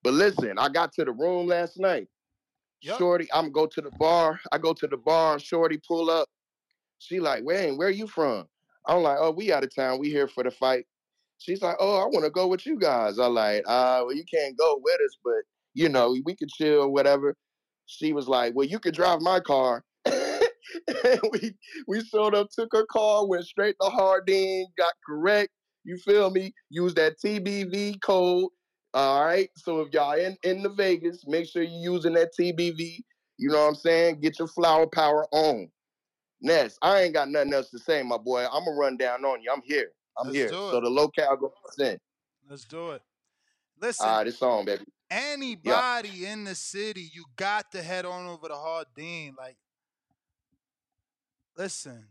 But 0.05 0.13
listen, 0.13 0.59
I 0.59 0.69
got 0.69 0.93
to 0.93 1.05
the 1.05 1.13
room 1.13 1.49
last 1.49 1.81
night. 1.81 2.09
Shorty, 2.99 3.27
I'm 3.33 3.51
go 3.51 3.67
to 3.67 3.81
the 3.81 3.91
bar. 3.93 4.39
I 4.53 4.59
go 4.59 4.75
to 4.75 4.87
the 4.87 4.99
bar. 4.99 5.39
Shorty 5.39 5.81
pull 5.89 6.11
up. 6.11 6.29
She 6.99 7.19
like, 7.19 7.43
Wayne, 7.43 7.79
where 7.79 7.89
you 7.89 8.07
from? 8.07 8.47
I'm 8.87 9.03
like, 9.03 9.17
oh, 9.19 9.31
we 9.31 9.51
out 9.51 9.65
of 9.65 9.75
town. 9.75 9.99
We 9.99 10.11
here 10.11 10.29
for 10.29 10.45
the 10.45 10.51
fight. 10.51 10.85
She's 11.39 11.63
like, 11.63 11.77
oh, 11.81 11.97
I 11.97 12.05
want 12.05 12.25
to 12.25 12.31
go 12.31 12.47
with 12.47 12.67
you 12.67 12.79
guys. 12.79 13.19
I 13.19 13.27
like, 13.27 13.65
uh, 13.67 14.03
well, 14.05 14.15
you 14.15 14.25
can't 14.33 14.57
go 14.59 14.79
with 14.83 15.01
us, 15.01 15.17
but 15.25 15.43
you 15.73 15.89
know, 15.89 16.15
we 16.25 16.37
could 16.37 16.51
chill, 16.51 16.93
whatever. 16.93 17.35
She 17.87 18.13
was 18.13 18.29
like, 18.29 18.55
well, 18.55 18.67
you 18.67 18.79
could 18.79 18.95
drive 18.95 19.23
my 19.23 19.41
car. 19.41 19.83
and 20.05 21.21
we 21.33 21.55
we 21.89 22.05
showed 22.05 22.35
up, 22.35 22.49
took 22.51 22.69
her 22.73 22.87
car, 22.87 23.27
went 23.27 23.47
straight 23.47 23.77
to 23.81 23.89
Hardin, 23.89 24.67
got 24.77 24.93
correct. 25.07 25.51
You 25.85 25.97
feel 25.99 26.31
me? 26.31 26.53
Use 26.71 26.95
that 26.95 27.15
TBV 27.25 28.01
code. 28.03 28.51
All 28.95 29.25
right. 29.25 29.51
So 29.57 29.81
if 29.81 29.93
y'all 29.93 30.13
in 30.13 30.37
in 30.45 30.63
the 30.63 30.69
Vegas, 30.69 31.27
make 31.27 31.49
sure 31.49 31.63
you're 31.63 31.95
using 31.95 32.15
that 32.15 32.31
TBV. 32.39 33.01
You 33.37 33.49
know 33.49 33.61
what 33.61 33.69
I'm 33.69 33.75
saying? 33.75 34.21
Get 34.21 34.39
your 34.39 34.49
flower 34.49 34.87
power 34.87 35.27
on. 35.33 35.69
Ness, 36.41 36.79
I 36.83 37.03
ain't 37.03 37.15
got 37.15 37.29
nothing 37.29 37.53
else 37.53 37.71
to 37.71 37.79
say, 37.79 38.03
my 38.03 38.19
boy. 38.19 38.45
I'm 38.45 38.65
gonna 38.65 38.77
run 38.77 38.97
down 38.97 39.25
on 39.25 39.43
you. 39.43 39.51
I'm 39.53 39.63
here. 39.65 39.91
I'm 40.19 40.27
Let's 40.27 40.37
here. 40.37 40.49
So 40.49 40.81
the 40.81 40.89
locale 40.89 41.37
goes 41.37 41.51
in. 41.79 41.99
Let's 42.49 42.65
do 42.65 42.93
it. 42.93 43.03
Listen, 43.81 44.09
All 44.09 44.19
right, 44.19 44.27
it's 44.27 44.41
on, 44.43 44.65
baby. 44.65 44.85
anybody 45.11 46.27
in 46.27 46.45
the 46.45 46.55
city, 46.55 47.11
you 47.13 47.25
got 47.37 47.73
to 47.73 47.83
head 47.83 48.05
on 48.05 48.27
over 48.27 48.49
to 48.49 48.55
Hardin. 48.55 49.35
Like, 49.37 49.57
listen, 51.57 52.07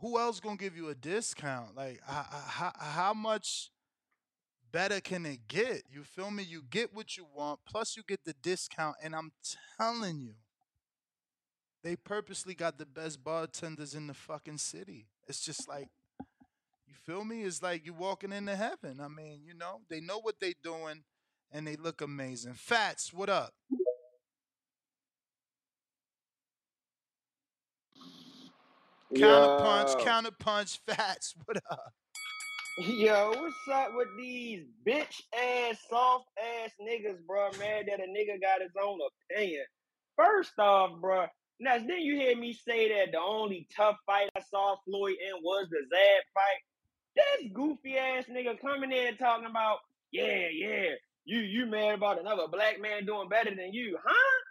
who 0.00 0.18
else 0.18 0.40
gonna 0.40 0.56
give 0.56 0.76
you 0.76 0.90
a 0.90 0.94
discount? 0.94 1.74
Like, 1.74 2.00
how, 2.04 2.72
how 2.78 3.14
much 3.14 3.70
better 4.72 5.00
can 5.00 5.26
it 5.26 5.48
get? 5.48 5.82
You 5.90 6.02
feel 6.04 6.30
me? 6.30 6.42
You 6.42 6.62
get 6.68 6.94
what 6.94 7.16
you 7.16 7.26
want, 7.34 7.60
plus 7.66 7.96
you 7.96 8.02
get 8.06 8.24
the 8.24 8.34
discount, 8.42 8.96
and 9.02 9.14
I'm 9.14 9.32
telling 9.78 10.20
you, 10.20 10.34
they 11.82 11.96
purposely 11.96 12.54
got 12.54 12.78
the 12.78 12.86
best 12.86 13.22
bartenders 13.22 13.94
in 13.94 14.06
the 14.06 14.14
fucking 14.14 14.58
city. 14.58 15.06
It's 15.28 15.40
just 15.40 15.68
like, 15.68 15.88
you 16.86 16.94
feel 17.04 17.24
me? 17.24 17.42
It's 17.42 17.62
like 17.62 17.86
you 17.86 17.94
walking 17.94 18.32
into 18.32 18.56
heaven. 18.56 19.00
I 19.00 19.08
mean, 19.08 19.42
you 19.44 19.54
know, 19.54 19.80
they 19.88 20.00
know 20.00 20.18
what 20.20 20.36
they're 20.40 20.52
doing, 20.62 21.04
and 21.52 21.66
they 21.66 21.76
look 21.76 22.00
amazing. 22.00 22.54
Fats, 22.54 23.12
what 23.12 23.28
up? 23.28 23.52
Counter 29.14 29.48
punch, 29.48 29.94
Yo. 29.94 30.04
counter 30.04 30.30
punch, 30.32 30.80
fats, 30.86 31.34
what 31.44 31.56
up? 31.70 31.92
Yo, 32.76 33.32
what's 33.38 33.68
up 33.68 33.94
with 33.94 34.08
these 34.16 34.64
bitch 34.86 35.22
ass, 35.32 35.78
soft 35.88 36.26
ass 36.38 36.72
niggas, 36.82 37.24
bro? 37.26 37.50
Man, 37.58 37.86
that 37.86 38.00
a 38.00 38.08
nigga 38.08 38.40
got 38.42 38.62
his 38.62 38.72
own 38.82 38.98
opinion. 39.32 39.64
First 40.16 40.58
off, 40.58 41.00
bro, 41.00 41.26
now 41.60 41.78
didn't 41.78 42.02
you 42.02 42.16
hear 42.16 42.36
me 42.36 42.52
say 42.52 42.88
that 42.88 43.12
the 43.12 43.20
only 43.20 43.68
tough 43.76 43.96
fight 44.06 44.28
I 44.36 44.40
saw 44.50 44.76
Floyd 44.84 45.14
in 45.22 45.42
was 45.42 45.68
the 45.70 45.78
Zab 45.88 46.24
fight? 46.34 46.62
This 47.16 47.52
goofy 47.54 47.96
ass 47.96 48.24
nigga 48.26 48.60
coming 48.60 48.92
in 48.92 49.16
talking 49.16 49.46
about, 49.46 49.78
yeah, 50.12 50.48
yeah, 50.52 50.90
you 51.24 51.38
you 51.38 51.66
mad 51.66 51.94
about 51.94 52.20
another 52.20 52.48
black 52.50 52.80
man 52.80 53.06
doing 53.06 53.28
better 53.28 53.54
than 53.54 53.72
you, 53.72 53.96
huh? 54.04 54.42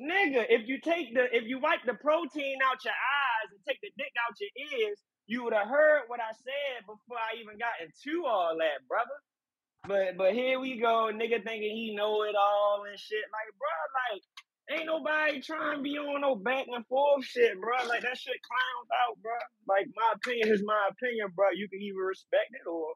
Nigga, 0.00 0.46
if 0.50 0.68
you 0.68 0.80
take 0.80 1.14
the 1.14 1.24
if 1.34 1.44
you 1.46 1.60
wipe 1.60 1.80
the 1.86 1.94
protein 1.94 2.58
out 2.70 2.84
your 2.84 2.94
eyes 2.94 3.50
and 3.52 3.60
take 3.66 3.80
the 3.82 3.90
dick 3.96 4.12
out 4.28 4.36
your 4.40 4.80
ears, 4.80 4.98
you 5.28 5.44
would 5.44 5.54
have 5.54 5.68
heard 5.68 6.08
what 6.08 6.20
I 6.20 6.32
said 6.32 6.82
before 6.88 7.20
I 7.20 7.38
even 7.40 7.60
got 7.60 7.78
into 7.84 8.26
all 8.26 8.56
that, 8.58 8.82
brother. 8.88 9.18
But 9.86 10.18
but 10.18 10.34
here 10.34 10.58
we 10.58 10.80
go, 10.80 11.12
nigga 11.14 11.44
thinking 11.44 11.76
he 11.76 11.94
know 11.94 12.24
it 12.24 12.34
all 12.34 12.84
and 12.88 12.98
shit. 12.98 13.24
Like, 13.30 13.52
bro, 13.60 13.70
like 14.10 14.22
ain't 14.70 14.86
nobody 14.86 15.40
trying 15.40 15.78
to 15.78 15.82
be 15.82 15.98
on 15.98 16.20
no 16.20 16.34
back 16.34 16.66
and 16.68 16.86
forth 16.86 17.24
shit, 17.24 17.60
bro. 17.60 17.76
Like 17.88 18.02
that 18.02 18.18
shit 18.18 18.40
clowns 18.42 18.90
out, 19.06 19.22
bro. 19.22 19.32
Like 19.68 19.86
my 19.94 20.12
opinion 20.16 20.48
is 20.48 20.62
my 20.64 20.88
opinion, 20.90 21.28
bro. 21.34 21.50
You 21.54 21.68
can 21.68 21.80
either 21.80 22.04
respect 22.04 22.52
it 22.52 22.68
or 22.68 22.94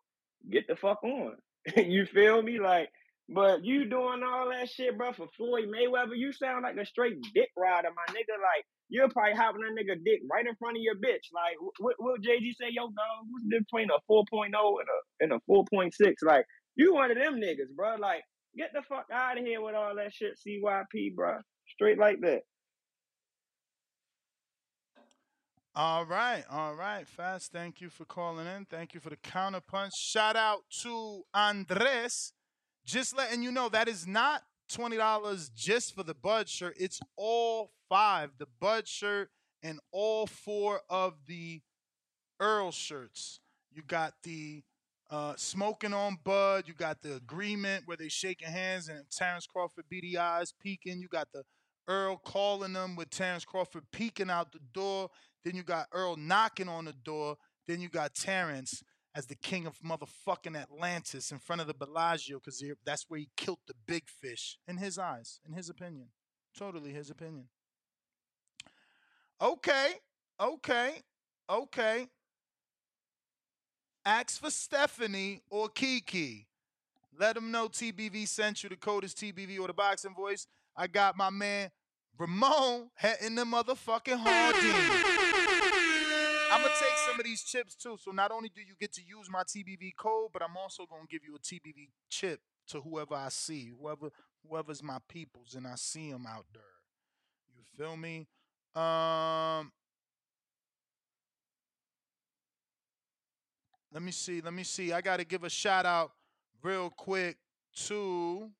get 0.50 0.66
the 0.66 0.76
fuck 0.76 1.02
on. 1.04 1.36
you 1.76 2.06
feel 2.06 2.42
me? 2.42 2.58
Like, 2.58 2.90
but 3.28 3.64
you 3.64 3.88
doing 3.88 4.22
all 4.22 4.50
that 4.50 4.68
shit, 4.68 4.98
bro, 4.98 5.12
for 5.12 5.28
Floyd 5.36 5.68
Mayweather, 5.68 6.16
you 6.16 6.32
sound 6.32 6.64
like 6.64 6.76
a 6.76 6.84
straight 6.84 7.16
dick 7.34 7.50
rider, 7.56 7.88
my 7.94 8.14
nigga. 8.14 8.36
Like, 8.36 8.64
you're 8.88 9.08
probably 9.08 9.34
having 9.34 9.62
that 9.62 9.72
nigga 9.72 9.96
dick 10.04 10.20
right 10.30 10.46
in 10.46 10.54
front 10.56 10.76
of 10.76 10.82
your 10.82 10.96
bitch. 10.96 11.30
Like, 11.32 11.56
what 11.78 11.94
what 11.98 12.20
JG 12.20 12.52
say, 12.58 12.68
yo, 12.70 12.84
dog? 12.84 13.26
What's 13.30 13.46
between 13.46 13.88
a 13.90 14.00
4.0 14.10 14.46
and 14.46 14.52
a 14.52 14.98
and 15.20 15.32
a 15.32 15.40
4.6? 15.50 15.92
Like, 16.22 16.44
you 16.76 16.94
one 16.94 17.10
of 17.10 17.16
them 17.16 17.40
niggas, 17.40 17.74
bro. 17.74 17.96
Like, 17.96 18.22
get 18.56 18.70
the 18.74 18.82
fuck 18.82 19.06
out 19.12 19.38
of 19.38 19.44
here 19.44 19.62
with 19.62 19.74
all 19.74 19.94
that 19.96 20.12
shit, 20.12 20.38
CYP, 20.46 21.14
bro. 21.14 21.38
Straight 21.68 21.98
like 21.98 22.20
that. 22.20 22.42
All 25.74 26.04
right, 26.04 26.44
all 26.50 26.74
right, 26.74 27.08
Fats. 27.08 27.48
Thank 27.50 27.80
you 27.80 27.88
for 27.88 28.04
calling 28.04 28.46
in. 28.46 28.66
Thank 28.66 28.92
you 28.92 29.00
for 29.00 29.08
the 29.08 29.16
counter 29.16 29.62
punch. 29.66 29.92
Shout 29.96 30.36
out 30.36 30.64
to 30.82 31.22
Andres. 31.32 32.34
Just 32.84 33.16
letting 33.16 33.42
you 33.42 33.52
know 33.52 33.68
that 33.68 33.88
is 33.88 34.06
not 34.06 34.42
twenty 34.68 34.96
dollars 34.96 35.50
just 35.54 35.94
for 35.94 36.02
the 36.02 36.14
Bud 36.14 36.48
shirt. 36.48 36.74
It's 36.78 37.00
all 37.16 37.72
five, 37.88 38.30
the 38.38 38.48
Bud 38.60 38.88
shirt 38.88 39.30
and 39.62 39.78
all 39.92 40.26
four 40.26 40.80
of 40.90 41.14
the 41.26 41.60
Errol 42.40 42.72
shirts. 42.72 43.40
You 43.72 43.82
got 43.82 44.14
the 44.24 44.62
uh, 45.10 45.34
smoking 45.36 45.94
on 45.94 46.18
Bud. 46.24 46.64
You 46.66 46.74
got 46.74 47.02
the 47.02 47.14
agreement 47.14 47.84
where 47.86 47.96
they 47.96 48.08
shaking 48.08 48.48
hands 48.48 48.88
and 48.88 49.04
Terence 49.10 49.46
Crawford 49.46 49.84
beady 49.88 50.18
eyes 50.18 50.52
peeking. 50.60 51.00
You 51.00 51.08
got 51.08 51.28
the 51.32 51.44
Errol 51.88 52.16
calling 52.24 52.72
them 52.72 52.96
with 52.96 53.10
Terence 53.10 53.44
Crawford 53.44 53.84
peeking 53.92 54.30
out 54.30 54.52
the 54.52 54.60
door. 54.72 55.10
Then 55.44 55.54
you 55.54 55.62
got 55.62 55.86
Errol 55.94 56.16
knocking 56.16 56.68
on 56.68 56.86
the 56.86 56.92
door. 56.92 57.36
Then 57.66 57.80
you 57.80 57.88
got 57.88 58.14
Terence 58.14 58.82
as 59.14 59.26
the 59.26 59.34
king 59.34 59.66
of 59.66 59.78
motherfucking 59.80 60.56
Atlantis 60.56 61.32
in 61.32 61.38
front 61.38 61.60
of 61.60 61.66
the 61.66 61.74
Bellagio 61.74 62.38
because 62.38 62.62
that's 62.84 63.04
where 63.08 63.20
he 63.20 63.28
killed 63.36 63.58
the 63.66 63.74
big 63.86 64.08
fish 64.08 64.58
in 64.66 64.78
his 64.78 64.98
eyes, 64.98 65.40
in 65.46 65.52
his 65.52 65.68
opinion. 65.68 66.08
Totally 66.56 66.92
his 66.92 67.10
opinion. 67.10 67.48
Okay, 69.40 69.94
okay, 70.40 71.02
okay. 71.48 72.08
Ask 74.04 74.40
for 74.40 74.50
Stephanie 74.50 75.42
or 75.50 75.68
Kiki. 75.68 76.46
Let 77.18 77.34
them 77.34 77.50
know 77.50 77.68
TBV 77.68 78.26
sent 78.26 78.62
you. 78.62 78.68
The 78.68 78.76
code 78.76 79.04
is 79.04 79.14
TBV 79.14 79.60
or 79.60 79.66
the 79.66 79.74
boxing 79.74 80.14
voice. 80.14 80.46
I 80.76 80.86
got 80.86 81.16
my 81.16 81.30
man 81.30 81.70
Ramon 82.18 82.90
hitting 82.96 83.34
the 83.34 83.44
motherfucking 83.44 84.18
Hardin. 84.18 85.11
I'm 86.52 86.62
gonna 86.62 86.74
take 86.78 86.98
some 87.08 87.18
of 87.18 87.24
these 87.24 87.42
chips 87.42 87.74
too. 87.74 87.96
So 87.98 88.10
not 88.10 88.30
only 88.30 88.50
do 88.50 88.60
you 88.60 88.74
get 88.78 88.92
to 88.94 89.02
use 89.02 89.28
my 89.30 89.42
TBV 89.42 89.96
code, 89.96 90.30
but 90.32 90.42
I'm 90.42 90.56
also 90.56 90.84
gonna 90.86 91.06
give 91.10 91.22
you 91.24 91.34
a 91.34 91.38
TBV 91.38 91.88
chip 92.10 92.40
to 92.68 92.80
whoever 92.80 93.14
I 93.14 93.28
see, 93.30 93.72
whoever 93.80 94.10
whoever's 94.48 94.82
my 94.82 94.98
peoples, 95.08 95.54
and 95.54 95.66
I 95.66 95.76
see 95.76 96.10
them 96.10 96.26
out 96.26 96.44
there. 96.52 96.62
You 97.56 97.62
feel 97.76 97.96
me? 97.96 98.26
Um, 98.74 99.72
let 103.92 104.02
me 104.02 104.12
see. 104.12 104.40
Let 104.40 104.52
me 104.52 104.64
see. 104.64 104.92
I 104.92 105.00
got 105.00 105.18
to 105.18 105.24
give 105.24 105.44
a 105.44 105.50
shout 105.50 105.86
out 105.86 106.12
real 106.62 106.90
quick 106.90 107.36
to 107.86 108.50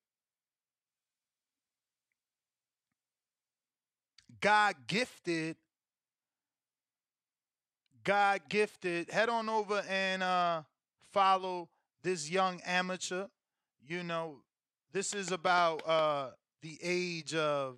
God 4.39 4.75
Gifted. 4.87 5.57
God 8.03 8.41
Gifted. 8.49 9.09
Head 9.09 9.29
on 9.29 9.49
over 9.49 9.83
and 9.89 10.21
uh, 10.21 10.63
follow 11.11 11.69
this 12.03 12.29
young 12.29 12.59
amateur. 12.65 13.27
You 13.87 14.03
know, 14.03 14.37
this 14.91 15.13
is 15.13 15.31
about 15.31 15.87
uh, 15.87 16.31
the 16.61 16.77
age 16.81 17.33
of 17.33 17.77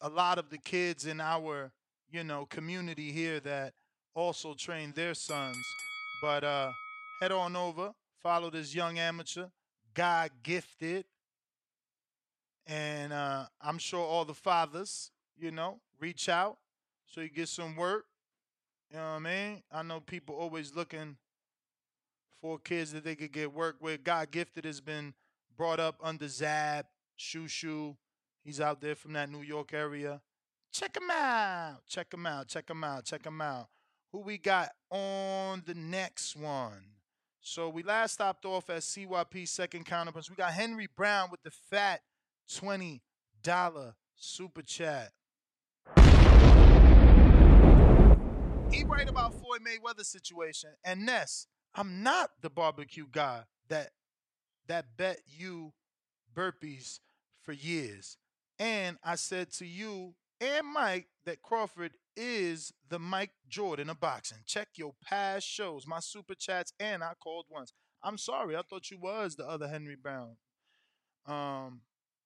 a 0.00 0.08
lot 0.08 0.38
of 0.38 0.50
the 0.50 0.58
kids 0.58 1.04
in 1.06 1.20
our, 1.20 1.72
you 2.10 2.24
know, 2.24 2.46
community 2.46 3.12
here 3.12 3.40
that 3.40 3.74
also 4.14 4.54
train 4.54 4.92
their 4.94 5.14
sons. 5.14 5.56
But 6.22 6.44
uh, 6.44 6.70
head 7.20 7.32
on 7.32 7.56
over, 7.56 7.92
follow 8.22 8.50
this 8.50 8.74
young 8.74 8.98
amateur, 8.98 9.46
God 9.92 10.30
Gifted. 10.42 11.04
And 12.66 13.12
uh, 13.12 13.44
I'm 13.60 13.76
sure 13.76 14.00
all 14.00 14.24
the 14.24 14.32
fathers, 14.32 15.10
you 15.36 15.50
know, 15.50 15.80
reach 16.00 16.30
out 16.30 16.56
so 17.06 17.20
you 17.20 17.28
get 17.28 17.48
some 17.48 17.76
work. 17.76 18.06
You 18.94 19.00
know 19.00 19.06
what 19.06 19.16
I 19.16 19.18
mean? 19.18 19.62
I 19.72 19.82
know 19.82 19.98
people 19.98 20.36
always 20.36 20.72
looking 20.72 21.16
for 22.40 22.60
kids 22.60 22.92
that 22.92 23.02
they 23.02 23.16
could 23.16 23.32
get 23.32 23.52
work 23.52 23.74
with. 23.80 24.04
God 24.04 24.30
Gifted 24.30 24.64
has 24.64 24.80
been 24.80 25.14
brought 25.56 25.80
up 25.80 25.96
under 26.00 26.28
Zab, 26.28 26.86
Shu 27.16 27.48
Shu. 27.48 27.96
He's 28.44 28.60
out 28.60 28.80
there 28.80 28.94
from 28.94 29.14
that 29.14 29.28
New 29.28 29.42
York 29.42 29.74
area. 29.74 30.20
Check 30.72 30.96
him 30.96 31.10
out. 31.10 31.78
Check 31.88 32.14
him 32.14 32.24
out. 32.24 32.46
Check 32.46 32.70
him 32.70 32.84
out. 32.84 33.04
Check 33.04 33.26
him 33.26 33.40
out. 33.40 33.66
who 34.12 34.20
we 34.20 34.38
got 34.38 34.70
on 34.92 35.64
the 35.66 35.74
next 35.74 36.36
one? 36.36 36.84
So 37.40 37.68
we 37.70 37.82
last 37.82 38.12
stopped 38.12 38.44
off 38.44 38.70
at 38.70 38.82
CYP 38.82 39.48
second 39.48 39.86
counterpunch. 39.86 40.30
We 40.30 40.36
got 40.36 40.52
Henry 40.52 40.86
Brown 40.96 41.32
with 41.32 41.42
the 41.42 41.50
fat 41.50 42.02
$20 42.48 43.00
super 44.14 44.62
chat. 44.62 45.10
He 48.74 48.82
right 48.82 49.08
about 49.08 49.32
Floyd 49.34 49.60
Mayweather 49.60 50.04
situation. 50.04 50.70
And 50.84 51.06
Ness, 51.06 51.46
I'm 51.76 52.02
not 52.02 52.30
the 52.42 52.50
barbecue 52.50 53.06
guy 53.08 53.44
that 53.68 53.90
that 54.66 54.96
bet 54.96 55.20
you 55.28 55.74
burpees 56.34 56.98
for 57.40 57.52
years. 57.52 58.16
And 58.58 58.96
I 59.04 59.14
said 59.14 59.52
to 59.58 59.64
you 59.64 60.16
and 60.40 60.66
Mike 60.66 61.06
that 61.24 61.40
Crawford 61.40 61.92
is 62.16 62.72
the 62.88 62.98
Mike 62.98 63.30
Jordan 63.48 63.90
of 63.90 64.00
boxing. 64.00 64.38
Check 64.44 64.70
your 64.74 64.94
past 65.04 65.46
shows, 65.46 65.86
my 65.86 66.00
super 66.00 66.34
chats, 66.34 66.72
and 66.80 67.04
I 67.04 67.12
called 67.22 67.46
once. 67.48 67.72
I'm 68.02 68.18
sorry, 68.18 68.56
I 68.56 68.62
thought 68.62 68.90
you 68.90 68.98
was 68.98 69.36
the 69.36 69.48
other 69.48 69.68
Henry 69.68 69.96
Brown. 69.96 70.36
Um, 71.26 71.82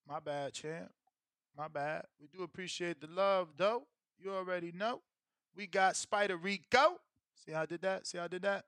my 0.08 0.18
bad, 0.18 0.54
champ. 0.54 0.92
My 1.54 1.68
bad. 1.68 2.04
We 2.18 2.26
do 2.26 2.42
appreciate 2.42 3.02
the 3.02 3.06
love, 3.06 3.48
though. 3.58 3.86
You 4.18 4.32
already 4.32 4.72
know. 4.72 5.02
We 5.56 5.66
got 5.66 5.96
Spider 5.96 6.36
Rico. 6.36 7.00
See 7.44 7.52
how 7.52 7.62
I 7.62 7.66
did 7.66 7.82
that? 7.82 8.06
See 8.06 8.18
how 8.18 8.24
I 8.24 8.28
did 8.28 8.42
that? 8.42 8.64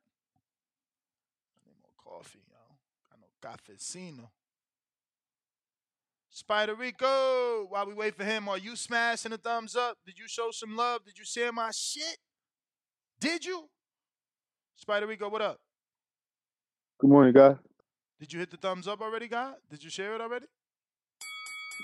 I 1.55 1.67
need 1.67 1.76
more 1.83 1.92
coffee, 1.97 2.41
yo. 2.49 2.57
I 3.12 3.17
got 3.17 3.20
no 3.20 3.75
cafecino. 3.75 4.28
Spider 6.31 6.75
Rico, 6.75 7.67
while 7.68 7.86
we 7.86 7.94
wait 7.94 8.15
for 8.15 8.25
him, 8.25 8.49
are 8.49 8.59
you 8.59 8.76
smashing 8.76 9.33
the 9.33 9.39
thumbs 9.39 9.75
up? 9.75 9.99
Did 10.07 10.18
you 10.18 10.28
show 10.28 10.50
some 10.52 10.76
love? 10.76 11.05
Did 11.05 11.18
you 11.18 11.25
share 11.25 11.52
my 11.52 11.70
shit? 11.73 12.18
Did 13.18 13.44
you? 13.44 13.68
Spider 14.76 15.07
Rico, 15.07 15.28
what 15.28 15.42
up? 15.42 15.60
Good 16.99 17.10
morning, 17.10 17.33
guy. 17.33 17.57
Did 18.18 18.33
you 18.33 18.39
hit 18.39 18.50
the 18.50 18.57
thumbs 18.57 18.86
up 18.86 19.00
already, 19.00 19.28
guy? 19.28 19.52
Did 19.70 19.83
you 19.83 19.91
share 19.91 20.15
it 20.15 20.20
already? 20.20 20.47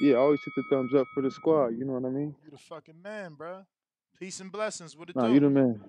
Yeah, 0.03 0.15
I 0.15 0.19
always 0.19 0.41
hit 0.45 0.55
the 0.57 0.77
thumbs 0.77 0.95
up 0.95 1.07
for 1.15 1.23
the 1.23 1.31
squad. 1.31 1.69
You 1.69 1.85
know 1.85 1.95
what 1.95 2.05
I 2.05 2.11
mean? 2.11 2.35
You 2.45 2.51
the 2.51 2.59
fucking 2.59 3.01
man, 3.03 3.35
bruh. 3.35 3.65
Peace 4.19 4.41
and 4.41 4.51
blessings. 4.51 4.97
What 4.97 5.11
it 5.11 5.17
Nah, 5.17 5.27
do? 5.27 5.35
you 5.35 5.41
the 5.41 5.51
man. 5.51 5.81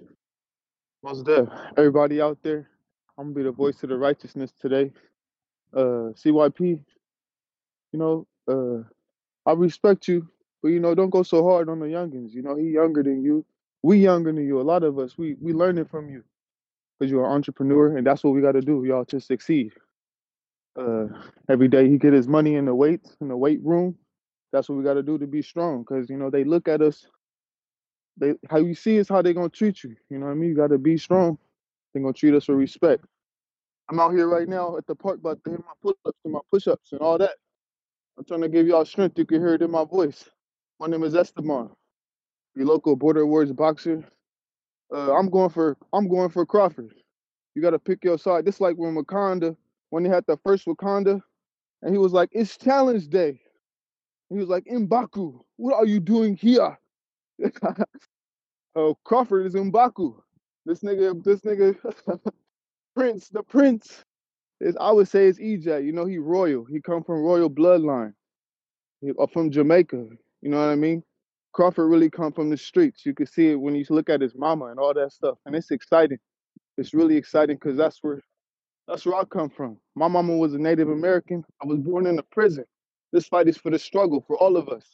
Most 1.03 1.25
deaf. 1.25 1.47
Everybody 1.77 2.19
out 2.19 2.38
there, 2.43 2.69
I'm 3.17 3.27
gonna 3.27 3.35
be 3.35 3.43
the 3.43 3.51
voice 3.51 3.81
of 3.83 3.89
the 3.89 3.97
righteousness 3.97 4.51
today. 4.59 4.91
Uh, 5.73 6.11
CYP. 6.14 6.80
You 7.93 7.99
know, 7.99 8.27
uh, 8.49 8.83
I 9.49 9.53
respect 9.53 10.09
you, 10.09 10.27
but 10.61 10.69
you 10.69 10.80
know, 10.81 10.93
don't 10.93 11.09
go 11.09 11.23
so 11.23 11.43
hard 11.43 11.69
on 11.69 11.80
the 11.80 11.85
youngins. 11.85 12.33
You 12.33 12.41
know, 12.41 12.56
he 12.56 12.65
younger 12.65 13.01
than 13.01 13.23
you. 13.23 13.45
We 13.81 13.99
younger 13.99 14.33
than 14.33 14.45
you. 14.45 14.59
A 14.59 14.64
lot 14.64 14.83
of 14.83 14.99
us, 14.99 15.17
we 15.17 15.35
we 15.39 15.53
learning 15.53 15.85
from 15.85 16.09
you 16.09 16.23
because 16.99 17.09
you're 17.09 17.25
an 17.25 17.31
entrepreneur, 17.31 17.95
and 17.95 18.06
that's 18.06 18.23
what 18.25 18.31
we 18.33 18.41
got 18.41 18.53
to 18.53 18.61
do, 18.61 18.83
y'all, 18.83 19.06
to 19.06 19.22
succeed. 19.22 19.72
Uh, 20.77 21.06
every 21.49 21.67
day 21.69 21.89
he 21.89 21.97
get 21.97 22.14
his 22.14 22.27
money 22.27 22.56
in 22.56 22.65
the 22.65 22.75
weights 22.75 23.15
in 23.22 23.30
the 23.30 23.38
weight 23.38 23.61
room. 23.64 23.95
That's 24.51 24.67
what 24.67 24.77
we 24.77 24.83
got 24.83 24.95
to 24.95 25.03
do 25.03 25.17
to 25.17 25.27
be 25.27 25.41
strong. 25.41 25.83
Because 25.83 26.09
you 26.09 26.17
know 26.17 26.30
they 26.30 26.43
look 26.43 26.67
at 26.67 26.81
us. 26.81 27.07
They 28.17 28.33
how 28.49 28.57
you 28.57 28.75
see 28.75 28.97
is 28.97 29.09
how 29.09 29.21
they're 29.21 29.33
gonna 29.33 29.49
treat 29.49 29.83
you. 29.83 29.95
You 30.09 30.19
know 30.19 30.27
what 30.27 30.33
I 30.33 30.35
mean? 30.35 30.49
You 30.49 30.55
got 30.55 30.69
to 30.69 30.77
be 30.77 30.97
strong. 30.97 31.37
They're 31.93 32.01
gonna 32.03 32.13
treat 32.13 32.33
us 32.33 32.47
with 32.47 32.57
respect. 32.57 33.05
I'm 33.89 33.99
out 33.99 34.11
here 34.13 34.27
right 34.27 34.47
now 34.49 34.77
at 34.77 34.87
the 34.87 34.95
park, 34.95 35.19
about 35.19 35.43
to 35.45 35.51
hit 35.51 35.59
my 35.59 35.73
pull-ups 35.81 36.19
and 36.25 36.33
my 36.33 36.39
push-ups 36.51 36.91
and 36.91 37.01
all 37.01 37.17
that. 37.19 37.31
I'm 38.17 38.25
trying 38.25 38.41
to 38.41 38.49
give 38.49 38.67
y'all 38.67 38.85
strength. 38.85 39.17
You 39.17 39.25
can 39.25 39.41
hear 39.41 39.53
it 39.53 39.61
in 39.61 39.71
my 39.71 39.85
voice. 39.85 40.29
My 40.79 40.87
name 40.87 41.03
is 41.03 41.15
Esteban, 41.15 41.69
your 42.55 42.65
local 42.65 42.95
Border 42.95 43.25
Wars 43.25 43.51
boxer. 43.53 44.03
Uh, 44.93 45.13
I'm 45.15 45.29
going 45.29 45.49
for 45.49 45.77
I'm 45.93 46.07
going 46.09 46.29
for 46.29 46.45
Crawford. 46.45 46.93
You 47.55 47.61
got 47.61 47.71
to 47.71 47.79
pick 47.79 48.03
your 48.03 48.17
side. 48.17 48.45
This 48.45 48.61
like 48.61 48.75
when 48.77 48.95
Wakanda, 48.95 49.55
when 49.89 50.03
they 50.03 50.09
had 50.09 50.25
the 50.27 50.37
first 50.45 50.65
Wakanda, 50.65 51.21
and 51.81 51.93
he 51.93 51.97
was 51.97 52.13
like, 52.13 52.29
"It's 52.31 52.57
Challenge 52.57 53.07
Day." 53.09 53.41
He 54.29 54.35
was 54.37 54.49
like, 54.49 54.65
"Mbaku, 54.65 55.39
what 55.57 55.75
are 55.75 55.85
you 55.85 55.99
doing 55.99 56.35
here?" 56.35 56.77
Oh, 58.75 58.98
Crawford 59.06 59.48
is 59.48 59.56
Mbaku. 59.56 60.16
This 60.66 60.82
nigga, 60.82 61.24
this 61.24 61.41
nigga, 61.41 61.75
Prince, 62.95 63.30
the 63.30 63.43
Prince 63.43 64.03
is 64.61 64.77
I 64.80 64.91
would 64.91 65.07
say 65.07 65.27
is 65.27 65.40
EJ. 65.40 65.85
You 65.85 65.93
know, 65.93 66.06
he 66.06 66.17
royal. 66.19 66.66
He 66.66 66.82
come 66.82 67.03
from 67.03 67.22
royal 67.24 67.49
bloodline. 67.49 68.14
He, 69.01 69.11
or 69.11 69.27
from 69.27 69.51
Jamaica. 69.51 70.07
You 70.41 70.49
know 70.49 70.57
what 70.59 70.72
I 70.72 70.75
mean? 70.75 71.03
Crawford 71.53 71.90
really 71.90 72.09
come 72.09 72.33
from 72.33 72.49
the 72.49 72.57
streets. 72.57 73.06
You 73.06 73.14
can 73.14 73.27
see 73.27 73.49
it 73.51 73.56
when 73.56 73.75
you 73.75 73.85
look 73.90 74.09
at 74.09 74.22
his 74.22 74.35
mama 74.35 74.66
and 74.67 74.80
all 74.80 74.93
that 74.93 75.11
stuff, 75.14 75.38
and 75.45 75.56
it's 75.56 75.72
exciting. 75.72 76.19
It's 76.77 76.93
really 76.93 77.17
exciting 77.17 77.57
because 77.57 77.77
that's 77.77 77.99
where 78.03 78.22
that's 78.88 79.06
where 79.06 79.16
I 79.17 79.25
come 79.25 79.49
from. 79.49 79.77
My 79.95 80.09
mama 80.09 80.38
was 80.38 80.53
a 80.56 80.59
Native 80.59 80.90
American. 80.90 81.45
I 81.64 81.67
was 81.67 81.80
born 81.80 82.07
in 82.07 82.19
a 82.19 82.24
prison. 82.24 82.66
This 83.14 83.27
fight 83.27 83.48
is 83.49 83.57
for 83.57 83.72
the 83.72 83.80
struggle 83.80 84.24
for 84.27 84.38
all 84.38 84.57
of 84.57 84.69
us, 84.69 84.85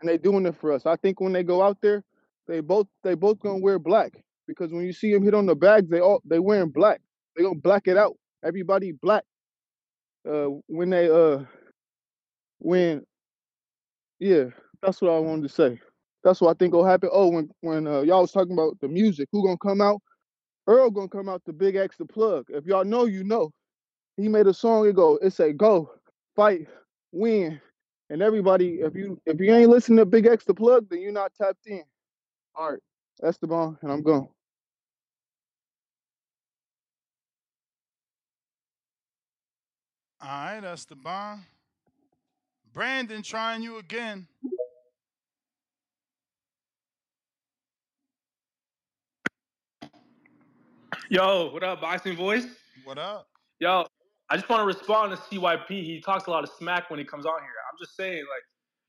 and 0.00 0.08
they 0.08 0.18
doing 0.18 0.46
it 0.46 0.56
for 0.56 0.72
us. 0.72 0.86
I 0.86 0.96
think 0.96 1.20
when 1.20 1.32
they 1.32 1.42
go 1.42 1.62
out 1.62 1.78
there, 1.82 2.04
they 2.46 2.60
both 2.60 2.86
they 3.04 3.14
both 3.14 3.40
gonna 3.40 3.58
wear 3.58 3.78
black 3.78 4.12
because 4.46 4.72
when 4.72 4.84
you 4.84 4.92
see 4.92 5.12
them 5.12 5.22
hit 5.22 5.34
on 5.34 5.46
the 5.46 5.54
bags, 5.54 5.90
they 5.90 6.00
all 6.00 6.22
they 6.24 6.38
wearing 6.38 6.70
black. 6.70 7.00
They 7.36 7.42
gonna 7.42 7.56
black 7.56 7.88
it 7.88 7.96
out. 7.96 8.16
Everybody 8.44 8.92
black. 8.92 9.24
Uh, 10.28 10.48
when 10.66 10.90
they 10.90 11.10
uh 11.10 11.44
when 12.58 13.04
yeah, 14.20 14.44
that's 14.82 15.00
what 15.02 15.12
I 15.12 15.18
wanted 15.18 15.42
to 15.42 15.48
say. 15.48 15.80
That's 16.24 16.40
what 16.40 16.50
I 16.50 16.54
think 16.58 16.74
will 16.74 16.84
happen. 16.86 17.10
Oh, 17.12 17.28
when 17.28 17.50
when 17.60 17.86
uh, 17.86 18.02
y'all 18.02 18.22
was 18.22 18.32
talking 18.32 18.52
about 18.52 18.78
the 18.80 18.88
music, 18.88 19.28
who 19.32 19.44
gonna 19.44 19.58
come 19.58 19.80
out? 19.80 20.00
Earl 20.66 20.90
gonna 20.90 21.08
come 21.08 21.28
out 21.28 21.42
to 21.46 21.52
Big 21.52 21.76
X 21.76 21.96
the 21.96 22.06
plug. 22.06 22.46
If 22.50 22.66
y'all 22.66 22.84
know, 22.84 23.06
you 23.06 23.24
know. 23.24 23.50
He 24.16 24.28
made 24.28 24.48
a 24.48 24.54
song. 24.54 24.86
It 24.88 24.96
go. 24.96 25.16
It 25.22 25.32
say 25.32 25.52
go, 25.52 25.92
fight, 26.36 26.66
win, 27.12 27.60
and 28.10 28.22
everybody. 28.22 28.80
If 28.80 28.94
you 28.94 29.20
if 29.26 29.40
you 29.40 29.54
ain't 29.54 29.70
listening 29.70 29.98
to 29.98 30.06
Big 30.06 30.26
X 30.26 30.44
the 30.44 30.54
plug, 30.54 30.88
then 30.90 31.00
you're 31.00 31.12
not 31.12 31.32
tapped 31.34 31.66
in. 31.66 31.84
All 32.54 32.72
right, 32.72 32.80
that's 33.20 33.38
the 33.38 33.46
Esteban, 33.46 33.78
and 33.82 33.92
I'm 33.92 34.02
gone. 34.02 34.28
All 40.20 40.28
right, 40.28 40.60
that's 40.60 40.84
the 40.84 40.96
bomb. 40.96 41.44
Brandon 42.72 43.22
trying 43.22 43.62
you 43.62 43.78
again. 43.78 44.26
Yo, 51.10 51.50
what 51.52 51.62
up, 51.62 51.80
boxing 51.80 52.16
voice? 52.16 52.46
What 52.84 52.98
up? 52.98 53.28
Yo, 53.60 53.86
I 54.28 54.36
just 54.36 54.48
want 54.48 54.60
to 54.60 54.66
respond 54.66 55.16
to 55.16 55.18
CYP. 55.18 55.68
He 55.68 56.00
talks 56.00 56.26
a 56.26 56.30
lot 56.30 56.44
of 56.44 56.50
smack 56.58 56.90
when 56.90 56.98
he 56.98 57.04
comes 57.04 57.24
on 57.24 57.40
here. 57.40 57.57
Just 57.80 57.96
saying, 57.96 58.18
like, 58.20 58.42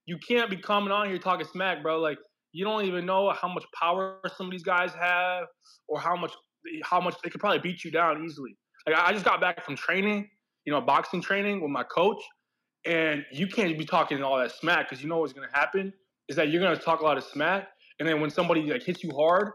you 0.06 0.18
can't 0.28 0.50
be 0.50 0.58
coming 0.58 0.92
on 0.92 1.08
here 1.08 1.18
talking 1.18 1.46
smack, 1.46 1.82
bro. 1.84 2.00
Like, 2.00 2.18
you 2.52 2.66
don't 2.66 2.86
even 2.86 3.06
know 3.06 3.32
how 3.32 3.48
much 3.48 3.66
power 3.80 4.20
some 4.36 4.48
of 4.48 4.52
these 4.52 4.64
guys 4.64 4.92
have, 5.00 5.46
or 5.88 6.00
how 6.00 6.16
much 6.16 6.34
how 6.84 7.00
much 7.00 7.16
they 7.24 7.30
could 7.30 7.40
probably 7.40 7.60
beat 7.60 7.84
you 7.84 7.92
down 7.92 8.24
easily. 8.24 8.58
Like, 8.86 8.96
I 8.98 9.14
just 9.14 9.24
got 9.24 9.40
back 9.40 9.64
from 9.64 9.76
training, 9.76 10.28
you 10.66 10.74
know, 10.74 10.82
boxing 10.82 11.22
training 11.22 11.62
with 11.62 11.72
my 11.72 11.84
coach, 11.84 12.22
and 12.86 13.24
you 13.32 13.48
can't 13.48 13.78
be 13.78 13.86
talking 13.86 14.22
all 14.24 14.38
that 14.38 14.52
smack 14.52 14.90
because 14.90 15.04
you 15.04 15.10
know 15.10 15.18
what's 15.18 15.34
gonna 15.34 15.48
happen 15.54 15.94
is 16.28 16.36
that 16.36 16.50
you're 16.50 16.62
gonna 16.62 16.76
talk 16.76 17.02
a 17.02 17.04
lot 17.04 17.18
of 17.18 17.24
smack, 17.24 17.68
and 18.00 18.08
then 18.08 18.20
when 18.20 18.30
somebody 18.30 18.62
like 18.64 18.84
hits 18.84 19.04
you 19.04 19.12
hard, 19.12 19.52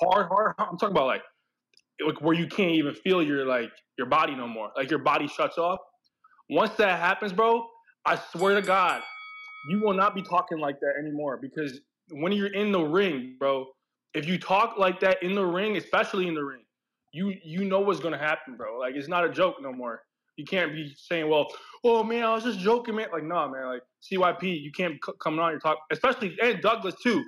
hard, 0.00 0.28
hard, 0.28 0.54
I'm 0.58 0.78
talking 0.78 0.96
about 0.96 1.06
like 1.06 1.22
like 2.06 2.20
where 2.20 2.34
you 2.34 2.46
can't 2.46 2.72
even 2.72 2.94
feel 2.94 3.22
your 3.22 3.44
like 3.46 3.70
your 3.96 4.06
body 4.06 4.34
no 4.34 4.46
more. 4.46 4.70
Like 4.76 4.90
your 4.90 5.00
body 5.00 5.26
shuts 5.26 5.58
off. 5.58 5.78
Once 6.50 6.74
that 6.76 6.98
happens, 6.98 7.32
bro, 7.32 7.66
I 8.06 8.20
swear 8.32 8.54
to 8.56 8.62
God, 8.62 9.02
you 9.64 9.80
will 9.80 9.94
not 9.94 10.14
be 10.14 10.22
talking 10.22 10.58
like 10.58 10.80
that 10.80 10.94
anymore. 10.98 11.38
Because 11.40 11.80
when 12.10 12.32
you're 12.32 12.52
in 12.52 12.72
the 12.72 12.80
ring, 12.82 13.36
bro, 13.38 13.66
if 14.14 14.26
you 14.26 14.38
talk 14.38 14.78
like 14.78 15.00
that 15.00 15.22
in 15.22 15.34
the 15.34 15.44
ring, 15.44 15.76
especially 15.76 16.28
in 16.28 16.34
the 16.34 16.44
ring, 16.44 16.64
you 17.12 17.34
you 17.44 17.64
know 17.64 17.80
what's 17.80 18.00
gonna 18.00 18.18
happen, 18.18 18.56
bro. 18.56 18.78
Like 18.78 18.94
it's 18.94 19.08
not 19.08 19.24
a 19.24 19.30
joke 19.30 19.56
no 19.60 19.72
more. 19.72 20.02
You 20.36 20.44
can't 20.44 20.72
be 20.72 20.94
saying, 20.96 21.28
"Well, 21.28 21.48
oh 21.84 22.04
man, 22.04 22.24
I 22.24 22.34
was 22.34 22.44
just 22.44 22.60
joking, 22.60 22.96
man." 22.96 23.08
Like, 23.12 23.24
nah, 23.24 23.48
man. 23.48 23.66
Like 23.66 23.82
CYP, 24.02 24.60
you 24.62 24.72
can't 24.72 24.94
c- 25.04 25.12
come 25.22 25.38
on 25.38 25.52
your 25.52 25.60
talk, 25.60 25.78
especially 25.90 26.36
and 26.42 26.60
Douglas 26.62 26.94
too. 27.02 27.24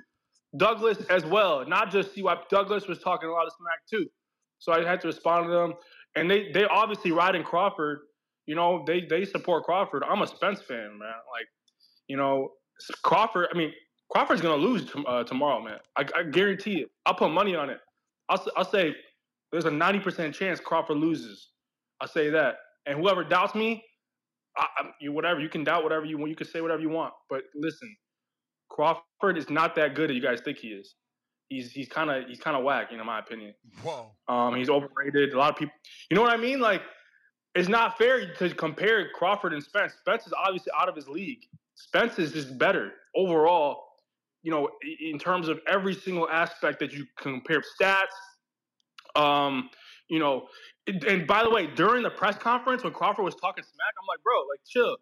Douglas 0.57 0.99
as 1.09 1.25
well, 1.25 1.65
not 1.67 1.91
just 1.91 2.15
CYP. 2.15 2.49
Douglas 2.49 2.87
was 2.87 2.99
talking 2.99 3.29
a 3.29 3.31
lot 3.31 3.47
of 3.47 3.53
smack 3.57 3.79
too. 3.89 4.07
So 4.59 4.73
I 4.73 4.85
had 4.85 5.01
to 5.01 5.07
respond 5.07 5.47
to 5.47 5.51
them, 5.51 5.73
and 6.15 6.29
they 6.29 6.51
they 6.51 6.65
obviously 6.65 7.11
riding 7.11 7.43
Crawford. 7.43 7.99
You 8.51 8.57
know, 8.57 8.83
they 8.85 8.99
they 9.09 9.23
support 9.23 9.63
Crawford. 9.63 10.03
I'm 10.09 10.21
a 10.21 10.27
Spence 10.27 10.61
fan, 10.61 10.89
man. 10.99 11.19
Like, 11.35 11.47
you 12.09 12.17
know, 12.17 12.49
Crawford. 13.01 13.47
I 13.53 13.57
mean, 13.57 13.71
Crawford's 14.11 14.41
gonna 14.41 14.61
lose 14.61 14.83
tom- 14.91 15.05
uh, 15.07 15.23
tomorrow, 15.23 15.61
man. 15.63 15.77
I, 15.97 16.03
I 16.19 16.23
guarantee 16.23 16.81
it. 16.81 16.89
I'll 17.05 17.13
put 17.13 17.31
money 17.31 17.55
on 17.55 17.69
it. 17.69 17.79
I'll 18.27 18.45
I'll 18.57 18.65
say 18.65 18.93
there's 19.53 19.63
a 19.63 19.69
90% 19.69 20.33
chance 20.33 20.59
Crawford 20.59 20.97
loses. 20.97 21.51
I'll 22.01 22.09
say 22.09 22.29
that. 22.31 22.55
And 22.85 22.99
whoever 22.99 23.23
doubts 23.23 23.55
me, 23.55 23.85
I, 24.57 24.65
I, 24.79 24.89
you 24.99 25.13
whatever 25.13 25.39
you 25.39 25.47
can 25.47 25.63
doubt 25.63 25.83
whatever 25.83 26.03
you 26.05 26.17
want. 26.17 26.29
You 26.31 26.35
can 26.35 26.47
say 26.47 26.59
whatever 26.59 26.81
you 26.81 26.89
want. 26.89 27.13
But 27.29 27.43
listen, 27.55 27.95
Crawford 28.69 29.37
is 29.37 29.49
not 29.49 29.75
that 29.75 29.95
good 29.95 30.09
as 30.11 30.15
you 30.17 30.21
guys 30.21 30.41
think 30.43 30.57
he 30.57 30.69
is. 30.69 30.95
he's 31.47 31.71
he's 31.71 31.87
kind 31.87 32.09
of 32.09 32.27
he's 32.27 32.39
kind 32.41 32.57
of 32.57 32.63
whack, 32.65 32.87
you 32.91 32.97
know, 32.97 33.03
in 33.03 33.07
my 33.07 33.19
opinion. 33.19 33.53
Whoa. 33.81 34.11
Um, 34.27 34.55
he's 34.55 34.69
overrated. 34.69 35.33
A 35.33 35.37
lot 35.37 35.51
of 35.51 35.55
people, 35.57 35.73
you 36.09 36.15
know 36.15 36.21
what 36.21 36.33
I 36.33 36.37
mean? 36.37 36.59
Like, 36.59 36.81
it's 37.55 37.69
not 37.69 37.97
fair 37.97 38.33
to 38.35 38.49
compare 38.55 39.09
Crawford 39.13 39.53
and 39.53 39.63
Spence. 39.63 39.93
Spence 39.99 40.25
is 40.25 40.33
obviously 40.33 40.71
out 40.79 40.87
of 40.87 40.95
his 40.95 41.07
league. 41.07 41.47
Spence 41.75 42.17
is 42.19 42.31
just 42.31 42.57
better 42.57 42.93
overall. 43.15 43.83
You 44.43 44.51
know, 44.51 44.69
in 44.99 45.19
terms 45.19 45.47
of 45.47 45.59
every 45.67 45.93
single 45.93 46.27
aspect 46.29 46.79
that 46.79 46.93
you 46.93 47.05
compare 47.17 47.61
stats. 47.61 48.05
Um, 49.15 49.69
you 50.07 50.19
know, 50.19 50.47
and 50.87 51.27
by 51.27 51.43
the 51.43 51.49
way, 51.49 51.67
during 51.67 52.03
the 52.03 52.09
press 52.09 52.37
conference 52.37 52.83
when 52.83 52.93
Crawford 52.93 53.23
was 53.23 53.35
talking 53.35 53.63
smack, 53.63 53.93
I'm 54.01 54.07
like, 54.07 54.23
bro, 54.23 54.33
like 54.49 54.59
chill. 54.67 54.97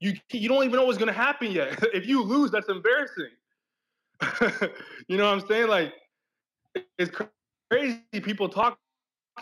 You 0.00 0.14
you 0.32 0.48
don't 0.48 0.64
even 0.64 0.76
know 0.76 0.86
what's 0.86 0.98
gonna 0.98 1.12
happen 1.12 1.50
yet. 1.50 1.78
if 1.94 2.06
you 2.06 2.22
lose, 2.22 2.50
that's 2.50 2.68
embarrassing. 2.68 3.30
you 5.08 5.16
know 5.16 5.24
what 5.24 5.42
I'm 5.42 5.48
saying? 5.48 5.68
Like, 5.68 5.92
it's 6.98 7.10
crazy. 7.70 8.00
People 8.22 8.48
talk 8.48 8.78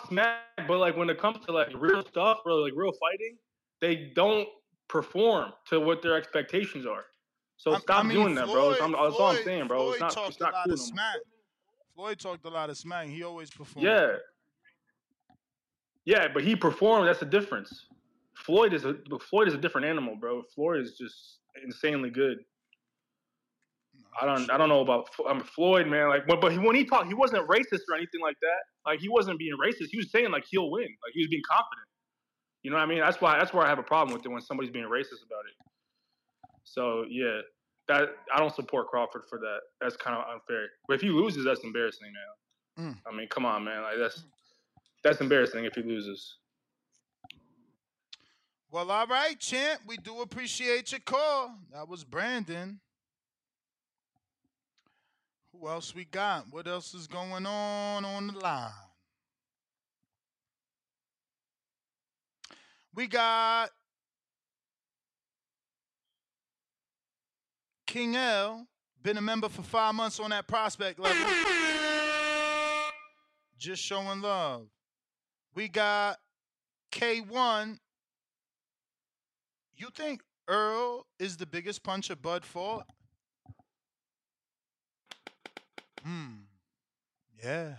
smack, 0.09 0.41
but 0.69 0.79
like 0.79 0.97
when 0.97 1.11
it 1.11 1.19
comes 1.19 1.45
to 1.47 1.53
like 1.53 1.69
real 1.77 2.05
stuff 2.05 2.39
or 2.45 2.53
like 2.53 2.73
real 2.75 2.93
fighting, 2.93 3.37
they 3.81 4.13
don't 4.15 4.49
perform 4.89 5.53
to 5.69 5.81
what 5.81 6.03
their 6.03 6.17
expectations 6.17 6.87
are. 6.87 7.05
So 7.57 7.73
I- 7.73 7.79
stop 7.79 8.05
I 8.05 8.09
mean, 8.09 8.17
doing 8.17 8.35
that, 8.35 8.47
bro. 8.47 8.69
That's, 8.71 8.81
Floyd- 8.81 8.93
that's 8.93 9.17
all 9.17 9.27
I'm 9.29 9.45
saying, 9.45 9.67
bro. 9.69 9.89
It's 9.89 9.99
Floyd 9.99 10.01
not, 10.01 10.11
talked 10.13 10.31
it's 10.31 10.41
not 10.41 10.51
a 10.51 10.57
lot 10.57 10.65
cool 10.65 10.75
of 10.75 10.81
smack. 10.81 11.17
Floyd 11.95 12.19
talked 12.19 12.45
a 12.45 12.51
lot 12.51 12.71
of 12.71 12.77
smack. 12.77 13.07
He 13.07 13.23
always 13.23 13.51
performed. 13.51 13.89
Yeah. 13.89 14.17
Yeah, 16.05 16.29
but 16.33 16.45
he 16.45 16.55
performed. 16.55 17.09
That's 17.09 17.21
the 17.21 17.27
difference. 17.27 17.87
Floyd 18.35 18.75
is 18.75 18.85
a 18.85 18.95
Floyd 19.29 19.49
is 19.49 19.55
a 19.55 19.59
different 19.59 19.87
animal, 19.87 20.15
bro. 20.15 20.43
Floyd 20.55 20.83
is 20.83 20.97
just 20.97 21.39
insanely 21.65 22.11
good. 22.11 22.39
I 24.21 24.27
don't 24.27 24.51
I 24.51 24.57
don't 24.57 24.69
know 24.69 24.81
about 24.81 25.09
um, 25.29 25.41
Floyd, 25.41 25.87
man. 25.87 26.09
Like, 26.09 26.27
but 26.27 26.41
but 26.41 26.57
when 26.63 26.75
he 26.75 26.85
talked, 26.85 27.09
he 27.09 27.15
wasn't 27.15 27.47
racist 27.49 27.81
or 27.91 27.97
anything 27.97 28.21
like 28.23 28.37
that. 28.41 28.91
Like, 28.91 29.01
he 29.01 29.09
wasn't 29.09 29.39
being 29.39 29.55
racist. 29.63 29.89
He 29.91 29.97
was 29.97 30.11
saying 30.11 30.31
like 30.31 30.45
he'll 30.51 30.71
win. 30.71 30.83
Like, 30.83 31.13
he 31.13 31.21
was 31.21 31.29
being 31.29 31.43
confident. 31.49 31.87
You 32.63 32.71
know 32.71 32.79
what 32.79 32.83
I 32.83 32.87
mean? 32.87 33.01
That's 33.01 33.21
why 33.21 33.39
that's 33.39 33.53
where 33.53 33.65
I 33.65 33.69
have 33.69 33.79
a 33.79 33.83
problem 33.83 34.17
with 34.17 34.25
it 34.25 34.29
when 34.29 34.43
somebody's 34.43 34.73
being 34.73 34.87
racist 34.87 35.25
about 35.25 35.45
it. 35.47 35.55
So 36.65 37.05
yeah, 37.09 37.41
that 37.89 38.09
I 38.35 38.39
don't 38.39 38.55
support 38.55 38.89
Crawford 38.89 39.23
for 39.29 39.39
that. 39.39 39.59
That's 39.81 39.97
kind 39.97 40.17
of 40.17 40.25
unfair. 40.33 40.67
But 40.89 40.95
if 40.95 41.01
he 41.01 41.09
loses, 41.09 41.45
that's 41.45 41.63
embarrassing, 41.63 42.13
man. 42.13 42.93
Mm. 42.93 42.99
I 43.07 43.17
mean, 43.17 43.29
come 43.29 43.47
on, 43.47 43.65
man. 43.65 43.83
Like 43.83 43.99
that's 43.99 44.25
that's 45.05 45.21
embarrassing 45.21 45.65
if 45.65 45.75
he 45.75 45.83
loses. 45.83 46.39
Well, 48.71 48.91
all 48.91 49.07
right, 49.07 49.39
champ. 49.39 49.83
We 49.87 49.97
do 49.97 50.21
appreciate 50.21 50.91
your 50.91 51.01
call. 51.01 51.55
That 51.73 51.89
was 51.89 52.05
Brandon. 52.05 52.81
Who 55.61 55.69
else 55.69 55.95
we 55.95 56.05
got? 56.05 56.47
What 56.51 56.67
else 56.67 56.93
is 56.95 57.07
going 57.07 57.47
on 57.47 58.05
on 58.05 58.27
the 58.27 58.39
line? 58.39 58.71
We 62.95 63.07
got 63.07 63.71
King 67.87 68.17
L. 68.17 68.67
Been 69.03 69.19
a 69.19 69.23
member 69.23 69.49
for 69.49 69.63
five 69.63 69.95
months 69.95 70.19
on 70.19 70.31
that 70.31 70.47
prospect 70.47 70.99
level. 70.99 71.17
Just 73.59 73.83
showing 73.83 74.21
love. 74.21 74.67
We 75.55 75.69
got 75.69 76.17
K1. 76.93 77.79
You 79.77 79.89
think 79.95 80.23
Errol 80.51 81.07
is 81.19 81.37
the 81.37 81.47
biggest 81.47 81.83
puncher 81.83 82.17
Bud 82.17 82.45
fought? 82.45 82.87
Hmm. 86.07 86.45
Yeah. 87.43 87.75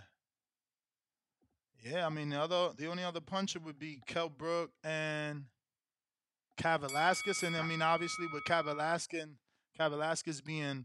Yeah, 1.82 2.04
I 2.04 2.10
mean 2.10 2.28
the 2.28 2.38
other 2.38 2.72
the 2.76 2.86
only 2.88 3.02
other 3.02 3.22
puncher 3.22 3.58
would 3.60 3.78
be 3.78 4.02
Kell 4.06 4.28
Brook 4.28 4.70
and 4.84 5.44
Kavaliauskas. 6.60 7.42
And 7.42 7.56
I 7.56 7.62
mean 7.62 7.80
obviously 7.80 8.26
with 8.30 8.44
Kavalaskin 8.44 9.36
Kavaliauskas 9.80 10.44
being 10.44 10.84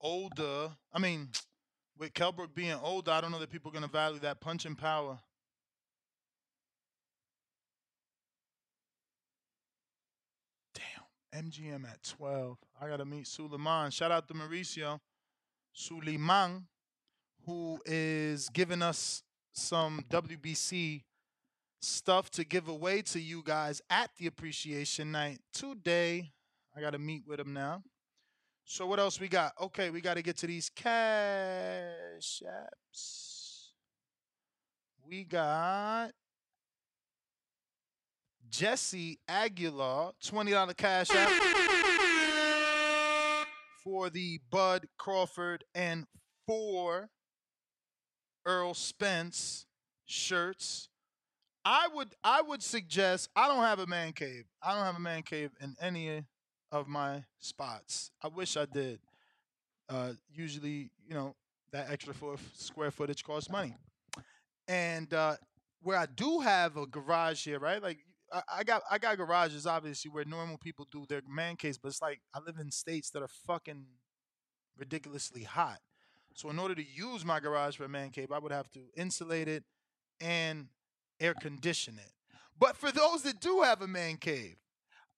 older, 0.00 0.76
I 0.92 1.00
mean 1.00 1.30
with 1.98 2.14
Kell 2.14 2.30
Brook 2.30 2.54
being 2.54 2.78
older, 2.80 3.10
I 3.10 3.20
don't 3.20 3.32
know 3.32 3.40
that 3.40 3.50
people 3.50 3.72
are 3.72 3.74
gonna 3.74 3.88
value 3.88 4.20
that 4.20 4.40
punching 4.40 4.76
power. 4.76 5.18
Damn, 10.72 11.46
MGM 11.46 11.84
at 11.90 12.04
12. 12.04 12.58
I 12.80 12.88
got 12.88 12.98
to 12.98 13.04
meet 13.04 13.24
Sulaimán. 13.24 13.92
Shout 13.92 14.12
out 14.12 14.28
to 14.28 14.34
Mauricio 14.34 15.00
Sulaimán, 15.74 16.64
who 17.46 17.78
is 17.86 18.48
giving 18.48 18.82
us 18.82 19.22
some 19.52 20.04
WBC 20.10 21.02
stuff 21.80 22.30
to 22.30 22.44
give 22.44 22.68
away 22.68 23.02
to 23.02 23.20
you 23.20 23.42
guys 23.44 23.80
at 23.88 24.10
the 24.18 24.26
appreciation 24.26 25.12
night 25.12 25.38
today. 25.52 26.32
I 26.76 26.80
got 26.80 26.90
to 26.90 26.98
meet 26.98 27.22
with 27.26 27.40
him 27.40 27.52
now. 27.52 27.82
So, 28.64 28.84
what 28.86 28.98
else 28.98 29.20
we 29.20 29.28
got? 29.28 29.52
Okay, 29.60 29.90
we 29.90 30.00
got 30.00 30.14
to 30.14 30.22
get 30.22 30.36
to 30.38 30.46
these 30.48 30.68
cash 30.68 32.42
apps. 32.44 33.68
We 35.08 35.22
got 35.22 36.10
Jesse 38.50 39.20
Aguilar, 39.28 40.12
$20 40.24 40.76
cash 40.76 41.10
app 41.14 41.30
for 43.84 44.10
the 44.10 44.40
Bud 44.50 44.88
Crawford 44.98 45.62
and 45.76 46.06
four 46.44 47.08
Errol 48.46 48.74
Spence 48.74 49.66
shirts. 50.04 50.88
I 51.64 51.88
would 51.92 52.14
I 52.22 52.42
would 52.42 52.62
suggest 52.62 53.28
I 53.34 53.48
don't 53.48 53.64
have 53.64 53.80
a 53.80 53.86
man 53.86 54.12
cave. 54.12 54.44
I 54.62 54.74
don't 54.74 54.84
have 54.84 54.96
a 54.96 55.00
man 55.00 55.22
cave 55.22 55.50
in 55.60 55.74
any 55.80 56.24
of 56.70 56.86
my 56.86 57.24
spots. 57.38 58.10
I 58.22 58.28
wish 58.28 58.56
I 58.56 58.66
did. 58.66 59.00
Uh, 59.88 60.12
usually, 60.32 60.90
you 61.06 61.14
know, 61.14 61.34
that 61.72 61.90
extra 61.90 62.14
four 62.14 62.36
square 62.54 62.90
footage 62.90 63.24
costs 63.24 63.50
money. 63.50 63.74
And 64.68 65.12
uh, 65.12 65.36
where 65.82 65.98
I 65.98 66.06
do 66.06 66.40
have 66.40 66.76
a 66.76 66.86
garage 66.86 67.44
here, 67.44 67.58
right? 67.58 67.82
Like 67.82 67.98
I, 68.32 68.42
I 68.58 68.64
got 68.64 68.82
I 68.90 68.98
got 68.98 69.16
garages 69.16 69.66
obviously 69.66 70.10
where 70.10 70.24
normal 70.24 70.58
people 70.58 70.86
do 70.90 71.04
their 71.08 71.22
man 71.28 71.56
caves, 71.56 71.78
but 71.78 71.88
it's 71.88 72.02
like 72.02 72.20
I 72.34 72.40
live 72.40 72.58
in 72.60 72.70
states 72.70 73.10
that 73.10 73.22
are 73.22 73.28
fucking 73.46 73.86
ridiculously 74.78 75.42
hot. 75.44 75.78
So 76.36 76.50
in 76.50 76.58
order 76.58 76.74
to 76.74 76.84
use 76.86 77.24
my 77.24 77.40
garage 77.40 77.76
for 77.76 77.84
a 77.84 77.88
man 77.88 78.10
cave, 78.10 78.30
I 78.30 78.38
would 78.38 78.52
have 78.52 78.70
to 78.72 78.80
insulate 78.94 79.48
it 79.48 79.64
and 80.20 80.68
air 81.18 81.32
condition 81.32 81.98
it. 81.98 82.12
But 82.58 82.76
for 82.76 82.92
those 82.92 83.22
that 83.22 83.40
do 83.40 83.62
have 83.62 83.80
a 83.80 83.86
man 83.86 84.18
cave, 84.18 84.56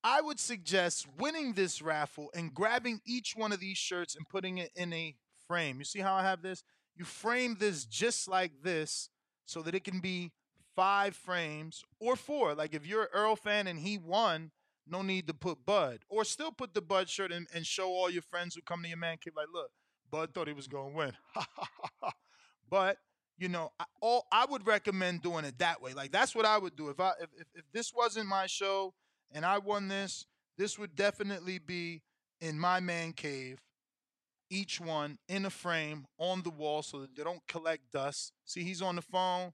I 0.04 0.20
would 0.20 0.38
suggest 0.38 1.08
winning 1.18 1.54
this 1.54 1.82
raffle 1.82 2.30
and 2.34 2.54
grabbing 2.54 3.00
each 3.04 3.34
one 3.34 3.50
of 3.50 3.58
these 3.58 3.76
shirts 3.76 4.14
and 4.14 4.28
putting 4.28 4.58
it 4.58 4.70
in 4.76 4.92
a 4.92 5.16
frame. 5.48 5.78
You 5.78 5.84
see 5.84 5.98
how 5.98 6.14
I 6.14 6.22
have 6.22 6.40
this? 6.40 6.62
You 6.94 7.04
frame 7.04 7.56
this 7.58 7.84
just 7.84 8.28
like 8.28 8.52
this 8.62 9.10
so 9.44 9.60
that 9.62 9.74
it 9.74 9.82
can 9.82 9.98
be 9.98 10.30
five 10.76 11.16
frames 11.16 11.82
or 11.98 12.14
four. 12.14 12.54
Like 12.54 12.74
if 12.74 12.86
you're 12.86 13.02
an 13.02 13.08
Errol 13.12 13.34
fan 13.34 13.66
and 13.66 13.80
he 13.80 13.98
won, 13.98 14.52
no 14.86 15.02
need 15.02 15.26
to 15.26 15.34
put 15.34 15.66
Bud. 15.66 15.98
Or 16.08 16.24
still 16.24 16.52
put 16.52 16.74
the 16.74 16.80
Bud 16.80 17.08
shirt 17.08 17.32
and, 17.32 17.48
and 17.52 17.66
show 17.66 17.88
all 17.88 18.08
your 18.08 18.22
friends 18.22 18.54
who 18.54 18.62
come 18.62 18.82
to 18.82 18.88
your 18.88 18.98
man 18.98 19.18
cave, 19.20 19.34
like, 19.36 19.48
look, 19.52 19.70
Bud 20.10 20.34
thought 20.34 20.48
he 20.48 20.54
was 20.54 20.68
going 20.68 20.92
to 20.92 20.96
win. 20.96 21.12
but 22.70 22.98
you 23.38 23.48
know, 23.48 23.70
I, 23.78 23.84
all 24.00 24.26
I 24.32 24.46
would 24.46 24.66
recommend 24.66 25.22
doing 25.22 25.44
it 25.44 25.58
that 25.58 25.80
way. 25.80 25.94
Like 25.94 26.12
that's 26.12 26.34
what 26.34 26.44
I 26.44 26.58
would 26.58 26.76
do 26.76 26.88
if 26.88 27.00
I 27.00 27.12
if, 27.20 27.30
if, 27.38 27.46
if 27.54 27.64
this 27.72 27.94
wasn't 27.94 28.26
my 28.26 28.46
show 28.46 28.94
and 29.32 29.44
I 29.44 29.58
won 29.58 29.88
this, 29.88 30.26
this 30.56 30.78
would 30.78 30.96
definitely 30.96 31.58
be 31.58 32.02
in 32.40 32.58
my 32.58 32.80
man 32.80 33.12
cave. 33.12 33.60
Each 34.50 34.80
one 34.80 35.18
in 35.28 35.44
a 35.44 35.50
frame 35.50 36.06
on 36.18 36.42
the 36.42 36.50
wall 36.50 36.82
so 36.82 37.00
that 37.00 37.14
they 37.14 37.22
don't 37.22 37.46
collect 37.46 37.92
dust. 37.92 38.32
See, 38.44 38.64
he's 38.64 38.80
on 38.80 38.96
the 38.96 39.02
phone 39.02 39.52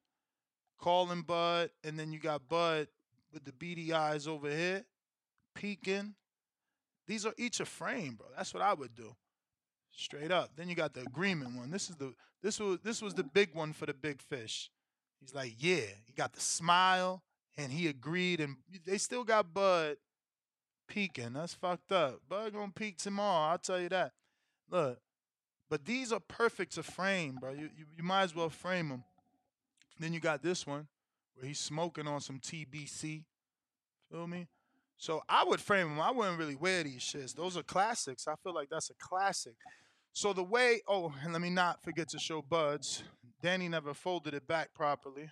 calling 0.79 1.23
Bud, 1.23 1.71
and 1.83 1.99
then 1.99 2.13
you 2.13 2.19
got 2.19 2.49
Bud 2.49 2.89
with 3.33 3.45
the 3.45 3.53
beady 3.53 3.93
eyes 3.93 4.29
over 4.29 4.49
here, 4.49 4.85
peeking. 5.55 6.15
These 7.07 7.27
are 7.27 7.35
each 7.37 7.61
a 7.61 7.65
frame, 7.65 8.15
bro. 8.15 8.29
That's 8.37 8.55
what 8.55 8.63
I 8.63 8.73
would 8.73 8.95
do. 8.95 9.15
Straight 9.97 10.33
up. 10.33 10.51
Then 10.57 10.69
you 10.69 10.75
got 10.75 10.93
the 10.95 11.03
agreement 11.03 11.57
one. 11.57 11.71
This 11.71 11.89
is 11.89 11.97
the 11.97 12.15
this 12.43 12.59
was 12.59 12.79
this 12.83 13.01
was 13.01 13.15
the 13.15 13.23
big 13.25 13.55
one 13.55 13.73
for 13.73 13.87
the 13.87 13.95
big 13.95 14.21
fish. 14.21 14.71
He's 15.21 15.35
like, 15.35 15.55
yeah. 15.59 15.87
He 16.05 16.13
got 16.17 16.33
the 16.33 16.41
smile, 16.41 17.23
and 17.57 17.73
he 17.73 17.89
agreed, 17.89 18.41
and 18.41 18.57
they 18.85 18.99
still 18.99 19.25
got 19.25 19.55
Bud 19.55 19.97
peeking. 20.89 21.33
That's 21.33 21.55
fucked 21.55 21.93
up. 21.93 22.21
Bud 22.29 22.53
gonna 22.53 22.73
peek 22.75 22.99
tomorrow. 22.99 23.53
I'll 23.53 23.59
tell 23.59 23.81
you 23.81 23.89
that. 23.91 24.13
Look, 24.71 24.99
but 25.71 25.85
these 25.85 26.13
are 26.13 26.21
perfect 26.21 26.75
to 26.75 26.83
frame, 26.83 27.39
bro. 27.41 27.53
You 27.53 27.71
you, 27.77 27.87
you 27.97 28.03
might 28.03 28.23
as 28.23 28.35
well 28.35 28.51
frame 28.51 28.89
them. 28.89 29.05
Then 29.99 30.13
you 30.13 30.21
got 30.21 30.43
this 30.43 30.67
one 30.67 30.89
where 31.35 31.47
he's 31.47 31.61
smoking 31.61 32.09
on 32.09 32.21
some 32.21 32.41
TBC. 32.41 33.25
Feel 34.11 34.27
me? 34.27 34.49
So 34.97 35.23
I 35.29 35.45
would 35.45 35.61
frame 35.61 35.89
them. 35.89 36.01
I 36.01 36.11
wouldn't 36.11 36.39
really 36.39 36.57
wear 36.57 36.83
these 36.83 37.01
shits. 37.01 37.35
Those 37.35 37.57
are 37.57 37.63
classics. 37.63 38.27
I 38.29 38.35
feel 38.43 38.55
like 38.55 38.69
that's 38.71 38.91
a 38.91 38.95
classic. 38.95 39.55
So 40.17 40.33
the 40.33 40.45
way, 40.45 40.81
oh, 40.87 41.13
and 41.25 41.33
let 41.33 41.43
me 41.43 41.51
not 41.51 41.83
forget 41.83 42.09
to 42.11 42.21
show 42.21 42.41
Buds. 42.41 43.03
Danny 43.43 43.69
never 43.69 43.93
folded 43.93 44.33
it 44.33 44.47
back 44.47 44.73
properly 44.73 45.29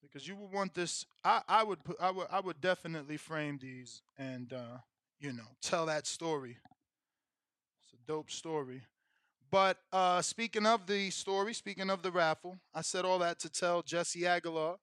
because 0.00 0.26
you 0.26 0.36
would 0.36 0.52
want 0.52 0.72
this. 0.72 1.04
I, 1.24 1.42
I 1.48 1.64
would 1.64 1.82
put, 1.82 1.96
I 2.00 2.12
would, 2.12 2.28
I 2.30 2.38
would 2.38 2.60
definitely 2.60 3.16
frame 3.16 3.58
these 3.60 4.02
and 4.16 4.52
uh, 4.52 4.78
you 5.18 5.32
know 5.32 5.48
tell 5.60 5.86
that 5.86 6.06
story. 6.06 6.58
It's 7.82 7.92
a 7.92 8.06
dope 8.06 8.30
story. 8.30 8.82
But 9.50 9.78
uh, 9.92 10.22
speaking 10.22 10.64
of 10.64 10.86
the 10.86 11.10
story, 11.10 11.52
speaking 11.52 11.90
of 11.90 12.02
the 12.02 12.12
raffle, 12.12 12.58
I 12.72 12.82
said 12.82 13.04
all 13.04 13.18
that 13.18 13.40
to 13.40 13.50
tell 13.50 13.82
Jesse 13.82 14.24
Aguilar 14.24 14.76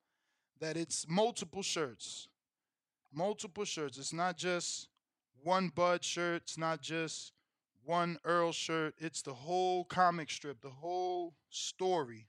that 0.60 0.76
it's 0.76 1.06
multiple 1.08 1.64
shirts, 1.64 2.28
multiple 3.14 3.64
shirts. 3.64 3.98
It's 3.98 4.12
not 4.12 4.36
just 4.36 4.90
one 5.42 5.70
Bud 5.70 6.04
shirt. 6.04 6.42
It's 6.44 6.58
not 6.58 6.82
just 6.82 7.32
one 7.90 8.20
Errol 8.24 8.52
shirt. 8.52 8.94
It's 9.00 9.24
the 9.24 9.34
whole 9.34 9.84
comic 9.84 10.30
strip, 10.30 10.62
the 10.62 10.70
whole 10.70 11.34
story, 11.50 12.28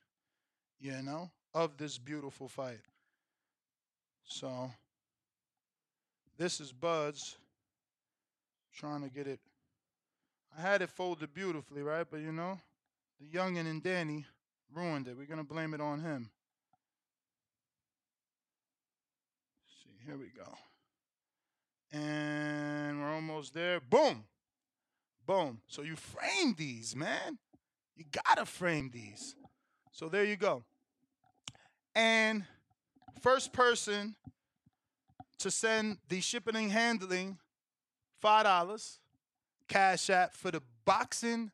you 0.80 1.02
know, 1.02 1.30
of 1.52 1.76
this 1.76 1.98
beautiful 1.98 2.48
fight. 2.48 2.80
So 4.24 4.70
this 6.39 6.60
is 6.60 6.72
Bud's. 6.72 7.36
Trying 8.72 9.02
to 9.02 9.10
get 9.10 9.26
it. 9.26 9.40
I 10.56 10.62
had 10.62 10.80
it 10.80 10.89
folded 10.89 11.34
beautifully, 11.34 11.82
right? 11.82 12.06
But 12.10 12.20
you 12.20 12.32
know, 12.32 12.58
the 13.20 13.26
youngin 13.26 13.68
and 13.68 13.82
Danny 13.82 14.24
ruined 14.74 15.08
it. 15.08 15.16
We're 15.18 15.26
gonna 15.26 15.44
blame 15.44 15.74
it 15.74 15.80
on 15.82 16.00
him. 16.00 16.30
see, 19.68 20.06
here 20.06 20.16
we 20.16 20.28
go. 20.28 20.56
And 21.92 22.98
we're 23.00 23.12
almost 23.12 23.52
there. 23.52 23.80
Boom. 23.80 24.24
Boom. 25.26 25.60
So 25.66 25.82
you 25.82 25.97
frame 25.97 26.55
these, 26.57 26.97
man. 26.97 27.39
You 27.97 28.05
gotta 28.24 28.47
frame 28.47 28.90
these. 28.92 29.36
So 29.92 30.08
there 30.08 30.24
you 30.24 30.36
go. 30.36 30.65
And 31.94 32.44
first 33.20 33.52
person 33.52 34.16
to 35.39 35.50
send 35.50 35.99
the 36.08 36.20
shipping 36.20 36.57
and 36.57 36.70
handling 36.70 37.39
five 38.20 38.44
dollars 38.44 39.00
cash 39.68 40.10
app 40.10 40.34
for 40.34 40.50
the 40.50 40.62
boxing 40.84 41.50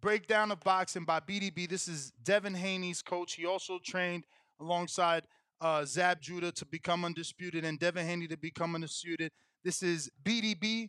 breakdown 0.00 0.50
of 0.50 0.60
boxing 0.60 1.04
by 1.04 1.20
BDB. 1.20 1.68
This 1.68 1.86
is 1.88 2.12
Devin 2.22 2.54
Haney's 2.54 3.02
coach. 3.02 3.34
He 3.34 3.46
also 3.46 3.78
trained 3.84 4.24
alongside 4.60 5.24
uh, 5.60 5.84
Zab 5.84 6.20
Judah 6.20 6.52
to 6.52 6.64
become 6.66 7.04
undisputed 7.04 7.64
and 7.64 7.78
Devin 7.78 8.06
Haney 8.06 8.26
to 8.28 8.36
become 8.36 8.74
undisputed. 8.74 9.30
This 9.62 9.82
is 9.82 10.10
BDB. 10.24 10.88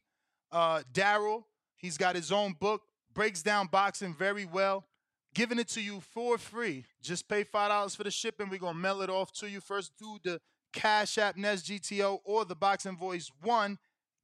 Uh, 0.52 0.82
Daryl, 0.94 1.44
he's 1.82 1.98
got 1.98 2.16
his 2.16 2.32
own 2.32 2.54
book, 2.54 2.84
breaks 3.14 3.42
down 3.42 3.68
boxing 3.68 4.14
very 4.14 4.46
well. 4.46 4.86
Giving 5.34 5.60
it 5.60 5.70
to 5.70 5.82
you 5.82 6.02
for 6.02 6.38
free. 6.38 6.84
Just 7.02 7.30
pay 7.30 7.46
$5 7.46 7.96
for 7.96 8.04
the 8.04 8.12
shipping. 8.12 8.50
We're 8.50 8.60
going 8.60 8.74
to 8.74 8.80
mail 8.80 9.02
it 9.02 9.10
off 9.10 9.32
to 9.34 9.50
you. 9.50 9.62
First, 9.62 9.94
do 9.98 10.18
the 10.24 10.42
Cash 10.74 11.18
App 11.18 11.38
Nest 11.38 11.68
GTO 11.68 12.20
or 12.26 12.44
the 12.44 12.56
Boxing 12.56 12.98
Voice 12.98 13.32
1 13.42 13.78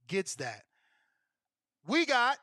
gets 0.07 0.35
that. 0.35 0.63
We 1.87 2.05
got 2.05 2.37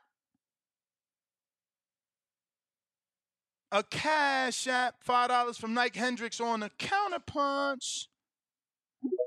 a 3.71 3.83
Cash 3.83 4.67
App, 4.67 4.95
$5 5.07 5.57
from 5.57 5.75
Nike 5.75 5.99
Hendricks 5.99 6.41
on 6.41 6.61
the 6.61 6.71
counterpunch. 6.79 8.07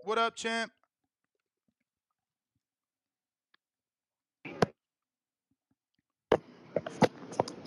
What 0.02 0.18
up, 0.18 0.34
champ? 0.34 0.72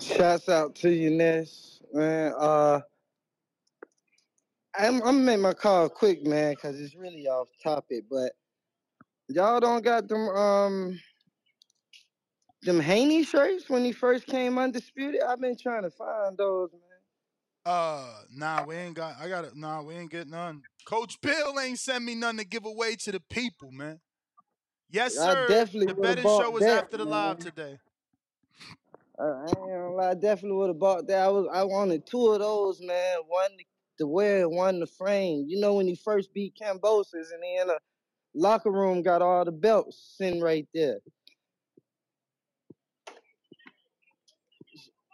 Shouts 0.02 0.48
out 0.48 0.74
to 0.76 0.90
you, 0.90 1.10
Ness, 1.10 1.80
man. 1.92 2.32
Uh, 2.36 2.80
I'm, 4.76 4.96
I'm 4.96 5.00
gonna 5.00 5.18
make 5.18 5.38
my 5.38 5.54
call 5.54 5.88
quick, 5.88 6.24
man, 6.24 6.56
cause 6.56 6.80
it's 6.80 6.96
really 6.96 7.28
off 7.28 7.48
topic. 7.62 8.04
But 8.10 8.32
y'all 9.28 9.60
don't 9.60 9.84
got 9.84 10.08
them 10.08 10.28
um 10.30 11.00
them 12.62 12.80
Haney 12.80 13.22
shirts 13.22 13.70
when 13.70 13.84
he 13.84 13.92
first 13.92 14.26
came 14.26 14.58
undisputed. 14.58 15.22
I've 15.22 15.40
been 15.40 15.56
trying 15.56 15.82
to 15.82 15.90
find 15.90 16.36
those, 16.36 16.72
man. 16.72 16.80
Uh, 17.64 18.12
nah, 18.34 18.64
we 18.66 18.74
ain't 18.74 18.96
got. 18.96 19.14
I 19.20 19.28
got 19.28 19.44
it. 19.44 19.54
Nah, 19.54 19.82
we 19.82 19.94
ain't 19.94 20.10
get 20.10 20.26
none. 20.26 20.62
Coach 20.84 21.20
Bill 21.20 21.60
ain't 21.60 21.78
send 21.78 22.04
me 22.04 22.16
none 22.16 22.38
to 22.38 22.44
give 22.44 22.66
away 22.66 22.96
to 22.96 23.12
the 23.12 23.20
people, 23.30 23.70
man. 23.70 24.00
Yes, 24.90 25.16
I 25.16 25.32
sir. 25.32 25.46
definitely 25.48 25.86
The 25.86 25.94
betting 25.94 26.24
show 26.24 26.50
was 26.50 26.64
that, 26.64 26.84
after 26.84 26.96
the 26.96 27.04
live 27.04 27.38
today. 27.38 27.78
I, 29.22 29.42
ain't 29.46 29.56
gonna 29.56 29.90
lie, 29.92 30.10
I 30.10 30.14
definitely 30.14 30.58
would 30.58 30.68
have 30.68 30.78
bought 30.78 31.06
that. 31.08 31.22
I 31.22 31.28
was 31.28 31.46
I 31.52 31.64
wanted 31.64 32.06
two 32.06 32.28
of 32.28 32.40
those, 32.40 32.80
man. 32.82 33.18
One 33.28 33.50
to 33.98 34.06
wear, 34.06 34.48
one 34.48 34.80
to 34.80 34.86
frame. 34.86 35.46
You 35.48 35.60
know 35.60 35.74
when 35.74 35.86
he 35.86 35.94
first 35.94 36.34
beat 36.34 36.54
Kambosos 36.60 37.32
and 37.32 37.44
he 37.44 37.58
in 37.60 37.70
a 37.70 37.78
locker 38.34 38.70
room 38.72 39.02
got 39.02 39.22
all 39.22 39.44
the 39.44 39.52
belts 39.52 40.14
sitting 40.18 40.40
right 40.40 40.66
there. 40.74 40.98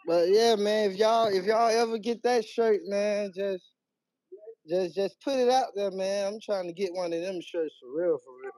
But 0.07 0.29
yeah, 0.29 0.55
man, 0.55 0.91
if 0.91 0.97
y'all 0.97 1.27
if 1.27 1.45
y'all 1.45 1.69
ever 1.69 1.97
get 1.99 2.23
that 2.23 2.45
shirt, 2.45 2.81
man, 2.85 3.31
just 3.35 3.63
just 4.67 4.95
just 4.95 5.21
put 5.21 5.35
it 5.35 5.49
out 5.49 5.69
there, 5.75 5.91
man. 5.91 6.33
I'm 6.33 6.39
trying 6.41 6.67
to 6.67 6.73
get 6.73 6.93
one 6.93 7.13
of 7.13 7.21
them 7.21 7.41
shirts 7.41 7.75
for 7.81 7.95
real, 7.95 8.17
for 8.17 8.33
real. 8.43 8.51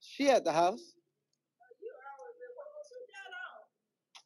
She 0.00 0.28
at 0.30 0.44
the 0.44 0.52
house. 0.52 0.95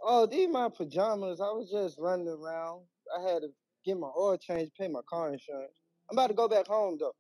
Oh, 0.02 0.26
these 0.26 0.48
my 0.48 0.68
pajamas. 0.68 1.40
I 1.40 1.50
was 1.50 1.70
just 1.70 1.98
running 1.98 2.28
around. 2.28 2.82
I 3.16 3.22
had 3.22 3.42
to 3.42 3.48
get 3.84 3.98
my 3.98 4.10
oil 4.18 4.36
change, 4.36 4.70
pay 4.78 4.88
my 4.88 5.00
car 5.08 5.32
insurance. 5.32 5.72
I'm 6.10 6.16
about 6.16 6.28
to 6.28 6.34
go 6.34 6.48
back 6.48 6.66
home 6.66 6.96
though. 6.98 7.12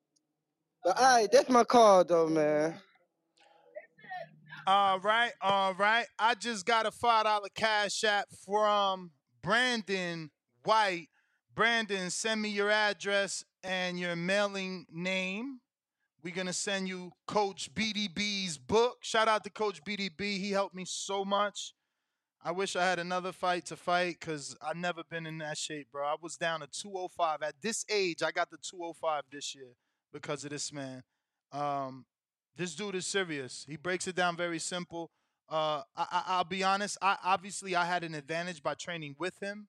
But 0.84 0.98
all 0.98 1.16
right, 1.18 1.28
that's 1.30 1.48
my 1.50 1.64
car 1.64 2.04
though, 2.04 2.26
man. 2.28 2.74
All 4.66 5.00
right, 5.00 5.32
all 5.42 5.74
right. 5.74 6.06
I 6.18 6.34
just 6.34 6.66
got 6.66 6.86
a 6.86 6.90
five 6.90 7.24
dollar 7.24 7.48
cash 7.54 8.04
app 8.04 8.28
from 8.44 9.10
Brandon 9.42 10.30
White. 10.64 11.08
Brandon, 11.54 12.10
send 12.10 12.40
me 12.42 12.48
your 12.50 12.70
address 12.70 13.44
and 13.62 13.98
your 13.98 14.16
mailing 14.16 14.86
name. 14.90 15.60
We're 16.22 16.34
gonna 16.34 16.52
send 16.52 16.88
you 16.88 17.12
Coach 17.26 17.74
BDB's 17.74 18.58
book. 18.58 18.98
Shout 19.02 19.28
out 19.28 19.44
to 19.44 19.50
Coach 19.50 19.82
BDB. 19.84 20.38
He 20.38 20.50
helped 20.50 20.74
me 20.74 20.84
so 20.86 21.24
much. 21.24 21.74
I 22.42 22.52
wish 22.52 22.74
I 22.74 22.84
had 22.84 22.98
another 22.98 23.32
fight 23.32 23.66
to 23.66 23.76
fight 23.76 24.16
because 24.18 24.56
I've 24.62 24.76
never 24.76 25.02
been 25.04 25.26
in 25.26 25.38
that 25.38 25.58
shape, 25.58 25.88
bro. 25.92 26.06
I 26.06 26.14
was 26.20 26.36
down 26.36 26.60
to 26.60 26.66
205. 26.66 27.42
At 27.42 27.60
this 27.60 27.84
age, 27.90 28.22
I 28.22 28.30
got 28.30 28.50
the 28.50 28.56
205 28.56 29.24
this 29.30 29.54
year 29.54 29.74
because 30.10 30.44
of 30.44 30.50
this 30.50 30.72
man. 30.72 31.02
Um, 31.52 32.06
this 32.56 32.74
dude 32.74 32.94
is 32.94 33.06
serious. 33.06 33.66
He 33.68 33.76
breaks 33.76 34.08
it 34.08 34.16
down 34.16 34.36
very 34.36 34.58
simple. 34.58 35.10
Uh, 35.50 35.82
I, 35.94 36.06
I, 36.10 36.22
I'll 36.28 36.44
be 36.44 36.64
honest. 36.64 36.96
I 37.02 37.16
obviously 37.22 37.76
I 37.76 37.84
had 37.84 38.04
an 38.04 38.14
advantage 38.14 38.62
by 38.62 38.72
training 38.72 39.16
with 39.18 39.38
him, 39.42 39.68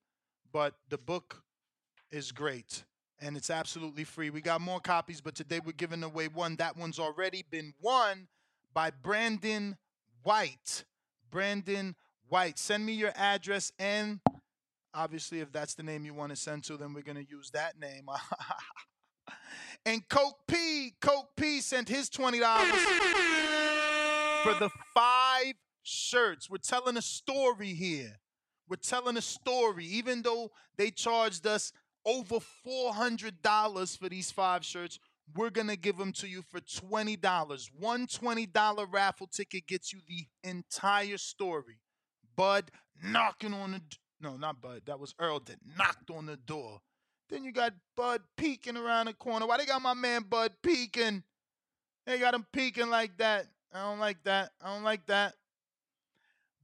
but 0.54 0.76
the 0.88 0.98
book 0.98 1.44
is 2.10 2.32
great 2.32 2.86
and 3.20 3.36
it's 3.36 3.50
absolutely 3.50 4.06
free. 4.06 4.30
We 4.30 4.42
got 4.42 4.62
more 4.62 4.80
copies, 4.80 5.20
but 5.20 5.36
today 5.36 5.60
we're 5.64 5.74
giving 5.74 6.04
away 6.04 6.30
one. 6.30 6.56
That 6.56 6.78
one's 6.78 7.00
already 7.00 7.44
been 7.50 7.74
won 7.82 8.28
by 8.74 8.92
Brandon 8.92 9.78
White. 10.24 10.86
Brandon 11.30 11.96
White. 12.32 12.58
Send 12.58 12.86
me 12.86 12.94
your 12.94 13.12
address 13.18 13.74
and 13.78 14.22
obviously 14.94 15.42
if 15.42 15.52
that's 15.52 15.74
the 15.74 15.84
name 15.84 16.06
you 16.06 16.14
want 16.14 16.30
to 16.30 16.36
send 16.38 16.64
to, 16.64 16.78
then 16.78 16.94
we're 16.94 17.04
gonna 17.04 17.26
use 17.30 17.52
that 17.52 17.78
name. 17.78 18.06
and 19.86 20.08
Coke 20.08 20.40
P, 20.48 20.94
Coke 21.02 21.36
P 21.36 21.60
sent 21.60 21.90
his 21.90 22.10
twenty 22.10 22.40
dollars 22.40 22.72
for 24.44 24.54
the 24.54 24.70
five 24.94 25.56
shirts. 25.84 26.50
We're 26.50 26.58
telling 26.58 26.96
a 26.96 27.02
story 27.02 27.74
here. 27.74 28.18
We're 28.70 28.78
telling 28.78 29.18
a 29.18 29.22
story, 29.22 29.84
even 29.88 30.22
though 30.22 30.52
they 30.78 30.90
charged 30.90 31.46
us 31.46 31.74
over 32.06 32.38
$400 32.66 33.98
for 33.98 34.10
these 34.10 34.32
five 34.32 34.64
shirts. 34.64 35.00
We're 35.36 35.50
going 35.50 35.68
to 35.68 35.78
give 35.78 35.98
them 35.98 36.12
to 36.14 36.28
you 36.28 36.42
for 36.42 36.60
$20. 36.60 37.70
One 37.78 38.08
$20 38.08 38.88
raffle 38.92 39.28
ticket 39.28 39.68
gets 39.68 39.94
you 39.94 40.00
the 40.08 40.26
entire 40.44 41.18
story. 41.18 41.80
Bud 42.42 42.72
knocking 43.04 43.54
on 43.54 43.74
the 43.74 43.78
d- 43.78 43.98
no, 44.20 44.36
not 44.36 44.60
Bud. 44.60 44.82
That 44.88 45.00
was 45.00 45.14
Errol 45.22 45.42
that 45.42 45.58
knocked 45.78 46.10
on 46.10 46.26
the 46.26 46.38
door. 46.38 46.82
Then 47.30 47.44
you 47.44 47.52
got 47.52 47.72
Bud 47.96 48.22
peeking 48.36 48.78
around 48.78 49.06
the 49.06 49.14
corner. 49.14 49.46
Why 49.46 49.58
they 49.58 49.68
got 49.68 49.80
my 49.84 49.94
man 49.94 50.24
Bud 50.28 50.54
peeking? 50.64 51.22
They 52.08 52.18
got 52.18 52.34
him 52.34 52.48
peeking 52.52 52.90
like 52.90 53.16
that. 53.20 53.46
I 53.72 53.84
don't 53.84 54.00
like 54.00 54.24
that. 54.24 54.54
I 54.60 54.74
don't 54.74 54.82
like 54.82 55.06
that. 55.06 55.36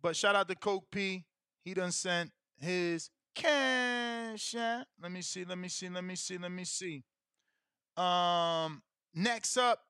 But 0.02 0.16
shout 0.16 0.36
out 0.36 0.48
to 0.48 0.56
Coke 0.56 0.90
P. 0.90 1.26
He 1.64 1.76
done 1.76 1.92
sent 1.92 2.32
his 2.60 3.12
cash. 3.36 4.56
Let 4.56 5.12
me 5.12 5.22
see. 5.22 5.46
Let 5.46 5.60
me 5.60 5.68
see. 5.68 5.90
Let 5.90 6.04
me 6.04 6.16
see. 6.16 6.40
Let 6.40 6.52
me 6.52 6.64
see. 6.64 7.04
Um, 7.96 8.82
next 9.14 9.58
up, 9.58 9.84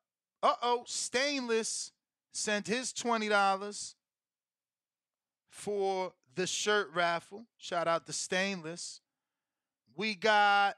uh 0.44 0.56
oh, 0.62 0.84
Stainless 0.86 1.94
sent 2.34 2.68
his 2.68 2.92
twenty 2.92 3.30
dollars 3.30 3.96
for 5.58 6.14
the 6.36 6.46
shirt 6.46 6.90
raffle. 6.94 7.46
Shout 7.58 7.88
out 7.88 8.06
to 8.06 8.14
Stainless. 8.14 9.02
We 9.96 10.14
got 10.14 10.76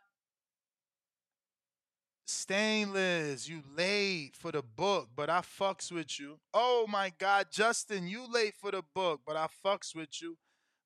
Stainless. 2.26 3.50
You 3.50 3.62
late 3.76 4.32
for 4.36 4.52
the 4.54 4.62
book, 4.62 5.10
but 5.16 5.30
I 5.30 5.42
fucks 5.42 5.92
with 5.92 6.18
you. 6.20 6.40
Oh 6.54 6.86
my 6.88 7.12
God, 7.20 7.48
Justin, 7.52 8.08
you 8.08 8.26
late 8.32 8.56
for 8.56 8.72
the 8.72 8.84
book, 8.96 9.22
but 9.28 9.36
I 9.36 9.48
fucks 9.66 9.94
with 9.94 10.22
you. 10.22 10.38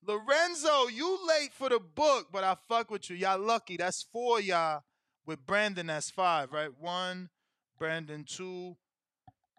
Lorenzo, 0.05 0.88
you 0.88 1.19
late 1.27 1.53
for 1.53 1.69
the 1.69 1.80
book, 1.80 2.27
but 2.31 2.43
I 2.43 2.55
fuck 2.67 2.89
with 2.89 3.09
you. 3.09 3.15
Y'all 3.15 3.39
lucky. 3.39 3.77
That's 3.77 4.03
four 4.03 4.41
y'all. 4.41 4.81
With 5.25 5.45
Brandon, 5.45 5.88
that's 5.88 6.09
five, 6.09 6.51
right? 6.51 6.72
One, 6.77 7.30
Brandon, 7.77 8.25
two, 8.25 8.75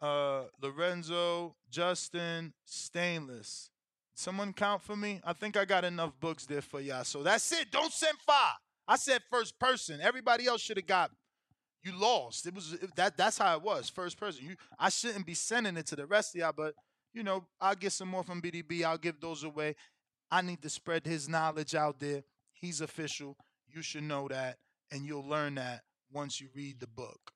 uh, 0.02 0.42
Lorenzo, 0.60 1.54
Justin, 1.70 2.52
Stainless. 2.64 3.70
Someone 4.15 4.52
count 4.52 4.83
for 4.83 4.97
me? 4.97 5.20
I 5.25 5.33
think 5.33 5.57
I 5.57 5.65
got 5.65 5.84
enough 5.84 6.12
books 6.20 6.47
there 6.47 6.62
for 6.62 6.81
y'all. 6.81 7.05
So 7.05 7.23
that's 7.23 7.51
it. 7.52 7.70
Don't 7.70 7.93
send 7.93 8.17
five. 8.18 8.55
I 8.86 8.97
said 8.97 9.23
first 9.31 9.59
person. 9.59 10.01
Everybody 10.01 10.47
else 10.47 10.60
should 10.60 10.76
have 10.76 10.86
got. 10.86 11.10
You 11.83 11.99
lost. 11.99 12.47
It 12.47 12.55
was 12.55 12.76
that. 12.97 13.17
That's 13.17 13.36
how 13.36 13.57
it 13.57 13.62
was. 13.62 13.91
First 13.91 14.18
person. 14.18 14.44
You. 14.47 14.57
I 14.78 14.89
shouldn't 14.89 15.26
be 15.26 15.34
sending 15.34 15.76
it 15.76 15.86
to 15.86 15.97
the 15.97 16.07
rest 16.07 16.34
of 16.34 16.41
y'all, 16.41 16.52
but 16.57 16.75
you 17.12 17.23
know, 17.23 17.44
I'll 17.60 17.75
get 17.75 17.93
some 17.93 18.09
more 18.09 18.25
from 18.25 18.41
BDB. 18.41 18.84
I'll 18.84 18.99
give 18.99 19.20
those 19.20 19.44
away. 19.44 19.76
I 20.31 20.43
need 20.43 20.62
to 20.62 20.70
spread 20.70 21.07
his 21.07 21.28
knowledge 21.28 21.75
out 21.75 22.01
there. 22.01 22.23
He's 22.52 22.81
official. 22.81 23.36
You 23.68 23.83
should 23.83 24.05
know 24.05 24.28
that, 24.28 24.57
and 24.91 25.05
you'll 25.05 25.26
learn 25.26 25.57
that 25.57 25.83
once 26.12 26.41
you 26.41 26.49
read 26.55 26.81
the 26.81 26.86
book. 26.86 27.33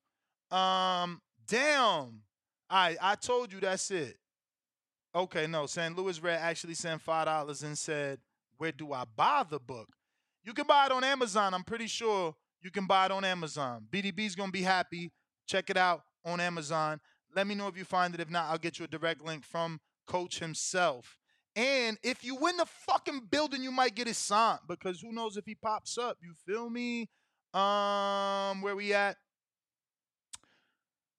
Um, 0.51 1.21
damn. 1.47 2.23
I 2.71 2.97
I 3.01 3.15
told 3.17 3.53
you 3.53 3.61
that's 3.61 3.91
it. 3.91 4.17
Okay, 5.19 5.49
no. 5.49 5.67
St. 5.67 5.97
Louis 5.99 6.23
Red 6.23 6.39
actually 6.41 6.75
sent 6.75 7.03
five 7.03 7.27
dollars 7.27 7.65
and 7.65 7.77
said, 7.77 8.21
"Where 8.57 8.71
do 8.71 8.93
I 8.93 9.03
buy 9.05 9.43
the 9.43 9.59
book?" 9.59 9.89
You 10.45 10.53
can 10.55 10.65
buy 10.65 10.87
it 10.87 10.93
on 10.93 11.03
Amazon. 11.03 11.55
I'm 11.55 11.65
pretty 11.65 11.89
sure 11.89 12.37
you 12.63 12.71
can 12.71 12.87
buy 12.87 13.07
it 13.07 13.11
on 13.11 13.25
Amazon. 13.25 13.85
BDB's 13.91 14.37
gonna 14.37 14.53
be 14.53 14.63
happy. 14.63 15.11
Check 15.49 15.71
it 15.71 15.77
out 15.77 16.05
on 16.25 16.39
Amazon. 16.39 17.01
Let 17.35 17.49
me 17.49 17.57
know 17.57 17.67
if 17.67 17.77
you 17.77 17.85
find 17.85 18.15
it. 18.15 18.21
If 18.21 18.31
not, 18.31 18.49
I'll 18.49 18.59
get 18.59 18.79
you 18.79 18.85
a 18.85 18.89
direct 18.89 19.21
link 19.21 19.45
from 19.45 19.81
Coach 20.07 20.39
himself. 20.39 21.19
And 21.57 21.99
if 22.05 22.23
you 22.23 22.37
win 22.37 22.57
the 22.57 22.67
fucking 22.67 23.27
building, 23.29 23.65
you 23.65 23.73
might 23.73 23.97
get 23.97 24.07
it 24.07 24.15
signed 24.15 24.61
because 24.69 25.01
who 25.01 25.11
knows 25.11 25.37
if 25.37 25.47
he 25.47 25.57
pops 25.57 25.99
up. 25.99 26.19
You 26.23 26.33
feel 26.47 26.71
me? 26.71 27.09
Um, 27.53 28.63
where 28.63 28.77
we 28.77 28.95
at? 28.95 29.17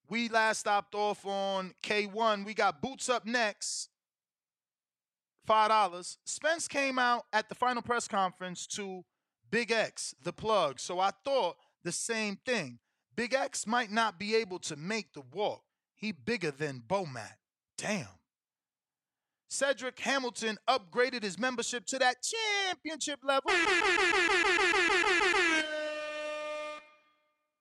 We 0.10 0.28
last 0.28 0.60
stopped 0.60 0.96
off 0.96 1.26
on 1.26 1.74
K1. 1.84 2.46
We 2.46 2.54
got 2.54 2.82
Boots 2.82 3.10
up 3.10 3.26
next. 3.26 3.90
Five 5.46 5.70
dollars. 5.70 6.18
Spence 6.26 6.68
came 6.68 7.00
out 7.00 7.26
at 7.32 7.50
the 7.50 7.56
final 7.56 7.82
press 7.82 8.08
conference 8.08 8.68
to 8.68 9.04
Big 9.50 9.72
X, 9.72 10.14
the 10.24 10.34
plug. 10.34 10.80
So 10.80 11.00
I 11.00 11.12
thought 11.24 11.58
the 11.84 11.92
same 11.92 12.38
thing. 12.46 12.80
Big 13.16 13.34
X 13.34 13.66
might 13.68 13.92
not 13.92 14.20
be 14.20 14.36
able 14.36 14.60
to 14.60 14.76
make 14.76 15.14
the 15.14 15.22
walk. 15.34 15.64
He 15.96 16.12
bigger 16.12 16.52
than 16.52 16.84
Bomat. 16.88 17.36
Damn. 17.78 18.08
Cedric 19.50 20.00
Hamilton 20.00 20.58
upgraded 20.70 21.24
his 21.24 21.40
membership 21.40 21.86
to 21.88 22.00
that 22.00 22.18
championship 22.22 23.20
level. 23.24 23.52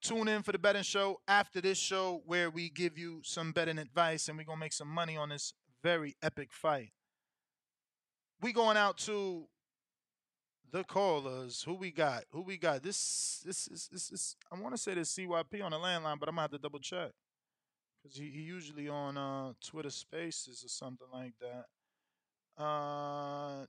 Tune 0.09 0.29
in 0.29 0.43
for 0.43 0.53
the 0.53 0.59
betting 0.59 0.83
show 0.83 1.21
after 1.29 1.61
this 1.61 1.77
show 1.77 2.23
where 2.25 2.49
we 2.49 2.71
give 2.71 2.97
you 2.97 3.21
some 3.23 3.53
betting 3.53 3.77
advice 3.77 4.27
and 4.29 4.39
we're 4.39 4.45
going 4.45 4.57
to 4.57 4.61
make 4.61 4.73
some 4.73 4.89
money 4.89 5.19
on 5.19 5.29
this 5.29 5.53
very 5.83 6.17
epic 6.23 6.49
fight. 6.51 6.93
We 8.41 8.55
going 8.55 8.79
out 8.79 8.97
to 9.01 9.45
the 10.73 10.83
callers. 10.83 11.63
Who 11.63 11.75
we 11.75 11.91
got? 11.91 12.25
Who 12.31 12.41
we 12.41 12.57
got? 12.57 12.83
This 12.83 13.43
this 13.45 13.69
is 13.69 13.91
this, 13.93 14.11
is 14.11 14.35
I 14.51 14.59
want 14.59 14.75
to 14.75 14.81
say 14.81 14.95
this 14.95 15.15
CYP 15.15 15.63
on 15.63 15.73
the 15.73 15.77
landline, 15.77 16.19
but 16.19 16.31
I'm 16.31 16.37
gonna 16.37 16.41
have 16.41 16.53
to 16.53 16.59
double 16.59 16.79
check. 16.79 17.11
Cause 18.03 18.15
he, 18.15 18.31
he 18.31 18.41
usually 18.41 18.89
on 18.89 19.19
uh 19.19 19.53
Twitter 19.63 19.91
Spaces 19.91 20.65
or 20.65 20.69
something 20.69 21.09
like 21.13 21.35
that. 21.43 22.63
Uh 22.63 23.67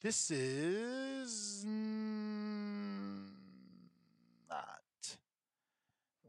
This 0.00 0.30
is 0.30 1.64
not. 4.48 5.16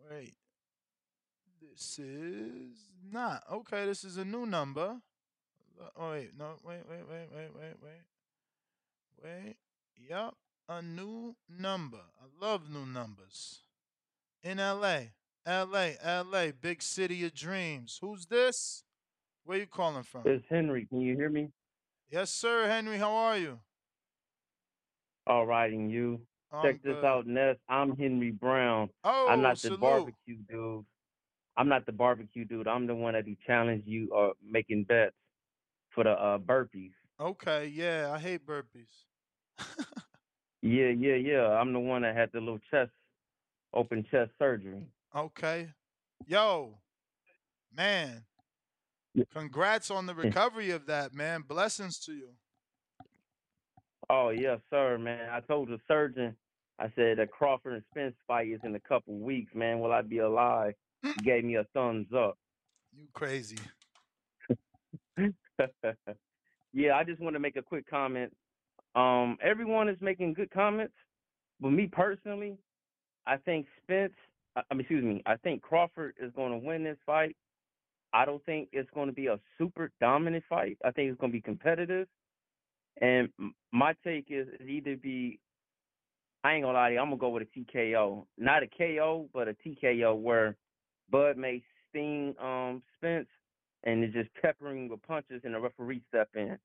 Wait. 0.09 0.33
This 1.61 1.99
is 1.99 2.89
not. 3.11 3.43
Okay, 3.51 3.85
this 3.85 4.03
is 4.03 4.17
a 4.17 4.25
new 4.25 4.47
number. 4.47 4.97
Oh, 5.95 6.11
wait. 6.11 6.31
No, 6.37 6.55
wait, 6.65 6.79
wait, 6.89 7.03
wait, 7.07 7.29
wait, 7.31 7.49
wait, 7.55 7.75
wait. 7.83 8.01
Wait. 9.23 9.57
Yup. 9.95 10.35
A 10.67 10.81
new 10.81 11.35
number. 11.47 12.01
I 12.19 12.25
love 12.43 12.71
new 12.71 12.87
numbers. 12.87 13.61
In 14.43 14.57
LA. 14.57 14.99
LA. 15.47 15.91
LA. 16.03 16.47
Big 16.59 16.81
city 16.81 17.23
of 17.23 17.35
dreams. 17.35 17.99
Who's 18.01 18.25
this? 18.25 18.83
Where 19.43 19.59
you 19.59 19.67
calling 19.67 20.03
from? 20.03 20.23
It's 20.25 20.45
Henry. 20.49 20.87
Can 20.87 21.01
you 21.01 21.15
hear 21.15 21.29
me? 21.29 21.51
Yes, 22.09 22.31
sir, 22.31 22.67
Henry. 22.67 22.97
How 22.97 23.11
are 23.11 23.37
you? 23.37 23.59
All 25.27 25.45
right, 25.45 25.71
and 25.71 25.91
you. 25.91 26.21
I'm 26.51 26.63
Check 26.63 26.81
this 26.81 26.95
good. 26.95 27.05
out, 27.05 27.27
Ness. 27.27 27.57
I'm 27.67 27.95
Henry 27.95 28.31
Brown. 28.31 28.89
Oh, 29.03 29.27
I'm 29.29 29.41
not 29.41 29.55
the 29.55 29.67
salute. 29.67 29.81
barbecue 29.81 30.37
dude. 30.49 30.85
I'm 31.55 31.69
not 31.69 31.85
the 31.85 31.91
barbecue 31.91 32.45
dude. 32.45 32.67
I'm 32.67 32.87
the 32.87 32.95
one 32.95 33.13
that 33.13 33.25
be 33.25 33.37
challenge 33.45 33.83
you 33.85 34.09
or 34.11 34.33
making 34.43 34.85
bets 34.85 35.13
for 35.89 36.03
the 36.03 36.11
uh, 36.11 36.39
burpees. 36.39 36.93
Okay, 37.19 37.67
yeah, 37.67 38.11
I 38.11 38.17
hate 38.17 38.45
burpees. 38.45 39.05
Yeah, 40.61 40.89
yeah, 40.89 41.15
yeah. 41.15 41.47
I'm 41.51 41.71
the 41.71 41.79
one 41.79 42.01
that 42.01 42.17
had 42.17 42.31
the 42.33 42.39
little 42.39 42.59
chest, 42.69 42.91
open 43.73 44.05
chest 44.11 44.31
surgery. 44.37 44.83
Okay. 45.15 45.69
Yo, 46.27 46.77
man, 47.73 48.25
congrats 49.33 49.91
on 49.91 50.05
the 50.05 50.15
recovery 50.15 50.71
of 50.71 50.85
that, 50.87 51.13
man. 51.13 51.43
Blessings 51.47 51.99
to 51.99 52.13
you. 52.13 52.29
Oh 54.09 54.29
yes, 54.29 54.59
sir, 54.69 54.97
man. 54.97 55.29
I 55.31 55.39
told 55.41 55.69
the 55.69 55.77
surgeon, 55.87 56.35
I 56.79 56.85
said 56.95 57.19
that 57.19 57.31
Crawford 57.31 57.73
and 57.73 57.83
Spence 57.91 58.15
fight 58.27 58.47
is 58.47 58.59
in 58.63 58.75
a 58.75 58.79
couple 58.79 59.19
weeks, 59.19 59.53
man. 59.53 59.79
Will 59.79 59.91
I 59.91 60.01
be 60.01 60.19
alive? 60.19 60.73
He 61.03 61.13
gave 61.23 61.43
me 61.43 61.55
a 61.55 61.65
thumbs 61.73 62.07
up. 62.15 62.37
You 62.93 63.07
crazy. 63.13 63.57
yeah, 66.73 66.95
I 66.95 67.03
just 67.03 67.21
want 67.21 67.35
to 67.35 67.39
make 67.39 67.55
a 67.55 67.61
quick 67.61 67.89
comment. 67.89 68.33
Um, 68.95 69.37
everyone 69.43 69.89
is 69.89 69.97
making 70.01 70.33
good 70.33 70.51
comments, 70.51 70.95
but 71.59 71.69
me 71.69 71.87
personally, 71.91 72.57
I 73.27 73.37
think 73.37 73.67
Spence. 73.83 74.13
I 74.55 74.61
I 74.71 74.73
mean, 74.73 74.81
excuse 74.81 75.03
me. 75.03 75.21
I 75.25 75.35
think 75.37 75.61
Crawford 75.61 76.15
is 76.19 76.31
going 76.35 76.51
to 76.51 76.65
win 76.65 76.83
this 76.83 76.97
fight. 77.05 77.35
I 78.13 78.25
don't 78.25 78.43
think 78.45 78.69
it's 78.71 78.89
going 78.93 79.07
to 79.07 79.13
be 79.13 79.27
a 79.27 79.39
super 79.57 79.91
dominant 79.99 80.43
fight. 80.49 80.77
I 80.83 80.91
think 80.91 81.11
it's 81.11 81.19
going 81.19 81.31
to 81.31 81.37
be 81.37 81.41
competitive. 81.41 82.07
And 83.01 83.29
my 83.71 83.93
take 84.03 84.25
is 84.29 84.47
it 84.59 84.69
either 84.69 84.95
be. 84.97 85.39
I 86.43 86.53
ain't 86.53 86.63
gonna 86.63 86.77
lie 86.77 86.89
to 86.89 86.93
you. 86.95 87.01
I'm 87.01 87.07
gonna 87.07 87.17
go 87.17 87.29
with 87.29 87.43
a 87.43 87.59
TKO, 87.59 88.25
not 88.37 88.63
a 88.63 88.67
KO, 88.67 89.29
but 89.33 89.49
a 89.49 89.53
TKO 89.53 90.17
where 90.17 90.55
Bud 91.11 91.37
may 91.37 91.61
sting 91.89 92.33
um 92.41 92.81
Spence 92.97 93.27
and 93.83 94.03
it's 94.03 94.13
just 94.13 94.29
peppering 94.41 94.89
with 94.89 95.01
punches 95.03 95.41
and 95.43 95.53
the 95.53 95.59
referee 95.59 96.01
step 96.07 96.29
in. 96.35 96.57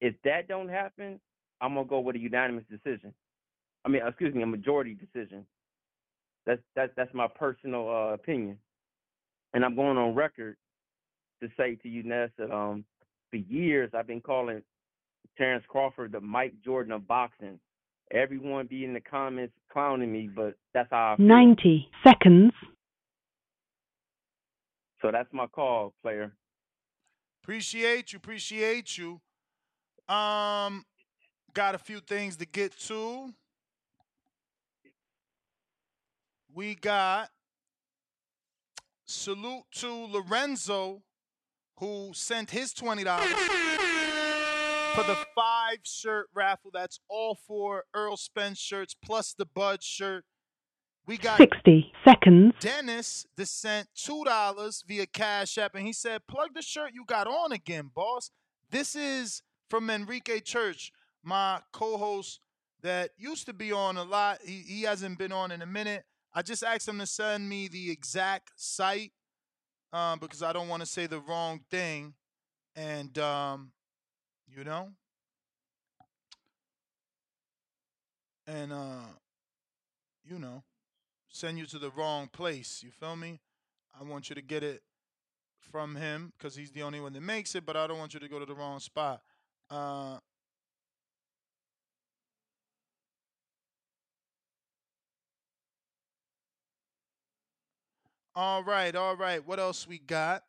If 0.00 0.14
that 0.24 0.48
don't 0.48 0.68
happen, 0.68 1.20
I'm 1.60 1.74
gonna 1.74 1.86
go 1.86 2.00
with 2.00 2.16
a 2.16 2.18
unanimous 2.18 2.64
decision. 2.70 3.14
I 3.84 3.88
mean, 3.88 4.02
excuse 4.06 4.34
me, 4.34 4.42
a 4.42 4.46
majority 4.46 4.94
decision. 4.94 5.46
That's 6.46 6.60
that's 6.74 6.92
that's 6.96 7.14
my 7.14 7.28
personal 7.28 7.88
uh, 7.88 8.14
opinion, 8.14 8.58
and 9.54 9.64
I'm 9.64 9.76
going 9.76 9.96
on 9.96 10.14
record 10.14 10.56
to 11.42 11.48
say 11.56 11.76
to 11.76 11.88
you, 11.88 12.02
Ness, 12.02 12.30
that 12.38 12.50
um 12.50 12.84
for 13.30 13.36
years 13.36 13.90
I've 13.94 14.06
been 14.06 14.20
calling 14.20 14.62
Terence 15.36 15.64
Crawford 15.68 16.12
the 16.12 16.20
Mike 16.20 16.54
Jordan 16.64 16.92
of 16.92 17.06
boxing. 17.06 17.58
Everyone 18.12 18.66
be 18.66 18.84
in 18.84 18.92
the 18.92 19.00
comments 19.00 19.54
clowning 19.72 20.12
me, 20.12 20.28
but 20.34 20.54
that's 20.74 20.88
how 20.90 21.14
I 21.14 21.16
feel. 21.16 21.26
90 21.26 21.88
seconds. 22.06 22.52
So 25.00 25.10
that's 25.10 25.32
my 25.32 25.46
call, 25.46 25.94
player. 26.02 26.32
Appreciate 27.42 28.12
you. 28.12 28.18
Appreciate 28.18 28.96
you. 28.98 29.20
Um, 30.14 30.84
got 31.54 31.74
a 31.74 31.78
few 31.78 32.00
things 32.00 32.36
to 32.36 32.46
get 32.46 32.78
to. 32.80 33.32
We 36.54 36.74
got 36.74 37.30
salute 39.06 39.64
to 39.72 40.06
Lorenzo, 40.06 41.02
who 41.78 42.12
sent 42.14 42.50
his 42.50 42.72
twenty 42.72 43.04
dollars 43.04 43.32
for 44.94 45.02
the 45.04 45.16
five 45.34 45.78
shirt 45.82 46.28
raffle. 46.34 46.70
That's 46.72 47.00
all 47.08 47.38
four 47.46 47.84
Errol 47.94 48.16
Spence 48.16 48.58
shirts 48.58 48.94
plus 48.94 49.32
the 49.32 49.46
Bud 49.46 49.82
shirt. 49.82 50.24
We 51.06 51.18
got 51.18 51.38
60 51.38 51.92
seconds. 52.04 52.54
Dennis 52.60 53.26
sent 53.42 53.88
two 53.94 54.22
dollars 54.24 54.84
via 54.86 55.06
Cash 55.06 55.58
App, 55.58 55.74
and 55.74 55.84
he 55.84 55.92
said, 55.92 56.26
"Plug 56.28 56.54
the 56.54 56.62
shirt 56.62 56.92
you 56.94 57.04
got 57.04 57.26
on 57.26 57.52
again, 57.52 57.90
boss." 57.92 58.30
This 58.70 58.94
is 58.94 59.42
from 59.68 59.90
Enrique 59.90 60.40
Church, 60.40 60.92
my 61.22 61.60
co-host 61.72 62.40
that 62.82 63.10
used 63.16 63.46
to 63.46 63.52
be 63.52 63.72
on 63.72 63.96
a 63.96 64.04
lot. 64.04 64.38
He 64.44 64.60
he 64.60 64.82
hasn't 64.82 65.18
been 65.18 65.32
on 65.32 65.50
in 65.50 65.60
a 65.62 65.66
minute. 65.66 66.04
I 66.34 66.42
just 66.42 66.62
asked 66.62 66.88
him 66.88 66.98
to 66.98 67.06
send 67.06 67.48
me 67.48 67.68
the 67.68 67.90
exact 67.90 68.52
site 68.56 69.12
um, 69.92 70.18
because 70.18 70.42
I 70.42 70.52
don't 70.52 70.68
want 70.68 70.82
to 70.82 70.86
say 70.86 71.06
the 71.06 71.20
wrong 71.20 71.60
thing, 71.70 72.14
and 72.74 73.16
um, 73.18 73.72
you 74.46 74.64
know, 74.64 74.88
and 78.46 78.72
uh, 78.72 79.06
you 80.24 80.38
know, 80.38 80.62
send 81.28 81.58
you 81.58 81.66
to 81.66 81.78
the 81.78 81.90
wrong 81.90 82.28
place. 82.32 82.82
You 82.82 82.90
feel 82.90 83.16
me? 83.16 83.40
I 83.98 84.04
want 84.04 84.28
you 84.28 84.34
to 84.34 84.42
get 84.42 84.62
it 84.62 84.82
from 85.70 85.96
him 85.96 86.32
because 86.36 86.56
he's 86.56 86.70
the 86.70 86.82
only 86.82 87.00
one 87.00 87.12
that 87.12 87.22
makes 87.22 87.54
it, 87.54 87.64
but 87.66 87.76
I 87.76 87.86
don't 87.86 87.98
want 87.98 88.14
you 88.14 88.20
to 88.20 88.28
go 88.28 88.38
to 88.38 88.46
the 88.46 88.54
wrong 88.54 88.80
spot. 88.80 89.20
Uh, 89.70 90.18
all 98.34 98.64
right, 98.64 98.94
all 98.94 99.16
right. 99.16 99.46
What 99.46 99.58
else 99.58 99.86
we 99.86 99.98
got? 99.98 100.42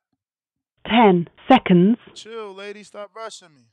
10 0.88 1.28
seconds. 1.48 1.98
Chill, 2.14 2.54
lady. 2.54 2.84
Stop 2.84 3.12
rushing 3.16 3.54
me. 3.54 3.64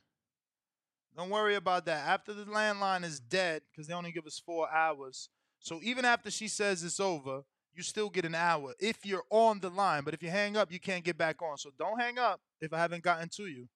Don't 1.17 1.31
worry 1.31 1.55
about 1.55 1.87
that. 1.87 2.07
After 2.07 2.33
the 2.33 2.45
landline 2.45 3.05
is 3.05 3.21
dead, 3.21 3.63
because 3.71 3.87
they 3.87 3.95
only 3.95 4.13
give 4.13 4.27
us 4.27 4.41
four 4.45 4.73
hours. 4.73 5.29
So 5.59 5.81
even 5.83 6.05
after 6.05 6.31
she 6.31 6.49
says 6.49 6.83
it's 6.83 7.01
over, 7.01 7.43
you 7.75 7.83
still 7.83 8.09
get 8.09 8.25
an 8.25 8.35
hour 8.35 8.75
if 8.79 9.05
you're 9.05 9.25
on 9.31 9.61
the 9.61 9.71
line. 9.71 10.05
But 10.05 10.15
if 10.15 10.23
you 10.23 10.31
hang 10.31 10.57
up, 10.57 10.73
you 10.73 10.81
can't 10.81 11.05
get 11.05 11.19
back 11.19 11.43
on. 11.43 11.57
So 11.59 11.71
don't 11.79 12.01
hang 12.01 12.19
up 12.19 12.41
if 12.61 12.73
I 12.73 12.79
haven't 12.79 13.03
gotten 13.03 13.29
to 13.37 13.47
you, 13.47 13.69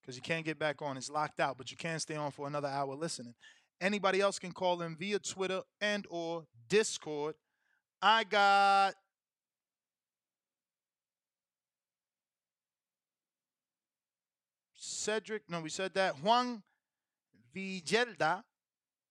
because 0.00 0.16
you 0.16 0.22
can't 0.22 0.44
get 0.44 0.58
back 0.58 0.82
on. 0.82 0.96
It's 0.96 1.10
locked 1.10 1.40
out, 1.40 1.56
but 1.56 1.70
you 1.70 1.76
can 1.76 1.98
stay 1.98 2.16
on 2.16 2.30
for 2.30 2.46
another 2.46 2.68
hour 2.68 2.94
listening. 2.94 3.34
Anybody 3.80 4.20
else 4.20 4.38
can 4.38 4.52
call 4.52 4.82
in 4.82 4.96
via 4.96 5.18
Twitter 5.18 5.62
and 5.80 6.06
or 6.10 6.44
Discord. 6.68 7.34
I 8.00 8.24
got 8.24 8.94
Cedric. 15.02 15.42
No, 15.48 15.60
we 15.60 15.68
said 15.68 15.94
that. 15.94 16.22
Juan 16.22 16.62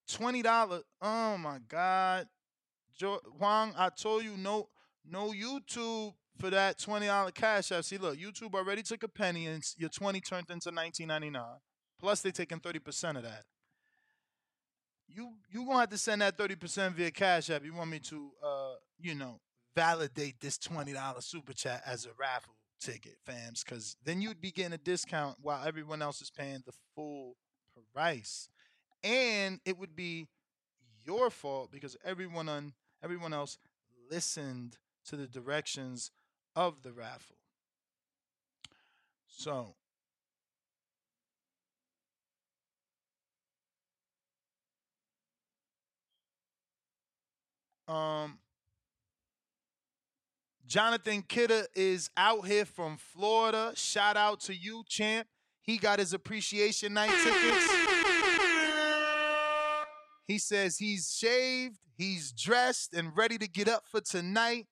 twenty 0.08 0.42
dollars. 0.42 0.84
Oh 1.02 1.38
my 1.38 1.60
God, 1.68 2.28
jo- 2.98 3.22
Juan, 3.38 3.74
I 3.78 3.90
told 3.90 4.24
you 4.24 4.38
no, 4.38 4.70
no 5.10 5.32
YouTube 5.32 6.14
for 6.40 6.50
that 6.50 6.80
twenty 6.80 7.08
dollar 7.08 7.32
cash 7.32 7.72
app. 7.72 7.84
See, 7.84 7.98
look, 7.98 8.18
YouTube 8.18 8.54
already 8.56 8.84
took 8.84 9.04
a 9.04 9.08
penny, 9.08 9.48
and 9.48 9.64
your 9.78 9.90
twenty 9.90 10.22
turned 10.22 10.50
into 10.50 10.72
nineteen 10.72 11.08
ninety 11.08 11.30
nine. 11.30 11.60
Plus, 12.00 12.22
they 12.22 12.32
taking 12.32 12.60
thirty 12.60 12.80
percent 12.80 13.18
of 13.18 13.24
that. 13.24 13.44
You 15.08 15.34
you 15.50 15.66
gonna 15.66 15.82
have 15.82 15.90
to 15.90 15.98
send 15.98 16.22
that 16.22 16.38
thirty 16.38 16.56
percent 16.56 16.96
via 16.96 17.12
cash 17.12 17.50
app. 17.50 17.66
You 17.66 17.74
want 17.74 17.90
me 17.90 18.00
to, 18.00 18.32
uh, 18.44 18.74
you 19.00 19.14
know, 19.14 19.40
validate 19.76 20.40
this 20.40 20.58
twenty 20.58 20.94
dollar 20.94 21.22
super 21.22 21.54
chat 21.54 21.84
as 21.86 22.06
a 22.06 22.10
raffle 22.18 22.56
ticket, 22.82 23.18
fams? 23.28 23.66
Because 23.66 23.98
then 24.06 24.22
you'd 24.22 24.42
be 24.42 24.52
getting 24.52 24.74
a 24.74 24.80
discount 24.80 25.38
while 25.42 25.66
everyone 25.68 26.02
else 26.02 26.22
is 26.22 26.32
paying 26.32 26.64
the 26.66 26.74
full 26.96 27.38
price, 27.94 28.50
and 29.04 29.60
it 29.66 29.78
would 29.78 29.96
be 29.96 30.28
your 31.06 31.30
fault 31.30 31.72
because 31.72 31.98
everyone 32.06 32.50
on 32.50 32.74
everyone 33.04 33.34
else 33.34 33.58
listened 34.12 34.78
to 35.06 35.16
the 35.16 35.28
directions 35.28 36.12
of 36.56 36.84
the 36.84 36.94
raffle. 36.94 37.38
So 39.28 39.76
um 47.88 48.40
Jonathan 50.72 51.22
Kidder 51.28 51.66
is 51.76 52.10
out 52.16 52.48
here 52.48 52.64
from 52.64 52.96
Florida. 52.96 53.74
Shout 53.76 54.16
out 54.16 54.40
to 54.44 54.56
you, 54.56 54.86
champ. 54.88 55.28
He 55.64 55.78
got 55.78 56.00
his 56.00 56.14
appreciation 56.14 56.94
night 56.94 57.12
tickets. 57.26 57.74
He 60.28 60.38
says 60.38 60.78
he's 60.78 61.14
shaved, 61.14 61.78
he's 61.98 62.32
dressed, 62.32 62.94
and 62.94 63.12
ready 63.18 63.38
to 63.40 63.50
get 63.50 63.68
up 63.68 63.84
for 63.86 64.00
tonight. 64.00 64.68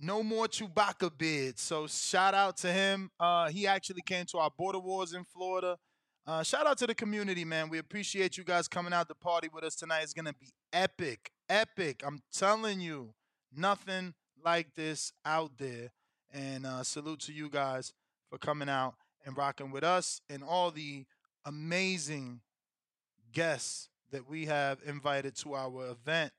No 0.00 0.22
more 0.22 0.46
Chewbacca 0.46 1.10
beard. 1.18 1.58
So 1.58 1.86
shout 1.86 2.32
out 2.32 2.56
to 2.58 2.72
him. 2.72 3.10
Uh, 3.20 3.50
he 3.50 3.66
actually 3.66 4.00
came 4.06 4.24
to 4.30 4.38
our 4.38 4.50
border 4.56 4.78
wars 4.78 5.12
in 5.12 5.24
Florida. 5.24 5.76
Uh, 6.26 6.42
shout 6.42 6.66
out 6.66 6.78
to 6.78 6.86
the 6.86 6.94
community, 6.94 7.44
man. 7.44 7.68
We 7.68 7.76
appreciate 7.76 8.38
you 8.38 8.44
guys 8.44 8.66
coming 8.66 8.94
out 8.94 9.08
to 9.08 9.14
party 9.14 9.50
with 9.52 9.62
us 9.62 9.74
tonight. 9.74 10.04
It's 10.04 10.14
gonna 10.14 10.32
be 10.40 10.54
epic, 10.72 11.32
epic. 11.50 12.00
I'm 12.02 12.20
telling 12.32 12.80
you, 12.80 13.12
nothing 13.54 14.14
like 14.44 14.74
this 14.74 15.12
out 15.24 15.52
there. 15.58 15.90
And 16.32 16.66
uh, 16.66 16.82
salute 16.82 17.20
to 17.20 17.32
you 17.32 17.48
guys 17.48 17.94
for 18.30 18.38
coming 18.38 18.68
out 18.68 18.94
and 19.24 19.36
rocking 19.36 19.70
with 19.70 19.84
us 19.84 20.20
and 20.28 20.42
all 20.42 20.70
the 20.70 21.06
amazing 21.44 22.40
guests 23.32 23.88
that 24.10 24.28
we 24.28 24.46
have 24.46 24.78
invited 24.84 25.36
to 25.36 25.54
our 25.54 25.90
event. 25.90 26.32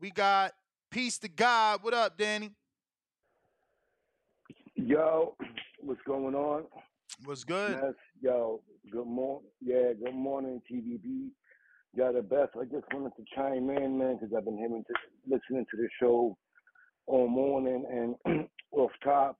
We 0.00 0.10
got 0.10 0.52
Peace 0.92 1.16
to 1.20 1.28
God. 1.28 1.82
What 1.82 1.94
up, 1.94 2.18
Danny? 2.18 2.50
Yo, 4.74 5.34
what's 5.80 6.02
going 6.06 6.34
on? 6.34 6.64
What's 7.24 7.44
good? 7.44 7.78
Yes, 7.82 7.94
yo, 8.20 8.60
good 8.90 9.06
morning. 9.06 9.48
Yeah, 9.62 9.94
good 10.04 10.14
morning, 10.14 10.60
TVB. 10.70 11.28
Y'all 11.94 12.12
the 12.12 12.20
best. 12.20 12.50
I 12.60 12.64
just 12.64 12.84
wanted 12.92 13.12
to 13.16 13.24
chime 13.34 13.70
in, 13.70 13.96
man, 13.96 14.18
because 14.20 14.34
I've 14.36 14.44
been 14.44 14.58
hearing 14.58 14.84
to, 14.86 14.94
listening 15.26 15.64
to 15.70 15.76
the 15.78 15.88
show 15.98 16.36
all 17.06 17.28
morning 17.28 18.16
and 18.26 18.48
off 18.72 18.90
top. 19.02 19.38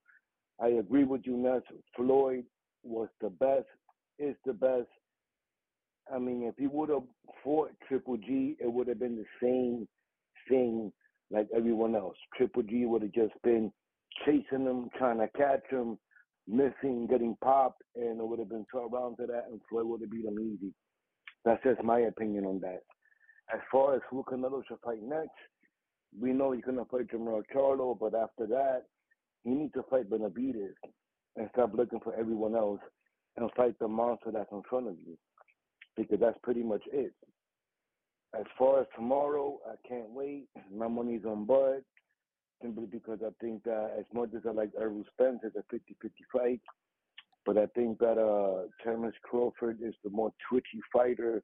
I 0.60 0.68
agree 0.68 1.04
with 1.04 1.22
you, 1.24 1.36
Ness. 1.36 1.62
Floyd 1.96 2.44
was 2.82 3.08
the 3.20 3.30
best, 3.30 3.66
is 4.18 4.36
the 4.44 4.52
best. 4.52 4.88
I 6.12 6.18
mean, 6.18 6.42
if 6.44 6.54
he 6.58 6.66
would 6.66 6.90
have 6.90 7.04
fought 7.42 7.70
Triple 7.88 8.16
G, 8.16 8.56
it 8.60 8.70
would 8.72 8.88
have 8.88 8.98
been 8.98 9.16
the 9.16 9.26
same 9.42 9.88
thing 10.48 10.92
like 11.30 11.48
everyone 11.54 11.94
else. 11.96 12.16
Triple 12.36 12.62
G 12.62 12.86
would 12.86 13.02
have 13.02 13.12
just 13.12 13.34
been 13.42 13.72
chasing 14.24 14.66
him, 14.66 14.90
trying 14.98 15.18
to 15.18 15.28
catch 15.36 15.64
him, 15.70 15.98
missing, 16.46 17.06
getting 17.08 17.36
popped, 17.42 17.82
and 17.96 18.20
it 18.20 18.26
would 18.26 18.38
have 18.38 18.48
been 18.48 18.66
12 18.70 18.92
rounds 18.92 19.16
of 19.20 19.28
that, 19.28 19.46
and 19.50 19.60
Floyd 19.68 19.86
would 19.86 20.00
have 20.00 20.10
beat 20.10 20.24
him 20.24 20.38
easy. 20.38 20.72
That's 21.44 21.62
just 21.62 21.82
my 21.82 22.00
opinion 22.00 22.44
on 22.44 22.60
that. 22.60 22.82
As 23.52 23.60
far 23.70 23.94
as 23.94 24.02
who 24.10 24.24
Canelo 24.24 24.62
should 24.66 24.78
fight 24.84 25.02
next, 25.02 25.30
we 26.18 26.32
know 26.32 26.52
he's 26.52 26.64
gonna 26.64 26.84
fight 26.84 27.08
Jermell 27.08 27.42
Charlo, 27.54 27.98
but 27.98 28.14
after 28.14 28.46
that, 28.46 28.84
he 29.44 29.50
needs 29.50 29.72
to 29.74 29.82
fight 29.84 30.10
Benavidez 30.10 30.74
and 31.36 31.48
stop 31.52 31.72
looking 31.74 32.00
for 32.00 32.14
everyone 32.14 32.54
else 32.54 32.80
and 33.36 33.50
fight 33.56 33.78
the 33.78 33.88
monster 33.88 34.30
that's 34.30 34.52
in 34.52 34.62
front 34.68 34.88
of 34.88 34.96
you. 34.98 35.16
Because 35.96 36.20
that's 36.20 36.38
pretty 36.42 36.62
much 36.62 36.82
it. 36.92 37.12
As 38.38 38.44
far 38.58 38.80
as 38.80 38.86
tomorrow, 38.94 39.58
I 39.66 39.74
can't 39.86 40.10
wait. 40.10 40.46
My 40.74 40.88
money's 40.88 41.24
on 41.24 41.44
Bud 41.44 41.82
simply 42.62 42.86
because 42.86 43.18
I 43.24 43.30
think 43.40 43.64
that 43.64 43.94
as 43.98 44.04
much 44.14 44.30
as 44.34 44.42
I 44.46 44.52
like 44.52 44.70
Errol 44.78 45.04
Spence, 45.12 45.40
it's 45.42 45.56
a 45.56 45.74
50-50 45.74 46.10
fight. 46.32 46.60
But 47.44 47.58
I 47.58 47.66
think 47.74 47.98
that 47.98 48.18
uh 48.18 48.68
Terence 48.82 49.16
Crawford 49.22 49.78
is 49.82 49.94
the 50.04 50.10
more 50.10 50.32
twitchy 50.48 50.80
fighter, 50.92 51.42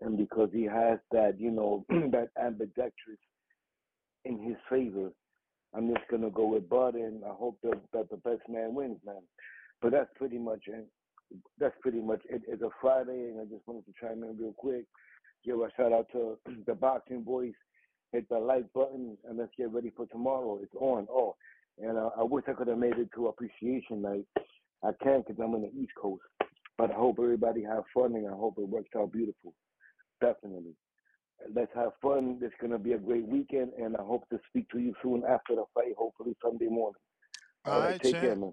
and 0.00 0.18
because 0.18 0.50
he 0.52 0.64
has 0.64 0.98
that, 1.12 1.38
you 1.38 1.52
know, 1.52 1.86
that 1.88 2.30
ambidextrous 2.42 3.18
in 4.24 4.42
his 4.42 4.56
favor, 4.70 5.10
I'm 5.74 5.88
just 5.88 6.08
gonna 6.10 6.30
go 6.30 6.46
with 6.46 6.68
Bud, 6.68 6.94
and 6.94 7.24
I 7.24 7.32
hope 7.34 7.58
that, 7.62 7.80
that 7.92 8.10
the 8.10 8.16
best 8.18 8.42
man 8.48 8.74
wins, 8.74 8.98
man. 9.04 9.22
But 9.82 9.92
that's 9.92 10.10
pretty 10.16 10.38
much 10.38 10.62
it. 10.66 10.86
That's 11.58 11.74
pretty 11.82 12.00
much 12.00 12.22
it. 12.28 12.42
It's 12.46 12.62
a 12.62 12.70
Friday, 12.80 13.30
and 13.30 13.40
I 13.40 13.44
just 13.44 13.66
wanted 13.66 13.84
to 13.86 13.92
chime 14.00 14.22
in 14.22 14.36
real 14.38 14.54
quick. 14.56 14.84
Give 15.44 15.58
a 15.60 15.68
shout 15.76 15.92
out 15.92 16.06
to 16.12 16.38
the 16.66 16.74
boxing 16.74 17.22
boys. 17.22 17.52
Hit 18.12 18.28
the 18.28 18.38
like 18.38 18.72
button, 18.72 19.16
and 19.28 19.38
let's 19.38 19.50
get 19.58 19.72
ready 19.72 19.92
for 19.96 20.06
tomorrow. 20.06 20.60
It's 20.62 20.74
on. 20.78 21.08
Oh, 21.10 21.34
and 21.82 21.98
uh, 21.98 22.10
I 22.16 22.22
wish 22.22 22.44
I 22.48 22.52
could 22.52 22.68
have 22.68 22.78
made 22.78 22.98
it 22.98 23.08
to 23.16 23.26
appreciation 23.26 24.02
night. 24.02 24.26
I 24.84 24.90
can't 25.02 25.26
because 25.26 25.42
I'm 25.42 25.54
on 25.54 25.62
the 25.62 25.72
East 25.80 25.92
Coast. 26.00 26.22
But 26.78 26.90
I 26.90 26.94
hope 26.94 27.18
everybody 27.20 27.62
have 27.64 27.84
fun, 27.92 28.14
and 28.14 28.26
I 28.26 28.32
hope 28.32 28.54
it 28.58 28.68
works 28.68 28.90
out 28.96 29.12
beautiful. 29.12 29.54
Definitely. 30.20 30.74
Let's 31.54 31.72
have 31.74 31.92
fun. 32.00 32.38
It's 32.42 32.54
gonna 32.60 32.78
be 32.78 32.92
a 32.92 32.98
great 32.98 33.26
weekend, 33.26 33.72
and 33.78 33.96
I 33.96 34.02
hope 34.02 34.28
to 34.30 34.38
speak 34.48 34.68
to 34.70 34.78
you 34.78 34.94
soon 35.02 35.22
after 35.28 35.54
the 35.54 35.64
fight. 35.74 35.94
Hopefully 35.98 36.36
Sunday 36.42 36.68
morning. 36.68 37.00
All 37.64 37.74
All 37.74 37.80
right, 37.80 37.90
right, 37.92 38.02
take 38.02 38.14
care, 38.14 38.36
man. 38.36 38.52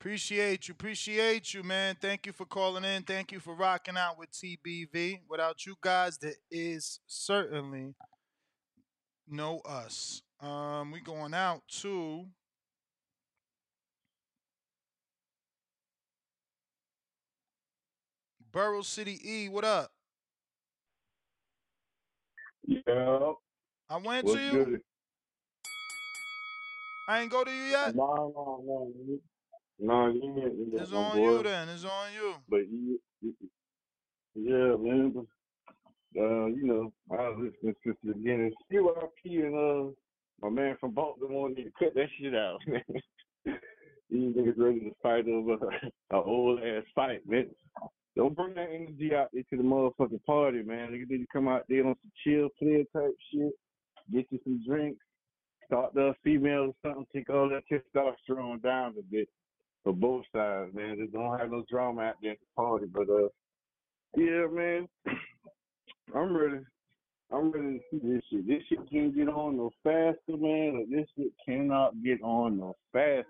Appreciate 0.00 0.68
you. 0.68 0.72
Appreciate 0.72 1.54
you, 1.54 1.62
man. 1.62 1.96
Thank 1.98 2.26
you 2.26 2.32
for 2.32 2.44
calling 2.44 2.84
in. 2.84 3.04
Thank 3.04 3.32
you 3.32 3.40
for 3.40 3.54
rocking 3.54 3.96
out 3.96 4.18
with 4.18 4.28
TBV. 4.32 5.20
Without 5.28 5.64
you 5.64 5.76
guys, 5.80 6.18
there 6.18 6.34
is 6.50 7.00
certainly 7.06 7.94
no 9.26 9.60
us. 9.60 10.20
Um, 10.40 10.90
we 10.90 11.00
going 11.00 11.32
out 11.32 11.62
to 11.80 12.26
Borough 18.52 18.82
City 18.82 19.18
E. 19.24 19.48
What 19.48 19.64
up? 19.64 19.93
Yeah. 22.66 23.32
I 23.90 23.96
went 23.98 24.24
What's 24.24 24.36
to 24.38 24.42
you. 24.44 24.52
good? 24.52 24.80
I 27.06 27.20
ain't 27.20 27.30
go 27.30 27.44
to 27.44 27.50
you 27.50 27.64
yet. 27.64 27.94
No, 27.94 28.32
no, 28.34 28.62
no. 28.64 28.92
you- 29.06 29.22
No, 29.78 30.06
you 30.08 30.22
ain't 30.22 30.54
you 30.58 30.78
It's 30.78 30.90
my 30.92 30.98
on 30.98 31.16
boy. 31.16 31.36
you 31.36 31.42
then. 31.42 31.68
It's 31.68 31.84
on 31.84 32.12
you. 32.14 32.34
But 32.48 32.68
you, 32.70 33.00
you- 33.20 33.34
yeah, 34.34 34.76
man. 34.78 35.12
But, 35.14 36.20
uh, 36.20 36.46
you 36.46 36.62
know, 36.64 36.92
I 37.10 37.28
was 37.28 37.50
listening 37.52 37.74
since 37.84 37.96
the 38.02 38.12
beginning. 38.14 38.52
CYP 38.72 39.44
and 39.44 39.54
uh, 39.90 39.92
my 40.40 40.48
man 40.48 40.76
from 40.80 40.92
Baltimore 40.92 41.48
need 41.50 41.64
to 41.64 41.72
cut 41.78 41.94
that 41.94 42.06
shit 42.18 42.34
out, 42.34 42.60
man. 42.66 42.82
These 44.10 44.34
niggas 44.36 44.58
ready 44.58 44.80
to 44.80 44.92
fight 45.02 45.26
over 45.28 45.54
a 46.12 46.16
old 46.16 46.60
ass 46.62 46.84
fight, 46.94 47.20
man. 47.26 47.50
Don't 48.16 48.36
bring 48.36 48.54
that 48.54 48.68
energy 48.72 49.12
out 49.14 49.30
there 49.32 49.42
to 49.50 49.56
the 49.56 49.62
motherfucking 49.62 50.24
party, 50.24 50.62
man. 50.62 50.90
Niggas 50.90 51.10
need 51.10 51.18
to 51.18 51.26
come 51.32 51.48
out 51.48 51.64
there 51.68 51.84
on 51.84 51.96
some 52.00 52.12
chill, 52.22 52.48
clear 52.58 52.84
type 52.92 53.14
shit. 53.32 53.52
Get 54.12 54.26
you 54.30 54.38
some 54.44 54.62
drinks. 54.66 55.00
Talk 55.70 55.94
to 55.94 56.00
a 56.00 56.14
female 56.22 56.72
or 56.72 56.74
something. 56.82 57.06
Take 57.12 57.30
all 57.30 57.48
that 57.48 57.64
testosterone 57.70 58.62
down 58.62 58.94
a 58.98 59.02
bit 59.02 59.28
for 59.82 59.92
both 59.92 60.24
sides, 60.32 60.74
man. 60.74 60.98
Just 61.00 61.12
don't 61.12 61.38
have 61.38 61.50
no 61.50 61.64
drama 61.68 62.02
out 62.02 62.14
there 62.22 62.32
at 62.32 62.38
the 62.38 62.46
party. 62.62 62.86
But 62.86 63.08
uh, 63.10 63.28
yeah, 64.16 64.46
man, 64.52 64.86
I'm 66.14 66.36
ready. 66.36 66.60
I'm 67.32 67.50
ready 67.50 67.78
to 67.78 67.80
see 67.90 68.06
this 68.06 68.22
shit. 68.30 68.46
This 68.46 68.62
shit 68.68 68.90
can't 68.90 69.14
get 69.16 69.28
on 69.28 69.56
no 69.56 69.70
faster, 69.82 70.36
man. 70.38 70.86
This 70.90 71.06
shit 71.16 71.32
cannot 71.44 72.00
get 72.02 72.22
on 72.22 72.58
no 72.58 72.76
faster. 72.92 73.24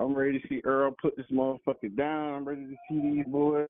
I'm 0.00 0.14
ready 0.14 0.40
to 0.40 0.48
see 0.48 0.62
Earl 0.64 0.96
put 1.00 1.14
this 1.16 1.26
motherfucker 1.30 1.94
down. 1.94 2.34
I'm 2.34 2.44
ready 2.44 2.64
to 2.64 2.76
see 2.88 3.00
these 3.00 3.26
boys 3.26 3.68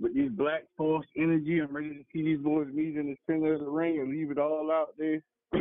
with 0.00 0.14
these 0.14 0.30
black 0.30 0.62
force 0.78 1.06
energy. 1.14 1.60
I'm 1.60 1.76
ready 1.76 1.90
to 1.90 2.04
see 2.10 2.22
these 2.22 2.40
boys 2.40 2.68
meet 2.72 2.96
in 2.96 3.06
the 3.06 3.16
center 3.26 3.54
of 3.54 3.60
the 3.60 3.68
ring 3.68 4.00
and 4.00 4.10
leave 4.10 4.30
it 4.30 4.38
all 4.38 4.70
out 4.72 4.94
there. 4.98 5.20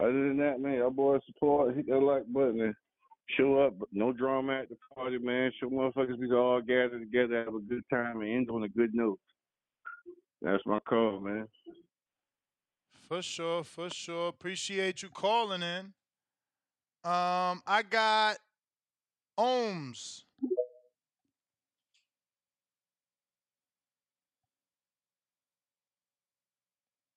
Other 0.00 0.12
than 0.12 0.36
that, 0.36 0.60
man, 0.60 0.74
y'all 0.74 0.90
boys 0.90 1.22
support, 1.26 1.74
hit 1.74 1.86
that 1.86 1.98
like 1.98 2.30
button 2.30 2.60
and 2.60 2.74
show 3.38 3.58
up. 3.58 3.74
No 3.90 4.12
drama 4.12 4.60
at 4.60 4.68
the 4.68 4.76
party, 4.94 5.16
man. 5.16 5.50
Show 5.58 5.70
motherfuckers 5.70 6.18
we 6.18 6.28
can 6.28 6.36
all 6.36 6.60
gather 6.60 6.98
together, 6.98 7.42
have 7.42 7.54
a 7.54 7.60
good 7.60 7.84
time, 7.90 8.20
and 8.20 8.30
end 8.30 8.50
on 8.50 8.64
a 8.64 8.68
good 8.68 8.94
note. 8.94 9.18
That's 10.42 10.62
my 10.66 10.80
call, 10.80 11.20
man. 11.20 11.48
For 13.08 13.22
sure, 13.22 13.64
for 13.64 13.88
sure. 13.88 14.28
Appreciate 14.28 15.02
you 15.02 15.08
calling 15.08 15.62
in. 15.62 15.94
Um, 17.04 17.62
I 17.66 17.82
got 17.88 18.38
Ohms. 19.38 20.22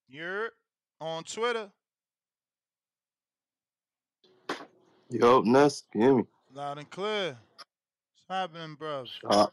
You're 0.08 0.50
on 1.00 1.22
Twitter. 1.24 1.70
Yo, 5.10 5.42
Ness, 5.42 5.84
hear 5.92 6.16
me? 6.16 6.24
Loud 6.52 6.78
and 6.78 6.90
clear. 6.90 7.36
What's 8.26 8.40
happening, 8.40 8.74
bro? 8.74 9.04
Shout, 9.04 9.52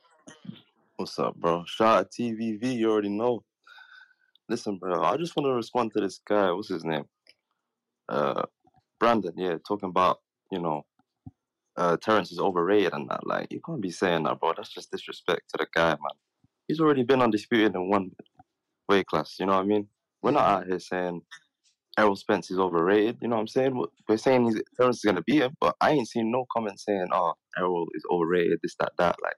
what's 0.95 1.19
up, 1.19 1.35
bro? 1.35 1.64
Shout 1.66 2.00
out 2.00 2.11
TBV, 2.11 2.76
you 2.76 2.92
already 2.92 3.10
know. 3.10 3.44
Listen, 4.50 4.77
bro, 4.77 5.03
I 5.03 5.18
just 5.18 5.35
want 5.35 5.45
to 5.45 5.53
respond 5.53 5.92
to 5.94 6.02
this 6.02 6.19
guy. 6.27 6.52
What's 6.52 6.69
his 6.69 6.84
name? 6.84 7.06
Uh, 8.10 8.44
Brandon. 9.00 9.34
Yeah, 9.38 9.58
talking 9.68 9.90
about 9.90 10.19
you 10.52 10.60
know, 10.60 10.85
uh, 11.78 11.98
Terence 11.98 12.32
is 12.32 12.40
overrated 12.40 12.94
and 12.94 13.10
that. 13.10 13.26
Like, 13.26 13.52
you 13.52 13.62
can't 13.66 13.82
be 13.82 13.92
saying 13.92 14.24
that, 14.24 14.40
bro. 14.40 14.54
That's 14.56 14.74
just 14.74 14.92
disrespect 14.92 15.42
to 15.50 15.58
the 15.58 15.68
guy, 15.74 15.90
man. 15.90 16.18
He's 16.68 16.80
already 16.80 17.04
been 17.04 17.22
undisputed 17.22 17.76
in 17.76 17.90
one 17.90 18.12
weight 18.90 19.06
class. 19.08 19.36
You 19.40 19.45
know 19.45 19.54
what 19.54 19.64
I 19.64 19.66
mean? 19.66 19.88
We're 20.22 20.32
not 20.32 20.45
out 20.45 20.68
here 20.68 20.80
saying 20.80 21.22
Errol 21.98 22.16
Spence 22.16 22.50
is 22.52 22.60
overrated. 22.60 23.18
You 23.22 23.28
know 23.28 23.36
what 23.36 23.42
I'm 23.42 23.48
saying? 23.48 23.76
We're- 23.76 24.18
saying 24.18 24.45
he's, 24.45 24.62
Terence 24.78 24.98
is 24.98 25.04
gonna 25.04 25.22
beat 25.22 25.42
him, 25.42 25.56
but 25.60 25.76
I 25.82 25.92
ain't 25.92 26.08
seen 26.08 26.32
no 26.32 26.45
comment 26.52 26.80
saying, 26.80 27.08
"Oh, 27.12 27.34
Errol 27.58 27.88
is 27.94 28.04
overrated." 28.12 28.60
This, 28.64 28.76
that, 28.80 28.94
that. 28.98 29.16
Like, 29.22 29.36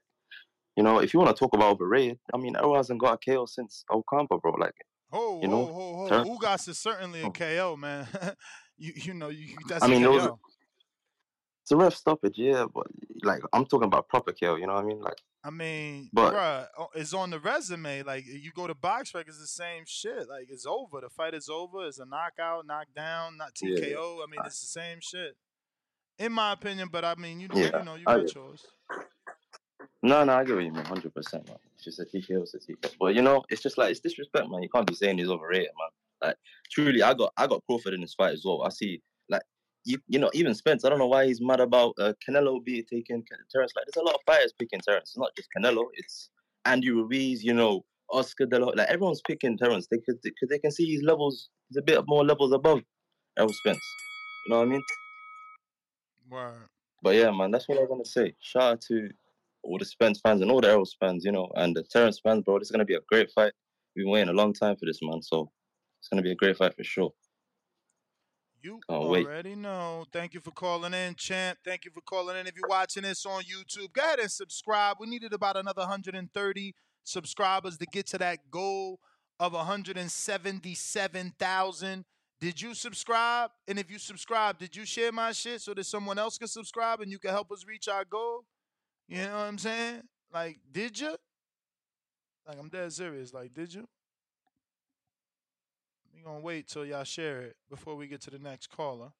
you 0.76 0.82
know, 0.82 0.98
if 0.98 1.12
you 1.12 1.20
want 1.20 1.34
to 1.34 1.38
talk 1.38 1.54
about 1.54 1.72
overrated, 1.72 2.18
I 2.32 2.38
mean, 2.38 2.56
Errol 2.56 2.76
hasn't 2.76 3.00
got 3.00 3.14
a 3.14 3.30
KO 3.30 3.46
since 3.46 3.84
Ocampo, 3.90 4.38
bro. 4.38 4.52
Like, 4.52 4.74
Ho, 5.10 5.40
you 5.40 5.48
know, 5.48 5.66
ho. 5.66 6.08
Terence. 6.08 6.28
Ugás 6.28 6.68
is 6.68 6.78
certainly 6.78 7.22
a 7.22 7.30
KO, 7.30 7.76
man. 7.76 8.06
you 8.76 8.92
you 8.94 9.14
know, 9.14 9.28
you 9.28 9.56
that's 9.68 9.82
I 9.82 9.88
mean, 9.88 10.04
a 10.04 10.08
KO. 10.08 10.38
It's 11.68 11.72
a 11.74 11.76
ref 11.76 11.94
stoppage, 11.94 12.38
yeah, 12.38 12.64
but 12.74 12.86
like 13.22 13.42
I'm 13.52 13.66
talking 13.66 13.88
about 13.88 14.08
proper 14.08 14.32
KO. 14.32 14.56
You 14.56 14.66
know 14.66 14.72
what 14.72 14.84
I 14.84 14.86
mean? 14.86 15.02
Like, 15.02 15.20
I 15.44 15.50
mean, 15.50 16.08
but 16.14 16.32
bruh, 16.32 16.86
it's 16.94 17.12
on 17.12 17.28
the 17.28 17.38
resume. 17.38 18.04
Like 18.04 18.24
you 18.26 18.50
go 18.52 18.66
to 18.66 18.74
BoxRec, 18.74 19.28
it's 19.28 19.38
the 19.38 19.46
same 19.46 19.82
shit. 19.86 20.30
Like 20.30 20.46
it's 20.48 20.64
over. 20.64 21.02
The 21.02 21.10
fight 21.10 21.34
is 21.34 21.50
over. 21.50 21.86
It's 21.86 21.98
a 21.98 22.06
knockout, 22.06 22.66
knockdown, 22.66 23.36
not 23.36 23.50
yeah, 23.60 23.76
TKO. 23.80 24.20
I 24.22 24.30
mean, 24.30 24.40
it's 24.46 24.60
the 24.60 24.66
same 24.80 25.00
shit. 25.02 25.36
In 26.18 26.32
my 26.32 26.52
opinion, 26.54 26.88
but 26.90 27.04
I 27.04 27.16
mean, 27.16 27.38
you 27.38 27.48
yeah, 27.52 27.80
you 27.80 27.84
know, 27.84 27.96
you 27.96 28.04
I, 28.06 28.16
got 28.16 28.34
yours. 28.34 28.64
No, 30.02 30.24
no, 30.24 30.36
I 30.36 30.44
get 30.44 30.54
what 30.54 30.64
you 30.64 30.72
mean, 30.72 30.86
hundred 30.86 31.14
percent, 31.14 31.46
man. 31.48 31.58
It's 31.84 31.98
a 31.98 32.06
TKO, 32.06 32.44
it's 32.44 32.54
a 32.54 32.60
TKO. 32.60 32.94
But 32.98 33.14
you 33.14 33.20
know, 33.20 33.44
it's 33.50 33.60
just 33.60 33.76
like 33.76 33.90
it's 33.90 34.00
disrespect, 34.00 34.48
man. 34.48 34.62
You 34.62 34.70
can't 34.70 34.86
be 34.86 34.94
saying 34.94 35.18
he's 35.18 35.28
overrated, 35.28 35.68
man. 35.78 36.30
Like 36.30 36.36
truly, 36.70 37.02
I 37.02 37.12
got 37.12 37.34
I 37.36 37.46
got 37.46 37.62
Crawford 37.66 37.92
in 37.92 38.00
this 38.00 38.14
fight 38.14 38.32
as 38.32 38.42
well. 38.42 38.62
I 38.62 38.70
see, 38.70 39.02
you 39.84 39.98
you 40.06 40.18
know, 40.18 40.30
even 40.34 40.54
Spence. 40.54 40.84
I 40.84 40.88
don't 40.88 40.98
know 40.98 41.06
why 41.06 41.26
he's 41.26 41.40
mad 41.40 41.60
about 41.60 41.94
uh, 41.98 42.12
Canelo 42.26 42.62
being 42.64 42.84
taken. 42.84 43.24
Terence. 43.50 43.72
Like, 43.76 43.86
there's 43.86 44.02
a 44.02 44.06
lot 44.06 44.14
of 44.14 44.20
fighters 44.26 44.52
picking 44.58 44.80
Terence. 44.80 45.10
It's 45.10 45.18
not 45.18 45.34
just 45.36 45.48
Canelo. 45.56 45.86
It's 45.94 46.30
Andy 46.64 46.90
Ruiz. 46.90 47.42
You 47.42 47.54
know, 47.54 47.84
Oscar 48.10 48.46
De 48.46 48.58
La. 48.58 48.68
Like 48.68 48.88
everyone's 48.88 49.22
picking 49.26 49.56
Terence. 49.56 49.86
They 49.90 49.98
could 49.98 50.20
because 50.22 50.48
they 50.48 50.58
can 50.58 50.70
see 50.70 50.90
his 50.92 51.02
levels. 51.02 51.50
He's 51.68 51.76
a 51.76 51.82
bit 51.82 52.02
more 52.06 52.24
levels 52.24 52.52
above 52.52 52.80
Errol 53.38 53.52
Spence. 53.52 53.80
You 54.46 54.52
know 54.52 54.58
what 54.60 54.68
I 54.68 54.70
mean? 54.70 54.82
Word. 56.30 56.68
But 57.02 57.14
yeah, 57.14 57.30
man, 57.30 57.50
that's 57.50 57.68
what 57.68 57.78
I 57.78 57.82
want 57.82 58.04
to 58.04 58.10
say. 58.10 58.34
Shout 58.40 58.62
out 58.62 58.80
to 58.82 59.08
all 59.62 59.78
the 59.78 59.84
Spence 59.84 60.20
fans 60.20 60.40
and 60.40 60.50
all 60.50 60.60
the 60.60 60.68
Errol 60.68 60.88
fans, 60.98 61.24
you 61.24 61.32
know, 61.32 61.50
and 61.56 61.76
the 61.76 61.82
Terence 61.84 62.20
fans, 62.20 62.42
bro. 62.44 62.58
This 62.58 62.68
is 62.68 62.72
gonna 62.72 62.84
be 62.84 62.94
a 62.94 63.00
great 63.08 63.30
fight. 63.32 63.52
We've 63.94 64.04
been 64.04 64.12
waiting 64.12 64.28
a 64.28 64.32
long 64.32 64.52
time 64.52 64.76
for 64.76 64.86
this, 64.86 65.00
man. 65.02 65.22
So 65.22 65.50
it's 66.00 66.08
gonna 66.08 66.22
be 66.22 66.32
a 66.32 66.36
great 66.36 66.56
fight 66.56 66.74
for 66.76 66.84
sure. 66.84 67.12
You 68.62 68.80
Can't 68.88 69.08
wait. 69.08 69.26
already 69.26 69.54
know. 69.54 70.04
Thank 70.12 70.34
you 70.34 70.40
for 70.40 70.50
calling 70.50 70.94
in, 70.94 71.14
champ. 71.14 71.58
Thank 71.64 71.84
you 71.84 71.90
for 71.92 72.00
calling 72.00 72.36
in. 72.36 72.46
If 72.46 72.56
you're 72.56 72.68
watching 72.68 73.04
this 73.04 73.24
on 73.24 73.42
YouTube, 73.42 73.92
go 73.92 74.02
ahead 74.02 74.18
and 74.18 74.30
subscribe. 74.30 74.96
We 74.98 75.06
needed 75.06 75.32
about 75.32 75.56
another 75.56 75.82
130 75.82 76.74
subscribers 77.04 77.78
to 77.78 77.86
get 77.86 78.06
to 78.08 78.18
that 78.18 78.50
goal 78.50 78.98
of 79.40 79.52
177,000. 79.52 82.04
Did 82.40 82.60
you 82.60 82.74
subscribe? 82.74 83.50
And 83.66 83.78
if 83.78 83.90
you 83.90 83.98
subscribe, 83.98 84.58
did 84.58 84.76
you 84.76 84.84
share 84.84 85.12
my 85.12 85.32
shit 85.32 85.60
so 85.60 85.74
that 85.74 85.84
someone 85.84 86.18
else 86.18 86.38
can 86.38 86.48
subscribe 86.48 87.00
and 87.00 87.10
you 87.10 87.18
can 87.18 87.30
help 87.30 87.50
us 87.50 87.64
reach 87.66 87.88
our 87.88 88.04
goal? 88.04 88.44
You 89.08 89.24
know 89.24 89.32
what 89.32 89.46
I'm 89.46 89.58
saying? 89.58 90.02
Like, 90.32 90.58
did 90.70 91.00
you? 91.00 91.16
Like, 92.46 92.58
I'm 92.58 92.68
dead 92.68 92.92
serious. 92.92 93.32
Like, 93.32 93.54
did 93.54 93.74
you? 93.74 93.88
We 96.18 96.24
gonna 96.24 96.40
wait 96.40 96.66
till 96.66 96.84
y'all 96.84 97.04
share 97.04 97.42
it 97.42 97.56
before 97.70 97.94
we 97.94 98.06
get 98.06 98.20
to 98.22 98.30
the 98.30 98.38
next 98.38 98.68
caller. 98.68 99.12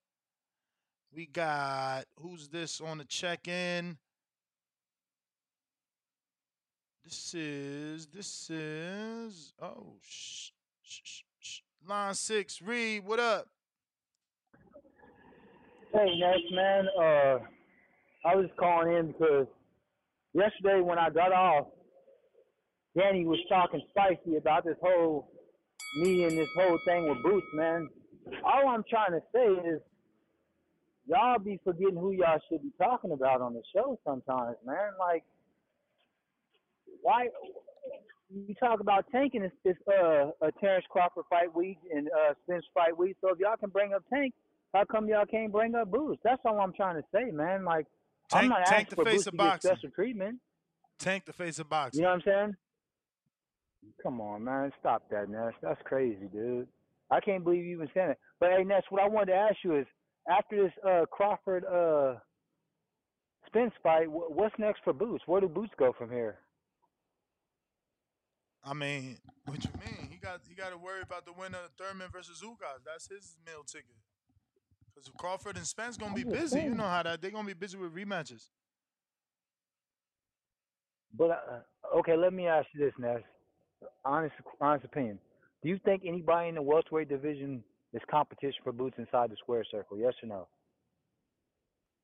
We 1.14 1.26
got 1.26 2.04
who's 2.20 2.48
this 2.48 2.80
on 2.80 2.98
the 2.98 3.04
check-in? 3.04 3.98
This 7.04 7.34
is 7.34 8.06
this 8.06 8.50
is 8.50 9.52
oh 9.62 9.94
sh, 10.02 10.50
sh, 10.82 11.00
sh, 11.04 11.22
sh. 11.40 11.60
line 11.86 12.14
six. 12.14 12.60
Reed, 12.60 13.04
what 13.06 13.20
up? 13.20 13.46
Hey, 15.92 16.18
Ness, 16.18 16.38
man. 16.52 16.86
Uh, 16.98 17.38
I 18.26 18.36
was 18.36 18.50
calling 18.58 18.94
in 18.94 19.06
because 19.08 19.46
yesterday 20.34 20.80
when 20.80 20.98
I 20.98 21.10
got 21.10 21.32
off, 21.32 21.68
Danny 22.96 23.24
was 23.24 23.38
talking 23.48 23.80
spicy 23.90 24.36
about 24.36 24.64
this 24.64 24.76
whole 24.82 25.30
me 25.94 26.24
and 26.24 26.36
this 26.36 26.48
whole 26.54 26.78
thing 26.78 27.08
with 27.08 27.22
Boots, 27.22 27.46
man. 27.52 27.88
All 28.44 28.68
I'm 28.68 28.84
trying 28.88 29.12
to 29.12 29.20
say 29.34 29.68
is 29.68 29.80
y'all 31.06 31.38
be 31.38 31.58
forgetting 31.64 31.96
who 31.96 32.12
y'all 32.12 32.38
should 32.50 32.62
be 32.62 32.72
talking 32.78 33.12
about 33.12 33.40
on 33.40 33.54
the 33.54 33.62
show 33.74 33.98
sometimes, 34.04 34.56
man. 34.66 34.92
Like, 34.98 35.24
why 37.02 37.28
you 38.30 38.54
talk 38.60 38.80
about 38.80 39.06
tanking 39.10 39.42
this, 39.42 39.52
this 39.64 39.76
uh 39.88 40.30
a 40.42 40.52
Terrence 40.60 40.84
Crawford 40.90 41.24
fight 41.30 41.54
week 41.54 41.78
and 41.94 42.08
uh 42.08 42.34
Spence 42.44 42.64
fight 42.74 42.96
week? 42.96 43.16
So 43.20 43.30
if 43.32 43.38
y'all 43.38 43.56
can 43.56 43.70
bring 43.70 43.94
up 43.94 44.04
Tank, 44.12 44.34
how 44.74 44.84
come 44.84 45.08
y'all 45.08 45.24
can't 45.26 45.50
bring 45.50 45.74
up 45.74 45.90
Boots? 45.90 46.20
That's 46.22 46.40
all 46.44 46.60
I'm 46.60 46.72
trying 46.74 46.96
to 46.96 47.04
say, 47.14 47.30
man. 47.30 47.64
Like, 47.64 47.86
I'm 48.32 48.40
Tank, 48.40 48.50
not 48.50 48.66
tank 48.66 48.72
asking 48.88 48.90
the 48.90 48.96
for 48.96 49.04
face 49.06 49.14
Boots 49.14 49.26
of 49.26 49.32
to 49.32 49.36
get 49.38 49.44
boxing. 49.46 49.70
special 49.70 49.90
treatment. 49.90 50.36
Tank 50.98 51.24
the 51.24 51.32
face 51.32 51.58
of 51.58 51.68
boxing. 51.70 52.00
You 52.00 52.04
know 52.06 52.10
what 52.14 52.16
I'm 52.16 52.22
saying? 52.26 52.56
Come 54.02 54.20
on, 54.20 54.44
man. 54.44 54.72
Stop 54.80 55.08
that, 55.10 55.28
Ness. 55.28 55.52
That's 55.62 55.80
crazy, 55.84 56.28
dude. 56.32 56.68
I 57.10 57.20
can't 57.20 57.44
believe 57.44 57.64
you 57.64 57.76
even 57.76 57.88
said 57.94 58.10
it. 58.10 58.18
But 58.40 58.50
hey, 58.56 58.64
Ness, 58.64 58.82
what 58.90 59.02
I 59.02 59.08
wanted 59.08 59.32
to 59.32 59.38
ask 59.38 59.56
you 59.64 59.76
is, 59.78 59.86
after 60.30 60.64
this 60.64 60.72
uh, 60.86 61.06
Crawford 61.10 61.64
uh, 61.64 62.18
Spence 63.46 63.72
fight, 63.82 64.06
wh- 64.06 64.30
what's 64.30 64.54
next 64.58 64.80
for 64.84 64.92
Boots? 64.92 65.24
Where 65.26 65.40
do 65.40 65.48
Boots 65.48 65.72
go 65.78 65.94
from 65.96 66.10
here? 66.10 66.38
I 68.64 68.74
mean, 68.74 69.16
what 69.46 69.64
you 69.64 69.70
mean? 69.80 70.08
He 70.10 70.18
got 70.18 70.40
he 70.46 70.54
got 70.54 70.70
to 70.70 70.76
worry 70.76 71.00
about 71.02 71.24
the 71.24 71.32
winner 71.32 71.58
of 71.58 71.70
Thurman 71.78 72.08
versus 72.12 72.42
Ugás. 72.44 72.84
That's 72.84 73.08
his 73.08 73.36
meal 73.46 73.62
ticket. 73.64 73.96
Because 74.94 75.10
Crawford 75.16 75.56
and 75.56 75.66
Spence 75.66 75.96
gonna 75.96 76.14
be 76.14 76.24
busy. 76.24 76.60
You 76.60 76.74
know 76.74 76.84
how 76.84 77.02
that 77.04 77.22
they're 77.22 77.30
gonna 77.30 77.46
be 77.46 77.54
busy 77.54 77.78
with 77.78 77.94
rematches. 77.94 78.48
But 81.16 81.30
uh, 81.30 81.98
okay, 81.98 82.16
let 82.16 82.34
me 82.34 82.46
ask 82.46 82.66
you 82.74 82.84
this, 82.84 82.92
Ness. 82.98 83.22
Honest, 84.04 84.34
honest 84.60 84.84
opinion. 84.84 85.18
Do 85.62 85.68
you 85.68 85.78
think 85.84 86.02
anybody 86.06 86.48
in 86.48 86.54
the 86.54 86.62
welterweight 86.62 87.08
division 87.08 87.62
is 87.92 88.02
competition 88.10 88.60
for 88.62 88.72
Boots 88.72 88.96
inside 88.98 89.30
the 89.30 89.36
square 89.36 89.64
circle? 89.70 89.98
Yes 89.98 90.14
or 90.22 90.28
no? 90.28 90.48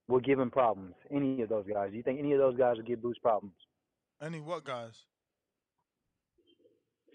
Will 0.08 0.20
give 0.20 0.38
him 0.38 0.50
problems. 0.50 0.94
Any 1.10 1.40
of 1.42 1.48
those 1.48 1.64
guys? 1.72 1.90
Do 1.90 1.96
you 1.96 2.02
think 2.02 2.18
any 2.18 2.32
of 2.32 2.38
those 2.38 2.56
guys 2.56 2.76
will 2.76 2.84
give 2.84 3.02
Boots 3.02 3.18
problems? 3.18 3.54
Any 4.22 4.40
what 4.40 4.64
guys? 4.64 4.92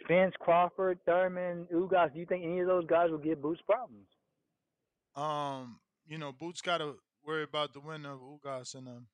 Spence, 0.03 0.33
Crawford, 0.39 0.99
Thurman, 1.05 1.67
Ugás. 1.73 2.13
Do 2.13 2.19
you 2.19 2.25
think 2.25 2.43
any 2.43 2.59
of 2.61 2.67
those 2.67 2.85
guys 2.87 3.11
will 3.11 3.17
give 3.17 3.41
Boots 3.41 3.61
problems? 3.65 4.07
Um, 5.15 5.79
you 6.07 6.17
know, 6.17 6.31
Boots 6.31 6.61
got 6.61 6.79
to 6.79 6.95
worry 7.25 7.43
about 7.43 7.73
the 7.73 7.79
winner 7.79 8.13
of 8.13 8.19
Ugás 8.19 8.75
and 8.75 8.87
um. 8.87 9.07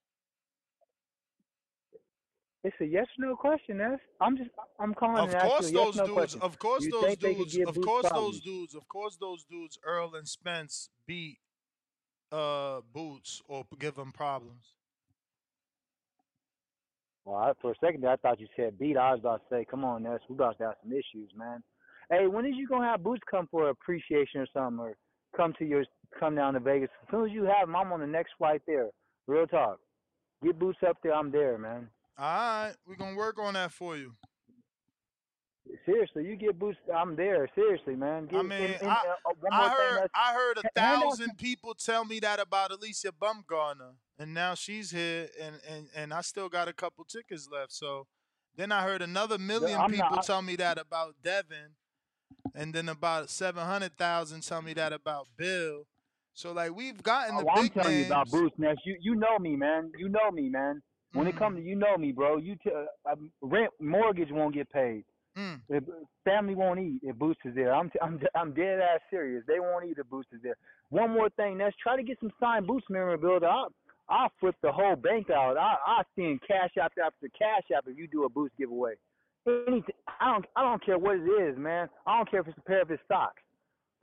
It's 2.66 2.76
a 2.82 2.86
yes 2.86 3.06
or 3.20 3.28
no 3.28 3.36
question, 3.36 3.78
Ness. 3.78 4.00
I'm 4.20 4.36
just, 4.38 4.50
I'm 4.80 4.96
calling 4.96 5.24
Of 5.24 5.34
and 5.36 5.42
course, 5.44 5.72
you 5.72 5.80
a 5.80 5.86
yes 5.86 5.86
those 5.86 5.96
no 5.98 6.06
dudes. 6.08 6.16
question. 6.18 6.42
Of 6.42 6.58
course, 6.58 6.84
you 6.84 6.92
those 6.92 7.04
think 7.06 7.20
they 7.20 7.36
could 7.36 7.50
dudes. 7.50 7.56
give 7.58 7.68
Of 7.70 7.76
Boots 7.76 7.86
course, 7.88 8.08
problems? 8.08 8.32
those 8.34 8.42
dudes. 8.42 8.76
Of 8.76 8.88
course, 8.88 9.18
those 9.22 9.44
dudes. 9.44 9.80
Earl 9.86 10.16
and 10.16 10.28
Spence 10.28 10.90
beat 11.06 11.38
uh 12.32 12.82
Boots 12.92 13.44
or 13.48 13.66
give 13.78 13.98
him 13.98 14.12
problems. 14.12 14.74
Well, 17.24 17.36
I, 17.38 17.52
for 17.62 17.72
a 17.72 17.76
second 17.84 18.02
there, 18.02 18.12
I 18.12 18.16
thought 18.18 18.40
you 18.40 18.48
said 18.56 18.80
beat. 18.80 18.98
I 18.98 19.12
was 19.12 19.20
about 19.20 19.42
to 19.48 19.56
say, 19.56 19.66
come 19.70 19.86
on, 19.86 20.02
Ness, 20.04 20.22
we 20.28 20.34
about 20.36 20.58
to 20.58 20.64
have 20.66 20.76
some 20.82 20.92
issues, 20.92 21.30
man. 21.38 21.62
Hey, 22.10 22.26
when 22.28 22.48
is 22.48 22.54
you 22.56 22.68
gonna 22.68 22.88
have 22.88 23.04
Boots 23.04 23.22
come 23.30 23.48
for 23.52 23.70
appreciation 23.70 24.42
or 24.42 24.48
something, 24.54 24.80
or 24.80 24.96
come 25.38 25.54
to 25.60 25.66
your 25.66 25.86
come 26.20 26.34
down 26.36 26.56
to 26.56 26.60
Vegas? 26.60 26.90
As 27.04 27.12
soon 27.12 27.26
as 27.26 27.32
you 27.32 27.44
have 27.44 27.68
him, 27.70 27.76
I'm 27.76 27.92
on 27.92 28.00
the 28.00 28.08
next 28.08 28.32
flight 28.40 28.64
there. 28.66 28.90
Real 29.28 29.46
talk. 29.46 29.78
Get 30.44 30.58
Boots 30.58 30.80
up 30.88 30.98
there, 31.04 31.14
I'm 31.14 31.32
there, 31.32 31.60
man. 31.60 31.90
All 32.18 32.26
right, 32.26 32.74
we're 32.88 32.96
gonna 32.96 33.16
work 33.18 33.38
on 33.40 33.56
that 33.56 33.72
for 33.72 33.98
you. 33.98 34.14
Seriously, 35.86 36.26
you 36.26 36.36
get 36.36 36.58
Boots, 36.60 36.78
I'm 36.96 37.16
there. 37.16 37.50
Seriously, 37.56 37.96
man. 37.96 38.28
Get, 38.28 38.40
I 38.40 38.44
mean, 38.44 38.52
and, 38.62 38.74
and, 38.82 38.90
I, 38.90 38.94
uh, 38.94 39.34
one 39.42 39.52
I 39.52 39.70
heard. 39.70 40.10
I 40.14 40.34
heard 40.34 40.58
a 40.58 40.62
Ha- 40.62 40.70
hand 40.76 40.98
out 40.98 41.02
thousand 41.04 41.38
people 41.38 41.74
tell 41.74 42.06
me 42.06 42.20
that 42.20 42.40
about 42.40 42.70
Alycia 42.72 43.10
Baumgardner, 43.20 43.94
and 44.20 44.34
now 44.34 44.54
she's 44.54 44.92
here, 44.92 45.28
and 45.42 45.60
and 45.68 45.88
and 45.96 46.14
I 46.14 46.22
still 46.22 46.50
got 46.50 46.68
a 46.68 46.74
couple 46.74 47.04
tickets 47.04 47.50
left. 47.52 47.74
So 47.74 48.06
then 48.56 48.72
I 48.72 48.84
heard 48.84 49.02
another 49.02 49.38
million 49.40 49.80
I'm 49.80 49.90
people 49.90 50.08
not. 50.12 50.24
tell 50.26 50.42
me 50.44 50.56
that 50.58 50.78
about 50.78 51.16
Devin, 51.24 51.74
and 52.54 52.74
then 52.74 52.88
about 52.88 53.30
seven 53.32 53.66
hundred 53.66 53.98
thousand 53.98 54.44
tell 54.44 54.62
me 54.62 54.74
that 54.76 54.94
about 54.94 55.28
Bill. 55.36 55.88
So 56.34 56.52
like 56.54 56.76
we've 56.76 57.02
gotten 57.02 57.38
the 57.38 57.44
Oh, 57.44 57.50
I'm 57.56 57.64
big 57.64 57.74
telling 57.74 57.98
you 58.00 58.06
about 58.06 58.28
names. 58.28 58.32
Boots, 58.32 58.56
Ness. 58.60 58.78
You 58.86 58.98
you 59.02 59.16
know 59.16 59.40
me, 59.40 59.56
man. 59.56 59.92
You 59.98 60.10
know 60.10 60.32
me, 60.32 60.48
man. 60.50 60.82
When 61.16 61.28
it 61.28 61.38
comes 61.38 61.58
to 61.58 61.64
you 61.64 61.76
know 61.76 61.98
me, 61.98 62.12
bro. 62.12 62.38
You 62.38 62.56
t- 62.64 62.72
uh, 62.72 63.12
um, 63.12 63.32
rent 63.42 63.72
mortgage 63.80 64.30
won't 64.32 64.54
get 64.54 64.70
paid. 64.72 65.06
Mm. 65.38 65.60
If, 65.70 65.84
family 66.24 66.56
won't 66.56 66.80
eat 66.80 67.00
if 67.04 67.16
Boots 67.18 67.40
is 67.44 67.56
there. 67.56 67.74
I'm 67.74 67.90
t- 67.90 68.00
I'm 68.02 68.20
I'm 68.36 68.54
dead 68.54 68.80
ass 68.80 69.02
serious. 69.10 69.44
They 69.48 69.60
won't 69.60 69.86
eat 69.86 69.98
if 69.98 70.10
Boots 70.10 70.30
is 70.32 70.42
there. 70.42 70.56
One 70.90 71.12
more 71.12 71.30
thing, 71.32 71.58
Ness. 71.58 71.74
Try 71.82 71.98
to 71.98 72.04
get 72.04 72.20
some 72.20 72.32
signed 72.40 72.68
Boots 72.68 72.86
memorabilia. 72.90 73.48
I'll 73.48 73.72
I'll 74.08 74.32
flip 74.40 74.56
the 74.62 74.72
whole 74.72 74.96
bank 74.96 75.30
out. 75.30 75.58
I 75.58 75.76
I 75.86 76.04
send 76.16 76.40
cash 76.48 76.72
after 76.82 77.02
after 77.02 77.28
cash 77.38 77.64
after 77.76 77.92
if 77.92 77.98
you 77.98 78.08
do 78.08 78.24
a 78.26 78.30
boost 78.30 78.56
giveaway. 78.58 78.94
Anything. 79.48 79.96
I 80.22 80.32
don't 80.32 80.46
I 80.56 80.62
don't 80.62 80.84
care 80.86 80.98
what 80.98 81.18
it 81.18 81.28
is, 81.28 81.58
man. 81.58 81.90
I 82.08 82.18
don't 82.18 82.32
care 82.32 82.40
if 82.40 82.48
it's 82.48 82.58
a 82.58 82.62
pair 82.62 82.82
of 82.82 82.90
his 82.90 83.00
socks. 83.08 83.42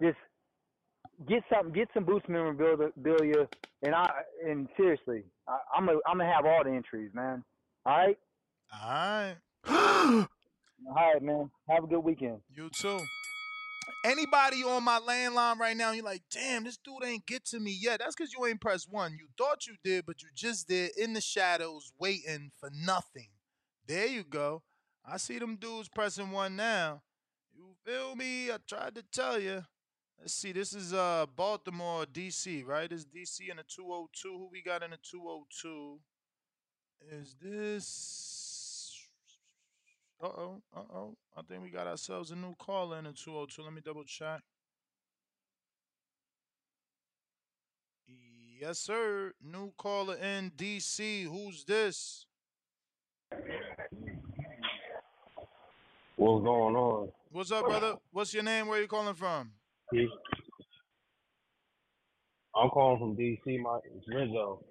Just 0.02 0.18
get 1.28 1.42
something, 1.52 1.72
get 1.72 1.88
some 1.94 2.04
Boots 2.04 2.26
memorabilia, 2.28 3.48
and 3.82 3.94
I 3.94 4.10
and 4.44 4.68
seriously, 4.76 5.24
I, 5.48 5.58
I'm 5.76 5.88
a, 5.88 5.92
I'm 6.06 6.18
gonna 6.18 6.32
have 6.32 6.44
all 6.46 6.62
the 6.64 6.70
entries, 6.70 7.10
man. 7.14 7.44
All 7.84 7.96
right, 7.96 8.18
All 8.82 8.88
right. 8.90 9.36
all 9.68 10.26
right, 10.94 11.22
man. 11.22 11.50
Have 11.68 11.84
a 11.84 11.86
good 11.86 12.00
weekend. 12.00 12.40
You 12.50 12.70
too. 12.70 12.98
Anybody 14.04 14.62
on 14.64 14.84
my 14.84 15.00
landline 15.00 15.58
right 15.58 15.76
now, 15.76 15.92
you're 15.92 16.04
like, 16.04 16.22
damn, 16.30 16.64
this 16.64 16.76
dude 16.76 17.04
ain't 17.04 17.26
get 17.26 17.44
to 17.46 17.60
me 17.60 17.76
yet. 17.80 18.00
That's 18.00 18.14
because 18.14 18.32
you 18.32 18.46
ain't 18.46 18.60
pressed 18.60 18.90
one. 18.90 19.12
You 19.12 19.26
thought 19.36 19.66
you 19.66 19.74
did, 19.84 20.06
but 20.06 20.22
you 20.22 20.28
just 20.34 20.68
did 20.68 20.92
in 20.96 21.12
the 21.12 21.20
shadows, 21.20 21.92
waiting 21.98 22.50
for 22.58 22.70
nothing. 22.72 23.28
There 23.86 24.06
you 24.06 24.24
go. 24.24 24.62
I 25.04 25.16
see 25.16 25.38
them 25.38 25.56
dudes 25.56 25.88
pressing 25.88 26.30
one 26.30 26.56
now. 26.56 27.02
You 27.54 27.74
feel 27.84 28.14
me? 28.14 28.50
I 28.50 28.58
tried 28.68 28.94
to 28.94 29.04
tell 29.12 29.38
you. 29.40 29.64
Let's 30.22 30.34
see. 30.34 30.52
This 30.52 30.72
is 30.72 30.94
uh 30.94 31.26
Baltimore, 31.34 32.04
DC, 32.06 32.64
right? 32.64 32.90
Is 32.92 33.04
DC 33.04 33.50
in 33.50 33.56
the 33.56 33.64
202. 33.64 34.28
Who 34.28 34.48
we 34.52 34.62
got 34.62 34.84
in 34.84 34.92
the 34.92 34.96
202? 35.02 35.98
Is 37.10 37.34
this? 37.42 39.08
Uh 40.22 40.26
oh. 40.26 40.62
Uh 40.72 40.94
oh. 40.94 41.16
I 41.36 41.42
think 41.42 41.64
we 41.64 41.70
got 41.70 41.88
ourselves 41.88 42.30
a 42.30 42.36
new 42.36 42.54
caller 42.54 42.98
in 42.98 43.04
the 43.04 43.12
202. 43.12 43.62
Let 43.62 43.72
me 43.72 43.80
double 43.84 44.04
check. 44.04 44.42
Yes, 48.60 48.78
sir. 48.78 49.32
New 49.42 49.72
caller 49.76 50.14
in 50.14 50.52
DC. 50.52 51.24
Who's 51.24 51.64
this? 51.64 52.26
What's 56.14 56.44
going 56.44 56.76
on? 56.76 57.08
What's 57.32 57.50
up, 57.50 57.64
brother? 57.64 57.96
What's 58.12 58.32
your 58.32 58.44
name? 58.44 58.68
Where 58.68 58.78
are 58.78 58.82
you 58.82 58.86
calling 58.86 59.14
from? 59.14 59.50
I'm 62.54 62.70
calling 62.70 62.98
from 62.98 63.16
DC. 63.16 63.60
My 63.62 63.78
it's 63.84 64.08
Rizzo. 64.08 64.64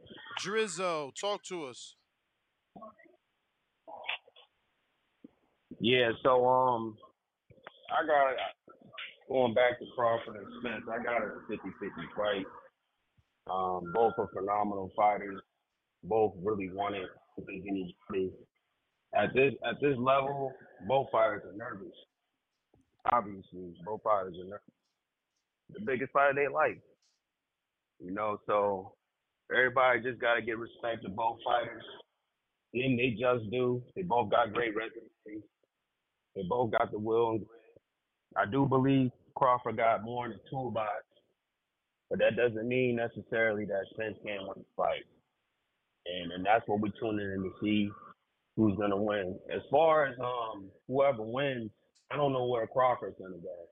Drizzo. 0.44 1.12
Talk 1.20 1.44
to 1.44 1.66
us. 1.66 1.96
Yeah, 5.80 6.12
so 6.24 6.46
um, 6.48 6.96
I 7.92 8.06
got 8.06 8.36
going 9.30 9.54
back 9.54 9.80
to 9.80 9.86
Crawford 9.96 10.36
and 10.36 10.46
Spence. 10.60 10.84
I 10.92 11.04
got 11.04 11.24
a 11.24 11.42
50-50 11.50 11.58
fight. 12.16 12.46
Um, 13.50 13.92
both 13.94 14.14
are 14.20 14.30
phenomenal 14.34 14.92
fighters. 14.96 15.42
Both 16.04 16.34
really 16.44 16.70
want 16.72 16.96
it. 16.96 17.10
Anybody 17.48 17.96
at 19.16 19.34
this 19.34 19.54
at 19.68 19.76
this 19.82 19.98
level, 19.98 20.52
both 20.88 21.08
fighters 21.12 21.44
are 21.46 21.58
nervous. 21.58 21.94
Obviously, 23.12 23.74
both 23.86 24.02
fighters 24.04 24.36
are 24.40 24.46
nervous. 24.46 24.81
The 25.74 25.82
biggest 25.86 26.12
fight 26.14 26.32
of 26.32 26.36
their 26.36 26.52
life. 26.52 26.78
You 28.00 28.12
know, 28.12 28.40
so 28.48 28.94
everybody 29.52 30.02
just 30.02 30.20
got 30.20 30.36
to 30.36 30.42
get 30.42 30.58
respect 30.58 31.04
to 31.04 31.10
both 31.10 31.40
fighters. 31.46 31.84
And 32.74 32.98
they 33.00 33.12
just 33.20 33.52
do. 33.52 33.84
They 33.96 34.04
both 34.04 34.32
got 34.32 34.54
great 34.54 34.76
resumes. 34.76 35.44
They 36.36 36.44
both 36.50 36.72
got 36.72 36.92
the 36.92 37.00
will 37.00 37.32
and. 37.32 37.46
I 38.38 38.46
do 38.46 38.66
believe 38.66 39.12
Crawford 39.36 39.78
got 39.78 40.04
more 40.04 40.26
in 40.26 40.32
the 40.32 40.40
toolbox, 40.50 41.04
but 42.10 42.20
that 42.20 42.38
doesn't 42.38 42.68
mean 42.68 42.96
necessarily 42.96 43.66
that 43.66 43.86
Spence 43.94 44.18
can't 44.26 44.44
win 44.44 44.54
the 44.58 44.66
fight. 44.78 45.04
And 46.06 46.32
and 46.32 46.46
that's 46.46 46.68
what 46.68 46.80
we're 46.80 46.92
tuning 47.00 47.32
in 47.32 47.44
to 47.44 47.52
see 47.62 47.90
who's 48.56 48.78
gonna 48.78 48.98
win. 48.98 49.38
As 49.54 49.62
far 49.70 50.08
as 50.08 50.18
um 50.20 50.70
whoever 50.88 51.24
wins, 51.24 51.72
I 52.12 52.18
don't 52.18 52.34
know 52.34 52.46
where 52.46 52.68
Crawford's 52.68 53.18
gonna 53.20 53.38
go. 53.38 53.71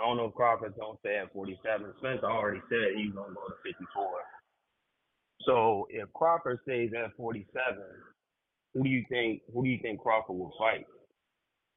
I 0.00 0.04
don't 0.04 0.16
know 0.16 0.26
if 0.26 0.34
Crawford's 0.34 0.76
gonna 0.78 0.98
stay 1.00 1.16
at 1.16 1.32
47. 1.32 1.92
Spence 1.98 2.22
already 2.22 2.60
said 2.68 2.96
he's 2.96 3.12
gonna 3.12 3.34
go 3.34 3.48
to 3.48 3.54
54. 3.64 4.06
So 5.42 5.86
if 5.90 6.12
Crawford 6.12 6.58
stays 6.64 6.90
at 6.92 7.16
47, 7.16 7.78
who 8.74 8.82
do 8.82 8.88
you 8.88 9.04
think 9.08 9.42
who 9.52 9.64
do 9.64 9.70
you 9.70 9.78
think 9.80 10.00
Crawford 10.00 10.36
will 10.36 10.52
fight? 10.58 10.86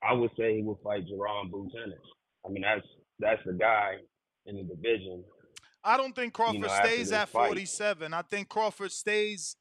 I 0.03 0.13
would 0.13 0.31
say 0.37 0.57
he 0.57 0.63
will 0.63 0.79
fight 0.83 1.05
Jaron 1.07 1.51
Boots 1.51 1.73
Ennis. 1.81 1.99
I 2.45 2.49
mean 2.49 2.63
that's 2.63 2.85
that's 3.19 3.41
the 3.45 3.53
guy 3.53 3.95
in 4.45 4.55
the 4.55 4.63
division. 4.63 5.23
I 5.83 5.95
don't 5.95 6.13
think 6.13 6.33
Crawford 6.33 6.55
You 6.55 6.61
know, 6.61 6.79
stays 6.83 7.11
at 7.13 7.29
fight. 7.29 7.47
47. 7.47 8.13
I 8.13 8.21
think 8.23 8.49
Crawford 8.49 8.91
stays 8.91 9.55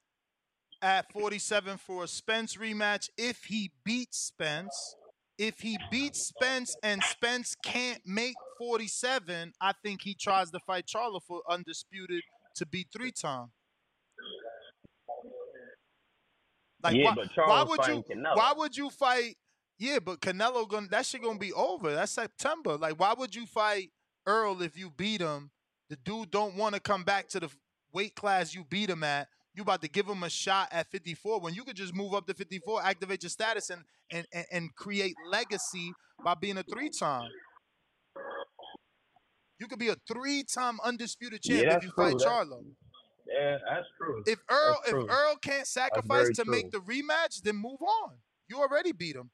at 0.83 1.13
47 1.13 1.79
for 1.79 2.05
a 2.05 2.09
Spence 2.09 2.57
rematch 2.57 3.09
if 3.17 3.45
he 3.45 3.71
beats 3.85 4.19
Spence. 4.19 4.97
If 5.39 5.61
he 5.61 5.79
beats 5.91 6.27
Spence 6.27 6.77
and 6.83 7.03
Spence 7.03 7.55
can't 7.65 8.01
make 8.05 8.35
47, 8.59 9.53
I 9.61 9.73
think 9.85 10.03
he 10.03 10.15
tries 10.15 10.51
to 10.51 10.59
fight 10.67 10.87
Charlo 10.87 11.21
for 11.23 11.43
undisputed 11.49 12.23
to 12.57 12.67
be 12.67 12.87
three 12.93 13.13
time. 13.13 13.53
Like 16.83 16.97
yeah, 16.97 17.15
why, 17.15 17.15
but 17.15 17.49
why 17.49 17.63
would 17.63 17.87
you 17.87 18.03
Canelo. 18.03 18.37
why 18.37 18.53
would 18.57 18.77
you 18.77 18.91
fight 18.91 19.37
yeah, 19.79 19.99
but 20.01 20.21
Canelo 20.21 20.69
gonna 20.69 20.89
that 20.89 21.07
shit 21.07 21.23
gonna 21.23 21.39
be 21.39 21.53
over. 21.53 21.93
That's 21.93 22.13
September. 22.13 22.77
Like 22.77 22.99
why 22.99 23.15
would 23.17 23.35
you 23.35 23.47
fight 23.47 23.91
Earl 24.27 24.63
if 24.63 24.77
you 24.77 24.91
beat 24.91 25.21
him. 25.21 25.51
The 25.89 25.97
dude 25.97 26.31
don't 26.31 26.57
want 26.57 26.75
to 26.75 26.81
come 26.81 27.03
back 27.03 27.29
to 27.29 27.41
the 27.41 27.49
weight 27.93 28.15
class 28.15 28.55
you 28.55 28.65
beat 28.65 28.91
him 28.91 29.03
at. 29.03 29.29
You 29.59 29.63
about 29.63 29.83
to 29.83 29.89
give 29.89 30.07
him 30.07 30.23
a 30.23 30.31
shot 30.31 30.69
at 30.71 30.87
54 30.87 31.41
when 31.41 31.53
you 31.53 31.65
could 31.65 31.75
just 31.75 31.93
move 31.93 32.15
up 32.15 32.29
to 32.29 32.35
54, 32.35 32.81
activate 32.81 33.25
your 33.25 33.31
status, 33.31 33.71
and 33.71 33.83
and 34.09 34.25
and, 34.33 34.47
and 34.53 34.75
create 34.77 35.17
legacy 35.29 35.91
by 36.25 36.35
being 36.35 36.59
a 36.59 36.63
three 36.63 36.89
time. 36.89 37.29
You 39.59 39.67
could 39.67 39.81
be 39.81 39.89
a 39.89 39.97
three 40.07 40.45
time 40.45 40.79
undisputed 40.85 41.43
champ 41.43 41.65
Yeah, 41.65 41.77
if 41.77 41.83
you 41.83 41.91
true. 41.91 42.05
fight 42.05 42.19
That- 42.19 42.29
Charlo. 42.29 42.63
Yeah, 43.27 43.59
that's 43.69 43.87
true. 44.01 44.23
If 44.29 44.39
Earl 44.49 44.79
That's 44.87 44.93
if. 45.05 45.11
Earl 45.11 45.37
can't 45.43 45.67
sacrifice 45.67 46.29
to 46.37 46.45
make 46.45 46.71
the 46.71 46.79
rematch, 46.79 47.43
then 47.43 47.57
move 47.57 47.83
on. 47.83 48.13
You 48.49 48.61
already 48.61 48.93
beat 48.93 49.17
him. 49.17 49.29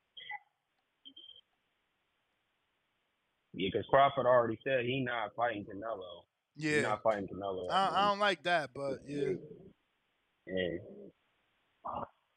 Yeah, 3.53 3.69
because 3.70 3.85
Crawford 3.91 4.25
already 4.25 4.59
said 4.65 4.86
he 4.86 5.05
not 5.05 5.33
fighting 5.36 5.67
Canelo. 5.67 6.23
Yeah. 6.57 6.77
He's 6.77 6.83
not 6.85 7.03
fighting 7.03 7.28
Canelo. 7.28 7.70
I, 7.70 7.91
I 7.94 8.09
don't 8.09 8.20
like 8.20 8.43
that, 8.44 8.70
but 8.75 9.01
yeah. 9.07 9.35
Yeah. 10.47 10.78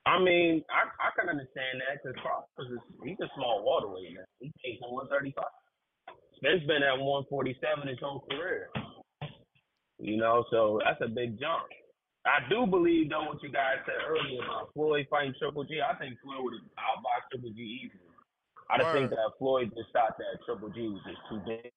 I 0.06 0.20
mean, 0.24 0.64
I 0.72 0.88
I 1.04 1.10
can 1.20 1.28
understand 1.28 1.84
that 1.84 2.00
because 2.00 2.16
Crawford 2.24 2.72
is 2.72 2.80
he's 3.04 3.20
a 3.20 3.28
small 3.36 3.64
welterweight 3.68 4.16
man. 4.16 4.26
He 4.40 4.54
takes 4.64 4.80
135. 4.80 5.36
Spence 6.40 6.64
been 6.64 6.84
at 6.84 6.96
147 6.96 7.88
his 7.88 8.00
whole 8.00 8.24
career. 8.30 8.70
You 10.00 10.18
know, 10.18 10.46
so 10.52 10.80
that's 10.86 11.02
a 11.02 11.10
big 11.10 11.40
jump. 11.40 11.68
I 12.24 12.44
do 12.48 12.68
believe 12.68 13.10
though 13.10 13.28
what 13.28 13.44
you 13.44 13.52
guys 13.52 13.84
said 13.84 14.00
earlier 14.08 14.44
about 14.44 14.72
Floyd 14.74 15.08
fighting 15.10 15.34
Triple 15.40 15.64
G. 15.66 15.82
I 15.84 15.96
think 16.00 16.16
Floyd 16.24 16.40
would 16.44 16.56
have 16.56 16.72
outboxed 16.80 17.28
Triple 17.32 17.52
G 17.52 17.84
easily. 17.84 18.08
I 18.70 18.78
just 18.78 18.92
think 18.92 19.10
that 19.12 19.32
Floyd 19.40 19.72
just 19.76 19.92
thought 19.96 20.20
that 20.20 20.44
Triple 20.46 20.70
G 20.72 20.92
was 20.92 21.04
just 21.08 21.24
too 21.32 21.40
big. 21.48 21.72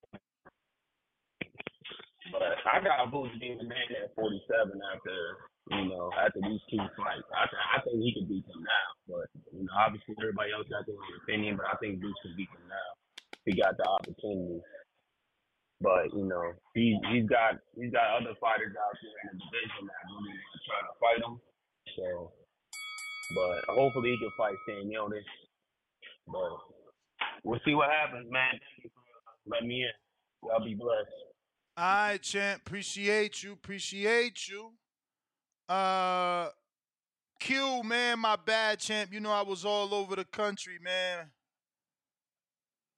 But 2.30 2.62
I 2.66 2.82
got 2.82 3.10
Boots 3.10 3.34
being 3.40 3.58
the 3.58 3.66
man 3.66 3.90
at 4.02 4.14
47 4.14 4.42
after, 4.94 5.14
you 5.70 5.86
know, 5.86 6.10
after 6.18 6.42
these 6.42 6.60
two 6.66 6.82
fights. 6.98 7.26
I, 7.30 7.46
th- 7.46 7.68
I 7.70 7.78
think 7.86 8.02
he 8.02 8.10
could 8.10 8.28
beat 8.28 8.46
him 8.46 8.62
now. 8.66 8.88
But, 9.06 9.26
you 9.54 9.62
know, 9.62 9.74
obviously 9.78 10.18
everybody 10.18 10.50
else 10.50 10.66
got 10.66 10.82
their 10.86 10.98
own 10.98 11.14
opinion, 11.22 11.56
but 11.56 11.70
I 11.70 11.78
think 11.78 12.02
Boots 12.02 12.18
can 12.26 12.34
beat 12.34 12.50
him 12.50 12.66
now. 12.66 12.88
He 13.46 13.54
got 13.54 13.78
the 13.78 13.86
opportunity. 13.86 14.58
But, 15.80 16.12
you 16.12 16.26
know, 16.26 16.52
he, 16.74 16.98
he's 17.08 17.24
got 17.24 17.56
he's 17.72 17.88
got 17.88 18.20
other 18.20 18.36
fighters 18.36 18.76
out 18.76 18.94
there 19.00 19.18
in 19.24 19.26
the 19.32 19.40
division 19.40 19.88
that 19.88 20.02
really 20.12 20.36
are 20.36 20.64
trying 20.68 20.88
to 20.90 20.94
fight 21.00 21.20
him. 21.24 21.34
So, 21.96 22.32
but 23.32 23.64
hopefully 23.72 24.12
he 24.12 24.18
can 24.18 24.34
fight 24.36 24.60
Stanionis. 24.68 25.24
But 26.26 26.52
we'll 27.44 27.60
see 27.64 27.74
what 27.74 27.88
happens, 27.88 28.28
man. 28.30 28.60
Thank 28.60 28.84
you 28.84 28.90
for 28.92 29.54
letting 29.54 29.68
me 29.68 29.86
in. 29.86 29.94
Y'all 30.44 30.62
be 30.62 30.74
blessed. 30.74 31.08
All 31.78 31.84
right, 31.84 32.20
champ. 32.20 32.60
Appreciate 32.66 33.42
you. 33.42 33.52
Appreciate 33.52 34.48
you. 34.48 34.72
Uh, 35.70 36.48
Q, 37.38 37.82
man, 37.84 38.18
my 38.18 38.34
bad, 38.34 38.80
champ. 38.80 39.12
You 39.12 39.20
know 39.20 39.30
I 39.30 39.42
was 39.42 39.64
all 39.64 39.94
over 39.94 40.16
the 40.16 40.24
country, 40.24 40.78
man. 40.82 41.30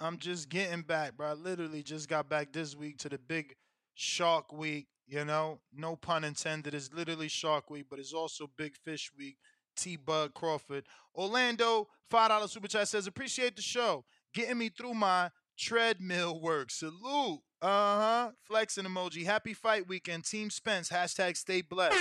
I'm 0.01 0.17
just 0.17 0.49
getting 0.49 0.81
back, 0.81 1.17
bro. 1.17 1.29
I 1.29 1.33
literally 1.35 1.83
just 1.83 2.09
got 2.09 2.31
back 2.31 2.51
this 2.51 2.75
week 2.75 2.97
to 2.99 3.11
the 3.11 3.19
big 3.19 3.55
Shark 3.95 4.53
Week. 4.53 4.87
You 5.07 5.27
know, 5.27 5.61
no 5.73 5.97
pun 5.97 6.25
intended. 6.25 6.73
It's 6.73 6.91
literally 6.95 7.29
Shark 7.29 7.69
Week, 7.69 7.85
but 7.91 7.99
it's 7.99 8.15
also 8.15 8.49
Big 8.57 8.75
Fish 8.83 9.13
Week. 9.17 9.37
T 9.77 9.97
Bug 9.97 10.33
Crawford. 10.33 10.85
Orlando, 11.15 11.89
$5 12.11 12.49
super 12.49 12.69
chat 12.69 12.89
says, 12.89 13.07
appreciate 13.07 13.55
the 13.55 13.63
show. 13.63 14.05
Getting 14.33 14.59
me 14.59 14.71
through 14.71 14.95
my 14.95 15.31
treadmill 15.59 16.41
work. 16.41 16.71
Salute. 16.71 17.41
Uh 17.61 17.67
huh. 17.67 18.31
Flexing 18.43 18.85
emoji. 18.85 19.25
Happy 19.25 19.53
fight 19.53 19.87
weekend. 19.87 20.25
Team 20.25 20.49
Spence. 20.49 20.89
Hashtag 20.89 21.37
stay 21.37 21.61
blessed. 21.61 21.99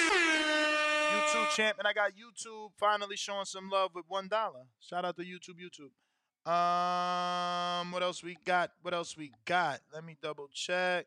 YouTube 1.11 1.49
champ. 1.55 1.77
And 1.79 1.87
I 1.87 1.93
got 1.93 2.11
YouTube 2.11 2.71
finally 2.77 3.15
showing 3.15 3.45
some 3.45 3.69
love 3.69 3.91
with 3.93 4.05
$1. 4.09 4.29
Shout 4.79 5.05
out 5.05 5.15
to 5.17 5.23
YouTube, 5.23 5.57
YouTube. 5.59 5.91
Um, 6.49 7.91
what 7.91 8.01
else 8.01 8.23
we 8.23 8.37
got? 8.45 8.71
What 8.81 8.93
else 8.93 9.15
we 9.15 9.31
got? 9.45 9.79
Let 9.93 10.03
me 10.03 10.17
double 10.21 10.47
check. 10.53 11.05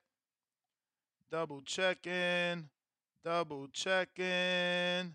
Double 1.31 1.63
checking. 1.63 2.69
Double 3.25 3.67
checking. 3.73 5.15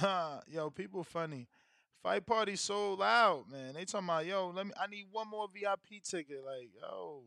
yo, 0.48 0.70
people 0.70 1.02
funny. 1.02 1.48
Fight 2.02 2.24
party 2.24 2.56
sold 2.56 3.02
out, 3.02 3.44
man. 3.50 3.74
They 3.74 3.84
talking 3.84 4.06
about, 4.06 4.24
yo, 4.24 4.50
let 4.54 4.66
me 4.66 4.72
I 4.80 4.86
need 4.86 5.06
one 5.10 5.28
more 5.28 5.48
VIP 5.52 6.02
ticket. 6.02 6.42
Like, 6.44 6.70
yo, 6.80 7.24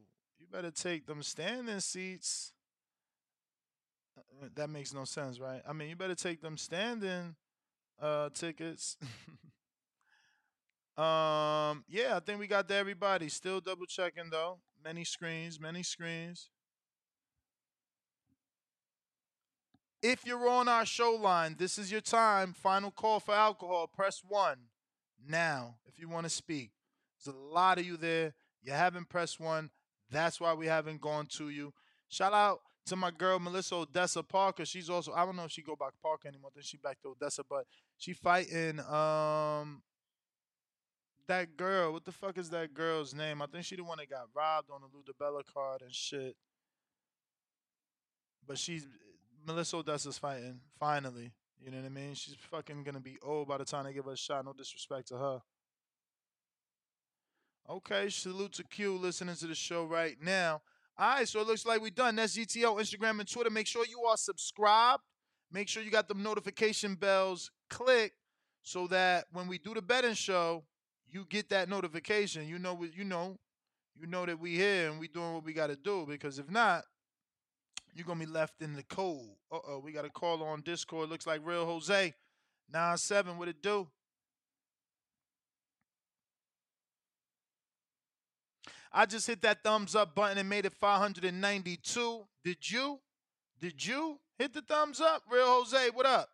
better 0.53 0.72
take 0.72 1.07
them 1.07 1.23
standing 1.23 1.80
seats. 1.80 2.53
Uh, 4.17 4.48
That 4.56 4.69
makes 4.69 4.93
no 4.93 5.03
sense, 5.03 5.40
right? 5.40 5.61
I 5.67 5.73
mean, 5.73 5.90
you 5.90 5.95
better 5.95 6.15
take 6.15 6.41
them 6.41 6.57
standing 6.57 7.35
uh 7.99 8.30
tickets. 8.30 8.98
um, 10.98 11.83
yeah, 11.90 12.15
I 12.15 12.19
think 12.23 12.40
we 12.40 12.48
got 12.48 12.67
to 12.67 12.75
everybody. 12.75 13.30
Still 13.30 13.59
double 13.59 13.88
checking 13.88 14.30
though. 14.30 14.59
Many 14.83 15.03
screens, 15.03 15.59
many 15.59 15.82
screens. 15.82 16.49
If 20.03 20.25
you're 20.25 20.49
on 20.49 20.67
our 20.67 20.85
show 20.85 21.14
line, 21.14 21.56
this 21.57 21.77
is 21.80 21.91
your 21.91 22.01
time. 22.01 22.53
Final 22.53 22.91
call 22.91 23.19
for 23.22 23.33
alcohol. 23.33 23.88
Press 23.88 24.22
one 24.27 24.57
now 25.25 25.77
if 25.88 25.98
you 25.98 26.09
want 26.09 26.25
to 26.25 26.30
speak. 26.30 26.72
There's 27.17 27.33
a 27.33 27.40
lot 27.40 27.80
of 27.80 27.85
you 27.85 27.95
there. 27.98 28.33
You 28.61 28.73
haven't 28.73 29.09
pressed 29.09 29.40
one. 29.40 29.69
That's 30.14 30.40
why 30.40 30.53
we 30.53 30.67
haven't 30.67 31.01
gone 31.01 31.25
to 31.38 31.50
you. 31.50 31.74
Shout 32.09 32.33
out 32.33 32.59
to 32.85 32.95
my 32.95 33.11
girl 33.11 33.40
Melissa 33.40 33.75
Odessa 33.75 34.24
Parker. 34.24 34.66
She's 34.66 34.90
also 34.90 35.14
I 35.14 35.25
don't 35.25 35.35
know 35.35 35.45
if 35.45 35.51
she 35.51 35.61
go 35.61 35.75
back 35.75 35.93
Parker 36.01 36.27
anymore. 36.27 36.51
Then 36.53 36.64
she 36.64 36.77
back 36.77 37.01
to 37.01 37.09
Odessa, 37.09 37.43
but 37.50 37.66
she 37.98 38.14
fighting 38.14 38.80
um 38.82 39.82
that 41.27 41.58
girl. 41.58 41.93
What 41.93 42.06
the 42.06 42.11
fuck 42.11 42.38
is 42.38 42.50
that 42.51 42.74
girl's 42.74 43.14
name? 43.14 43.42
I 43.42 43.48
think 43.48 43.66
she 43.66 43.75
the 43.75 43.83
one 43.83 43.98
that 43.98 44.09
got 44.09 44.27
robbed 44.35 44.69
on 44.72 44.82
the 44.82 44.88
Ludabella 44.88 45.42
card 45.53 45.82
and 45.82 45.93
shit. 45.93 46.35
But 48.45 48.58
she's 48.58 48.85
Melissa 49.45 49.77
Odessa's 49.77 50.17
fighting 50.17 50.59
finally. 50.80 51.32
You 51.64 51.72
know 51.72 51.77
what 51.77 51.85
I 51.85 51.90
mean? 51.90 52.14
She's 52.14 52.35
fucking 52.51 52.83
gonna 52.83 53.00
be 53.00 53.17
old 53.24 53.48
by 53.48 53.58
the 53.58 53.66
time 53.66 53.85
they 53.85 53.93
give 53.93 54.06
her 54.06 54.11
a 54.11 54.17
shot. 54.17 54.43
No 54.45 54.53
disrespect 54.53 55.08
to 55.08 55.17
her. 55.17 55.42
Okay, 57.69 58.09
salute 58.09 58.51
to 58.53 58.64
Q 58.64 58.98
listening 58.98 59.35
to 59.35 59.48
the 59.48 59.56
show 59.56 59.85
right 59.85 60.17
now. 60.22 60.61
All 60.98 61.16
right, 61.16 61.27
so 61.27 61.40
it 61.40 61.48
looks 61.48 61.66
like 61.66 61.82
we're 61.82 61.92
done. 61.92 62.17
That's 62.17 62.38
GTO, 62.38 62.77
Instagram, 62.77 63.19
and 63.19 63.32
Twitter. 63.32 63.50
Make 63.50 63.67
sure 63.67 63.85
you 63.85 64.01
are 64.01 64.17
subscribed. 64.17 65.01
Make 65.50 65.69
sure 65.69 65.82
you 65.82 65.90
got 65.90 66.09
the 66.09 66.14
notification 66.14 66.95
bells 66.95 67.51
clicked 67.69 68.17
so 68.64 68.88
that 68.88 69.25
when 69.32 69.48
we 69.48 69.58
do 69.58 69.74
the 69.74 69.82
betting 69.82 70.14
show, 70.14 70.66
you 71.08 71.25
get 71.30 71.50
that 71.50 71.69
notification. 71.69 72.48
You 72.48 72.59
know 72.59 72.83
you 72.83 73.06
know. 73.06 73.38
You 73.95 74.08
know 74.08 74.25
that 74.25 74.40
we 74.40 74.56
here 74.56 74.90
and 74.90 75.00
we 75.00 75.08
doing 75.08 75.33
what 75.33 75.45
we 75.45 75.53
gotta 75.53 75.77
do. 75.77 76.06
Because 76.08 76.40
if 76.40 76.50
not, 76.50 76.83
you're 77.93 78.06
gonna 78.06 78.19
be 78.19 78.25
left 78.25 78.61
in 78.61 78.74
the 78.74 78.83
cold. 78.83 79.38
Uh 79.51 79.59
oh, 79.67 79.80
we 79.80 79.93
got 79.93 80.06
a 80.06 80.09
call 80.09 80.43
on 80.43 80.61
Discord. 80.61 81.09
Looks 81.09 81.27
like 81.27 81.42
Real 81.45 81.66
Jose. 81.66 82.14
9-7, 82.74 83.38
what 83.38 83.48
it 83.48 83.61
do? 83.61 83.88
I 88.94 89.08
just 89.08 89.26
hit 89.26 89.42
that 89.42 89.64
thumbs 89.64 89.96
up 89.96 90.14
button 90.14 90.38
and 90.38 90.48
made 90.48 90.66
it 90.66 90.74
592. 90.74 92.28
Did 92.44 92.70
you? 92.70 93.00
Did 93.60 93.86
you 93.86 94.20
hit 94.38 94.54
the 94.54 94.62
thumbs 94.62 95.02
up? 95.02 95.24
Real 95.32 95.48
Jose, 95.48 95.90
what 95.92 96.06
up? 96.06 96.30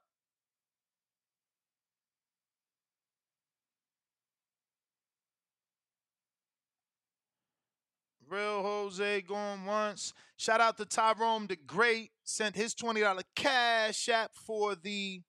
Real 8.30 8.62
Jose 8.62 9.22
going 9.22 9.66
once. 9.66 10.14
Shout 10.38 10.62
out 10.62 10.78
to 10.78 10.86
Tyrone 10.86 11.48
the 11.48 11.56
Great. 11.56 12.12
Sent 12.24 12.56
his 12.56 12.76
$20 12.76 13.24
cash 13.36 14.10
app 14.10 14.32
for 14.36 14.76
the 14.76 15.22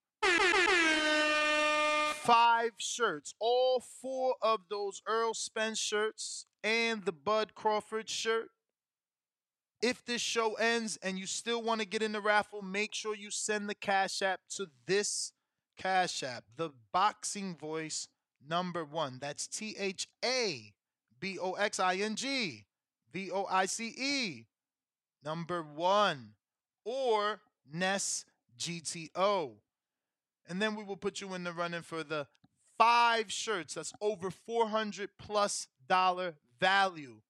five 2.23 2.73
shirts. 2.77 3.35
All 3.41 3.81
four 3.81 4.35
of 4.43 4.61
those 4.69 5.03
Earl 5.07 5.35
Spence 5.35 5.79
shirts 5.79 6.47
and 6.63 7.05
the 7.05 7.13
Bud 7.13 7.55
Crawford 7.55 8.09
shirt. 8.09 8.49
If 9.83 10.05
this 10.05 10.21
show 10.21 10.55
ends 10.55 10.99
and 11.03 11.19
you 11.19 11.27
still 11.27 11.63
want 11.63 11.81
to 11.81 11.87
get 11.87 12.03
in 12.03 12.13
the 12.13 12.21
raffle, 12.21 12.61
make 12.61 12.95
sure 12.95 13.15
you 13.15 13.31
send 13.31 13.69
the 13.69 13.75
cash 13.75 14.21
app 14.21 14.41
to 14.57 14.67
this 14.87 15.33
cash 15.79 16.23
app, 16.23 16.45
the 16.57 16.71
boxing 16.93 17.57
voice 17.57 18.07
number 18.47 18.85
one. 18.85 19.19
That's 19.21 19.47
T 19.47 19.75
H 19.79 20.07
A 20.23 20.75
B 21.19 21.39
O 21.41 21.53
X 21.53 21.81
I 21.81 21.97
N 21.97 22.17
G 22.17 22.67
V 23.13 23.31
O 23.31 23.47
I 23.51 23.65
C 23.65 23.95
E 23.97 24.45
number 25.25 25.63
one 25.63 26.33
or 26.85 27.41
Ness 27.73 28.27
GTO. 28.59 29.53
And 30.51 30.61
then 30.61 30.75
we 30.75 30.83
will 30.83 30.97
put 30.97 31.21
you 31.21 31.33
in 31.35 31.45
the 31.45 31.53
running 31.53 31.83
for 31.83 32.03
the 32.03 32.27
five 32.77 33.31
shirts. 33.31 33.75
That's 33.75 33.93
over 34.01 34.33
400 34.33 35.11
plus 35.17 35.69
dollar 35.89 36.35
value. 36.59 37.21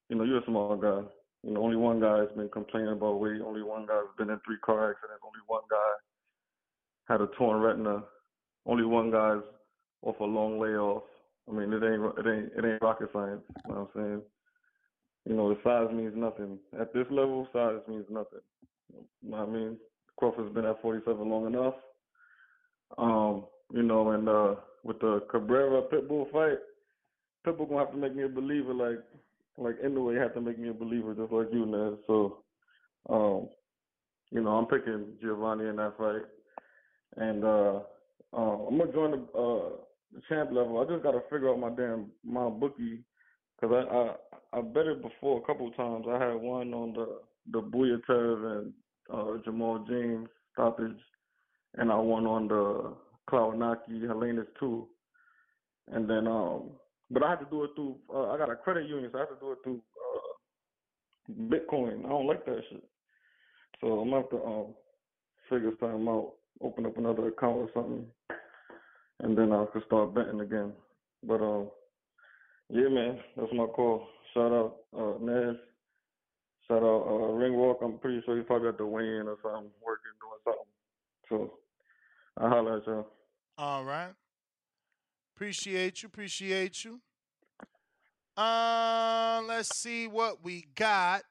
you 0.10 0.16
know 0.16 0.24
you're 0.24 0.40
a 0.40 0.46
small 0.46 0.76
guy. 0.76 1.02
You 1.44 1.54
know, 1.54 1.64
only 1.64 1.76
one 1.76 2.00
guy's 2.00 2.30
been 2.36 2.50
complaining 2.50 2.94
about 2.94 3.20
weight. 3.20 3.42
Only 3.42 3.64
one 3.64 3.86
guy's 3.86 4.08
been 4.18 4.30
in 4.30 4.40
three 4.46 4.58
car 4.64 4.92
accidents. 4.92 5.24
Only 5.24 5.44
one 5.48 5.64
guy 5.70 5.92
had 7.10 7.22
a 7.22 7.28
torn 7.38 7.62
retina. 7.62 8.04
Only 8.66 8.86
one 8.86 9.12
guy's 9.12 9.44
off 10.02 10.20
a 10.20 10.24
long 10.24 10.60
layoff. 10.60 11.04
I 11.50 11.54
mean, 11.54 11.74
it 11.74 11.84
ain't 11.84 12.18
it 12.18 12.30
ain't 12.30 12.52
it 12.58 12.66
ain't 12.66 12.82
rocket 12.82 13.10
science. 13.12 13.42
You 13.66 13.74
know 13.74 13.80
what 13.82 14.02
I'm 14.02 14.02
saying? 14.02 14.22
You 15.26 15.36
know, 15.36 15.50
the 15.50 15.60
size 15.64 15.94
means 15.94 16.14
nothing. 16.16 16.60
At 16.80 16.94
this 16.94 17.08
level, 17.10 17.48
size 17.54 17.80
means 17.88 18.06
nothing. 18.10 18.40
You 19.22 19.32
know 19.32 19.38
I 19.38 19.46
mean? 19.46 19.78
Crawford's 20.18 20.54
been 20.54 20.66
at 20.66 20.82
47 20.82 21.30
long 21.30 21.48
enough. 21.48 21.76
Um, 22.98 23.46
you 23.74 23.84
know, 23.84 24.12
and 24.12 24.30
uh 24.30 24.56
with 24.84 25.00
the 25.00 25.24
Cabrera 25.32 25.82
Pitbull 25.84 26.32
fight, 26.32 26.60
Pitbull 27.46 27.70
gonna 27.70 27.80
have 27.80 27.92
to 27.92 27.98
make 27.98 28.16
me 28.16 28.24
a 28.24 28.30
believer 28.30 28.74
like 28.74 29.00
like 29.58 29.76
anyway, 29.84 30.16
have 30.16 30.34
to 30.34 30.42
make 30.42 30.60
me 30.60 30.70
a 30.70 30.74
believer 30.74 31.14
just 31.14 31.32
like 31.32 31.48
you, 31.52 31.66
Nez. 31.66 32.00
So 32.08 32.44
um, 33.10 33.50
you 34.32 34.42
know, 34.42 34.52
I'm 34.52 34.66
picking 34.66 35.14
Giovanni 35.22 35.68
in 35.68 35.76
that 35.78 35.98
fight. 35.98 36.24
And 37.18 37.44
uh 37.44 37.80
uh, 38.36 38.68
I'm 38.68 38.78
gonna 38.78 38.92
join 38.92 39.12
the 39.12 39.40
uh 39.40 40.20
champ 40.30 40.52
level. 40.52 40.80
I 40.80 40.92
just 40.92 41.04
gotta 41.04 41.22
figure 41.32 41.50
out 41.50 41.60
my 41.60 41.70
damn 41.70 42.08
my 42.24 42.50
bookie 42.50 43.04
because 43.60 43.86
I, 43.90 43.96
I 43.96 44.60
I 44.60 44.62
bet 44.62 44.88
it 44.88 45.02
before 45.02 45.40
a 45.40 45.46
couple 45.46 45.70
times. 45.72 46.06
I 46.10 46.20
had 46.20 46.36
one 46.36 46.74
on 46.74 46.94
the 46.94 47.20
the 47.52 47.62
Butaev 47.62 48.58
and 48.58 48.74
uh, 49.12 49.38
Jamal 49.44 49.86
James 49.88 50.30
stoppage, 50.54 51.00
and 51.76 51.92
I 51.92 51.96
won 51.96 52.26
on 52.26 52.48
the 52.48 52.94
Klauanaki 53.30 54.02
Helenas 54.02 54.48
too. 54.60 54.88
And 55.92 56.10
then 56.10 56.28
um, 56.28 56.72
but 57.12 57.24
I 57.24 57.32
had 57.32 57.40
to 57.40 57.46
do 57.46 57.64
it 57.64 57.72
through. 57.76 57.96
Uh, 58.14 58.32
I 58.32 58.38
got 58.38 58.50
a 58.50 58.56
credit 58.56 58.88
union, 58.88 59.10
so 59.12 59.18
I 59.18 59.22
had 59.22 59.30
to 59.30 59.40
do 59.40 59.52
it 59.52 59.58
through 59.64 59.82
uh, 60.00 61.54
Bitcoin. 61.54 62.06
I 62.06 62.10
don't 62.10 62.28
like 62.28 62.46
that 62.46 62.62
shit. 62.70 62.84
So 63.82 64.00
I'm 64.00 64.10
gonna 64.10 64.22
have 64.22 64.30
to 64.32 64.44
um 64.44 64.68
figure 65.50 65.72
something 65.80 66.08
out. 66.08 66.34
Open 66.62 66.86
up 66.86 66.98
another 66.98 67.28
account 67.28 67.58
or 67.58 67.70
something, 67.74 68.06
and 69.20 69.38
then 69.38 69.52
I 69.52 69.66
could 69.74 69.84
start 69.86 70.14
betting 70.14 70.40
again. 70.40 70.72
But 71.24 71.42
um, 71.42 71.70
yeah, 72.70 72.88
man, 72.90 73.20
that's 73.36 73.52
my 73.54 73.66
call. 73.66 74.08
Shout 74.34 74.52
out 74.52 74.76
uh, 74.98 75.14
Nez. 75.20 75.56
Uh, 76.78 77.34
Ringwalk. 77.34 77.84
I'm 77.84 78.00
pretty 78.00 78.22
sure 78.26 78.36
he's 78.38 78.46
probably 78.46 78.70
at 78.70 78.78
the 78.78 78.86
weigh-in 78.86 79.28
or 79.28 79.38
something, 79.44 79.72
working, 79.86 80.14
doing 80.20 80.42
something. 80.44 80.70
So 81.30 81.54
I 82.38 82.50
holler 82.50 82.78
at 82.78 82.88
y'all. 82.88 83.08
All 83.58 83.84
right. 83.84 84.12
Appreciate 85.36 86.02
you. 86.02 86.08
Appreciate 86.08 86.84
you. 86.84 87.02
Uh, 88.36 89.42
let's 89.48 89.78
see 89.78 90.08
what 90.08 90.44
we 90.44 90.66
got. 90.76 91.24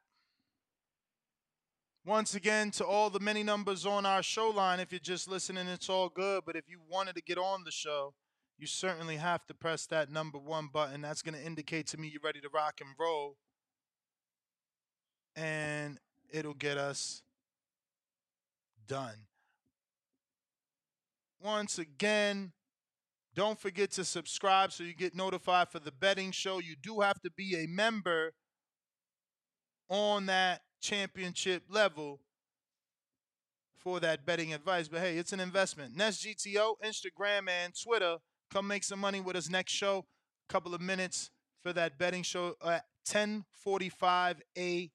Once 2.05 2.35
again, 2.35 2.71
to 2.73 2.85
all 2.85 3.11
the 3.11 3.21
many 3.21 3.43
numbers 3.43 3.87
on 3.87 4.05
our 4.05 4.23
show 4.23 4.51
line, 4.51 4.81
if 4.81 4.91
you're 4.91 4.99
just 4.99 5.29
listening, 5.29 5.69
it's 5.69 5.89
all 5.89 6.09
good. 6.09 6.43
But 6.45 6.57
if 6.57 6.69
you 6.69 6.81
wanted 6.89 7.15
to 7.15 7.23
get 7.23 7.39
on 7.39 7.63
the 7.65 7.71
show, 7.71 8.15
you 8.59 8.67
certainly 8.67 9.17
have 9.17 9.47
to 9.47 9.55
press 9.55 9.87
that 9.87 10.11
number 10.11 10.39
one 10.39 10.69
button. 10.73 11.01
That's 11.01 11.23
going 11.23 11.35
to 11.35 11.45
indicate 11.45 11.87
to 11.89 11.99
me 11.99 12.09
you're 12.09 12.21
ready 12.23 12.41
to 12.41 12.49
rock 12.53 12.81
and 12.81 12.91
roll. 12.99 13.37
And 15.35 15.99
it'll 16.31 16.55
get 16.55 16.79
us 16.79 17.23
done. 18.87 19.27
Once 21.41 21.79
again, 21.79 22.53
don't 23.35 23.59
forget 23.59 23.91
to 23.93 24.05
subscribe 24.05 24.73
so 24.73 24.85
you 24.85 24.95
get 24.95 25.15
notified 25.15 25.69
for 25.69 25.79
the 25.79 25.91
betting 25.91 26.31
show. 26.31 26.59
You 26.59 26.77
do 26.81 27.01
have 27.01 27.21
to 27.23 27.31
be 27.37 27.57
a 27.57 27.67
member 27.67 28.33
on 29.89 30.27
that 30.27 30.61
championship 30.81 31.65
level 31.69 32.21
for 33.79 34.01
that 34.01 34.25
betting 34.25 34.53
advice. 34.53 34.89
But 34.89 35.01
hey, 35.01 35.19
it's 35.19 35.33
an 35.33 35.41
investment. 35.41 35.97
Ness 35.97 36.25
GTO, 36.25 36.75
Instagram, 36.85 37.49
and 37.49 37.73
Twitter. 37.83 38.17
Come 38.53 38.67
make 38.67 38.85
some 38.85 39.01
money 39.01 39.21
with 39.21 39.37
us 39.37 39.49
next 39.49 39.73
show. 39.73 40.05
Couple 40.49 40.75
of 40.75 40.81
minutes 40.81 41.31
for 41.63 41.73
that 41.73 41.99
betting 41.99 42.23
show 42.23 42.55
at 42.65 42.85
10:45 43.09 44.41
a.m. 44.57 44.91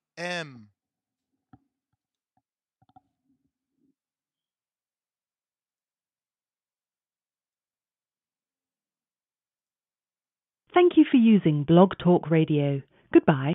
Thank 10.74 10.98
you 10.98 11.06
for 11.10 11.18
using 11.18 11.64
Blog 11.64 11.98
Talk 11.98 12.30
Radio. 12.30 12.82
Goodbye. 13.14 13.54